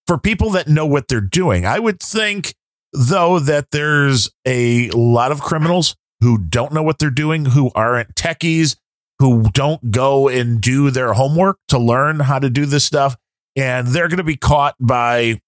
For 0.06 0.16
people 0.16 0.51
that 0.51 0.68
know 0.68 0.86
what 0.86 1.09
they're 1.09 1.20
doing, 1.20 1.66
I 1.66 1.78
would 1.78 2.01
think 2.01 2.55
though 2.93 3.39
that 3.40 3.70
there's 3.72 4.30
a 4.47 4.90
lot 4.90 5.32
of 5.32 5.40
criminals 5.40 5.94
who 6.20 6.39
don't 6.39 6.72
know 6.72 6.82
what 6.82 6.98
they're 6.98 7.10
doing, 7.10 7.44
who 7.47 7.70
aren't 7.74 8.14
techies, 8.14 8.76
who 9.18 9.44
don't 9.52 9.90
go 9.90 10.28
and 10.28 10.60
do 10.60 10.90
their 10.90 11.12
homework 11.12 11.58
to 11.68 11.78
learn 11.78 12.20
how 12.20 12.38
to 12.38 12.48
do 12.50 12.66
this 12.66 12.84
stuff, 12.84 13.16
and 13.56 13.88
they're 13.88 14.08
going 14.08 14.18
to 14.18 14.24
be 14.24 14.36
caught 14.36 14.74
by 14.80 15.40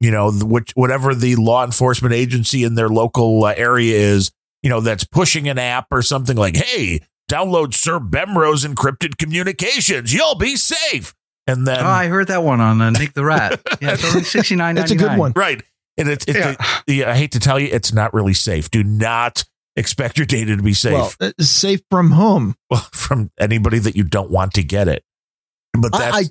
you 0.00 0.10
know 0.10 0.30
which 0.32 0.72
whatever 0.74 1.14
the 1.14 1.36
law 1.36 1.64
enforcement 1.64 2.14
agency 2.14 2.64
in 2.64 2.74
their 2.74 2.88
local 2.88 3.44
uh, 3.44 3.54
area 3.56 3.94
is, 3.96 4.30
you 4.62 4.70
know, 4.70 4.80
that's 4.80 5.04
pushing 5.04 5.48
an 5.48 5.58
app 5.58 5.86
or 5.90 6.02
something 6.02 6.36
like, 6.36 6.56
hey. 6.56 7.00
Download 7.30 7.74
Sir 7.74 7.98
Bemrose 8.00 8.64
encrypted 8.64 9.18
communications. 9.18 10.14
You'll 10.14 10.34
be 10.36 10.56
safe. 10.56 11.14
And 11.46 11.66
then 11.66 11.84
Oh, 11.84 11.86
I 11.86 12.06
heard 12.06 12.28
that 12.28 12.42
one 12.42 12.58
on 12.62 12.80
uh, 12.80 12.90
NickTheRat. 12.90 13.60
Yeah, 13.82 13.92
it's 13.92 14.04
only 14.06 14.22
sixty 14.24 14.56
nine. 14.56 14.76
That's 14.76 14.92
a 14.92 14.96
good 14.96 15.18
one. 15.18 15.32
Right. 15.36 15.62
And 15.98 16.08
it's, 16.08 16.24
it's 16.26 16.38
Yeah. 16.38 16.54
yeah, 16.86 17.10
I 17.10 17.14
hate 17.14 17.32
to 17.32 17.38
tell 17.38 17.60
you, 17.60 17.68
it's 17.70 17.92
not 17.92 18.14
really 18.14 18.32
safe. 18.32 18.70
Do 18.70 18.82
not 18.82 19.44
expect 19.78 20.18
your 20.18 20.26
data 20.26 20.56
to 20.56 20.62
be 20.62 20.74
safe 20.74 21.16
Well, 21.20 21.30
uh, 21.38 21.42
safe 21.42 21.80
from 21.90 22.10
home. 22.10 22.54
from 22.92 23.30
anybody 23.38 23.78
that 23.78 23.96
you 23.96 24.04
don't 24.04 24.30
want 24.30 24.54
to 24.54 24.62
get 24.62 24.88
it. 24.88 25.02
But 25.72 25.94
I, 25.94 25.98
that's 25.98 26.16
I 26.16 26.22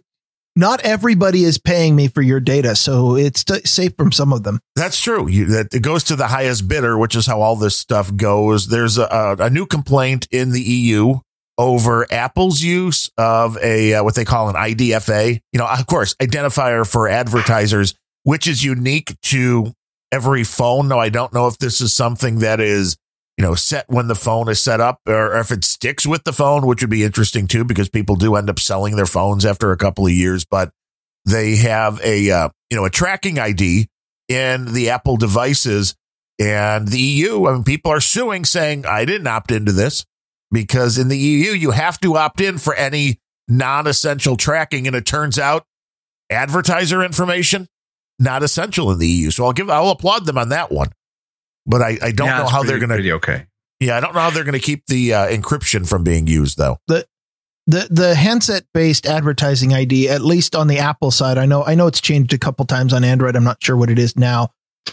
not 0.57 0.81
everybody 0.81 1.43
is 1.43 1.59
paying 1.59 1.95
me 1.95 2.07
for 2.07 2.23
your 2.23 2.39
data, 2.39 2.75
so 2.75 3.15
it's 3.15 3.43
t- 3.43 3.61
safe 3.63 3.95
from 3.95 4.11
some 4.11 4.33
of 4.33 4.41
them. 4.41 4.59
That's 4.75 4.99
true. 4.99 5.27
You, 5.27 5.45
that 5.45 5.73
it 5.73 5.83
goes 5.83 6.03
to 6.05 6.15
the 6.15 6.27
highest 6.27 6.67
bidder, 6.67 6.97
which 6.97 7.15
is 7.15 7.27
how 7.27 7.41
all 7.41 7.55
this 7.55 7.77
stuff 7.77 8.13
goes. 8.15 8.67
There's 8.67 8.97
a, 8.97 9.35
a 9.39 9.49
new 9.51 9.67
complaint 9.67 10.27
in 10.31 10.51
the 10.51 10.61
EU 10.61 11.19
over 11.59 12.11
Apple's 12.11 12.61
use 12.61 13.09
of 13.17 13.57
a 13.57 13.93
uh, 13.93 14.03
what 14.03 14.15
they 14.15 14.25
call 14.25 14.49
an 14.49 14.55
IDFA. 14.55 15.39
You 15.53 15.59
know, 15.59 15.67
of 15.67 15.85
course, 15.85 16.15
identifier 16.15 16.89
for 16.89 17.07
advertisers, 17.07 17.93
which 18.23 18.47
is 18.47 18.63
unique 18.63 19.15
to 19.23 19.73
every 20.11 20.43
phone. 20.43 20.87
Now, 20.87 20.99
I 20.99 21.09
don't 21.09 21.33
know 21.33 21.47
if 21.47 21.59
this 21.59 21.81
is 21.81 21.93
something 21.93 22.39
that 22.39 22.59
is 22.59 22.97
you 23.37 23.45
know 23.45 23.55
set 23.55 23.85
when 23.87 24.07
the 24.07 24.15
phone 24.15 24.49
is 24.49 24.63
set 24.63 24.81
up, 24.81 24.99
or 25.07 25.37
if 25.37 25.51
it 25.51 25.63
sticks 25.63 26.05
with 26.05 26.23
the 26.23 26.33
phone, 26.33 26.65
which 26.65 26.81
would 26.81 26.89
be 26.89 27.03
interesting 27.03 27.47
too, 27.47 27.63
because 27.63 27.89
people 27.89 28.15
do 28.15 28.35
end 28.35 28.49
up 28.49 28.59
selling 28.59 28.95
their 28.95 29.05
phones 29.05 29.45
after 29.45 29.71
a 29.71 29.77
couple 29.77 30.05
of 30.05 30.11
years. 30.11 30.45
But 30.45 30.71
they 31.25 31.57
have 31.57 31.99
a 32.01 32.29
uh, 32.31 32.49
you 32.69 32.77
know 32.77 32.85
a 32.85 32.89
tracking 32.89 33.39
ID 33.39 33.87
in 34.27 34.73
the 34.73 34.89
Apple 34.89 35.17
devices. 35.17 35.95
And 36.39 36.87
the 36.87 36.99
EU, 36.99 37.47
I 37.47 37.53
mean, 37.53 37.63
people 37.63 37.91
are 37.91 37.99
suing 37.99 38.45
saying, 38.45 38.85
I 38.85 39.05
didn't 39.05 39.27
opt 39.27 39.51
into 39.51 39.71
this 39.71 40.05
because 40.51 40.97
in 40.97 41.07
the 41.07 41.17
EU, 41.17 41.51
you 41.51 41.71
have 41.71 41.99
to 42.01 42.15
opt 42.15 42.41
in 42.41 42.57
for 42.57 42.75
any 42.75 43.19
non 43.47 43.87
essential 43.87 44.37
tracking. 44.37 44.85
And 44.85 44.95
it 44.95 45.05
turns 45.05 45.39
out 45.39 45.65
advertiser 46.29 47.03
information, 47.03 47.67
not 48.19 48.43
essential 48.43 48.91
in 48.91 48.99
the 48.99 49.07
EU. 49.07 49.31
So 49.31 49.45
I'll 49.45 49.53
give, 49.53 49.69
I'll 49.69 49.89
applaud 49.89 50.25
them 50.25 50.37
on 50.37 50.49
that 50.49 50.71
one. 50.71 50.89
But 51.67 51.81
I, 51.81 51.97
I 52.01 52.11
don't 52.11 52.27
Yeah, 52.27 52.37
know 52.39 52.45
how 52.47 52.61
pretty- 52.63 52.79
they're 52.79 52.87
going 52.87 53.03
to, 53.03 53.11
okay. 53.13 53.45
yeah, 53.81 53.97
I 53.97 53.99
don't 53.99 54.13
know 54.15 54.21
how 54.21 54.29
they're 54.29 54.43
going 54.45 54.53
to 54.53 54.59
keep 54.59 54.85
the 54.87 55.13
uh, 55.13 55.27
encryption 55.27 55.87
from 55.87 56.03
being 56.03 56.25
used 56.27 56.57
though. 56.57 56.77
the 56.87 57.05
the 57.67 58.15
handset 58.15 58.63
based 58.73 59.05
advertising 59.05 59.73
ID, 59.73 60.07
at 60.07 60.21
least 60.21 60.55
on 60.55 60.67
the 60.67 60.77
Apple 60.79 61.11
side, 61.11 61.37
I 61.37 61.45
know 61.45 61.63
I 61.65 61.75
know 61.75 61.87
it's 61.87 61.99
changed 61.99 62.33
a 62.33 62.37
couple 62.37 62.65
times 62.65 62.93
on 62.93 63.03
Android. 63.03 63.35
I'm 63.35 63.43
not 63.43 63.61
sure 63.61 63.75
what 63.75 63.89
it 63.89 63.99
is 63.99 64.15
now, 64.17 64.51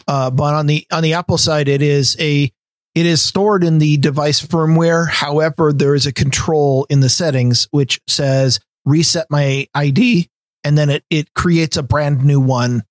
uh, 0.09 0.31
but 0.31 0.55
on 0.55 0.67
the 0.67 0.85
on 0.91 1.05
the 1.05 1.15
Apple 1.15 1.39
side, 1.39 1.69
it 1.69 1.83
is 1.83 2.17
a 2.19 2.51
it 2.97 3.07
is 3.07 3.23
stored 3.23 3.63
in 3.63 3.79
the 3.79 3.97
device 3.99 4.45
firmware. 4.45 5.09
However, 5.09 5.73
there 5.73 5.95
is 5.95 6.07
a 6.07 6.13
control 6.13 6.85
in 6.91 6.99
the 6.99 7.09
settings 7.09 7.69
which 7.71 8.01
says 8.09 8.59
reset 8.85 9.29
my 9.31 9.69
ID, 9.77 10.29
and 10.65 10.77
then 10.77 10.91
it 10.91 11.05
it 11.11 11.33
creates 11.35 11.77
a 11.77 11.83
brand 11.85 12.25
new 12.25 12.41
one 12.41 12.83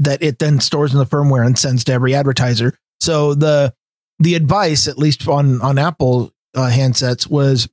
that 0.00 0.20
it 0.20 0.40
then 0.40 0.58
stores 0.58 0.92
in 0.92 0.98
the 0.98 1.06
firmware 1.06 1.46
and 1.46 1.56
sends 1.56 1.84
to 1.84 1.92
every 1.92 2.12
advertiser. 2.12 2.76
So 3.00 3.34
the 3.34 3.74
the 4.18 4.34
advice, 4.34 4.88
at 4.88 4.98
least 4.98 5.26
on 5.28 5.60
on 5.60 5.78
Apple 5.78 6.32
uh, 6.54 6.70
handsets, 6.70 7.28
was 7.28 7.68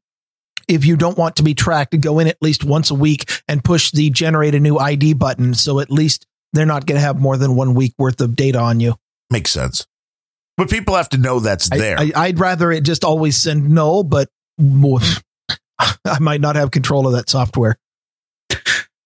if 0.67 0.85
you 0.85 0.95
don't 0.95 1.17
want 1.17 1.35
to 1.37 1.43
be 1.43 1.53
tracked, 1.53 1.99
go 1.99 2.19
in 2.19 2.27
at 2.27 2.37
least 2.41 2.63
once 2.63 2.91
a 2.91 2.95
week 2.95 3.31
and 3.47 3.63
push 3.63 3.91
the 3.91 4.09
generate 4.09 4.55
a 4.55 4.59
new 4.59 4.77
ID 4.77 5.13
button. 5.13 5.53
So 5.53 5.79
at 5.79 5.91
least 5.91 6.25
they're 6.53 6.65
not 6.65 6.85
going 6.85 6.95
to 6.95 7.01
have 7.01 7.19
more 7.19 7.37
than 7.37 7.55
one 7.55 7.73
week 7.73 7.93
worth 7.97 8.21
of 8.21 8.35
data 8.35 8.59
on 8.59 8.79
you. 8.79 8.95
Makes 9.29 9.51
sense. 9.51 9.85
But 10.57 10.69
people 10.69 10.95
have 10.95 11.09
to 11.09 11.17
know 11.17 11.39
that's 11.39 11.69
I, 11.71 11.77
there. 11.77 11.99
I, 11.99 12.11
I'd 12.15 12.39
rather 12.39 12.71
it 12.71 12.83
just 12.83 13.03
always 13.03 13.35
send 13.35 13.69
no, 13.69 14.03
but 14.03 14.29
I 14.59 16.19
might 16.19 16.41
not 16.41 16.55
have 16.55 16.71
control 16.71 17.07
of 17.07 17.13
that 17.13 17.29
software. 17.29 17.77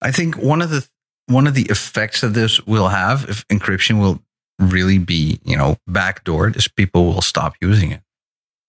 I 0.01 0.11
think 0.11 0.37
one 0.37 0.61
of 0.61 0.69
the 0.69 0.87
one 1.27 1.47
of 1.47 1.53
the 1.53 1.63
effects 1.63 2.21
that 2.21 2.29
this 2.29 2.65
will 2.65 2.87
have 2.87 3.29
if 3.29 3.47
encryption 3.49 3.99
will 3.99 4.21
really 4.60 4.98
be, 4.98 5.40
you 5.44 5.57
know, 5.57 5.77
backdoored 5.90 6.56
is 6.56 6.68
people 6.68 7.06
will 7.06 7.22
stop 7.22 7.56
using 7.61 7.91
it 7.91 8.02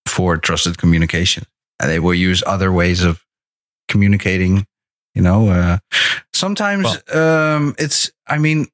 for 0.07 0.37
trusted 0.37 0.79
communication. 0.79 1.45
And 1.81 1.91
they 1.91 1.99
will 1.99 2.15
use 2.15 2.43
other 2.47 2.73
ways 2.73 3.03
of 3.03 3.25
communicating, 3.89 4.67
you 5.15 5.23
know. 5.23 5.49
Uh, 5.49 5.79
sometimes 6.33 6.87
um, 7.15 7.75
it's 7.79 8.11
I 8.27 8.39
mean 8.39 8.67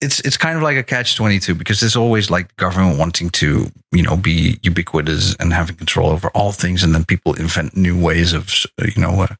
it's 0.00 0.20
it's 0.20 0.36
kind 0.36 0.56
of 0.56 0.62
like 0.62 0.76
a 0.76 0.82
catch 0.82 1.16
22 1.16 1.54
because 1.54 1.80
there's 1.80 1.96
always 1.96 2.30
like 2.30 2.54
government 2.56 2.98
wanting 2.98 3.30
to, 3.30 3.66
you 3.92 4.02
know, 4.02 4.16
be 4.16 4.58
ubiquitous 4.62 5.34
and 5.36 5.52
having 5.52 5.76
control 5.76 6.10
over 6.10 6.28
all 6.30 6.52
things 6.52 6.82
and 6.82 6.94
then 6.94 7.04
people 7.04 7.34
invent 7.34 7.76
new 7.76 8.00
ways 8.00 8.32
of 8.32 8.50
you 8.82 9.00
know 9.00 9.22
uh, 9.22 9.34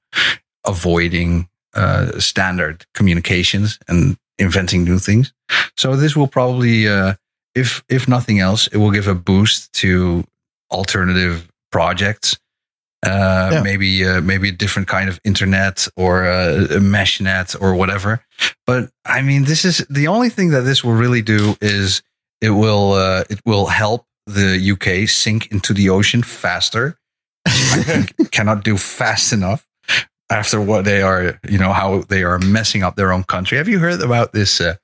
avoiding 0.66 1.48
uh, 1.74 2.18
standard 2.18 2.84
communications 2.94 3.78
and 3.88 4.16
inventing 4.38 4.84
new 4.84 4.98
things. 4.98 5.32
So 5.76 5.96
this 5.96 6.16
will 6.16 6.28
probably, 6.28 6.88
uh, 6.88 7.14
if 7.54 7.82
if 7.88 8.06
nothing 8.08 8.40
else, 8.40 8.66
it 8.68 8.76
will 8.78 8.90
give 8.92 9.08
a 9.08 9.14
boost 9.14 9.72
to 9.80 10.24
alternative 10.70 11.48
projects. 11.70 12.36
Uh, 13.06 13.50
Yeah. 13.52 13.62
Maybe 13.62 14.04
uh, 14.06 14.20
maybe 14.20 14.48
a 14.48 14.52
different 14.56 14.88
kind 14.88 15.08
of 15.08 15.20
internet 15.24 15.88
or 15.96 16.26
uh, 16.26 16.76
a 16.76 16.80
mesh 16.80 17.20
net 17.20 17.54
or 17.60 17.74
whatever. 17.74 18.20
But 18.66 18.90
I 19.04 19.22
mean, 19.22 19.44
this 19.44 19.64
is 19.64 19.86
the 19.90 20.08
only 20.08 20.30
thing 20.30 20.50
that 20.52 20.64
this 20.64 20.82
will 20.82 20.98
really 20.98 21.22
do 21.22 21.56
is 21.60 22.02
it 22.40 22.50
will 22.50 22.92
uh, 22.92 23.22
it 23.30 23.40
will 23.44 23.66
help 23.66 24.04
the 24.26 24.58
UK 24.72 25.08
sink 25.08 25.46
into 25.52 25.72
the 25.74 25.90
ocean 25.90 26.22
faster. 26.22 26.98
I 27.46 27.82
think 27.82 28.30
cannot 28.30 28.64
do 28.64 28.76
fast 28.76 29.32
enough 29.32 29.64
after 30.30 30.60
what 30.60 30.84
they 30.84 31.02
are, 31.02 31.38
you 31.48 31.58
know, 31.58 31.72
how 31.72 32.02
they 32.02 32.22
are 32.22 32.38
messing 32.38 32.82
up 32.82 32.96
their 32.96 33.12
own 33.12 33.24
country. 33.24 33.58
Have 33.58 33.68
you 33.68 33.78
heard 33.78 34.00
about 34.02 34.32
this? 34.32 34.60
Uh, 34.60 34.76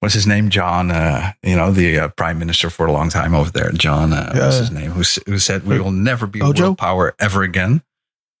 what's 0.00 0.14
his 0.14 0.26
name? 0.26 0.50
John, 0.50 0.90
uh, 0.90 1.32
you 1.42 1.56
know, 1.56 1.70
the 1.72 1.98
uh, 1.98 2.08
prime 2.08 2.38
minister 2.38 2.68
for 2.70 2.86
a 2.86 2.92
long 2.92 3.08
time 3.08 3.34
over 3.34 3.50
there. 3.50 3.70
John, 3.72 4.12
uh, 4.12 4.32
what's 4.34 4.58
his 4.58 4.70
name? 4.70 4.90
Who, 4.92 5.02
who 5.26 5.38
said 5.38 5.66
we 5.66 5.80
will 5.80 5.92
never 5.92 6.26
be 6.26 6.42
Ojo? 6.42 6.62
world 6.64 6.78
power 6.78 7.14
ever 7.18 7.42
again? 7.42 7.82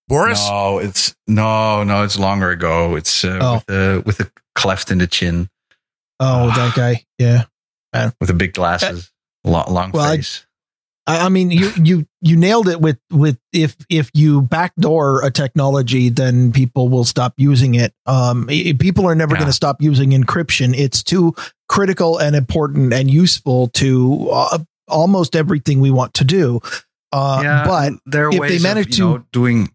Boris? 0.08 0.46
No, 0.48 0.78
it's 0.78 1.16
no, 1.26 1.82
no, 1.82 2.04
it's 2.04 2.18
longer 2.18 2.50
ago. 2.50 2.94
It's 2.96 3.24
uh, 3.24 3.38
Oh. 3.40 3.54
with, 3.66 3.70
uh, 3.70 4.02
with 4.06 4.20
a 4.20 4.30
cleft 4.54 4.90
in 4.90 4.98
the 4.98 5.06
chin, 5.06 5.48
Oh, 6.20 6.46
that 6.48 6.74
guy. 6.76 7.04
Yeah. 7.18 7.44
with 8.20 8.28
the 8.28 8.34
big 8.34 8.52
glasses, 8.52 9.10
long, 9.44 9.72
long 9.72 9.90
Well, 9.92 10.08
face. 10.14 10.44
I, 10.44 10.46
I 11.08 11.28
mean, 11.28 11.50
you 11.52 11.70
you 11.80 12.06
you 12.20 12.36
nailed 12.36 12.68
it 12.68 12.80
with 12.80 12.98
with 13.12 13.38
if 13.52 13.76
if 13.88 14.10
you 14.12 14.42
backdoor 14.42 15.24
a 15.24 15.30
technology, 15.30 16.08
then 16.08 16.50
people 16.52 16.88
will 16.88 17.04
stop 17.04 17.34
using 17.36 17.76
it. 17.76 17.92
Um, 18.06 18.48
i- 18.50 18.74
people 18.78 19.06
are 19.06 19.14
never 19.14 19.34
Yeah. 19.34 19.40
going 19.40 19.48
to 19.48 19.52
stop 19.54 19.80
using 19.80 20.10
encryption. 20.10 20.74
It's 20.76 21.04
too 21.04 21.34
critical 21.68 22.18
and 22.18 22.34
important 22.34 22.92
and 22.92 23.08
useful 23.08 23.68
to 23.74 24.28
uh, 24.32 24.58
almost 24.88 25.36
everything 25.36 25.80
we 25.80 25.92
want 25.92 26.14
to 26.14 26.24
do. 26.24 26.60
Uh, 27.12 27.64
but 27.64 27.92
there 28.06 28.26
are 28.26 28.32
if 28.32 28.40
ways 28.40 28.50
they 28.62 28.68
manage 28.68 28.86
of, 28.86 28.98
you 28.98 29.04
to- 29.04 29.18
know, 29.18 29.24
doing 29.32 29.70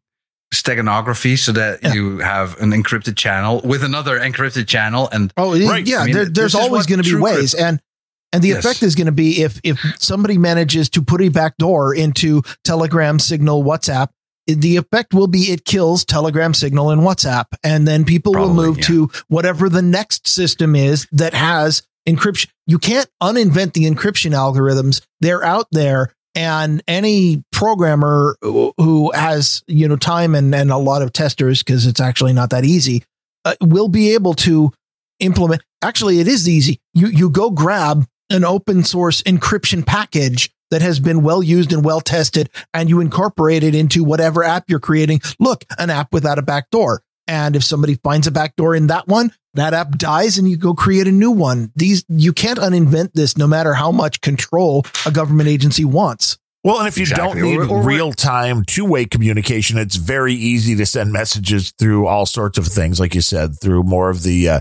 steganography 0.54 1.38
so 1.40 1.54
that 1.54 1.80
Yeah. 1.82 1.94
you 1.94 2.18
have 2.20 2.60
an 2.62 2.72
encrypted 2.72 3.16
channel 3.16 3.62
with 3.64 3.84
another 3.84 4.20
encrypted 4.20 4.68
channel 4.68 5.08
and 5.12 5.32
Oh 5.38 5.52
Right. 5.58 5.88
yeah, 5.88 6.00
I 6.00 6.06
mean, 6.08 6.14
there, 6.14 6.26
there's 6.26 6.56
always 6.56 6.86
going 6.86 7.02
to 7.02 7.10
be 7.10 7.16
ways, 7.16 7.52
crypto- 7.54 7.66
and 7.68 7.82
and 8.34 8.44
the 8.44 8.50
Yes. 8.50 8.60
effect 8.60 8.84
is 8.84 8.96
going 8.96 9.08
to 9.08 9.12
be 9.12 9.42
if 9.42 9.60
if 9.64 9.80
somebody 10.00 10.38
manages 10.38 10.90
to 10.92 11.02
put 11.02 11.22
a 11.22 11.30
backdoor 11.30 11.94
into 11.94 12.42
Telegram, 12.64 13.20
Signal, 13.20 13.64
WhatsApp, 13.64 14.10
the 14.48 14.78
effect 14.78 15.14
will 15.14 15.28
be 15.28 15.52
it 15.52 15.66
kills 15.66 16.06
Telegram, 16.06 16.54
Signal, 16.54 16.92
and 16.92 17.02
WhatsApp, 17.02 17.46
and 17.64 17.88
then 17.88 18.06
people 18.06 18.34
will 18.34 18.54
move 18.54 18.78
yeah. 18.80 18.86
to 18.86 19.12
whatever 19.28 19.70
the 19.70 19.82
next 19.82 20.28
system 20.28 20.76
is 20.76 21.08
that 21.12 21.34
has 21.34 21.84
encryption. 22.08 22.48
You 22.68 22.80
can't 22.80 23.10
uninvent 23.22 23.74
the 23.74 23.86
encryption 23.86 24.32
algorithms; 24.32 25.02
they're 25.20 25.44
out 25.44 25.68
there. 25.72 26.14
And 26.34 26.82
any 26.88 27.44
programmer 27.52 28.38
who 28.42 28.74
who 28.78 29.12
has 29.12 29.64
you 29.68 29.88
know 29.90 29.98
time 29.98 30.34
and, 30.34 30.56
and 30.56 30.72
a 30.72 30.78
lot 30.78 31.02
of 31.02 31.12
testers 31.12 31.62
because 31.62 31.86
it's 31.86 32.00
actually 32.00 32.32
not 32.32 32.52
that 32.52 32.64
easy 32.64 33.04
uh, 33.44 33.56
will 33.60 33.90
be 33.90 34.14
able 34.14 34.34
to 34.36 34.72
implement 35.20 35.62
actually 35.82 36.20
it 36.22 36.30
is 36.30 36.48
easy 36.48 36.80
you 36.94 37.08
you 37.08 37.30
go 37.30 37.50
grab 37.50 38.06
an 38.32 38.44
open 38.46 38.84
source 38.84 39.22
encryption 39.24 39.86
package 39.86 40.50
that 40.72 40.82
has 40.82 41.00
been 41.00 41.22
well 41.22 41.44
used 41.44 41.74
and 41.74 41.84
well 41.84 42.02
tested 42.02 42.50
and 42.74 42.90
you 42.90 43.00
incorporate 43.02 43.64
it 43.64 43.76
into 43.76 44.04
whatever 44.04 44.44
app 44.44 44.66
you're 44.70 44.80
creating. 44.80 45.20
Look 45.40 45.66
an 45.78 45.90
app 45.90 46.14
without 46.14 46.40
a 46.40 46.42
backdoor. 46.42 47.04
And 47.28 47.56
if 47.56 47.64
somebody 47.64 47.96
finds 48.04 48.28
a 48.28 48.32
backdoor 48.32 48.76
in 48.76 48.88
that 48.88 49.08
one 49.08 49.32
that 49.54 49.74
app 49.74 49.98
dies 49.98 50.38
and 50.38 50.50
you 50.50 50.56
go 50.56 50.74
create 50.74 51.08
a 51.08 51.12
new 51.12 51.32
one. 51.32 51.72
These 51.76 52.06
you 52.08 52.32
can't 52.34 52.58
uninvent 52.58 53.12
this 53.14 53.38
no 53.38 53.48
matter 53.48 53.74
how 53.74 53.92
much 53.92 54.22
control 54.22 54.86
a 55.06 55.12
government 55.12 55.50
agency 55.50 55.84
wants. 55.84 56.38
Well, 56.64 56.78
and 56.80 56.88
if 56.88 56.96
you 56.98 57.02
Exactly. 57.04 57.42
don't 57.42 57.42
need 57.42 57.58
Or- 57.58 57.68
or- 57.80 57.84
real 57.84 58.14
time 58.14 58.64
two 58.64 58.86
way 58.86 59.06
communication, 59.06 59.78
it's 59.78 59.96
very 59.98 60.34
easy 60.34 60.76
to 60.76 60.86
send 60.86 61.12
messages 61.12 61.74
through 61.78 62.08
all 62.08 62.26
sorts 62.26 62.58
of 62.58 62.68
things, 62.68 63.00
like 63.00 63.14
you 63.16 63.22
said, 63.22 63.60
through 63.60 63.84
more 63.84 64.10
of 64.10 64.24
the 64.24 64.48
uh, 64.48 64.60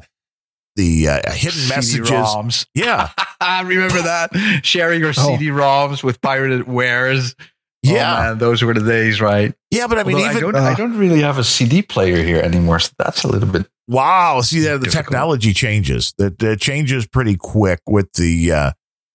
the 0.76 1.08
uh, 1.08 1.32
hidden 1.32 1.68
messages. 1.68 2.08
CD-ROMs. 2.08 2.66
Yeah, 2.74 3.10
Remember 3.64 4.02
that? 4.02 4.30
Sharing 4.62 5.00
your 5.00 5.10
Oh. 5.16 5.36
CD-ROMs 5.38 6.02
with 6.02 6.20
pirated 6.20 6.66
wares. 6.68 7.34
Oh, 7.38 7.92
yeah, 7.94 8.14
man, 8.20 8.38
those 8.38 8.62
were 8.62 8.74
the 8.74 8.84
days, 8.84 9.20
right? 9.22 9.54
yeah. 9.70 9.86
But 9.86 9.98
I 9.98 10.02
mean, 10.04 10.16
Although 10.16 10.28
I, 10.28 10.40
don't, 10.40 10.56
I 10.56 10.72
uh, 10.72 10.76
don't 10.76 10.98
really 10.98 11.22
have 11.22 11.38
a 11.38 11.44
CD 11.44 11.80
player 11.80 12.22
here 12.22 12.40
anymore, 12.40 12.78
so 12.78 12.92
that's 12.98 13.24
a 13.24 13.28
little 13.28 13.48
bit. 13.48 13.66
wow. 13.88 14.42
See 14.42 14.60
that 14.60 14.80
the 14.80 14.84
Difficult. 14.84 15.04
technology 15.06 15.54
changes. 15.54 16.12
That 16.18 16.42
it 16.42 16.60
changes 16.60 17.06
pretty 17.06 17.36
quick 17.36 17.80
with 17.86 18.12
the 18.12 18.52
uh, 18.52 18.72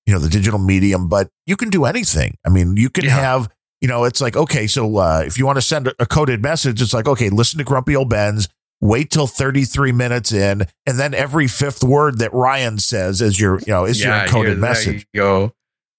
you 0.07 0.14
know 0.14 0.19
the 0.19 0.30
digital 0.30 0.57
medium, 0.57 1.07
but 1.10 1.30
you 1.45 1.56
can 1.57 1.69
do 1.69 1.86
anything. 1.86 2.38
I 2.44 2.49
mean, 2.49 2.76
you 2.76 2.90
can 2.90 3.06
Yeah. 3.06 3.11
have. 3.19 3.49
You 3.82 3.88
know, 3.88 4.03
it's 4.06 4.19
like 4.19 4.36
okay, 4.36 4.65
so 4.65 4.98
uh, 4.98 5.22
if 5.27 5.38
you 5.38 5.45
want 5.45 5.57
to 5.57 5.61
send 5.61 5.88
a, 5.90 5.94
a 5.99 6.07
coded 6.07 6.41
message, 6.41 6.82
it's 6.82 6.94
like 6.94 7.07
okay, 7.07 7.30
listen 7.30 7.60
to 7.60 7.64
Grumpy 7.64 7.95
Old 7.95 8.10
Ben's. 8.10 8.49
Wait 8.82 9.10
till 9.10 9.28
33 9.28 9.92
minutes 9.92 10.32
in, 10.32 10.68
and 10.86 11.00
then 11.00 11.14
every 11.14 11.48
fifth 11.48 11.84
word 11.84 12.20
that 12.20 12.34
Ryan 12.34 12.78
says 12.80 13.22
is 13.22 13.40
your, 13.40 13.60
you 13.60 13.66
know, 13.68 13.86
is 13.86 14.02
your 14.04 14.14
Yeah, 14.14 14.28
encoded 14.28 14.48
here- 14.48 14.56
message. 14.58 15.08
you 15.14 15.22
go. 15.22 15.54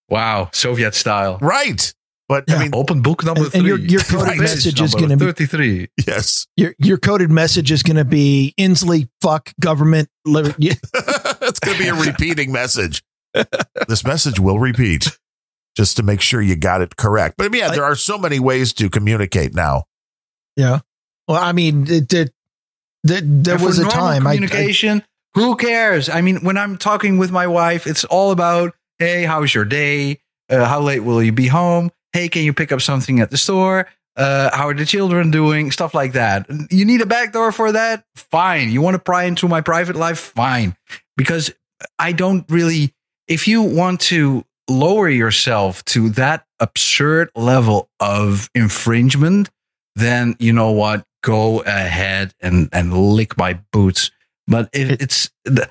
Wow, 0.09 0.51
Soviet 0.53 0.95
style. 0.95 1.39
Right. 1.41 1.93
But 2.29 2.45
Yeah. 2.49 2.57
I 2.57 2.59
mean, 2.65 2.71
Open 2.75 3.03
book 3.03 3.25
number 3.25 3.43
And- 3.43 3.51
three. 3.53 3.59
and 3.61 3.69
your- 3.69 3.79
your 3.79 4.01
coded 4.01 4.27
Right. 4.27 4.39
message 4.39 4.81
is 4.81 4.95
gonna 4.95 5.17
be- 5.17 5.25
33. 5.27 5.89
yes, 6.07 6.47
Your 6.57 6.75
your 6.79 6.99
coded 6.99 7.31
message 7.31 7.71
is 7.71 7.83
going 7.85 7.97
to 7.97 8.05
be 8.05 8.53
Inslee 8.59 9.09
fuck 9.23 9.53
government. 9.61 10.09
li- 10.25 10.53
it's 10.59 11.61
going 11.61 11.77
to 11.77 11.83
be 11.83 11.89
a 11.89 11.95
repeating 12.11 12.51
message. 12.53 13.03
this 13.87 14.05
message 14.05 14.41
will 14.41 14.59
repeat 14.59 15.17
just 15.77 15.97
to 15.99 16.03
make 16.03 16.21
sure 16.21 16.41
you 16.43 16.57
got 16.57 16.81
it 16.81 16.97
correct. 16.97 17.37
But 17.37 17.55
yeah, 17.55 17.69
there 17.71 17.85
are 17.85 17.95
so 17.95 18.17
many 18.19 18.41
ways 18.41 18.73
to 18.75 18.89
communicate 18.91 19.55
now. 19.55 19.85
Yeah. 20.57 20.81
Well, 21.29 21.43
I 21.43 21.53
mean, 21.53 21.87
it, 21.89 22.13
it, 22.13 22.33
there, 23.07 23.21
there 23.23 23.59
was 23.59 23.79
a 23.79 23.89
time. 23.89 24.27
I, 24.27 24.31
I, 24.31 24.35
communication. 24.35 25.03
who 25.35 25.57
cares? 25.57 26.09
I 26.09 26.21
mean, 26.21 26.45
when 26.45 26.57
I'm 26.57 26.77
talking 26.77 27.19
with 27.19 27.31
my 27.31 27.47
wife, 27.47 27.87
it's 27.87 28.05
all 28.05 28.31
about, 28.31 28.75
hey, 28.99 29.25
how's 29.25 29.55
your 29.55 29.65
day? 29.65 30.21
Uh, 30.49 30.65
how 30.65 30.81
late 30.81 31.01
will 31.01 31.23
you 31.23 31.33
be 31.33 31.49
home? 31.49 31.91
Hey, 32.13 32.29
can 32.29 32.43
you 32.43 32.53
pick 32.53 32.73
up 32.73 32.81
something 32.81 33.21
at 33.21 33.31
the 33.31 33.37
store? 33.37 33.89
Uh, 34.17 34.57
how 34.57 34.69
are 34.69 34.75
the 34.75 34.87
children 34.87 35.31
doing? 35.31 35.71
Stuff 35.71 35.93
like 35.93 36.13
that. 36.13 36.47
You 36.71 36.85
need 36.85 37.03
a 37.03 37.07
backdoor 37.07 37.53
for 37.53 37.73
that? 37.73 38.05
Fine. 38.15 38.71
You 38.71 38.81
want 38.81 38.95
to 38.95 38.99
pry 38.99 39.25
into 39.25 39.47
my 39.47 39.61
private 39.61 39.97
life? 39.97 40.19
Fine. 40.19 40.75
Because 41.17 41.53
I 41.99 42.13
don't 42.13 42.45
really, 42.49 42.95
if 43.29 43.47
you 43.47 43.63
want 43.63 44.01
to 44.03 44.45
lower 44.69 45.09
yourself 45.09 45.85
to 45.87 46.09
that 46.11 46.47
absurd 46.61 47.31
level 47.37 47.91
of 48.01 48.49
infringement, 48.55 49.51
then 49.95 50.37
you 50.39 50.53
know 50.53 50.71
what? 50.73 51.05
Go 51.27 51.61
ahead 51.63 52.35
and, 52.41 52.69
and 52.73 52.93
lick 53.19 53.37
my 53.37 53.59
boots. 53.73 54.11
But 54.47 54.69
It- 54.73 55.03
it's, 55.03 55.29
the, 55.45 55.69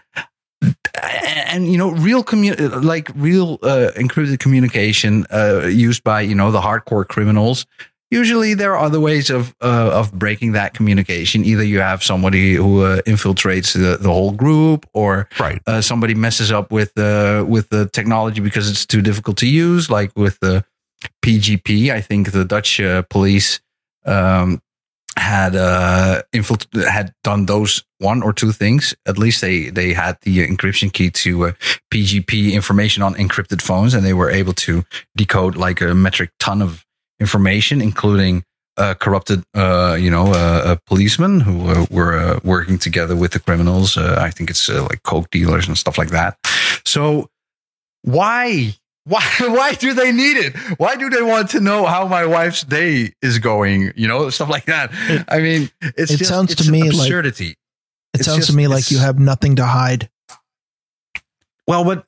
and 1.51 1.71
you 1.71 1.77
know, 1.77 1.91
real 1.91 2.23
commu- 2.23 2.83
like 2.83 3.09
real 3.15 3.57
uh, 3.63 3.91
encrypted 3.95 4.39
communication 4.39 5.25
uh, 5.31 5.65
used 5.67 6.03
by 6.03 6.21
you 6.21 6.35
know 6.35 6.51
the 6.51 6.61
hardcore 6.61 7.07
criminals. 7.07 7.65
Usually, 8.11 8.53
there 8.53 8.71
are 8.75 8.85
other 8.85 8.99
ways 8.99 9.29
of 9.29 9.53
uh, 9.61 9.91
of 9.99 10.11
breaking 10.11 10.53
that 10.53 10.73
communication. 10.73 11.43
Either 11.45 11.63
you 11.63 11.79
have 11.79 12.03
somebody 12.03 12.55
who 12.55 12.83
uh, 12.83 13.01
infiltrates 13.05 13.73
the, 13.73 13.97
the 13.97 14.09
whole 14.09 14.31
group, 14.31 14.85
or 14.93 15.27
Right. 15.39 15.61
uh, 15.67 15.81
somebody 15.81 16.13
messes 16.15 16.51
up 16.51 16.71
with 16.71 16.93
the 16.95 17.45
with 17.47 17.69
the 17.69 17.87
technology 17.89 18.41
because 18.41 18.69
it's 18.69 18.85
too 18.85 19.01
difficult 19.01 19.37
to 19.37 19.47
use, 19.47 19.89
like 19.89 20.11
with 20.15 20.39
the 20.39 20.63
PGP. 21.25 21.91
I 21.91 22.01
think 22.01 22.31
the 22.31 22.45
Dutch 22.45 22.79
uh, 22.79 23.01
police 23.09 23.59
um, 24.05 24.61
had 25.17 25.55
uh, 25.55 26.21
had 26.73 27.13
done 27.23 27.45
those 27.45 27.83
one 27.99 28.21
or 28.21 28.33
two 28.33 28.51
things. 28.51 28.93
At 29.05 29.17
least 29.17 29.41
they 29.41 29.69
they 29.69 29.93
had 29.93 30.17
the 30.21 30.47
encryption 30.47 30.91
key 30.91 31.09
to 31.11 31.47
uh, 31.47 31.51
PGP 31.93 32.53
information 32.53 33.03
on 33.03 33.15
encrypted 33.15 33.61
phones, 33.61 33.93
and 33.93 34.05
they 34.05 34.13
were 34.13 34.29
able 34.29 34.53
to 34.53 34.83
decode 35.15 35.55
like 35.55 35.81
a 35.81 35.93
metric 35.93 36.31
ton 36.39 36.61
of 36.61 36.85
information, 37.19 37.81
including 37.81 38.43
corrupted, 38.99 39.43
uh, 39.53 39.97
you 39.99 40.11
know, 40.11 40.77
policemen 40.85 41.39
who 41.39 41.69
uh, 41.69 41.85
were 41.89 42.17
uh, 42.17 42.39
working 42.43 42.77
together 42.77 43.15
with 43.15 43.31
the 43.31 43.39
criminals. 43.39 43.97
I 43.97 44.29
think 44.29 44.49
it's 44.49 44.67
like 44.67 45.01
coke 45.03 45.29
dealers 45.31 45.67
and 45.67 45.77
stuff 45.77 45.97
like 45.97 46.09
that. 46.09 46.37
So 46.85 47.29
why? 48.01 48.75
Why, 49.07 49.23
why 49.39 49.73
do 49.73 49.93
they 49.93 50.11
need 50.11 50.37
it? 50.37 50.55
Why 50.77 50.95
do 50.95 51.09
they 51.09 51.21
want 51.21 51.51
to 51.51 51.59
know 51.59 51.85
how 51.85 52.07
my 52.07 52.25
wife's 52.25 52.63
day 52.63 53.13
is 53.21 53.39
going? 53.39 53.93
You 53.95 54.07
know, 54.07 54.29
stuff 54.29 54.49
like 54.49 54.65
that. 54.65 54.91
I 55.29 55.39
mean, 55.39 55.69
it's 55.81 56.11
it 56.11 56.17
just, 56.17 56.29
sounds 56.29 56.55
to 56.55 56.71
me 56.71 56.83
like- 56.83 56.91
absurdity. 56.91 57.51
it 57.51 57.57
it's 58.15 58.25
sounds 58.25 58.37
just- 58.39 58.49
to 58.51 58.55
me 58.55 58.67
like 58.67 58.91
you 58.91 58.97
have 58.97 59.19
nothing 59.19 59.55
to 59.57 59.65
hide. 59.65 60.09
Well, 61.67 61.83
what 61.83 62.05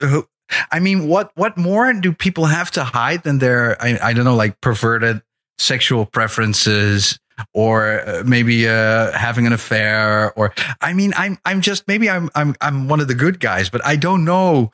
I 0.72 0.80
mean, 0.80 1.08
what 1.08 1.32
what 1.36 1.58
more 1.58 1.92
do 1.94 2.14
people 2.14 2.46
have 2.46 2.72
to 2.72 2.84
hide 2.84 3.24
than 3.24 3.40
their 3.40 3.82
I, 3.82 3.98
I 4.02 4.14
don't 4.14 4.26
know, 4.26 4.36
like 4.36 4.62
perverted 4.62 5.22
sexual 5.58 6.06
preferences 6.06 7.20
or 7.54 8.02
uh, 8.02 8.24
maybe 8.26 8.68
uh, 8.68 9.12
having 9.12 9.46
an 9.48 9.54
affair 9.54 10.32
or 10.34 10.54
I 10.82 10.94
mean, 10.94 11.14
I'm 11.18 11.38
I'm 11.46 11.62
just 11.62 11.88
maybe 11.88 12.10
I'm 12.10 12.30
I'm 12.36 12.56
I'm 12.62 12.88
one 12.88 13.00
of 13.00 13.08
the 13.08 13.16
good 13.16 13.40
guys, 13.40 13.70
but 13.70 13.86
I 13.86 13.96
don't 13.96 14.26
know. 14.26 14.72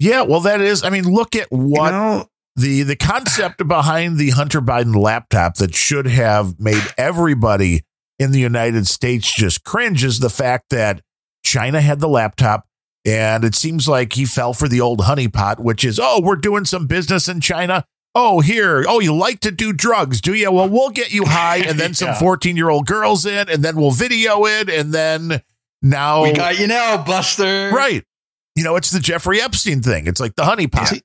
Yeah. 0.00 0.22
Well, 0.22 0.40
that 0.40 0.60
is, 0.60 0.82
I 0.82 0.90
mean, 0.90 1.04
look 1.04 1.36
at 1.36 1.46
You 1.52 1.58
what 1.58 1.90
know? 1.90 2.26
the 2.56 2.82
the 2.82 2.96
concept 2.96 3.66
behind 3.68 4.18
the 4.18 4.30
Hunter 4.30 4.60
Biden 4.60 4.96
laptop 4.96 5.54
that 5.56 5.74
should 5.74 6.06
have 6.08 6.58
made 6.58 6.82
everybody 6.98 7.82
in 8.18 8.32
the 8.32 8.40
United 8.40 8.86
States 8.88 9.32
just 9.32 9.62
cringe 9.64 10.02
is 10.02 10.18
the 10.18 10.28
fact 10.30 10.70
that 10.70 11.00
China 11.44 11.80
had 11.80 12.00
the 12.00 12.08
laptop 12.08 12.66
and 13.06 13.44
it 13.44 13.54
seems 13.54 13.88
like 13.88 14.12
he 14.14 14.24
fell 14.26 14.52
for 14.52 14.68
the 14.68 14.80
old 14.80 15.00
honeypot, 15.00 15.58
which 15.58 15.84
is, 15.84 15.98
oh, 16.02 16.20
we're 16.22 16.36
doing 16.36 16.64
some 16.66 16.86
business 16.86 17.28
in 17.28 17.40
China. 17.40 17.84
Oh, 18.14 18.40
here. 18.40 18.84
Oh, 18.86 19.00
you 19.00 19.14
like 19.14 19.40
to 19.40 19.50
do 19.52 19.72
drugs, 19.72 20.20
do 20.20 20.34
you? 20.34 20.50
Well, 20.52 20.68
we'll 20.68 20.90
get 20.90 21.12
you 21.12 21.24
high 21.24 21.58
and 21.58 21.78
then 21.78 21.94
some 22.00 22.08
Yeah. 22.08 22.18
14 22.18 22.56
year 22.56 22.68
old 22.68 22.86
girls 22.86 23.24
in 23.24 23.48
and 23.48 23.62
then 23.62 23.76
we'll 23.76 23.90
video 23.92 24.44
it. 24.44 24.68
And 24.68 24.92
then 24.92 25.40
now, 25.80 26.24
We 26.24 26.32
got 26.32 26.58
you 26.58 26.66
now, 26.66 27.02
Buster. 27.02 27.70
right. 27.72 28.04
You 28.60 28.64
know, 28.64 28.76
it's 28.76 28.90
the 28.90 29.00
Jeffrey 29.00 29.40
Epstein 29.40 29.80
thing. 29.80 30.06
It's 30.06 30.20
like 30.20 30.34
the 30.36 30.42
honeypot. 30.42 30.88
See, 30.88 31.00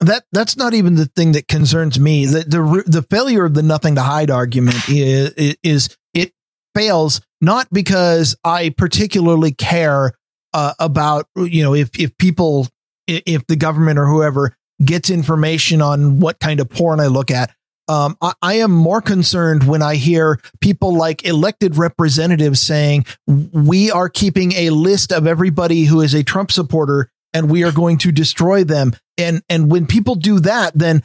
that 0.00 0.24
that's 0.32 0.56
not 0.56 0.74
even 0.74 0.96
the 0.96 1.06
thing 1.06 1.32
that 1.32 1.46
concerns 1.46 2.00
me. 2.00 2.26
The 2.26 2.40
the 2.40 2.82
the 2.84 3.02
failure 3.02 3.44
of 3.44 3.54
the 3.54 3.62
nothing 3.62 3.94
to 3.94 4.02
hide 4.02 4.28
argument 4.28 4.88
is 4.88 5.56
is 5.62 5.96
it 6.14 6.32
fails 6.74 7.20
not 7.40 7.68
because 7.70 8.34
I 8.42 8.70
particularly 8.70 9.52
care 9.52 10.14
uh, 10.52 10.74
about 10.80 11.26
you 11.36 11.62
know 11.62 11.76
if 11.76 11.90
if 11.96 12.18
people 12.18 12.66
if 13.06 13.46
the 13.46 13.54
government 13.54 14.00
or 14.00 14.06
whoever 14.06 14.56
gets 14.84 15.10
information 15.10 15.80
on 15.80 16.18
what 16.18 16.40
kind 16.40 16.58
of 16.58 16.68
porn 16.68 16.98
I 16.98 17.06
look 17.06 17.30
at. 17.30 17.54
Um, 17.90 18.16
I, 18.22 18.32
I 18.40 18.54
am 18.54 18.70
more 18.70 19.00
concerned 19.02 19.64
when 19.64 19.82
I 19.82 19.96
hear 19.96 20.38
people 20.60 20.94
like 20.94 21.24
elected 21.26 21.76
representatives 21.76 22.60
saying 22.60 23.04
we 23.26 23.90
are 23.90 24.08
keeping 24.08 24.52
a 24.52 24.70
list 24.70 25.12
of 25.12 25.26
everybody 25.26 25.84
who 25.84 26.00
is 26.00 26.14
a 26.14 26.22
Trump 26.22 26.52
supporter 26.52 27.10
and 27.34 27.50
we 27.50 27.64
are 27.64 27.72
going 27.72 27.98
to 27.98 28.12
destroy 28.12 28.62
them. 28.62 28.92
And 29.18 29.42
and 29.48 29.72
when 29.72 29.86
people 29.86 30.14
do 30.14 30.38
that, 30.40 30.72
then 30.74 31.02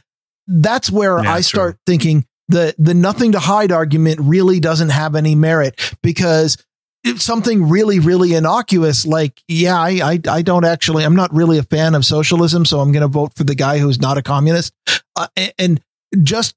that's 0.48 0.92
where 0.92 1.24
Yeah, 1.24 1.32
I 1.32 1.38
true. 1.38 1.42
start 1.44 1.78
thinking 1.88 2.26
the 2.50 2.76
the 2.78 2.94
nothing 2.94 3.32
to 3.32 3.40
hide 3.40 3.72
argument 3.72 4.20
really 4.22 4.60
doesn't 4.60 4.90
have 4.90 5.16
any 5.16 5.34
merit 5.34 5.96
because 6.04 6.64
it's 7.04 7.24
something 7.24 7.68
really 7.68 8.00
really 8.00 8.36
innocuous 8.36 9.08
like 9.08 9.42
yeah 9.48 9.80
I, 9.80 9.90
I 10.04 10.20
I 10.30 10.42
don't 10.44 10.66
actually 10.66 11.04
I'm 11.04 11.16
not 11.16 11.34
really 11.34 11.58
a 11.58 11.64
fan 11.64 11.96
of 11.96 12.06
socialism 12.06 12.64
so 12.66 12.80
I'm 12.80 12.92
going 12.92 13.02
to 13.02 13.08
vote 13.08 13.34
for 13.36 13.44
the 13.44 13.56
guy 13.56 13.80
who's 13.80 14.00
not 14.00 14.20
a 14.20 14.22
communist 14.22 14.74
uh, 15.16 15.28
and, 15.36 15.54
and 15.58 15.82
just 16.24 16.54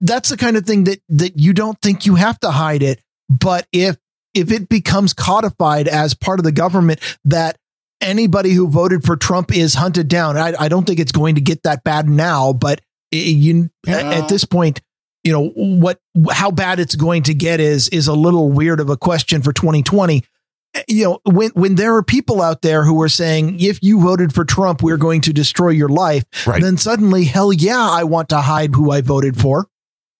that's 0.00 0.28
the 0.28 0.36
kind 0.36 0.56
of 0.56 0.64
thing 0.64 0.84
that 0.84 1.00
that 1.08 1.38
you 1.38 1.52
don't 1.52 1.80
think 1.82 2.06
you 2.06 2.14
have 2.16 2.38
to 2.40 2.50
hide 2.50 2.82
it 2.82 3.00
but 3.28 3.66
if 3.72 3.96
if 4.34 4.52
it 4.52 4.68
becomes 4.68 5.12
codified 5.12 5.88
as 5.88 6.14
part 6.14 6.38
of 6.38 6.44
the 6.44 6.52
government 6.52 7.00
that 7.24 7.58
anybody 8.00 8.52
who 8.52 8.68
voted 8.68 9.02
for 9.04 9.16
Trump 9.16 9.50
is 9.56 9.74
hunted 9.74 10.06
down. 10.06 10.36
I, 10.36 10.54
I 10.56 10.68
don't 10.68 10.86
think 10.86 11.00
it's 11.00 11.10
going 11.10 11.34
to 11.34 11.40
get 11.40 11.64
that 11.64 11.82
bad 11.82 12.08
now, 12.08 12.52
but 12.52 12.80
i- 13.12 13.16
you 13.16 13.70
Yeah. 13.86 13.98
at 14.12 14.28
this 14.28 14.44
point, 14.44 14.80
you 15.24 15.32
know 15.32 15.48
what 15.48 15.98
how 16.30 16.52
bad 16.52 16.78
it's 16.78 16.94
going 16.94 17.24
to 17.24 17.34
get 17.34 17.58
is 17.58 17.88
is 17.88 18.06
a 18.06 18.12
little 18.14 18.50
weird 18.52 18.78
of 18.78 18.88
a 18.90 18.96
question 18.96 19.42
for 19.42 19.52
2020. 19.52 20.22
Eh, 20.74 20.82
you 20.86 21.04
know, 21.04 21.18
when 21.24 21.50
when 21.54 21.74
there 21.74 21.96
are 21.96 22.02
people 22.04 22.40
out 22.40 22.62
there 22.62 22.84
who 22.84 23.02
are 23.02 23.08
saying 23.08 23.58
if 23.58 23.82
you 23.82 24.00
voted 24.00 24.32
for 24.32 24.44
Trump, 24.44 24.80
we're 24.82 24.96
going 24.96 25.22
to 25.22 25.32
destroy 25.32 25.70
your 25.70 25.88
life, 25.88 26.24
Right. 26.46 26.62
then 26.62 26.76
suddenly, 26.76 27.24
hell 27.24 27.52
yeah, 27.52 27.80
I 27.90 28.04
want 28.04 28.28
to 28.28 28.42
hide 28.42 28.74
who 28.76 28.92
I 28.92 29.00
voted 29.00 29.36
for. 29.40 29.66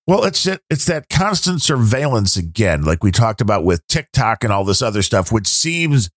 Well, 0.08 0.24
it's 0.24 0.46
it, 0.46 0.62
it's 0.70 0.86
that 0.86 1.10
constant 1.10 1.60
surveillance 1.60 2.34
again, 2.38 2.82
like 2.82 3.04
we 3.04 3.12
talked 3.12 3.42
about 3.42 3.62
with 3.62 3.86
TikTok 3.88 4.42
and 4.42 4.50
all 4.50 4.64
this 4.64 4.80
other 4.80 5.02
stuff, 5.02 5.30
which 5.30 5.46
seems 5.46 6.08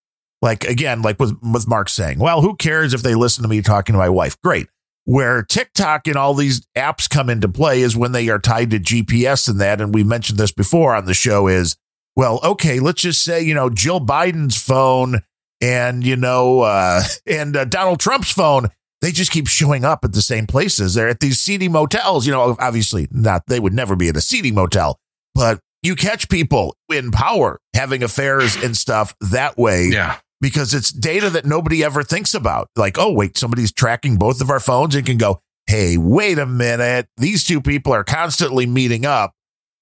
like 0.41 0.63
again, 0.63 1.01
like 1.01 1.19
with 1.19 1.37
with 1.43 1.67
Mark 1.67 1.89
saying, 1.89 2.17
well, 2.17 2.41
who 2.41 2.55
cares 2.55 2.93
if 2.93 3.01
they 3.01 3.15
listen 3.15 3.43
to 3.43 3.49
me 3.49 3.61
talking 3.61 3.91
to 3.91 3.99
my 3.99 4.07
wife? 4.07 4.39
Great. 4.41 4.67
Where 5.03 5.43
TikTok 5.43 6.07
and 6.07 6.15
all 6.15 6.33
these 6.33 6.65
apps 6.77 7.09
come 7.09 7.29
into 7.29 7.49
play 7.49 7.81
is 7.81 7.97
when 7.97 8.13
they 8.13 8.29
are 8.29 8.39
tied 8.39 8.69
to 8.71 8.79
GPS 8.79 9.49
and 9.49 9.59
that, 9.59 9.81
and 9.81 9.93
we 9.93 10.05
mentioned 10.05 10.39
this 10.39 10.53
before 10.53 10.95
on 10.95 11.03
the 11.03 11.13
show. 11.13 11.47
Is 11.47 11.75
well, 12.15 12.39
okay, 12.45 12.79
let's 12.79 13.01
just 13.01 13.21
say 13.21 13.41
you 13.41 13.53
know 13.53 13.69
Jill 13.69 13.99
Biden's 13.99 14.55
phone 14.55 15.19
and 15.59 16.01
you 16.01 16.15
know 16.15 16.61
uh, 16.61 17.01
and 17.27 17.57
uh, 17.57 17.65
Donald 17.65 17.99
Trump's 17.99 18.31
phone 18.31 18.69
they 19.01 19.11
just 19.11 19.31
keep 19.31 19.47
showing 19.47 19.83
up 19.83 20.05
at 20.05 20.13
the 20.13 20.21
same 20.21 20.45
places. 20.47 20.93
They're 20.93 21.09
at 21.09 21.19
these 21.19 21.39
seedy 21.39 21.67
motels. 21.67 22.25
You 22.27 22.33
know, 22.33 22.55
obviously 22.59 23.07
not, 23.11 23.43
they 23.47 23.59
would 23.59 23.73
never 23.73 23.95
be 23.95 24.09
at 24.09 24.15
a 24.17 24.21
seedy 24.21 24.51
motel, 24.51 24.99
but 25.35 25.59
you 25.83 25.95
catch 25.95 26.29
people 26.29 26.75
in 26.93 27.09
power 27.11 27.59
having 27.73 28.03
affairs 28.03 28.55
and 28.55 28.77
stuff 28.77 29.15
that 29.19 29.57
way 29.57 29.87
Yeah. 29.91 30.17
because 30.39 30.73
it's 30.75 30.91
data 30.91 31.29
that 31.31 31.45
nobody 31.45 31.83
ever 31.83 32.03
thinks 32.03 32.35
about. 32.35 32.67
Like, 32.75 32.99
oh, 32.99 33.11
wait, 33.11 33.35
somebody's 33.37 33.71
tracking 33.71 34.17
both 34.17 34.41
of 34.41 34.49
our 34.51 34.59
phones 34.59 34.93
and 34.93 35.03
can 35.05 35.17
go, 35.17 35.41
hey, 35.65 35.97
wait 35.97 36.37
a 36.37 36.45
minute. 36.45 37.07
These 37.17 37.43
two 37.45 37.61
people 37.61 37.93
are 37.93 38.03
constantly 38.03 38.65
meeting 38.67 39.05
up. 39.05 39.33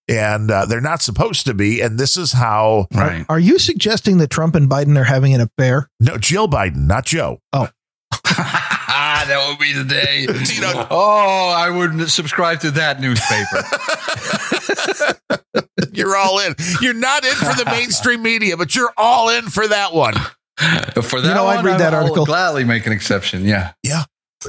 and 0.07 0.49
uh, 0.49 0.65
they're 0.65 0.81
not 0.81 1.01
supposed 1.01 1.45
to 1.45 1.53
be. 1.53 1.81
And 1.81 1.99
this 1.99 2.15
is 2.17 2.31
how. 2.31 2.87
Right. 2.95 3.25
Are 3.29 3.37
you 3.39 3.59
suggesting 3.59 4.17
that 4.19 4.29
Trump 4.29 4.55
and 4.55 4.69
Biden 4.69 4.97
are 4.97 5.03
having 5.03 5.33
an 5.35 5.41
affair? 5.41 5.89
No, 5.99 6.17
Jill 6.17 6.47
Biden, 6.47 6.87
not 6.87 7.05
Joe. 7.05 7.39
that 9.29 9.47
would 9.47 9.59
be 9.59 9.73
the 9.73 9.83
day. 9.83 10.27
You 10.49 10.65
oh, 10.89 11.53
I 11.55 11.69
wouldn't 11.69 12.09
subscribe 12.09 12.59
to 12.61 12.71
that 12.71 12.99
newspaper. 12.99 13.63
You're 15.93 16.15
all 16.15 16.39
in. 16.39 16.55
You're 16.81 16.93
not 16.93 17.23
in 17.23 17.33
for 17.33 17.53
the 17.55 17.65
mainstream 17.65 18.21
media, 18.21 18.57
but 18.57 18.75
you're 18.75 18.91
all 18.97 19.29
in 19.29 19.47
for 19.47 19.67
that 19.67 19.93
one. 19.93 20.15
For 21.03 21.21
that 21.21 21.33
know, 21.35 21.47
I'd 21.47 21.63
read 21.63 21.79
that 21.79 21.93
I'll 21.93 22.03
article. 22.03 22.25
gladly 22.25 22.63
make 22.63 22.85
an 22.85 22.91
exception. 22.91 23.45
Yeah, 23.45 23.73
yeah. 23.83 24.03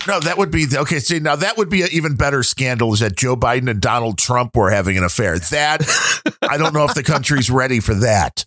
No, 0.06 0.20
that 0.20 0.38
would 0.38 0.50
be 0.50 0.66
okay. 0.72 1.00
See, 1.00 1.18
now 1.18 1.36
that 1.36 1.56
would 1.56 1.68
be 1.68 1.82
an 1.82 1.88
even 1.92 2.14
better 2.14 2.42
scandal 2.42 2.92
is 2.92 3.00
that 3.00 3.16
Joe 3.16 3.36
Biden 3.36 3.68
and 3.68 3.80
Donald 3.80 4.18
Trump 4.18 4.56
were 4.56 4.70
having 4.70 4.96
an 4.96 5.04
affair. 5.04 5.38
That 5.38 5.82
I 6.48 6.56
don't 6.56 6.72
know 6.72 6.84
if 6.84 6.94
the 6.94 7.02
country's 7.02 7.50
ready 7.50 7.80
for 7.80 7.94
that. 7.94 8.44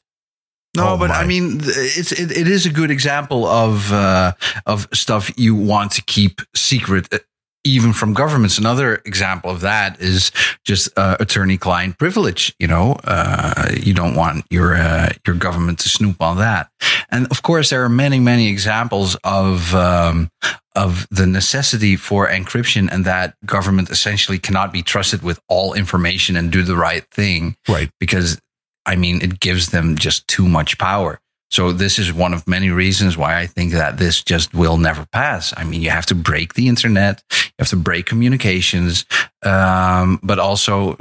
No, 0.76 0.90
Oh, 0.94 0.98
but 0.98 1.10
my. 1.10 1.16
I 1.22 1.26
mean, 1.28 1.60
it's 1.64 2.12
it, 2.12 2.32
it 2.32 2.48
is 2.48 2.66
a 2.66 2.70
good 2.72 2.90
example 2.92 3.46
of 3.46 3.92
uh, 3.94 4.34
of 4.66 4.88
stuff 4.94 5.32
you 5.38 5.54
want 5.56 5.92
to 5.94 6.02
keep 6.02 6.42
secret, 6.56 7.08
uh, 7.14 7.20
even 7.64 7.94
from 7.94 8.14
governments. 8.14 8.58
Another 8.58 8.96
example 9.06 9.52
of 9.52 9.62
that 9.62 10.02
is 10.02 10.32
just 10.66 10.90
uh, 10.98 11.16
attorney-client 11.20 11.98
privilege. 12.00 12.56
You 12.60 12.68
know, 12.68 12.94
uh, 13.04 13.70
you 13.80 13.94
don't 13.94 14.16
want 14.16 14.46
your 14.50 14.76
uh, 14.76 15.10
your 15.28 15.36
government 15.36 15.78
to 15.80 15.90
snoop 15.90 16.22
on 16.22 16.38
that. 16.38 16.70
And 17.12 17.28
of 17.28 17.44
course, 17.44 17.70
there 17.70 17.84
are 17.84 17.90
many 17.90 18.20
many 18.20 18.48
examples 18.50 19.16
of. 19.24 19.74
Um, 19.76 20.30
of 20.76 21.08
the 21.12 21.28
necessity 21.28 21.96
for 21.96 22.28
encryption 22.28 22.90
and 22.92 23.06
that 23.06 23.36
government 23.46 23.92
essentially 23.92 24.40
cannot 24.40 24.74
be 24.74 24.82
trusted 24.82 25.22
with 25.22 25.40
all 25.48 25.76
information 25.76 26.36
and 26.36 26.52
do 26.52 26.64
the 26.64 26.76
right 26.76 27.06
thing 27.12 27.56
Right. 27.70 27.92
because 28.00 28.40
I 28.86 28.96
mean, 28.96 29.22
it 29.22 29.40
gives 29.40 29.68
them 29.68 29.96
just 29.96 30.28
too 30.28 30.48
much 30.48 30.78
power. 30.78 31.20
So 31.52 31.72
this 31.72 32.00
is 32.00 32.12
one 32.12 32.34
of 32.34 32.48
many 32.48 32.70
reasons 32.70 33.16
why 33.16 33.40
I 33.40 33.46
think 33.46 33.74
that 33.74 33.98
this 33.98 34.24
just 34.24 34.56
will 34.56 34.78
never 34.78 35.06
pass. 35.12 35.54
I 35.56 35.64
mean, 35.64 35.82
you 35.82 35.92
have 35.92 36.08
to 36.08 36.16
break 36.16 36.56
the 36.56 36.68
internet, 36.68 37.24
you 37.32 37.52
have 37.60 37.70
to 37.70 37.76
break 37.76 38.08
communications, 38.08 39.06
um, 39.44 40.20
but 40.24 40.40
also 40.40 40.98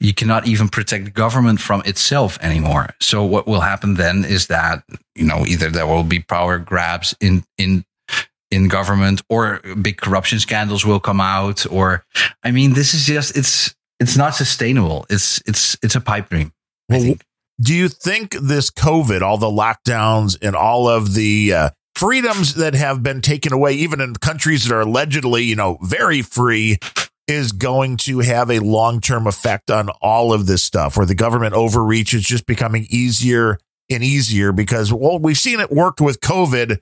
you 0.00 0.12
cannot 0.12 0.48
even 0.48 0.68
protect 0.68 1.04
the 1.04 1.10
government 1.12 1.60
from 1.60 1.82
itself 1.86 2.36
anymore. 2.42 2.94
So 3.00 3.24
what 3.24 3.46
will 3.46 3.60
happen 3.60 3.94
then 3.94 4.24
is 4.24 4.48
that 4.48 4.82
you 5.14 5.24
know 5.24 5.44
either 5.46 5.70
there 5.70 5.86
will 5.86 6.02
be 6.02 6.20
power 6.20 6.58
grabs 6.58 7.14
in 7.20 7.44
in 7.56 7.84
in 8.50 8.68
government 8.68 9.22
or 9.28 9.60
big 9.80 9.98
corruption 9.98 10.38
scandals 10.38 10.84
will 10.84 11.00
come 11.00 11.20
out 11.20 11.64
or 11.70 12.04
I 12.42 12.50
mean, 12.50 12.74
this 12.74 12.94
is 12.94 13.04
just 13.04 13.36
it's 13.36 13.74
it's 14.00 14.16
not 14.16 14.34
sustainable. 14.34 15.06
It's 15.08 15.40
it's 15.46 15.76
it's 15.82 15.94
a 15.94 16.00
pipe 16.00 16.28
dream. 16.28 16.52
I 16.90 17.00
think. 17.00 17.24
Do 17.60 17.72
you 17.72 17.88
think 17.88 18.32
this 18.32 18.70
COVID, 18.70 19.22
all 19.22 19.38
the 19.38 19.46
lockdowns 19.46 20.36
and 20.42 20.56
all 20.56 20.88
of 20.88 21.14
the 21.14 21.52
uh, 21.52 21.70
freedoms 21.94 22.54
that 22.56 22.74
have 22.74 23.02
been 23.02 23.20
taken 23.20 23.52
away, 23.52 23.74
even 23.74 24.00
in 24.00 24.14
countries 24.16 24.64
that 24.64 24.74
are 24.74 24.80
allegedly, 24.80 25.44
you 25.44 25.56
know, 25.56 25.78
very 25.82 26.20
free, 26.20 26.78
is 27.26 27.52
going 27.52 27.96
to 27.96 28.18
have 28.20 28.50
a 28.50 28.58
long 28.58 29.00
term 29.00 29.26
effect 29.26 29.70
on 29.70 29.88
all 30.02 30.32
of 30.32 30.46
this 30.46 30.64
stuff 30.64 30.96
where 30.96 31.06
the 31.06 31.14
government 31.14 31.54
overreach 31.54 32.12
is 32.12 32.24
just 32.24 32.46
becoming 32.46 32.86
easier 32.90 33.58
and 33.90 34.02
easier 34.02 34.52
because, 34.52 34.92
well, 34.92 35.18
we've 35.18 35.38
seen 35.38 35.60
it 35.60 35.70
worked 35.70 36.00
with 36.00 36.20
COVID. 36.20 36.78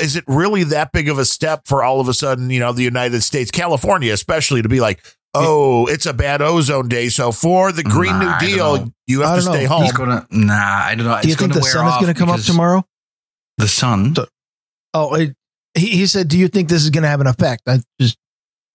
Is 0.00 0.16
it 0.16 0.24
really 0.26 0.64
that 0.64 0.90
big 0.92 1.08
of 1.08 1.18
a 1.18 1.24
step 1.24 1.62
for 1.66 1.84
all 1.84 2.00
of 2.00 2.08
a 2.08 2.14
sudden, 2.14 2.50
you 2.50 2.58
know, 2.58 2.72
the 2.72 2.82
United 2.82 3.22
States, 3.22 3.50
California, 3.50 4.12
especially 4.12 4.62
to 4.62 4.68
be 4.68 4.80
like, 4.80 5.04
oh, 5.34 5.86
it's 5.86 6.06
a 6.06 6.12
bad 6.12 6.42
ozone 6.42 6.88
day. 6.88 7.08
So 7.08 7.32
for 7.32 7.72
the 7.72 7.82
Green 7.82 8.18
Nah, 8.18 8.38
New 8.40 8.46
Deal, 8.46 8.92
you 9.06 9.22
I 9.24 9.28
have 9.28 9.36
to 9.36 9.42
stay 9.42 9.62
know. 9.64 9.68
home. 9.68 9.82
It's 9.84 9.92
gonna 9.92 10.26
nah, 10.30 10.54
I 10.54 10.94
don't 10.94 11.06
know. 11.06 11.18
Do 11.20 11.28
you 11.28 11.34
think 11.34 11.52
gonna 11.52 11.60
the 11.60 11.64
wear 11.64 11.72
sun 11.72 11.86
is 11.88 11.94
going 12.00 12.14
to 12.14 12.18
come 12.18 12.30
up 12.30 12.40
tomorrow? 12.40 12.84
The 13.58 13.68
sun. 13.68 14.14
So- 14.14 14.26
Oh, 14.94 15.14
it, 15.14 15.34
he, 15.74 15.88
he 15.88 16.06
said, 16.06 16.28
"Do 16.28 16.38
you 16.38 16.48
think 16.48 16.70
this 16.70 16.82
is 16.82 16.88
going 16.90 17.02
to 17.02 17.08
have 17.08 17.20
an 17.20 17.26
effect?" 17.26 17.62
I 17.68 17.80
just 18.00 18.16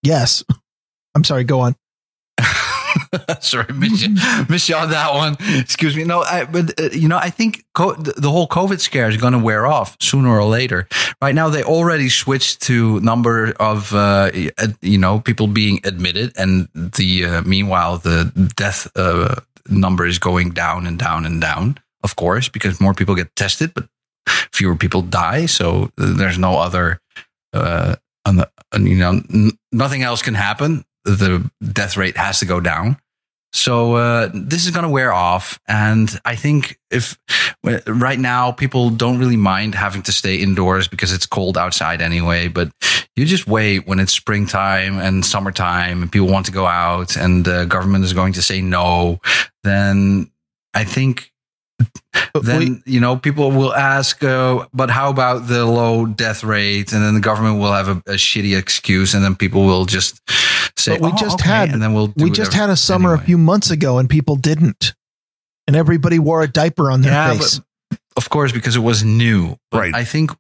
yes. 0.04 0.44
I'm 1.16 1.24
sorry. 1.24 1.44
Go 1.44 1.60
on. 1.62 1.76
Sorry, 3.42 3.74
miss 3.74 4.02
you, 4.02 4.16
miss 4.50 4.70
you 4.70 4.76
on 4.76 4.90
that 4.92 5.14
one. 5.14 5.36
Excuse 5.60 5.96
me. 5.96 6.04
No, 6.04 6.22
I, 6.22 6.46
but 6.46 6.80
uh, 6.80 6.90
you 6.92 7.08
know, 7.08 7.18
I 7.18 7.30
think 7.30 7.64
co- 7.74 7.96
the 7.96 8.30
whole 8.30 8.48
COVID 8.48 8.80
scare 8.80 9.10
is 9.10 9.18
going 9.18 9.34
to 9.34 9.40
wear 9.40 9.66
off 9.66 9.98
sooner 10.00 10.30
or 10.30 10.44
later. 10.46 10.88
Right 11.22 11.36
now, 11.36 11.50
they 11.50 11.64
already 11.64 12.10
switched 12.10 12.62
to 12.64 13.00
number 13.02 13.54
of 13.60 13.94
uh, 13.94 14.32
uh, 14.58 14.68
you 14.82 14.98
know 14.98 15.20
people 15.20 15.48
being 15.48 15.80
admitted, 15.84 16.34
and 16.38 16.68
the 16.74 17.26
uh, 17.26 17.42
meanwhile 17.44 17.98
the 17.98 18.32
death 18.56 18.92
uh, 18.96 19.36
number 19.70 20.06
is 20.06 20.20
going 20.20 20.52
down 20.52 20.88
and 20.88 20.98
down 21.00 21.26
and 21.26 21.42
down. 21.42 21.78
Of 22.04 22.16
course, 22.16 22.50
because 22.50 22.82
more 22.82 22.94
people 22.94 23.16
get 23.16 23.34
tested, 23.36 23.74
but 23.74 23.88
fewer 24.52 24.76
people 24.76 25.02
die. 25.02 25.46
So 25.46 25.92
uh, 25.98 26.14
there's 26.18 26.38
no 26.38 26.58
other, 26.58 27.00
the, 27.54 28.00
you 28.78 28.96
know, 28.96 29.22
n- 29.34 29.52
nothing 29.72 30.04
else 30.04 30.22
can 30.22 30.34
happen. 30.34 30.84
The 31.06 31.50
death 31.62 31.98
rate 31.98 32.18
has 32.18 32.40
to 32.40 32.46
go 32.46 32.60
down. 32.60 32.98
So 33.56 33.96
uh, 33.96 34.30
this 34.34 34.66
is 34.66 34.72
going 34.72 34.84
to 34.84 34.90
wear 34.90 35.14
off, 35.14 35.60
and 35.68 36.10
I 36.26 36.36
think 36.36 36.80
if 36.90 37.18
right 37.88 38.20
now 38.20 38.52
people 38.52 38.90
don't 38.90 39.20
really 39.20 39.38
mind 39.38 39.76
having 39.76 40.02
to 40.04 40.12
stay 40.12 40.38
indoors 40.38 40.88
because 40.88 41.14
it's 41.14 41.26
cold 41.28 41.58
outside 41.58 42.02
anyway, 42.02 42.48
but 42.48 42.72
you 43.16 43.26
just 43.26 43.46
wait 43.48 43.88
when 43.88 44.00
it's 44.00 44.12
springtime 44.12 44.98
and 44.98 45.24
summertime 45.24 46.02
and 46.02 46.12
people 46.12 46.28
want 46.28 46.48
to 46.48 46.52
go 46.52 46.66
out 46.66 47.16
and 47.16 47.46
the 47.46 47.66
government 47.66 48.04
is 48.04 48.12
going 48.14 48.34
to 48.34 48.42
say 48.42 48.60
no, 48.60 49.20
then 49.64 50.32
I 50.74 50.84
think 50.84 51.32
But 52.34 52.46
then 52.46 52.60
we- 52.60 52.94
you 52.94 53.00
know 53.00 53.18
people 53.18 53.52
will 53.52 53.74
ask, 53.74 54.24
uh, 54.24 54.66
but 54.74 54.90
how 54.90 55.10
about 55.12 55.48
the 55.48 55.66
low 55.66 56.06
death 56.08 56.44
rate? 56.44 56.92
And 56.92 57.04
then 57.04 57.14
the 57.14 57.20
government 57.20 57.60
will 57.60 57.74
have 57.74 57.88
a, 57.88 57.98
a 58.12 58.16
shitty 58.18 58.58
excuse, 58.58 59.14
and 59.14 59.24
then 59.24 59.36
people 59.36 59.64
will 59.66 59.86
just 59.86 60.20
say, 60.78 60.94
But 60.98 61.02
we 61.02 61.12
"Oh, 61.14 61.18
just 61.18 61.40
okay," 61.40 61.50
had- 61.50 61.70
and 61.72 61.82
then 61.82 61.94
we'll 61.94 62.08
do 62.08 62.24
we 62.24 62.32
just 62.32 62.54
had 62.54 62.70
a 62.70 62.76
summer 62.78 63.14
a 63.14 63.20
few 63.20 63.38
months 63.38 63.72
ago, 63.72 63.98
and 64.00 64.10
people 64.10 64.36
didn't, 64.36 64.94
and 65.68 65.76
everybody 65.76 66.20
wore 66.20 66.42
a 66.42 66.48
diaper 66.48 66.92
on 66.92 67.02
their 67.02 67.12
Yeah, 67.12 67.34
face. 67.34 67.60
but 67.90 68.00
of 68.18 68.30
course 68.30 68.52
because 68.52 68.76
it 68.76 68.82
was 68.84 69.04
new. 69.04 69.56
But 69.72 69.80
Right. 69.80 69.96
I 69.96 70.04
think 70.04 70.32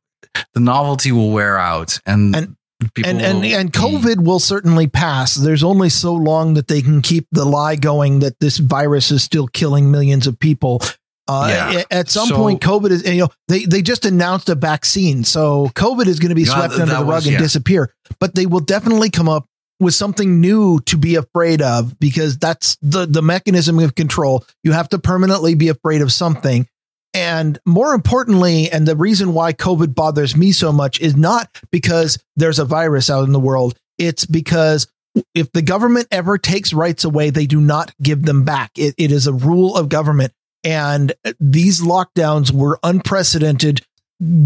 the 0.54 0.60
novelty 0.60 1.12
will 1.12 1.32
wear 1.32 1.58
out, 1.58 2.00
and 2.06 2.36
And- 2.36 2.56
people 2.96 3.10
and 3.12 3.22
and 3.22 3.40
will 3.42 3.54
and 3.56 3.72
be- 3.72 3.80
COVID 3.80 4.24
will 4.24 4.40
certainly 4.40 4.88
pass. 4.88 5.36
There's 5.36 5.64
only 5.64 5.90
so 5.90 6.14
long 6.14 6.56
that 6.56 6.68
they 6.68 6.82
can 6.82 7.02
keep 7.02 7.28
the 7.32 7.46
lie 7.46 7.76
going 7.76 8.20
that 8.20 8.40
this 8.40 8.58
virus 8.58 9.12
is 9.12 9.24
still 9.24 9.48
killing 9.48 9.90
millions 9.92 10.28
of 10.28 10.38
people. 10.40 10.82
Uh, 11.26 11.48
Yeah. 11.74 11.84
At 11.90 12.10
some 12.12 12.28
So- 12.28 12.36
point, 12.36 12.60
COVID 12.62 12.92
is 12.92 13.04
you 13.06 13.22
know 13.22 13.30
they 13.48 13.66
they 13.66 13.82
just 13.82 14.06
announced 14.06 14.50
a 14.50 14.56
vaccine, 14.56 15.24
so 15.24 15.72
COVID 15.76 16.08
is 16.08 16.20
going 16.20 16.30
to 16.30 16.36
be 16.36 16.42
Yeah, 16.44 16.54
swept 16.56 16.74
under 16.74 16.88
that 16.88 17.00
the 17.00 17.06
rug 17.06 17.16
was- 17.20 17.26
and 17.28 17.34
yeah. 17.34 17.40
disappear. 17.40 17.94
But 18.20 18.36
they 18.36 18.46
will 18.46 18.60
definitely 18.60 19.10
come 19.10 19.30
up 19.30 19.46
with 19.84 19.94
something 19.94 20.42
new 20.42 20.80
to 20.82 20.98
be 20.98 21.16
afraid 21.16 21.62
of 21.62 22.00
because 22.00 22.38
that's 22.38 22.78
the 22.82 23.06
the 23.06 23.22
mechanism 23.22 23.80
of 23.80 23.96
control. 23.96 24.46
You 24.64 24.72
have 24.72 24.90
to 24.90 25.00
permanently 25.00 25.56
be 25.56 25.70
afraid 25.70 26.02
of 26.02 26.12
something. 26.12 26.68
And 27.14 27.60
more 27.66 27.94
importantly, 27.94 28.72
and 28.72 28.88
the 28.88 28.96
reason 28.96 29.34
why 29.34 29.54
COVID 29.54 29.94
bothers 29.94 30.36
me 30.36 30.52
so 30.52 30.72
much 30.72 31.00
is 31.00 31.16
not 31.16 31.62
because 31.72 32.18
there's 32.36 32.58
a 32.58 32.66
virus 32.66 33.10
out 33.10 33.26
in 33.26 33.34
the 33.34 33.40
world. 33.40 33.78
It's 34.00 34.26
because 34.26 34.88
if 35.36 35.52
the 35.52 35.62
government 35.62 36.08
ever 36.12 36.40
takes 36.40 36.74
rights 36.74 37.04
away, 37.04 37.30
they 37.30 37.46
do 37.46 37.62
not 37.62 37.94
give 38.02 38.24
them 38.24 38.44
back. 38.44 38.72
It, 38.78 38.96
it 38.98 39.12
is 39.12 39.28
a 39.28 39.34
rule 39.34 39.76
of 39.76 39.90
government. 39.90 40.34
And 40.64 41.14
these 41.40 41.82
lockdowns 41.82 42.52
were 42.52 42.80
unprecedented 42.82 43.82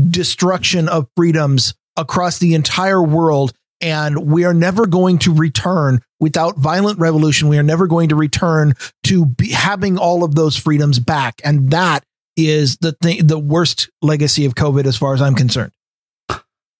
destruction 0.09 0.89
of 0.89 1.07
freedoms 1.15 1.73
across 1.95 2.39
the 2.39 2.53
entire 2.53 3.01
world. 3.01 3.53
And 3.79 4.31
we 4.31 4.43
are 4.43 4.53
never 4.53 4.87
going 4.87 5.19
to 5.19 5.33
return 5.33 6.01
without 6.19 6.57
violent 6.57 6.97
revolution. 6.99 7.47
We 7.47 7.59
are 7.59 7.63
never 7.63 7.85
going 7.87 8.09
to 8.09 8.15
return 8.15 8.73
to 9.03 9.25
be 9.25 9.51
having 9.51 9.97
all 9.99 10.23
of 10.23 10.33
those 10.35 10.55
freedoms 10.57 10.97
back. 10.99 11.39
And 11.43 11.69
that 11.71 12.03
is 12.35 12.77
the 12.77 12.93
thing, 12.93 13.27
the 13.27 13.37
worst 13.37 13.89
legacy 14.01 14.45
of 14.45 14.55
COVID, 14.55 14.85
as 14.85 14.97
far 14.97 15.13
as 15.13 15.21
I'm 15.21 15.35
concerned. 15.35 15.71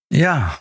Yeah, 0.10 0.56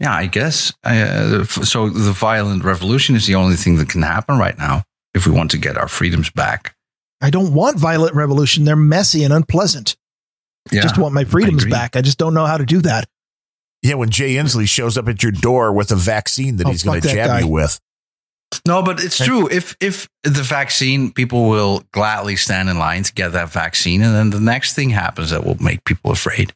yeah. 0.00 0.12
I 0.14 0.26
guess 0.26 0.72
uh, 0.84 1.40
f- 1.42 1.64
so. 1.64 1.88
The 1.88 2.12
violent 2.12 2.64
revolution 2.64 3.14
is 3.14 3.26
the 3.26 3.36
only 3.36 3.56
thing 3.56 3.76
that 3.76 3.88
can 3.88 4.02
happen 4.02 4.38
right 4.38 4.58
now 4.58 4.82
if 5.14 5.26
we 5.26 5.32
want 5.32 5.50
to 5.52 5.58
get 5.58 5.76
our 5.76 5.88
freedoms 5.88 6.30
back. 6.30 6.74
I 7.20 7.30
don't 7.30 7.54
want 7.54 7.78
violent 7.78 8.14
revolution. 8.14 8.64
They're 8.64 8.76
messy 8.76 9.22
and 9.24 9.32
unpleasant. 9.32 9.96
Yeah, 10.72 10.82
Just 10.82 10.98
want 10.98 11.14
my 11.14 11.24
freedoms 11.24 11.62
agree. 11.62 11.70
back. 11.72 11.96
I 11.96 12.02
just 12.02 12.18
don't 12.18 12.34
know 12.34 12.44
how 12.46 12.58
to 12.58 12.66
do 12.66 12.80
that. 12.82 13.08
Yeah, 13.82 13.94
when 13.94 14.10
Jay 14.10 14.34
Inslee 14.34 14.68
shows 14.68 14.98
up 14.98 15.08
at 15.08 15.22
your 15.22 15.32
door 15.32 15.72
with 15.72 15.92
a 15.92 15.96
vaccine 15.96 16.56
that 16.56 16.66
Oh, 16.66 16.70
he's 16.70 16.82
going 16.82 17.00
to 17.00 17.08
jab 17.08 17.28
guy. 17.28 17.40
you 17.40 17.48
with. 17.48 17.78
No, 18.66 18.82
but 18.82 19.02
it's 19.04 19.22
true. 19.22 19.46
If 19.50 19.76
if 19.80 20.08
the 20.24 20.42
vaccine, 20.42 21.12
people 21.12 21.48
will 21.48 21.84
gladly 21.92 22.34
stand 22.36 22.68
in 22.70 22.78
line 22.78 23.02
to 23.04 23.12
get 23.12 23.32
that 23.32 23.50
vaccine, 23.50 24.02
and 24.02 24.14
then 24.14 24.30
the 24.30 24.40
next 24.40 24.74
thing 24.74 24.90
happens 24.90 25.30
that 25.30 25.44
will 25.44 25.62
make 25.62 25.84
people 25.84 26.10
afraid. 26.10 26.54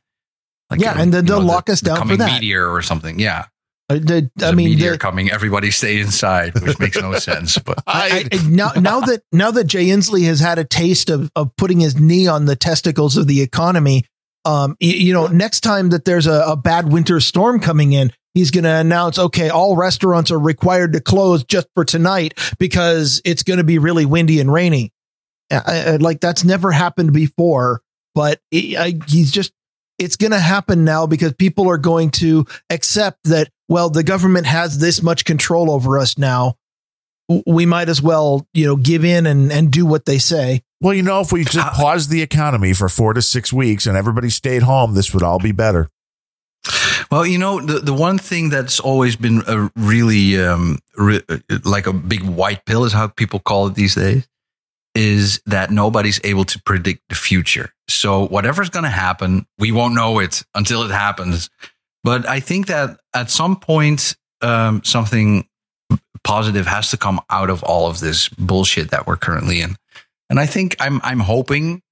Like 0.70 0.80
Yeah, 0.80 0.92
uh, 0.92 1.02
and 1.02 1.12
then 1.12 1.26
they'll 1.26 1.40
know, 1.40 1.46
lock 1.46 1.66
the- 1.66 1.72
us 1.72 1.80
down 1.82 2.06
the 2.08 2.14
for 2.14 2.16
that. 2.16 2.32
meteor 2.40 2.66
or 2.66 2.80
something. 2.80 3.18
Yeah, 3.20 3.44
I, 3.90 3.98
the, 3.98 4.30
I 4.42 4.52
mean, 4.52 4.70
meteor 4.70 4.92
the- 4.92 4.98
coming. 4.98 5.30
Everybody 5.30 5.70
stay 5.70 6.00
inside, 6.00 6.58
which 6.62 6.78
makes 6.78 6.96
no 6.98 7.12
sense. 7.18 7.58
But 7.58 7.82
I, 7.86 8.26
I, 8.32 8.38
now, 8.48 8.70
now 8.74 9.00
that 9.00 9.22
now 9.30 9.50
that 9.50 9.64
Jay 9.64 9.84
Inslee 9.86 10.24
has 10.24 10.40
had 10.40 10.58
a 10.58 10.64
taste 10.64 11.10
of 11.10 11.30
of 11.36 11.54
putting 11.56 11.78
his 11.80 11.94
knee 12.00 12.26
on 12.26 12.46
the 12.46 12.56
testicles 12.56 13.18
of 13.18 13.26
the 13.26 13.42
economy, 13.42 14.06
um, 14.44 14.76
y- 14.80 14.88
you, 14.88 15.12
know, 15.12 15.26
next 15.28 15.60
time 15.60 15.90
that 15.90 16.04
there's 16.04 16.26
a, 16.26 16.42
a 16.48 16.56
bad 16.56 16.92
winter 16.92 17.20
storm 17.20 17.60
coming 17.60 17.92
in, 17.92 18.12
he's 18.34 18.50
going 18.50 18.64
to 18.64 18.70
announce, 18.74 19.18
okay, 19.18 19.48
all 19.50 19.76
restaurants 19.76 20.30
are 20.30 20.38
required 20.38 20.92
to 20.94 21.00
close 21.00 21.44
just 21.44 21.68
for 21.74 21.84
tonight 21.84 22.34
because 22.58 23.20
it's 23.24 23.42
going 23.42 23.58
to 23.58 23.64
be 23.64 23.78
really 23.78 24.06
windy 24.06 24.40
and 24.40 24.52
rainy. 24.52 24.92
I, 25.50 25.60
I- 25.92 25.96
like 25.96 26.20
that's 26.20 26.44
never 26.44 26.70
happened 26.72 27.12
before, 27.12 27.82
but 28.14 28.40
it, 28.50 28.76
I, 28.78 28.94
he's 29.06 29.30
just 29.30 29.52
it's 29.98 30.16
going 30.16 30.32
to 30.32 30.38
happen 30.40 30.84
now 30.84 31.06
because 31.06 31.34
people 31.34 31.68
are 31.68 31.78
going 31.78 32.10
to 32.10 32.46
accept 32.70 33.18
that 33.24 33.50
well 33.68 33.90
the 33.90 34.02
government 34.02 34.46
has 34.46 34.78
this 34.78 35.02
much 35.02 35.24
control 35.24 35.70
over 35.70 35.98
us 35.98 36.16
now 36.18 36.54
we 37.46 37.66
might 37.66 37.88
as 37.88 38.02
well 38.02 38.46
you 38.54 38.66
know 38.66 38.76
give 38.76 39.04
in 39.04 39.26
and 39.26 39.52
and 39.52 39.70
do 39.70 39.86
what 39.86 40.06
they 40.06 40.18
say 40.18 40.62
Well, 40.82 40.94
you 40.94 41.02
know, 41.02 41.20
if 41.20 41.30
we 41.30 41.44
just 41.44 41.58
Uh, 41.58 41.70
paused 41.70 42.10
the 42.10 42.22
economy 42.22 42.72
for 42.72 42.88
four 42.88 43.14
to 43.14 43.22
six 43.22 43.52
weeks 43.52 43.86
and 43.86 43.96
everybody 43.96 44.28
stayed 44.30 44.64
home, 44.64 44.94
this 44.94 45.14
would 45.14 45.22
all 45.22 45.38
be 45.38 45.52
better. 45.52 45.88
Well, 47.08 47.24
you 47.24 47.38
know, 47.38 47.60
the, 47.60 47.78
the 47.78 47.92
one 47.92 48.18
thing 48.18 48.50
that's 48.50 48.80
always 48.80 49.14
been 49.14 49.42
a 49.46 49.70
really 49.76 50.42
um, 50.42 50.80
re- 50.96 51.22
like 51.64 51.86
a 51.86 51.92
big 51.92 52.22
white 52.24 52.64
pill 52.64 52.84
is 52.84 52.92
how 52.92 53.06
people 53.06 53.38
call 53.38 53.68
it 53.68 53.74
these 53.74 53.94
days 53.94 54.26
is 54.94 55.40
that 55.46 55.70
nobody's 55.70 56.20
able 56.24 56.44
to 56.44 56.60
predict 56.62 57.02
the 57.08 57.14
future. 57.14 57.72
So 57.88 58.26
whatever's 58.26 58.68
going 58.68 58.84
to 58.84 58.90
happen, 58.90 59.46
we 59.58 59.70
won't 59.70 59.94
know 59.94 60.18
it 60.18 60.42
until 60.54 60.82
it 60.82 60.90
happens. 60.90 61.48
But 62.02 62.28
I 62.28 62.40
think 62.40 62.66
that 62.66 62.98
at 63.14 63.30
some 63.30 63.56
point, 63.56 64.16
um, 64.40 64.82
something 64.84 65.46
positive 66.24 66.66
has 66.66 66.90
to 66.90 66.96
come 66.96 67.20
out 67.30 67.50
of 67.50 67.62
all 67.62 67.88
of 67.88 68.00
this 68.00 68.28
bullshit 68.30 68.90
that 68.90 69.06
we're 69.06 69.16
currently 69.16 69.60
in. 69.60 69.76
And 70.32 70.40
I 70.40 70.46
think 70.46 70.76
I'm 70.80 70.98
I'm 71.04 71.20
hoping 71.20 71.82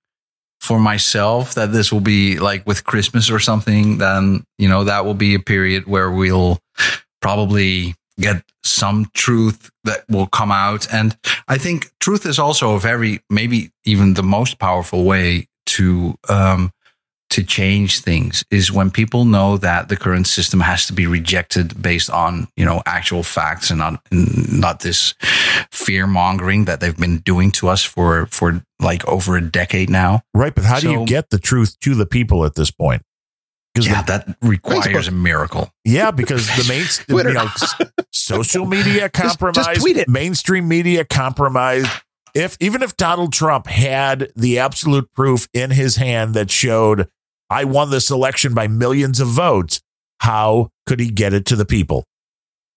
for 0.62 0.81
myself 0.81 1.53
that 1.57 1.73
this 1.73 1.93
will 1.93 2.01
be 2.01 2.39
like 2.39 2.67
with 2.67 2.85
Christmas 2.85 3.31
or 3.31 3.39
something, 3.39 3.99
then, 3.99 4.45
you 4.57 4.67
know, 4.67 4.85
that 4.85 5.05
will 5.05 5.12
be 5.12 5.35
a 5.35 5.39
period 5.39 5.87
where 5.87 6.11
we'll 6.11 6.59
probably 7.21 7.95
get 8.19 8.43
some 8.65 9.11
truth 9.12 9.71
that 9.85 10.07
will 10.09 10.27
come 10.27 10.51
out. 10.51 10.91
And 10.91 11.19
I 11.49 11.59
think 11.59 11.91
truth 12.01 12.25
is 12.25 12.39
also 12.39 12.77
a 12.77 12.81
very, 12.81 13.21
maybe 13.29 13.73
even 13.85 14.15
the 14.15 14.23
most 14.23 14.59
powerful 14.59 15.05
way 15.05 15.47
to, 15.77 16.15
um, 16.31 16.73
to 17.31 17.44
change 17.44 18.01
things 18.01 18.44
is 18.51 18.73
when 18.73 18.90
people 18.90 19.24
know 19.24 19.57
that 19.57 19.89
the 19.89 19.97
current 19.97 20.27
system 20.27 20.61
has 20.61 20.86
to 20.86 20.93
be 20.93 21.07
rejected 21.07 21.81
based 21.81 22.11
on 22.11 22.48
you 22.57 22.65
know 22.65 22.82
actual 22.86 23.23
facts 23.23 23.70
and 23.70 23.78
not 23.78 24.02
not 24.11 24.81
this 24.81 25.15
fear 25.70 26.07
mongering 26.07 26.65
that 26.65 26.81
they've 26.81 26.97
been 26.97 27.19
doing 27.19 27.51
to 27.52 27.69
us 27.69 27.85
for 27.85 28.27
for 28.27 28.62
like 28.81 29.07
over 29.07 29.36
a 29.36 29.40
decade 29.40 29.89
now 29.90 30.23
Right. 30.35 30.55
But 30.55 30.65
how 30.65 30.81
do 30.81 30.90
you 30.90 31.07
get 31.07 31.31
the 31.31 31.39
truth 31.39 31.78
to 31.81 31.94
the 31.94 32.07
people 32.07 32.44
at 32.44 32.55
this 32.57 32.70
point? 32.70 33.02
Because 33.74 33.86
yeah 33.89 34.02
that 34.02 34.36
requires 34.43 34.86
Facebook. 34.86 35.09
a 35.09 35.12
miracle 35.12 35.73
Yeah, 35.85 36.11
because 36.11 36.48
the 36.48 36.65
main, 36.69 36.85
you 37.27 37.32
know, 37.32 37.47
social 38.12 38.66
media 38.66 39.09
just 39.15 39.39
compromised, 39.39 39.81
tweet 39.81 39.97
it. 39.97 40.09
mainstream 40.09 40.66
media 40.66 41.05
compromised. 41.05 41.89
If 42.35 42.57
even 42.61 42.82
if 42.82 42.97
Donald 42.97 43.32
Trump 43.32 43.66
had 43.69 44.32
the 44.35 44.59
absolute 44.59 45.12
proof 45.15 45.48
in 45.52 45.70
his 45.70 45.97
hand 45.97 46.35
that 46.35 46.51
showed 46.51 47.09
I 47.51 47.65
won 47.65 47.91
this 47.91 48.11
election 48.11 48.55
by 48.55 48.69
millions 48.69 49.21
of 49.21 49.29
votes, 49.29 49.81
how 50.21 50.71
could 50.87 51.01
he 51.01 51.11
get 51.11 51.35
it 51.35 51.45
to 51.47 51.57
the 51.57 51.65
people? 51.67 52.05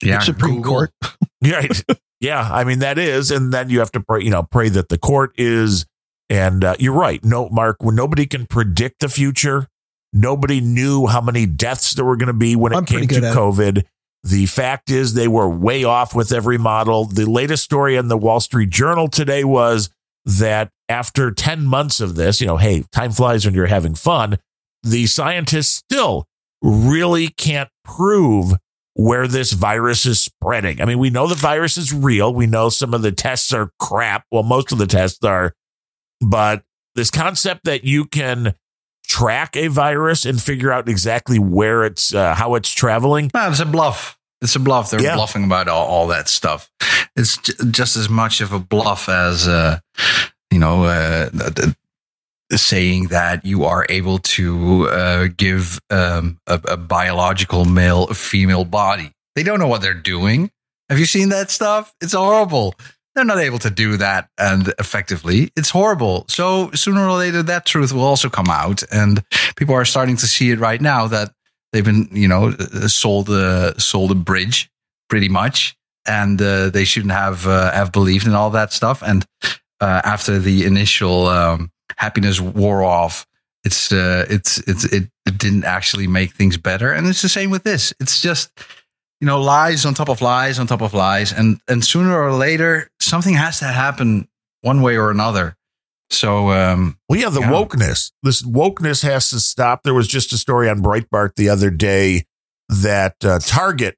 yeah 0.01 0.19
supreme 0.19 0.55
Google. 0.61 0.73
court 0.73 0.91
Right. 1.51 1.83
yeah. 2.19 2.49
I 2.51 2.63
mean, 2.63 2.79
that 2.79 2.97
is. 2.97 3.29
And 3.31 3.53
then 3.53 3.69
you 3.69 3.79
have 3.79 3.91
to 3.91 3.99
pray, 3.99 4.21
you 4.21 4.29
know, 4.29 4.43
pray 4.43 4.69
that 4.69 4.89
the 4.89 4.97
court 4.97 5.33
is. 5.37 5.85
And 6.29 6.63
uh, 6.63 6.75
you're 6.79 6.93
right. 6.93 7.23
No, 7.23 7.49
Mark, 7.49 7.77
when 7.83 7.95
nobody 7.95 8.25
can 8.25 8.45
predict 8.45 9.01
the 9.01 9.09
future, 9.09 9.67
nobody 10.13 10.61
knew 10.61 11.05
how 11.07 11.19
many 11.21 11.45
deaths 11.45 11.93
there 11.93 12.05
were 12.05 12.15
going 12.15 12.27
to 12.27 12.33
be 12.33 12.55
when 12.55 12.71
it 12.71 12.77
I'm 12.77 12.85
came 12.85 13.01
to 13.01 13.07
good 13.07 13.23
at 13.25 13.33
it. 13.33 13.37
COVID. 13.37 13.83
The 14.23 14.45
fact 14.45 14.89
is, 14.89 15.15
they 15.15 15.27
were 15.27 15.49
way 15.49 15.83
off 15.83 16.15
with 16.15 16.31
every 16.31 16.57
model. 16.57 17.03
The 17.05 17.25
latest 17.29 17.63
story 17.65 17.97
in 17.97 18.07
the 18.07 18.17
Wall 18.17 18.39
Street 18.39 18.69
Journal 18.69 19.09
today 19.09 19.43
was 19.43 19.89
that 20.23 20.69
after 20.87 21.29
10 21.29 21.65
months 21.65 21.99
of 21.99 22.15
this, 22.15 22.39
you 22.39 22.47
know, 22.47 22.55
hey, 22.55 22.85
time 22.93 23.11
flies 23.11 23.45
when 23.45 23.53
you're 23.53 23.65
having 23.65 23.95
fun. 23.95 24.39
The 24.83 25.05
scientists 25.07 25.69
still 25.75 26.25
really 26.61 27.29
can't 27.29 27.69
prove 27.83 28.53
where 28.95 29.27
this 29.27 29.51
virus 29.53 30.05
is 30.05 30.21
spreading. 30.21 30.79
I 30.81 30.85
mean, 30.85 30.99
we 30.99 31.09
know 31.09 31.27
the 31.27 31.35
virus 31.35 31.77
is 31.77 31.91
real. 31.93 32.33
We 32.33 32.45
know 32.45 32.69
some 32.69 32.93
of 32.93 33.01
the 33.01 33.11
tests 33.11 33.51
are 33.53 33.71
crap. 33.79 34.25
Well, 34.31 34.43
most 34.43 34.71
of 34.71 34.77
the 34.77 34.85
tests 34.87 35.23
are, 35.23 35.53
but 36.21 36.63
this 36.95 37.09
concept 37.09 37.63
that 37.65 37.83
you 37.83 38.05
can 38.05 38.53
track 39.07 39.55
a 39.55 39.67
virus 39.67 40.25
and 40.25 40.41
figure 40.41 40.71
out 40.71 40.87
exactly 40.87 41.39
where 41.39 41.83
it's, 41.83 42.13
uh, 42.13 42.35
how 42.35 42.55
it's 42.55 42.71
traveling. 42.71 43.31
No, 43.33 43.49
it's 43.49 43.59
a 43.59 43.65
bluff. 43.65 44.17
It's 44.41 44.55
a 44.55 44.59
bluff. 44.59 44.91
They're 44.91 45.01
Yeah. 45.01 45.15
bluffing 45.15 45.43
about 45.43 45.67
all, 45.67 45.85
all 45.87 46.07
that 46.07 46.29
stuff. 46.29 46.69
It's 47.15 47.37
j- 47.37 47.53
just 47.71 47.95
as 47.97 48.09
much 48.09 48.41
of 48.41 48.51
a 48.53 48.59
bluff 48.59 49.09
as, 49.09 49.47
uh, 49.47 49.79
you 50.51 50.59
know, 50.59 50.83
uh, 50.83 51.29
the, 51.31 51.75
saying 52.57 53.07
that 53.07 53.45
you 53.45 53.65
are 53.65 53.85
able 53.89 54.19
to 54.19 54.87
uh, 54.89 55.27
give 55.35 55.79
um, 55.89 56.39
a, 56.47 56.59
a 56.65 56.77
biological 56.77 57.65
male 57.65 58.05
a 58.05 58.13
female 58.13 58.65
body. 58.65 59.11
They 59.35 59.43
don't 59.43 59.59
know 59.59 59.67
what 59.67 59.81
they're 59.81 59.93
doing. 59.93 60.51
Have 60.89 60.99
you 60.99 61.05
seen 61.05 61.29
that 61.29 61.49
stuff? 61.49 61.93
It's 62.01 62.13
horrible. 62.13 62.75
They're 63.15 63.25
not 63.25 63.39
able 63.39 63.59
to 63.59 63.69
do 63.69 63.97
that 63.97 64.29
and 64.37 64.73
effectively. 64.79 65.51
It's 65.55 65.69
horrible. 65.69 66.25
So 66.27 66.71
sooner 66.71 67.07
or 67.07 67.17
later, 67.17 67.43
that 67.43 67.65
truth 67.65 67.93
will 67.93 68.03
also 68.03 68.29
come 68.29 68.49
out, 68.49 68.83
and 68.91 69.23
people 69.55 69.75
are 69.75 69.85
starting 69.85 70.17
to 70.17 70.27
see 70.27 70.51
it 70.51 70.59
right 70.59 70.81
now 70.81 71.07
that 71.07 71.31
they've 71.73 71.83
been 71.83 72.07
you 72.11 72.27
know 72.27 72.49
uh, 72.49 72.87
sold 72.87 73.29
a 73.29 73.79
sold 73.79 74.11
a 74.11 74.15
bridge 74.15 74.69
pretty 75.09 75.27
much 75.27 75.75
and 76.05 76.41
uh, 76.41 76.69
they 76.69 76.85
shouldn't 76.85 77.11
have 77.11 77.45
uh, 77.45 77.71
have 77.71 77.91
believed 77.91 78.25
in 78.25 78.33
all 78.33 78.51
that 78.51 78.71
stuff 78.71 79.03
and 79.05 79.25
uh, 79.81 80.01
after 80.05 80.39
the 80.39 80.65
initial 80.65 81.27
um, 81.27 81.69
happiness 82.03 82.37
wore 82.39 82.81
off 82.83 83.25
it's 83.67 83.91
uh, 83.91 84.25
it's 84.35 84.57
it's 84.71 84.83
it, 84.97 85.03
it 85.29 85.35
didn't 85.43 85.63
actually 85.77 86.07
make 86.07 86.31
things 86.39 86.57
better 86.57 86.89
and 86.95 87.07
it's 87.07 87.21
the 87.21 87.29
same 87.29 87.49
with 87.55 87.63
this 87.63 87.93
it's 88.01 88.21
just 88.21 88.51
you 89.21 89.25
know 89.29 89.39
lies 89.41 89.85
on 89.85 89.93
top 89.93 90.09
of 90.09 90.19
lies 90.21 90.59
on 90.59 90.67
top 90.67 90.81
of 90.81 90.93
lies 90.93 91.31
and 91.39 91.59
and 91.71 91.79
sooner 91.85 92.13
or 92.21 92.33
later 92.33 92.89
something 92.99 93.35
has 93.45 93.59
to 93.59 93.65
happen 93.65 94.27
one 94.61 94.81
way 94.81 94.97
or 94.97 95.09
another 95.11 95.55
so 96.09 96.49
um 96.51 96.97
Well, 97.09 97.19
yeah, 97.19 97.29
the 97.29 97.39
Yeah. 97.39 97.51
wokeness. 97.51 98.11
This 98.21 98.43
wokeness 98.43 99.01
has 99.03 99.29
to 99.31 99.39
stop. 99.39 99.81
There 99.83 99.95
was 99.95 100.07
just 100.07 100.33
a 100.33 100.37
story 100.37 100.69
on 100.69 100.81
Breitbart 100.83 101.31
the 101.37 101.49
other 101.49 101.71
day 101.71 102.25
that 102.69 103.15
uh, 103.25 103.39
Target 103.39 103.95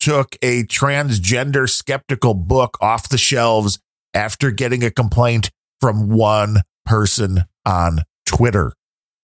took 0.00 0.36
a 0.42 0.64
transgender 0.64 1.66
skeptical 1.68 2.34
book 2.34 2.76
off 2.80 3.08
the 3.08 3.16
shelves 3.18 3.78
after 4.12 4.50
getting 4.50 4.82
a 4.84 4.90
complaint 4.90 5.50
from 5.80 6.08
one 6.10 6.60
person 6.86 7.44
on 7.66 8.00
Twitter. 8.24 8.72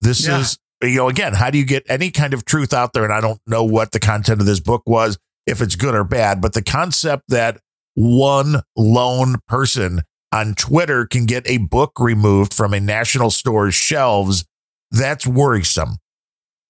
This 0.01 0.27
Yeah. 0.27 0.41
is, 0.41 0.59
you 0.83 0.97
know, 0.97 1.09
again, 1.09 1.33
how 1.35 1.51
do 1.51 1.59
you 1.59 1.65
get 1.65 1.85
any 1.89 2.11
kind 2.11 2.35
of 2.35 2.45
truth 2.45 2.73
out 2.75 2.93
there? 2.93 3.05
And 3.05 3.13
I 3.13 3.21
don't 3.21 3.41
know 3.47 3.65
what 3.65 3.93
the 3.93 4.01
content 4.01 4.41
of 4.41 4.47
this 4.47 4.61
book 4.61 4.83
was, 4.87 5.17
if 5.47 5.61
it's 5.63 5.77
good 5.77 5.95
or 5.95 6.05
bad, 6.05 6.41
but 6.41 6.53
the 6.55 6.63
concept 6.63 7.25
that 7.29 7.59
one 7.95 8.63
lone 8.77 9.37
person 9.47 10.03
on 10.33 10.55
Twitter 10.55 11.07
can 11.07 11.27
get 11.27 11.49
a 11.49 11.59
book 11.59 11.93
removed 11.99 12.53
from 12.55 12.73
a 12.75 12.81
national 12.81 13.31
store's 13.31 13.75
shelves, 13.75 14.45
that's 14.91 15.27
worrisome. 15.27 15.97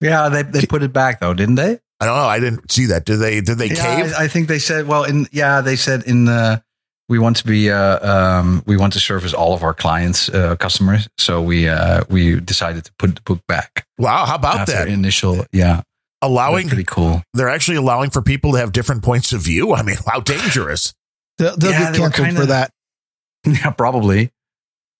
yeah 0.01 0.29
they, 0.29 0.43
they 0.43 0.67
put 0.67 0.83
it 0.83 0.93
back 0.93 1.21
though 1.21 1.35
didn't 1.35 1.55
they 1.57 1.79
I 2.01 2.05
don't 2.07 2.17
know. 2.17 2.25
I 2.25 2.41
didn't 2.41 2.73
see 2.73 2.87
that. 2.87 3.05
Did 3.05 3.19
they? 3.19 3.41
Did 3.41 3.59
they 3.59 3.69
yeah, 3.69 4.03
cave? 4.03 4.13
I, 4.19 4.25
I 4.25 4.29
think 4.29 4.49
they 4.49 4.59
said 4.59 4.89
well 4.89 5.05
in 5.05 5.29
yeah 5.31 5.61
they 5.61 5.77
said 5.77 6.03
in 6.03 6.27
uh 6.27 6.59
we 7.09 7.19
want 7.19 7.37
to 7.37 7.45
be 7.47 7.71
uh 7.71 7.99
um 8.39 8.63
we 8.67 8.77
want 8.77 8.93
to 8.95 9.01
service 9.01 9.35
all 9.35 9.53
of 9.55 9.63
our 9.63 9.75
clients 9.75 10.29
uh 10.29 10.57
customers 10.57 11.09
so 11.19 11.43
we 11.43 11.69
uh 11.69 12.03
we 12.09 12.41
decided 12.41 12.85
to 12.85 12.93
put 12.99 13.15
the 13.17 13.21
book 13.23 13.41
back 13.47 13.87
wow. 13.99 14.25
How 14.25 14.37
about 14.37 14.57
after 14.61 14.73
that? 14.73 14.89
initial 14.89 15.45
yeah 15.53 15.83
allowing. 16.23 16.69
pretty 16.69 16.85
cool 16.85 17.23
They're 17.35 17.49
actually 17.49 17.77
allowing 17.79 18.11
for 18.11 18.23
people 18.23 18.53
to 18.53 18.59
have 18.59 18.71
different 18.73 19.03
points 19.03 19.33
of 19.33 19.41
view. 19.43 19.75
I 19.75 19.83
mean, 19.83 19.97
how 20.07 20.21
dangerous. 20.21 20.95
they'll, 21.39 21.57
they'll 21.57 21.73
Yeah, 21.73 21.79
get 21.81 21.93
they 21.95 21.99
canceled 21.99 22.27
kinda- 22.27 22.41
for 22.41 22.47
that 22.47 22.71
yeah 23.47 23.71
probably 23.71 24.31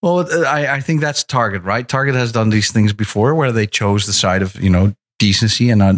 well 0.03 0.19
uh, 0.21 0.43
I 0.47 0.75
I 0.75 0.81
think 0.81 1.01
that's 1.01 1.23
Target 1.25 1.63
right 1.63 1.89
Target 1.89 2.15
has 2.17 2.33
done 2.33 2.51
these 2.51 2.73
things 2.73 2.93
before 2.93 3.35
where 3.37 3.53
they 3.53 3.67
chose 3.69 4.07
the 4.07 4.13
side 4.13 4.43
of 4.43 4.61
you 4.61 4.69
know 4.71 4.93
decency 5.21 5.71
and 5.71 5.79
not 5.79 5.97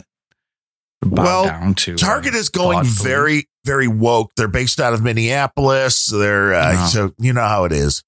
bow 1.03 1.23
Well, 1.23 1.45
down 1.47 1.75
to 1.75 1.97
Target 1.97 2.35
is 2.35 2.51
going 2.51 2.85
thought 2.85 3.03
very, 3.05 3.47
very 3.65 3.89
woke. 3.89 4.33
They're 4.37 4.49
based 4.49 4.81
out 4.81 4.93
of 4.95 5.03
Minneapolis. 5.03 6.07
They're 6.07 6.55
uh, 6.55 6.73
Yeah. 6.73 6.87
so 6.87 7.13
you 7.19 7.33
know 7.33 7.47
how 7.47 7.65
it 7.65 7.73
is. 7.73 8.03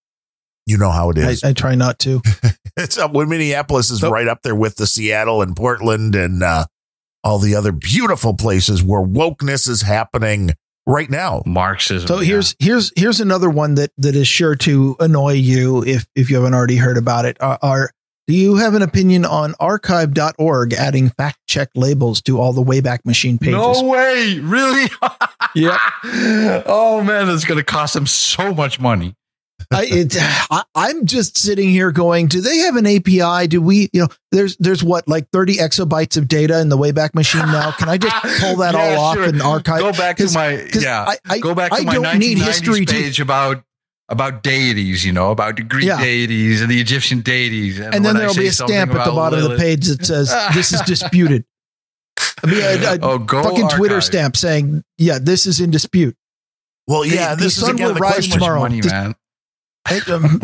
You 0.67 0.79
know 0.79 0.91
how 0.91 1.11
it 1.11 1.19
is. 1.19 1.45
I. 1.45 1.51
I 1.51 1.53
try 1.53 1.75
not 1.77 1.99
to 2.01 2.21
it's 2.77 2.99
up 2.99 3.13
when 3.13 3.29
Minneapolis 3.29 3.91
is 3.91 4.01
So- 4.01 4.11
right 4.11 4.29
up 4.29 4.43
there 4.43 4.55
with 4.55 4.77
the 4.77 4.87
Seattle 4.87 5.43
and 5.43 5.55
Portland 5.57 6.15
and 6.15 6.43
uh, 6.43 6.67
all 7.23 7.39
the 7.39 7.55
other 7.55 7.73
beautiful 7.73 8.35
places 8.35 8.83
where 8.83 9.01
wokeness 9.03 9.69
is 9.69 9.83
happening 9.83 10.51
right 10.87 11.11
now. 11.11 11.43
Marxism. 11.47 12.07
So 12.07 12.21
yeah. 12.21 12.27
here's 12.27 12.55
here's 12.59 12.93
here's 12.97 13.21
another 13.21 13.51
one 13.51 13.75
that 13.77 13.91
that 13.99 14.15
is 14.17 14.29
sure 14.29 14.55
to 14.57 14.97
annoy 15.01 15.33
you 15.35 15.85
if 15.85 16.07
if 16.15 16.31
you 16.31 16.37
haven't 16.37 16.55
already 16.55 16.77
heard 16.77 16.97
about 16.99 17.25
it. 17.25 17.37
Are, 17.41 17.59
are 17.63 17.91
do 18.27 18.35
you 18.35 18.57
have 18.57 18.75
an 18.75 18.83
opinion 18.83 19.25
on 19.25 19.55
archive.org 19.61 20.73
adding 20.73 21.11
fact 21.11 21.39
check 21.47 21.71
labels 21.75 22.21
to 22.23 22.41
all 22.41 22.53
the 22.53 22.63
Wayback 22.63 23.05
Machine 23.05 23.39
pages? 23.39 23.55
No 23.55 23.83
way, 23.89 24.39
really? 24.41 24.89
Yeah. 25.55 25.79
oh 26.67 27.03
man, 27.03 27.27
that's 27.29 27.45
gonna 27.47 27.63
cost 27.65 27.95
them 27.95 28.07
so 28.07 28.53
much 28.53 28.79
money. 28.79 29.15
I, 29.73 29.87
it, 29.87 30.15
I, 30.21 30.63
I'm 30.75 31.07
just 31.07 31.39
sitting 31.39 31.71
here 31.71 31.91
going, 31.93 32.27
do 32.27 32.41
they 32.43 32.59
have 32.59 32.77
an 32.77 32.87
API? 32.87 33.47
Do 33.49 33.63
we, 33.63 33.89
you 33.95 34.03
know, 34.03 34.09
there's 34.33 34.57
there's 34.59 34.85
what 34.85 35.09
like 35.09 35.29
30 35.33 35.57
exabytes 35.57 36.19
of 36.19 36.29
data 36.29 36.61
in 36.61 36.69
the 36.69 36.77
Wayback 36.77 37.15
Machine 37.15 37.47
now. 37.47 37.71
Can 37.73 37.89
I 37.89 37.97
just 37.97 38.15
pull 38.41 38.57
that 38.57 38.75
Yeah, 38.75 38.97
all 38.97 39.05
off 39.07 39.15
sure. 39.17 39.25
and 39.25 39.41
archive? 39.41 39.81
Go 39.81 39.93
back 39.93 40.19
to 40.19 40.31
my 40.35 40.69
yeah. 40.75 41.07
I, 41.09 41.17
I, 41.27 41.39
go 41.39 41.55
back 41.55 41.71
to 41.73 41.79
I 41.79 41.85
my 41.85 41.95
don't 41.95 42.19
need 42.19 42.37
1990s 42.39 42.45
history 42.45 42.85
to- 42.85 42.93
page 42.93 43.19
about 43.19 43.65
about 44.09 44.43
deities. 44.43 45.05
You 45.05 45.13
know 45.13 45.31
about 45.31 45.57
the 45.57 45.63
Greek 45.63 45.87
Yeah. 45.87 46.01
deities 46.01 46.61
and 46.61 46.71
the 46.71 46.81
Egyptian 46.81 47.21
deities. 47.21 47.79
And, 47.79 47.95
and 47.95 48.05
then 48.05 48.17
there'll 48.17 48.35
say 48.35 48.43
be 48.43 48.47
a 48.49 48.53
stamp 48.53 48.91
at 48.93 48.95
the 48.95 49.03
about 49.03 49.15
bottom 49.15 49.45
of 49.45 49.51
the 49.51 49.57
page 49.57 49.87
that 49.87 50.05
says 50.05 50.35
this 50.55 50.73
is 50.73 50.81
disputed. 50.83 51.45
I 52.45 52.47
mean, 52.47 52.63
a, 52.63 52.93
a 52.95 52.99
oh, 53.03 53.19
go 53.19 53.43
fucking 53.43 53.69
Twitter 53.69 54.01
stamp 54.01 54.37
saying, 54.37 54.83
yeah, 54.99 55.19
this 55.21 55.47
is 55.47 55.61
in 55.61 55.71
dispute. 55.71 56.17
Well, 56.87 57.05
yeah, 57.05 57.35
the 57.35 57.45
this 57.45 57.57
is 57.57 57.65
sun 57.65 57.75
again 57.75 57.89
will 57.89 57.95
rise 57.95 58.13
question. 58.15 58.23
Too 58.23 58.39
much 58.39 58.47
tomorrow. 58.47 58.61
money, 58.61 58.81
Just- 58.81 58.95
man. 58.95 59.15
I, 59.89 60.01
um, 60.11 60.41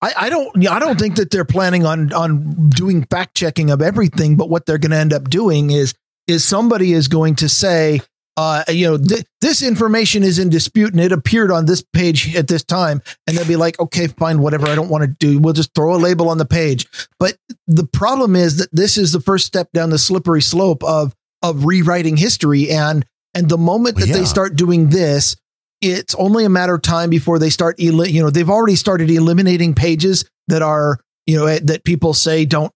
I, 0.00 0.12
I 0.16 0.30
don't 0.30 0.68
I 0.68 0.78
don't 0.78 0.98
think 0.98 1.16
that 1.16 1.30
they're 1.30 1.44
planning 1.44 1.84
on 1.84 2.12
on 2.12 2.70
doing 2.70 3.04
fact 3.04 3.34
checking 3.34 3.70
of 3.70 3.82
everything, 3.82 4.36
but 4.36 4.48
what 4.48 4.66
they're 4.66 4.78
going 4.78 4.92
to 4.92 4.96
end 4.96 5.12
up 5.12 5.28
doing 5.28 5.70
is 5.70 5.94
is 6.28 6.44
somebody 6.44 6.92
is 6.92 7.08
going 7.08 7.34
to 7.36 7.48
say, 7.48 8.00
uh, 8.38 8.62
you 8.68 8.86
know, 8.88 8.96
th- 8.96 9.24
this 9.40 9.62
information 9.62 10.22
is 10.22 10.38
in 10.38 10.48
dispute 10.48 10.92
and 10.92 11.00
it 11.00 11.10
appeared 11.10 11.50
on 11.50 11.66
this 11.66 11.82
page 11.92 12.36
at 12.36 12.46
this 12.46 12.62
time, 12.62 13.02
and 13.26 13.36
they'll 13.36 13.44
be 13.48 13.56
like, 13.56 13.80
okay, 13.80 14.06
fine, 14.06 14.38
whatever, 14.38 14.68
I 14.68 14.76
don't 14.76 14.88
want 14.88 15.02
to 15.02 15.08
do. 15.08 15.40
We'll 15.40 15.54
just 15.54 15.74
throw 15.74 15.96
a 15.96 15.98
label 15.98 16.28
on 16.28 16.38
the 16.38 16.44
page. 16.44 16.86
But 17.18 17.36
the 17.66 17.84
problem 17.84 18.36
is 18.36 18.58
that 18.58 18.68
this 18.70 18.96
is 18.96 19.10
the 19.10 19.20
first 19.20 19.44
step 19.44 19.72
down 19.72 19.90
the 19.90 19.98
slippery 19.98 20.40
slope 20.40 20.84
of 20.84 21.16
of 21.42 21.64
rewriting 21.64 22.16
history, 22.16 22.70
and 22.70 23.04
and 23.34 23.48
the 23.48 23.58
moment 23.58 23.96
that 23.96 24.08
Well, 24.08 24.20
they 24.20 24.24
start 24.24 24.54
doing 24.54 24.90
this, 24.90 25.34
it's 25.80 26.14
only 26.14 26.44
a 26.44 26.48
matter 26.48 26.76
of 26.76 26.82
time 26.82 27.10
before 27.10 27.40
they 27.40 27.50
start 27.50 27.80
eli- 27.80 28.06
you 28.06 28.22
know 28.22 28.30
they've 28.30 28.48
already 28.48 28.76
started 28.76 29.10
eliminating 29.10 29.74
pages 29.74 30.24
that 30.46 30.62
are 30.62 31.00
you 31.26 31.36
know 31.36 31.46
eh, 31.46 31.58
that 31.64 31.82
people 31.82 32.14
say 32.14 32.44
don't 32.44 32.72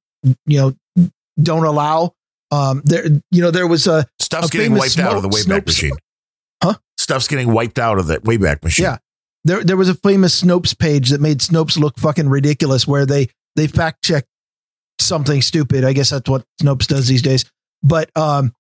you 0.46 0.58
know 0.58 1.06
don't 1.40 1.64
allow 1.64 2.12
um 2.50 2.82
there 2.84 3.06
you 3.30 3.40
know 3.42 3.50
there 3.50 3.66
was 3.66 3.86
a 3.86 4.04
Stuff's 4.32 4.50
getting 4.50 4.74
wiped 4.74 4.98
out 4.98 5.16
of 5.16 5.22
the 5.22 5.28
Wayback 5.28 5.66
Machine. 5.66 5.92
Huh? 6.62 6.74
Stuff's 6.98 7.28
getting 7.28 7.52
wiped 7.52 7.78
out 7.78 7.98
of 7.98 8.06
the 8.06 8.18
Wayback 8.20 8.62
Machine. 8.62 8.84
Yeah. 8.84 8.98
there 9.44 9.62
there 9.62 9.76
was 9.76 9.88
a 9.88 9.94
famous 9.94 10.42
Snopes 10.42 10.76
page 10.78 11.10
that 11.10 11.20
made 11.20 11.38
Snopes 11.40 11.78
look 11.78 11.98
fucking 11.98 12.28
ridiculous 12.28 12.86
where 12.86 13.04
they 13.06 13.28
they 13.56 13.66
fact 13.66 14.02
check 14.04 14.24
something 15.00 15.42
stupid 15.42 15.84
I 15.84 15.92
guess 15.92 16.10
that's 16.10 16.28
what 16.30 16.44
Snopes 16.62 16.86
does 16.86 17.08
these 17.08 17.22
days 17.22 17.44
but 17.82 18.08
um 18.16 18.52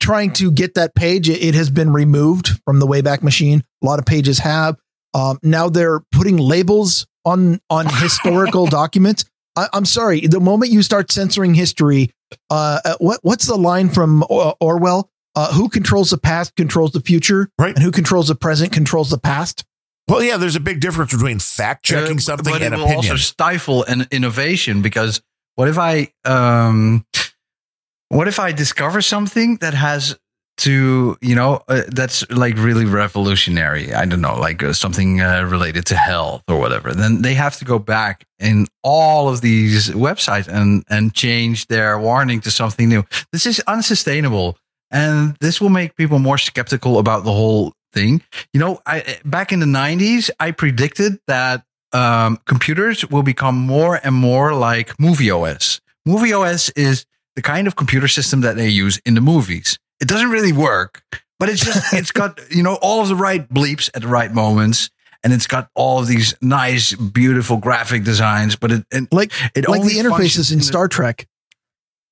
trying 0.00 0.32
to 0.34 0.50
get 0.50 0.74
that 0.74 0.94
page 0.94 1.28
it, 1.28 1.42
it 1.42 1.54
has 1.54 1.70
been 1.70 1.92
removed 1.92 2.50
from 2.64 2.78
the 2.78 2.86
Wayback 2.86 3.22
Machine 3.22 3.64
a 3.82 3.86
lot 3.86 3.98
of 3.98 4.06
pages 4.06 4.38
have 4.38 4.76
um 5.14 5.38
now 5.42 5.68
they're 5.68 6.00
putting 6.12 6.36
labels 6.36 7.06
on 7.24 7.60
on 7.68 7.86
historical 8.00 8.66
documents 8.66 9.24
I, 9.56 9.68
I'm 9.72 9.84
sorry 9.86 10.20
the 10.26 10.40
moment 10.40 10.70
you 10.72 10.82
start 10.82 11.10
censoring 11.10 11.54
history 11.54 12.10
uh 12.50 12.80
uh, 12.84 12.96
what 12.98 13.20
what's 13.22 13.46
the 13.46 13.56
line 13.56 13.88
from 13.88 14.22
uh, 14.24 14.52
Orwell 14.60 15.10
uh, 15.34 15.52
who 15.52 15.68
controls 15.68 16.10
the 16.10 16.18
past 16.18 16.54
controls 16.56 16.92
the 16.92 17.00
future 17.00 17.48
Right. 17.58 17.74
and 17.74 17.82
who 17.82 17.90
controls 17.90 18.28
the 18.28 18.34
present 18.34 18.72
controls 18.72 19.10
the 19.10 19.18
past 19.18 19.64
Well, 20.08 20.22
yeah, 20.22 20.36
there's 20.36 20.56
a 20.56 20.60
big 20.60 20.80
difference 20.80 21.12
between 21.12 21.38
fact 21.40 21.84
checking 21.84 22.16
Uh, 22.18 22.20
something 22.20 22.52
but 22.52 22.62
and 22.62 22.74
it 22.74 22.76
will 22.76 22.84
opinion. 22.84 23.12
also 23.12 23.16
stifle 23.16 23.84
an 23.84 24.06
innovation 24.10 24.82
because 24.82 25.20
what 25.56 25.68
if 25.68 25.78
I 25.78 26.12
um, 26.24 27.04
what 28.08 28.28
if 28.28 28.38
I 28.38 28.52
discover 28.52 29.02
something 29.02 29.56
that 29.58 29.74
has 29.74 30.16
to 30.58 31.16
you 31.20 31.34
know 31.34 31.62
uh, 31.68 31.82
that's 31.88 32.28
like 32.30 32.56
really 32.56 32.84
revolutionary. 32.84 33.92
I 33.92 34.04
don't 34.04 34.20
know 34.20 34.38
like 34.38 34.62
uh, 34.62 34.72
something 34.72 35.20
uh, 35.20 35.44
related 35.44 35.86
to 35.86 35.96
health 35.96 36.42
or 36.48 36.58
whatever. 36.58 36.92
Then 36.94 37.22
they 37.22 37.34
have 37.34 37.56
to 37.58 37.64
go 37.64 37.78
back 37.78 38.24
in 38.38 38.66
all 38.82 39.28
of 39.28 39.40
these 39.40 39.90
websites 39.90 40.48
and 40.48 40.84
and 40.88 41.14
change 41.14 41.66
their 41.66 41.98
warning 41.98 42.40
to 42.40 42.50
something 42.50 42.88
new. 42.88 43.04
This 43.32 43.46
is 43.46 43.60
unsustainable 43.66 44.56
and 44.90 45.36
this 45.40 45.60
will 45.60 45.68
make 45.68 45.96
people 45.96 46.18
more 46.18 46.38
skeptical 46.38 46.98
about 46.98 47.24
the 47.24 47.32
whole 47.32 47.72
thing. 47.92 48.22
You 48.52 48.60
know 48.60 48.80
i 48.86 49.18
back 49.24 49.52
in 49.52 49.60
the 49.60 49.66
90s 49.66 50.30
i 50.40 50.50
predicted 50.50 51.18
that 51.26 51.64
um, 51.92 52.38
computers 52.44 53.08
will 53.08 53.22
become 53.22 53.56
more 53.56 54.00
and 54.02 54.14
more 54.14 54.52
like 54.54 54.98
movie 54.98 55.30
os 55.30 55.80
movie 56.04 56.34
os 56.34 56.70
is 56.70 57.06
the 57.36 57.42
kind 57.42 57.66
of 57.66 57.76
computer 57.76 58.08
system 58.08 58.40
that 58.42 58.56
they 58.56 58.68
use 58.68 59.00
in 59.06 59.14
the 59.14 59.20
movies 59.20 59.78
it 60.00 60.08
doesn't 60.08 60.30
really 60.30 60.52
work, 60.52 61.02
but 61.38 61.48
it's 61.48 61.64
just 61.64 61.92
it's 61.94 62.12
got 62.12 62.40
you 62.50 62.62
know 62.62 62.78
all 62.82 63.02
of 63.02 63.08
the 63.08 63.16
right 63.16 63.48
bleeps 63.48 63.90
at 63.94 64.02
the 64.02 64.08
right 64.08 64.32
moments, 64.32 64.90
and 65.22 65.32
it's 65.32 65.46
got 65.46 65.70
all 65.74 65.98
of 66.00 66.06
these 66.06 66.34
nice, 66.40 66.94
beautiful 66.94 67.56
graphic 67.58 68.04
designs. 68.04 68.56
But 68.56 68.72
it 68.72 68.86
and 68.92 69.08
like 69.12 69.32
it 69.54 69.68
like 69.68 69.80
only 69.80 69.94
the 69.94 70.00
interfaces 70.00 70.52
in 70.52 70.58
the- 70.58 70.64
Star 70.64 70.88
Trek. 70.88 71.26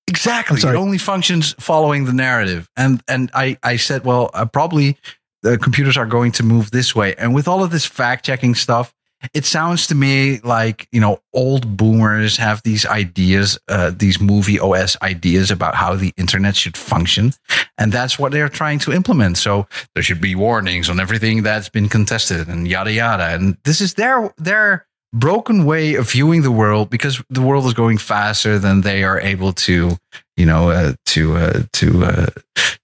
exactly. 0.09 0.61
It 0.61 0.74
only 0.74 0.98
functions 0.98 1.55
following 1.59 2.05
the 2.05 2.12
narrative. 2.12 2.69
And 2.77 3.02
and 3.09 3.31
I 3.35 3.59
I 3.62 3.77
said, 3.77 4.05
well, 4.05 4.31
uh, 4.35 4.47
probably 4.47 4.97
the 5.43 5.59
computers 5.59 5.97
are 5.98 6.06
going 6.06 6.32
to 6.32 6.43
move 6.43 6.70
this 6.70 6.94
way. 6.94 7.15
And 7.16 7.35
with 7.35 7.48
all 7.48 7.62
of 7.62 7.70
this 7.70 7.85
fact 7.85 8.24
checking 8.24 8.55
stuff, 8.55 8.93
it 9.32 9.44
sounds 9.44 9.86
to 9.88 9.94
me 9.94 10.40
like 10.40 10.88
you 10.92 11.01
know 11.01 11.20
old 11.32 11.76
boomers 11.76 12.36
have 12.36 12.62
these 12.62 12.84
ideas, 12.86 13.59
uh, 13.68 13.92
these 13.94 14.20
movie 14.20 14.59
OS 14.59 14.96
ideas 15.02 15.51
about 15.51 15.74
how 15.74 15.94
the 15.94 16.12
internet 16.16 16.56
should 16.56 16.76
function, 16.76 17.32
and 17.78 17.92
that's 17.92 18.18
what 18.18 18.32
they're 18.32 18.48
trying 18.48 18.78
to 18.80 18.92
implement. 18.92 19.38
So 19.38 19.66
there 19.94 20.02
should 20.02 20.20
be 20.20 20.34
warnings 20.34 20.88
on 20.88 21.01
everything 21.01 21.42
that's 21.42 21.68
been 21.68 21.88
contested 21.88 22.48
and 22.48 22.68
yada 22.68 22.92
yada. 22.92 23.34
And 23.34 23.56
this 23.64 23.80
is 23.80 23.94
their 23.94 24.34
their 24.36 24.86
broken 25.14 25.64
way 25.64 25.94
of 25.94 26.10
viewing 26.10 26.42
the 26.42 26.51
world 26.51 26.90
because 26.90 27.22
the 27.30 27.40
world 27.40 27.64
is 27.66 27.74
going 27.74 27.98
faster 27.98 28.59
than 28.59 28.80
they 28.80 29.05
are 29.05 29.20
able 29.20 29.52
to, 29.52 29.96
you 30.36 30.44
know, 30.44 30.70
uh, 30.70 30.94
to 31.06 31.36
uh, 31.36 31.62
to 31.72 32.05
uh, 32.05 32.26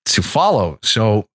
to 0.07 0.23
follow. 0.23 0.79
So 0.83 1.27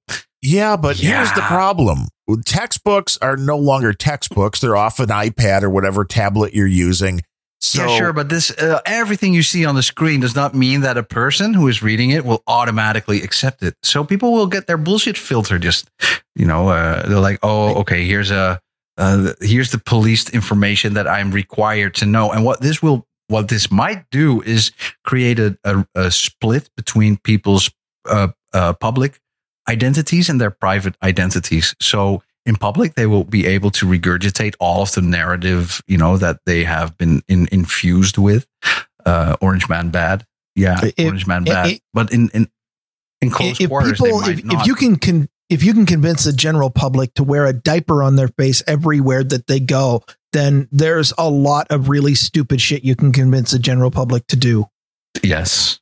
Yeah, 0.45 0.77
but 0.77 0.97
here's 0.97 1.31
the 1.33 1.41
problem. 1.41 2.07
Textbooks 2.45 3.17
are 3.21 3.35
no 3.35 3.57
longer 3.57 3.93
textbooks. 3.93 4.59
They're 4.59 4.77
off 4.77 4.99
an 4.99 5.09
iPad 5.09 5.63
or 5.63 5.69
whatever 5.69 6.05
tablet 6.05 6.53
you're 6.53 6.67
using. 6.67 7.21
So 7.61 7.87
yeah, 7.87 7.97
sure, 7.97 8.13
but 8.13 8.29
this 8.29 8.51
uh, 8.51 8.79
everything 8.85 9.33
you 9.33 9.41
see 9.41 9.65
on 9.65 9.73
the 9.73 9.81
screen 9.81 10.19
does 10.19 10.35
not 10.35 10.53
mean 10.53 10.81
that 10.81 10.97
a 10.97 11.03
person 11.03 11.53
who 11.55 11.67
is 11.67 11.81
reading 11.81 12.11
it 12.11 12.23
will 12.23 12.43
automatically 12.45 13.23
accept 13.23 13.63
it. 13.63 13.75
So 13.81 14.03
people 14.03 14.33
will 14.33 14.45
get 14.45 14.67
their 14.67 14.77
bullshit 14.77 15.17
filter. 15.17 15.57
Just 15.57 15.89
you 16.35 16.45
know, 16.45 16.67
uh, 16.69 17.07
they're 17.07 17.19
like, 17.19 17.39
oh, 17.41 17.75
okay, 17.79 18.05
here's 18.05 18.29
a 18.29 18.59
uh, 18.97 19.33
here's 19.41 19.71
the 19.71 19.79
policed 19.79 20.29
information 20.29 20.93
that 20.93 21.07
I'm 21.07 21.31
required 21.31 21.95
to 21.95 22.05
know. 22.05 22.31
And 22.31 22.45
what 22.45 22.61
this 22.61 22.83
will, 22.83 23.07
what 23.27 23.47
this 23.47 23.71
might 23.71 24.05
do, 24.11 24.41
is 24.41 24.71
create 25.03 25.39
a, 25.39 25.57
a, 25.63 25.87
a 25.95 26.11
split 26.11 26.69
between 26.77 27.17
people's 27.17 27.71
uh, 28.05 28.27
uh, 28.53 28.73
public 28.73 29.19
identities 29.67 30.29
and 30.29 30.39
their 30.39 30.51
private 30.51 30.95
identities. 31.01 31.75
So 31.81 32.21
in 32.45 32.55
public, 32.55 32.95
they 32.95 33.07
will 33.07 33.23
be 33.23 33.45
able 33.47 33.71
to 33.71 33.85
regurgitate 33.85 34.55
all 34.59 34.83
of 34.83 34.91
the 34.93 35.01
narrative, 35.01 35.81
you 35.87 35.97
know, 35.97 36.17
that 36.17 36.39
they 36.45 36.63
have 36.63 36.97
been 36.97 37.21
in, 37.27 37.47
infused 37.51 38.17
with. 38.17 38.47
Uh, 39.05 39.35
Orange 39.39 39.69
Man 39.69 39.89
bad, 39.91 40.25
yeah, 40.55 40.79
If- 40.83 41.05
Orange 41.05 41.27
Man 41.27 41.43
bad. 41.43 41.67
if- 41.67 41.79
but 41.93 42.11
in 42.11 42.29
in 42.29 42.47
in 43.21 43.29
close 43.29 43.59
if 43.61 43.69
quarters, 43.69 43.99
people, 44.01 44.19
they 44.21 44.35
might 44.35 44.53
if, 44.53 44.61
if 44.61 44.67
you 44.67 44.75
can, 44.75 44.95
can, 44.95 45.29
if 45.49 45.63
you 45.63 45.73
can 45.73 45.85
convince 45.85 46.23
the 46.23 46.33
general 46.33 46.69
public 46.71 47.13
to 47.13 47.23
wear 47.23 47.45
a 47.45 47.53
diaper 47.53 48.01
on 48.01 48.15
their 48.15 48.29
face 48.29 48.63
everywhere 48.67 49.23
that 49.23 49.45
they 49.47 49.59
go, 49.59 50.03
then 50.33 50.67
there's 50.71 51.13
a 51.17 51.29
lot 51.29 51.67
of 51.69 51.87
really 51.87 52.15
stupid 52.15 52.59
shit 52.61 52.83
you 52.83 52.95
can 52.95 53.11
convince 53.11 53.51
the 53.51 53.59
general 53.59 53.91
public 53.91 54.25
to 54.27 54.35
do. 54.35 54.65
Yes. 55.23 55.79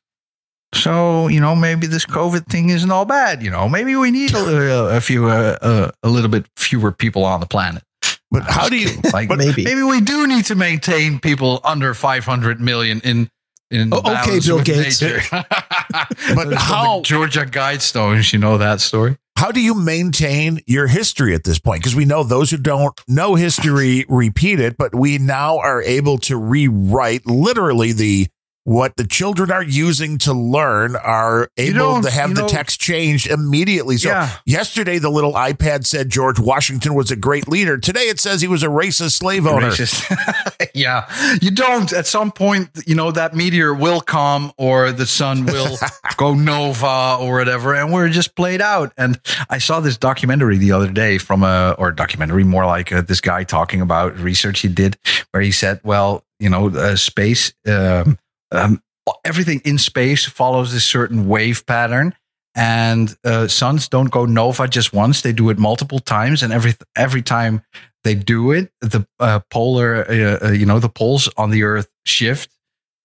So 0.74 1.28
you 1.28 1.40
know, 1.40 1.54
maybe 1.56 1.86
this 1.86 2.04
COVID 2.06 2.46
thing 2.46 2.70
isn't 2.70 2.90
all 2.90 3.04
bad. 3.04 3.42
You 3.42 3.50
know, 3.50 3.68
maybe 3.68 3.96
we 3.96 4.10
need 4.10 4.34
a, 4.34 4.96
a 4.96 5.00
few, 5.00 5.26
uh, 5.30 5.56
uh, 5.62 5.90
a 6.02 6.08
little 6.08 6.30
bit 6.30 6.46
fewer 6.56 6.92
people 6.92 7.24
on 7.24 7.40
the 7.40 7.46
planet. 7.46 7.82
but 8.30 8.42
how 8.44 8.68
do 8.68 8.76
you 8.76 8.90
like? 9.12 9.28
but 9.28 9.38
Maybe. 9.38 9.64
maybe 9.64 9.82
we 9.82 10.00
do 10.00 10.26
need 10.26 10.44
to 10.46 10.54
maintain 10.54 11.18
people 11.20 11.60
under 11.64 11.94
500 11.94 12.60
million 12.60 13.00
in 13.02 13.28
in 13.70 13.90
Oh, 13.92 13.98
okay, 14.20 14.40
Bill 14.40 14.62
Gates. 14.62 15.00
But 16.34 16.52
how- 16.54 17.00
Georgia 17.02 17.44
Guidestones? 17.46 18.32
You 18.32 18.38
know 18.38 18.58
that 18.58 18.80
story. 18.80 19.16
how 19.38 19.50
do 19.52 19.60
you 19.60 19.74
maintain 19.74 20.60
your 20.66 20.86
history 20.86 21.34
at 21.34 21.44
this 21.44 21.58
point? 21.58 21.80
Because 21.82 21.96
we 21.96 22.04
know 22.04 22.22
those 22.22 22.50
who 22.50 22.56
don't 22.56 22.98
know 23.08 23.34
history 23.34 24.04
repeat 24.08 24.60
it, 24.60 24.76
but 24.76 24.94
we 24.94 25.18
now 25.18 25.58
are 25.58 25.82
able 25.82 26.18
to 26.18 26.36
rewrite 26.36 27.26
literally 27.26 27.92
the 27.92 28.28
what 28.64 28.96
the 28.96 29.06
children 29.06 29.50
are 29.50 29.62
using 29.62 30.16
to 30.18 30.32
learn 30.32 30.96
are 30.96 31.50
able 31.58 32.00
to 32.00 32.10
have 32.10 32.34
the 32.34 32.42
know- 32.42 32.48
text 32.48 32.80
changed 32.80 33.26
immediately. 33.26 33.98
So 33.98 34.08
Yeah. 34.08 34.30
yesterday, 34.46 34.98
the 34.98 35.10
little 35.10 35.34
iPad 35.34 35.86
said 35.86 36.08
George 36.08 36.38
Washington 36.38 36.94
was 36.94 37.10
a 37.10 37.16
great 37.16 37.46
leader. 37.46 37.76
Today, 37.76 38.08
it 38.08 38.18
says 38.18 38.40
he 38.40 38.48
was 38.48 38.62
a 38.62 38.68
racist 38.68 39.12
slave 39.18 39.46
owner. 39.46 39.70
Racist. 39.70 40.68
yeah. 40.74 41.04
You 41.42 41.50
don't. 41.50 41.92
At 41.92 42.06
some 42.06 42.32
point, 42.32 42.70
you 42.86 42.94
know, 42.94 43.10
that 43.10 43.34
meteor 43.34 43.74
will 43.74 44.00
come 44.00 44.50
or 44.56 44.92
the 44.92 45.06
sun 45.06 45.44
will 45.44 45.76
go 46.16 46.32
nova 46.32 47.18
or 47.20 47.36
whatever. 47.36 47.74
And 47.74 47.92
we're 47.92 48.08
just 48.08 48.34
played 48.34 48.62
out. 48.62 48.92
And 48.96 49.20
I 49.50 49.58
saw 49.58 49.80
this 49.80 49.98
documentary 49.98 50.56
the 50.56 50.72
other 50.72 50.90
day 50.90 51.18
from 51.18 51.42
a, 51.42 51.74
or 51.78 51.92
documentary 51.92 52.44
more 52.44 52.64
like 52.64 52.90
uh, 52.92 53.02
this 53.02 53.20
guy 53.20 53.44
talking 53.44 53.82
about 53.82 54.18
research 54.18 54.60
he 54.60 54.68
did 54.68 54.96
where 55.32 55.42
he 55.42 55.52
said, 55.52 55.80
well, 55.84 56.24
you 56.40 56.48
know, 56.48 56.68
uh, 56.70 56.96
space, 56.96 57.52
um, 57.66 58.18
um, 58.54 58.82
everything 59.24 59.60
in 59.64 59.78
space 59.78 60.24
follows 60.26 60.72
this 60.72 60.84
certain 60.84 61.28
wave 61.28 61.66
pattern. 61.66 62.14
And 62.56 63.16
uh, 63.24 63.48
suns 63.48 63.88
don't 63.88 64.12
go 64.12 64.26
nova 64.26 64.68
just 64.68 64.92
once; 64.92 65.22
they 65.22 65.32
do 65.32 65.50
it 65.50 65.58
multiple 65.58 65.98
times, 65.98 66.40
and 66.42 66.52
every 66.52 66.74
every 66.94 67.20
time 67.20 67.62
they 68.04 68.14
do 68.14 68.52
it, 68.52 68.70
the 68.80 69.04
uh, 69.18 69.40
polar, 69.50 70.06
uh, 70.08 70.48
uh, 70.48 70.52
you 70.52 70.64
know, 70.64 70.78
the 70.78 70.88
poles 70.88 71.28
on 71.36 71.50
the 71.50 71.64
Earth 71.64 71.90
shift, 72.06 72.50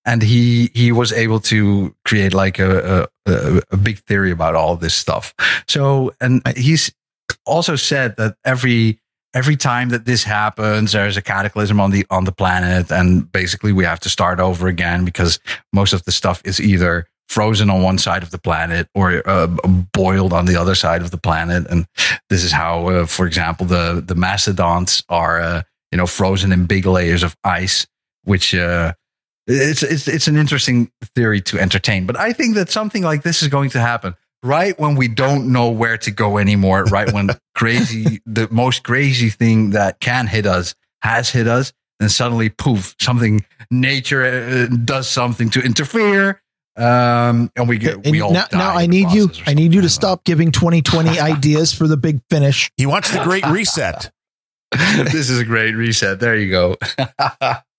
and 0.06 0.22
he 0.22 0.70
he 0.76 0.92
was 0.92 1.12
able 1.12 1.40
to 1.40 1.96
create 2.06 2.36
like 2.36 2.60
a 2.60 3.10
a, 3.26 3.32
a- 3.32 3.62
a 3.72 3.78
big 3.78 3.98
theory 4.06 4.30
about 4.32 4.54
all 4.54 4.76
this 4.76 4.94
stuff. 4.94 5.34
So, 5.68 6.14
and 6.22 6.44
he's 6.56 6.94
also 7.48 7.76
said 7.76 8.18
that 8.18 8.36
every 8.46 9.00
every 9.34 9.56
time 9.56 9.90
that 9.90 10.06
this 10.06 10.24
happens, 10.24 10.92
there's 10.92 11.18
a 11.18 11.22
cataclysm 11.22 11.80
on 11.80 11.92
the 11.92 12.06
on 12.10 12.26
the 12.26 12.32
planet, 12.32 12.92
and 12.92 13.32
basically 13.32 13.72
we 13.72 13.84
have 13.86 14.00
to 14.02 14.10
start 14.10 14.40
over 14.40 14.68
again 14.68 15.06
because 15.06 15.40
most 15.74 15.94
of 15.94 16.04
the 16.04 16.12
stuff 16.12 16.42
is 16.46 16.60
either 16.60 17.08
frozen 17.28 17.70
on 17.70 17.84
one 17.84 17.98
side 17.98 18.24
of 18.24 18.32
the 18.32 18.40
planet 18.40 18.88
or 18.96 19.22
uh, 19.30 19.46
boiled 19.94 20.34
on 20.34 20.46
the 20.46 20.56
other 20.56 20.74
side 20.74 21.02
of 21.02 21.12
the 21.12 21.18
planet. 21.18 21.68
And 21.70 21.86
this 22.30 22.44
is 22.44 22.52
how 22.52 22.88
uh, 22.88 23.06
for 23.06 23.28
example 23.28 23.66
the 23.66 24.04
the 24.06 24.16
mastodons 24.16 25.04
are 25.10 25.40
uh, 25.40 25.62
you 25.92 25.98
know 25.98 26.08
frozen 26.08 26.52
in 26.52 26.66
big 26.66 26.86
layers 26.86 27.24
of 27.24 27.36
ice 27.44 27.86
which 28.24 28.54
uh 28.54 28.94
it's 29.48 29.82
it's 29.82 30.08
it's 30.08 30.28
an 30.28 30.38
interesting 30.38 30.92
theory 31.16 31.42
to 31.42 31.60
entertain. 31.60 32.06
But 32.06 32.18
i 32.18 32.34
think 32.34 32.56
that 32.56 32.70
something 32.70 33.04
like 33.04 33.24
this 33.24 33.42
is 33.42 33.48
going 33.48 33.70
to 33.72 33.80
happen 33.80 34.16
right 34.44 34.80
when 34.80 34.96
we 34.96 35.08
don't 35.08 35.52
know 35.52 35.70
where 35.70 35.98
to 35.98 36.12
go 36.12 36.38
anymore 36.38 36.84
right 36.86 37.12
when 37.12 37.30
crazy 37.56 38.22
the 38.26 38.48
most 38.52 38.84
crazy 38.84 39.30
thing 39.30 39.72
that 39.72 40.00
can 40.00 40.28
hit 40.28 40.46
us 40.46 40.76
has 41.02 41.30
hit 41.30 41.48
us 41.48 41.74
and 42.00 42.12
suddenly 42.12 42.50
poof 42.50 42.96
something 43.00 43.44
nature 43.70 44.24
uh, 44.24 44.68
does 44.86 45.10
something 45.10 45.50
to 45.50 45.62
interfere 45.62 46.42
um 46.78 47.52
and 47.58 47.68
we 47.68 47.78
get 47.78 47.96
And 47.96 48.12
we 48.12 48.22
all 48.22 48.32
now, 48.32 48.46
die 48.46 48.58
now 48.58 48.76
I 48.76 48.86
need 48.86 49.12
you. 49.12 49.30
I 49.46 49.54
need 49.54 49.74
you 49.74 49.82
to 49.82 49.90
stop 49.90 50.24
giving 50.24 50.52
2020 50.52 51.20
ideas 51.20 51.74
for 51.74 51.88
the 51.88 51.98
big 51.98 52.22
finish. 52.30 52.72
He 52.78 52.86
wants 52.86 53.12
the 53.12 53.22
great 53.24 53.46
reset. 53.48 54.12
this 54.72 55.30
is 55.30 55.40
a 55.40 55.44
great 55.44 55.74
reset. 55.74 56.22
There 56.22 56.38
you 56.38 56.50
go. 56.52 56.76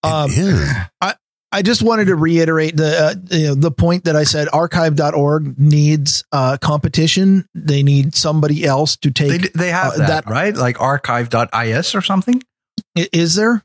Um, 0.03 0.31
It 0.31 0.39
is. 0.39 0.69
I 1.53 1.63
just 1.63 1.83
wanted 1.83 2.07
to 2.07 2.15
reiterate 2.17 2.77
the 2.77 2.99
uh, 2.99 3.15
you 3.37 3.47
know, 3.49 3.55
the 3.55 3.71
point 3.73 4.05
that 4.05 4.15
I 4.15 4.23
said. 4.25 4.49
Archive.org 4.53 5.59
needs 5.59 6.23
uh, 6.33 6.57
competition. 6.61 7.45
They 7.55 7.83
need 7.83 8.15
somebody 8.15 8.65
else 8.65 8.97
to 8.99 9.11
take. 9.11 9.53
they 9.53 9.71
have 9.71 9.95
uh, 9.95 9.97
that, 9.99 10.07
that- 10.09 10.27
right? 10.27 10.55
Like 10.55 10.81
archive.is 10.81 11.95
or 11.95 12.03
something. 12.03 12.43
Is 12.95 13.35
there? 13.35 13.65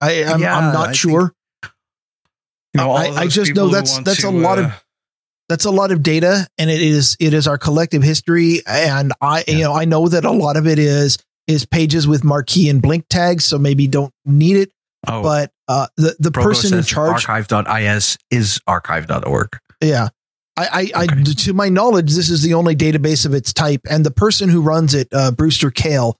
I, 0.00 0.24
I'm, 0.24 0.40
Yeah, 0.40 0.56
I'm 0.56 0.70
I 0.70 0.72
not 0.72 0.84
think- 0.86 0.96
sure. 0.96 1.32
You 2.74 2.80
know, 2.82 2.92
I- 2.92 3.22
I 3.22 3.26
just 3.26 3.54
know 3.54 3.68
that's- 3.68 3.98
that's 4.00 4.18
a 4.20 4.22
to, 4.22 4.30
lot 4.30 4.58
of- 4.58 4.66
uh, 4.66 4.70
That's 5.48 5.64
a 5.64 5.70
lot 5.70 5.90
of 5.92 6.02
data, 6.02 6.46
and 6.58 6.68
it 6.70 6.82
is 6.82 7.16
it 7.20 7.32
is 7.32 7.46
our 7.46 7.56
collective 7.58 8.02
history. 8.02 8.62
And 8.66 9.12
I 9.20 9.44
you 9.48 9.60
know 9.62 9.72
I 9.74 9.84
know 9.84 10.08
that 10.08 10.24
a 10.24 10.30
lot 10.32 10.56
of 10.56 10.66
it 10.66 10.78
is 10.78 11.18
is 11.46 11.64
pages 11.64 12.06
with 12.08 12.24
marquee 12.24 12.68
and 12.68 12.82
blink 12.82 13.06
tags, 13.08 13.44
so 13.44 13.56
maybe 13.58 13.86
don't 13.86 14.12
need 14.24 14.56
it. 14.56 14.70
oh, 15.06 15.22
But 15.22 15.52
uh, 15.68 15.86
the 15.96 16.16
the 16.18 16.30
person 16.30 16.76
in 16.76 16.84
charge, 16.84 17.28
archive.is 17.28 18.18
is 18.30 18.60
archive.org. 18.66 19.58
yeah. 19.80 20.08
I, 20.58 20.90
I, 20.94 21.02
Okay. 21.02 21.20
I, 21.20 21.32
to 21.34 21.52
my 21.52 21.68
knowledge, 21.68 22.14
this 22.14 22.30
is 22.30 22.42
the 22.42 22.54
only 22.54 22.74
database 22.74 23.26
of 23.26 23.34
its 23.34 23.52
type, 23.52 23.82
and 23.90 24.06
the 24.06 24.10
person 24.10 24.48
who 24.48 24.62
runs 24.62 24.94
it, 24.94 25.06
uh, 25.12 25.30
Brewster 25.30 25.70
Kahle, 25.70 26.14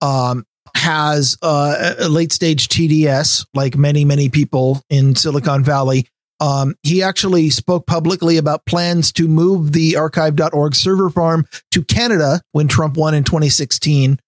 um, 0.00 0.46
has 0.74 1.36
uh, 1.42 1.94
a 1.98 2.08
late 2.08 2.32
stage 2.32 2.68
TDS, 2.68 3.44
like 3.52 3.76
many 3.76 4.06
many 4.06 4.30
people 4.30 4.82
in 4.88 5.14
Silicon 5.14 5.62
Valley. 5.62 6.06
Um, 6.40 6.74
he 6.82 7.02
actually 7.02 7.50
spoke 7.50 7.86
publicly 7.86 8.36
about 8.36 8.66
plans 8.66 9.12
to 9.12 9.28
move 9.28 9.72
the 9.72 9.96
archive.org 9.96 10.74
server 10.74 11.08
farm 11.08 11.46
to 11.70 11.84
Canada 11.84 12.40
when 12.50 12.66
Trump 12.66 12.96
won 12.96 13.14
in 13.14 13.22
2016. 13.22 14.18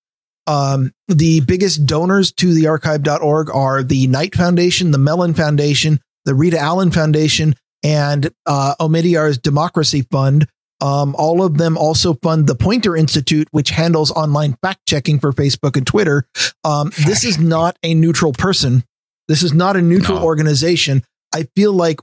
Um, 0.47 0.93
the 1.09 1.41
biggest 1.41 1.87
donors 1.87 2.33
to 2.33 2.53
the 2.53 2.67
archive.org 2.67 3.51
are 3.51 3.83
the 3.83 4.07
Knight 4.07 4.35
Foundation, 4.35 4.91
the 4.91 4.99
Mellon 4.99 5.35
Foundation, 5.35 6.01
the 6.25 6.35
Rita 6.35 6.59
Allen 6.59 6.91
Foundation, 6.91 7.55
and 7.83 8.31
uh, 8.47 8.75
Omidyar's 8.81 9.39
Democracy 9.39 10.03
Fund. 10.11 10.47
Um, 10.81 11.15
all 11.17 11.43
of 11.43 11.57
them 11.57 11.79
also 11.79 12.15
fund 12.15 12.47
the 12.47 12.55
Poynter 12.55 12.97
Institute, 12.97 13.49
which 13.53 13.71
handles 13.71 14.11
online 14.11 14.57
fact 14.63 14.81
checking 14.87 15.19
for 15.19 15.33
Facebook 15.33 15.77
and 15.77 15.87
Twitter. 15.87 16.27
Um, 16.65 16.91
this 17.07 17.25
is 17.25 17.39
not 17.39 17.79
a 17.83 17.95
neutral 17.95 18.33
person. 18.33 18.85
This 19.29 19.43
is 19.43 19.55
not 19.55 19.77
a 19.77 19.83
neutral 19.83 20.19
No. 20.19 20.25
organization. 20.25 21.03
I 21.35 21.49
feel 21.57 21.73
like 21.73 22.01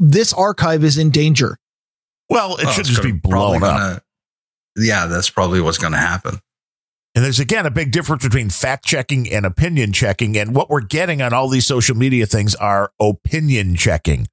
this 0.00 0.32
archive 0.32 0.82
is 0.82 0.98
in 0.98 1.10
danger. 1.10 1.56
Well, 2.28 2.56
it 2.56 2.64
Oh, 2.66 2.70
should 2.72 2.86
just 2.86 3.02
be 3.02 3.12
probably 3.12 3.58
blown 3.58 3.70
up. 3.70 3.78
gonna- 3.78 4.02
yeah, 4.76 5.06
that's 5.06 5.30
probably 5.30 5.60
what's 5.60 5.78
going 5.78 5.92
to 5.92 5.98
happen. 5.98 6.40
And 7.14 7.24
there's 7.24 7.38
again 7.40 7.64
a 7.66 7.70
big 7.70 7.92
difference 7.92 8.24
between 8.24 8.50
fact 8.50 8.84
checking 8.84 9.30
and 9.32 9.46
opinion 9.46 9.92
checking. 9.92 10.36
And 10.36 10.54
what 10.54 10.68
we're 10.68 10.80
getting 10.80 11.22
on 11.22 11.32
all 11.32 11.48
these 11.48 11.66
social 11.66 11.96
media 11.96 12.26
things 12.26 12.54
are 12.56 12.90
opinion 13.00 13.76
checking. 13.76 14.26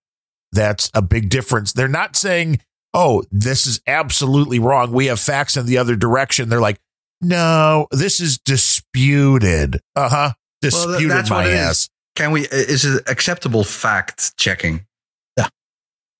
That's 0.51 0.89
a 0.93 1.01
big 1.01 1.29
difference. 1.29 1.73
They're 1.73 1.87
not 1.87 2.15
saying, 2.15 2.59
oh, 2.93 3.23
this 3.31 3.67
is 3.67 3.81
absolutely 3.87 4.59
wrong. 4.59 4.91
We 4.91 5.05
have 5.05 5.19
facts 5.19 5.55
in 5.57 5.65
the 5.67 5.77
other 5.77 5.95
direction. 5.95 6.49
They're 6.49 6.59
like, 6.59 6.79
no, 7.21 7.87
this 7.91 8.19
is 8.19 8.39
disputed. 8.39 9.79
Uh 9.95 10.09
huh. 10.09 10.31
Disputed 10.61 10.99
th- 10.99 11.09
that's 11.09 11.29
my 11.29 11.37
what 11.37 11.47
it 11.47 11.53
is. 11.53 11.59
ass. 11.59 11.89
Can 12.15 12.31
we? 12.31 12.41
Is 12.47 12.83
it 12.83 13.03
acceptable 13.07 13.63
fact 13.63 14.35
checking? 14.37 14.85
Yeah. 15.37 15.47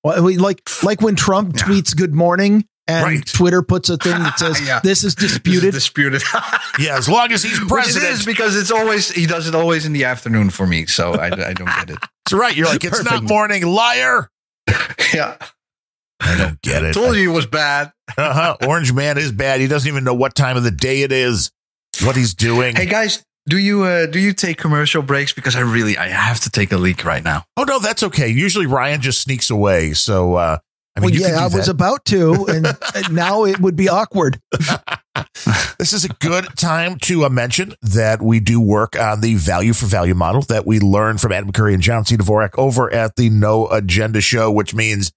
Well, 0.04 0.22
we- 0.24 0.38
like 0.38 0.62
like 0.82 1.00
when 1.00 1.16
Trump 1.16 1.54
Yeah. 1.56 1.62
tweets 1.64 1.96
"Good 1.96 2.14
morning" 2.14 2.66
and 2.88 3.04
Right. 3.04 3.26
Twitter 3.26 3.62
puts 3.62 3.88
a 3.88 3.96
thing 3.96 4.18
that 4.22 4.38
says 4.38 4.60
Yeah. 4.66 4.80
"This 4.82 5.04
is 5.04 5.14
This 5.14 5.24
is 5.24 5.30
disputed." 5.38 5.72
disputed. 5.72 6.22
Yeah, 6.78 6.96
as 6.96 7.06
long 7.08 7.30
as 7.32 7.42
he's 7.42 7.52
Which 7.60 7.66
it 7.66 7.68
president. 7.68 8.24
because 8.26 8.56
it's 8.56 8.70
always 8.70 9.10
he 9.10 9.26
does 9.26 9.46
it 9.46 9.54
always 9.54 9.84
in 9.84 9.92
the 9.92 10.04
afternoon 10.04 10.48
for 10.50 10.66
me, 10.66 10.86
so 10.86 11.12
I, 11.12 11.26
I 11.26 11.52
don't 11.52 11.66
get 11.66 11.90
it. 11.90 11.98
That's 12.24 12.32
right. 12.32 12.56
You're 12.56 12.66
like, 12.66 12.82
it's 12.84 13.04
not 13.04 13.22
morning, 13.24 13.66
liar. 13.66 14.30
Yeah, 15.12 15.36
I 16.20 16.36
don't 16.38 16.60
get 16.62 16.82
it. 16.82 16.94
told 16.94 17.16
you 17.16 17.30
it 17.30 17.34
was 17.34 17.46
bad. 17.46 17.92
Uh-huh. 18.16 18.56
Orange 18.66 18.92
Man 18.92 19.18
is 19.18 19.32
bad. 19.32 19.60
He 19.60 19.66
doesn't 19.66 19.86
even 19.88 20.02
know 20.04 20.14
what 20.14 20.34
time 20.34 20.56
of 20.56 20.62
the 20.64 20.70
day 20.70 21.02
it 21.02 21.12
is, 21.12 21.50
what 22.02 22.16
he's 22.16 22.32
doing. 22.34 22.74
Hey 22.76 22.86
guys, 22.86 23.22
do 23.48 23.58
you 23.58 23.82
uh, 23.84 24.06
do 24.06 24.18
you 24.18 24.32
take 24.32 24.56
commercial 24.56 25.02
breaks? 25.02 25.32
Because 25.34 25.54
I 25.56 25.60
really 25.60 25.98
I 25.98 26.08
have 26.08 26.40
to 26.40 26.50
take 26.50 26.72
a 26.72 26.78
leak 26.78 27.04
right 27.04 27.22
now. 27.22 27.44
Oh 27.58 27.64
no, 27.64 27.78
that's 27.80 28.02
okay. 28.04 28.28
Usually 28.28 28.66
Ryan 28.66 29.00
just 29.02 29.20
sneaks 29.20 29.50
away. 29.50 29.92
So 29.92 30.34
uh 30.36 30.58
I 30.96 31.00
mean 31.00 31.10
well, 31.12 31.20
yeah, 31.20 31.40
I 31.40 31.48
was 31.48 31.68
about 31.68 32.04
to, 32.06 32.46
and 32.46 32.66
and 32.94 33.14
now 33.14 33.44
it 33.44 33.60
would 33.60 33.76
be 33.76 33.88
awkward. 33.88 34.40
this 35.78 35.92
is 35.92 36.04
a 36.04 36.08
good 36.08 36.46
time 36.56 36.98
to 37.00 37.24
uh, 37.24 37.30
mention 37.30 37.74
that 37.80 38.20
we 38.20 38.40
do 38.40 38.60
work 38.60 38.98
on 38.98 39.22
the 39.22 39.34
value 39.36 39.72
for 39.72 39.86
value 39.86 40.14
model 40.14 40.42
that 40.42 40.66
we 40.66 40.80
learned 40.80 41.20
from 41.20 41.32
Adam 41.32 41.50
Curry 41.50 41.72
and 41.74 41.82
John 41.82 42.04
C. 42.04 42.16
Dvorak 42.16 42.58
over 42.58 42.92
at 42.92 43.16
the 43.16 43.30
No 43.30 43.68
Agenda 43.68 44.20
Show, 44.20 44.50
which 44.52 44.74
means 44.74 45.12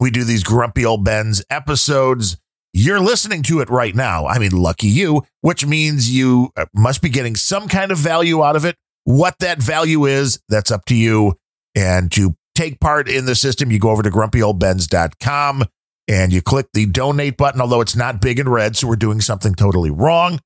we 0.00 0.10
do 0.10 0.24
these 0.24 0.42
Grumpy 0.42 0.86
Old 0.86 1.04
Bens 1.04 1.44
episodes. 1.50 2.38
You're 2.72 3.00
listening 3.00 3.42
to 3.44 3.60
it 3.60 3.68
right 3.68 3.94
now. 3.94 4.26
I 4.26 4.38
mean, 4.38 4.52
lucky 4.52 4.88
you, 4.88 5.24
which 5.40 5.66
means 5.66 6.10
you 6.10 6.52
uh, 6.56 6.66
must 6.74 7.02
be 7.02 7.08
getting 7.08 7.34
some 7.34 7.68
kind 7.68 7.90
of 7.90 7.98
value 7.98 8.42
out 8.42 8.56
of 8.56 8.64
it. 8.64 8.76
What 9.04 9.38
that 9.40 9.60
value 9.60 10.04
is, 10.04 10.40
that's 10.48 10.70
up 10.70 10.84
to 10.86 10.94
you. 10.94 11.38
And 11.74 12.10
to 12.12 12.36
take 12.58 12.80
part 12.80 13.08
in 13.08 13.24
the 13.24 13.36
system, 13.36 13.70
you 13.70 13.78
go 13.78 13.90
over 13.90 14.02
to 14.02 14.10
grumpyoldbens.com 14.10 15.64
and 16.08 16.32
you 16.32 16.42
click 16.42 16.66
the 16.72 16.86
donate 16.86 17.36
button, 17.36 17.60
although 17.60 17.80
it's 17.80 17.94
not 17.94 18.20
big 18.20 18.38
and 18.40 18.50
red, 18.50 18.76
so 18.76 18.88
we're 18.88 18.96
doing 18.96 19.20
something 19.20 19.54
totally 19.54 19.90
wrong. 19.90 20.40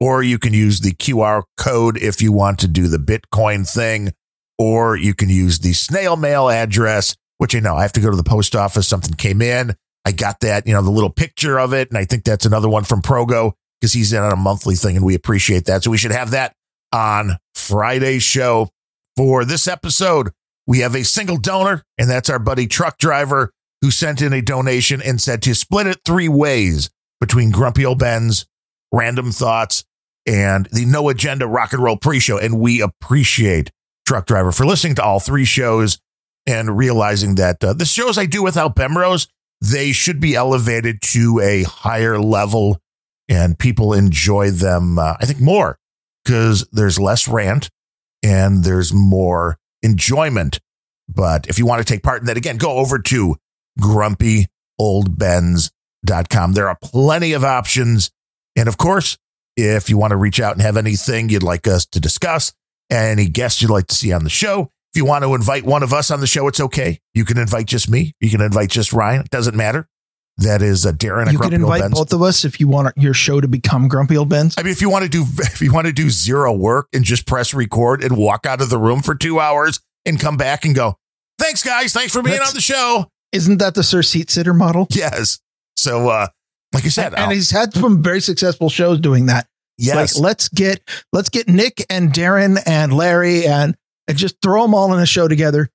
Or 0.00 0.22
you 0.22 0.38
can 0.38 0.54
use 0.54 0.80
the 0.80 0.92
QR 0.92 1.42
code 1.56 1.96
if 1.96 2.22
you 2.22 2.32
want 2.32 2.60
to 2.60 2.68
do 2.68 2.86
the 2.86 2.98
Bitcoin 2.98 3.68
thing, 3.68 4.12
or 4.56 4.96
you 4.96 5.12
can 5.12 5.28
use 5.28 5.58
the 5.58 5.72
snail 5.72 6.16
mail 6.16 6.48
address, 6.48 7.16
which 7.38 7.54
you 7.54 7.60
know 7.60 7.74
I 7.74 7.82
have 7.82 7.92
to 7.94 8.00
go 8.00 8.10
to 8.10 8.16
the 8.16 8.22
post 8.22 8.54
office. 8.54 8.86
Something 8.86 9.14
came 9.14 9.42
in. 9.42 9.74
I 10.04 10.12
got 10.12 10.40
that, 10.40 10.66
you 10.66 10.72
know, 10.72 10.82
the 10.82 10.90
little 10.90 11.10
picture 11.10 11.58
of 11.58 11.72
it. 11.72 11.88
And 11.88 11.98
I 11.98 12.04
think 12.04 12.22
that's 12.22 12.46
another 12.46 12.68
one 12.68 12.84
from 12.84 13.02
Progo 13.02 13.54
because 13.80 13.92
he's 13.92 14.12
in 14.12 14.22
on 14.22 14.32
a 14.32 14.36
monthly 14.36 14.76
thing 14.76 14.96
and 14.96 15.04
we 15.04 15.16
appreciate 15.16 15.64
that. 15.64 15.82
So 15.82 15.90
we 15.90 15.98
should 15.98 16.12
have 16.12 16.30
that 16.30 16.54
on 16.92 17.36
Friday's 17.56 18.22
show 18.22 18.70
for 19.16 19.44
this 19.44 19.66
episode. 19.66 20.30
We 20.68 20.80
have 20.80 20.94
a 20.94 21.02
single 21.02 21.38
donor, 21.38 21.82
and 21.96 22.10
that's 22.10 22.28
our 22.28 22.38
buddy 22.38 22.66
Truck 22.66 22.98
Driver, 22.98 23.50
who 23.80 23.90
sent 23.90 24.20
in 24.20 24.34
a 24.34 24.42
donation 24.42 25.00
and 25.00 25.18
said 25.18 25.40
to 25.42 25.54
split 25.54 25.86
it 25.86 26.00
three 26.04 26.28
ways 26.28 26.90
between 27.22 27.50
Grumpy 27.50 27.86
Old 27.86 27.98
Bens, 27.98 28.44
Random 28.92 29.32
Thoughts, 29.32 29.84
and 30.26 30.68
the 30.70 30.84
No 30.84 31.08
Agenda 31.08 31.46
Rock 31.46 31.72
and 31.72 31.82
Roll 31.82 31.96
pre 31.96 32.20
show. 32.20 32.36
And 32.36 32.60
we 32.60 32.82
appreciate 32.82 33.70
Truck 34.06 34.26
Driver 34.26 34.52
for 34.52 34.66
listening 34.66 34.94
to 34.96 35.02
all 35.02 35.20
three 35.20 35.46
shows 35.46 35.98
and 36.46 36.76
realizing 36.76 37.36
that 37.36 37.64
uh, 37.64 37.72
the 37.72 37.86
shows 37.86 38.18
I 38.18 38.26
do 38.26 38.42
without 38.42 38.76
Bemrose, 38.76 39.26
they 39.62 39.92
should 39.92 40.20
be 40.20 40.34
elevated 40.34 41.00
to 41.00 41.40
a 41.40 41.62
higher 41.62 42.20
level 42.20 42.78
and 43.26 43.58
people 43.58 43.94
enjoy 43.94 44.50
them, 44.50 44.98
uh, 44.98 45.14
I 45.18 45.24
think, 45.24 45.40
more 45.40 45.78
because 46.24 46.68
there's 46.72 47.00
less 47.00 47.26
rant 47.26 47.70
and 48.22 48.64
there's 48.64 48.92
more 48.92 49.56
enjoyment. 49.82 50.60
But 51.08 51.46
if 51.46 51.58
you 51.58 51.66
want 51.66 51.86
to 51.86 51.92
take 51.92 52.02
part 52.02 52.20
in 52.20 52.26
that, 52.26 52.36
again, 52.36 52.58
go 52.58 52.72
over 52.72 52.98
to 52.98 53.36
grumpyoldbens.com. 53.80 56.52
There 56.52 56.68
are 56.68 56.78
plenty 56.82 57.32
of 57.32 57.44
options. 57.44 58.10
And 58.56 58.68
of 58.68 58.76
course, 58.76 59.16
if 59.56 59.88
you 59.88 59.98
want 59.98 60.12
to 60.12 60.16
reach 60.16 60.40
out 60.40 60.52
and 60.52 60.62
have 60.62 60.76
anything 60.76 61.28
you'd 61.28 61.42
like 61.42 61.66
us 61.66 61.86
to 61.86 62.00
discuss, 62.00 62.52
any 62.90 63.26
guests 63.26 63.62
you'd 63.62 63.70
like 63.70 63.86
to 63.88 63.94
see 63.94 64.12
on 64.12 64.24
the 64.24 64.30
show, 64.30 64.70
if 64.92 64.96
you 64.96 65.04
want 65.04 65.24
to 65.24 65.34
invite 65.34 65.64
one 65.64 65.82
of 65.82 65.92
us 65.92 66.10
on 66.10 66.20
the 66.20 66.26
show, 66.26 66.48
it's 66.48 66.60
okay. 66.60 66.98
You 67.14 67.24
can 67.24 67.38
invite 67.38 67.66
just 67.66 67.90
me. 67.90 68.14
You 68.20 68.30
can 68.30 68.40
invite 68.40 68.70
just 68.70 68.92
Ryan. 68.92 69.22
It 69.22 69.30
doesn't 69.30 69.56
matter. 69.56 69.88
That 70.38 70.62
is 70.62 70.86
a 70.86 70.92
Darren. 70.92 71.32
You 71.32 71.38
can 71.38 71.50
Grumpy 71.50 71.62
Old 71.64 71.74
invite 71.74 71.90
both 71.90 72.12
of 72.12 72.22
us 72.22 72.44
if 72.44 72.60
you 72.60 72.68
want 72.68 72.96
your 72.96 73.12
show 73.12 73.40
to 73.40 73.48
become 73.48 73.88
Grumpy 73.88 74.16
Old 74.16 74.28
Bens. 74.28 74.54
I 74.56 74.62
mean, 74.62 74.70
if 74.70 74.80
you 74.80 74.88
want 74.88 75.02
to 75.02 75.08
do 75.08 75.24
if 75.38 75.60
you 75.60 75.72
want 75.72 75.86
to 75.88 75.92
do 75.92 76.10
zero 76.10 76.52
work 76.52 76.86
and 76.92 77.04
just 77.04 77.26
press 77.26 77.52
record 77.52 78.02
and 78.04 78.16
walk 78.16 78.46
out 78.46 78.60
of 78.60 78.70
the 78.70 78.78
room 78.78 79.02
for 79.02 79.14
two 79.16 79.40
hours 79.40 79.80
and 80.06 80.20
come 80.20 80.36
back 80.36 80.64
and 80.64 80.74
go, 80.76 80.96
thanks 81.38 81.62
guys, 81.62 81.92
thanks 81.92 82.12
for 82.12 82.22
being 82.22 82.34
That's- 82.34 82.50
on 82.50 82.54
the 82.54 82.60
show. 82.60 83.06
Isn't 83.32 83.58
that 83.58 83.74
the 83.74 83.82
Sir 83.82 84.02
Seat 84.02 84.30
Sitter 84.30 84.54
model? 84.54 84.86
Yes. 84.90 85.38
So, 85.76 86.08
uh, 86.08 86.28
like 86.72 86.84
you 86.84 86.90
said, 86.90 87.14
and 87.14 87.30
he's 87.30 87.50
had 87.50 87.74
some 87.74 88.02
very 88.02 88.20
successful 88.20 88.70
shows 88.70 89.00
doing 89.00 89.26
that. 89.26 89.46
yes, 89.76 90.14
Like 90.16 90.22
let's 90.22 90.48
get 90.48 90.80
let's 91.12 91.28
get 91.28 91.46
Nick 91.48 91.84
and 91.90 92.12
Darren 92.12 92.58
and 92.64 92.92
Larry 92.92 93.46
and, 93.46 93.76
and 94.06 94.16
just 94.16 94.36
throw 94.40 94.62
them 94.62 94.74
all 94.74 94.94
in 94.94 95.00
a 95.00 95.06
show 95.06 95.28
together. 95.28 95.68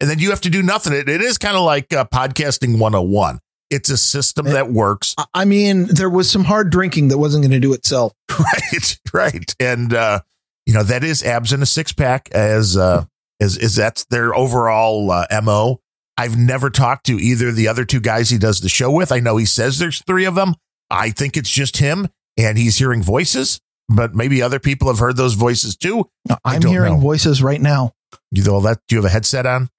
And 0.00 0.08
then 0.08 0.18
you 0.18 0.30
have 0.30 0.40
to 0.42 0.50
do 0.50 0.62
nothing. 0.62 0.92
It, 0.92 1.08
it 1.08 1.20
is 1.20 1.38
kind 1.38 1.56
of 1.56 1.62
like 1.62 1.92
uh, 1.92 2.04
podcasting 2.06 2.78
101. 2.78 3.38
It's 3.70 3.88
a 3.88 3.96
system 3.96 4.46
that 4.46 4.70
works. 4.70 5.14
I- 5.34 5.44
mean, 5.44 5.84
there 5.86 6.10
was 6.10 6.28
some 6.30 6.44
hard 6.44 6.70
drinking 6.70 7.08
that 7.08 7.18
wasn't 7.18 7.42
going 7.42 7.52
to 7.52 7.60
do 7.60 7.72
itself. 7.72 8.12
right, 8.38 8.98
right. 9.12 9.54
And 9.60 9.94
uh, 9.94 10.20
you 10.66 10.74
know, 10.74 10.82
that 10.82 11.04
is 11.04 11.22
abs 11.22 11.52
in 11.52 11.62
a 11.62 11.66
six 11.66 11.92
pack 11.92 12.28
as 12.32 12.76
uh 12.76 13.04
as 13.40 13.56
is 13.56 13.76
that's 13.76 14.04
their 14.06 14.34
overall 14.34 15.10
uh, 15.10 15.26
MO. 15.42 15.80
I've 16.16 16.36
never 16.36 16.68
talked 16.68 17.06
to 17.06 17.14
either 17.18 17.48
of 17.48 17.56
the 17.56 17.68
other 17.68 17.84
two 17.84 18.00
guys 18.00 18.28
he 18.28 18.38
does 18.38 18.60
the 18.60 18.68
show 18.68 18.90
with. 18.90 19.10
I 19.10 19.20
know 19.20 19.36
he 19.36 19.46
says 19.46 19.78
there's 19.78 20.02
three 20.02 20.26
of 20.26 20.34
them. 20.34 20.54
I 20.90 21.10
think 21.10 21.36
it's 21.36 21.48
just 21.48 21.78
him 21.78 22.08
and 22.36 22.58
he's 22.58 22.76
hearing 22.76 23.02
voices, 23.02 23.60
but 23.88 24.14
maybe 24.14 24.42
other 24.42 24.58
people 24.58 24.88
have 24.88 24.98
heard 24.98 25.16
those 25.16 25.34
voices 25.34 25.76
too. 25.76 26.10
I 26.28 26.36
I'm 26.44 26.62
hearing 26.62 26.94
know. 26.94 27.00
voices 27.00 27.42
right 27.42 27.60
now. 27.60 27.92
You 28.30 28.44
know 28.44 28.60
that 28.60 28.80
do 28.88 28.96
you 28.96 29.02
have 29.02 29.10
a 29.10 29.12
headset 29.12 29.46
on? 29.46 29.70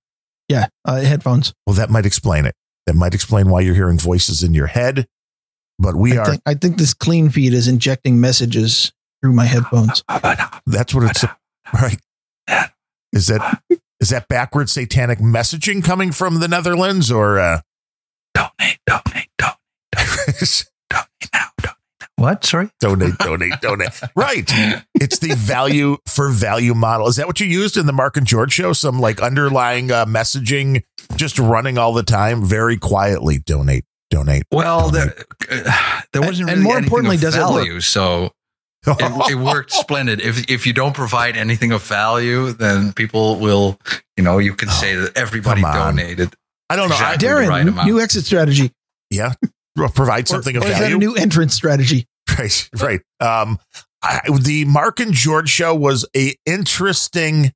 Yeah, 0.51 0.67
uh, 0.83 0.99
headphones. 0.99 1.53
Well, 1.65 1.77
that 1.77 1.89
might 1.89 2.05
explain 2.05 2.45
it. 2.45 2.55
That 2.85 2.95
might 2.95 3.13
explain 3.13 3.49
why 3.49 3.61
you're 3.61 3.73
hearing 3.73 3.97
voices 3.97 4.43
in 4.43 4.53
your 4.53 4.67
head. 4.67 5.07
But 5.79 5.95
we 5.95 6.17
I 6.17 6.21
are 6.21 6.25
think, 6.25 6.41
I 6.45 6.55
think 6.55 6.77
this 6.77 6.93
clean 6.93 7.29
feed 7.29 7.53
is 7.53 7.69
injecting 7.69 8.19
messages 8.19 8.91
through 9.21 9.31
my 9.31 9.45
headphones. 9.45 10.03
That's 10.67 10.93
what 10.93 11.09
it's 11.09 11.23
right. 11.73 11.97
Is 13.13 13.27
that 13.27 13.61
is 14.01 14.09
that 14.09 14.27
backward 14.27 14.69
satanic 14.69 15.19
messaging 15.19 15.81
coming 15.81 16.11
from 16.11 16.41
the 16.41 16.49
Netherlands 16.49 17.09
or 17.09 17.39
uh 17.39 17.61
Donate, 18.33 18.79
donate, 18.85 19.29
donate, 19.37 19.37
donate 19.37 19.57
now. 19.95 20.05
Donate. 20.27 20.65
What? 22.21 22.45
Sorry. 22.45 22.69
donate, 22.79 23.17
donate, 23.17 23.59
donate? 23.61 23.89
Right. 24.15 24.49
It's 24.95 25.19
the 25.19 25.33
value 25.35 25.97
for 26.07 26.29
value 26.29 26.73
model. 26.73 27.07
Is 27.07 27.15
that 27.17 27.27
what 27.27 27.39
you 27.39 27.47
used 27.47 27.77
in 27.77 27.85
the 27.87 27.93
Mark 27.93 28.15
and 28.17 28.27
George 28.27 28.53
show? 28.53 28.73
Some 28.73 28.99
like 28.99 29.21
underlying 29.21 29.91
uh, 29.91 30.05
messaging 30.05 30.83
just 31.15 31.39
running 31.39 31.77
all 31.77 31.93
the 31.93 32.03
time, 32.03 32.43
very 32.45 32.77
quietly. 32.77 33.39
Donate, 33.39 33.85
donate. 34.09 34.43
Well, 34.51 34.91
donate. 34.91 35.15
there, 35.49 35.63
uh, 35.67 36.01
there 36.13 36.21
wasn't 36.21 36.49
And 36.51 36.61
more 36.61 36.77
importantly, 36.77 37.15
of 37.15 37.21
does 37.21 37.35
it 37.35 37.39
work? 37.39 37.49
value, 37.65 37.79
so 37.81 38.31
it, 38.85 39.31
it 39.31 39.35
worked 39.35 39.71
splendid. 39.83 40.21
If 40.21 40.49
if 40.49 40.67
you 40.67 40.73
don't 40.73 40.93
provide 40.95 41.35
anything 41.37 41.71
of 41.71 41.81
value, 41.83 42.51
then 42.51 42.93
people 42.93 43.37
will, 43.39 43.79
you 44.17 44.23
know, 44.23 44.37
you 44.37 44.53
can 44.53 44.69
say 44.69 44.95
that 44.95 45.17
everybody 45.17 45.61
Come 45.61 45.73
donated. 45.73 46.33
I 46.69 46.75
don't 46.75 46.89
know. 46.89 46.95
Exactly. 46.95 47.27
Darren, 47.27 47.49
right 47.49 47.85
new 47.85 47.99
exit 47.99 48.25
strategy. 48.25 48.71
yeah. 49.09 49.33
Provide 49.95 50.27
something 50.27 50.55
or, 50.55 50.59
of 50.59 50.65
or 50.65 50.67
is 50.67 50.73
that 50.73 50.79
value. 50.81 50.95
a 50.97 50.99
new 50.99 51.15
entrance 51.15 51.53
strategy? 51.53 52.05
Right, 52.37 52.69
right. 52.81 53.01
Um, 53.19 53.59
I, 54.03 54.21
the 54.41 54.65
Mark 54.65 54.99
and 54.99 55.13
George 55.13 55.49
show 55.49 55.75
was 55.75 56.05
a 56.15 56.35
interesting 56.45 57.53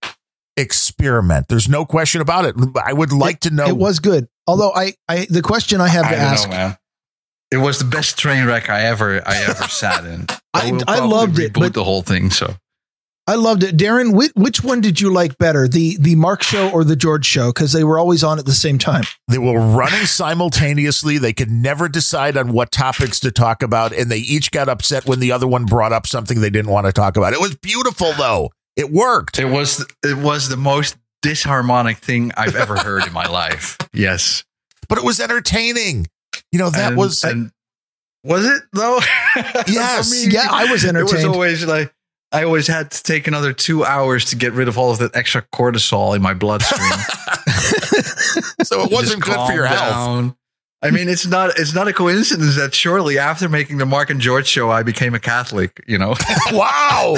experiment. 0.57 1.47
There's 1.49 1.68
no 1.69 1.85
question 1.85 2.22
about 2.22 2.45
it. 2.45 2.56
I 2.84 2.93
would 2.93 3.11
like 3.11 3.41
to 3.41 3.49
know. 3.49 3.65
It 3.68 3.77
was 3.77 3.99
good. 3.99 4.27
Although 4.47 4.72
I, 4.73 4.93
I 5.07 5.26
the 5.30 5.41
question 5.41 5.81
I 5.81 5.88
have 5.88 6.06
I 6.06 6.10
to 6.10 6.15
don't 6.15 6.23
ask, 6.23 6.49
know. 6.49 6.73
It 7.52 7.57
was 7.57 7.80
the 7.80 7.85
best 7.85 8.18
train 8.18 8.45
wreck 8.45 8.69
I 8.69 8.81
ever 8.85 9.22
I 9.27 9.38
ever 9.43 9.64
sat 9.69 10.06
in. 10.06 10.27
I- 10.53 10.72
will 10.72 10.84
I 10.88 10.99
loved 11.06 11.39
it, 11.39 11.53
reboot 11.53 11.60
but- 11.60 11.73
the 11.73 11.84
whole 11.84 12.02
thing. 12.02 12.30
So 12.30 12.56
I 13.27 13.35
loved 13.35 13.64
it. 13.64 13.76
Darren, 13.76 14.14
which, 14.14 14.31
which 14.35 14.64
one 14.64 14.81
did 14.81 15.02
you 15.02 15.11
like 15.11 15.38
better, 15.39 15.68
the 15.68 15.97
the 15.99 16.14
Mark 16.15 16.43
show 16.43 16.69
or 16.69 16.84
the 16.84 16.95
George 16.95 17.26
show? 17.26 17.52
Because 17.52 17.72
they 17.73 17.84
were 17.84 17.97
always 17.97 18.23
on 18.23 18.38
at 18.38 18.45
the 18.45 18.52
same 18.53 18.77
time. 18.77 19.03
they 19.27 19.39
were 19.39 19.60
running 19.60 20.06
simultaneously. 20.06 21.18
They 21.18 21.34
could 21.34 21.49
never 21.49 21.89
decide 21.89 22.38
on 22.38 22.53
what 22.53 22.72
topics 22.72 23.19
to 23.22 23.31
talk 23.31 23.64
about, 23.64 23.93
and 23.93 24.11
they 24.11 24.18
each 24.19 24.52
got 24.52 24.69
upset 24.69 25.07
when 25.07 25.19
the 25.19 25.31
other 25.31 25.47
one 25.47 25.65
brought 25.65 25.91
up 25.91 26.06
something 26.06 26.39
they 26.41 26.52
didn't 26.52 26.69
want 26.72 26.85
to 26.85 26.91
talk 26.93 27.18
about. 27.18 27.34
It 27.34 27.41
was 27.41 27.56
beautiful, 27.56 28.14
though. 28.14 28.52
It 28.76 28.91
worked. 28.91 29.39
it 29.39 29.45
was 29.45 29.84
it 30.03 30.18
was 30.18 30.49
the 30.49 30.57
most 30.57 30.95
disharmonic 31.26 31.97
thing 31.97 32.31
I've 32.38 32.56
ever 32.56 32.77
heard 32.77 33.07
in 33.07 33.14
my 33.14 33.26
life. 33.27 33.77
Yes, 33.93 34.43
but 34.89 34.97
it 34.97 35.03
was 35.06 35.19
entertaining. 35.22 36.07
You 36.52 36.60
know, 36.60 36.69
that 36.69 36.89
And- 36.89 36.97
was 36.97 37.23
and 37.23 37.52
was 38.23 38.45
it 38.45 38.61
though? 38.73 38.99
Yes. 39.68 40.10
For 40.10 40.27
me, 40.27 40.34
Yeah, 40.34 40.47
I 40.52 40.65
was 40.72 40.84
entertained. 40.84 40.97
It 40.97 41.03
was 41.03 41.14
entertained. 41.14 41.34
always 41.34 41.65
like 41.65 41.93
I 42.35 42.43
always 42.43 42.67
had 42.67 42.91
to 42.91 43.01
take 43.01 43.27
another 43.27 43.53
two 43.53 43.85
hours 43.85 44.25
to 44.25 44.35
get 44.35 44.51
rid 44.51 44.67
of 44.67 44.77
all 44.77 44.91
of 44.91 44.97
that 44.97 45.15
extra 45.15 45.41
cortisol 45.53 46.13
in 46.15 46.21
my 46.21 46.33
bloodstream. 46.33 46.81
so 48.63 48.81
it 48.81 48.91
wasn't 48.91 49.23
good 49.23 49.47
for 49.47 49.53
your 49.53 49.65
health. 49.65 50.35
I 50.81 50.91
mean, 50.91 51.07
it's 51.07 51.25
not 51.25 51.57
it's 51.57 51.73
not 51.73 51.87
a 51.87 51.93
coincidence 51.93 52.57
that 52.57 52.75
shortly 52.75 53.17
after 53.17 53.47
making 53.47 53.77
the 53.77 53.85
Mark 53.85 54.09
and 54.09 54.19
George 54.19 54.47
show, 54.47 54.69
I 54.69 54.83
became 54.83 55.15
a 55.15 55.19
Catholic. 55.19 55.81
You 55.87 55.97
know, 55.97 56.13
wow. 56.51 57.15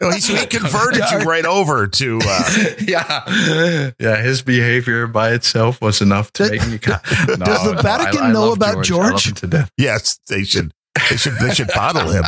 He, 0.00 0.20
so 0.20 0.34
he 0.34 0.46
converted 0.46 1.04
you 1.12 1.18
right 1.24 1.44
over 1.44 1.86
to. 1.86 2.20
Uh, 2.24 2.70
yeah, 2.80 3.92
yeah. 4.00 4.22
His 4.22 4.40
behavior 4.40 5.06
by 5.06 5.32
itself 5.32 5.82
was 5.82 6.00
enough 6.00 6.32
to 6.32 6.50
make 6.50 6.66
me. 6.66 6.78
Ca- 6.78 7.02
no, 7.28 7.44
does 7.44 7.64
the 7.64 7.74
no, 7.74 7.82
Vatican 7.82 8.32
know 8.32 8.52
about 8.52 8.68
I 8.70 8.74
love 8.76 8.84
George? 8.84 9.34
to 9.40 9.46
death. 9.46 9.70
yes, 9.76 10.18
they 10.28 10.42
should. 10.42 10.72
They 11.10 11.16
should. 11.16 11.34
They 11.34 11.52
should 11.52 11.68
bottle 11.68 12.08
him. 12.08 12.24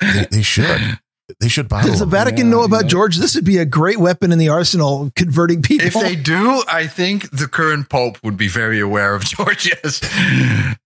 They, 0.00 0.26
they 0.30 0.42
should. 0.42 0.98
They 1.40 1.48
should 1.48 1.68
bottle 1.68 1.90
Does 1.90 1.98
the. 2.00 2.06
Vatican 2.06 2.46
yeah, 2.46 2.52
know 2.52 2.62
about 2.62 2.84
yeah. 2.84 2.88
George? 2.88 3.16
This 3.16 3.34
would 3.34 3.44
be 3.44 3.58
a 3.58 3.64
great 3.64 3.98
weapon 3.98 4.30
in 4.32 4.38
the 4.38 4.48
arsenal, 4.48 5.10
converting 5.16 5.60
people. 5.62 5.86
If 5.86 5.94
they 5.94 6.14
do, 6.14 6.62
I 6.68 6.86
think 6.86 7.30
the 7.30 7.48
current 7.48 7.88
pope 7.88 8.18
would 8.22 8.36
be 8.36 8.48
very 8.48 8.78
aware 8.80 9.14
of 9.14 9.24
George. 9.24 9.66
Yes. 9.66 10.00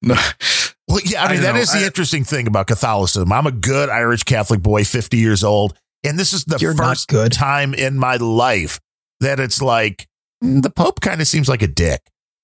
No. 0.02 0.14
Well, 0.88 1.00
yeah, 1.04 1.22
I 1.22 1.26
I 1.26 1.28
mean, 1.32 1.36
don't 1.36 1.42
that 1.44 1.54
know. 1.56 1.60
is 1.60 1.72
the 1.72 1.80
I- 1.80 1.84
interesting 1.86 2.24
thing 2.24 2.46
about 2.46 2.66
Catholicism. 2.68 3.30
I'm 3.32 3.46
a 3.46 3.52
good 3.52 3.88
Irish 3.90 4.22
Catholic 4.24 4.60
boy, 4.62 4.84
50 4.84 5.18
years 5.18 5.44
old. 5.44 5.76
And 6.04 6.18
this 6.18 6.32
is 6.32 6.44
the 6.46 6.58
first 6.58 7.08
good. 7.08 7.30
time 7.32 7.74
in 7.74 7.98
my 7.98 8.16
life 8.16 8.80
that 9.20 9.38
it's 9.38 9.60
like, 9.60 10.08
the 10.40 10.70
Pope 10.70 11.00
kind 11.02 11.20
of 11.20 11.26
seems 11.26 11.46
like 11.48 11.60
a 11.60 11.66
dick. 11.66 12.00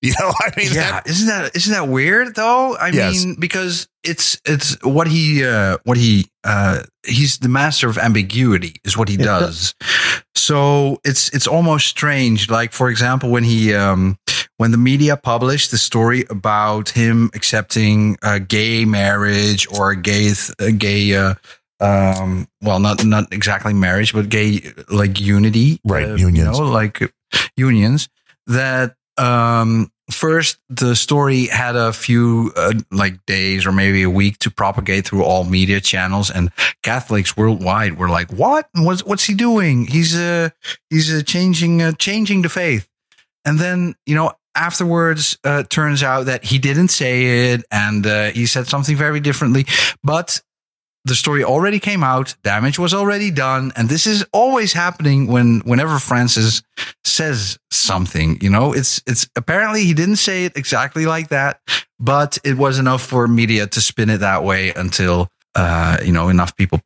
You 0.07 0.13
know, 0.19 0.31
I 0.39 0.51
mean, 0.57 0.73
yeah, 0.73 0.91
that- 0.91 1.07
isn't 1.07 1.27
that 1.27 1.55
isn't 1.55 1.73
that 1.73 1.87
weird 1.87 2.35
though? 2.35 2.75
I 2.75 2.89
Yes. 2.89 3.25
mean, 3.25 3.35
because 3.39 3.87
it's 4.03 4.39
it's 4.45 4.77
what 4.83 5.07
he 5.07 5.43
uh 5.45 5.77
what 5.83 5.97
he 5.97 6.27
uh 6.43 6.83
he's 7.05 7.39
the 7.39 7.49
master 7.49 7.89
of 7.89 7.97
ambiguity 7.97 8.75
is 8.83 8.95
what 8.97 9.09
he 9.09 9.15
Yeah. 9.15 9.25
does. 9.25 9.75
So 10.35 10.99
it's 11.03 11.29
it's 11.35 11.47
almost 11.47 11.87
strange. 11.87 12.49
Like 12.49 12.71
for 12.73 12.89
example, 12.89 13.29
when 13.29 13.43
he 13.43 13.73
um 13.73 14.17
when 14.57 14.71
the 14.71 14.77
media 14.77 15.17
published 15.17 15.71
the 15.71 15.77
story 15.77 16.25
about 16.29 16.89
him 16.89 17.29
accepting 17.35 18.17
a 18.23 18.39
gay 18.39 18.85
marriage 18.85 19.67
or 19.71 19.91
a 19.91 19.95
gay 19.95 20.31
a 20.59 20.71
gay 20.71 21.15
uh, 21.15 21.33
um 21.79 22.47
well 22.61 22.79
not 22.79 23.03
not 23.05 23.31
exactly 23.33 23.73
marriage 23.73 24.11
but 24.13 24.29
gay 24.29 24.61
like 24.89 25.19
unity 25.19 25.79
Right, 25.85 26.09
uh, 26.09 26.15
unions. 26.15 26.57
you 26.57 26.63
know, 26.63 26.71
like 26.71 27.01
unions 27.55 28.09
that 28.47 28.95
um 29.17 29.91
first 30.09 30.57
the 30.69 30.95
story 30.95 31.47
had 31.47 31.75
a 31.75 31.91
few 31.91 32.53
uh, 32.55 32.73
like 32.91 33.25
days 33.25 33.65
or 33.65 33.71
maybe 33.71 34.03
a 34.03 34.09
week 34.09 34.39
to 34.39 34.49
propagate 34.49 35.05
through 35.05 35.23
all 35.23 35.43
media 35.43 35.81
channels 35.81 36.29
and 36.29 36.51
catholics 36.81 37.35
worldwide 37.35 37.97
were 37.97 38.09
like 38.09 38.31
what? 38.31 38.69
What's, 38.73 39.03
what's 39.03 39.25
he 39.25 39.33
doing? 39.33 39.87
He's 39.87 40.15
uh 40.15 40.49
he's 40.89 41.13
uh, 41.13 41.21
changing 41.23 41.81
uh, 41.81 41.91
changing 41.93 42.41
the 42.41 42.49
faith. 42.49 42.87
And 43.43 43.59
then 43.59 43.95
you 44.05 44.15
know 44.15 44.33
afterwards 44.55 45.37
uh, 45.43 45.63
turns 45.63 46.03
out 46.03 46.25
that 46.25 46.43
he 46.43 46.57
didn't 46.57 46.87
say 46.89 47.51
it 47.53 47.63
and 47.71 48.05
uh, 48.07 48.31
he 48.31 48.45
said 48.45 48.67
something 48.67 48.95
very 48.95 49.19
differently. 49.19 49.65
But 50.03 50.41
the 51.07 51.15
story 51.15 51.43
already 51.43 51.79
came 51.79 52.03
out 52.03 52.35
damage 52.43 52.77
was 52.79 52.93
already 52.93 53.31
done 53.31 53.71
and 53.75 53.89
this 53.89 54.05
is 54.07 54.25
always 54.33 54.73
happening 54.73 55.27
when 55.27 55.59
whenever 55.61 55.99
francis 55.99 56.61
says 57.03 57.57
something 57.71 58.37
you 58.41 58.49
know 58.49 58.73
it's 58.73 59.01
it's 59.07 59.27
apparently 59.35 59.83
he 59.83 59.93
didn't 59.93 60.17
say 60.17 60.45
it 60.45 60.53
exactly 60.55 61.05
like 61.05 61.29
that 61.29 61.59
but 61.99 62.37
it 62.43 62.57
was 62.57 62.77
enough 62.79 63.01
for 63.01 63.27
media 63.27 63.67
to 63.67 63.79
spin 63.81 64.09
it 64.09 64.17
that 64.19 64.43
way 64.43 64.71
until 64.75 65.27
uh 65.55 65.97
you 66.03 66.11
know 66.11 66.29
enough 66.29 66.55
people 66.55 66.79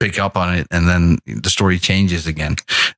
pick 0.00 0.18
up 0.18 0.36
on 0.36 0.54
it 0.58 0.66
and 0.70 0.88
then 0.88 1.18
the 1.26 1.50
story 1.50 1.78
changes 1.78 2.26
again 2.26 2.54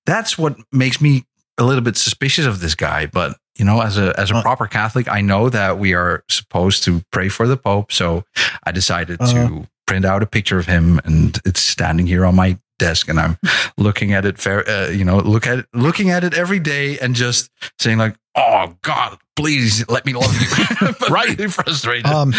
that's 0.06 0.36
what 0.36 0.56
makes 0.72 1.00
me 1.00 1.24
a 1.58 1.64
little 1.64 1.82
bit 1.82 1.96
suspicious 1.96 2.46
of 2.46 2.60
this 2.60 2.74
guy 2.74 3.06
but 3.06 3.36
you 3.58 3.64
know 3.64 3.80
as 3.80 3.96
a 3.98 4.14
as 4.20 4.30
a 4.30 4.36
Uh. 4.36 4.42
proper 4.42 4.66
catholic 4.66 5.08
i 5.08 5.20
know 5.20 5.48
that 5.48 5.78
we 5.78 5.94
are 5.94 6.22
supposed 6.28 6.84
to 6.84 7.02
pray 7.12 7.28
for 7.28 7.46
the 7.48 7.56
pope 7.56 7.90
so 7.92 8.24
i 8.64 8.72
decided 8.72 9.20
Uh-huh. 9.20 9.48
to 9.48 9.66
print 9.88 10.04
out 10.04 10.22
a 10.22 10.26
picture 10.26 10.58
of 10.58 10.66
him 10.66 11.00
and 11.04 11.40
it's 11.44 11.60
standing 11.60 12.06
here 12.06 12.24
on 12.26 12.34
my 12.36 12.58
desk 12.78 13.08
and 13.08 13.18
i'm 13.18 13.36
looking 13.78 14.12
at 14.12 14.24
it 14.24 14.38
fair 14.38 14.68
uh, 14.68 14.88
you 14.88 15.04
know 15.04 15.16
look 15.18 15.46
at 15.46 15.58
it 15.60 15.66
looking 15.74 16.10
at 16.10 16.22
it 16.22 16.34
every 16.34 16.60
day 16.60 16.98
and 17.00 17.14
just 17.16 17.50
saying 17.80 17.98
like 17.98 18.14
oh 18.36 18.76
god 18.82 19.18
please 19.34 19.88
let 19.88 20.04
me 20.06 20.12
love 20.12 20.32
you 20.32 20.94
Right. 21.10 21.36
really 21.38 21.48
frustrated 21.50 22.06
Um, 22.06 22.32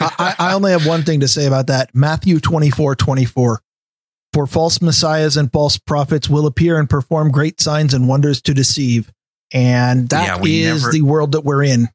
I, 0.00 0.34
I 0.38 0.52
only 0.54 0.72
have 0.72 0.86
one 0.86 1.02
thing 1.02 1.20
to 1.20 1.28
say 1.28 1.46
about 1.46 1.66
that. 1.66 1.90
Matthew 1.94 2.38
24, 2.40 2.94
24. 2.96 3.60
For 4.32 4.46
false 4.46 4.80
messiahs 4.80 5.36
and 5.36 5.52
false 5.52 5.76
prophets 5.76 6.28
will 6.28 6.46
appear 6.46 6.78
and 6.78 6.88
perform 6.88 7.30
great 7.30 7.60
signs 7.60 7.94
and 7.94 8.08
wonders 8.08 8.40
to 8.42 8.54
deceive. 8.54 9.10
And 9.52 10.10
Yeah, 10.10 10.26
that 10.36 10.40
we 10.40 10.62
is 10.62 10.82
never- 10.82 10.92
the 10.92 11.02
world 11.02 11.32
that 11.32 11.42
we're 11.42 11.62
in. 11.64 11.88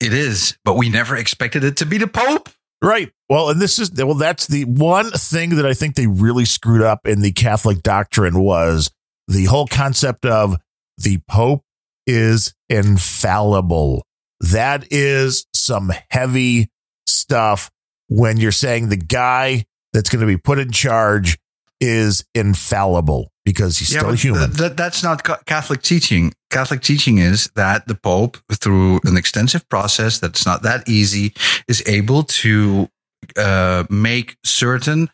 it 0.00 0.12
is 0.14 0.56
but 0.64 0.74
we 0.76 0.88
never 0.88 1.16
expected 1.16 1.62
it 1.64 1.76
to 1.78 1.86
be 1.86 1.98
the 1.98 2.06
pope 2.08 2.48
Right. 2.82 3.12
Well, 3.28 3.50
and 3.50 3.60
this 3.60 3.78
is 3.78 3.92
well, 3.92 4.14
that's 4.14 4.46
the 4.46 4.64
one 4.64 5.10
thing 5.12 5.56
that 5.56 5.64
I 5.66 5.72
think 5.72 5.94
they 5.94 6.08
really 6.08 6.44
screwed 6.44 6.82
up 6.82 7.06
in 7.06 7.22
the 7.22 7.32
Catholic 7.32 7.82
doctrine 7.82 8.40
was 8.40 8.90
the 9.28 9.44
whole 9.44 9.66
concept 9.66 10.26
of 10.26 10.56
the 10.98 11.18
Pope 11.28 11.62
is 12.06 12.52
infallible. 12.68 14.04
That 14.40 14.88
is 14.90 15.46
some 15.54 15.92
heavy 16.10 16.70
stuff 17.06 17.70
when 18.08 18.36
you're 18.36 18.52
saying 18.52 18.88
the 18.88 18.96
guy 18.96 19.64
that's 19.92 20.10
going 20.10 20.20
to 20.20 20.26
be 20.26 20.36
put 20.36 20.58
in 20.58 20.72
charge 20.72 21.38
is 21.80 22.24
infallible 22.34 23.31
because 23.44 23.78
he's 23.78 23.88
still 23.88 24.12
human. 24.12 24.48
th- 24.50 24.58
th- 24.58 24.72
that's 24.76 25.02
not 25.02 25.24
ca- 25.24 25.40
Catholic 25.46 25.82
teaching. 25.82 26.32
Catholic 26.50 26.82
teaching 26.82 27.18
is 27.18 27.50
that 27.56 27.86
the 27.88 27.94
Pope, 27.94 28.38
through 28.52 29.00
an 29.04 29.16
extensive 29.16 29.68
process 29.68 30.18
that's 30.18 30.46
not 30.46 30.62
that 30.62 30.88
easy, 30.88 31.32
is 31.66 31.82
able 31.86 32.22
to 32.24 32.88
uh, 33.36 33.84
make 33.90 34.36
certain 34.44 35.10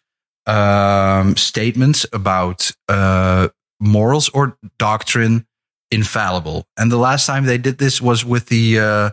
um, 0.47 1.37
statements 1.37 2.07
about 2.13 2.71
uh, 2.89 3.49
morals 3.81 4.29
or 4.31 4.57
doctrine 4.79 5.47
infallible. 5.91 6.67
And 6.77 6.91
the 6.93 6.97
last 6.99 7.27
time 7.27 7.45
they 7.45 7.59
did 7.59 7.79
this 7.79 8.01
was 8.03 8.25
with 8.25 8.47
the 8.47 8.79
uh, 8.79 9.11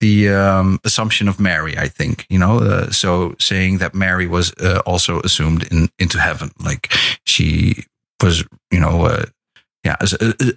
the 0.00 0.28
um, 0.30 0.78
assumption 0.84 1.28
of 1.28 1.40
Mary, 1.40 1.76
I 1.76 1.88
think. 1.88 2.26
You 2.28 2.38
know, 2.38 2.58
uh, 2.58 2.90
so 2.90 3.34
saying 3.38 3.78
that 3.78 3.94
Mary 3.94 4.26
was 4.26 4.52
uh, 4.54 4.80
also 4.86 5.20
assumed 5.20 5.64
in 5.72 5.88
into 5.98 6.18
heaven, 6.18 6.50
like 6.64 6.92
she 7.24 7.84
was, 8.22 8.44
you 8.70 8.80
know, 8.80 9.04
uh, 9.04 9.24
yeah. 9.84 9.96
uh, 10.00 10.32
uh, 10.40 10.52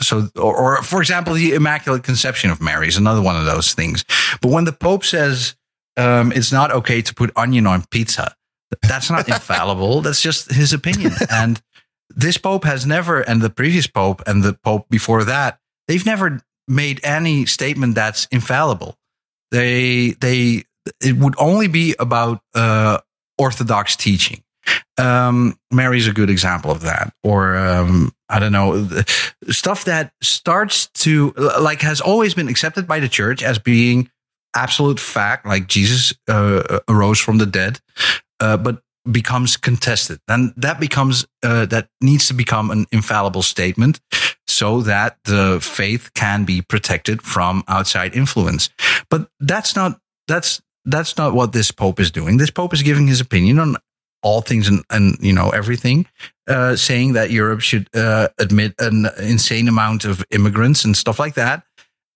So, 0.00 0.28
or, 0.36 0.56
or 0.56 0.82
for 0.82 1.00
example, 1.00 1.34
the 1.34 1.54
Immaculate 1.54 2.02
Conception 2.02 2.50
of 2.50 2.60
Mary 2.60 2.88
is 2.88 2.96
another 2.96 3.22
one 3.22 3.36
of 3.36 3.46
those 3.46 3.74
things. 3.74 4.04
But 4.40 4.50
when 4.50 4.64
the 4.64 4.72
Pope 4.72 5.04
says 5.04 5.54
um, 5.96 6.32
it's 6.32 6.50
not 6.52 6.72
okay 6.72 7.02
to 7.02 7.14
put 7.14 7.30
onion 7.36 7.66
on 7.66 7.84
pizza, 7.90 8.34
that's 8.82 9.10
not 9.10 9.28
infallible. 9.36 10.00
That's 10.00 10.20
just 10.20 10.52
his 10.52 10.72
opinion. 10.72 11.12
And 11.30 11.62
this 12.10 12.38
Pope 12.38 12.64
has 12.64 12.86
never, 12.86 13.20
and 13.20 13.40
the 13.40 13.50
previous 13.50 13.86
Pope 13.86 14.22
and 14.26 14.42
the 14.42 14.54
Pope 14.64 14.88
before 14.90 15.24
that, 15.24 15.58
they've 15.86 16.04
never 16.04 16.40
made 16.66 17.00
any 17.04 17.46
statement 17.46 17.94
that's 17.94 18.26
infallible. 18.30 18.96
They, 19.50 20.10
they, 20.20 20.64
it 21.00 21.16
would 21.16 21.34
only 21.38 21.68
be 21.68 21.94
about 21.98 22.40
uh, 22.54 22.98
Orthodox 23.38 23.96
teaching. 23.96 24.42
Um, 24.98 25.58
Mary's 25.70 26.06
a 26.06 26.12
good 26.12 26.30
example 26.30 26.70
of 26.70 26.82
that. 26.82 27.12
Or 27.22 27.56
um, 27.56 28.12
I 28.28 28.38
don't 28.38 28.52
know, 28.52 28.88
stuff 29.48 29.84
that 29.84 30.12
starts 30.22 30.86
to 30.94 31.32
like 31.60 31.80
has 31.82 32.00
always 32.00 32.34
been 32.34 32.48
accepted 32.48 32.86
by 32.86 33.00
the 33.00 33.08
church 33.08 33.42
as 33.42 33.58
being 33.58 34.10
absolute 34.54 35.00
fact, 35.00 35.46
like 35.46 35.66
Jesus 35.66 36.12
uh, 36.28 36.80
arose 36.88 37.18
from 37.18 37.38
the 37.38 37.46
dead, 37.46 37.80
uh, 38.40 38.56
but 38.56 38.82
becomes 39.10 39.56
contested, 39.56 40.20
and 40.28 40.52
that 40.56 40.78
becomes 40.78 41.26
uh, 41.42 41.66
that 41.66 41.88
needs 42.00 42.28
to 42.28 42.34
become 42.34 42.70
an 42.70 42.86
infallible 42.92 43.42
statement, 43.42 44.00
so 44.46 44.82
that 44.82 45.18
the 45.24 45.58
faith 45.60 46.12
can 46.14 46.44
be 46.44 46.62
protected 46.62 47.22
from 47.22 47.64
outside 47.66 48.14
influence. 48.14 48.70
But 49.10 49.28
that's 49.40 49.74
not 49.74 49.98
that's 50.28 50.62
that's 50.84 51.16
not 51.16 51.34
what 51.34 51.52
this 51.52 51.70
pope 51.70 52.00
is 52.00 52.10
doing. 52.10 52.36
This 52.36 52.50
pope 52.50 52.74
is 52.74 52.82
giving 52.82 53.06
his 53.06 53.20
opinion 53.20 53.58
on 53.58 53.76
all 54.22 54.40
things 54.40 54.68
and, 54.68 54.84
and 54.90 55.16
you 55.20 55.32
know 55.32 55.50
everything, 55.50 56.06
uh, 56.48 56.76
saying 56.76 57.12
that 57.14 57.30
Europe 57.30 57.60
should 57.60 57.88
uh, 57.94 58.28
admit 58.38 58.74
an 58.78 59.06
insane 59.18 59.68
amount 59.68 60.04
of 60.04 60.24
immigrants 60.30 60.84
and 60.84 60.96
stuff 60.96 61.18
like 61.18 61.34
that. 61.34 61.64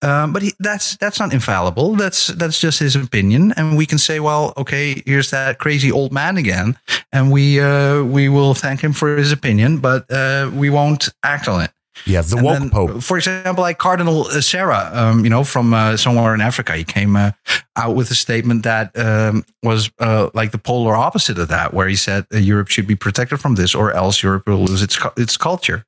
Um, 0.03 0.33
but 0.33 0.43
he, 0.43 0.53
that's 0.59 0.97
that's 0.99 1.19
not 1.19 1.33
infallible. 1.33 1.95
That's 1.97 2.29
that's 2.29 2.61
just 2.61 2.79
his 2.79 2.97
opinion, 2.97 3.53
and 3.57 3.77
we 3.77 3.87
can 3.87 3.99
say, 3.99 4.21
well, 4.21 4.53
okay, 4.57 5.03
here's 5.07 5.31
that 5.31 5.59
crazy 5.59 5.91
old 5.91 6.13
man 6.13 6.37
again, 6.37 6.79
and 7.13 7.33
we 7.33 7.61
uh, 7.61 8.03
we 8.05 8.29
will 8.29 8.55
thank 8.55 8.81
him 8.83 8.93
for 8.93 9.17
his 9.17 9.33
opinion, 9.33 9.79
but 9.79 10.05
uh, 10.11 10.51
we 10.53 10.69
won't 10.69 11.09
act 11.23 11.49
on 11.49 11.63
it. 11.63 11.71
Yeah, 12.05 12.21
the 12.21 12.37
And 12.37 12.45
woke 12.45 12.59
then, 12.59 12.71
Pope. 12.71 13.03
For 13.03 13.17
example, 13.17 13.63
like 13.63 13.79
Cardinal 13.79 14.25
Sarah, 14.25 14.91
um, 14.93 15.25
you 15.25 15.31
know, 15.31 15.45
from 15.45 15.73
uh, 15.73 15.97
somewhere 15.97 16.35
in 16.35 16.41
Africa, 16.41 16.77
he 16.77 16.85
came 16.85 17.17
uh, 17.17 17.33
out 17.77 17.97
with 17.97 18.11
a 18.11 18.15
statement 18.15 18.65
that 18.65 18.97
um, 18.99 19.45
was 19.63 19.91
uh, 19.99 20.31
like 20.35 20.53
the 20.53 20.59
polar 20.59 20.95
opposite 20.95 21.39
of 21.39 21.49
that, 21.49 21.73
where 21.73 21.89
he 21.89 21.97
said 21.97 22.27
uh, 22.35 22.39
Europe 22.39 22.69
should 22.69 22.87
be 22.87 22.97
protected 22.97 23.41
from 23.41 23.55
this, 23.55 23.75
or 23.75 23.93
else 23.93 24.23
Europe 24.23 24.47
will 24.47 24.65
lose 24.65 24.83
its 24.83 24.99
its 25.17 25.37
culture. 25.37 25.85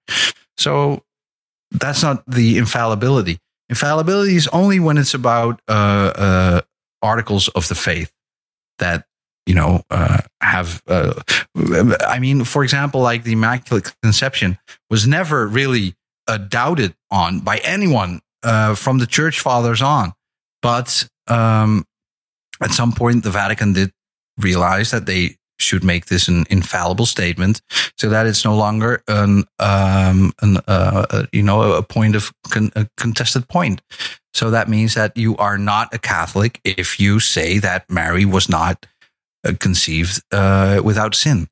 So 0.57 1.05
that's 1.71 2.03
not 2.03 2.25
the 2.27 2.59
infallibility. 2.59 3.39
Infallibility 3.69 4.37
is 4.37 4.49
only 4.49 4.81
when 4.81 4.97
it's 4.97 5.15
about 5.15 5.61
uh, 5.69 6.13
uh, 6.17 6.61
articles 7.03 7.49
of 7.49 7.69
the 7.69 7.75
faith 7.75 8.11
that 8.79 9.05
you 9.49 9.55
know 9.55 9.83
uh, 9.91 10.19
have. 10.43 10.83
Uh, 10.87 11.15
I 12.01 12.19
mean, 12.21 12.45
for 12.45 12.63
example, 12.63 13.01
like 13.01 13.25
the 13.25 13.33
Immaculate 13.33 13.93
Conception 14.03 14.59
was 14.91 15.07
never 15.07 15.47
really 15.47 15.95
uh, 16.29 16.37
doubted 16.37 16.95
on 17.11 17.41
by 17.41 17.57
anyone 17.65 18.21
uh, 18.43 18.75
from 18.75 18.99
the 18.99 19.07
church 19.07 19.41
fathers 19.41 19.81
on. 19.81 20.13
But 20.61 21.09
um, 21.27 21.87
at 22.63 22.73
some 22.73 22.93
point, 22.93 23.25
the 23.25 23.31
Vatican 23.31 23.73
did 23.73 23.91
realize 24.39 24.91
that 24.91 25.07
they 25.07 25.37
should 25.59 25.83
make 25.83 26.07
this 26.07 26.29
an 26.29 26.45
infallible 26.51 27.07
statement, 27.07 27.63
so 27.97 28.09
that 28.11 28.27
it's 28.27 28.45
no 28.45 28.55
longer 28.55 29.03
an, 29.09 29.45
um, 29.59 30.33
an 30.43 30.59
uh, 30.69 31.07
uh, 31.11 31.27
you 31.33 31.43
know 31.43 31.73
a 31.73 31.83
point 31.83 32.15
of 32.15 32.31
con- 32.51 32.73
a 32.77 32.87
contested 32.99 33.49
point. 33.49 33.81
So 34.35 34.51
that 34.51 34.69
means 34.69 34.95
that 34.95 35.17
you 35.17 35.37
are 35.39 35.59
not 35.59 35.93
a 35.95 35.99
Catholic 35.99 36.61
if 36.65 37.01
you 37.01 37.19
say 37.19 37.59
that 37.59 37.91
Mary 37.91 38.25
was 38.25 38.49
not 38.49 38.87
conceived 39.55 40.23
uh, 40.33 40.81
without 40.85 41.15
sin. 41.15 41.49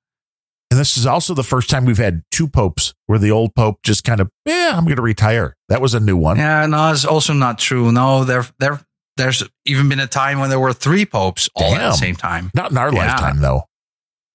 And 0.70 0.80
this 0.80 0.96
is 0.96 1.06
also 1.06 1.32
the 1.32 1.44
first 1.44 1.70
time 1.70 1.84
we've 1.84 1.96
had 1.96 2.22
two 2.32 2.48
popes 2.48 2.92
where 3.06 3.18
the 3.20 3.30
old 3.30 3.54
pope 3.54 3.78
just 3.84 4.02
kind 4.02 4.20
of, 4.20 4.28
yeah, 4.44 4.72
I'm 4.74 4.84
going 4.84 4.96
to 4.96 5.02
retire. 5.02 5.54
That 5.68 5.80
was 5.80 5.94
a 5.94 6.00
new 6.00 6.16
one. 6.16 6.38
Yeah, 6.38 6.66
no, 6.66 6.90
it's 6.90 7.04
also 7.04 7.32
not 7.32 7.58
true. 7.58 7.92
No, 7.92 8.24
there, 8.24 8.44
there, 8.58 8.80
there's 9.16 9.44
even 9.64 9.88
been 9.88 10.00
a 10.00 10.08
time 10.08 10.40
when 10.40 10.50
there 10.50 10.58
were 10.58 10.72
three 10.72 11.06
popes 11.06 11.48
all 11.54 11.72
at 11.74 11.78
the 11.90 11.92
same 11.92 12.16
time. 12.16 12.50
Not 12.52 12.72
in 12.72 12.78
our 12.78 12.92
Yeah. 12.92 12.98
lifetime, 13.06 13.40
though. 13.40 13.62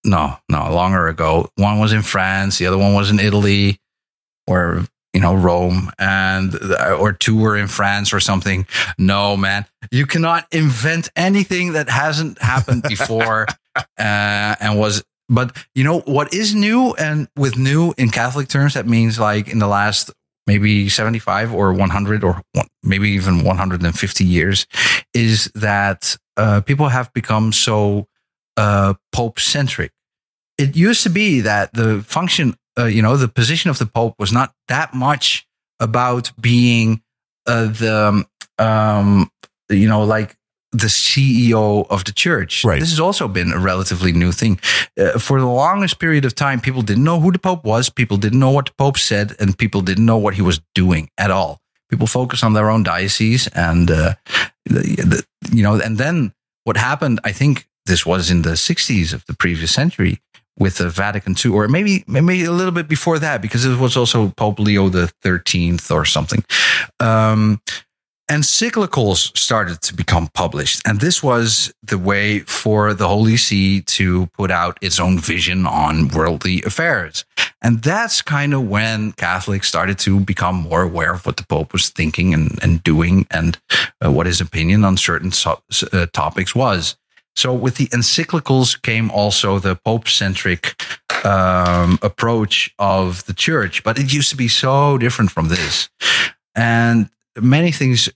No, 0.05 0.37
no, 0.49 0.73
longer 0.73 1.07
ago. 1.09 1.49
One 1.57 1.79
was 1.79 1.91
in 1.93 2.01
France, 2.01 2.57
the 2.57 2.65
other 2.67 2.77
one 2.77 2.93
was 2.93 3.11
in 3.11 3.19
Italy, 3.19 3.79
or 4.47 4.85
you 5.13 5.21
know 5.21 5.35
Rome, 5.35 5.91
and 5.99 6.55
or 6.99 7.13
two 7.13 7.37
were 7.37 7.57
in 7.57 7.67
France 7.67 8.13
or 8.13 8.19
something. 8.19 8.65
No, 8.97 9.35
man, 9.37 9.65
you 9.91 10.05
cannot 10.05 10.47
invent 10.51 11.09
anything 11.15 11.73
that 11.73 11.89
hasn't 11.89 12.41
happened 12.41 12.83
before, 12.83 13.47
uh, 13.75 13.85
and 13.97 14.79
was. 14.79 15.03
But 15.29 15.55
you 15.75 15.85
know 15.85 15.99
what 16.01 16.33
is 16.33 16.53
new, 16.53 16.93
and 16.95 17.29
with 17.37 17.57
new 17.57 17.93
in 17.97 18.09
Catholic 18.09 18.49
terms, 18.49 18.73
that 18.73 18.85
means 18.85 19.17
like 19.17 19.47
in 19.47 19.59
the 19.59 19.67
last 19.67 20.11
maybe 20.47 20.89
75 20.89 21.53
or 21.53 21.71
100 21.71 22.23
or 22.23 22.41
one, 22.53 22.67
maybe 22.83 23.11
even 23.11 23.43
150 23.43 24.25
years 24.25 24.65
is 25.13 25.51
that 25.55 26.17
uh, 26.37 26.61
people 26.61 26.89
have 26.89 27.13
become 27.13 27.53
so 27.53 28.07
uh, 28.57 28.93
pope 29.11 29.39
centric. 29.39 29.91
It 30.57 30.75
used 30.75 31.03
to 31.03 31.09
be 31.09 31.41
that 31.41 31.73
the 31.73 32.01
function, 32.01 32.55
uh, 32.77 32.85
you 32.85 33.01
know, 33.01 33.17
the 33.17 33.27
position 33.27 33.69
of 33.69 33.77
the 33.77 33.85
pope 33.85 34.15
was 34.17 34.31
not 34.31 34.53
that 34.67 34.93
much 34.93 35.47
about 35.79 36.31
being 36.39 37.01
uh, 37.47 37.65
the, 37.65 38.25
um, 38.59 39.31
you 39.69 39.87
know, 39.87 40.03
like 40.03 40.37
the 40.71 40.87
CEO 40.87 41.85
of 41.89 42.05
the 42.05 42.11
church. 42.13 42.63
Right. 42.63 42.79
This 42.79 42.91
has 42.91 42.99
also 42.99 43.27
been 43.27 43.51
a 43.51 43.59
relatively 43.59 44.13
new 44.13 44.31
thing. 44.31 44.59
Uh, 44.97 45.19
for 45.19 45.39
the 45.39 45.47
longest 45.47 45.99
period 45.99 46.23
of 46.23 46.33
time, 46.33 46.61
people 46.61 46.81
didn't 46.81 47.03
know 47.03 47.19
who 47.19 47.31
the 47.31 47.39
Pope 47.39 47.65
was. 47.65 47.89
People 47.89 48.17
didn't 48.17 48.39
know 48.39 48.51
what 48.51 48.67
the 48.67 48.73
Pope 48.77 48.97
said, 48.97 49.35
and 49.39 49.57
people 49.57 49.81
didn't 49.81 50.05
know 50.05 50.17
what 50.17 50.35
he 50.35 50.41
was 50.41 50.61
doing 50.73 51.09
at 51.17 51.31
all. 51.31 51.59
People 51.89 52.07
focused 52.07 52.43
on 52.43 52.53
their 52.53 52.69
own 52.69 52.83
diocese, 52.83 53.47
and 53.47 53.91
uh, 53.91 54.13
the, 54.65 54.81
the, 55.03 55.25
you 55.51 55.61
know, 55.61 55.75
and 55.75 55.97
then 55.97 56.31
what 56.63 56.77
happened? 56.77 57.19
I 57.25 57.33
think 57.33 57.67
this 57.85 58.05
was 58.05 58.31
in 58.31 58.43
the 58.43 58.51
'60s 58.51 59.13
of 59.13 59.25
the 59.25 59.33
previous 59.33 59.73
century 59.73 60.21
with 60.57 60.77
the 60.77 60.89
Vatican 60.89 61.35
II, 61.43 61.51
or 61.51 61.67
maybe 61.67 62.03
maybe 62.07 62.43
a 62.43 62.51
little 62.51 62.73
bit 62.73 62.87
before 62.87 63.19
that, 63.19 63.41
because 63.41 63.65
it 63.65 63.79
was 63.79 63.97
also 63.97 64.29
Pope 64.29 64.59
Leo 64.59 64.89
the 64.89 65.07
Thirteenth 65.07 65.89
or 65.91 66.05
something. 66.05 66.43
Um, 66.99 67.61
encyclicals 68.31 69.37
started 69.37 69.81
to 69.81 69.93
become 69.93 70.27
published. 70.27 70.81
And 70.87 71.01
this 71.01 71.21
was 71.21 71.73
the 71.83 71.97
way 71.97 72.39
for 72.39 72.93
the 72.93 73.07
Holy 73.07 73.35
See 73.35 73.81
to 73.81 74.27
put 74.27 74.49
out 74.49 74.77
its 74.81 75.01
own 75.01 75.19
vision 75.19 75.67
on 75.67 76.07
worldly 76.07 76.63
affairs. 76.63 77.25
And 77.61 77.83
that's 77.83 78.21
kind 78.21 78.53
of 78.53 78.67
when 78.67 79.11
Catholics 79.13 79.67
started 79.67 79.99
to 79.99 80.21
become 80.21 80.55
more 80.55 80.81
aware 80.81 81.13
of 81.13 81.25
what 81.25 81.37
the 81.37 81.45
Pope 81.45 81.73
was 81.73 81.89
thinking 81.89 82.33
and, 82.33 82.57
and 82.63 82.81
doing 82.83 83.27
and 83.31 83.59
uh, 84.03 84.11
what 84.11 84.27
his 84.27 84.39
opinion 84.39 84.85
on 84.85 84.95
certain 84.95 85.31
so, 85.31 85.61
uh, 85.91 86.05
topics 86.13 86.55
was. 86.55 86.95
So, 87.35 87.53
with 87.53 87.75
the 87.75 87.87
encyclicals 87.87 88.81
came 88.81 89.09
also 89.09 89.59
the 89.59 89.75
Pope 89.75 90.07
centric 90.07 90.75
um, 91.25 91.97
approach 92.01 92.73
of 92.77 93.25
the 93.25 93.33
church, 93.33 93.83
but 93.83 93.97
it 93.97 94.13
used 94.13 94.29
to 94.31 94.35
be 94.35 94.47
so 94.47 94.97
different 94.97 95.31
from 95.31 95.47
this. 95.47 95.89
And 96.55 97.09
many 97.39 97.71
things, 97.71 98.09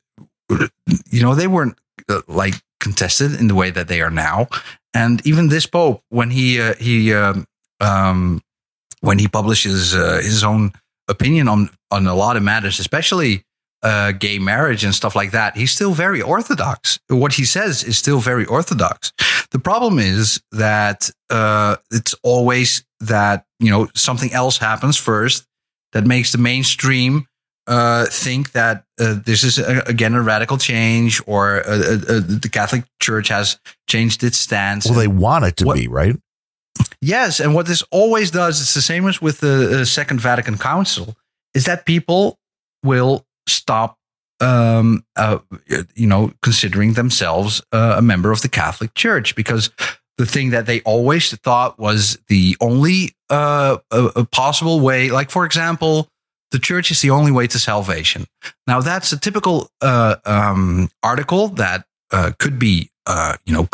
you 0.49 1.21
know, 1.21 1.35
they 1.35 1.47
weren't 1.47 1.77
uh, 2.09 2.21
like 2.27 2.55
contested 2.79 3.33
in 3.39 3.47
the 3.47 3.55
way 3.55 3.71
that 3.71 3.87
they 3.87 4.01
are 4.01 4.11
now. 4.11 4.47
And 4.93 5.25
even 5.25 5.49
this 5.49 5.65
Pope, 5.65 6.03
when 6.09 6.29
he 6.29 6.61
uh, 6.61 6.75
he 6.75 7.13
um, 7.13 7.47
um, 7.79 8.41
when 9.01 9.19
he 9.19 9.27
publishes 9.27 9.95
uh, 9.95 10.19
his 10.21 10.43
own 10.43 10.71
opinion 11.07 11.47
on 11.47 11.69
on 11.91 12.07
a 12.07 12.15
lot 12.15 12.37
of 12.37 12.43
matters, 12.43 12.79
especially 12.79 13.43
uh, 13.85 14.11
gay 14.11 14.39
marriage 14.39 14.83
and 14.85 14.93
stuff 14.95 15.15
like 15.15 15.31
that, 15.31 15.55
he's 15.55 15.71
still 15.71 15.93
very 15.93 16.21
orthodox. 16.21 16.99
What 17.07 17.33
he 17.33 17.45
says 17.45 17.83
is 17.83 17.97
still 17.97 18.19
very 18.19 18.45
orthodox. 18.45 19.13
The 19.51 19.59
problem 19.59 19.99
is 19.99 20.41
that 20.51 21.09
uh, 21.29 21.75
it's 21.91 22.15
always 22.23 22.83
that 22.99 23.45
you 23.59 23.69
know 23.69 23.87
something 23.93 24.31
else 24.33 24.57
happens 24.57 24.97
first 24.97 25.45
that 25.93 26.05
makes 26.05 26.31
the 26.31 26.37
mainstream 26.39 27.25
uh, 27.67 28.05
think 28.11 28.51
that 28.51 28.83
uh, 28.99 29.15
this 29.25 29.43
is 29.43 29.57
a, 29.59 29.83
again 29.87 30.13
a 30.15 30.21
radical 30.21 30.57
change, 30.57 31.21
or 31.27 31.61
uh, 31.65 31.69
uh, 31.69 32.15
uh, 32.17 32.21
the 32.25 32.49
Catholic 32.51 32.83
Church 33.01 33.29
has 33.29 33.59
changed 33.87 34.23
its 34.23 34.37
stance. 34.37 34.85
Well, 34.89 34.99
they 34.99 35.07
want 35.07 35.45
it 35.45 35.55
to 35.57 35.65
What- 35.65 35.77
be, 35.77 35.87
right? 35.87 36.15
Yes, 37.01 37.39
and 37.39 37.53
what 37.55 37.65
this 37.67 37.83
always 37.91 38.31
does, 38.31 38.59
it's 38.61 38.73
the 38.73 38.81
same 38.81 39.07
as 39.07 39.21
with 39.21 39.39
the 39.39 39.81
uh, 39.81 39.85
Second 39.85 40.19
Vatican 40.21 40.57
Council, 40.57 41.15
is 41.53 41.65
that 41.65 41.85
people 41.85 42.37
will 42.83 43.25
stop, 43.47 43.97
um, 44.39 45.05
uh, 45.15 45.39
you 45.95 46.07
know, 46.07 46.31
considering 46.41 46.93
themselves 46.93 47.61
uh, 47.71 47.95
a 47.97 48.01
member 48.01 48.31
of 48.31 48.41
the 48.41 48.49
Catholic 48.49 48.93
Church 48.93 49.35
because 49.35 49.69
the 50.17 50.25
thing 50.25 50.51
that 50.51 50.65
they 50.65 50.81
always 50.81 51.35
thought 51.39 51.77
was 51.77 52.17
the 52.27 52.55
only 52.61 53.15
uh, 53.29 53.77
possible 54.31 54.79
way, 54.79 55.09
like 55.09 55.29
for 55.29 55.45
example, 55.45 56.07
the 56.51 56.59
church 56.59 56.91
is 56.91 57.01
the 57.01 57.09
only 57.09 57.31
way 57.31 57.47
to 57.47 57.59
salvation. 57.59 58.25
Now 58.67 58.81
that's 58.81 59.11
a 59.11 59.19
typical 59.19 59.69
uh, 59.81 60.15
um, 60.25 60.89
article 61.03 61.49
that 61.49 61.85
uh, 62.11 62.31
could 62.39 62.57
be, 62.59 62.91
uh, 63.05 63.35
you 63.45 63.53
know, 63.53 63.67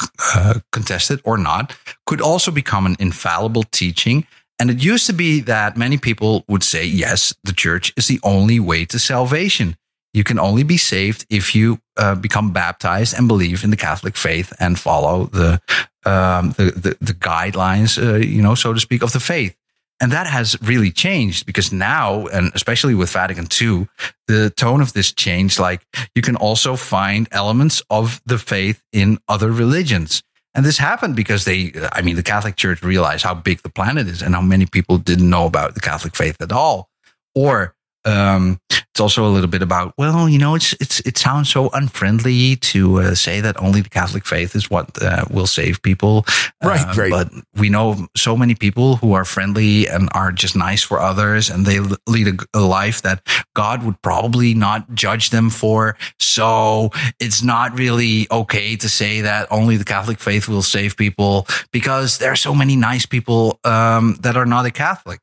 contested 0.72 1.22
or 1.24 1.38
not. 1.38 1.76
Could 2.06 2.22
also 2.22 2.50
become 2.50 2.86
an 2.86 2.96
infallible 3.00 3.64
teaching. 3.72 4.26
And 4.62 4.70
it 4.70 4.84
used 4.84 5.08
to 5.08 5.14
be 5.14 5.40
that 5.42 5.76
many 5.76 5.98
people 5.98 6.46
would 6.48 6.62
say, 6.62 6.86
yes, 6.86 7.34
the 7.44 7.52
church 7.52 7.92
is 7.98 8.08
the 8.08 8.20
only 8.22 8.60
way 8.60 8.86
to 8.86 9.00
salvation. 9.00 9.76
You 10.14 10.24
can 10.24 10.38
only 10.38 10.62
be 10.62 10.78
saved 10.78 11.26
if 11.32 11.56
you 11.56 11.80
uh, 11.98 12.14
become 12.14 12.54
baptized 12.54 13.16
and 13.18 13.28
believe 13.28 13.64
in 13.64 13.72
the 13.72 13.76
Catholic 13.76 14.16
faith 14.16 14.54
and 14.60 14.78
follow 14.78 15.26
the 15.34 15.60
um, 16.06 16.52
the, 16.58 16.66
the 16.76 16.96
the 17.02 17.14
guidelines, 17.14 17.98
uh, 17.98 18.18
you 18.18 18.44
know, 18.44 18.54
so 18.54 18.72
to 18.72 18.80
speak, 18.80 19.02
of 19.02 19.14
the 19.14 19.20
faith. 19.20 19.56
And 20.00 20.12
that 20.12 20.28
has 20.28 20.56
really 20.62 20.92
changed 20.92 21.48
because 21.48 21.72
now, 21.74 22.28
and 22.28 22.52
especially 22.54 22.94
with 22.94 23.10
Vatican 23.12 23.48
II, 23.60 23.88
the 24.28 24.52
tone 24.52 24.82
of 24.82 24.94
this 24.94 25.12
changed. 25.12 25.58
Like 25.58 25.82
you 26.14 26.22
can 26.22 26.36
also 26.36 26.76
find 26.76 27.28
elements 27.32 27.82
of 27.90 28.22
the 28.28 28.38
faith 28.38 28.84
in 28.94 29.18
other 29.28 29.52
religions. 29.52 30.22
And 30.54 30.66
this 30.66 30.78
happened 30.78 31.16
because 31.16 31.46
they, 31.46 31.72
I 31.94 32.02
mean, 32.02 32.18
the 32.18 32.24
Catholic 32.24 32.58
Church 32.58 32.84
realized 32.84 33.24
how 33.24 33.34
big 33.34 33.62
the 33.62 33.70
planet 33.70 34.08
is 34.08 34.22
and 34.22 34.36
how 34.36 34.42
many 34.42 34.66
people 34.66 34.98
didn't 34.98 35.30
know 35.30 35.46
about 35.46 35.76
the 35.76 35.80
Catholic 35.80 36.16
faith 36.16 36.36
at 36.42 36.52
all. 36.52 36.90
Or 37.36 37.74
um, 38.04 38.60
it's 38.92 39.00
also 39.00 39.26
a 39.26 39.32
little 39.32 39.50
bit 39.50 39.62
about, 39.62 39.94
well, 39.98 40.28
you 40.28 40.38
know, 40.38 40.54
it's 40.54 40.74
it's 40.74 41.00
it 41.02 41.18
sounds 41.18 41.50
so 41.50 41.70
unfriendly 41.70 42.58
to 42.58 43.00
uh, 43.00 43.16
say 43.16 43.40
that 43.40 43.56
only 43.62 43.80
the 43.80 43.90
Catholic 43.90 44.26
faith 44.26 44.54
is 44.54 44.70
what 44.70 45.02
uh, 45.02 45.24
will 45.32 45.48
save 45.48 45.82
people. 45.82 46.26
Right, 46.62 46.86
Uh, 46.86 46.94
right. 46.98 47.12
But 47.12 47.30
we 47.56 47.70
know 47.70 48.08
so 48.18 48.36
many 48.36 48.54
people 48.54 48.98
who 48.98 49.14
are 49.14 49.24
friendly 49.24 49.88
and 49.88 50.10
are 50.14 50.34
just 50.34 50.58
nice 50.58 50.84
for 50.84 51.00
others, 51.00 51.50
and 51.50 51.66
they 51.66 51.80
lead 52.06 52.28
a, 52.28 52.60
a 52.60 52.60
life 52.60 53.02
that 53.04 53.26
God 53.56 53.84
would 53.84 54.02
probably 54.02 54.54
not 54.54 54.94
judge 54.94 55.30
them 55.30 55.50
for. 55.50 55.96
So 56.20 56.92
it's 57.18 57.42
not 57.42 57.80
really 57.80 58.28
okay 58.30 58.76
to 58.76 58.90
say 58.90 59.22
that 59.22 59.48
only 59.52 59.78
the 59.78 59.86
Catholic 59.86 60.20
faith 60.20 60.50
will 60.50 60.64
save 60.64 60.98
people 60.98 61.48
because 61.72 62.18
there 62.18 62.32
are 62.32 62.36
so 62.36 62.54
many 62.54 62.76
nice 62.76 63.06
people 63.06 63.58
um, 63.64 64.18
that 64.20 64.36
are 64.36 64.46
not 64.46 64.66
a 64.66 64.72
Catholic. 64.72 65.22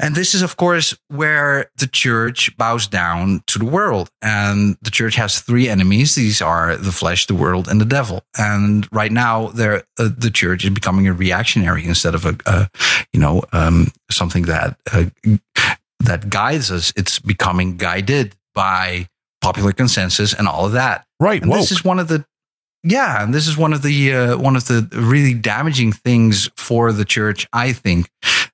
And 0.00 0.14
this 0.14 0.34
is, 0.34 0.40
of 0.40 0.56
course, 0.56 0.96
where 1.08 1.70
the 1.76 1.86
church 1.86 2.56
bows 2.56 2.86
down 2.86 3.42
to 3.48 3.58
the 3.58 3.66
world. 3.66 4.10
And 4.22 4.76
the 4.80 4.90
church 4.90 5.14
has 5.16 5.40
three 5.40 5.68
enemies. 5.68 6.14
These 6.14 6.40
are 6.40 6.76
the 6.76 6.90
flesh, 6.90 7.26
the 7.26 7.34
world, 7.34 7.68
and 7.68 7.80
the 7.80 7.84
devil. 7.84 8.22
And 8.38 8.88
right 8.92 9.12
now, 9.12 9.48
uh, 9.48 9.80
the 9.96 10.30
church 10.32 10.64
is 10.64 10.70
becoming 10.70 11.06
a 11.06 11.12
reactionary 11.12 11.84
instead 11.84 12.14
of 12.14 12.24
a, 12.24 12.36
a 12.46 12.68
you 13.12 13.20
know, 13.20 13.42
um, 13.52 13.92
something 14.10 14.44
that 14.44 14.78
uh, 14.92 15.04
that 16.00 16.30
guides 16.30 16.70
us. 16.70 16.92
It's 16.96 17.18
becoming 17.18 17.76
guided 17.76 18.34
by 18.54 19.06
popular 19.42 19.72
consensus 19.72 20.32
and 20.32 20.48
all 20.48 20.64
of 20.64 20.72
that. 20.72 21.06
Right. 21.18 21.42
And 21.42 21.52
this 21.52 21.70
is 21.70 21.84
one 21.84 21.98
of 21.98 22.08
the 22.08 22.24
yeah, 22.82 23.22
and 23.22 23.34
this 23.34 23.46
is 23.46 23.58
one 23.58 23.74
of 23.74 23.82
the 23.82 24.14
uh, 24.14 24.38
one 24.38 24.56
of 24.56 24.66
the 24.66 24.88
really 24.92 25.34
damaging 25.34 25.92
things 25.92 26.50
for 26.56 26.92
the 26.92 27.04
church. 27.04 27.46
I 27.52 27.72
think 27.72 28.08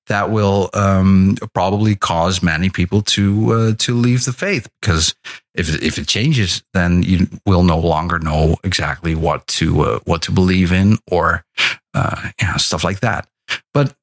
that 0.07 0.31
will 0.31 0.71
um, 0.75 1.37
probably 1.55 1.97
cause 1.97 2.43
many 2.43 2.71
people 2.71 3.03
to 3.03 3.53
uh, 3.53 3.75
to 3.79 3.95
leave 3.95 4.25
the 4.25 4.33
faith 4.33 4.69
because 4.81 5.15
if 5.55 5.83
if 5.83 5.99
it 5.99 6.07
changes, 6.07 6.63
then 6.75 7.03
you 7.03 7.29
will 7.45 7.63
no 7.63 7.79
longer 7.79 8.19
know 8.19 8.57
exactly 8.63 9.15
what 9.15 9.47
to 9.49 9.81
uh, 9.83 10.01
what 10.05 10.23
to 10.23 10.33
believe 10.33 10.73
in 10.73 10.99
or 11.11 11.45
uh, 11.95 12.31
yeah, 12.41 12.57
stuff 12.57 12.85
like 12.85 13.01
that. 13.01 13.29
But 13.73 13.95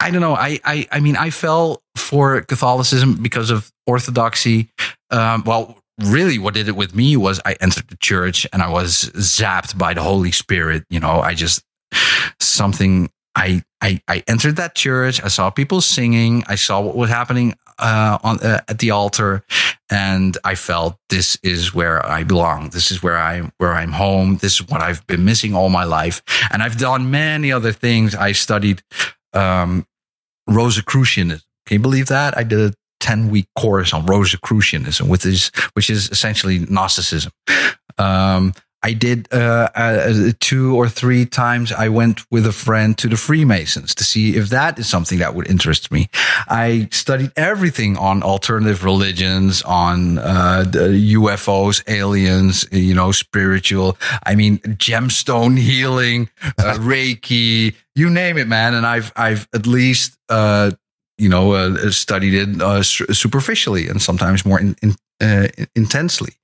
I 0.00 0.10
don't 0.10 0.20
know. 0.20 0.34
I, 0.34 0.60
I 0.64 0.86
I 0.92 1.00
mean, 1.00 1.16
I 1.16 1.30
fell 1.30 1.82
for 1.96 2.40
Catholicism 2.42 3.22
because 3.22 3.50
of 3.50 3.72
orthodoxy. 3.86 4.68
Um, 5.10 5.42
well, 5.44 5.78
really, 5.98 6.38
what 6.38 6.54
did 6.54 6.68
it 6.68 6.76
with 6.76 6.94
me 6.94 7.16
was 7.16 7.40
I 7.44 7.54
entered 7.60 7.88
the 7.88 7.96
church 7.96 8.46
and 8.52 8.62
I 8.62 8.68
was 8.68 9.10
zapped 9.14 9.76
by 9.76 9.94
the 9.94 10.02
Holy 10.02 10.32
Spirit. 10.32 10.84
You 10.90 11.00
know, 11.00 11.20
I 11.20 11.34
just 11.34 11.62
something. 12.40 13.10
I 13.34 13.62
I 13.80 14.00
I 14.08 14.22
entered 14.26 14.56
that 14.56 14.74
church. 14.74 15.22
I 15.22 15.28
saw 15.28 15.50
people 15.50 15.80
singing. 15.80 16.44
I 16.46 16.54
saw 16.56 16.80
what 16.80 16.96
was 16.96 17.10
happening 17.10 17.54
uh, 17.78 18.18
on 18.22 18.40
uh, 18.40 18.60
at 18.68 18.78
the 18.78 18.90
altar, 18.90 19.44
and 19.90 20.36
I 20.44 20.54
felt 20.54 20.96
this 21.10 21.36
is 21.42 21.74
where 21.74 22.04
I 22.06 22.24
belong. 22.24 22.70
This 22.70 22.90
is 22.90 23.02
where 23.02 23.18
I 23.18 23.50
where 23.58 23.74
I'm 23.74 23.92
home. 23.92 24.38
This 24.38 24.54
is 24.54 24.68
what 24.68 24.80
I've 24.80 25.06
been 25.06 25.24
missing 25.24 25.54
all 25.54 25.68
my 25.68 25.84
life, 25.84 26.22
and 26.50 26.62
I've 26.62 26.78
done 26.78 27.10
many 27.10 27.52
other 27.52 27.72
things. 27.72 28.14
I 28.14 28.32
studied 28.32 28.82
um, 29.32 29.86
Rosicrucianism. 30.48 31.42
Can 31.66 31.76
you 31.76 31.82
believe 31.82 32.06
that? 32.08 32.36
I 32.36 32.42
did 32.42 32.60
a 32.60 32.74
10 33.00 33.30
week 33.30 33.46
course 33.58 33.92
on 33.92 34.06
Rosicrucianism, 34.06 35.08
which 35.08 35.26
is, 35.26 35.50
which 35.74 35.90
is 35.90 36.10
essentially 36.10 36.58
Gnosticism. 36.58 37.32
Um, 37.98 38.54
I 38.84 38.92
did 38.92 39.32
uh, 39.32 39.70
uh, 39.74 40.32
two 40.40 40.76
or 40.76 40.90
three 40.90 41.24
times. 41.24 41.72
I 41.72 41.88
went 41.88 42.30
with 42.30 42.46
a 42.46 42.52
friend 42.52 42.96
to 42.98 43.08
the 43.08 43.16
Freemasons 43.16 43.94
to 43.94 44.04
see 44.04 44.36
if 44.36 44.50
that 44.50 44.78
is 44.78 44.86
something 44.86 45.18
that 45.20 45.34
would 45.34 45.48
interest 45.48 45.90
me. 45.90 46.10
I 46.48 46.88
studied 46.92 47.32
everything 47.34 47.96
on 47.96 48.22
alternative 48.22 48.84
religions, 48.84 49.62
on 49.62 50.18
uh, 50.18 50.64
UFOs, 50.70 51.82
aliens, 51.88 52.66
you 52.70 52.94
know, 52.94 53.10
spiritual. 53.10 53.96
I 54.26 54.34
mean, 54.34 54.58
gemstone 54.58 55.58
healing, 55.58 56.28
uh, 56.58 56.74
Reiki, 56.78 57.74
you 57.94 58.10
name 58.10 58.36
it, 58.36 58.48
man. 58.48 58.74
And 58.74 58.86
I've 58.86 59.12
I've 59.16 59.48
at 59.54 59.66
least 59.66 60.18
uh, 60.28 60.72
you 61.16 61.30
know 61.30 61.52
uh, 61.52 61.90
studied 61.90 62.34
it 62.34 62.60
uh, 62.60 62.82
superficially 62.82 63.88
and 63.88 64.02
sometimes 64.02 64.44
more 64.44 64.60
in, 64.60 64.76
in, 64.82 64.94
uh, 65.20 65.48
intensely. 65.74 66.34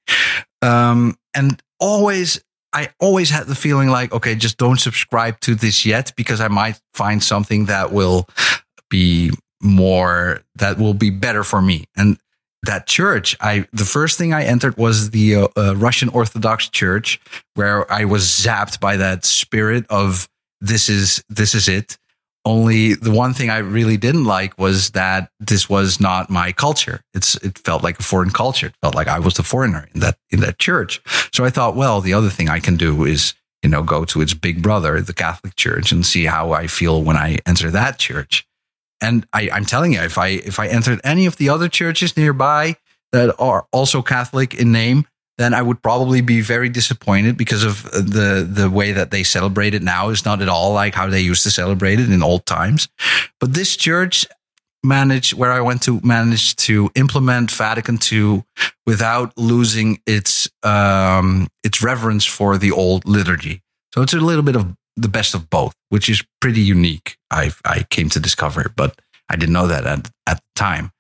Um, 0.62 1.16
and 1.34 1.62
always 1.78 2.42
I 2.72 2.90
always 3.00 3.30
had 3.30 3.46
the 3.46 3.54
feeling 3.54 3.88
like, 3.88 4.12
okay, 4.12 4.34
just 4.34 4.56
don't 4.56 4.78
subscribe 4.78 5.40
to 5.40 5.54
this 5.54 5.84
yet 5.84 6.12
because 6.16 6.40
I 6.40 6.48
might 6.48 6.80
find 6.94 7.22
something 7.22 7.66
that 7.66 7.92
will 7.92 8.28
be 8.88 9.32
more, 9.60 10.42
that 10.56 10.78
will 10.78 10.94
be 10.94 11.10
better 11.10 11.42
for 11.42 11.60
me. 11.60 11.86
And 11.96 12.18
that 12.62 12.86
church, 12.86 13.36
I, 13.40 13.66
the 13.72 13.84
first 13.84 14.18
thing 14.18 14.32
I 14.32 14.44
entered 14.44 14.76
was 14.76 15.10
the 15.10 15.34
uh, 15.34 15.48
uh, 15.56 15.74
Russian 15.76 16.10
Orthodox 16.10 16.68
Church 16.68 17.20
where 17.54 17.90
I 17.90 18.04
was 18.04 18.24
zapped 18.24 18.80
by 18.80 18.96
that 18.98 19.24
spirit 19.24 19.86
of 19.90 20.28
this 20.60 20.88
is, 20.88 21.24
this 21.28 21.54
is 21.54 21.68
it. 21.68 21.98
Only 22.44 22.94
the 22.94 23.10
one 23.10 23.34
thing 23.34 23.50
I 23.50 23.58
really 23.58 23.98
didn't 23.98 24.24
like 24.24 24.58
was 24.58 24.90
that 24.90 25.30
this 25.40 25.68
was 25.68 26.00
not 26.00 26.30
my 26.30 26.52
culture. 26.52 27.02
It's 27.12 27.34
it 27.36 27.58
felt 27.58 27.82
like 27.82 27.98
a 27.98 28.02
foreign 28.02 28.30
culture. 28.30 28.68
It 28.68 28.76
felt 28.80 28.94
like 28.94 29.08
I 29.08 29.18
was 29.18 29.34
the 29.34 29.42
foreigner 29.42 29.88
in 29.94 30.00
that 30.00 30.16
in 30.30 30.40
that 30.40 30.58
church. 30.58 31.02
So 31.34 31.44
I 31.44 31.50
thought, 31.50 31.76
well, 31.76 32.00
the 32.00 32.14
other 32.14 32.30
thing 32.30 32.48
I 32.48 32.58
can 32.58 32.76
do 32.76 33.04
is 33.04 33.34
you 33.62 33.68
know 33.68 33.82
go 33.82 34.06
to 34.06 34.22
its 34.22 34.32
big 34.32 34.62
brother, 34.62 35.00
the 35.02 35.12
Catholic 35.12 35.54
Church, 35.56 35.92
and 35.92 36.04
see 36.04 36.24
how 36.24 36.52
I 36.52 36.66
feel 36.66 37.02
when 37.02 37.16
I 37.16 37.38
enter 37.44 37.70
that 37.70 37.98
church. 37.98 38.46
And 39.02 39.26
I, 39.32 39.50
I'm 39.52 39.66
telling 39.66 39.92
you, 39.92 40.00
if 40.00 40.16
I 40.16 40.28
if 40.28 40.58
I 40.58 40.66
entered 40.68 41.00
any 41.04 41.26
of 41.26 41.36
the 41.36 41.50
other 41.50 41.68
churches 41.68 42.16
nearby 42.16 42.76
that 43.12 43.34
are 43.38 43.66
also 43.70 44.00
Catholic 44.00 44.54
in 44.54 44.72
name, 44.72 45.06
then 45.40 45.54
I 45.54 45.62
would 45.62 45.82
probably 45.82 46.20
be 46.20 46.42
very 46.42 46.68
disappointed 46.68 47.38
because 47.38 47.64
of 47.64 47.84
the 47.84 48.46
the 48.48 48.68
way 48.68 48.92
that 48.92 49.10
they 49.10 49.22
celebrate 49.22 49.72
it 49.72 49.82
now 49.82 50.10
is 50.10 50.26
not 50.26 50.42
at 50.42 50.50
all 50.50 50.74
like 50.74 50.94
how 50.94 51.08
they 51.08 51.22
used 51.22 51.42
to 51.44 51.50
celebrate 51.50 51.98
it 51.98 52.12
in 52.12 52.22
old 52.22 52.44
times. 52.44 52.88
But 53.40 53.54
this 53.54 53.74
church 53.74 54.26
managed 54.84 55.32
where 55.32 55.52
I 55.52 55.62
went 55.62 55.82
to 55.84 55.98
managed 56.02 56.58
to 56.66 56.90
implement 56.94 57.50
Vatican 57.50 57.98
II 58.12 58.44
without 58.84 59.32
losing 59.38 60.00
its 60.06 60.46
um, 60.62 61.48
its 61.64 61.82
reverence 61.82 62.26
for 62.26 62.58
the 62.58 62.72
old 62.72 63.06
liturgy. 63.06 63.62
So 63.94 64.02
it's 64.02 64.12
a 64.12 64.20
little 64.20 64.44
bit 64.44 64.56
of 64.56 64.76
the 64.96 65.08
best 65.08 65.34
of 65.34 65.48
both, 65.48 65.74
which 65.88 66.10
is 66.10 66.22
pretty 66.42 66.60
unique. 66.60 67.16
I 67.30 67.52
I 67.64 67.86
came 67.88 68.10
to 68.10 68.20
discover, 68.20 68.70
but 68.76 69.00
I 69.30 69.36
didn't 69.36 69.54
know 69.54 69.68
that 69.68 69.86
at 69.86 70.10
at 70.26 70.36
the 70.36 70.54
time. 70.54 70.92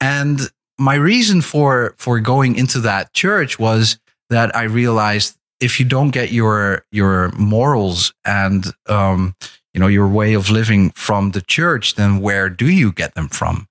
And 0.00 0.40
my 0.78 0.94
reason 0.94 1.40
for 1.40 1.94
for 1.98 2.20
going 2.20 2.56
into 2.56 2.80
that 2.80 3.12
church 3.12 3.58
was 3.58 3.98
that 4.30 4.54
I 4.54 4.64
realized 4.64 5.36
if 5.60 5.80
you 5.80 5.86
don't 5.86 6.10
get 6.10 6.32
your 6.32 6.84
your 6.92 7.30
morals 7.32 8.12
and 8.24 8.66
um, 8.86 9.34
you 9.72 9.80
know 9.80 9.86
your 9.86 10.08
way 10.08 10.34
of 10.34 10.50
living 10.50 10.90
from 10.90 11.30
the 11.30 11.40
church, 11.42 11.94
then 11.94 12.20
where 12.20 12.48
do 12.48 12.70
you 12.70 12.92
get 12.92 13.14
them 13.14 13.28
from? 13.28 13.66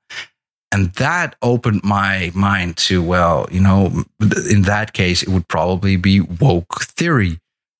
And 0.71 0.91
that 0.93 1.35
opened 1.41 1.83
my 1.83 2.31
mind 2.33 2.77
to 2.77 3.01
well, 3.01 3.47
you 3.51 3.61
know, 3.61 4.03
in 4.49 4.63
that 4.63 4.93
case, 4.93 5.21
it 5.23 5.29
would 5.29 5.47
probably 5.47 5.95
be 5.95 6.19
woke 6.21 6.81
theory, 6.83 7.39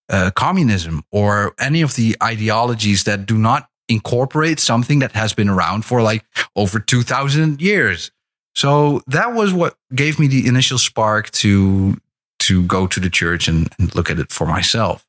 uh, 0.10 0.31
communism, 0.35 1.03
or 1.11 1.53
any 1.60 1.81
of 1.81 1.95
the 1.95 2.15
ideologies 2.22 3.03
that 3.06 3.26
do 3.26 3.38
not 3.38 3.68
incorporate 3.89 4.60
something 4.60 4.99
that 4.99 5.11
has 5.11 5.34
been 5.34 5.49
around 5.49 5.85
for 5.85 6.02
like 6.02 6.23
over 6.56 6.80
two 6.80 7.02
thousand 7.02 7.61
years 7.61 8.11
so 8.56 9.02
that 9.07 9.34
was 9.34 9.53
what 9.53 9.76
gave 9.94 10.18
me 10.19 10.27
the 10.27 10.48
initial 10.48 10.77
spark 10.77 11.30
to 11.32 11.98
to 12.40 12.64
go 12.64 12.88
to 12.88 12.99
the 12.99 13.10
church 13.10 13.48
and, 13.48 13.69
and 13.80 13.94
look 13.95 14.10
at 14.10 14.19
it 14.19 14.32
for 14.32 14.45
myself. 14.45 15.06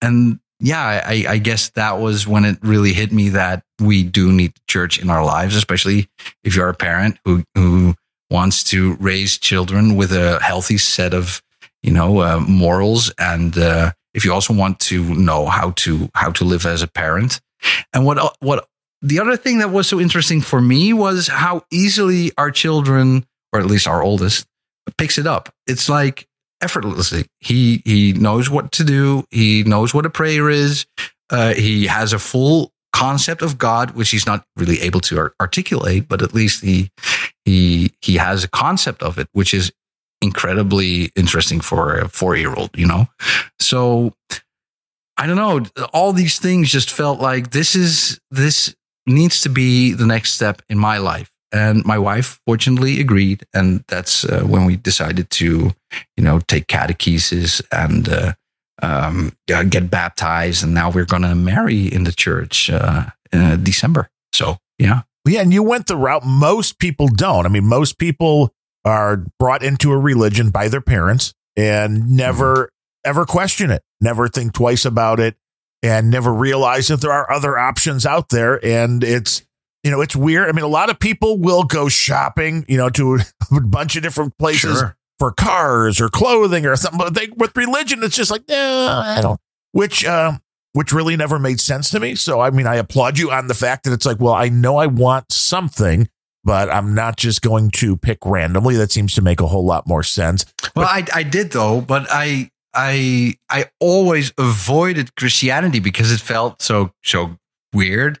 And 0.00 0.40
yeah, 0.58 1.02
I, 1.04 1.24
I, 1.28 1.38
guess 1.38 1.70
that 1.70 1.98
was 1.98 2.26
when 2.26 2.44
it 2.44 2.56
really 2.62 2.92
hit 2.92 3.12
me 3.12 3.30
that 3.30 3.64
we 3.80 4.04
do 4.04 4.32
need 4.32 4.52
church 4.68 4.98
in 4.98 5.10
our 5.10 5.24
lives, 5.24 5.56
especially 5.56 6.08
if 6.44 6.54
you're 6.54 6.68
a 6.68 6.74
parent 6.74 7.18
who 7.24 7.44
who 7.54 7.94
wants 8.30 8.64
to 8.64 8.94
raise 8.94 9.38
children 9.38 9.96
with 9.96 10.12
a 10.12 10.40
healthy 10.40 10.78
set 10.78 11.14
of 11.14 11.42
you 11.82 11.92
know 11.92 12.20
uh, 12.20 12.40
morals, 12.40 13.12
and 13.18 13.58
uh, 13.58 13.92
if 14.14 14.24
you 14.24 14.32
also 14.32 14.54
want 14.54 14.78
to 14.80 15.02
know 15.14 15.46
how 15.46 15.72
to 15.72 16.08
how 16.14 16.30
to 16.32 16.44
live 16.44 16.64
as 16.64 16.82
a 16.82 16.88
parent. 16.88 17.40
And 17.92 18.04
what 18.04 18.36
what 18.40 18.68
the 19.02 19.18
other 19.18 19.36
thing 19.36 19.58
that 19.58 19.70
was 19.70 19.88
so 19.88 20.00
interesting 20.00 20.40
for 20.40 20.60
me 20.60 20.92
was 20.92 21.26
how 21.26 21.64
easily 21.70 22.30
our 22.38 22.50
children, 22.50 23.26
or 23.52 23.60
at 23.60 23.66
least 23.66 23.88
our 23.88 24.02
oldest, 24.02 24.46
picks 24.96 25.18
it 25.18 25.26
up. 25.26 25.52
It's 25.66 25.88
like 25.88 26.26
effortlessly. 26.62 27.26
He 27.40 27.82
he 27.84 28.12
knows 28.12 28.48
what 28.48 28.72
to 28.72 28.84
do. 28.84 29.24
He 29.30 29.64
knows 29.64 29.92
what 29.92 30.06
a 30.06 30.10
prayer 30.10 30.48
is. 30.48 30.86
Uh, 31.30 31.54
he 31.54 31.86
has 31.86 32.12
a 32.12 32.18
full 32.18 32.72
concept 32.92 33.42
of 33.42 33.58
God, 33.58 33.92
which 33.92 34.10
he's 34.10 34.26
not 34.26 34.44
really 34.56 34.80
able 34.80 35.00
to 35.00 35.30
articulate, 35.40 36.08
but 36.08 36.22
at 36.22 36.32
least 36.32 36.62
he 36.62 36.90
he 37.44 37.92
he 38.00 38.16
has 38.16 38.44
a 38.44 38.48
concept 38.48 39.02
of 39.02 39.18
it, 39.18 39.28
which 39.32 39.52
is 39.52 39.72
incredibly 40.20 41.10
interesting 41.16 41.60
for 41.60 41.96
a 41.96 42.08
four 42.08 42.36
year 42.36 42.54
old. 42.54 42.70
You 42.76 42.86
know, 42.86 43.08
so 43.58 44.14
I 45.16 45.26
don't 45.26 45.36
know. 45.36 45.86
All 45.92 46.12
these 46.12 46.38
things 46.38 46.70
just 46.70 46.90
felt 46.90 47.20
like 47.20 47.50
this 47.50 47.74
is 47.74 48.20
this 48.30 48.76
needs 49.06 49.40
to 49.42 49.48
be 49.48 49.92
the 49.92 50.06
next 50.06 50.32
step 50.32 50.62
in 50.68 50.78
my 50.78 50.98
life. 50.98 51.30
And 51.52 51.84
my 51.84 51.98
wife 51.98 52.40
fortunately 52.46 53.00
agreed. 53.00 53.44
And 53.52 53.84
that's 53.88 54.24
uh, 54.24 54.42
when 54.42 54.64
we 54.64 54.76
decided 54.76 55.28
to, 55.30 55.72
you 56.16 56.24
know, 56.24 56.38
take 56.40 56.66
catechesis 56.66 57.60
and 57.70 58.08
uh, 58.08 58.32
um, 58.82 59.36
get 59.46 59.90
baptized. 59.90 60.64
And 60.64 60.72
now 60.72 60.90
we're 60.90 61.04
going 61.04 61.22
to 61.22 61.34
marry 61.34 61.86
in 61.86 62.04
the 62.04 62.12
church 62.12 62.70
uh, 62.70 63.06
in 63.32 63.62
December. 63.62 64.08
So, 64.32 64.56
yeah. 64.78 65.02
Yeah. 65.26 65.42
And 65.42 65.52
you 65.52 65.62
went 65.62 65.88
the 65.88 65.96
route 65.96 66.24
most 66.24 66.78
people 66.78 67.08
don't. 67.08 67.44
I 67.44 67.48
mean, 67.50 67.66
most 67.66 67.98
people 67.98 68.54
are 68.84 69.24
brought 69.38 69.62
into 69.62 69.92
a 69.92 69.98
religion 69.98 70.50
by 70.50 70.68
their 70.68 70.80
parents 70.80 71.34
and 71.54 72.10
never, 72.16 72.54
mm-hmm. 72.54 73.10
ever 73.10 73.26
question 73.26 73.70
it, 73.70 73.82
never 74.00 74.26
think 74.26 74.54
twice 74.54 74.84
about 74.86 75.20
it 75.20 75.36
and 75.82 76.10
never 76.10 76.32
realize 76.32 76.88
that 76.88 77.00
there 77.00 77.12
are 77.12 77.30
other 77.30 77.58
options 77.58 78.06
out 78.06 78.28
there. 78.28 78.64
And 78.64 79.02
it's, 79.02 79.44
you 79.82 79.90
know, 79.90 80.00
it's 80.00 80.14
weird. 80.14 80.48
I 80.48 80.52
mean, 80.52 80.64
a 80.64 80.68
lot 80.68 80.90
of 80.90 80.98
people 80.98 81.38
will 81.38 81.64
go 81.64 81.88
shopping, 81.88 82.64
you 82.68 82.76
know, 82.76 82.88
to 82.90 83.18
a 83.56 83.60
bunch 83.60 83.96
of 83.96 84.02
different 84.02 84.38
places 84.38 84.78
sure. 84.78 84.96
for 85.18 85.32
cars 85.32 86.00
or 86.00 86.08
clothing 86.08 86.66
or 86.66 86.76
something. 86.76 86.98
But 86.98 87.14
they, 87.14 87.28
with 87.36 87.56
religion, 87.56 88.02
it's 88.02 88.16
just 88.16 88.30
like, 88.30 88.44
no, 88.48 88.88
I 89.04 89.20
don't, 89.20 89.40
which, 89.72 90.04
uh, 90.04 90.38
which 90.72 90.92
really 90.92 91.16
never 91.16 91.38
made 91.38 91.60
sense 91.60 91.90
to 91.90 92.00
me. 92.00 92.14
So, 92.14 92.40
I 92.40 92.50
mean, 92.50 92.66
I 92.66 92.76
applaud 92.76 93.18
you 93.18 93.30
on 93.30 93.48
the 93.48 93.54
fact 93.54 93.84
that 93.84 93.92
it's 93.92 94.06
like, 94.06 94.20
well, 94.20 94.34
I 94.34 94.48
know 94.48 94.76
I 94.76 94.86
want 94.86 95.32
something, 95.32 96.08
but 96.44 96.70
I'm 96.70 96.94
not 96.94 97.16
just 97.16 97.42
going 97.42 97.70
to 97.72 97.96
pick 97.96 98.18
randomly. 98.24 98.76
That 98.76 98.92
seems 98.92 99.14
to 99.14 99.22
make 99.22 99.40
a 99.40 99.46
whole 99.48 99.66
lot 99.66 99.86
more 99.86 100.02
sense. 100.02 100.46
Well, 100.74 100.86
I, 100.88 101.04
I 101.12 101.24
did 101.24 101.50
though, 101.50 101.80
but 101.80 102.06
I, 102.08 102.51
I 102.74 103.34
I 103.50 103.66
always 103.80 104.32
avoided 104.38 105.14
Christianity 105.16 105.80
because 105.80 106.12
it 106.12 106.20
felt 106.20 106.62
so 106.62 106.92
so 107.02 107.38
weird. 107.72 108.20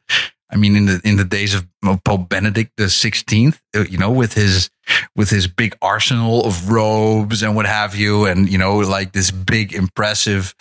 I 0.50 0.56
mean, 0.56 0.76
in 0.76 0.84
the 0.86 1.00
in 1.04 1.16
the 1.16 1.24
days 1.24 1.54
of 1.54 1.66
Pope 2.04 2.28
Benedict 2.28 2.72
the 2.76 2.90
Sixteenth, 2.90 3.60
uh, 3.74 3.84
you 3.88 3.96
know, 3.96 4.10
with 4.10 4.34
his 4.34 4.70
with 5.16 5.30
his 5.30 5.46
big 5.46 5.76
arsenal 5.80 6.44
of 6.44 6.70
robes 6.70 7.42
and 7.42 7.56
what 7.56 7.66
have 7.66 7.96
you, 7.96 8.26
and 8.26 8.48
you 8.50 8.58
know, 8.58 8.78
like 8.78 9.12
this 9.12 9.30
big 9.30 9.72
impressive 9.72 10.54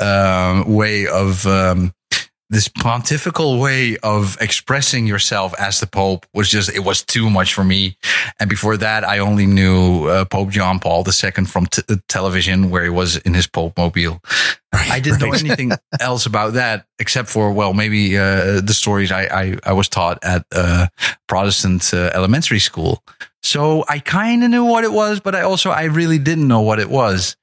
um, 0.00 0.74
way 0.74 1.06
of 1.06 1.46
um, 1.46 1.94
this 2.48 2.68
pontifical 2.68 3.58
way 3.58 3.96
of 3.98 4.36
expressing 4.40 5.06
yourself 5.06 5.52
as 5.58 5.80
the 5.80 5.86
Pope 5.86 6.26
was 6.32 6.48
just, 6.48 6.72
it 6.72 6.84
was 6.84 7.02
too 7.02 7.28
much 7.28 7.54
for 7.54 7.64
me. 7.64 7.96
And 8.38 8.48
before 8.48 8.76
that, 8.76 9.02
I 9.04 9.18
only 9.18 9.46
knew 9.46 10.06
uh, 10.06 10.24
Pope 10.26 10.50
John 10.50 10.78
Paul 10.78 11.04
II 11.06 11.44
from 11.46 11.66
t- 11.66 11.82
television, 12.08 12.70
where 12.70 12.84
he 12.84 12.90
was 12.90 13.16
in 13.18 13.34
his 13.34 13.46
Pope 13.48 13.76
mobile. 13.76 14.22
Right, 14.72 14.90
I 14.90 15.00
didn't 15.00 15.22
right. 15.22 15.32
know 15.32 15.38
anything 15.50 15.72
else 16.00 16.26
about 16.26 16.52
that 16.52 16.86
except 16.98 17.28
for, 17.28 17.52
well, 17.52 17.74
maybe 17.74 18.16
uh, 18.16 18.60
the 18.60 18.74
stories 18.74 19.10
I, 19.10 19.24
I, 19.24 19.58
I, 19.64 19.72
was 19.72 19.88
taught 19.88 20.18
at 20.22 20.46
uh, 20.52 20.86
Protestant 21.26 21.92
uh, 21.92 22.10
elementary 22.14 22.60
school. 22.60 23.02
So 23.42 23.84
I 23.88 23.98
kind 23.98 24.44
of 24.44 24.50
knew 24.50 24.64
what 24.64 24.84
it 24.84 24.92
was, 24.92 25.20
but 25.20 25.34
I 25.34 25.42
also, 25.42 25.70
I 25.70 25.84
really 25.84 26.18
didn't 26.18 26.46
know 26.46 26.60
what 26.60 26.78
it 26.78 26.90
was 26.90 27.36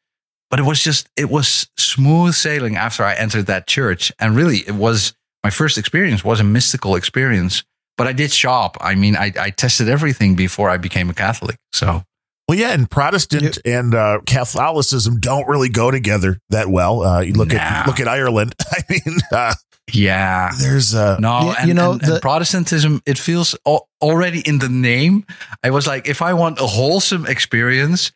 but 0.53 0.59
it 0.59 0.67
was 0.67 0.83
just 0.83 1.09
it 1.17 1.31
was 1.31 1.67
smooth 1.79 2.35
sailing 2.35 2.75
after 2.77 3.03
I 3.03 3.15
entered 3.15 3.47
that 3.47 3.65
church, 3.65 4.11
and 4.19 4.35
really 4.35 4.57
it 4.57 4.75
was 4.75 5.13
my 5.43 5.49
first 5.49 5.79
experience 5.79 6.23
was 6.23 6.39
a 6.39 6.43
mystical 6.43 6.95
experience. 6.95 7.63
But 7.97 8.05
I 8.05 8.13
did 8.13 8.31
shop. 8.31 8.77
I 8.79 8.93
mean, 8.93 9.15
I, 9.15 9.31
I 9.39 9.49
tested 9.49 9.89
everything 9.89 10.35
before 10.35 10.69
I 10.69 10.77
became 10.77 11.09
a 11.09 11.13
Catholic. 11.15 11.55
So 11.71 12.03
Well, 12.47 12.57
yeah, 12.59 12.71
and 12.73 12.87
Protestant 12.87 13.57
and 13.65 13.95
uh, 13.95 14.19
Catholicism 14.27 15.19
don't 15.19 15.47
really 15.47 15.69
go 15.69 15.89
together 15.89 16.37
that 16.49 16.67
well. 16.67 17.01
Uh, 17.01 17.21
you 17.21 17.33
look 17.33 17.51
at 17.53 17.87
look 17.87 17.99
at 17.99 18.07
Ireland. 18.07 18.53
I 18.71 18.79
mean, 18.89 19.17
uh, 19.31 19.55
Yeah. 19.91 20.51
there's 20.61 20.93
uh, 20.93 21.17
No, 21.19 21.41
You- 21.41 21.55
and, 21.59 21.67
you 21.67 21.73
know, 21.73 21.93
and- 21.93 22.03
and 22.03 22.21
Protestantism, 22.21 23.01
it 23.05 23.17
feels 23.17 23.55
al- 23.65 23.87
already 24.01 24.41
in 24.41 24.59
the 24.59 24.69
name. 24.69 25.25
I 25.63 25.69
was 25.71 25.85
like, 25.87 26.07
if 26.07 26.21
I 26.21 26.33
want 26.33 26.59
a 26.59 26.67
wholesome 26.67 27.25
experience, 27.25 28.11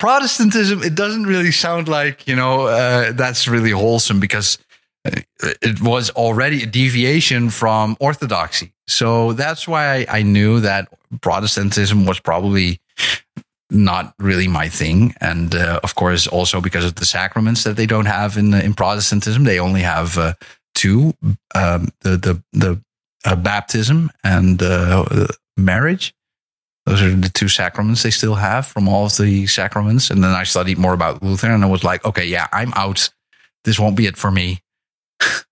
Protestantism, 0.00 0.82
it 0.82 0.94
doesn't 0.94 1.24
really 1.24 1.52
sound 1.52 1.86
like, 1.86 2.26
you 2.26 2.34
know, 2.34 2.66
uh, 2.66 3.12
that's 3.12 3.46
really 3.46 3.70
wholesome 3.70 4.18
because 4.18 4.58
uh, 5.04 5.20
it 5.62 5.80
was 5.82 6.10
already 6.10 6.62
a 6.62 6.66
deviation 6.66 7.50
from 7.50 7.96
orthodoxy. 8.00 8.72
So 8.88 9.34
that's 9.34 9.68
why 9.68 10.06
I, 10.08 10.18
I 10.18 10.22
knew 10.22 10.60
that 10.60 10.88
Protestantism 11.20 12.06
was 12.06 12.18
probably 12.18 12.80
not 13.70 14.14
really 14.18 14.48
my 14.48 14.68
thing. 14.68 15.14
And 15.20 15.54
uh, 15.54 15.80
of 15.82 15.94
course, 15.94 16.26
also 16.26 16.60
because 16.60 16.86
of 16.86 16.94
the 16.94 17.04
sacraments 17.04 17.64
that 17.64 17.76
they 17.76 17.86
don't 17.86 18.06
have 18.06 18.38
in, 18.38 18.54
in 18.54 18.74
Protestantism, 18.74 19.44
they 19.44 19.60
only 19.60 19.82
have 19.82 20.18
uh, 20.18 20.32
two 20.74 21.12
um, 21.54 21.88
the 22.00 22.16
the 22.16 22.42
the 22.52 22.82
uh, 23.24 23.36
baptism 23.36 24.10
and 24.24 24.62
uh, 24.62 25.04
marriage. 25.56 26.14
Those 26.86 27.02
are 27.02 27.10
the 27.14 27.28
two 27.28 27.48
sacraments 27.48 28.02
they 28.02 28.10
still 28.10 28.36
have 28.36 28.66
from 28.66 28.88
all 28.88 29.06
of 29.06 29.16
the 29.16 29.46
sacraments. 29.46 30.10
And 30.10 30.24
then 30.24 30.30
I 30.30 30.44
studied 30.44 30.78
more 30.78 30.94
about 30.94 31.22
Luther, 31.22 31.50
and 31.50 31.62
I 31.62 31.68
was 31.68 31.84
like, 31.84 32.04
okay, 32.04 32.24
yeah, 32.24 32.48
I'm 32.52 32.72
out. 32.74 33.10
This 33.64 33.78
won't 33.78 33.96
be 33.96 34.06
it 34.06 34.16
for 34.16 34.30
me. 34.30 34.60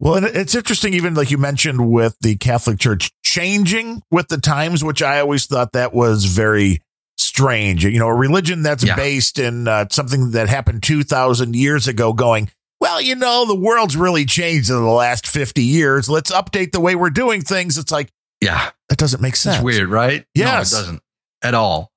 Well, 0.01 0.15
and 0.15 0.27
it's 0.27 0.55
interesting, 0.55 0.95
even 0.95 1.15
like 1.15 1.31
you 1.31 1.37
mentioned 1.39 1.91
with 1.91 2.17
the 2.23 2.37
Catholic 2.37 2.79
Church 2.79 3.11
changing 3.23 4.03
with 4.11 4.29
the 4.29 4.39
times, 4.39 4.83
which 4.83 5.03
I 5.03 5.21
always 5.21 5.45
thought 5.47 5.73
that 5.73 5.93
was 5.93 6.25
very 6.25 6.81
strange. 7.19 7.85
You 7.85 7.99
know, 7.99 8.09
a 8.09 8.15
religion 8.15 8.63
that's 8.63 8.83
Yeah. 8.85 8.97
based 8.97 9.39
in 9.39 9.69
uh, 9.69 9.87
something 9.91 10.31
that 10.31 10.49
happened 10.49 10.83
2,000 10.83 11.55
years 11.55 11.87
ago 11.87 12.13
going, 12.15 12.51
well, 12.81 13.01
you 13.01 13.15
know, 13.17 13.45
the 13.45 13.55
world's 13.57 13.97
really 13.97 14.25
changed 14.25 14.71
in 14.71 14.77
the 14.77 14.83
last 14.83 15.27
50 15.27 15.63
years. 15.63 16.09
Let's 16.09 16.31
update 16.31 16.73
the 16.73 16.81
way 16.81 16.95
we're 16.95 17.11
doing 17.11 17.43
things. 17.43 17.77
It's 17.77 17.93
like, 17.93 18.09
Yeah, 18.41 18.71
that 18.89 18.99
doesn't 18.99 19.21
make 19.21 19.37
sense. 19.37 19.57
it's 19.57 19.65
weird, 19.65 19.89
right? 19.91 20.25
Yes. 20.35 20.73
no, 20.73 20.79
it 20.79 20.83
doesn't 20.83 21.03
at 21.43 21.55
all. 21.55 21.91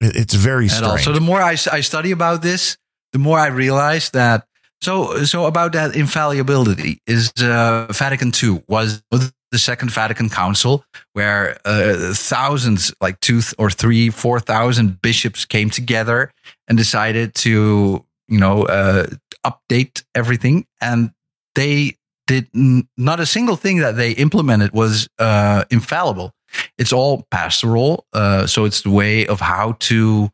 It's 0.00 0.34
very 0.34 0.66
at 0.66 0.82
all. 0.82 0.90
strange. 0.90 1.04
So 1.04 1.12
the 1.12 1.20
more 1.20 1.40
I, 1.40 1.56
I 1.72 1.80
study 1.80 2.10
about 2.10 2.42
this, 2.42 2.76
the 3.12 3.18
more 3.18 3.38
I 3.38 3.48
realize 3.48 4.10
that. 4.10 4.46
So 4.80 5.24
so 5.24 5.46
about 5.46 5.72
that 5.72 5.96
infallibility 5.96 7.00
is 7.06 7.32
uh, 7.42 7.86
Vatican 7.90 8.30
II 8.42 8.62
was 8.68 9.02
the 9.50 9.58
Second 9.58 9.90
Vatican 9.90 10.28
Council, 10.28 10.84
where 11.14 11.58
uh, 11.64 12.12
thousands, 12.14 12.92
like 13.00 13.18
two 13.20 13.40
or 13.58 13.70
three, 13.70 14.10
four 14.10 14.40
thousand 14.40 15.00
bishops 15.02 15.44
came 15.44 15.70
together 15.70 16.30
and 16.68 16.76
decided 16.76 17.34
to 17.36 18.04
you 18.28 18.38
know 18.38 18.64
uh, 18.64 19.06
update 19.44 20.04
everything, 20.14 20.66
and 20.80 21.10
they 21.54 21.96
did 22.26 22.48
n- 22.54 22.86
not 22.96 23.20
a 23.20 23.26
single 23.26 23.56
thing 23.56 23.78
that 23.78 23.96
they 23.96 24.12
implemented 24.12 24.72
was 24.72 25.08
uh, 25.18 25.64
infallible. 25.70 26.32
It's 26.76 26.92
all 26.92 27.26
pastoral, 27.30 28.06
uh, 28.12 28.46
so 28.46 28.64
it's 28.64 28.82
the 28.82 28.90
way 28.90 29.26
of 29.26 29.40
how 29.40 29.76
to 29.80 30.30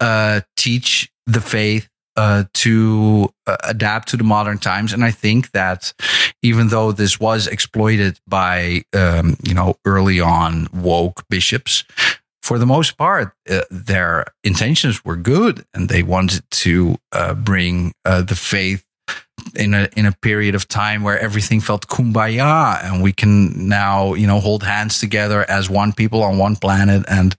uh, 0.00 0.40
teach 0.56 1.10
the 1.26 1.40
faith 1.40 1.88
uh, 2.16 2.44
to 2.54 3.28
uh, 3.46 3.56
adapt 3.64 4.08
to 4.08 4.16
the 4.16 4.24
modern 4.24 4.58
times. 4.58 4.92
And 4.92 5.04
I 5.04 5.10
think 5.10 5.50
that 5.50 5.92
even 6.42 6.68
though 6.68 6.92
this 6.92 7.18
was 7.18 7.46
exploited 7.46 8.20
by, 8.26 8.82
um, 8.92 9.36
you 9.42 9.54
know, 9.54 9.76
early 9.84 10.20
on 10.20 10.68
woke 10.72 11.24
bishops, 11.28 11.84
for 12.42 12.58
the 12.58 12.66
most 12.66 12.98
part, 12.98 13.32
uh, 13.50 13.62
their 13.70 14.26
intentions 14.44 15.04
were 15.04 15.16
good 15.16 15.64
and 15.72 15.88
they 15.88 16.02
wanted 16.02 16.44
to 16.50 16.96
uh, 17.12 17.32
bring 17.34 17.94
uh, 18.04 18.20
the 18.20 18.36
faith 18.36 18.84
in 19.54 19.74
a 19.74 19.88
in 19.96 20.06
a 20.06 20.12
period 20.12 20.54
of 20.54 20.66
time 20.66 21.02
where 21.02 21.18
everything 21.18 21.60
felt 21.60 21.86
kumbaya 21.86 22.82
and 22.84 23.02
we 23.02 23.12
can 23.12 23.68
now 23.68 24.14
you 24.14 24.26
know 24.26 24.40
hold 24.40 24.62
hands 24.62 24.98
together 24.98 25.48
as 25.48 25.68
one 25.68 25.92
people 25.92 26.22
on 26.22 26.38
one 26.38 26.56
planet 26.56 27.04
and 27.08 27.36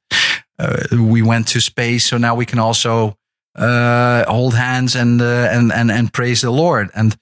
uh, 0.59 0.83
we 0.91 1.21
went 1.21 1.47
to 1.49 1.59
space. 1.59 2.05
So 2.05 2.17
now 2.17 2.35
we 2.35 2.45
can 2.45 2.59
also 2.59 3.17
uh, 3.55 4.25
hold 4.25 4.55
hands 4.55 4.95
and 4.95 5.21
uh, 5.21 5.49
and 5.51 5.71
and 5.71 5.91
and 5.91 6.11
praise 6.13 6.41
the 6.41 6.51
Lord. 6.51 6.89
And 6.93 7.15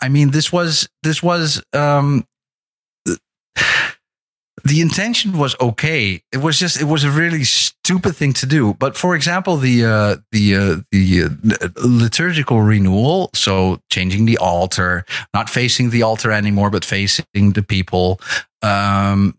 I 0.00 0.08
mean 0.08 0.30
this 0.30 0.52
was 0.52 0.88
this 1.02 1.22
was 1.22 1.62
um 1.72 2.26
the 4.66 4.80
intention 4.80 5.38
was 5.38 5.54
okay. 5.60 6.20
It 6.32 6.38
was 6.38 6.58
just 6.58 6.80
it 6.80 6.84
was 6.84 7.04
a 7.04 7.10
really 7.10 7.44
stupid 7.44 8.16
thing 8.16 8.32
to 8.34 8.46
do. 8.46 8.74
But 8.74 8.96
for 8.96 9.14
example, 9.14 9.56
the 9.56 9.84
uh, 9.84 10.16
the 10.32 10.56
uh, 10.56 10.76
the 10.90 11.24
uh, 11.24 11.68
liturgical 11.84 12.60
renewal, 12.60 13.30
so 13.34 13.80
changing 13.90 14.26
the 14.26 14.38
altar, 14.38 15.04
not 15.32 15.48
facing 15.48 15.90
the 15.90 16.02
altar 16.02 16.32
anymore, 16.32 16.70
but 16.70 16.84
facing 16.84 17.52
the 17.52 17.62
people, 17.62 18.20
um, 18.62 19.34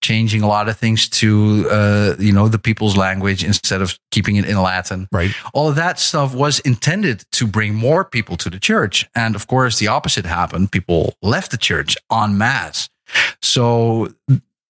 changing 0.00 0.42
a 0.42 0.48
lot 0.48 0.68
of 0.68 0.76
things 0.76 1.08
to 1.20 1.66
uh, 1.70 2.14
you 2.18 2.32
know 2.32 2.48
the 2.48 2.58
people's 2.58 2.96
language 2.96 3.44
instead 3.44 3.82
of 3.82 3.96
keeping 4.10 4.36
it 4.36 4.44
in 4.44 4.60
Latin. 4.60 5.06
right. 5.12 5.30
All 5.54 5.68
of 5.68 5.76
that 5.76 6.00
stuff 6.00 6.34
was 6.34 6.58
intended 6.60 7.24
to 7.32 7.46
bring 7.46 7.74
more 7.74 8.04
people 8.04 8.36
to 8.38 8.50
the 8.50 8.58
church, 8.58 9.08
and 9.14 9.36
of 9.36 9.46
course, 9.46 9.78
the 9.78 9.88
opposite 9.88 10.26
happened. 10.26 10.72
People 10.72 11.14
left 11.22 11.52
the 11.52 11.58
church 11.58 11.96
en 12.10 12.36
masse. 12.36 12.88
So 13.42 14.08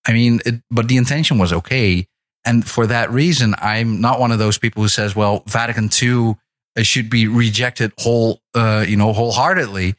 I 0.07 0.13
mean, 0.13 0.41
it, 0.45 0.63
but 0.71 0.89
the 0.89 0.97
intention 0.97 1.39
was 1.39 1.53
okay. 1.53 2.07
And 2.45 2.69
for 2.69 2.87
that 2.87 3.11
reason, 3.11 3.55
I'm 3.59 4.01
not 4.01 4.19
one 4.19 4.33
of 4.33 4.39
those 4.39 4.59
people 4.59 4.83
who 4.83 4.89
says, 4.89 5.15
well, 5.15 5.45
Vatican 5.47 5.89
II 6.03 6.37
uh, 6.77 6.83
should 6.83 7.09
be 7.09 7.29
rejected 7.29 7.93
whole, 7.99 8.41
uh, 8.55 8.85
you 8.87 8.97
know, 8.97 9.13
wholeheartedly. 9.13 9.95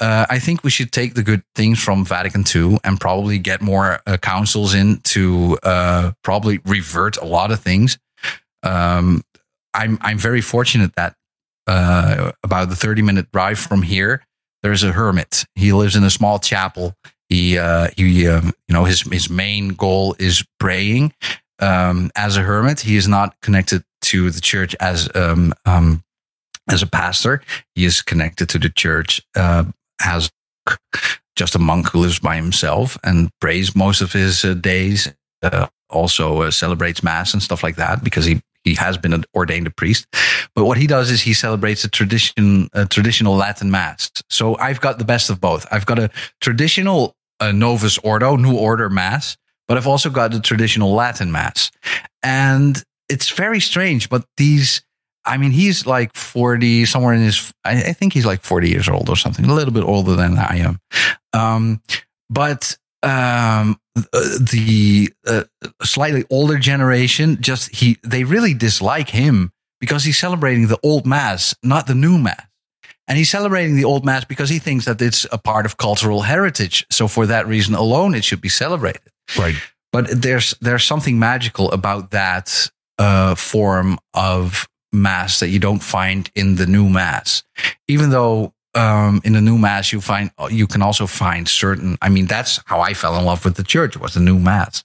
Uh, 0.00 0.26
I 0.28 0.40
think 0.40 0.64
we 0.64 0.70
should 0.70 0.90
take 0.90 1.14
the 1.14 1.22
good 1.22 1.42
things 1.54 1.82
from 1.82 2.04
Vatican 2.04 2.44
II 2.52 2.78
and 2.82 3.00
probably 3.00 3.38
get 3.38 3.62
more 3.62 4.00
uh, 4.06 4.16
councils 4.16 4.74
in 4.74 4.98
to 5.04 5.56
uh, 5.62 6.12
probably 6.22 6.60
revert 6.64 7.16
a 7.16 7.24
lot 7.24 7.52
of 7.52 7.60
things. 7.60 7.96
Um, 8.64 9.22
I'm 9.72 9.98
I'm 10.00 10.18
very 10.18 10.40
fortunate 10.40 10.94
that 10.96 11.14
uh, 11.66 12.32
about 12.42 12.70
the 12.70 12.76
30 12.76 13.02
minute 13.02 13.30
drive 13.32 13.58
from 13.58 13.82
here, 13.82 14.24
there's 14.62 14.82
a 14.82 14.92
hermit. 14.92 15.44
He 15.54 15.72
lives 15.72 15.94
in 15.94 16.02
a 16.02 16.10
small 16.10 16.38
chapel 16.38 16.96
he 17.28 17.58
uh, 17.58 17.88
he 17.96 18.28
um, 18.28 18.52
you 18.68 18.74
know 18.74 18.84
his 18.84 19.02
his 19.02 19.30
main 19.30 19.68
goal 19.70 20.14
is 20.18 20.44
praying 20.58 21.12
um, 21.60 22.10
as 22.16 22.36
a 22.36 22.42
hermit. 22.42 22.80
He 22.80 22.96
is 22.96 23.08
not 23.08 23.40
connected 23.40 23.84
to 24.02 24.30
the 24.30 24.40
church 24.40 24.76
as 24.80 25.08
um, 25.14 25.54
um, 25.64 26.02
as 26.68 26.82
a 26.82 26.86
pastor. 26.86 27.42
He 27.74 27.84
is 27.84 28.02
connected 28.02 28.48
to 28.50 28.58
the 28.58 28.70
church 28.70 29.22
uh, 29.36 29.64
as 30.02 30.30
just 31.36 31.54
a 31.54 31.58
monk 31.58 31.88
who 31.88 32.00
lives 32.00 32.20
by 32.20 32.36
himself 32.36 32.98
and 33.02 33.30
prays 33.40 33.74
most 33.74 34.00
of 34.00 34.12
his 34.12 34.44
uh, 34.44 34.54
days. 34.54 35.12
Uh, 35.42 35.66
also 35.90 36.42
uh, 36.42 36.50
celebrates 36.50 37.02
mass 37.02 37.32
and 37.32 37.42
stuff 37.42 37.62
like 37.62 37.76
that 37.76 38.02
because 38.02 38.24
he 38.24 38.40
he 38.64 38.74
has 38.74 38.98
been 38.98 39.24
ordained 39.34 39.66
a 39.66 39.70
priest. 39.70 40.06
But 40.54 40.64
what 40.64 40.78
he 40.78 40.86
does 40.86 41.10
is 41.10 41.22
he 41.22 41.34
celebrates 41.34 41.84
a 41.84 41.88
tradition, 41.88 42.68
a 42.72 42.86
traditional 42.86 43.36
Latin 43.36 43.70
mass. 43.70 44.10
So 44.30 44.56
I've 44.58 44.80
got 44.80 44.98
the 44.98 45.04
best 45.04 45.30
of 45.30 45.40
both. 45.40 45.66
I've 45.70 45.86
got 45.86 45.98
a 45.98 46.10
traditional 46.40 47.14
uh, 47.40 47.52
Novus 47.52 47.98
Ordo, 47.98 48.36
New 48.36 48.56
Order 48.56 48.88
mass, 48.88 49.36
but 49.68 49.76
I've 49.76 49.86
also 49.86 50.10
got 50.10 50.32
the 50.32 50.40
traditional 50.40 50.94
Latin 50.94 51.30
mass. 51.30 51.70
And 52.22 52.82
it's 53.08 53.30
very 53.30 53.60
strange, 53.60 54.08
but 54.08 54.24
these, 54.38 54.82
I 55.26 55.36
mean, 55.36 55.50
he's 55.50 55.86
like 55.86 56.14
40, 56.14 56.86
somewhere 56.86 57.14
in 57.14 57.20
his, 57.20 57.52
I, 57.64 57.72
I 57.72 57.92
think 57.92 58.14
he's 58.14 58.26
like 58.26 58.42
40 58.42 58.70
years 58.70 58.88
old 58.88 59.10
or 59.10 59.16
something, 59.16 59.44
a 59.44 59.54
little 59.54 59.74
bit 59.74 59.84
older 59.84 60.16
than 60.16 60.38
I 60.38 60.58
am. 60.58 60.80
Um, 61.32 61.82
but 62.30 62.76
um, 63.02 63.10
uh, 63.10 63.74
the 63.94 65.12
uh, 65.26 65.44
slightly 65.82 66.24
older 66.30 66.58
generation 66.58 67.38
just 67.40 67.74
he 67.74 67.96
they 68.02 68.24
really 68.24 68.54
dislike 68.54 69.10
him 69.10 69.52
because 69.80 70.04
he's 70.04 70.18
celebrating 70.18 70.66
the 70.66 70.78
old 70.82 71.06
mass, 71.06 71.54
not 71.62 71.86
the 71.86 71.94
new 71.94 72.18
mass. 72.18 72.46
And 73.06 73.18
he's 73.18 73.30
celebrating 73.30 73.76
the 73.76 73.84
old 73.84 74.04
mass 74.04 74.24
because 74.24 74.48
he 74.48 74.58
thinks 74.58 74.86
that 74.86 75.00
it's 75.00 75.26
a 75.30 75.36
part 75.36 75.66
of 75.66 75.76
cultural 75.76 76.22
heritage. 76.22 76.86
So 76.90 77.06
for 77.06 77.26
that 77.26 77.46
reason 77.46 77.74
alone, 77.74 78.14
it 78.14 78.24
should 78.24 78.40
be 78.40 78.48
celebrated. 78.48 79.02
Right. 79.38 79.54
But 79.92 80.22
there's 80.22 80.54
there's 80.60 80.84
something 80.84 81.18
magical 81.18 81.70
about 81.70 82.10
that 82.10 82.70
uh, 82.98 83.34
form 83.34 83.98
of 84.14 84.66
mass 84.92 85.40
that 85.40 85.48
you 85.48 85.58
don't 85.58 85.82
find 85.82 86.30
in 86.34 86.56
the 86.56 86.66
new 86.66 86.88
mass, 86.88 87.42
even 87.88 88.10
though 88.10 88.54
um, 88.74 89.20
in 89.24 89.32
the 89.32 89.40
new 89.40 89.58
mass 89.58 89.92
you 89.92 90.00
find 90.00 90.30
you 90.50 90.66
can 90.66 90.82
also 90.82 91.06
find 91.06 91.48
certain. 91.48 91.96
I 92.02 92.08
mean, 92.08 92.26
that's 92.26 92.60
how 92.66 92.80
I 92.80 92.94
fell 92.94 93.18
in 93.18 93.24
love 93.24 93.44
with 93.44 93.56
the 93.56 93.62
church 93.62 93.96
was 93.96 94.14
the 94.14 94.20
new 94.20 94.38
mass. 94.38 94.84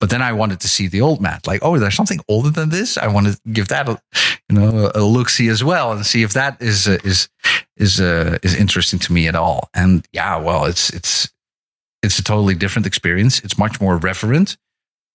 But 0.00 0.10
then 0.10 0.22
I 0.22 0.32
wanted 0.32 0.60
to 0.60 0.68
see 0.68 0.86
the 0.86 1.00
old 1.00 1.20
mass, 1.20 1.40
like, 1.46 1.60
oh, 1.64 1.76
there's 1.76 1.96
something 1.96 2.20
older 2.28 2.50
than 2.50 2.68
this. 2.68 2.96
I 2.96 3.08
want 3.08 3.26
to 3.26 3.40
give 3.52 3.66
that 3.68 3.88
a, 3.88 4.00
you 4.48 4.56
know, 4.56 4.92
a 4.94 5.02
look 5.02 5.28
see 5.28 5.48
as 5.48 5.64
well, 5.64 5.90
and 5.90 6.06
see 6.06 6.22
if 6.22 6.32
that 6.34 6.62
is 6.62 6.86
uh, 6.86 6.98
is 7.02 7.28
is 7.76 8.00
uh, 8.00 8.38
is 8.42 8.54
interesting 8.54 9.00
to 9.00 9.12
me 9.12 9.26
at 9.26 9.34
all. 9.34 9.68
And 9.74 10.06
yeah, 10.12 10.36
well, 10.36 10.66
it's 10.66 10.90
it's 10.90 11.32
it's 12.02 12.18
a 12.18 12.22
totally 12.22 12.54
different 12.54 12.86
experience. 12.86 13.40
It's 13.40 13.58
much 13.58 13.80
more 13.80 13.96
reverent, 13.96 14.56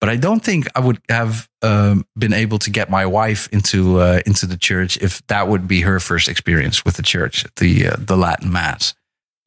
But 0.03 0.09
I 0.09 0.17
don't 0.17 0.43
think 0.43 0.67
I 0.75 0.81
would 0.81 0.99
have 1.07 1.47
um, 1.61 2.05
been 2.17 2.33
able 2.33 2.59
to 2.59 2.69
get 2.69 2.89
my 2.89 3.05
wife 3.05 3.47
into 3.53 4.01
uh, 4.01 4.19
into 4.25 4.45
the 4.45 4.57
church 4.57 4.97
if 4.97 5.25
that 5.27 5.47
would 5.47 5.65
be 5.65 5.79
her 5.79 5.97
first 6.01 6.27
experience 6.27 6.83
with 6.83 6.97
the 6.97 7.03
church, 7.03 7.45
the 7.55 7.87
uh, 7.87 7.95
the 7.97 8.17
Latin 8.17 8.51
Mass. 8.51 8.95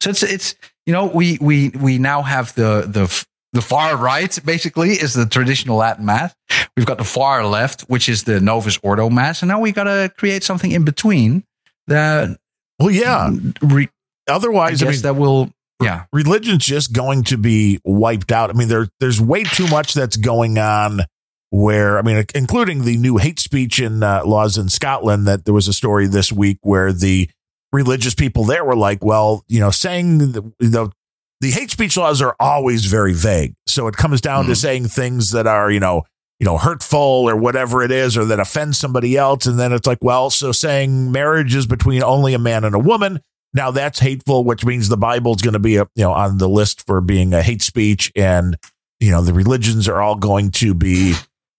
So 0.01 0.09
it's 0.09 0.23
it's 0.23 0.55
you 0.87 0.93
know 0.93 1.05
we 1.05 1.37
we 1.39 1.69
we 1.69 1.99
now 1.99 2.23
have 2.23 2.55
the 2.55 2.87
the 2.87 3.25
the 3.53 3.61
far 3.61 3.95
right 3.97 4.35
basically 4.45 4.93
is 4.93 5.13
the 5.13 5.27
traditional 5.27 5.77
Latin 5.77 6.05
Mass. 6.05 6.33
We've 6.75 6.87
got 6.87 6.97
the 6.97 7.03
far 7.03 7.45
left, 7.45 7.81
which 7.81 8.09
is 8.09 8.23
the 8.23 8.41
Novus 8.41 8.79
Ordo 8.81 9.11
Mass, 9.11 9.43
and 9.43 9.49
now 9.49 9.59
we 9.59 9.71
got 9.71 9.83
to 9.83 10.11
create 10.17 10.41
something 10.43 10.71
in 10.71 10.83
between 10.83 11.43
that. 11.85 12.35
Well, 12.79 12.89
yeah. 12.89 13.29
Re- 13.61 13.89
Otherwise, 14.27 14.81
I 14.81 14.87
I, 14.87 14.89
guess 14.89 15.03
mean, 15.03 15.13
that 15.13 15.19
will. 15.21 15.51
Yeah, 15.81 16.05
religion's 16.11 16.65
just 16.65 16.91
going 16.93 17.23
to 17.25 17.37
be 17.37 17.79
wiped 17.83 18.31
out. 18.31 18.49
I 18.49 18.53
mean, 18.53 18.67
there, 18.67 18.87
there's 18.99 19.21
way 19.21 19.43
too 19.43 19.67
much 19.67 19.93
that's 19.93 20.17
going 20.17 20.57
on 20.57 21.01
where, 21.51 21.97
I 21.97 22.01
mean, 22.01 22.25
including 22.35 22.83
the 22.83 22.97
new 22.97 23.17
hate 23.17 23.39
speech 23.39 23.79
in 23.79 24.01
uh, 24.03 24.23
laws 24.25 24.57
in 24.57 24.69
Scotland 24.69 25.27
that 25.27 25.45
there 25.45 25.53
was 25.53 25.67
a 25.67 25.73
story 25.73 26.07
this 26.07 26.31
week 26.31 26.57
where 26.61 26.91
the 26.91 27.29
religious 27.71 28.15
people 28.15 28.43
there 28.43 28.65
were 28.65 28.75
like, 28.75 29.03
well, 29.03 29.43
you 29.47 29.59
know, 29.59 29.69
saying 29.69 30.17
the, 30.17 30.51
the, 30.59 30.91
the 31.41 31.51
hate 31.51 31.69
speech 31.69 31.95
laws 31.95 32.21
are 32.21 32.35
always 32.39 32.85
very 32.85 33.13
vague. 33.13 33.53
So 33.67 33.87
it 33.87 33.95
comes 33.95 34.19
down 34.19 34.45
Mhm. 34.45 34.47
to 34.49 34.55
saying 34.55 34.87
things 34.87 35.31
that 35.31 35.45
are, 35.47 35.69
you 35.69 35.79
know, 35.79 36.03
you 36.39 36.45
know, 36.45 36.57
hurtful 36.57 36.99
or 37.29 37.35
whatever 37.35 37.83
it 37.83 37.91
is, 37.91 38.17
or 38.17 38.25
that 38.25 38.39
offend 38.39 38.75
somebody 38.75 39.15
else. 39.17 39.45
And 39.45 39.59
then 39.59 39.73
it's 39.73 39.87
like, 39.87 39.99
well, 40.01 40.29
so 40.29 40.51
saying 40.51 41.11
marriage 41.11 41.55
is 41.55 41.65
between 41.67 42.03
only 42.03 42.33
a 42.33 42.39
man 42.39 42.63
and 42.63 42.73
a 42.75 42.79
woman. 42.79 43.21
Now 43.53 43.71
that's 43.71 43.99
hateful, 43.99 44.43
which 44.43 44.65
means 44.65 44.89
the 44.89 44.97
Bible's 44.97 45.41
going 45.41 45.53
to 45.53 45.59
be, 45.59 45.77
a, 45.77 45.87
you 45.95 46.03
know, 46.03 46.11
on 46.11 46.37
the 46.37 46.49
list 46.49 46.85
for 46.85 47.01
being 47.01 47.33
a 47.33 47.41
hate 47.41 47.61
speech, 47.61 48.11
and 48.15 48.57
you 48.99 49.11
know 49.11 49.21
the 49.21 49.33
religions 49.33 49.87
are 49.87 50.01
all 50.01 50.15
going 50.15 50.51
to 50.51 50.73
be 50.73 51.13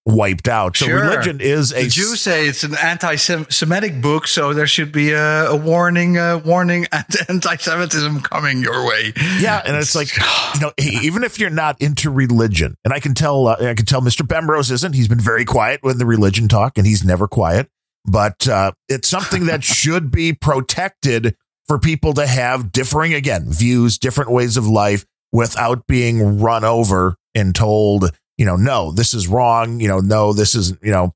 wiped 0.06 0.48
out. 0.48 0.76
So 0.76 0.86
Sure. 0.86 1.02
religion 1.02 1.40
is 1.40 1.72
a 1.72 1.84
the 1.84 1.88
Jews 1.90 2.20
say 2.20 2.46
it's 2.48 2.64
an 2.64 2.74
anti-Semitic 2.76 4.00
book, 4.00 4.26
so 4.26 4.54
there 4.54 4.66
should 4.66 4.90
be 4.90 5.12
a, 5.12 5.50
a 5.50 5.56
warning, 5.56 6.16
a 6.16 6.38
warning, 6.38 6.86
anti-Semitism 7.28 8.20
coming 8.22 8.62
your 8.62 8.86
way. 8.86 9.12
Yeah, 9.38 9.62
and 9.64 9.76
it's 9.76 9.94
like 9.94 10.08
you 10.54 10.60
know, 10.60 10.72
even 10.78 11.24
if 11.24 11.38
you're 11.38 11.50
not 11.50 11.80
into 11.80 12.10
religion, 12.10 12.76
and 12.84 12.92
I 12.94 13.00
can 13.00 13.14
tell, 13.14 13.48
uh, 13.48 13.56
I 13.60 13.74
can 13.74 13.86
tell 13.86 14.00
Mr. 14.00 14.26
Bemrose 14.26 14.70
isn't. 14.70 14.94
He's 14.94 15.08
been 15.08 15.20
very 15.20 15.44
quiet 15.44 15.80
when 15.82 15.98
the 15.98 16.06
religion 16.06 16.48
talk, 16.48 16.78
and 16.78 16.86
he's 16.86 17.04
never 17.04 17.28
quiet. 17.28 17.68
But 18.04 18.48
uh, 18.48 18.72
it's 18.88 19.08
something 19.08 19.46
that 19.46 19.62
should 19.64 20.10
be 20.10 20.32
protected 20.32 21.36
for 21.68 21.78
people 21.78 22.14
to 22.14 22.26
have 22.26 22.72
differing, 22.72 23.14
again, 23.14 23.44
views, 23.48 23.98
different 23.98 24.30
ways 24.30 24.56
of 24.56 24.66
life, 24.66 25.04
without 25.32 25.86
being 25.86 26.40
run 26.40 26.64
over 26.64 27.14
and 27.34 27.54
told, 27.54 28.10
you 28.38 28.46
know, 28.46 28.56
no, 28.56 28.90
this 28.92 29.12
is 29.14 29.28
wrong. 29.28 29.78
You 29.80 29.88
know, 29.88 30.00
no, 30.00 30.32
this 30.32 30.54
isn't. 30.54 30.82
You 30.82 30.90
know, 30.92 31.14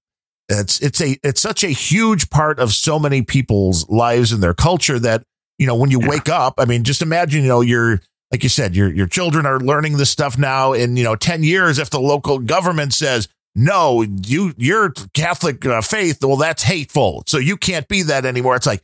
it's 0.49 0.81
it's 0.81 1.01
a 1.01 1.17
it's 1.23 1.41
such 1.41 1.65
a 1.65 1.69
huge 1.69 2.29
part 2.31 2.59
of 2.59 2.73
so 2.73 2.99
many 2.99 3.23
people's 3.23 3.89
lives 3.89 4.33
and 4.33 4.43
their 4.43 4.55
culture 4.55 4.99
that 4.99 5.23
you 5.59 5.67
know 5.67 5.75
when 5.75 5.91
you 5.91 6.01
Yeah. 6.03 6.09
wake 6.09 6.29
up. 6.29 6.55
I 6.59 6.67
mean, 6.67 6.85
just 6.85 7.01
imagine, 7.03 7.43
you 7.43 7.49
know, 7.49 7.61
you're 7.63 8.01
like 8.31 8.43
you 8.43 8.49
said, 8.49 8.75
your 8.77 8.93
your 8.93 9.07
children 9.07 9.47
are 9.47 9.61
learning 9.61 9.97
this 9.97 10.11
stuff 10.11 10.37
now. 10.37 10.73
In 10.75 10.97
you 10.97 11.05
know, 11.05 11.17
ten 11.17 11.43
years, 11.43 11.79
if 11.79 11.89
the 11.91 12.01
local 12.01 12.39
government 12.39 12.93
says 12.93 13.29
no, 13.55 14.03
you 14.03 14.55
your 14.57 14.93
Catholic 15.15 15.65
uh, 15.65 15.81
faith, 15.83 16.19
well, 16.23 16.37
that's 16.37 16.63
hateful, 16.63 17.23
so 17.27 17.39
you 17.39 17.57
can't 17.57 17.87
be 17.89 18.03
that 18.03 18.25
anymore. 18.25 18.57
It's 18.57 18.67
like, 18.67 18.83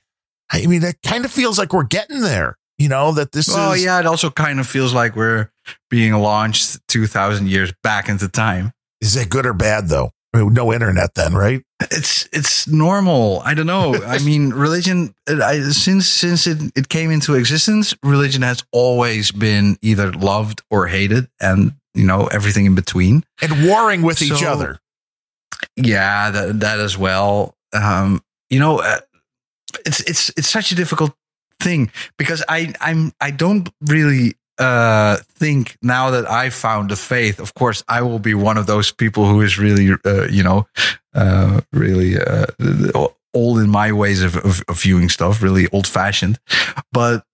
I 0.52 0.66
mean, 0.66 0.82
it 0.82 0.96
kind 1.04 1.24
of 1.24 1.30
feels 1.30 1.58
like 1.58 1.72
we're 1.72 1.84
getting 1.84 2.20
there. 2.20 2.56
You 2.78 2.88
know 2.88 3.12
that 3.12 3.32
this 3.32 3.48
Well, 3.48 3.72
is 3.72 3.84
yeah, 3.84 3.98
it 3.98 4.06
also 4.06 4.30
kind 4.30 4.60
of 4.60 4.66
feels 4.66 4.94
like 4.94 5.16
we're 5.16 5.50
being 5.90 6.12
launched 6.14 6.78
2,000 6.88 7.48
years 7.48 7.72
back 7.82 8.08
into 8.08 8.28
time. 8.28 8.72
is 9.00 9.16
it 9.16 9.28
good 9.30 9.46
or 9.46 9.52
bad 9.54 9.88
though? 9.88 10.10
I 10.34 10.38
mean, 10.42 10.52
no 10.52 10.72
internet 10.72 11.14
then, 11.14 11.34
right? 11.34 11.62
It's 11.90 12.28
it's 12.32 12.68
normal. 12.68 13.40
I 13.44 13.54
don't 13.54 13.66
know. 13.66 13.94
I 14.04 14.18
mean, 14.24 14.50
religion. 14.50 15.14
I, 15.26 15.60
since 15.70 16.06
since 16.06 16.46
it, 16.46 16.58
it 16.76 16.88
came 16.88 17.10
into 17.10 17.34
existence, 17.34 17.94
religion 18.02 18.42
has 18.42 18.62
always 18.72 19.32
been 19.32 19.76
either 19.82 20.12
loved 20.12 20.60
or 20.70 20.86
hated, 20.86 21.28
and 21.40 21.72
you 21.94 22.04
know 22.06 22.26
everything 22.26 22.66
in 22.66 22.74
between. 22.74 23.24
And 23.42 23.66
warring 23.66 24.02
with 24.02 24.20
each 24.22 24.42
other. 24.44 24.78
Yeah, 25.76 26.30
that 26.30 26.60
that 26.60 26.80
as 26.80 26.96
well. 26.98 27.54
Um, 27.72 28.22
you 28.50 28.60
know, 28.60 28.80
uh, 28.80 28.98
it's 29.84 30.00
it's 30.00 30.30
it's 30.30 30.48
such 30.48 30.72
a 30.72 30.74
difficult 30.74 31.12
thing 31.60 31.90
because 32.16 32.42
I 32.48 32.72
I'm 32.80 33.12
I 33.20 33.30
don't 33.30 33.68
really 33.80 34.34
uh 34.58 35.18
think 35.34 35.76
now 35.82 36.10
that 36.10 36.30
I 36.30 36.50
found 36.50 36.90
the 36.90 36.96
faith. 36.96 37.40
Of 37.40 37.54
course, 37.54 37.84
I 37.88 38.02
will 38.02 38.18
be 38.18 38.34
one 38.34 38.58
of 38.58 38.66
those 38.66 38.92
people 38.92 39.26
who 39.26 39.40
is 39.40 39.58
really 39.58 39.96
uh, 40.04 40.26
you 40.30 40.42
know 40.42 40.66
uh 41.14 41.60
really 41.72 42.18
uh 42.18 42.46
old 43.34 43.58
in 43.58 43.68
my 43.68 43.92
ways 43.92 44.22
of, 44.22 44.36
of, 44.36 44.62
of 44.68 44.80
viewing 44.80 45.08
stuff, 45.08 45.42
really 45.42 45.68
old 45.72 45.86
fashioned. 45.86 46.38
But 46.92 47.24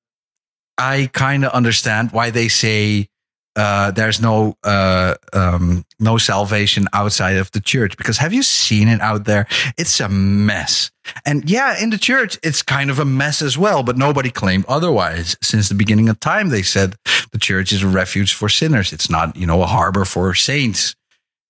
I 0.77 1.09
kind 1.13 1.45
of 1.45 1.53
understand 1.53 2.11
why 2.13 2.31
they 2.31 2.49
say 2.49 3.09
uh, 3.57 3.93
there's 3.93 4.21
no 4.21 4.57
uh, 4.65 5.15
um, 5.33 5.85
no 6.01 6.19
salvation 6.19 6.89
outside 6.93 7.37
of 7.37 7.51
the 7.53 7.61
church 7.61 7.97
because 7.97 8.19
have 8.19 8.33
you 8.33 8.43
seen 8.43 8.89
it 8.89 9.01
out 9.01 9.25
there? 9.25 9.47
It's 9.79 10.01
a 10.01 10.09
mess. 10.09 10.91
And 11.25 11.49
yeah, 11.49 11.83
in 11.83 11.91
the 11.91 11.99
church, 11.99 12.39
it's 12.43 12.63
kind 12.63 12.91
of 12.91 12.99
a 12.99 13.05
mess 13.05 13.43
as 13.43 13.59
well, 13.59 13.83
but 13.83 13.97
nobody 13.97 14.31
claimed 14.31 14.65
otherwise. 14.69 15.37
Since 15.43 15.69
the 15.69 15.75
beginning 15.75 16.09
of 16.09 16.21
time, 16.21 16.49
they 16.49 16.63
said 16.63 16.97
the 17.33 17.39
church 17.39 17.73
is 17.73 17.83
a 17.83 17.89
refuge 17.89 18.35
for 18.35 18.49
sinners. 18.49 18.93
It's 18.93 19.11
not, 19.11 19.37
you 19.37 19.47
know, 19.47 19.63
a 19.63 19.67
harbor 19.67 20.05
for 20.05 20.35
saints. 20.35 20.95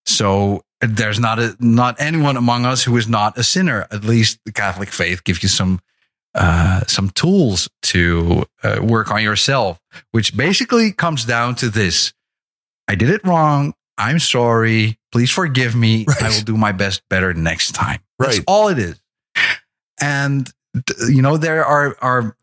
So 0.06 0.62
there's 0.80 1.20
not 1.20 1.38
a, 1.38 1.56
not 1.60 2.00
anyone 2.00 2.36
among 2.36 2.66
us 2.66 2.82
who 2.84 2.96
is 2.96 3.08
not 3.08 3.38
a 3.38 3.44
sinner. 3.44 3.86
At 3.90 4.04
least 4.04 4.38
the 4.44 4.52
Catholic 4.52 4.90
faith 4.90 5.24
gives 5.24 5.42
you 5.42 5.48
some 5.48 5.80
uh, 6.34 6.80
some 6.86 7.10
tools 7.10 7.68
to 7.82 8.44
uh, 8.62 8.80
work 8.82 9.10
on 9.10 9.22
yourself, 9.22 9.78
which 10.10 10.36
basically 10.36 10.92
comes 10.92 11.24
down 11.24 11.54
to 11.56 11.68
this: 11.70 12.12
I 12.88 12.96
did 12.96 13.10
it 13.10 13.24
wrong. 13.24 13.74
I'm 13.96 14.18
sorry. 14.18 14.98
Please 15.12 15.30
forgive 15.30 15.76
me. 15.76 16.04
Right. 16.08 16.22
I 16.24 16.28
will 16.30 16.40
do 16.40 16.56
my 16.56 16.72
best 16.72 17.02
better 17.08 17.32
next 17.32 17.72
time. 17.72 18.00
That's 18.18 18.40
all 18.46 18.68
it 18.68 18.78
is. 18.78 19.00
And 20.04 20.52
you 21.08 21.22
know 21.22 21.38
there 21.38 21.64
are 21.64 21.96
are 22.02 22.36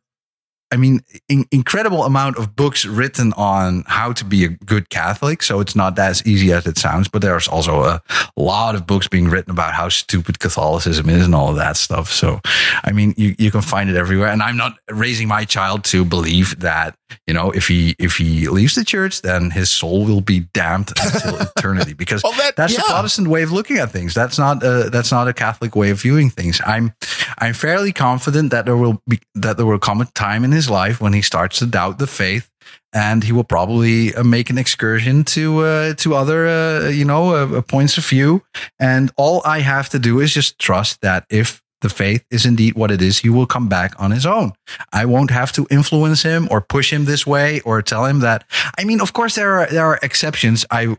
I 0.72 0.78
mean 0.78 1.02
in, 1.28 1.46
incredible 1.52 2.04
amount 2.04 2.38
of 2.38 2.56
books 2.56 2.86
written 2.86 3.34
on 3.34 3.84
how 3.88 4.14
to 4.14 4.26
be 4.26 4.46
a 4.46 4.50
good 4.50 4.90
Catholic. 4.90 5.44
So 5.44 5.60
it's 5.60 5.76
not 5.76 5.98
as 6.00 6.26
easy 6.26 6.52
as 6.52 6.66
it 6.66 6.78
sounds. 6.78 7.08
But 7.08 7.22
there's 7.22 7.48
also 7.48 7.82
a 7.84 8.02
lot 8.38 8.76
of 8.76 8.88
books 8.88 9.08
being 9.08 9.30
written 9.30 9.52
about 9.52 9.74
how 9.74 9.90
stupid 9.90 10.40
Catholicism 10.40 11.10
is 11.10 11.26
and 11.26 11.36
all 11.36 11.50
of 11.50 11.58
that 11.58 11.78
stuff. 11.78 12.12
So 12.12 12.40
I 12.84 12.92
mean 12.92 13.14
you 13.18 13.36
you 13.38 13.52
can 13.52 13.62
find 13.62 13.90
it 13.90 13.96
everywhere. 13.96 14.30
And 14.30 14.42
I'm 14.42 14.58
not 14.58 14.78
raising 14.90 15.28
my 15.28 15.46
child 15.46 15.84
to 15.86 16.06
believe 16.06 16.60
that 16.60 16.96
you 17.28 17.34
know 17.34 17.52
if 17.52 17.68
he 17.68 17.96
if 18.00 18.18
he 18.18 18.48
leaves 18.48 18.76
the 18.76 18.86
church 18.86 19.22
then 19.22 19.52
his 19.52 19.70
soul 19.70 20.06
will 20.06 20.22
be 20.22 20.42
damned 20.54 20.94
until 21.02 21.36
eternity 21.58 21.94
because 21.94 22.24
Well, 22.24 22.34
that 22.34 22.56
that's 22.56 22.74
yeah. 22.74 22.80
the 22.80 22.94
Protestant 22.94 23.28
way 23.28 23.44
of 23.44 23.52
looking 23.52 23.78
at 23.78 23.92
things. 23.92 24.14
That's 24.14 24.38
not 24.38 24.64
uh, 24.64 24.90
that's 24.90 25.12
not 25.12 25.28
a 25.28 25.34
Catholic 25.34 25.76
way 25.76 25.90
of 25.90 26.02
viewing 26.02 26.30
things. 26.30 26.62
I'm 26.66 26.94
I'm 27.38 27.54
fairly 27.54 27.92
confident 27.92 28.52
that 28.52 28.66
there 28.66 28.78
will 28.78 29.02
be 29.08 29.20
that 29.36 29.58
there 29.58 29.66
will 29.66 29.80
come 29.80 30.02
a 30.02 30.06
time 30.06 30.44
in 30.44 30.52
his 30.52 30.61
life 30.70 31.02
when 31.02 31.14
he 31.14 31.22
starts 31.22 31.60
to 31.60 31.66
doubt 31.66 32.00
the 32.00 32.08
faith, 32.08 32.50
and 32.94 33.24
he 33.24 33.32
will 33.32 33.44
probably 33.44 34.14
uh, 34.14 34.24
make 34.24 34.50
an 34.50 34.58
excursion 34.58 35.24
to 35.24 35.60
uh, 35.60 35.94
to 35.96 36.16
other 36.16 36.48
uh, 36.48 36.90
you 36.90 37.06
know 37.06 37.36
uh, 37.36 37.58
uh, 37.58 37.62
points 37.62 37.98
of 37.98 38.06
view. 38.06 38.44
And 38.80 39.12
all 39.18 39.42
I 39.46 39.60
have 39.60 39.90
to 39.90 40.00
do 40.00 40.20
is 40.20 40.34
just 40.34 40.60
trust 40.60 41.02
that 41.02 41.26
if 41.30 41.62
the 41.82 41.90
faith 41.90 42.24
is 42.30 42.46
indeed 42.46 42.76
what 42.76 42.92
it 42.92 43.02
is, 43.02 43.20
he 43.20 43.30
will 43.30 43.48
come 43.48 43.68
back 43.68 43.94
on 44.00 44.12
his 44.12 44.26
own. 44.26 44.54
I 44.94 45.06
won't 45.06 45.32
have 45.32 45.52
to 45.54 45.66
influence 45.72 46.22
him 46.22 46.48
or 46.52 46.62
push 46.62 46.94
him 46.94 47.06
this 47.06 47.26
way 47.26 47.60
or 47.62 47.82
tell 47.82 48.06
him 48.06 48.20
that. 48.20 48.44
I 48.78 48.84
mean, 48.84 49.02
of 49.02 49.14
course, 49.14 49.36
there 49.36 49.60
are 49.60 49.68
there 49.68 49.86
are 49.86 50.00
exceptions. 50.02 50.66
I. 50.72 50.98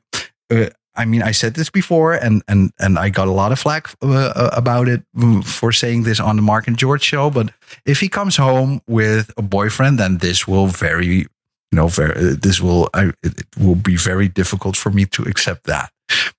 Uh, 0.95 1.01
I 1.01 1.05
mean, 1.05 1.23
I 1.23 1.33
said 1.33 1.55
this 1.55 1.71
before, 1.71 2.15
and 2.15 2.43
and 2.49 2.73
and 2.79 2.99
I 2.99 3.11
got 3.11 3.29
a 3.29 3.33
lot 3.33 3.53
of 3.53 3.59
flack 3.59 3.89
uh, 4.03 4.51
about 4.53 4.89
it 4.89 5.03
for 5.45 5.73
saying 5.73 6.05
this 6.05 6.21
on 6.21 6.37
the 6.37 6.43
Mark 6.43 6.69
and 6.69 6.77
George 6.77 7.03
show. 7.03 7.31
But 7.31 7.53
if 7.85 8.01
he 8.01 8.09
comes 8.09 8.37
home 8.37 8.81
with 8.87 9.31
a 9.37 9.43
boyfriend, 9.43 9.99
then 9.99 10.19
this 10.19 10.47
will 10.47 10.67
very, 10.67 11.07
you 11.07 11.27
know, 11.73 11.89
very 11.89 12.15
uh, 12.15 12.37
this 12.41 12.61
will 12.61 12.89
I, 12.95 13.13
it 13.23 13.47
will 13.59 13.75
be 13.77 13.97
very 13.97 14.29
difficult 14.29 14.77
for 14.77 14.91
me 14.91 15.07
to 15.07 15.23
accept 15.23 15.65
that 15.65 15.91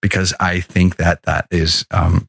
because 0.01 0.33
I 0.39 0.61
think 0.61 0.97
that 0.97 1.23
that 1.23 1.47
is 1.51 1.85
um, 1.91 2.27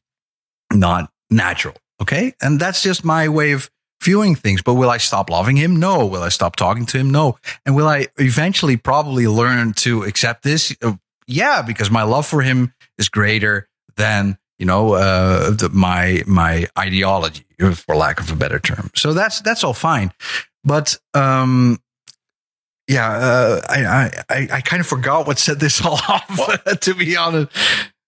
not 0.73 1.11
natural. 1.29 1.75
Okay, 2.01 2.33
and 2.41 2.59
that's 2.59 2.83
just 2.83 3.05
my 3.05 3.29
way 3.29 3.53
of 3.53 3.69
viewing 4.01 4.35
things. 4.35 4.61
But 4.61 4.75
will 4.75 4.89
I 4.89 4.97
stop 4.97 5.29
loving 5.29 5.57
him? 5.57 5.75
No. 5.79 6.05
Will 6.05 6.23
I 6.23 6.29
stop 6.29 6.55
talking 6.55 6.85
to 6.87 6.97
him? 6.97 7.09
No. 7.09 7.37
And 7.65 7.75
will 7.75 7.87
I 7.87 8.07
eventually 8.17 8.77
probably 8.77 9.27
learn 9.27 9.73
to 9.73 10.03
accept 10.03 10.43
this? 10.43 10.75
Yeah, 11.27 11.61
because 11.61 11.89
my 11.89 12.03
love 12.03 12.25
for 12.25 12.41
him 12.41 12.73
is 12.97 13.09
greater 13.09 13.67
than 13.97 14.37
you 14.59 14.65
know 14.65 14.93
uh, 14.93 15.51
the, 15.51 15.69
my 15.69 16.23
my 16.27 16.67
ideology, 16.77 17.45
for 17.73 17.95
lack 17.95 18.19
of 18.19 18.31
a 18.31 18.35
better 18.35 18.59
term. 18.59 18.91
So 18.95 19.13
that's 19.13 19.41
that's 19.41 19.63
all 19.63 19.73
fine, 19.73 20.11
but 20.63 20.97
um, 21.13 21.79
yeah, 22.87 23.11
uh, 23.11 23.61
I, 23.67 23.85
I 23.85 24.11
I 24.29 24.47
I 24.57 24.61
kind 24.61 24.79
of 24.79 24.87
forgot 24.87 25.25
what 25.27 25.39
set 25.39 25.59
this 25.59 25.81
all 25.85 25.99
off. 26.07 26.79
to 26.81 26.93
be 26.93 27.15
honest, 27.17 27.51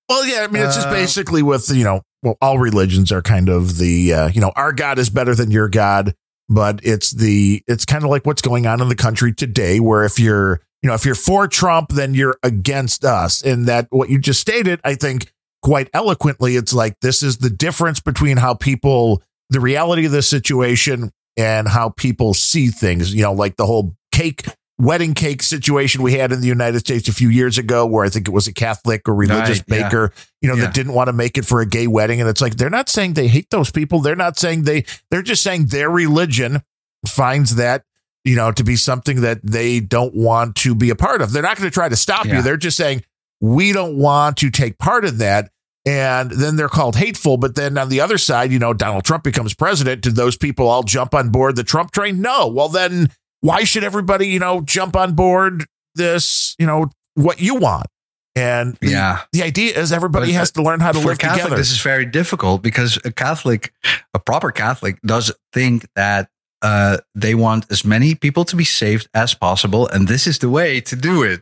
Well, 0.09 0.25
yeah, 0.25 0.43
I 0.43 0.47
mean, 0.47 0.63
it's 0.63 0.75
just 0.75 0.87
Uh, 0.87 0.91
basically 0.91 1.41
with 1.41 1.69
you 1.69 1.83
know, 1.83 2.01
well, 2.23 2.37
all 2.41 2.59
religions 2.59 3.11
are 3.11 3.21
kind 3.21 3.49
of 3.49 3.77
the 3.77 4.13
uh, 4.13 4.27
you 4.29 4.41
know, 4.41 4.51
our 4.55 4.73
God 4.73 4.99
is 4.99 5.09
better 5.09 5.33
than 5.33 5.49
your 5.51 5.69
God, 5.69 6.13
but 6.49 6.79
it's 6.83 7.11
the 7.11 7.63
it's 7.67 7.85
kind 7.85 8.03
of 8.03 8.09
like 8.09 8.25
what's 8.25 8.41
going 8.41 8.67
on 8.67 8.81
in 8.81 8.87
the 8.89 8.95
country 8.95 9.33
today, 9.33 9.79
where 9.79 10.03
if 10.03 10.19
you're 10.19 10.61
you 10.87 10.91
know 10.91 10.95
if 10.95 11.03
you're 11.03 11.15
for 11.15 11.49
Trump, 11.49 11.89
then 11.89 12.13
you're 12.13 12.37
against 12.43 13.03
us, 13.03 13.41
and 13.41 13.65
that 13.65 13.87
what 13.89 14.09
you 14.09 14.17
just 14.19 14.39
stated, 14.39 14.79
I 14.85 14.95
think 14.95 15.33
quite 15.61 15.89
eloquently, 15.93 16.55
it's 16.55 16.73
like 16.73 16.97
this 17.01 17.21
is 17.21 17.39
the 17.39 17.49
difference 17.49 17.99
between 17.99 18.37
how 18.37 18.53
people 18.53 19.21
the 19.49 19.59
reality 19.59 20.05
of 20.05 20.13
the 20.13 20.21
situation 20.21 21.11
and 21.35 21.67
how 21.67 21.89
people 21.89 22.33
see 22.33 22.67
things. 22.69 23.13
You 23.13 23.23
know, 23.23 23.33
like 23.33 23.57
the 23.57 23.65
whole 23.65 23.97
cake 24.13 24.45
wedding 24.79 25.13
cake 25.13 25.43
situation 25.43 26.01
we 26.03 26.13
had 26.13 26.31
in 26.31 26.39
the 26.39 26.47
United 26.47 26.79
States 26.79 27.09
a 27.09 27.13
few 27.13 27.27
years 27.27 27.57
ago, 27.57 27.85
where 27.85 28.05
I 28.05 28.09
think 28.09 28.29
it 28.29 28.31
was 28.31 28.47
a 28.47 28.53
Catholic 28.53 29.09
or 29.09 29.13
religious 29.15 29.59
Right, 29.67 29.79
yeah. 29.79 29.83
baker, 29.89 30.13
you 30.41 30.47
know, 30.47 30.55
Yeah. 30.55 30.61
that 30.67 30.73
didn't 30.73 30.93
want 30.93 31.07
to 31.07 31.13
make 31.13 31.37
it 31.37 31.43
for 31.45 31.59
a 31.59 31.65
gay 31.65 31.87
wedding. 31.87 32.21
And 32.21 32.29
it's 32.29 32.39
like, 32.41 32.55
they're 32.55 32.69
not 32.69 32.87
saying 32.87 33.15
they 33.15 33.27
hate 33.27 33.49
those 33.49 33.71
people. 33.71 33.99
They're 33.99 34.15
not 34.15 34.37
saying 34.39 34.63
they, 34.63 34.85
they're 35.11 35.21
just 35.23 35.43
saying 35.43 35.65
their 35.65 35.89
religion 35.89 36.61
finds 37.07 37.55
that, 37.55 37.83
you 38.25 38.35
know, 38.35 38.51
to 38.51 38.63
be 38.63 38.75
something 38.75 39.21
that 39.21 39.39
they 39.43 39.79
don't 39.79 40.13
want 40.15 40.55
to 40.57 40.75
be 40.75 40.89
a 40.89 40.95
part 40.95 41.21
of. 41.21 41.31
They're 41.31 41.43
not 41.43 41.57
going 41.57 41.69
to 41.69 41.73
try 41.73 41.87
to 41.89 41.95
stop 41.95 42.25
you. 42.25 42.41
They're 42.41 42.57
just 42.57 42.77
saying, 42.77 43.03
we 43.41 43.71
don't 43.71 43.97
want 43.97 44.37
to 44.37 44.49
take 44.49 44.77
part 44.79 45.05
in 45.05 45.17
that. 45.19 45.49
And 45.85 46.29
then 46.31 46.57
they're 46.57 46.67
called 46.67 46.97
hateful. 46.97 47.37
But 47.37 47.55
then 47.55 47.77
on 47.77 47.87
the 47.87 48.01
other 48.01 48.17
side, 48.17 48.51
you 48.51 48.59
know, 48.59 48.73
Donald 48.73 49.05
Trump 49.05 49.23
becomes 49.23 49.53
president. 49.53 50.01
Did 50.01 50.15
those 50.17 50.35
people 50.35 50.67
all 50.67 50.83
jump 50.83 51.13
on 51.15 51.29
board 51.29 51.55
the 51.55 51.63
Trump 51.63 51.91
train? 51.91 52.19
No. 52.21 52.47
Well, 52.47 52.67
then 52.67 53.09
why 53.39 53.63
should 53.63 53.85
everybody, 53.85 54.27
you 54.27 54.39
know, 54.39 54.59
jump 54.61 54.97
on 54.97 55.13
board 55.13 55.65
this, 55.95 56.55
you 56.59 56.65
know, 56.65 56.89
what 57.13 57.39
you 57.39 57.55
want? 57.55 57.85
And 58.35 58.75
the, 58.81 58.89
Yeah. 58.89 59.21
the 59.31 59.43
idea 59.43 59.79
is 59.79 59.93
everybody 59.93 60.27
But, 60.27 60.35
has 60.39 60.51
to 60.51 60.61
learn 60.61 60.79
how 60.81 60.91
to 60.91 60.99
live 60.99 61.17
Catholic, 61.19 61.43
together. 61.43 61.55
this 61.55 61.71
is 61.71 61.79
very 61.81 62.05
difficult 62.05 62.61
because 62.61 62.99
a 63.05 63.11
Catholic, 63.11 63.73
a 64.13 64.19
proper 64.19 64.51
Catholic, 64.51 64.99
does 65.03 65.31
think 65.53 65.87
that 65.95 66.29
uh, 66.61 66.97
they 67.15 67.35
want 67.35 67.65
as 67.71 67.85
many 67.85 68.15
people 68.15 68.43
to 68.45 68.55
be 68.55 68.63
saved 68.63 69.07
as 69.13 69.33
possible, 69.33 69.87
and 69.87 70.07
this 70.07 70.27
is 70.27 70.39
the 70.39 70.49
way 70.49 70.81
to 70.81 70.95
do 70.95 71.23
it. 71.23 71.41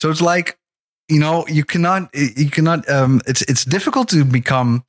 So 0.00 0.10
it's 0.10 0.22
like, 0.22 0.58
you 1.08 1.18
know, 1.18 1.46
you 1.48 1.64
cannot, 1.64 2.10
you 2.14 2.50
cannot. 2.50 2.88
Um, 2.88 3.20
it's 3.26 3.42
it's 3.42 3.64
difficult 3.64 4.08
to 4.10 4.24
become 4.24 4.84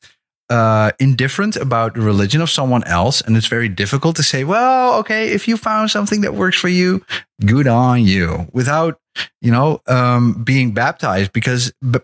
uh, 0.50 0.92
indifferent 1.00 1.56
about 1.56 1.94
the 1.94 2.02
religion 2.02 2.42
of 2.42 2.50
someone 2.50 2.84
else, 2.86 3.22
and 3.22 3.38
it's 3.38 3.48
very 3.48 3.70
difficult 3.70 4.16
to 4.16 4.24
say, 4.24 4.44
well, 4.44 4.96
okay, 4.96 5.30
if 5.30 5.48
you 5.48 5.58
found 5.58 5.92
something 5.92 6.22
that 6.22 6.34
works 6.34 6.58
for 6.58 6.70
you, 6.70 7.06
good 7.46 7.68
on 7.68 8.04
you, 8.04 8.48
without 8.52 9.00
you 9.42 9.52
know 9.52 9.82
um, 9.88 10.44
being 10.44 10.74
baptized, 10.74 11.32
because 11.32 11.72
b- 11.90 12.00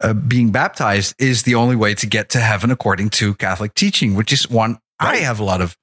uh, 0.00 0.12
being 0.14 0.50
baptized 0.52 1.14
is 1.18 1.42
the 1.42 1.54
only 1.54 1.76
way 1.76 1.94
to 1.94 2.06
get 2.06 2.28
to 2.30 2.38
heaven 2.38 2.70
according 2.70 3.10
to 3.10 3.34
Catholic 3.34 3.74
teaching, 3.74 4.14
which 4.14 4.32
is 4.32 4.48
one 4.48 4.78
I 5.00 5.16
have 5.16 5.40
a 5.40 5.44
lot 5.44 5.60
of 5.60 5.76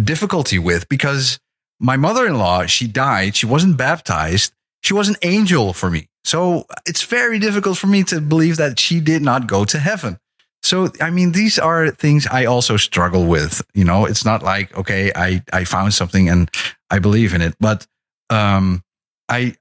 difficulty 0.00 0.58
with 0.58 0.88
because 0.88 1.38
my 1.80 1.96
mother-in-law, 1.96 2.66
she 2.66 2.86
died, 2.86 3.36
she 3.36 3.46
wasn't 3.46 3.76
baptized, 3.76 4.52
she 4.82 4.94
was 4.94 5.08
an 5.08 5.16
angel 5.22 5.72
for 5.72 5.90
me. 5.90 6.08
So 6.24 6.66
it's 6.86 7.02
very 7.02 7.38
difficult 7.38 7.78
for 7.78 7.86
me 7.86 8.02
to 8.04 8.20
believe 8.20 8.56
that 8.56 8.78
she 8.78 9.00
did 9.00 9.22
not 9.22 9.46
go 9.46 9.64
to 9.64 9.78
heaven. 9.78 10.18
So 10.62 10.90
I 11.00 11.10
mean, 11.10 11.32
these 11.32 11.58
are 11.58 11.90
things 11.90 12.26
I 12.26 12.46
also 12.46 12.78
struggle 12.78 13.26
with. 13.26 13.60
You 13.74 13.84
know, 13.84 14.06
it's 14.06 14.24
not 14.24 14.42
like 14.42 14.74
okay, 14.76 15.12
I 15.14 15.42
I 15.52 15.64
found 15.64 15.92
something 15.92 16.28
and 16.30 16.50
I 16.88 17.00
believe 17.00 17.34
in 17.34 17.42
it, 17.42 17.54
but 17.60 17.86
um, 18.30 18.82
I 19.28 19.56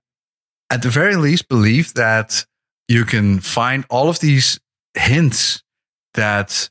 at 0.69 0.81
the 0.81 0.89
very 0.89 1.17
least 1.17 1.49
believe 1.49 1.93
that 1.95 2.45
you 2.87 3.03
can 3.03 3.41
find 3.41 3.85
all 3.89 4.09
of 4.09 4.19
these 4.19 4.59
hints 4.93 5.61
that, 6.13 6.69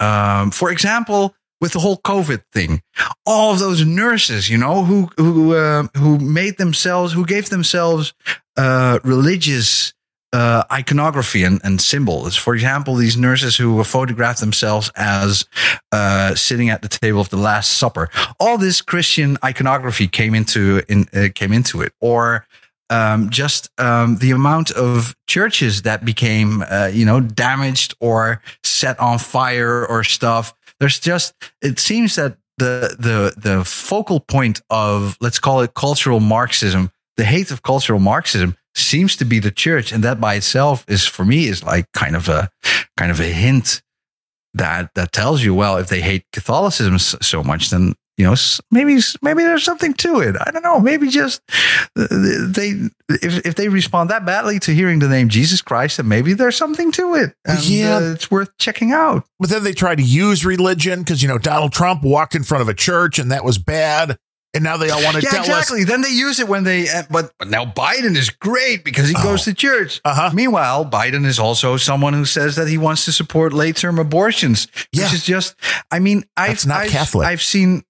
um, 0.00 0.50
for 0.50 0.70
example, 0.70 1.34
with 1.62 1.72
the 1.72 1.78
whole 1.78 1.96
COVID 1.96 2.42
thing, 2.52 2.82
all 3.24 3.52
of 3.52 3.60
those 3.60 3.86
nurses, 3.86 4.50
you 4.50 4.58
know, 4.58 4.84
who 4.84 5.08
who 5.16 5.54
uh, 5.54 5.86
who 5.96 6.18
made 6.18 6.58
themselves, 6.58 7.12
who 7.12 7.24
gave 7.24 7.48
themselves 7.50 8.12
uh, 8.56 8.98
religious 9.04 9.94
uh, 10.32 10.64
iconography 10.72 11.44
and, 11.44 11.60
and 11.62 11.80
symbols. 11.80 12.36
For 12.36 12.54
example, 12.54 12.96
these 12.96 13.16
nurses 13.16 13.56
who 13.56 13.82
photographed 13.84 14.40
themselves 14.40 14.90
as 14.96 15.46
uh, 15.92 16.34
sitting 16.34 16.68
at 16.68 16.82
the 16.82 16.88
table 16.88 17.20
of 17.20 17.30
the 17.30 17.36
Last 17.36 17.72
Supper. 17.78 18.08
All 18.40 18.58
this 18.58 18.80
Christian 18.80 19.38
iconography 19.44 20.08
came 20.08 20.34
into 20.34 20.82
in, 20.88 21.06
uh, 21.14 21.28
came 21.32 21.52
into 21.52 21.80
it, 21.80 21.92
or 22.00 22.44
um, 22.90 23.30
just 23.30 23.70
um, 23.78 24.16
the 24.18 24.32
amount 24.32 24.72
of 24.72 25.14
churches 25.28 25.82
that 25.82 26.04
became, 26.04 26.62
uh, 26.68 26.90
you 26.92 27.06
know, 27.06 27.20
damaged 27.20 27.94
or 28.00 28.42
set 28.64 28.98
on 28.98 29.18
fire 29.18 29.86
or 29.86 30.02
stuff. 30.02 30.54
There's 30.82 30.98
just 30.98 31.34
it 31.62 31.78
seems 31.78 32.16
that 32.16 32.38
the 32.58 32.96
the 32.98 33.34
the 33.36 33.64
focal 33.64 34.18
point 34.18 34.60
of 34.68 35.16
let's 35.20 35.38
call 35.38 35.60
it 35.60 35.74
cultural 35.74 36.18
Marxism, 36.18 36.90
the 37.16 37.22
hate 37.22 37.52
of 37.52 37.62
cultural 37.62 38.00
Marxism 38.00 38.56
seems 38.74 39.14
to 39.18 39.24
be 39.24 39.38
the 39.38 39.52
church, 39.52 39.92
and 39.92 40.02
that 40.02 40.20
by 40.20 40.34
itself 40.34 40.84
is 40.88 41.06
for 41.06 41.24
me 41.24 41.46
is 41.46 41.62
like 41.62 41.86
kind 41.92 42.16
of 42.16 42.28
a 42.28 42.50
kind 42.96 43.12
of 43.12 43.20
a 43.20 43.28
hint 43.28 43.80
that 44.54 44.92
that 44.96 45.12
tells 45.12 45.44
you 45.44 45.54
well 45.54 45.76
if 45.76 45.86
they 45.86 46.00
hate 46.00 46.24
Catholicism 46.32 46.98
so 46.98 47.44
much, 47.44 47.70
then 47.70 47.94
you 48.18 48.24
know 48.26 48.34
maybe 48.70 48.98
maybe 49.22 49.42
there's 49.42 49.64
something 49.64 49.94
to 49.94 50.20
it. 50.20 50.36
I 50.40 50.50
don't 50.50 50.62
know. 50.62 50.78
Maybe 50.80 51.08
just 51.08 51.40
uh, 51.96 52.06
they 52.10 52.88
if 53.08 53.46
if 53.46 53.54
they 53.54 53.68
respond 53.68 54.10
that 54.10 54.24
badly 54.26 54.58
to 54.60 54.72
hearing 54.74 54.98
the 54.98 55.08
name 55.08 55.28
Jesus 55.28 55.62
Christ, 55.62 55.96
then 55.96 56.08
maybe 56.08 56.34
there's 56.34 56.56
something 56.56 56.92
to 56.92 57.14
it. 57.14 57.34
And, 57.44 57.64
Yeah. 57.64 57.96
uh, 57.96 58.00
it's 58.12 58.30
worth 58.30 58.56
checking 58.58 58.92
out. 58.92 59.24
but 59.40 59.48
then 59.50 59.64
they 59.64 59.72
try 59.72 59.94
to 59.94 60.02
use 60.02 60.44
religion 60.44 61.00
because, 61.00 61.22
you 61.22 61.28
know, 61.28 61.38
Donald 61.38 61.72
Trump 61.72 62.02
walked 62.02 62.34
in 62.34 62.42
front 62.44 62.62
of 62.62 62.68
a 62.68 62.74
church 62.74 63.18
and 63.18 63.32
that 63.32 63.44
was 63.44 63.58
bad. 63.58 64.18
And 64.54 64.62
now 64.62 64.76
they 64.76 64.90
all 64.90 65.02
want 65.02 65.16
to 65.16 65.22
Yeah, 65.22 65.30
tell 65.30 65.40
exactly. 65.40 65.84
Then 65.84 66.02
they 66.02 66.10
use 66.10 66.38
it 66.38 66.46
when 66.46 66.64
they. 66.64 66.86
Uh, 66.86 67.04
but, 67.10 67.32
but 67.38 67.48
now 67.48 67.64
Biden 67.64 68.14
is 68.18 68.28
great 68.28 68.84
because 68.84 69.08
he 69.08 69.14
goes 69.14 69.44
to 69.44 69.54
church. 69.54 70.02
Uh 70.04 70.14
huh. 70.14 70.30
Meanwhile, 70.34 70.84
Biden 70.84 71.24
is 71.24 71.38
also 71.38 71.78
someone 71.78 72.12
who 72.12 72.26
says 72.26 72.56
that 72.56 72.68
he 72.68 72.76
wants 72.76 73.06
to 73.06 73.12
support 73.12 73.54
late 73.54 73.76
term 73.76 73.98
abortions, 73.98 74.66
which 74.92 75.00
Yeah. 75.00 75.12
is 75.14 75.24
just, 75.24 75.56
I 75.90 76.00
mean, 76.00 76.24
I've, 76.36 76.66
not 76.66 76.82
I've, 76.82 76.90
Catholic. 76.90 77.26
I've 77.26 77.40
seen, 77.40 77.82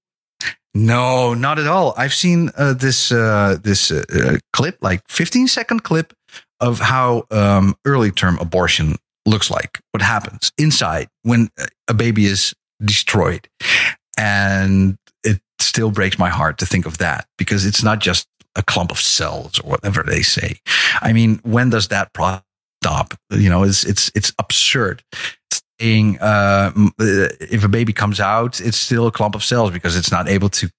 no, 0.75 1.35
not 1.35 1.59
at 1.59 1.67
all. 1.67 1.95
I've 1.97 2.15
seen 2.15 2.51
uh, 2.57 2.75
this, 2.75 3.13
uh, 3.13 3.59
this 3.63 3.91
uh, 3.91 4.05
uh, 4.15 4.39
clip, 4.53 4.79
like 4.81 5.03
15 5.09 5.49
second 5.49 5.85
clip 5.85 6.13
of 6.61 6.79
how 6.81 7.25
um, 7.31 7.77
early 7.85 8.11
term 8.11 8.39
abortion 8.39 8.97
looks 9.27 9.51
like, 9.51 9.81
what 9.93 10.03
happens 10.03 10.53
inside 10.59 11.09
when 11.23 11.51
uh, 11.61 11.67
a 11.89 11.95
baby 11.95 12.27
is 12.27 12.55
destroyed. 12.83 13.49
And 14.19 14.97
it 15.25 15.41
still 15.59 15.91
breaks 15.91 16.19
my 16.19 16.29
heart 16.29 16.59
to 16.59 16.67
think 16.67 16.87
of 16.87 16.99
that 16.99 17.27
because 17.39 17.67
it's 17.67 17.83
not 17.83 17.99
just 18.01 18.29
a 18.57 18.63
clump 18.63 18.91
of 18.91 18.99
cells 18.99 19.59
or 19.61 19.71
whatever 19.71 20.03
they 20.03 20.23
say. 20.23 20.57
I 21.01 21.13
mean, 21.13 21.41
when 21.43 21.71
does 21.71 21.89
that 21.89 22.13
process 22.13 22.45
stop? 22.83 23.15
You 23.31 23.49
know, 23.49 23.63
it's 23.63 23.85
it's 23.85 24.11
it's 24.15 24.33
absurd. 24.39 25.03
Saying 25.83 26.19
uh, 26.21 26.71
uh, 26.77 27.29
if 27.41 27.65
a 27.65 27.69
baby 27.69 27.93
comes 27.93 28.21
out, 28.21 28.61
it's 28.61 28.77
still 28.77 29.09
a 29.09 29.11
clump 29.11 29.35
of 29.35 29.43
cells 29.43 29.73
because 29.73 29.97
it's 29.97 30.13
not 30.13 30.29
able 30.29 30.49
to 30.51 30.71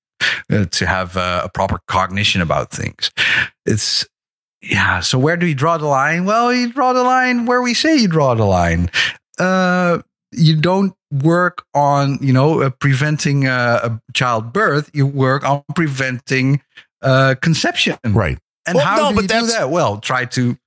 uh, 0.50 0.66
to 0.66 0.86
have 0.86 1.18
uh, 1.18 1.42
a 1.44 1.50
proper 1.50 1.80
cognition 1.88 2.42
about 2.42 2.72
things. 2.72 3.12
It's 3.66 4.08
yeah. 4.62 5.02
So 5.02 5.20
where 5.20 5.36
do 5.36 5.46
you 5.46 5.56
draw 5.56 5.78
the 5.78 5.88
line? 5.88 6.24
Well, 6.24 6.54
you 6.54 6.72
draw 6.72 6.94
the 6.94 7.04
line 7.04 7.46
where 7.46 7.62
we 7.62 7.74
say 7.74 7.98
you 7.98 8.08
draw 8.08 8.34
the 8.34 8.46
line. 8.46 8.90
Uh, 9.38 10.00
you 10.32 10.56
don't 10.56 10.94
work 11.12 11.66
on 11.74 12.18
you 12.22 12.32
know 12.32 12.62
uh, 12.62 12.70
preventing 12.70 13.46
uh, 13.46 13.80
a 13.84 14.02
childbirth. 14.14 14.90
You 14.94 15.06
work 15.06 15.44
on 15.44 15.64
preventing 15.76 16.62
uh, 17.02 17.36
conception. 17.42 17.98
Right. 18.06 18.38
And 18.66 18.78
Well, 18.78 18.86
how 18.86 18.96
no, 18.96 19.10
do 19.10 19.16
but 19.16 19.22
you 19.24 19.42
do 19.42 19.48
that? 19.48 19.70
Well, 19.70 19.98
try 19.98 20.24
to, 20.24 20.58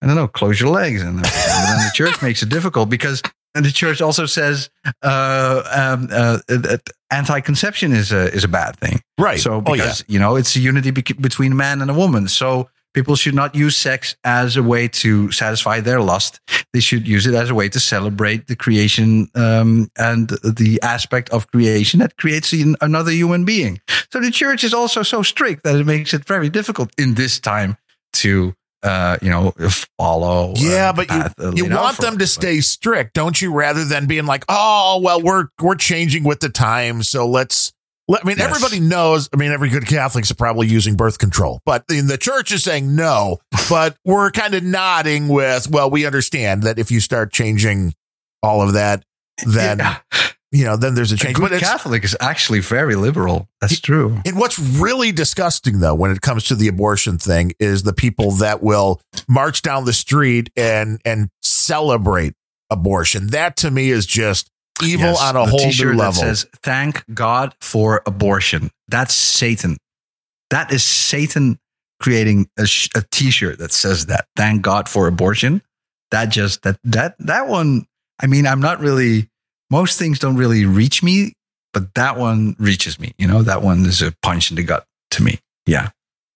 I 0.00 0.06
don't 0.06 0.14
know, 0.14 0.28
close 0.28 0.60
your 0.60 0.70
legs. 0.70 1.02
And, 1.02 1.16
and 1.16 1.24
then 1.24 1.78
the 1.78 1.90
church 1.92 2.22
makes 2.22 2.44
it 2.44 2.48
difficult 2.48 2.88
because 2.88 3.22
and 3.54 3.64
the 3.64 3.70
church 3.70 4.00
also 4.00 4.26
says 4.26 4.70
uh, 5.02 5.62
um, 5.72 6.08
uh, 6.12 6.38
that 6.48 6.82
anti-conception 7.10 7.92
is 7.92 8.12
a, 8.12 8.32
is 8.32 8.44
a 8.44 8.48
bad 8.48 8.76
thing. 8.76 9.02
Right. 9.18 9.40
So 9.40 9.62
oh, 9.66 9.74
yeah. 9.74 9.82
because, 9.82 10.04
you 10.08 10.18
know, 10.18 10.36
it's 10.36 10.54
a 10.56 10.60
unity 10.60 10.90
bec- 10.90 11.20
between 11.20 11.52
a 11.52 11.56
man 11.56 11.82
and 11.82 11.90
a 11.90 11.94
woman. 11.94 12.28
So 12.28 12.68
people 12.94 13.16
should 13.16 13.34
not 13.34 13.54
use 13.54 13.76
sex 13.76 14.16
as 14.24 14.56
a 14.56 14.62
way 14.62 14.88
to 14.88 15.30
satisfy 15.32 15.80
their 15.80 16.00
lust. 16.00 16.40
They 16.72 16.80
should 16.80 17.06
use 17.06 17.26
it 17.26 17.34
as 17.34 17.50
a 17.50 17.54
way 17.54 17.68
to 17.68 17.80
celebrate 17.80 18.46
the 18.46 18.56
creation 18.56 19.28
um, 19.34 19.90
and 19.96 20.28
the 20.28 20.78
aspect 20.82 21.30
of 21.30 21.50
creation 21.50 22.00
that 22.00 22.16
creates 22.16 22.52
an- 22.52 22.76
another 22.80 23.10
human 23.10 23.44
being. 23.44 23.80
So 24.12 24.20
the 24.20 24.30
church 24.30 24.64
is 24.64 24.74
also 24.74 25.02
so 25.02 25.22
strict 25.22 25.64
that 25.64 25.76
it 25.76 25.86
makes 25.86 26.14
it 26.14 26.24
very 26.24 26.48
difficult 26.48 26.90
in 26.98 27.14
this 27.14 27.40
time 27.40 27.76
to, 28.14 28.54
uh, 28.82 29.18
you 29.22 29.30
know, 29.30 29.52
follow. 29.98 30.50
uh, 30.52 30.54
Yeah, 30.56 30.92
but 30.92 31.02
you, 31.10 31.20
path, 31.20 31.34
uh, 31.38 31.52
you 31.54 31.64
laid 31.64 31.72
out 31.72 31.82
want 31.82 31.98
them 31.98 32.18
to 32.18 32.26
stay 32.26 32.60
strict, 32.60 33.14
don't 33.14 33.40
you? 33.40 33.52
Rather 33.52 33.84
than 33.84 34.06
being 34.06 34.26
like, 34.26 34.44
oh, 34.48 35.00
well, 35.02 35.20
we're 35.20 35.46
we're 35.60 35.74
changing 35.76 36.24
with 36.24 36.40
the 36.40 36.48
times, 36.48 37.08
so 37.08 37.28
let's 37.28 37.72
I 38.10 38.18
mean, 38.24 38.38
Yes. 38.38 38.48
everybody 38.48 38.80
knows. 38.80 39.28
I 39.32 39.36
mean, 39.36 39.52
every 39.52 39.68
good 39.68 39.84
Catholic's 39.84 40.30
are 40.32 40.34
probably 40.34 40.66
using 40.66 40.96
birth 40.96 41.18
control, 41.18 41.60
but 41.64 41.84
in 41.90 42.08
the 42.08 42.18
church 42.18 42.50
is 42.50 42.64
saying 42.64 42.96
no. 42.96 43.38
but 43.70 43.96
we're 44.04 44.30
kind 44.32 44.54
of 44.54 44.64
nodding 44.64 45.28
with, 45.28 45.70
well, 45.70 45.88
we 45.90 46.04
understand 46.06 46.64
that 46.64 46.78
if 46.80 46.90
you 46.90 46.98
start 46.98 47.32
changing 47.32 47.94
all 48.42 48.62
of 48.62 48.72
that, 48.72 49.04
then 49.46 49.78
Yeah. 49.78 49.98
You 50.52 50.64
know, 50.64 50.76
then 50.76 50.94
there's 50.94 51.12
a 51.12 51.14
A 51.14 51.18
change. 51.18 51.36
good 51.36 51.42
But 51.50 51.52
it's, 51.52 51.62
Catholic 51.62 52.04
is 52.04 52.16
actually 52.20 52.60
very 52.60 52.96
liberal. 52.96 53.48
That's 53.60 53.78
true. 53.80 54.20
and 54.24 54.36
what's 54.38 54.58
really 54.58 55.12
disgusting 55.12 55.80
though, 55.80 55.94
when 55.94 56.10
it 56.10 56.20
comes 56.20 56.44
to 56.44 56.54
the 56.54 56.68
abortion 56.68 57.18
thing, 57.18 57.52
is 57.58 57.82
the 57.84 57.92
people 57.92 58.32
that 58.32 58.62
will 58.62 59.00
march 59.28 59.62
down 59.62 59.84
the 59.84 59.92
street 59.92 60.50
and 60.56 61.00
and 61.04 61.28
celebrate 61.42 62.34
abortion. 62.70 63.28
That 63.28 63.56
to 63.58 63.70
me 63.70 63.90
is 63.90 64.06
just 64.06 64.50
evil 64.82 65.06
Yes, 65.06 65.20
on 65.22 65.36
a 65.36 65.44
the 65.44 65.50
whole 65.50 65.66
new 65.66 65.72
that 65.92 65.96
level. 65.96 66.12
says 66.22 66.46
"Thank 66.62 67.04
God 67.14 67.54
for 67.60 68.02
abortion." 68.06 68.70
That's 68.88 69.14
Satan. 69.14 69.76
That 70.50 70.72
is 70.72 70.82
Satan 70.82 71.58
creating 72.00 72.48
a, 72.58 72.66
sh- 72.66 72.88
a 72.96 73.04
T-shirt 73.12 73.58
that 73.58 73.72
says 73.72 74.06
that. 74.06 74.26
Thank 74.34 74.62
God 74.62 74.88
for 74.88 75.06
abortion. 75.06 75.62
That 76.10 76.30
just 76.30 76.62
that 76.62 76.78
that 76.84 77.14
that 77.20 77.46
one. 77.46 77.86
I 78.20 78.26
mean, 78.26 78.46
I'm 78.46 78.60
not 78.60 78.80
really. 78.80 79.28
Most 79.70 79.98
things 79.98 80.18
don't 80.18 80.36
really 80.36 80.64
reach 80.64 81.02
me, 81.02 81.34
but 81.72 81.94
that 81.94 82.16
one 82.16 82.56
reaches 82.58 82.98
me. 82.98 83.12
You 83.18 83.28
know, 83.28 83.42
that 83.42 83.62
one 83.62 83.86
is 83.86 84.02
a 84.02 84.12
punch 84.22 84.50
in 84.50 84.56
the 84.56 84.64
gut 84.64 84.84
to 85.12 85.22
me. 85.22 85.38
Yeah. 85.66 85.90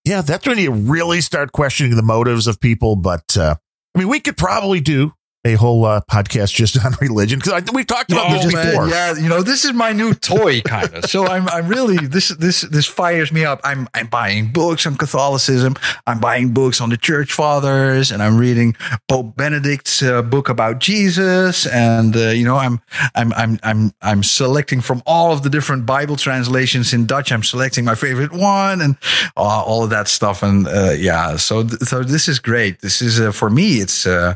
Yeah, 0.05 0.21
that's 0.21 0.47
when 0.47 0.57
you 0.59 0.71
really 0.71 1.19
start 1.21 1.51
questioning 1.51 1.95
the 1.95 2.03
motives 2.03 2.47
of 2.47 2.59
people. 2.59 2.95
But 2.95 3.35
uh, 3.35 3.55
I 3.95 3.99
mean, 3.99 4.07
we 4.07 4.19
could 4.19 4.37
probably 4.37 4.79
do 4.79 5.13
a 5.45 5.53
whole 5.53 5.85
uh, 5.85 6.01
podcast 6.11 6.53
just 6.53 6.77
on 6.85 6.93
religion 6.99 7.39
because 7.39 7.63
we've 7.73 7.85
talked 7.87 8.11
about 8.11 8.29
this 8.31 8.45
Oh, 8.51 8.55
man, 8.55 8.65
before. 8.71 8.87
yeah, 8.89 9.13
you 9.15 9.29
know, 9.29 9.41
this 9.43 9.63
is 9.63 9.73
my 9.73 9.93
new 9.93 10.13
toy, 10.13 10.59
kind 10.61 10.91
of. 10.93 11.05
so 11.05 11.25
I'm, 11.27 11.47
I'm 11.49 11.67
really 11.67 11.97
this, 11.97 12.29
this, 12.29 12.61
this 12.61 12.85
fires 12.87 13.31
me 13.31 13.45
up. 13.45 13.61
I'm, 13.63 13.87
I'm 13.93 14.07
buying 14.07 14.51
books 14.51 14.85
on 14.87 14.97
Catholicism. 14.97 15.75
I'm 16.07 16.19
buying 16.19 16.49
books 16.53 16.81
on 16.81 16.89
the 16.89 16.97
Church 16.97 17.31
Fathers, 17.31 18.11
and 18.11 18.21
I'm 18.23 18.37
reading 18.37 18.75
Pope 19.07 19.35
Benedict's 19.35 20.01
uh, 20.01 20.21
book 20.23 20.49
about 20.49 20.79
Jesus. 20.79 21.67
And 21.67 22.15
uh, 22.15 22.29
you 22.29 22.43
know, 22.43 22.57
I'm, 22.57 22.81
I'm, 23.13 23.31
I'm, 23.33 23.59
I'm, 23.63 23.91
I'm 24.01 24.23
selecting 24.23 24.81
from 24.81 25.03
all 25.05 25.31
of 25.31 25.43
the 25.43 25.49
different 25.49 25.85
Bible 25.85 26.15
translations 26.15 26.91
in 26.93 27.05
Dutch. 27.05 27.31
I'm 27.31 27.43
selecting 27.43 27.85
my 27.85 27.95
favorite 27.95 28.33
one, 28.33 28.81
and 28.81 28.97
uh, 29.37 29.41
all 29.41 29.83
of 29.83 29.91
that 29.91 30.07
stuff. 30.07 30.41
And 30.41 30.67
uh, 30.67 30.91
yeah, 30.97 31.35
so, 31.37 31.61
th- 31.63 31.81
so 31.81 32.03
this 32.03 32.27
is 32.27 32.39
great. 32.39 32.79
This 32.81 33.01
is 33.01 33.19
uh, 33.19 33.31
for 33.31 33.49
me. 33.51 33.75
It's, 33.75 34.07
uh, 34.07 34.35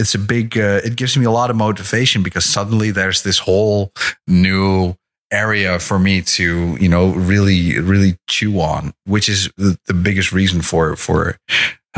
it's 0.00 0.14
a 0.14 0.18
big 0.18 0.56
uh, 0.58 0.80
it 0.84 0.96
gives 0.96 1.16
me 1.16 1.24
a 1.26 1.30
lot 1.30 1.50
of 1.50 1.56
motivation 1.56 2.22
because 2.22 2.44
suddenly 2.44 2.90
there's 2.90 3.22
this 3.22 3.38
whole 3.38 3.92
new 4.26 4.94
area 5.32 5.78
for 5.78 5.98
me 5.98 6.22
to 6.22 6.76
you 6.80 6.88
know 6.88 7.10
really 7.12 7.78
really 7.78 8.16
chew 8.28 8.60
on 8.60 8.92
which 9.04 9.28
is 9.28 9.48
the, 9.56 9.78
the 9.86 9.94
biggest 9.94 10.32
reason 10.32 10.60
for 10.62 10.96
for 10.96 11.36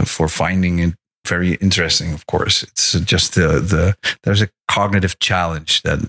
for 0.05 0.29
finding 0.29 0.79
it 0.81 0.95
very 1.27 1.55
interesting 1.55 2.13
of 2.13 2.27
course 2.27 2.63
it's 2.63 2.93
just 3.01 3.35
the 3.35 3.49
the 3.61 3.95
there's 4.25 4.43
a 4.43 4.49
cognitive 4.69 5.19
challenge 5.19 5.81
that 5.83 6.01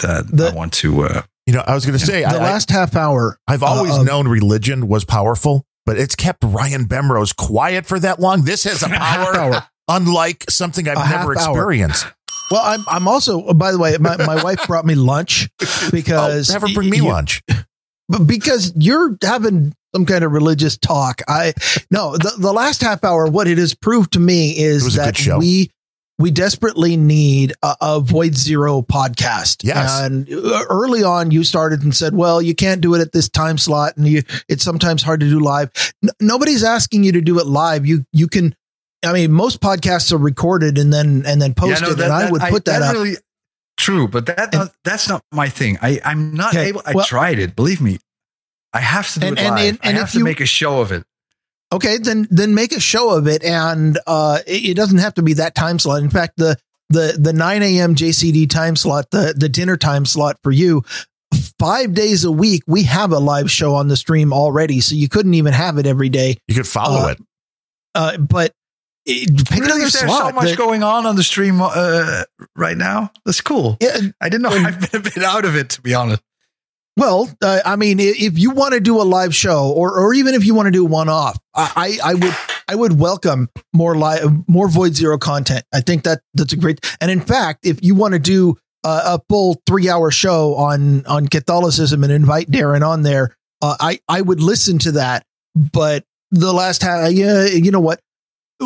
that 0.00 0.26
The- 0.28 0.48
i 0.48 0.54
want 0.54 0.72
to 0.74 1.02
uh 1.04 1.22
You 1.46 1.54
know, 1.54 1.64
I 1.66 1.74
was 1.74 1.84
going 1.84 1.98
to 1.98 2.04
say, 2.04 2.22
the 2.22 2.38
I, 2.38 2.52
last 2.52 2.70
half 2.70 2.94
hour. 2.94 3.36
I, 3.48 3.52
have 3.52 3.64
always 3.64 3.98
uh, 3.98 4.04
known 4.04 4.28
religion 4.28 4.86
was 4.86 5.04
powerful, 5.04 5.64
but 5.84 5.98
it's 5.98 6.14
kept 6.14 6.44
Ryan 6.44 6.84
Bemrose 6.86 7.32
quiet 7.34 7.84
for 7.84 7.98
that 7.98 8.20
long. 8.20 8.44
This 8.44 8.62
has 8.62 8.82
a 8.84 8.88
power 9.10 9.36
hour. 9.36 9.66
Unlike 9.88 10.50
something 10.50 10.88
I've 10.88 11.10
never 11.10 11.30
hour. 11.30 11.32
experienced. 11.34 12.06
Well, 12.50 12.62
I'm 12.62 12.84
I'm 12.88 13.08
also 13.08 13.52
by 13.54 13.72
the 13.72 13.78
way, 13.78 13.96
my, 13.98 14.16
my 14.18 14.42
wife 14.42 14.66
brought 14.66 14.84
me 14.84 14.94
lunch 14.94 15.48
because 15.90 16.54
oh, 16.54 16.60
her 16.60 16.74
bring 16.74 16.90
me 16.90 16.98
you- 16.98 17.08
lunch. 17.08 17.42
but 18.08 18.26
because 18.26 18.72
you're 18.76 19.16
having 19.22 19.74
some 19.94 20.06
kind 20.06 20.24
of 20.24 20.32
religious 20.32 20.76
talk. 20.76 21.22
I 21.28 21.54
no, 21.90 22.16
the, 22.16 22.32
the 22.38 22.52
last 22.52 22.80
half 22.82 23.04
hour, 23.04 23.26
what 23.26 23.46
it 23.46 23.58
has 23.58 23.74
proved 23.74 24.12
to 24.14 24.20
me 24.20 24.56
is 24.56 24.94
that 24.94 25.18
we 25.38 25.70
we 26.18 26.30
desperately 26.30 26.96
need 26.96 27.52
a, 27.62 27.74
a 27.80 28.00
Voidzero 28.00 28.86
podcast. 28.86 29.64
Yes. 29.64 30.00
and 30.00 30.28
uh, 30.32 30.64
early 30.70 31.02
on, 31.02 31.30
you 31.30 31.42
started 31.42 31.82
and 31.82 31.94
said, 31.94 32.14
"Well, 32.14 32.40
you 32.40 32.54
can't 32.54 32.80
do 32.80 32.94
it 32.94 33.00
at 33.00 33.12
this 33.12 33.28
time 33.28 33.58
slot, 33.58 33.96
and 33.96 34.06
you 34.06 34.22
it's 34.48 34.62
sometimes 34.62 35.02
hard 35.02 35.20
to 35.20 35.28
do 35.28 35.40
live." 35.40 35.70
N- 36.02 36.10
nobody's 36.20 36.62
asking 36.64 37.04
you 37.04 37.12
to 37.12 37.20
do 37.20 37.38
it 37.38 37.46
live. 37.46 37.86
You 37.86 38.04
you 38.12 38.28
can. 38.28 38.54
I 39.04 39.12
mean, 39.12 39.32
most 39.32 39.60
podcasts 39.60 40.12
are 40.12 40.16
recorded 40.18 40.78
and 40.78 40.92
then 40.92 41.24
and 41.26 41.40
then 41.42 41.54
posted, 41.54 41.80
Yeah, 41.80 41.88
no, 41.88 41.94
that- 41.94 42.04
and 42.04 42.12
I 42.12 42.22
that- 42.22 42.32
would 42.32 42.42
put 42.42 42.64
that, 42.66 42.82
up. 42.82 42.92
really 42.94 43.16
true 43.78 44.06
but 44.06 44.26
that 44.26 44.52
not, 44.52 44.70
that's 44.84 45.08
not 45.08 45.22
my 45.32 45.48
thing 45.48 45.78
i 45.80 45.98
i'm 46.04 46.34
not 46.34 46.54
Okay, 46.54 46.66
able 46.68 46.82
i 46.84 46.92
well- 46.92 47.06
tried 47.06 47.38
it 47.38 47.56
believe 47.56 47.80
me 47.80 47.98
i 48.74 48.80
have 48.80 49.10
to 49.14 49.18
do 49.18 49.26
And- 49.28 49.38
it 49.38 49.42
and- 49.42 49.54
live 49.56 49.68
and- 49.70 49.78
and 49.82 49.96
i 49.96 50.00
have 50.00 50.12
to 50.12 50.18
you- 50.18 50.24
make 50.24 50.40
a 50.40 50.46
show 50.46 50.80
of 50.82 50.92
it 50.92 51.04
Okay, 51.72 51.96
then 51.96 52.28
then 52.30 52.54
make 52.54 52.72
a 52.72 52.80
show 52.80 53.16
of 53.16 53.26
it, 53.26 53.42
and 53.42 53.98
uh, 54.06 54.40
it, 54.46 54.62
it 54.72 54.74
doesn't 54.76 54.98
have 54.98 55.14
to 55.14 55.22
be 55.22 55.32
that 55.32 55.54
time 55.54 55.78
slot. 55.78 56.02
In 56.02 56.10
fact, 56.10 56.34
the 56.36 56.58
the 56.90 57.16
the 57.18 57.32
nine 57.32 57.62
a.m. 57.62 57.94
JCD 57.94 58.46
time 58.50 58.76
slot, 58.76 59.10
the 59.10 59.32
the 59.34 59.48
dinner 59.48 59.78
time 59.78 60.04
slot 60.04 60.36
for 60.42 60.50
you, 60.52 60.84
five 61.58 61.94
days 61.94 62.24
a 62.24 62.30
week, 62.30 62.62
we 62.66 62.82
have 62.82 63.10
a 63.10 63.18
live 63.18 63.50
show 63.50 63.74
on 63.74 63.88
the 63.88 63.96
stream 63.96 64.34
already, 64.34 64.82
so 64.82 64.94
you 64.94 65.08
couldn't 65.08 65.32
even 65.32 65.54
have 65.54 65.78
it 65.78 65.86
every 65.86 66.10
day. 66.10 66.36
You 66.46 66.54
could 66.54 66.68
follow 66.68 67.06
Uh, 67.06 67.08
it. 67.12 67.18
Uh, 67.94 68.16
but 68.18 68.52
it, 69.04 69.36
pick 69.48 69.50
really, 69.58 69.64
another 69.66 69.82
is 69.84 69.92
there 69.94 70.08
slot. 70.08 70.28
so 70.30 70.32
much 70.34 70.44
that- 70.50 70.58
going 70.58 70.82
on 70.82 71.06
on 71.06 71.16
the 71.16 71.22
stream 71.22 71.60
uh, 71.60 72.22
right 72.56 72.76
now? 72.76 73.10
That's 73.24 73.40
cool. 73.40 73.76
yeah, 73.80 73.96
I 74.20 74.28
didn't 74.28 74.42
know. 74.42 74.54
And- 74.54 74.66
I've 74.66 74.90
been 74.90 75.00
a 75.00 75.02
bit 75.04 75.22
out 75.22 75.44
of 75.44 75.56
it, 75.56 75.70
to 75.70 75.82
be 75.82 75.94
honest. 75.94 76.22
Well, 76.96 77.30
uh, 77.42 77.60
I 77.64 77.76
mean, 77.76 77.98
if 78.00 78.38
you 78.38 78.50
want 78.50 78.74
to 78.74 78.80
do 78.80 79.00
a 79.00 79.02
live 79.04 79.34
show, 79.34 79.72
or 79.72 79.98
or 79.98 80.12
even 80.12 80.34
if 80.34 80.44
you 80.44 80.54
want 80.54 80.66
to 80.66 80.70
do 80.70 80.84
one 80.84 81.08
off, 81.08 81.38
I, 81.54 81.98
I 82.04 82.10
I 82.10 82.14
would 82.14 82.34
I 82.68 82.74
would 82.74 82.98
welcome 83.00 83.48
more 83.72 83.96
live, 83.96 84.46
more 84.46 84.68
Voidzero 84.68 85.18
content. 85.18 85.64
I 85.72 85.80
think 85.80 86.02
that 86.02 86.20
that's 86.34 86.52
a 86.52 86.56
great. 86.56 86.84
And 87.00 87.10
in 87.10 87.22
fact, 87.22 87.66
if 87.66 87.82
you 87.82 87.94
want 87.94 88.12
to 88.12 88.18
do 88.18 88.58
a, 88.84 88.88
a 89.14 89.20
full 89.30 89.62
three 89.66 89.88
hour 89.88 90.10
show 90.10 90.54
on 90.56 91.06
on 91.06 91.28
Catholicism 91.28 92.04
and 92.04 92.12
invite 92.12 92.50
Darren 92.50 92.86
on 92.86 93.00
there, 93.04 93.34
uh, 93.62 93.74
I 93.80 94.00
I 94.06 94.20
would 94.20 94.42
listen 94.42 94.78
to 94.80 94.92
that. 94.92 95.24
But 95.54 96.04
the 96.30 96.52
last 96.52 96.82
half, 96.82 97.10
yeah, 97.10 97.46
you 97.46 97.70
know 97.70 97.80
what? 97.80 98.00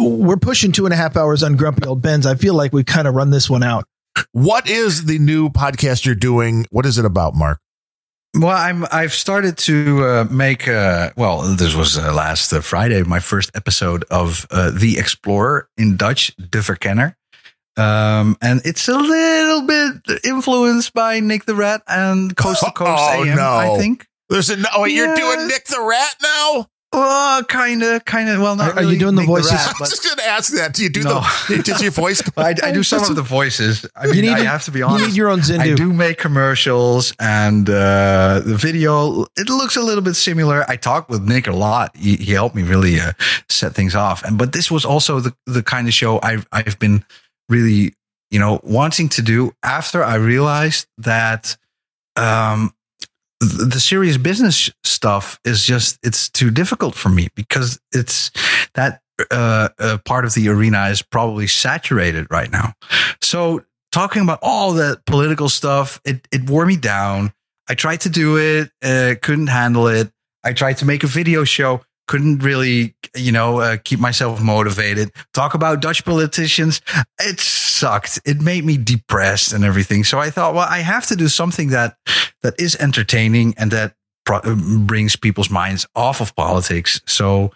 We're 0.02 0.36
pushing 0.36 0.73
two 0.73 0.84
and 0.84 0.92
a 0.92 0.97
half 0.97 1.16
hours 1.16 1.42
on 1.42 1.57
Grumpy 1.57 1.86
Old 1.86 2.02
Bens. 2.02 2.26
I 2.26 2.34
feel 2.34 2.55
like 2.55 2.73
we've 2.73 2.86
kind 2.86 3.08
of 3.08 3.15
run 3.15 3.31
this 3.31 3.49
one 3.49 3.62
out. 3.62 3.84
What 4.33 4.68
is 4.68 5.05
the 5.07 5.18
new 5.18 5.50
podcast 5.50 6.05
you're 6.05 6.15
doing? 6.15 6.66
What 6.70 6.86
is 6.86 6.99
it 6.99 7.05
about, 7.05 7.34
Mark? 7.34 7.60
Well, 8.39 8.57
I'm. 8.57 8.84
I've 8.92 9.15
started 9.15 9.57
to 9.58 10.05
uh, 10.05 10.25
make. 10.31 10.68
Uh, 10.68 11.10
well, 11.16 11.42
this 11.57 11.75
was 11.75 11.97
uh, 11.97 12.12
last 12.12 12.52
uh, 12.52 12.60
Friday, 12.60 13.02
my 13.02 13.18
first 13.20 13.50
episode 13.55 14.05
of 14.10 14.47
uh, 14.50 14.70
the 14.70 14.99
Explorer 14.99 15.68
in 15.78 15.97
Dutch, 15.97 16.34
De 16.36 16.58
Verkenner. 16.60 17.16
Um, 17.78 18.36
and 18.41 18.60
it's 18.65 18.89
a 18.89 18.99
little 18.99 19.62
bit 19.66 20.25
influenced 20.25 20.94
by 20.94 21.20
Nick 21.20 21.44
the 21.44 21.55
Rat 21.55 21.83
and 21.86 22.34
Coast 22.36 22.60
to 22.60 22.70
Coast 22.73 23.02
Oh, 23.15 23.25
AM, 23.25 23.36
no. 23.36 23.57
I 23.57 23.78
think. 23.78 24.07
There's 24.28 24.50
a 24.50 24.57
oh, 24.75 24.84
you're 24.84 25.15
doing 25.15 25.47
Nick 25.47 25.66
the 25.66 25.81
Rat 25.81 26.16
now. 26.23 26.66
Oh, 26.93 27.43
kind 27.49 27.83
of, 27.83 28.05
kind 28.05 28.29
of. 28.31 28.41
Well, 28.41 28.57
not 28.57 28.73
Are- 28.73 28.79
are 28.79 28.83
you 28.85 28.99
doing 28.99 29.17
the 29.17 29.23
Nick 29.23 29.29
voices? 29.29 29.53
Rat, 29.53 29.69
I 29.69 29.81
was 29.81 29.91
just 29.91 30.05
going 30.05 30.17
to 30.17 30.27
ask 30.27 30.53
that. 30.55 30.73
Do 30.73 30.83
you 30.85 30.89
do 30.89 31.03
No. 31.03 31.21
the? 31.49 31.61
Does 31.63 31.83
your 31.83 31.91
voice? 31.91 32.23
I, 32.37 32.55
I 32.63 32.73
do 32.73 32.83
some 32.83 33.03
of 33.03 33.17
the 33.17 33.23
voices. 33.23 33.85
I 33.97 34.07
mean, 34.07 34.23
need 34.23 34.31
I 34.31 34.39
to- 34.39 34.49
have 34.49 34.65
to 34.65 34.71
be 34.71 34.83
honest. 34.83 35.01
You 35.01 35.07
need 35.09 35.17
your 35.17 35.29
own 35.29 35.41
I 35.61 35.75
do 35.75 35.93
make 35.93 36.17
commercials 36.19 37.13
and 37.19 37.69
uh, 37.69 38.41
the 38.45 38.57
video, 38.57 39.25
it 39.37 39.49
looks 39.49 39.77
a 39.77 39.83
little 39.83 40.03
bit 40.03 40.15
similar. 40.15 40.65
I 40.69 40.77
talked 40.77 41.11
with 41.11 41.23
Nick 41.23 41.49
a 41.49 41.53
lot. 41.53 41.95
He, 41.97 42.17
he 42.17 42.33
helped 42.33 42.55
me 42.55 42.63
really 42.63 42.99
uh, 43.01 43.13
set 43.49 43.75
things 43.75 43.95
off. 43.95 44.23
And 44.25 44.39
but 44.39 44.53
this 44.53 44.71
was 44.71 44.85
also 44.85 45.21
the, 45.21 45.35
the 45.45 45.63
kind 45.63 45.89
of 45.89 45.93
show 45.93 46.21
I've 46.23 46.47
I've 46.53 46.79
been 46.79 47.05
really, 47.49 47.95
you 48.31 48.39
know, 48.39 48.61
wanting 48.63 49.09
to 49.11 49.23
do 49.23 49.53
after 49.63 50.03
I 50.05 50.15
realized 50.15 50.87
that 50.99 51.57
um 52.17 52.61
th- 52.71 52.73
the 53.41 53.81
serious 53.81 54.17
business 54.17 54.71
stuff 54.85 55.39
is 55.45 55.65
just 55.65 55.99
it's 56.03 56.29
too 56.29 56.51
difficult 56.51 56.95
for 56.95 57.09
me 57.09 57.29
because 57.35 57.79
it's 57.93 58.31
that 58.75 59.01
uh, 59.31 59.69
uh, 59.79 59.99
part 60.05 60.25
of 60.25 60.35
the 60.35 60.49
arena 60.49 60.87
is 60.89 61.03
probably 61.03 61.47
saturated 61.47 62.27
right 62.31 62.51
now. 62.51 62.73
So 63.23 63.65
talking 63.93 64.23
about 64.23 64.39
all 64.43 64.73
that 64.75 65.05
political 65.07 65.49
stuff, 65.49 66.01
it 66.05 66.27
it 66.33 66.49
wore 66.49 66.67
me 66.67 66.77
down. 66.77 67.33
I 67.69 67.75
tried 67.75 68.03
to 68.03 68.09
do 68.09 68.37
it, 68.39 68.71
uh, 68.83 69.17
couldn't 69.21 69.49
handle 69.49 69.89
it. 69.89 70.11
I 70.45 70.53
tried 70.53 70.79
to 70.79 70.85
make 70.85 71.03
a 71.03 71.09
video 71.09 71.45
show, 71.45 71.83
couldn't 72.07 72.39
really, 72.39 72.95
you 73.17 73.33
know, 73.33 73.59
uh, 73.61 73.77
keep 73.83 73.99
myself 73.99 74.41
motivated. 74.41 75.11
Talk 75.35 75.55
about 75.55 75.81
Dutch 75.81 76.05
politicians, 76.05 76.81
it 77.19 77.41
sucked. 77.41 78.21
It 78.25 78.41
made 78.41 78.65
me 78.65 78.77
depressed 78.77 79.53
and 79.53 79.65
everything. 79.65 80.05
So 80.05 80.19
I 80.19 80.31
thought, 80.31 80.55
well, 80.55 80.69
I 80.69 80.79
have 80.79 81.07
to 81.07 81.17
do 81.17 81.29
something 81.29 81.71
that 81.71 81.97
that 82.43 82.55
is 82.61 82.77
entertaining 82.77 83.55
and 83.57 83.71
that 83.71 83.95
pro- 84.25 84.39
uh, 84.39 84.55
brings 84.55 85.17
people's 85.17 85.51
minds 85.51 85.87
off 85.95 86.21
of 86.21 86.35
politics. 86.37 87.01
So 87.07 87.53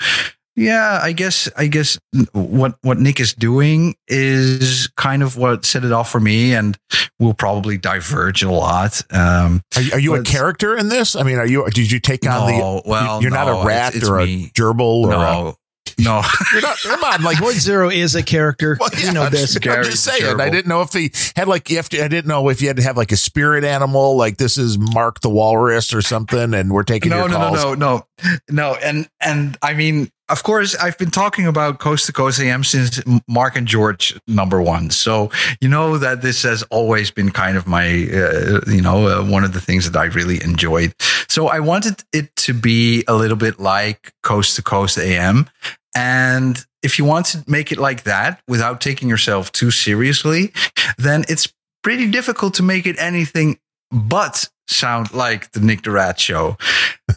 Yeah, 0.57 0.99
I 1.03 1.13
guess 1.13 1.49
I 1.57 1.69
guess 1.69 1.99
what 2.33 2.75
what 2.83 2.99
Nick 2.99 3.21
is 3.21 3.33
doing 3.33 3.95
is 4.09 4.89
kind 4.97 5.23
of 5.23 5.37
what 5.37 5.65
set 5.65 5.85
it 5.85 5.93
off 5.93 6.11
for 6.11 6.21
me, 6.21 6.55
and 6.55 6.77
we'll 7.19 7.35
probably 7.35 7.79
diverge 7.79 8.43
a 8.43 8.51
lot. 8.51 9.01
Um, 9.15 9.63
Are, 9.77 9.81
you- 9.83 9.93
are 9.93 9.99
you 10.01 10.15
a 10.17 10.23
character 10.25 10.77
in 10.77 10.89
this? 10.89 11.15
I 11.17 11.23
mean, 11.23 11.39
are 11.39 11.47
you? 11.47 11.67
Did 11.71 11.91
you 11.91 12.01
take 12.01 12.27
on 12.29 12.47
the? 12.51 12.59
no, 12.59 12.83
well, 12.85 13.23
you're 13.23 13.31
not 13.31 13.49
a 13.49 13.65
rat 13.67 13.95
it's, 13.95 14.03
it's 14.03 14.09
or 14.11 14.21
a 14.21 14.27
gerbil 14.27 15.05
or 15.07 15.13
a, 15.13 15.17
No, 15.17 15.55
no. 16.05 16.23
you're 16.53 16.63
not. 16.63 16.79
Come 16.79 17.05
on, 17.05 17.23
like 17.23 17.39
Voidzero 17.39 17.95
is 17.95 18.15
a 18.15 18.23
character. 18.23 18.77
Well, 18.81 18.91
you 18.99 19.13
know 19.13 19.23
I'm 19.25 19.31
this. 19.33 19.55
just- 19.55 19.67
I'm 19.67 19.85
just 19.85 20.05
saying. 20.05 20.23
Gerbil. 20.23 20.41
I 20.41 20.51
didn't 20.51 20.69
know 20.69 20.83
if 20.83 20.93
he 20.93 21.13
had 21.37 21.49
like 21.49 21.71
you 21.71 21.77
have 21.77 21.89
to. 21.91 22.03
I 22.05 22.09
didn't 22.09 22.27
know 22.29 22.49
if 22.49 22.61
you 22.63 22.69
had 22.69 22.77
to 22.77 22.83
have 22.83 22.97
like 22.97 23.13
a 23.13 23.17
spirit 23.17 23.65
animal, 23.65 24.17
like 24.17 24.37
this 24.37 24.59
is 24.59 24.79
Mark 24.79 25.21
the 25.21 25.31
Walrus 25.31 25.93
or 25.95 26.03
something, 26.03 26.55
and 26.55 26.71
we're 26.73 26.83
taking 26.83 27.11
no, 27.11 27.19
your 27.21 27.29
no, 27.29 27.37
calls. 27.37 27.57
no, 27.57 27.75
no, 27.75 27.97
no, 27.97 28.07
no. 28.51 28.77
And 28.83 29.09
and 29.21 29.57
I 29.63 29.75
mean, 29.75 30.11
of 30.29 30.43
course, 30.43 30.75
I've 30.77 30.97
been 30.99 31.11
talking 31.11 31.47
about 31.47 31.79
Coast 31.79 32.07
to 32.07 32.13
Coast 32.13 32.41
AM 32.41 32.65
since 32.65 33.01
Mark 33.29 33.57
and 33.57 33.67
George 33.67 34.19
number 34.27 34.63
one. 34.63 34.91
So 34.91 35.31
you 35.61 35.69
know 35.69 35.99
that 35.99 36.23
this 36.23 36.43
has 36.43 36.63
always 36.65 37.11
been 37.11 37.31
kind 37.31 37.57
of 37.57 37.67
my, 37.67 37.87
uh, 37.87 38.61
you 38.67 38.83
know, 38.83 39.09
uh, 39.09 39.25
one 39.25 39.45
of 39.45 39.53
the 39.53 39.61
things 39.61 39.91
that 39.91 39.99
I 39.99 40.05
really 40.05 40.43
enjoyed. 40.43 40.95
So 41.29 41.49
I 41.49 41.61
wanted 41.61 42.05
it 42.13 42.35
to 42.37 42.55
be 42.55 43.05
a 43.09 43.15
little 43.15 43.37
bit 43.37 43.59
like 43.59 44.13
Coast 44.23 44.57
to 44.57 44.63
Coast 44.63 44.99
AM. 44.99 45.49
And 45.97 46.65
if 46.83 46.99
you 46.99 47.05
want 47.05 47.27
to 47.27 47.45
make 47.47 47.73
it 47.73 47.79
like 47.79 48.05
that 48.05 48.41
without 48.49 48.81
taking 48.81 49.09
yourself 49.09 49.51
too 49.53 49.71
seriously, 49.71 50.53
then 50.99 51.25
it's 51.29 51.53
pretty 51.83 52.11
difficult 52.11 52.55
to 52.55 52.63
make 52.63 52.87
it 52.87 52.97
anything 52.99 53.59
but 53.91 54.49
sound 54.71 55.13
like 55.13 55.53
the 55.53 55.61
Nick 55.61 55.83
the 55.83 55.91
Rat 55.91 56.19
show, 56.19 56.57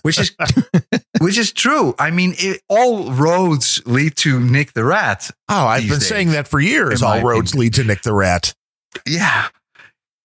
which 0.01 0.19
is 0.19 0.35
which 1.22 1.38
is 1.38 1.51
true. 1.51 1.95
I 1.99 2.11
mean, 2.11 2.33
it, 2.38 2.61
all 2.67 3.11
roads 3.11 3.82
lead 3.85 4.15
to 4.17 4.40
Nick 4.40 4.73
the 4.73 4.83
Rat. 4.83 5.30
Oh, 5.49 5.65
I've 5.67 5.83
been 5.83 5.99
days, 5.99 6.07
saying 6.07 6.32
that 6.32 6.48
for 6.48 6.59
years. 6.59 7.01
All 7.01 7.22
roads 7.22 7.51
opinion. 7.51 7.65
lead 7.65 7.73
to 7.75 7.83
Nick 7.83 8.01
the 8.01 8.14
Rat. 8.14 8.53
Yeah, 9.07 9.48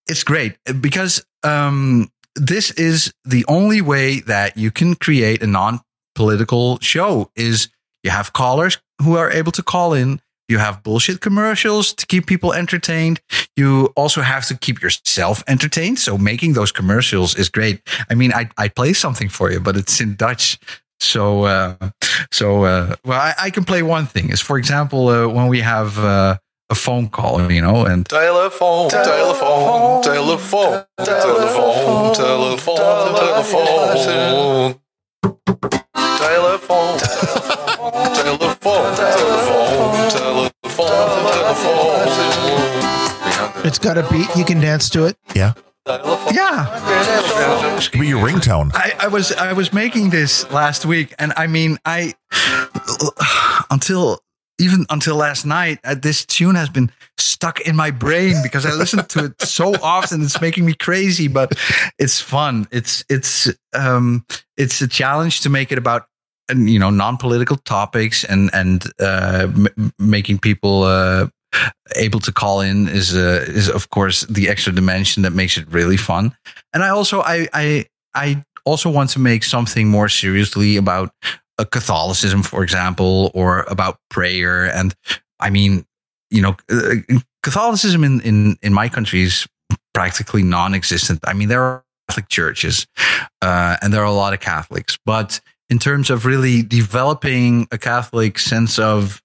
it's 0.06 0.24
great 0.24 0.56
because 0.80 1.24
um, 1.42 2.10
this 2.34 2.70
is 2.72 3.12
the 3.24 3.44
only 3.48 3.80
way 3.80 4.20
that 4.20 4.56
you 4.56 4.70
can 4.70 4.94
create 4.94 5.42
a 5.42 5.46
non-political 5.46 6.78
show. 6.80 7.30
Is 7.36 7.68
you 8.02 8.10
have 8.10 8.32
callers 8.32 8.78
who 9.02 9.16
are 9.16 9.30
able 9.30 9.52
to 9.52 9.62
call 9.62 9.92
in. 9.92 10.20
You 10.48 10.58
have 10.58 10.82
bullshit 10.82 11.20
commercials 11.20 11.92
to 11.94 12.06
keep 12.06 12.26
people 12.26 12.54
entertained. 12.54 13.20
You 13.56 13.92
also 13.96 14.22
have 14.22 14.46
to 14.46 14.56
keep 14.56 14.80
yourself 14.80 15.42
entertained. 15.46 15.98
So 15.98 16.16
making 16.16 16.54
those 16.54 16.72
commercials 16.72 17.36
is 17.36 17.48
great. 17.50 17.80
I 18.10 18.14
mean, 18.14 18.32
I 18.32 18.48
I 18.56 18.68
play 18.68 18.94
something 18.94 19.28
for 19.28 19.50
you, 19.50 19.60
but 19.60 19.76
it's 19.76 20.00
in 20.00 20.16
Dutch. 20.16 20.58
So 21.00 21.44
uh, 21.44 21.90
so 22.32 22.64
uh, 22.64 22.96
well, 23.04 23.20
I, 23.20 23.34
I 23.46 23.50
can 23.50 23.64
play 23.64 23.82
one 23.82 24.06
thing. 24.06 24.30
Is 24.30 24.40
for 24.40 24.58
example 24.58 25.08
uh, 25.08 25.28
when 25.28 25.48
we 25.48 25.60
have 25.60 25.98
uh, 25.98 26.38
a 26.70 26.74
phone 26.74 27.08
call, 27.08 27.50
you 27.50 27.62
know, 27.62 27.84
and 27.84 28.06
Telephone, 28.08 28.90
telephone, 28.90 30.02
telephone, 30.02 30.84
telephone, 31.04 32.14
telephone, 32.14 32.14
telephone. 32.14 32.76
Telephone, 32.76 33.66
telephone, 33.66 34.80
telephone, 35.48 36.98
telephone, 38.14 38.96
telephone. 40.10 40.50
It's 43.64 43.78
got 43.78 43.96
a 43.96 44.06
beat. 44.10 44.28
You 44.36 44.44
can 44.44 44.60
dance 44.60 44.90
to 44.90 45.06
it. 45.06 45.16
Yeah, 45.34 45.54
yeah. 46.32 46.66
could 47.90 48.00
be 48.00 48.08
your 48.08 48.26
ringtone. 48.26 48.72
I, 48.74 48.92
I 49.00 49.08
was 49.08 49.32
I 49.32 49.54
was 49.54 49.72
making 49.72 50.10
this 50.10 50.50
last 50.50 50.84
week, 50.84 51.14
and 51.18 51.32
I 51.36 51.46
mean, 51.46 51.78
I 51.84 52.14
until 53.70 54.20
even 54.58 54.86
until 54.90 55.16
last 55.16 55.46
night, 55.46 55.78
uh, 55.84 55.94
this 55.94 56.24
tune 56.24 56.56
has 56.56 56.68
been 56.68 56.90
stuck 57.16 57.60
in 57.60 57.76
my 57.76 57.90
brain 57.90 58.34
because 58.42 58.66
I 58.66 58.72
listened 58.72 59.08
to 59.10 59.26
it 59.26 59.40
so 59.42 59.74
often. 59.82 60.22
It's 60.22 60.40
making 60.40 60.64
me 60.64 60.74
crazy, 60.74 61.28
but 61.28 61.52
it's 61.98 62.20
fun. 62.20 62.66
It's 62.70 63.04
it's 63.08 63.48
um 63.72 64.24
it's 64.56 64.80
a 64.80 64.88
challenge 64.88 65.40
to 65.42 65.50
make 65.50 65.72
it 65.72 65.78
about 65.78 66.06
you 66.54 66.78
know 66.78 66.90
non 66.90 67.16
political 67.16 67.56
topics 67.56 68.24
and 68.24 68.50
and 68.52 68.84
uh, 69.00 69.48
m- 69.48 69.92
making 69.98 70.38
people. 70.38 70.82
Uh, 70.82 71.28
able 71.96 72.20
to 72.20 72.30
call 72.30 72.60
in 72.60 72.88
is 72.88 73.16
uh, 73.16 73.42
is 73.48 73.70
of 73.70 73.88
course 73.88 74.20
the 74.26 74.50
extra 74.50 74.70
dimension 74.70 75.22
that 75.22 75.32
makes 75.32 75.56
it 75.56 75.66
really 75.72 75.96
fun 75.96 76.36
and 76.74 76.84
i 76.84 76.90
also 76.90 77.22
i 77.22 77.48
i 77.54 77.86
i 78.14 78.44
also 78.66 78.90
want 78.90 79.08
to 79.08 79.18
make 79.18 79.42
something 79.42 79.88
more 79.88 80.10
seriously 80.10 80.76
about 80.76 81.10
uh, 81.58 81.64
catholicism 81.64 82.42
for 82.42 82.62
example 82.62 83.30
or 83.34 83.64
about 83.68 83.98
prayer 84.10 84.64
and 84.64 84.94
i 85.40 85.50
mean 85.50 85.84
you 86.30 86.42
know 86.42 86.56
uh, 86.70 86.94
catholicism 87.42 88.04
in 88.04 88.20
in 88.22 88.56
in 88.62 88.72
my 88.72 88.88
country 88.88 89.22
is 89.22 89.46
practically 89.92 90.42
non-existent 90.42 91.20
i 91.24 91.32
mean 91.32 91.48
there 91.48 91.62
are 91.62 91.84
catholic 92.08 92.28
churches 92.28 92.86
uh, 93.42 93.76
and 93.82 93.92
there 93.92 94.00
are 94.00 94.06
a 94.06 94.12
lot 94.12 94.32
of 94.32 94.40
catholics 94.40 94.98
but 95.04 95.40
in 95.70 95.78
terms 95.78 96.08
of 96.08 96.24
really 96.24 96.62
developing 96.62 97.66
a 97.70 97.78
catholic 97.78 98.38
sense 98.38 98.78
of 98.78 99.22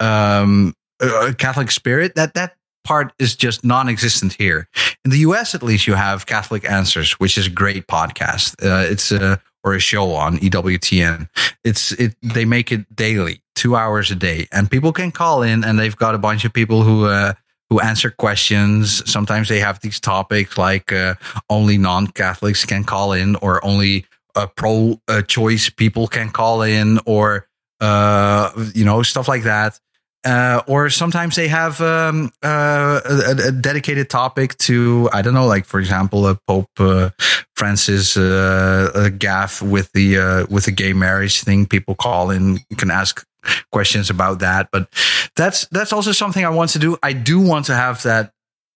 um 0.00 0.74
a 1.00 1.34
Catholic 1.34 1.70
spirit, 1.70 2.14
that 2.14 2.34
that 2.34 2.56
part 2.84 3.12
is 3.18 3.36
just 3.36 3.64
non-existent 3.64 4.34
here. 4.34 4.68
In 5.04 5.10
the 5.10 5.18
U.S., 5.18 5.54
at 5.54 5.62
least, 5.62 5.86
you 5.86 5.94
have 5.94 6.26
Catholic 6.26 6.68
Answers, 6.68 7.12
which 7.12 7.38
is 7.38 7.46
a 7.46 7.50
great 7.50 7.86
podcast. 7.86 8.54
Uh, 8.64 8.90
it's 8.90 9.12
a 9.12 9.40
or 9.68 9.74
a 9.74 9.80
show 9.80 10.12
on 10.14 10.38
EWTN. 10.38 11.28
It's 11.62 11.92
it. 11.92 12.16
They 12.22 12.44
make 12.44 12.72
it 12.72 12.94
daily, 12.94 13.42
two 13.54 13.76
hours 13.76 14.10
a 14.10 14.14
day, 14.14 14.48
and 14.50 14.70
people 14.70 14.92
can 14.92 15.12
call 15.12 15.42
in, 15.42 15.62
and 15.62 15.78
they've 15.78 15.96
got 15.96 16.14
a 16.14 16.18
bunch 16.18 16.44
of 16.44 16.52
people 16.52 16.82
who. 16.82 17.06
Uh, 17.06 17.34
who 17.70 17.80
answer 17.80 18.10
questions. 18.10 19.02
Sometimes 19.04 19.50
they 19.50 19.60
have 19.60 19.78
these 19.80 20.00
topics 20.00 20.56
like 20.56 20.90
uh, 20.90 21.16
only 21.50 21.76
non-Catholics 21.76 22.64
can 22.64 22.82
call 22.82 23.12
in, 23.12 23.36
or 23.36 23.62
only 23.62 24.06
uh, 24.34 24.46
pro-choice 24.46 25.68
people 25.68 26.06
can 26.06 26.30
call 26.30 26.62
in, 26.62 26.98
or 27.04 27.46
uh, 27.82 28.50
you 28.74 28.86
know 28.86 29.02
stuff 29.02 29.28
like 29.28 29.42
that 29.42 29.78
uh, 30.24 30.62
or 30.66 30.90
sometimes 30.90 31.36
they 31.36 31.48
have 31.48 31.80
um, 31.80 32.30
uh, 32.42 33.00
a, 33.04 33.48
a 33.48 33.52
dedicated 33.52 34.10
topic 34.10 34.56
to 34.58 35.08
I 35.12 35.22
don't 35.22 35.34
know, 35.34 35.46
like 35.46 35.64
for 35.64 35.78
example, 35.80 36.26
uh, 36.26 36.36
Pope 36.46 36.68
uh, 36.78 37.10
Francis 37.56 38.16
uh, 38.16 39.10
gaff 39.16 39.62
with 39.62 39.92
the 39.92 40.18
uh, 40.18 40.46
with 40.50 40.64
the 40.64 40.72
gay 40.72 40.92
marriage 40.92 41.42
thing. 41.42 41.66
People 41.66 41.94
call 41.94 42.30
in, 42.30 42.58
you 42.68 42.76
can 42.76 42.90
ask 42.90 43.24
questions 43.70 44.10
about 44.10 44.40
that. 44.40 44.68
But 44.72 44.88
that's 45.36 45.66
that's 45.68 45.92
also 45.92 46.12
something 46.12 46.44
I 46.44 46.50
want 46.50 46.70
to 46.70 46.78
do. 46.78 46.98
I 47.02 47.12
do 47.12 47.40
want 47.40 47.66
to 47.66 47.74
have 47.74 48.02
that 48.02 48.32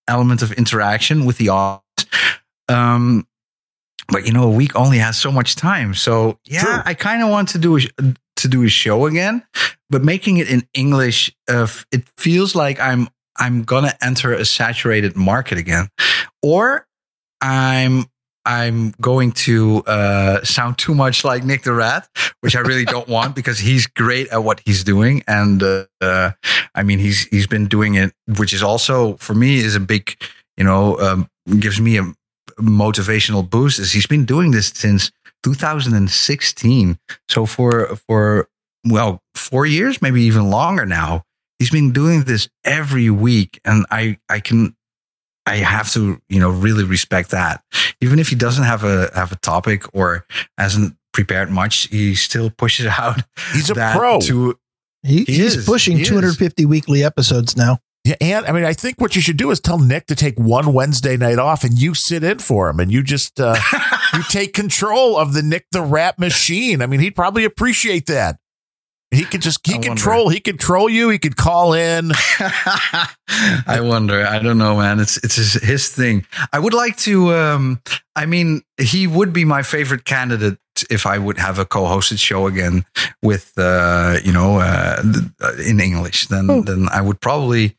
element 0.08 0.42
of 0.42 0.52
interaction 0.52 1.24
with 1.24 1.38
the 1.38 1.48
audience. 1.48 1.82
Um, 2.68 3.26
but 4.08 4.26
you 4.26 4.32
know, 4.32 4.44
a 4.44 4.50
week 4.50 4.76
only 4.76 4.98
has 4.98 5.16
so 5.16 5.32
much 5.32 5.56
time. 5.56 5.94
So 5.94 6.38
yeah, 6.44 6.62
True. 6.62 6.82
I 6.84 6.94
kind 6.94 7.22
of 7.22 7.30
want 7.30 7.48
to 7.50 7.58
do 7.58 7.78
a, 7.78 7.80
to 8.36 8.48
do 8.48 8.62
a 8.64 8.68
show 8.68 9.06
again, 9.06 9.42
but 9.92 10.02
making 10.02 10.38
it 10.38 10.50
in 10.50 10.66
English, 10.72 11.30
uh, 11.48 11.68
it 11.92 12.08
feels 12.16 12.56
like 12.56 12.80
I'm 12.80 13.08
I'm 13.36 13.62
gonna 13.62 13.94
enter 14.00 14.32
a 14.32 14.44
saturated 14.44 15.16
market 15.16 15.58
again, 15.58 15.88
or 16.42 16.86
I'm 17.42 18.06
I'm 18.44 18.94
going 19.00 19.32
to 19.32 19.82
uh, 19.86 20.42
sound 20.44 20.78
too 20.78 20.94
much 20.94 21.24
like 21.24 21.44
Nick 21.44 21.62
the 21.62 21.74
Rat, 21.74 22.08
which 22.40 22.56
I 22.56 22.60
really 22.60 22.86
don't 22.86 23.06
want 23.16 23.36
because 23.36 23.58
he's 23.58 23.86
great 23.86 24.28
at 24.28 24.42
what 24.42 24.62
he's 24.64 24.82
doing, 24.82 25.22
and 25.28 25.62
uh, 25.62 25.84
uh, 26.00 26.32
I 26.74 26.82
mean 26.82 26.98
he's 26.98 27.26
he's 27.26 27.46
been 27.46 27.66
doing 27.66 27.94
it, 27.94 28.12
which 28.38 28.54
is 28.54 28.62
also 28.62 29.16
for 29.16 29.34
me 29.34 29.56
is 29.56 29.76
a 29.76 29.80
big, 29.80 30.16
you 30.56 30.64
know, 30.64 30.98
um, 30.98 31.28
gives 31.60 31.80
me 31.80 31.98
a 31.98 32.04
motivational 32.58 33.48
boost. 33.48 33.78
Is 33.78 33.92
he's 33.92 34.06
been 34.06 34.24
doing 34.24 34.52
this 34.52 34.68
since 34.68 35.12
2016, 35.42 36.98
so 37.28 37.46
for 37.46 37.94
for 38.08 38.48
well 38.86 39.22
four 39.34 39.66
years, 39.66 40.00
maybe 40.02 40.22
even 40.22 40.50
longer 40.50 40.86
now. 40.86 41.22
He's 41.58 41.70
been 41.70 41.92
doing 41.92 42.24
this 42.24 42.48
every 42.64 43.10
week, 43.10 43.60
and 43.64 43.86
I 43.90 44.18
I 44.28 44.40
can 44.40 44.74
I 45.46 45.56
have 45.56 45.92
to, 45.92 46.20
you 46.28 46.40
know, 46.40 46.50
really 46.50 46.84
respect 46.84 47.30
that. 47.30 47.62
Even 48.00 48.18
if 48.18 48.28
he 48.28 48.36
doesn't 48.36 48.64
have 48.64 48.84
a 48.84 49.10
have 49.14 49.32
a 49.32 49.36
topic 49.36 49.84
or 49.94 50.24
hasn't 50.58 50.96
prepared 51.12 51.50
much, 51.50 51.88
he 51.88 52.14
still 52.14 52.50
pushes 52.50 52.86
out. 52.98 53.22
He's 53.52 53.70
a 53.70 53.74
that 53.74 53.96
pro. 53.96 54.20
To 54.20 54.58
He, 55.02 55.24
He 55.24 55.34
he's 55.34 55.56
is. 55.56 55.64
pushing 55.66 55.96
He 55.96 56.02
is. 56.02 56.08
250 56.08 56.64
weekly 56.66 57.04
episodes 57.04 57.56
now. 57.56 57.78
Yeah, 58.04 58.16
and 58.20 58.46
I 58.46 58.50
mean, 58.52 58.64
I 58.64 58.72
think 58.72 59.00
what 59.00 59.14
you 59.14 59.22
should 59.22 59.36
do 59.36 59.52
is 59.52 59.60
tell 59.60 59.78
Nick 59.78 60.06
to 60.06 60.16
take 60.16 60.36
one 60.36 60.72
Wednesday 60.72 61.16
night 61.16 61.38
off, 61.38 61.62
and 61.62 61.78
you 61.80 61.94
sit 61.94 62.24
in 62.24 62.40
for 62.40 62.68
him, 62.68 62.80
and 62.80 62.90
you 62.90 63.00
just 63.04 63.38
uh, 63.38 63.54
you 64.14 64.24
take 64.28 64.54
control 64.54 65.16
of 65.16 65.34
the 65.34 65.42
Nick 65.42 65.66
the 65.70 65.82
Rat 65.82 66.18
machine. 66.18 66.82
I 66.82 66.86
mean, 66.86 66.98
he'd 66.98 67.14
probably 67.14 67.44
appreciate 67.44 68.06
that. 68.06 68.38
He 69.12 69.24
could 69.24 69.42
just 69.42 69.60
he 69.66 69.74
I 69.74 69.76
wonder. 69.76 69.88
control 69.88 70.28
he 70.30 70.40
control 70.40 70.88
you. 70.88 71.10
He 71.10 71.18
could 71.18 71.36
call 71.36 71.74
in. 71.74 72.10
I 73.66 73.80
wonder. 73.82 74.26
I 74.26 74.38
don't 74.38 74.58
know, 74.58 74.76
man. 74.78 75.00
It's 75.00 75.16
it's 75.18 75.36
his, 75.36 75.52
his 75.54 75.88
thing. 75.88 76.24
I 76.52 76.58
would 76.58 76.74
like 76.74 76.96
to. 76.98 77.32
Um, 77.34 77.80
I 78.16 78.26
mean, 78.26 78.62
he 78.80 79.06
would 79.06 79.32
be 79.32 79.44
my 79.44 79.62
favorite 79.62 80.04
candidate 80.04 80.58
if 80.90 81.06
I 81.06 81.18
would 81.18 81.38
have 81.38 81.58
a 81.58 81.64
co-hosted 81.64 82.18
show 82.18 82.46
again 82.46 82.84
with 83.22 83.52
uh, 83.58 84.18
you 84.24 84.32
know 84.32 84.58
uh, 84.58 85.02
uh, 85.40 85.52
in 85.66 85.80
English, 85.80 86.28
then 86.28 86.50
Oh. 86.50 86.62
then 86.62 86.88
I 86.90 87.00
would 87.00 87.20
probably 87.20 87.76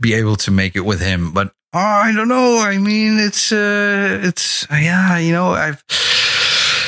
be 0.00 0.14
able 0.14 0.36
to 0.36 0.50
make 0.50 0.76
it 0.76 0.84
with 0.84 1.00
him. 1.00 1.32
But 1.32 1.52
oh, 1.74 1.78
I 1.78 2.12
don't 2.14 2.28
know. 2.28 2.58
I 2.60 2.78
mean, 2.78 3.18
it's 3.18 3.50
uh, 3.52 4.20
it's 4.22 4.66
yeah, 4.70 5.18
you 5.18 5.32
know, 5.32 5.48
I've 5.52 5.82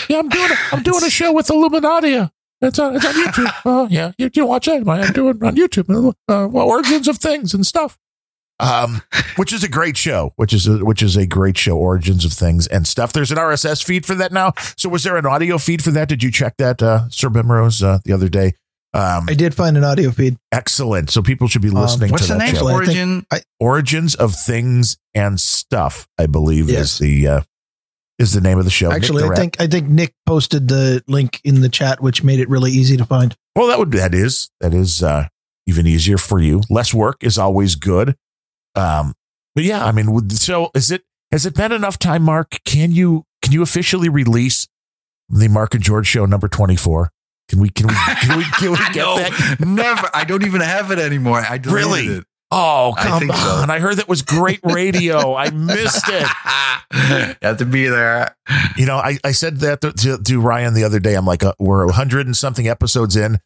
Yeah, 0.09 0.19
I'm 0.21 0.29
doing. 0.29 0.51
A, 0.51 0.57
I'm 0.77 0.83
doing 0.83 1.05
a 1.05 1.11
show 1.11 1.33
with 1.33 1.49
Illuminatia. 1.49 2.31
It's 2.61 2.79
on. 2.79 2.97
It's 2.97 3.05
on 3.05 3.13
YouTube. 3.15 3.53
Oh 3.65 3.87
yeah, 3.91 4.13
you 4.19 4.31
can 4.31 4.47
watch 4.47 4.67
it. 4.69 4.87
I'm 4.89 5.13
doing 5.13 5.37
it 5.37 5.43
on 5.43 5.57
YouTube. 5.57 6.15
Uh, 6.29 6.49
well, 6.51 6.67
origins 6.69 7.07
of 7.09 7.19
things 7.19 7.55
and 7.55 7.67
stuff. 7.67 7.99
Um, 8.61 9.03
which 9.37 9.53
is 9.53 9.63
a 9.63 9.69
great 9.69 9.97
show. 9.97 10.33
Which 10.37 10.53
is 10.53 10.67
a, 10.67 10.85
which 10.85 11.01
is 11.03 11.17
a 11.17 11.27
great 11.27 11.57
show. 11.57 11.77
Origins 11.79 12.25
of 12.25 12.33
things 12.33 12.67
and 12.67 12.87
stuff. 12.89 13.13
There's 13.13 13.31
an 13.31 13.39
RSS 13.39 13.85
feed 13.85 14.05
for 14.05 14.15
that 14.17 14.33
now. 14.33 14.53
So 14.77 14.89
was 14.89 15.05
there 15.05 15.17
an 15.17 15.27
audio 15.27 15.59
feed 15.59 15.83
for 15.85 15.93
that? 15.93 16.09
Did 16.09 16.23
you 16.25 16.33
check 16.33 16.57
that, 16.59 16.83
uh, 16.83 17.09
Sir 17.11 17.29
Bemrose, 17.29 17.83
uh, 17.85 17.99
the 18.05 18.13
other 18.13 18.29
day? 18.29 18.55
Um, 18.95 19.27
I 19.29 19.35
did 19.35 19.55
find 19.55 19.77
an 19.77 19.85
audio 19.85 20.11
feed. 20.11 20.37
excellent. 20.51 21.11
So 21.11 21.23
people 21.23 21.47
should 21.47 21.63
be 21.63 21.71
listening 21.71 22.11
what's 22.11 22.27
to 22.27 22.33
the 22.33 22.39
that 22.39 22.45
name? 22.47 22.55
show. 22.57 22.69
Actually, 22.69 22.75
I 22.75 22.87
think- 22.87 23.27
Origin. 23.31 23.43
Origins 23.61 24.15
of 24.17 24.35
things 24.35 24.97
and 25.15 25.39
stuff. 25.39 26.09
I 26.19 26.27
believe 26.27 26.69
Yes. 26.69 26.95
is 26.95 26.99
the 26.99 27.29
uh, 27.29 27.41
is 28.19 28.33
the 28.33 28.41
name 28.41 28.59
of 28.59 28.65
the 28.65 28.71
show. 28.71 28.89
Nick 28.89 28.97
Actually, 28.97 29.25
I 29.25 29.35
think 29.35 29.61
I 29.61 29.67
think 29.67 29.89
Nick 29.89 30.15
posted 30.27 30.69
the 30.69 31.03
link 31.07 31.41
in 31.45 31.61
the 31.61 31.69
chat, 31.69 32.03
which 32.03 32.23
made 32.25 32.41
it 32.41 32.49
really 32.49 32.71
easy 32.71 32.97
to 32.97 33.05
find. 33.05 33.37
Well, 33.55 33.69
that 33.69 33.79
would 33.79 33.93
that 33.93 34.15
is 34.15 34.51
that 34.61 34.75
is 34.75 35.03
uh, 35.03 35.29
even 35.67 35.87
easier 35.87 36.19
for 36.19 36.41
you. 36.41 36.63
Less 36.69 36.93
work 36.93 37.23
is 37.23 37.39
always 37.39 37.75
good. 37.75 38.17
Um, 38.75 39.15
but 39.55 39.65
yeah, 39.65 39.85
I 39.85 39.93
mean, 39.93 40.31
so 40.31 40.71
is 40.75 40.91
it? 40.91 41.03
Has 41.33 41.45
it 41.45 41.55
been 41.55 41.73
enough 41.73 41.99
time, 41.99 42.23
Mark? 42.23 42.59
Can 42.65 42.93
you 42.93 43.25
can 43.43 43.53
you 43.53 43.63
officially 43.63 44.09
release 44.09 44.67
the 45.29 45.49
Mark 45.49 45.75
and 45.75 45.83
George 45.83 46.07
show 46.07 46.27
number 46.27 46.49
twenty 46.49 46.77
four? 46.77 47.11
Can 47.49 47.61
we 47.61 47.71
can 47.71 47.87
we 47.87 47.95
can 47.95 48.39
we, 48.39 48.45
can 48.45 48.71
we 48.73 48.77
get 48.93 48.97
no, 48.97 49.17
that? 49.19 49.57
never. 49.61 50.11
I 50.13 50.25
don't 50.25 50.45
even 50.45 50.61
have 50.61 50.91
it 50.91 50.99
anymore. 50.99 51.39
I 51.49 51.59
deleted 51.59 51.75
Really? 51.89 52.07
it. 52.19 52.25
Oh 52.51 52.95
I 52.97 53.03
come 53.03 53.19
think 53.21 53.35
so. 53.35 53.49
on! 53.49 53.71
I 53.71 53.79
heard 53.79 53.97
that 53.99 54.09
was 54.09 54.23
great 54.23 54.61
radio. 54.65 55.35
I 55.35 55.51
missed 55.51 56.05
it. 56.09 56.27
you 56.93 57.35
have 57.43 57.59
to 57.59 57.67
be 57.67 57.87
there. 57.89 58.35
You 58.77 58.87
know, 58.87 58.97
I, 58.97 59.19
I 59.23 59.33
said 59.33 59.59
that 59.59 59.83
to, 59.83 59.93
to, 59.93 60.19
to 60.23 60.41
Ryan 60.41 60.73
the 60.75 60.85
other 60.85 60.99
day. 60.99 61.15
I'm 61.15 61.27
like, 61.27 61.43
uh, 61.45 61.53
we're 61.59 61.87
a 61.87 61.93
hundred 61.93 62.25
and 62.27 62.35
something 62.37 62.67
episodes 62.67 63.17
in, 63.17 63.39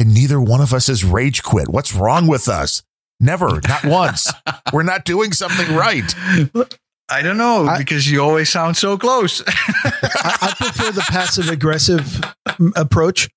and 0.00 0.12
neither 0.12 0.40
one 0.40 0.60
of 0.60 0.74
us 0.74 0.88
has 0.88 1.04
rage 1.04 1.44
quit. 1.44 1.68
What's 1.68 1.94
wrong 1.94 2.26
with 2.26 2.48
us? 2.48 2.82
Never, 3.20 3.60
not 3.68 3.84
once. 3.84 4.32
we're 4.72 4.82
not 4.82 5.04
doing 5.04 5.32
something 5.32 5.76
right. 5.76 6.12
I 7.10 7.22
don't 7.22 7.38
know 7.38 7.66
I- 7.66 7.78
because 7.78 8.10
you 8.10 8.20
always 8.22 8.48
sound 8.50 8.76
so 8.76 8.98
close. 8.98 9.40
I, 9.48 10.38
I 10.42 10.54
prefer 10.56 10.90
the 10.90 11.04
passive 11.08 11.48
aggressive 11.48 12.20
approach. 12.74 13.28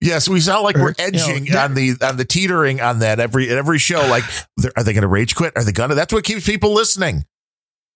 Yes, 0.00 0.28
we 0.28 0.40
sound 0.40 0.64
like 0.64 0.76
we're 0.76 0.90
Or, 0.90 0.94
you 0.98 1.12
know, 1.12 1.26
edging 1.26 1.56
on 1.56 1.74
the 1.74 1.96
on 2.02 2.16
the 2.16 2.24
teetering 2.24 2.80
on 2.80 3.00
that 3.00 3.20
every 3.20 3.48
every 3.50 3.78
show. 3.78 4.06
Like, 4.06 4.24
are 4.76 4.82
they 4.82 4.92
going 4.92 5.02
to 5.02 5.08
rage 5.08 5.34
quit? 5.34 5.52
Are 5.56 5.64
they 5.64 5.72
going 5.72 5.90
to? 5.90 5.94
That's 5.94 6.12
what 6.12 6.24
keeps 6.24 6.44
people 6.46 6.72
listening. 6.74 7.24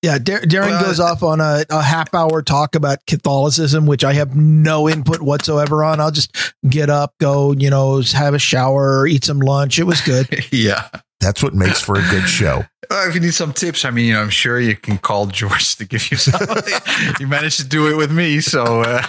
Yeah, 0.03 0.19
Dar- 0.19 0.41
Darren 0.41 0.71
Well, 0.71 0.85
goes 0.85 0.99
off 0.99 1.23
on 1.23 1.41
a, 1.41 1.65
a 1.71 1.81
half 1.81 2.13
hour 2.13 2.43
talk 2.43 2.75
about 2.75 2.99
Catholicism, 3.07 3.87
which 3.87 4.03
I 4.03 4.15
have 4.15 4.35
no 4.35 4.89
input 4.89 5.23
whatsoever 5.23 5.85
on. 5.85 6.01
I'll 6.01 6.11
just 6.11 6.37
get 6.69 6.91
up, 6.91 7.15
go, 7.19 7.53
you 7.53 7.71
know, 7.71 8.03
have 8.13 8.35
a 8.35 8.39
shower, 8.39 9.07
eat 9.07 9.25
some 9.25 9.39
lunch. 9.39 9.79
It 9.79 9.85
was 9.85 10.01
good. 10.01 10.45
yeah. 10.53 10.89
That's 11.21 11.41
what 11.41 11.55
makes 11.55 11.81
for 11.81 11.95
a 11.95 12.03
good 12.11 12.29
show. 12.29 12.65
Well, 12.91 13.09
if 13.09 13.15
you 13.15 13.21
need 13.23 13.33
some 13.33 13.55
tips, 13.55 13.87
I 13.87 13.91
mean, 13.91 14.07
you 14.09 14.13
know, 14.13 14.21
I'm 14.21 14.29
sure 14.29 14.61
you 14.61 14.77
can 14.77 14.99
call 14.99 15.25
George 15.27 15.77
to 15.77 15.87
give 15.87 16.11
you 16.11 16.19
some. 16.19 16.39
you 17.21 17.27
managed 17.27 17.59
to 17.61 17.67
do 17.67 17.89
it 17.89 17.97
with 17.97 18.13
me, 18.13 18.43
so 18.43 18.83
uh, 18.83 19.03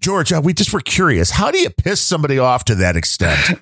George, 0.00 0.32
uh, 0.32 0.40
we 0.42 0.54
just 0.54 0.72
were 0.72 0.80
curious. 0.80 1.30
How 1.32 1.50
do 1.50 1.58
you 1.58 1.68
piss 1.68 2.00
somebody 2.00 2.38
off 2.38 2.64
to 2.66 2.74
that 2.76 2.96
extent? 2.96 3.60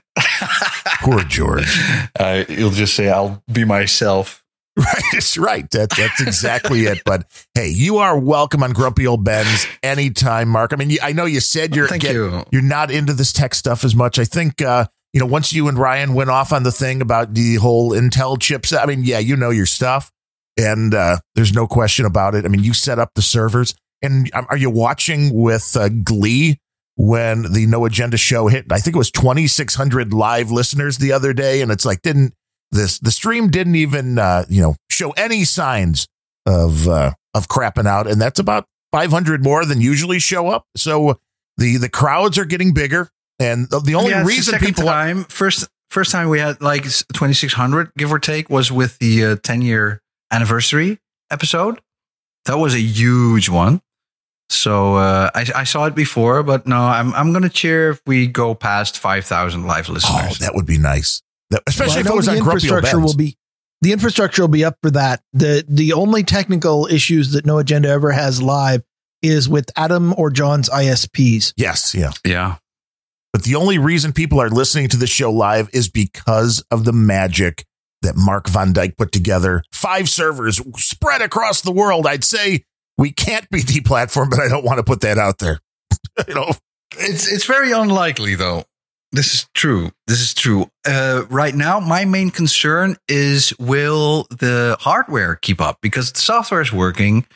Poor 1.01 1.25
George. 1.25 1.81
uh, 2.21 2.45
you'll 2.49 2.71
just 2.71 2.95
say, 2.95 3.09
"I'll 3.09 3.43
be 3.51 3.65
myself." 3.65 4.45
Right, 4.77 5.03
it's 5.13 5.37
right. 5.37 5.69
That, 5.73 5.91
that's 5.91 6.21
exactly 6.23 6.87
it. 6.87 7.03
But 7.05 7.27
hey, 7.55 7.69
you 7.69 7.99
are 7.99 8.19
welcome 8.19 8.63
on 8.63 8.73
Grumpy 8.73 9.07
Old 9.07 9.25
Bens 9.25 9.67
anytime, 9.83 10.49
Mark. 10.49 10.73
I 10.73 10.77
mean, 10.77 10.97
I 11.03 11.13
know 11.13 11.27
you 11.27 11.41
said 11.41 11.75
you're 11.77 11.89
Thank 11.89 12.03
get- 12.03 12.15
you. 12.15 12.45
you're 12.51 12.63
not 12.63 12.91
into 12.91 13.13
this 13.13 13.33
tech 13.33 13.55
stuff 13.55 13.85
as 13.85 13.95
much. 13.95 14.19
I 14.19 14.25
think 14.25 14.63
uh, 14.63 14.87
you 15.13 15.21
know 15.21 15.27
once 15.27 15.53
you 15.53 15.69
and 15.69 15.77
Ryan 15.77 16.15
went 16.15 16.31
off 16.31 16.53
on 16.53 16.63
the 16.63 16.73
thing 16.73 17.03
about 17.03 17.35
the 17.35 17.57
whole 17.57 17.91
Intel 17.91 18.41
chips. 18.41 18.73
I 18.73 18.87
mean, 18.87 19.03
yeah, 19.05 19.19
you 19.19 19.37
know 19.37 19.51
your 19.51 19.67
stuff, 19.67 20.11
and 20.57 20.95
uh, 20.95 21.19
there's 21.35 21.53
no 21.53 21.67
question 21.67 22.07
about 22.07 22.35
it. 22.35 22.45
I 22.45 22.49
mean, 22.49 22.63
you 22.65 22.73
set 22.73 22.99
up 22.99 23.11
the 23.15 23.23
servers, 23.23 23.75
and 24.01 24.31
um, 24.35 24.47
are 24.49 24.57
you 24.57 24.71
watching 24.71 25.35
with 25.35 25.77
uh, 25.77 25.89
Glee? 25.89 26.59
When 26.97 27.51
the 27.53 27.65
No 27.65 27.87
Agenda 27.87 28.19
show 28.19 28.49
hit, 28.49 28.67
I 28.71 28.79
think 28.79 28.95
it 28.95 28.99
was 28.99 29.11
2,600 29.11 30.13
live 30.13 30.51
listeners 30.51 30.99
the 30.99 31.13
other 31.13 31.33
day, 31.33 31.63
and 31.63 31.73
it's 31.73 31.87
like 31.87 32.03
didn't 32.03 32.35
this 32.73 32.99
the 32.99 33.11
stream 33.11 33.49
didn't 33.49 33.77
even 33.77 34.19
uh, 34.19 34.45
you 34.49 34.63
know 34.63 34.77
show 34.91 35.11
any 35.13 35.45
signs 35.45 36.07
of 36.47 36.89
uh, 36.89 37.13
of 37.35 37.49
crapping 37.49 37.87
out, 37.87 38.07
and 38.07 38.21
that's 38.21 38.39
about 38.39 38.67
500 38.93 39.43
more 39.43 39.65
than 39.65 39.81
usually 39.81 40.19
show 40.19 40.49
up. 40.49 40.65
So 40.77 41.21
the 41.57 41.77
the 41.77 41.89
crowds 41.89 42.39
are 42.39 42.45
getting 42.45 42.73
bigger, 42.73 43.09
and 43.39 43.69
the, 43.71 43.81
the 43.81 43.95
only 43.95 44.11
Yeah, 44.11 44.21
the 44.21 44.27
reason 44.27 44.53
second 44.53 44.67
people 44.67 44.89
are, 44.89 44.93
time 44.93 45.25
first 45.25 45.69
first 45.91 46.13
time 46.13 46.29
we 46.29 46.39
had 46.39 46.61
like 46.61 46.85
2600 46.85 47.93
give 47.97 48.13
or 48.13 48.19
take 48.19 48.49
was 48.49 48.71
with 48.71 48.99
the 48.99 49.25
uh, 49.25 49.37
10 49.43 49.63
year 49.63 50.01
anniversary 50.31 50.99
episode. 51.31 51.81
That 52.47 52.59
was 52.59 52.75
a 52.75 52.81
huge 52.81 53.49
one. 53.49 53.81
So 54.49 54.97
uh, 54.97 55.31
I, 55.35 55.47
I 55.55 55.65
saw 55.65 55.85
it 55.87 55.95
before, 55.95 56.43
but 56.43 56.67
no, 56.67 56.77
I'm 56.81 57.15
I'm 57.15 57.33
gonna 57.33 57.49
cheer 57.49 57.91
if 57.91 58.03
we 58.07 58.27
go 58.27 58.55
past 58.55 58.99
5,000 58.99 59.65
live 59.65 59.89
listeners. 59.89 60.13
oh 60.13 60.17
listeners. 60.17 60.39
that 60.41 60.55
would 60.55 60.67
be 60.67 60.79
nice, 60.79 61.23
That- 61.51 61.63
especially 61.67 61.95
Well, 61.95 62.01
if 62.01 62.07
know 62.07 62.13
it 62.13 62.17
was 62.17 62.29
on 62.29 62.35
Grumpy 62.39 62.51
infrastructure 62.67 62.97
Ben's. 62.99 63.05
will 63.13 63.17
be 63.17 63.37
the 63.83 63.93
infrastructure 63.93 64.43
will 64.43 64.49
be 64.49 64.65
up 64.65 64.77
for 64.83 64.91
that. 64.93 65.23
The 65.33 65.65
the 65.69 65.93
only 65.95 66.23
technical 66.23 66.87
issues 66.87 67.33
that 67.33 67.47
No 67.47 67.59
Agenda 67.59 67.89
ever 67.89 68.13
has 68.13 68.43
live 68.43 68.83
is 69.23 69.49
with 69.49 69.71
Adam 69.77 70.15
or 70.17 70.31
John's 70.31 70.69
ISPs. 70.71 71.53
Yes, 71.57 71.95
yeah. 71.95 72.13
yeah, 72.27 72.57
But 73.35 73.43
the 73.45 73.55
only 73.55 73.77
reason 73.79 74.13
people 74.15 74.41
are 74.41 74.49
listening 74.49 74.89
to 74.89 74.97
the 74.97 75.07
show 75.07 75.31
live 75.31 75.69
is 75.75 75.89
because 75.91 76.63
of 76.71 76.85
the 76.85 76.93
magic 76.93 77.67
that 78.03 78.17
Mark 78.17 78.49
Van 78.49 78.73
Dijk 78.73 78.97
put 78.97 79.13
together. 79.13 79.63
Five 79.73 80.09
servers 80.09 80.59
spread 80.77 81.21
across 81.21 81.61
the 81.61 81.71
world. 81.73 82.07
I'd 82.07 82.25
say 82.25 82.65
we 82.97 83.13
can't 83.13 83.49
be 83.51 83.61
deplatformed, 83.61 84.31
but 84.31 84.41
I 84.41 84.49
don't 84.49 84.65
want 84.65 84.79
to 84.79 84.85
put 84.85 85.03
that 85.03 85.19
out 85.19 85.39
there. 85.39 85.61
you 86.29 86.35
know, 86.35 86.51
it's 86.99 87.31
it's 87.31 87.45
very 87.45 87.73
unlikely 87.73 88.35
though. 88.37 88.65
This 89.13 89.35
is 89.35 89.49
true. 89.55 89.91
This 90.07 90.21
is 90.21 90.35
true. 90.35 90.71
Uh, 90.87 91.25
right 91.31 91.55
now, 91.55 91.81
my 91.81 92.05
main 92.05 92.31
concern 92.31 92.97
is 93.09 93.53
will 93.59 94.27
the 94.31 94.77
hardware 94.81 95.35
keep 95.37 95.61
up 95.61 95.79
because 95.83 96.13
the 96.13 96.21
software 96.21 96.61
is 96.61 96.73
working. 96.73 97.27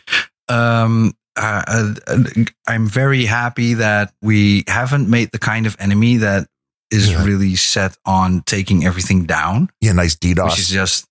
Um, 0.49 1.15
uh, 1.37 1.63
uh, 2.07 2.25
I'm 2.69 2.87
very 2.87 3.25
happy 3.25 3.75
that 3.75 4.13
we 4.23 4.63
haven't 4.69 5.09
made 5.09 5.33
the 5.33 5.39
kind 5.41 5.67
of 5.67 5.77
enemy 5.81 6.19
that 6.19 6.47
is 6.93 7.11
Yeah. 7.11 7.25
really 7.25 7.57
set 7.57 7.97
on 8.05 8.43
taking 8.47 8.85
everything 8.85 9.25
down, 9.27 9.69
yeah, 9.81 9.93
nice 9.93 10.15
which 10.23 10.31
is 10.31 10.37
DDoS. 10.37 10.71
just 10.71 11.07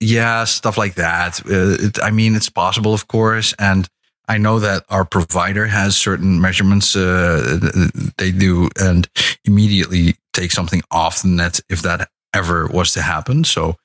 yeah, 0.00 0.44
stuff 0.44 0.76
like 0.76 0.96
that. 0.96 1.40
Uh, 1.46 1.86
it, 1.86 1.98
I 2.02 2.10
mean, 2.10 2.34
it's 2.36 2.50
possible, 2.50 2.92
of 2.92 3.08
course, 3.08 3.54
and 3.58 3.88
I 4.28 4.38
know 4.38 4.58
that 4.58 4.84
our 4.88 5.04
provider 5.04 5.66
has 5.66 5.96
certain 5.96 6.40
measurements 6.40 6.96
uh, 6.96 7.58
they 8.18 8.32
do, 8.32 8.68
and 8.78 9.08
immediately 9.44 10.16
take 10.32 10.50
something 10.50 10.82
off 10.90 11.22
the 11.22 11.28
net 11.28 11.60
if 11.68 11.82
that 11.82 12.08
ever 12.34 12.66
was 12.66 12.92
to 12.92 13.02
happen. 13.02 13.44
So, 13.44 13.76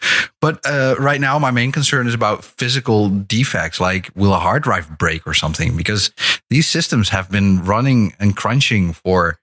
but 0.41 0.59
uh, 0.65 0.95
right 0.99 1.21
now, 1.21 1.37
my 1.39 1.51
main 1.51 1.71
concern 1.71 2.07
is 2.07 2.13
about 2.13 2.43
physical 2.43 3.09
defects, 3.09 3.79
like 3.79 4.09
will 4.15 4.33
a 4.33 4.39
hard 4.39 4.63
drive 4.63 4.97
break 4.97 5.25
or 5.27 5.33
something, 5.33 5.77
because 5.77 6.11
these 6.49 6.67
systems 6.67 7.09
have 7.09 7.31
been 7.31 7.63
running 7.63 8.13
and 8.19 8.35
crunching 8.35 8.93
for 8.93 9.37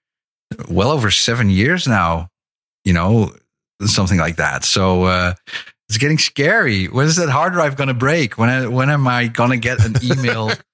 well 0.69 0.91
over 0.91 1.11
seven 1.11 1.49
years 1.49 1.87
now. 1.87 2.29
You 2.83 2.93
know, 2.93 3.33
something 3.83 4.17
like 4.17 4.37
that. 4.37 4.65
So. 4.65 5.03
Uh, 5.03 5.33
it's 5.87 5.97
getting 5.97 6.19
scary. 6.19 6.85
When 6.85 7.07
is 7.07 7.15
that 7.15 7.29
hard 7.29 7.53
drive 7.53 7.75
going 7.75 7.87
to 7.87 7.95
break? 7.95 8.37
When 8.37 8.71
when 8.71 8.91
am 8.91 9.07
I 9.07 9.25
going 9.25 9.49
to 9.49 9.57
get 9.57 9.83
an 9.83 9.95
email? 10.03 10.51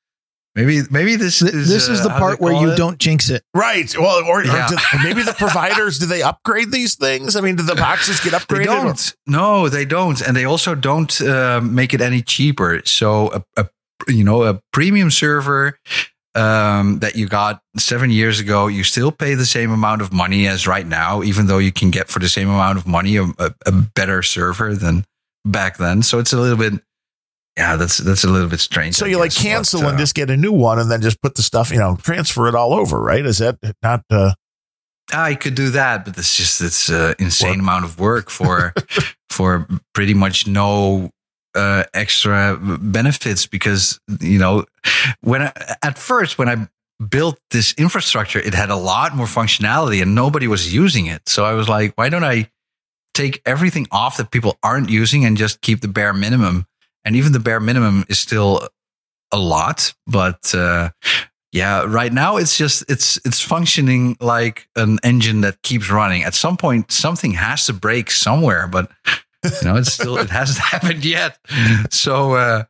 maybe 0.56 0.82
maybe 0.90 1.16
this 1.16 1.40
Th- 1.40 1.54
is 1.54 1.70
this 1.70 1.88
is 1.88 2.00
uh, 2.02 2.04
the 2.04 2.10
part 2.12 2.40
where 2.40 2.54
you 2.54 2.72
it? 2.72 2.78
don't 2.78 2.98
jinx 2.98 3.30
it. 3.30 3.44
Right. 3.54 3.94
Well, 3.98 4.24
or, 4.26 4.40
or 4.40 4.44
do- 4.44 4.76
maybe 5.04 5.22
the 5.24 5.34
providers 5.38 6.00
do 6.00 6.06
they 6.06 6.22
upgrade 6.22 6.72
these 6.72 6.96
things? 6.96 7.36
I 7.36 7.42
mean, 7.42 7.56
do 7.56 7.64
the 7.64 7.76
boxes 7.76 8.20
get 8.20 8.32
They 8.32 8.38
upgraded? 8.38 8.66
don't. 8.66 9.16
No, 9.28 9.70
they 9.70 9.86
don't, 9.86 10.22
and 10.22 10.36
they 10.36 10.46
also 10.46 10.76
don't 10.76 11.22
uh, 11.22 11.62
make 11.62 11.94
it 11.94 12.02
any 12.02 12.22
cheaper. 12.22 12.82
So 12.86 13.32
a, 13.34 13.44
a 13.58 13.68
you 14.08 14.24
know 14.24 14.44
a 14.44 14.60
premium 14.74 15.12
server 15.12 15.78
um, 16.36 17.00
that 17.00 17.16
you 17.16 17.28
got 17.28 17.62
seven 17.78 18.10
years 18.12 18.40
ago, 18.42 18.68
you 18.68 18.84
still 18.84 19.12
pay 19.12 19.36
the 19.36 19.46
same 19.46 19.72
amount 19.72 20.02
of 20.02 20.12
money 20.12 20.48
as 20.48 20.68
right 20.68 20.86
now, 20.86 21.24
even 21.24 21.48
though 21.48 21.60
you 21.60 21.72
can 21.72 21.92
get 21.92 22.10
for 22.10 22.20
the 22.20 22.28
same 22.28 22.50
amount 22.50 22.78
of 22.78 22.86
money 22.86 23.16
a, 23.18 23.24
a, 23.24 23.54
a 23.66 23.72
better 23.72 24.22
server 24.22 24.76
than 24.76 25.06
back 25.46 25.78
then. 25.78 26.02
So 26.04 26.20
it's 26.20 26.34
a 26.34 26.38
little 26.40 26.58
bit 26.58 26.82
yeah, 27.58 27.76
that's 27.76 27.98
that's 27.98 28.24
a 28.24 28.30
little 28.30 28.50
bit 28.50 28.60
strange. 28.60 28.96
So 28.96 29.06
I 29.06 29.10
you 29.10 29.18
like 29.18 29.34
cancel 29.34 29.82
but, 29.82 29.90
and 29.90 29.96
uh, 29.96 30.00
just 30.00 30.16
get 30.16 30.30
a 30.30 30.38
new 30.38 30.52
one 30.52 30.80
and 30.80 30.92
then 30.92 31.02
just 31.02 31.22
put 31.22 31.36
the 31.36 31.42
stuff, 31.42 31.72
you 31.72 31.80
know, 31.80 31.98
transfer 32.02 32.48
it 32.48 32.56
all 32.56 32.74
over, 32.74 33.00
right? 33.00 33.26
Is 33.26 33.38
that 33.38 33.58
not 33.82 34.04
uh 34.10 34.34
I 35.14 35.36
could 35.36 35.56
do 35.56 35.70
that, 35.70 36.06
but 36.06 36.18
it's 36.18 36.36
just 36.36 36.62
it's 36.62 36.90
an 36.90 37.16
insane 37.20 37.52
Work. 37.52 37.60
amount 37.60 37.86
of 37.86 38.00
work 38.00 38.30
for 38.30 38.74
for 39.30 39.68
pretty 39.94 40.14
much 40.14 40.48
no 40.48 41.12
uh, 41.56 41.86
extra 41.94 42.58
benefits 42.60 43.46
because 43.46 44.00
you 44.20 44.40
know 44.40 44.66
when 45.22 45.44
I, 45.44 45.54
at 45.82 45.98
first 45.98 46.38
when 46.38 46.50
I 46.50 46.68
built 47.10 47.40
this 47.52 47.74
infrastructure, 47.78 48.40
it 48.40 48.54
had 48.54 48.70
a 48.70 48.76
lot 48.76 49.16
more 49.16 49.26
functionality 49.26 50.02
and 50.02 50.16
nobody 50.16 50.48
was 50.48 50.74
using 50.74 51.08
it. 51.08 51.28
So 51.28 51.46
I 51.46 51.54
was 51.54 51.68
like, 51.70 51.94
why 51.96 52.10
don't 52.10 52.24
I 52.24 52.50
take 53.14 53.42
everything 53.46 53.88
off 53.92 54.18
that 54.18 54.32
people 54.32 54.58
aren't 54.64 54.90
using 54.90 55.26
and 55.26 55.38
just 55.38 55.62
keep 55.62 55.82
the 55.82 55.88
bare 55.88 56.14
minimum? 56.14 56.66
And 57.06 57.16
even 57.16 57.32
the 57.32 57.40
bare 57.40 57.60
minimum 57.60 58.06
is 58.10 58.20
still 58.20 58.68
a 59.32 59.38
lot, 59.38 59.94
but 60.08 60.54
uh, 60.54 60.90
yeah, 61.52 61.86
right 61.88 62.12
now 62.12 62.38
it's 62.38 62.58
just 62.58 62.84
it's 62.90 63.18
it's 63.26 63.42
functioning 63.42 64.18
like 64.20 64.68
an 64.76 65.00
engine 65.04 65.42
that 65.42 65.62
keeps 65.62 65.90
running. 65.90 66.24
At 66.24 66.34
some 66.34 66.58
point, 66.58 66.92
something 66.92 67.32
has 67.34 67.66
to 67.68 67.74
break 67.74 68.12
somewhere, 68.12 68.68
but 68.68 68.92
you 69.44 69.52
know, 69.64 69.76
it's 69.78 69.94
still 69.94 70.18
it 70.18 70.30
hasn't 70.30 70.60
happened 70.72 71.06
yet. 71.06 71.38
So 71.92 72.34
uh, 72.34 72.64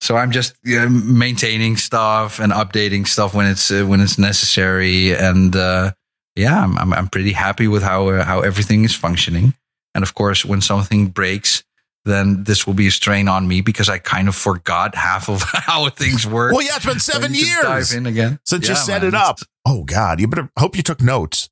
so 0.00 0.16
I'm 0.16 0.30
just 0.30 0.54
uh, 0.66 0.88
maintaining 0.90 1.76
stuff 1.76 2.38
and 2.38 2.52
updating 2.52 3.06
stuff 3.08 3.34
when 3.34 3.46
it's 3.46 3.70
uh, 3.70 3.84
when 3.84 4.00
it's 4.00 4.18
necessary, 4.18 5.14
and 5.16 5.56
uh, 5.56 5.92
yeah, 6.36 6.62
I'm, 6.62 6.76
I'm 6.78 6.92
I'm 6.92 7.08
pretty 7.08 7.32
happy 7.32 7.68
with 7.68 7.82
how 7.82 8.08
uh, 8.08 8.24
how 8.24 8.42
everything 8.42 8.84
is 8.84 8.94
functioning. 8.94 9.54
And 9.94 10.02
of 10.02 10.14
course, 10.14 10.44
when 10.44 10.60
something 10.60 11.06
breaks, 11.06 11.64
then 12.04 12.44
this 12.44 12.66
will 12.66 12.74
be 12.74 12.86
a 12.86 12.90
strain 12.90 13.28
on 13.28 13.48
me 13.48 13.60
because 13.60 13.88
I 13.88 13.98
kind 13.98 14.28
of 14.28 14.34
forgot 14.34 14.94
half 14.94 15.28
of 15.28 15.42
how 15.46 15.88
things 15.90 16.26
work. 16.26 16.52
Well, 16.52 16.62
yeah, 16.62 16.76
it's 16.76 16.86
been 16.86 17.00
seven 17.00 17.34
years 17.34 17.62
Dive 17.62 17.92
in 17.92 18.06
again 18.06 18.38
since 18.44 18.68
you 18.68 18.74
set 18.74 19.02
man, 19.02 19.08
it 19.08 19.14
up. 19.14 19.38
Oh 19.66 19.84
God, 19.84 20.20
you 20.20 20.28
better 20.28 20.50
hope 20.58 20.76
you 20.76 20.82
took 20.82 21.00
notes. 21.00 21.48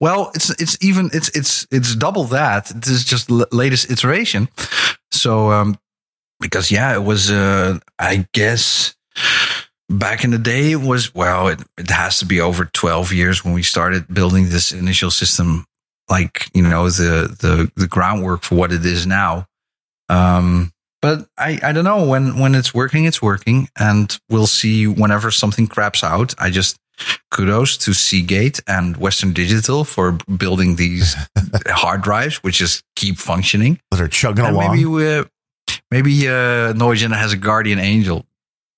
Well, 0.00 0.30
it's 0.34 0.50
it's 0.60 0.82
even 0.82 1.10
it's 1.12 1.28
it's 1.30 1.66
it's 1.70 1.94
double 1.94 2.24
that. 2.24 2.66
This 2.66 2.88
is 2.88 3.04
just 3.04 3.30
l- 3.30 3.46
latest 3.50 3.90
iteration. 3.90 4.48
So 5.10 5.50
um 5.50 5.78
because 6.40 6.70
yeah, 6.70 6.94
it 6.94 7.02
was 7.02 7.30
uh 7.30 7.78
I 7.98 8.26
guess 8.32 8.94
back 9.88 10.24
in 10.24 10.30
the 10.30 10.38
day 10.38 10.72
it 10.72 10.80
was 10.80 11.14
well 11.14 11.48
it, 11.48 11.60
it 11.78 11.90
has 11.90 12.18
to 12.18 12.26
be 12.26 12.40
over 12.40 12.64
12 12.64 13.12
years 13.12 13.44
when 13.44 13.54
we 13.54 13.62
started 13.62 14.12
building 14.12 14.48
this 14.48 14.72
initial 14.72 15.10
system 15.10 15.64
like 16.10 16.50
you 16.54 16.62
know 16.62 16.90
the 16.90 17.34
the 17.40 17.70
the 17.76 17.86
groundwork 17.86 18.42
for 18.42 18.56
what 18.56 18.72
it 18.72 18.84
is 18.84 19.06
now 19.06 19.46
um 20.08 20.72
but 21.02 21.26
i 21.38 21.58
i 21.62 21.72
don't 21.72 21.84
know 21.84 22.04
when 22.06 22.38
when 22.38 22.54
it's 22.54 22.72
working 22.74 23.04
it's 23.04 23.20
working 23.22 23.68
and 23.78 24.18
we'll 24.30 24.46
see 24.46 24.86
whenever 24.86 25.30
something 25.30 25.66
craps 25.66 26.02
out 26.04 26.34
i 26.38 26.48
just 26.50 26.76
kudos 27.30 27.76
to 27.76 27.92
seagate 27.92 28.60
and 28.66 28.96
western 28.96 29.32
digital 29.32 29.84
for 29.84 30.12
building 30.38 30.76
these 30.76 31.14
hard 31.66 32.00
drives 32.02 32.36
which 32.38 32.56
just 32.58 32.82
keep 32.94 33.18
functioning 33.18 33.78
That 33.90 34.00
are 34.00 34.08
chugging 34.08 34.44
and 34.46 34.56
along. 34.56 34.70
maybe 34.72 34.84
we, 34.86 35.24
maybe 35.90 36.28
uh, 36.28 36.72
No 36.72 36.92
Agenda 36.92 37.16
has 37.16 37.32
a 37.32 37.36
guardian 37.36 37.78
angel. 37.78 38.24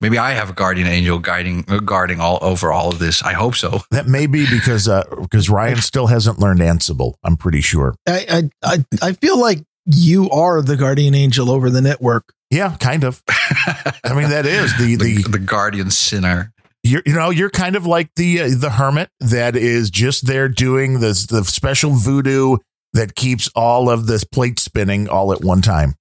Maybe 0.01 0.17
I 0.17 0.31
have 0.31 0.49
a 0.49 0.53
guardian 0.53 0.87
angel 0.87 1.19
guiding 1.19 1.65
uh, 1.67 1.79
guarding 1.79 2.19
all 2.21 2.39
over 2.41 2.71
all 2.71 2.89
of 2.89 2.99
this. 2.99 3.21
I 3.21 3.33
hope 3.33 3.55
so. 3.55 3.81
that 3.91 4.07
may 4.07 4.27
be 4.27 4.45
because 4.49 4.87
uh 4.87 5.03
because 5.21 5.49
Ryan 5.49 5.77
still 5.91 6.07
hasn't 6.07 6.39
learned 6.39 6.59
Ansible. 6.61 7.13
I'm 7.23 7.35
pretty 7.37 7.61
sure. 7.61 7.95
I, 8.07 8.25
I 8.29 8.75
I 8.75 8.85
I 9.01 9.11
feel 9.13 9.37
like 9.39 9.59
you 9.89 10.29
are 10.29 10.61
the 10.61 10.77
guardian 10.77 11.15
angel 11.15 11.49
over 11.51 11.69
the 11.69 11.81
network. 11.81 12.33
Yeah, 12.51 12.75
kind 12.79 13.03
of. 13.03 13.23
I 13.27 14.13
mean, 14.15 14.29
that 14.29 14.45
is 14.45 14.77
the 14.77 14.95
the, 14.99 15.23
the 15.23 15.29
the 15.29 15.39
guardian 15.39 15.91
sinner. 15.91 16.53
you're, 16.83 17.01
you 17.05 17.13
know 17.13 17.29
you're 17.29 17.49
kind 17.49 17.75
of 17.75 17.85
like 17.85 18.09
the 18.15 18.41
uh, 18.41 18.49
the 18.55 18.69
hermit 18.71 19.09
that 19.19 19.55
is 19.55 19.89
just 19.89 20.27
there 20.27 20.47
doing 20.47 20.99
the 20.99 21.27
the 21.29 21.43
special 21.43 21.91
voodoo 21.91 22.57
that 22.93 23.15
keeps 23.15 23.49
all 23.55 23.89
of 23.89 24.07
this 24.07 24.23
plate 24.23 24.59
spinning 24.59 25.09
all 25.09 25.31
at 25.33 25.43
one 25.43 25.61
time. 25.61 25.95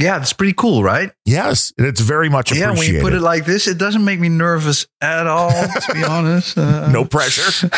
Yeah, 0.00 0.20
it's 0.20 0.32
pretty 0.32 0.52
cool, 0.54 0.82
right? 0.82 1.10
Yes, 1.24 1.72
and 1.76 1.86
it's 1.86 2.00
very 2.00 2.28
much 2.28 2.52
Yeah, 2.52 2.66
appreciated. 2.70 2.78
when 2.78 2.94
you 2.96 3.02
put 3.02 3.12
it 3.14 3.20
like 3.20 3.44
this, 3.44 3.66
it 3.66 3.78
doesn't 3.78 4.04
make 4.04 4.20
me 4.20 4.28
nervous 4.28 4.86
at 5.00 5.26
all. 5.26 5.50
To 5.50 5.94
be 5.94 6.04
honest, 6.08 6.56
Uh, 6.56 6.90
no 6.90 7.04
pressure, 7.04 7.68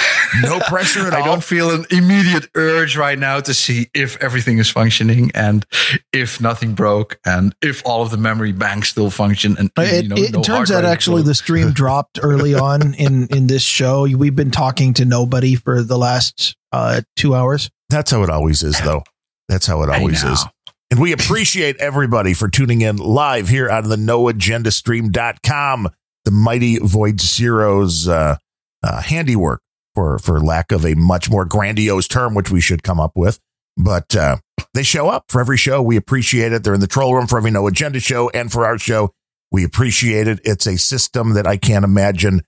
no 0.43 0.61
pressure 0.69 1.07
at 1.07 1.15
I 1.15 1.19
all. 1.21 1.23
I 1.23 1.27
don't 1.27 1.43
feel 1.45 1.71
an 1.71 1.87
immediate 1.91 2.49
urge 2.55 2.97
right 2.97 3.19
now 3.19 3.41
to 3.41 3.55
see 3.55 3.89
if 3.95 4.17
everything 4.23 4.59
is 4.59 4.69
functioning 4.71 5.31
and 5.35 5.65
if 6.13 6.41
nothing 6.41 6.75
broke 6.75 7.19
and 7.25 7.55
if 7.63 7.85
all 7.87 8.03
of 8.03 8.11
the 8.11 8.17
memory 8.19 8.53
banks 8.53 8.91
still 8.91 9.11
function. 9.11 9.57
And 9.59 9.71
It, 9.79 10.05
you 10.05 10.09
know, 10.11 10.17
it 10.17 10.33
no 10.33 10.43
turns 10.43 10.71
out 10.71 10.85
actually 10.85 11.23
full. 11.23 11.29
the 11.29 11.35
stream 11.35 11.71
dropped 11.83 12.19
early 12.23 12.55
on 12.55 12.95
in 12.95 13.27
in 13.29 13.47
this 13.47 13.63
show. 13.63 14.03
We've 14.03 14.37
been 14.37 14.51
talking 14.51 14.95
to 14.95 15.05
nobody 15.05 15.55
for 15.55 15.83
the 15.83 15.97
last 15.99 16.57
uh, 16.73 17.01
two 17.17 17.35
hours. 17.35 17.71
That's 17.89 18.11
how 18.11 18.23
it 18.23 18.31
always 18.31 18.63
is, 18.63 18.81
though. 18.81 19.03
That's 19.49 19.67
how 19.67 19.83
it 19.83 19.91
always 19.91 20.23
is. 20.23 20.45
And 20.91 20.99
we 20.99 21.13
appreciate 21.13 21.77
everybody 21.77 22.35
for 22.35 22.49
tuning 22.49 22.81
in 22.81 22.97
live 22.97 23.49
here 23.49 23.71
on 23.71 23.89
the 23.89 23.95
noagendastream.com, 23.95 25.89
the 26.25 26.31
mighty 26.33 26.79
Voidzero's 26.79 28.09
uh, 28.09 28.37
uh, 28.83 29.01
handiwork, 29.01 29.63
for, 29.95 30.19
for 30.19 30.41
lack 30.41 30.73
of 30.73 30.85
a 30.85 30.95
much 30.95 31.31
more 31.31 31.45
grandiose 31.45 32.09
term, 32.09 32.35
which 32.35 32.51
we 32.51 32.61
should 32.61 32.83
come 32.83 32.99
up 32.99 33.13
with. 33.15 33.39
But 33.77 34.17
uh, 34.17 34.39
they 34.75 34.83
show 34.83 35.09
up 35.09 35.27
for 35.29 35.41
every 35.41 35.57
show. 35.57 35.81
We 35.81 35.97
appreciate 35.97 36.53
it. 36.53 36.65
They're 36.65 36.75
in 36.75 36.81
the 36.81 36.89
troll 36.89 37.15
room 37.15 37.29
for 37.29 37.39
every 37.39 37.53
No 37.53 37.69
Agenda 37.69 38.01
show 38.01 38.29
and 38.31 38.51
for 38.51 38.67
our 38.67 38.77
show. 38.77 39.13
We 39.53 39.63
appreciate 39.63 40.27
it. 40.27 40.41
It's 40.43 40.67
a 40.67 40.77
system 40.77 41.35
that 41.35 41.47
I 41.47 41.57
can't 41.57 41.85
imagine, 41.85 42.43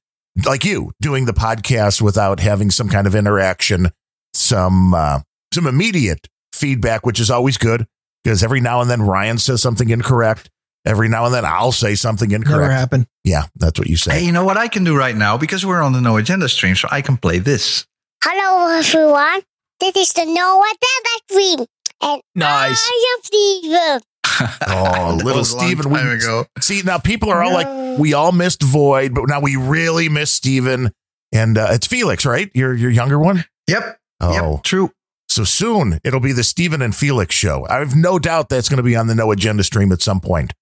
like 0.44 0.64
you, 0.64 0.90
doing 1.00 1.26
the 1.26 1.32
podcast 1.32 2.02
without 2.02 2.40
having 2.40 2.72
some 2.72 2.88
kind 2.88 3.06
of 3.06 3.14
interaction, 3.14 3.90
some 4.34 4.94
uh, 4.94 5.20
some 5.54 5.68
immediate 5.68 6.28
feedback, 6.52 7.06
which 7.06 7.20
is 7.20 7.30
always 7.30 7.56
good 7.56 7.86
because 8.25 8.42
every 8.42 8.60
now 8.60 8.81
and 8.81 8.91
then 8.91 9.02
Ryan 9.02 9.39
says 9.39 9.62
something 9.62 9.89
incorrect. 9.91 10.51
Every 10.84 11.09
now 11.09 11.26
and 11.26 11.34
then 11.34 11.44
I'll 11.44 11.70
say 11.73 11.94
something 11.94 12.28
Never 12.31 12.42
incorrect. 12.44 12.73
happened. 12.73 13.07
Yeah, 13.23 13.44
that's 13.57 13.78
what 13.78 13.89
you 13.89 13.97
say. 13.97 14.18
Hey, 14.18 14.25
you 14.26 14.33
know 14.33 14.44
what 14.44 14.57
I 14.57 14.67
can 14.67 14.83
do 14.83 14.97
right 14.97 15.15
now 15.17 15.39
because 15.39 15.65
we're 15.65 15.81
on 15.81 15.92
the 15.92 16.01
No 16.01 16.17
Agenda 16.17 16.49
stream, 16.49 16.75
so 16.75 16.89
I 16.91 17.02
can 17.02 17.17
play 17.17 17.39
this. 17.39 17.86
Hello, 18.25 18.76
everyone. 18.78 19.42
This 19.78 19.97
is 19.97 20.12
the 20.12 20.25
No 20.26 20.62
Agenda 20.62 21.10
stream, 21.31 21.67
And 22.02 22.23
Nice. 22.34 22.84
I 22.91 23.17
am 23.17 23.23
Steven. 23.23 24.01
Oh, 24.68 25.18
little 25.23 25.39
was 25.41 25.52
a 25.52 25.57
long 25.57 25.67
Steven. 25.67 25.84
time 25.92 26.09
We, 26.09 26.15
ago. 26.15 26.47
see, 26.60 26.83
now 26.83 26.99
people 26.99 27.31
are 27.31 27.42
all 27.44 27.51
No. 27.51 27.57
like, 27.57 27.99
we 28.01 28.12
all 28.15 28.33
missed 28.33 28.62
Void, 28.62 29.15
but 29.15 29.28
now 29.28 29.41
we 29.41 29.55
really 29.57 30.09
miss 30.09 30.33
Steven. 30.33 30.91
And 31.33 31.57
uh, 31.59 31.68
it's 31.70 31.86
Felix, 31.86 32.26
right? 32.26 32.51
Your 32.55 32.75
your 32.75 32.91
younger 32.91 33.18
one? 33.18 33.44
Yep. 33.68 33.99
Oh, 34.20 34.52
Yep. 34.55 34.62
True. 34.65 34.91
So 35.33 35.44
soon 35.44 35.99
it'll 36.05 36.20
be 36.20 36.33
the 36.33 36.44
Stephen 36.44 36.83
and 36.83 36.94
Felix 36.94 37.35
show. 37.35 37.67
I 37.69 37.78
have 37.78 37.97
no 37.97 38.19
doubt 38.19 38.49
that's 38.49 38.69
going 38.69 38.78
to 38.78 38.83
be 38.83 38.97
on 38.97 39.07
the 39.07 39.15
No 39.15 39.31
Agenda 39.33 39.65
stream 39.65 39.93
at 39.93 40.02
some 40.02 40.20
point. 40.20 40.52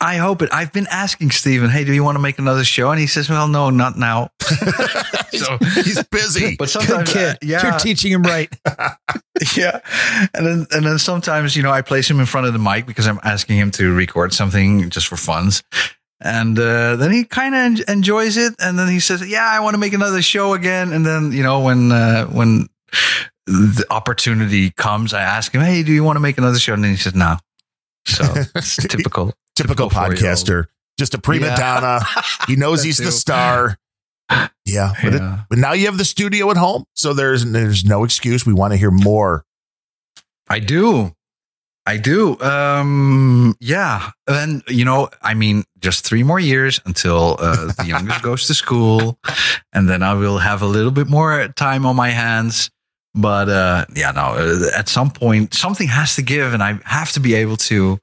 I 0.00 0.16
hope 0.16 0.42
it. 0.42 0.48
I've 0.52 0.72
been 0.72 0.86
asking 0.92 1.32
Stephen, 1.32 1.70
hey, 1.70 1.84
do 1.84 1.92
you 1.92 2.04
want 2.04 2.14
to 2.14 2.20
make 2.20 2.38
another 2.38 2.62
show? 2.62 2.92
And 2.92 3.00
he 3.00 3.08
says, 3.08 3.28
well, 3.28 3.48
no, 3.48 3.70
not 3.70 3.98
now. 3.98 4.30
so, 5.32 5.58
He's 5.74 6.00
busy. 6.04 6.54
but 6.58 6.66
Good 6.66 6.68
sometimes, 6.70 7.12
kid. 7.12 7.28
uh, 7.30 7.34
yeah, 7.42 7.62
You're 7.68 7.78
teaching 7.80 8.12
him 8.12 8.22
right. 8.22 8.48
yeah. 9.56 9.80
And 10.34 10.46
then, 10.46 10.66
and 10.70 10.86
then 10.86 10.98
sometimes, 11.00 11.56
you 11.56 11.64
know, 11.64 11.72
I 11.72 11.82
place 11.82 12.08
him 12.08 12.20
in 12.20 12.26
front 12.26 12.46
of 12.46 12.52
the 12.52 12.60
mic 12.60 12.86
because 12.86 13.08
I'm 13.08 13.18
asking 13.24 13.58
him 13.58 13.72
to 13.72 13.92
record 13.92 14.32
something 14.32 14.88
just 14.88 15.08
for 15.08 15.16
funs. 15.16 15.64
And 16.20 16.56
uh, 16.56 16.94
then 16.94 17.10
he 17.10 17.24
kind 17.24 17.56
of 17.56 17.60
en- 17.60 17.96
enjoys 17.96 18.36
it. 18.36 18.54
And 18.60 18.78
then 18.78 18.88
he 18.88 19.00
says, 19.00 19.28
yeah, 19.28 19.46
I 19.46 19.58
want 19.58 19.74
to 19.74 19.78
make 19.78 19.94
another 19.94 20.22
show 20.22 20.54
again. 20.54 20.92
And 20.92 21.04
then, 21.04 21.32
you 21.32 21.42
know, 21.42 21.58
when, 21.60 21.90
uh, 21.90 22.26
when 22.26 22.68
the 23.48 23.86
opportunity 23.90 24.70
comes, 24.70 25.12
I 25.14 25.22
ask 25.22 25.54
him, 25.54 25.60
hey, 25.62 25.82
do 25.82 25.92
you 25.92 26.04
want 26.04 26.16
to 26.16 26.20
make 26.20 26.38
another 26.38 26.58
show? 26.58 26.74
And 26.74 26.84
then 26.84 26.90
he 26.92 26.96
says, 26.96 27.14
no. 27.14 27.36
So 28.06 28.24
it's 28.54 28.76
typical. 28.88 29.32
Typical 29.56 29.88
typical 29.88 29.90
podcaster. 29.90 30.66
Just 30.98 31.14
a 31.14 31.18
prima 31.18 31.46
Yeah. 31.46 31.56
donna. 31.56 32.00
He 32.46 32.56
knows 32.56 32.82
he's 32.84 32.98
the 32.98 33.10
star. 33.12 33.76
Yeah, 34.66 34.92
but, 35.02 35.14
it, 35.14 35.22
but 35.48 35.58
now 35.58 35.72
you 35.72 35.86
have 35.86 35.96
the 35.98 36.04
studio 36.04 36.50
at 36.50 36.56
home, 36.58 36.84
so 36.94 37.14
there's 37.14 37.44
there's 37.46 37.84
no 37.84 38.04
excuse. 38.04 38.44
We 38.44 38.52
want 38.52 38.72
to 38.72 38.76
hear 38.76 38.90
more. 38.90 39.44
I 40.50 40.58
do. 40.60 41.12
I 41.86 41.96
do. 41.96 42.38
Um, 42.40 43.56
yeah. 43.60 44.10
And, 44.26 44.62
you 44.68 44.84
know, 44.84 45.08
I 45.22 45.32
mean, 45.32 45.64
just 45.78 46.04
three 46.04 46.22
more 46.22 46.38
years 46.38 46.80
until 46.84 47.36
uh, 47.40 47.72
the 47.78 47.86
youngest 47.86 48.20
goes 48.22 48.46
to 48.48 48.54
school. 48.54 49.18
And 49.72 49.88
then 49.88 50.02
I 50.02 50.12
will 50.12 50.36
have 50.36 50.60
a 50.60 50.66
little 50.66 50.90
bit 50.90 51.08
more 51.08 51.48
time 51.56 51.86
on 51.86 51.96
my 51.96 52.10
hands. 52.10 52.70
But 53.18 53.48
uh, 53.48 53.86
yeah, 53.96 54.12
no, 54.12 54.36
uh, 54.36 54.70
at 54.76 54.88
some 54.88 55.10
point, 55.10 55.52
something 55.52 55.88
has 55.88 56.14
to 56.16 56.22
give. 56.22 56.54
And 56.54 56.62
I 56.62 56.78
have 56.84 57.10
to 57.12 57.20
be 57.20 57.34
able 57.34 57.56
to 57.56 57.98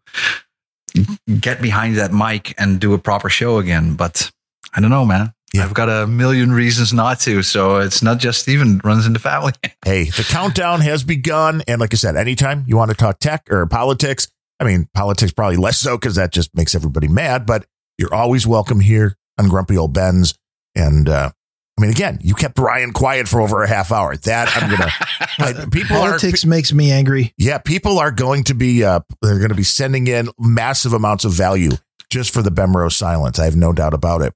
get 1.39 1.61
behind 1.61 1.95
that 1.97 2.11
mic 2.11 2.53
and 2.57 2.79
do 2.79 2.93
a 2.93 2.97
proper 2.99 3.29
show 3.29 3.57
again. 3.57 3.95
But 3.95 4.29
I 4.73 4.81
don't 4.81 4.89
know, 4.89 5.05
man. 5.05 5.33
Yeah. 5.53 5.63
I've 5.63 5.73
got 5.73 5.87
a 5.87 6.05
million 6.05 6.51
reasons 6.51 6.91
not 6.91 7.21
to. 7.21 7.41
So 7.43 7.77
it's 7.77 8.03
not 8.03 8.19
just 8.19 8.41
Steven 8.41 8.81
runs 8.83 9.05
in 9.05 9.13
the 9.13 9.19
family. 9.19 9.53
Hey, 9.85 10.05
the 10.05 10.23
countdown 10.27 10.81
has 10.81 11.03
begun, 11.03 11.61
and 11.67 11.79
like 11.79 11.93
I 11.93 11.97
said, 11.97 12.15
anytime 12.15 12.65
you 12.67 12.75
want 12.75 12.89
to 12.89 12.97
talk 12.97 13.19
tech 13.19 13.47
or 13.51 13.67
politics, 13.67 14.27
I 14.59 14.63
mean, 14.63 14.89
politics 14.95 15.31
probably 15.31 15.57
less 15.57 15.77
so 15.77 15.95
because 15.95 16.15
that 16.15 16.31
just 16.31 16.55
makes 16.55 16.73
everybody 16.73 17.07
mad, 17.07 17.45
but 17.45 17.67
you're 17.99 18.13
always 18.13 18.47
welcome 18.47 18.79
here 18.79 19.15
on 19.37 19.47
Grumpy 19.47 19.77
Old 19.77 19.93
Bens. 19.93 20.33
And, 20.73 21.07
uh, 21.07 21.29
I 21.77 21.81
mean, 21.81 21.91
again, 21.91 22.19
you 22.21 22.35
kept 22.35 22.57
Ryan 22.57 22.93
quiet 22.93 23.27
for 23.27 23.41
over 23.41 23.61
a 23.61 23.67
half 23.67 23.91
hour. 23.91 24.15
That 24.15 24.49
I'm 24.55 24.69
gonna. 24.69 24.91
like, 25.61 25.71
people 25.71 25.97
Politics 25.97 26.45
are, 26.45 26.47
makes 26.47 26.71
me 26.71 26.91
angry. 26.91 27.33
yeah, 27.37 27.57
people 27.57 27.99
are 27.99 28.11
going 28.11 28.45
to 28.45 28.53
be. 28.53 28.83
Uh, 28.83 29.01
they're 29.21 29.39
going 29.39 29.49
to 29.49 29.55
be 29.55 29.63
sending 29.63 30.07
in 30.07 30.29
massive 30.39 30.93
amounts 30.93 31.25
of 31.25 31.33
value 31.33 31.71
just 32.09 32.33
for 32.33 32.41
the 32.41 32.51
Bemrose 32.51 32.95
silence. 32.95 33.39
I 33.39 33.45
have 33.45 33.57
no 33.57 33.73
doubt 33.73 33.93
about 33.93 34.21
it. 34.21 34.33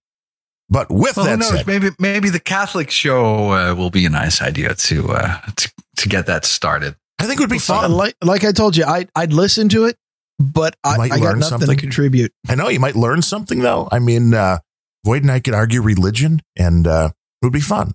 But 0.69 0.91
with 0.91 1.15
Well, 1.17 1.25
who 1.25 1.31
that 1.31 1.39
knows? 1.39 1.49
said, 1.49 1.67
Maybe 1.67 1.89
maybe 1.97 2.29
the 2.29 2.39
Catholic 2.41 2.91
show 2.91 3.51
uh, 3.51 3.73
will 3.73 3.89
be 3.89 4.05
a 4.05 4.09
nice 4.09 4.41
idea 4.41 4.75
to 4.75 5.11
uh, 5.11 5.39
to 5.55 5.73
to 5.97 6.09
get 6.09 6.25
that 6.27 6.43
started. 6.43 6.95
I 7.19 7.25
think 7.25 7.39
it 7.39 7.43
would 7.43 7.49
be 7.49 7.59
fun. 7.59 7.91
Like, 7.93 8.15
like 8.21 8.43
I 8.45 8.51
told 8.51 8.77
you, 8.77 8.85
I, 8.85 9.07
I'd 9.15 9.33
listen 9.33 9.67
to 9.69 9.85
it, 9.85 9.97
but 10.39 10.75
I, 10.85 10.97
might 10.97 11.11
I 11.11 11.19
got 11.19 11.37
nothing 11.37 11.41
something. 11.41 11.69
to 11.69 11.75
contribute. 11.75 12.31
I 12.47 12.55
know 12.55 12.69
you 12.69 12.79
might 12.79 12.95
learn 12.95 13.21
something 13.21 13.59
though. 13.59 13.87
I 13.91 13.99
mean, 13.99 14.33
uh, 14.33 14.59
Void 15.05 15.23
and 15.23 15.31
I 15.31 15.39
could 15.39 15.53
argue 15.53 15.81
religion, 15.81 16.41
and 16.57 16.85
uh, 16.85 17.11
it 17.41 17.45
would 17.45 17.53
be 17.53 17.61
fun. 17.61 17.93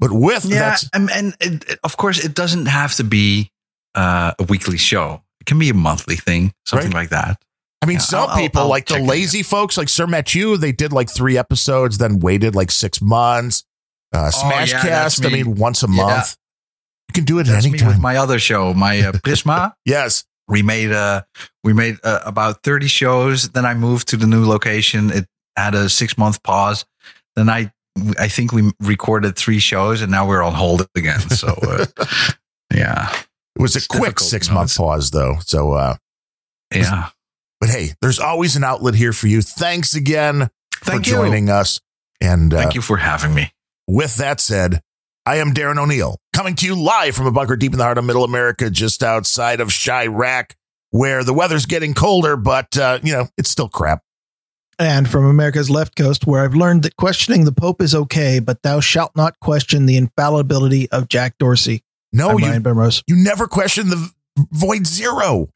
But 0.00 0.12
with 0.12 0.44
Yeah, 0.44 0.58
that, 0.70 0.84
and, 0.92 1.10
and 1.10 1.36
it, 1.40 1.78
of 1.84 1.96
course, 1.96 2.24
it 2.24 2.34
doesn't 2.34 2.66
have 2.66 2.94
to 2.96 3.04
be 3.04 3.50
uh, 3.94 4.32
a 4.38 4.44
weekly 4.44 4.78
show. 4.78 5.22
It 5.40 5.46
can 5.46 5.58
be 5.58 5.68
a 5.70 5.74
monthly 5.74 6.16
thing, 6.16 6.52
something 6.66 6.90
Right. 6.90 7.02
like 7.02 7.10
that. 7.10 7.40
I 7.82 7.86
mean, 7.86 7.96
Yeah, 7.96 8.00
some 8.00 8.20
I'll- 8.20 8.28
I'll- 8.30 8.36
people 8.36 8.62
I'll 8.62 8.68
like 8.68 8.86
the 8.86 8.98
lazy 9.00 9.42
folks, 9.42 9.76
like 9.76 9.88
Sir 9.88 10.06
Matthew, 10.06 10.56
they 10.56 10.72
did 10.72 10.92
like 10.92 11.10
three 11.10 11.36
episodes, 11.36 11.98
then 11.98 12.18
waited 12.20 12.54
like 12.54 12.70
six 12.70 13.00
months. 13.02 13.64
Uh, 14.14 14.30
Oh, 14.34 14.48
yeah, 14.50 14.66
Smashcast, 14.66 15.26
I 15.26 15.28
mean, 15.30 15.54
once 15.56 15.82
a 15.82 15.88
month. 15.88 16.36
You 17.08 17.12
can 17.14 17.24
do 17.24 17.38
it 17.40 17.48
at 17.48 17.64
any 17.64 17.76
time. 17.78 18.00
my 18.00 18.16
other 18.16 18.38
show, 18.38 18.72
my 18.74 19.00
uh, 19.00 19.12
Prisma. 19.12 19.72
yes. 19.84 20.24
we 20.48 20.60
made 20.62 20.90
uh 20.90 21.22
we 21.64 21.72
made 21.72 21.96
uh, 22.02 22.18
about 22.24 22.62
30 22.64 22.88
shows 22.88 23.50
then 23.50 23.64
i 23.64 23.74
moved 23.74 24.08
to 24.08 24.16
the 24.16 24.26
new 24.26 24.44
location 24.44 25.10
it 25.10 25.24
had 25.56 25.72
a 25.74 25.88
six 25.88 26.18
month 26.18 26.42
pause 26.42 26.84
then 27.36 27.48
i 27.48 27.72
i 28.18 28.28
think 28.28 28.52
we 28.52 28.70
recorded 28.80 29.36
three 29.36 29.58
shows 29.58 30.00
and 30.02 30.10
now 30.10 30.26
we're 30.26 30.42
on 30.42 30.54
hold 30.54 30.86
again 30.96 31.20
so 31.20 31.48
uh, 31.62 31.84
yeah 32.74 33.12
It 33.56 33.62
was 33.62 33.76
a 33.76 33.86
quick 33.86 34.18
six 34.18 34.50
month 34.50 34.76
pause, 34.76 35.10
though. 35.10 35.36
So, 35.44 35.72
uh, 35.72 35.96
yeah 36.74 37.08
but 37.60 37.70
hey, 37.70 37.90
there's 38.00 38.18
always 38.18 38.56
an 38.56 38.64
outlet 38.64 38.96
here 38.96 39.12
for 39.12 39.28
you. 39.28 39.40
Thanks 39.40 39.94
again 39.94 40.50
thank 40.76 41.04
for 41.04 41.10
you 41.10 41.16
joining 41.16 41.48
us. 41.48 41.78
And 42.20 42.52
uh, 42.52 42.56
thank 42.56 42.74
you 42.74 42.82
for 42.82 42.96
having 42.96 43.34
me 43.34 43.52
with 43.86 44.16
that 44.16 44.40
said, 44.40 44.80
I 45.24 45.36
am 45.36 45.54
Darren 45.54 45.78
O'Neill, 45.78 46.18
coming 46.34 46.56
to 46.56 46.66
you 46.66 46.74
live 46.74 47.14
from 47.14 47.26
a 47.26 47.30
bunker 47.30 47.54
deep 47.56 47.70
in 47.72 47.78
the 47.78 47.84
heart 47.84 47.98
of 47.98 48.04
Middle 48.04 48.24
America, 48.24 48.68
just 48.68 49.04
outside 49.04 49.60
of 49.60 49.68
Chirac, 49.68 50.54
where 50.90 51.22
the 51.22 51.32
weather's 51.32 51.66
getting 51.66 51.94
colder, 51.94 52.36
but 52.36 52.76
uh, 52.76 52.98
you 53.04 53.12
know 53.12 53.28
it's 53.38 53.50
still 53.50 53.68
crap. 53.68 54.02
And 54.78 55.08
from 55.08 55.24
America's 55.24 55.70
left 55.70 55.96
coast, 55.96 56.26
where 56.26 56.42
I've 56.42 56.54
learned 56.54 56.82
that 56.84 56.96
questioning 56.96 57.44
the 57.44 57.52
Pope 57.52 57.80
is 57.80 57.94
okay, 57.94 58.40
but 58.40 58.62
thou 58.62 58.80
shalt 58.80 59.14
not 59.14 59.38
question 59.40 59.86
the 59.86 59.96
infallibility 59.96 60.90
of 60.90 61.08
Jack 61.08 61.38
Dorsey. 61.38 61.84
No, 62.12 62.30
I'm 62.30 62.38
you 62.38 62.46
Ryan 62.46 62.62
Bemrose. 62.62 63.02
you 63.06 63.16
never 63.16 63.46
question 63.46 63.88
the 63.88 64.10
Voidzero. 64.54 65.48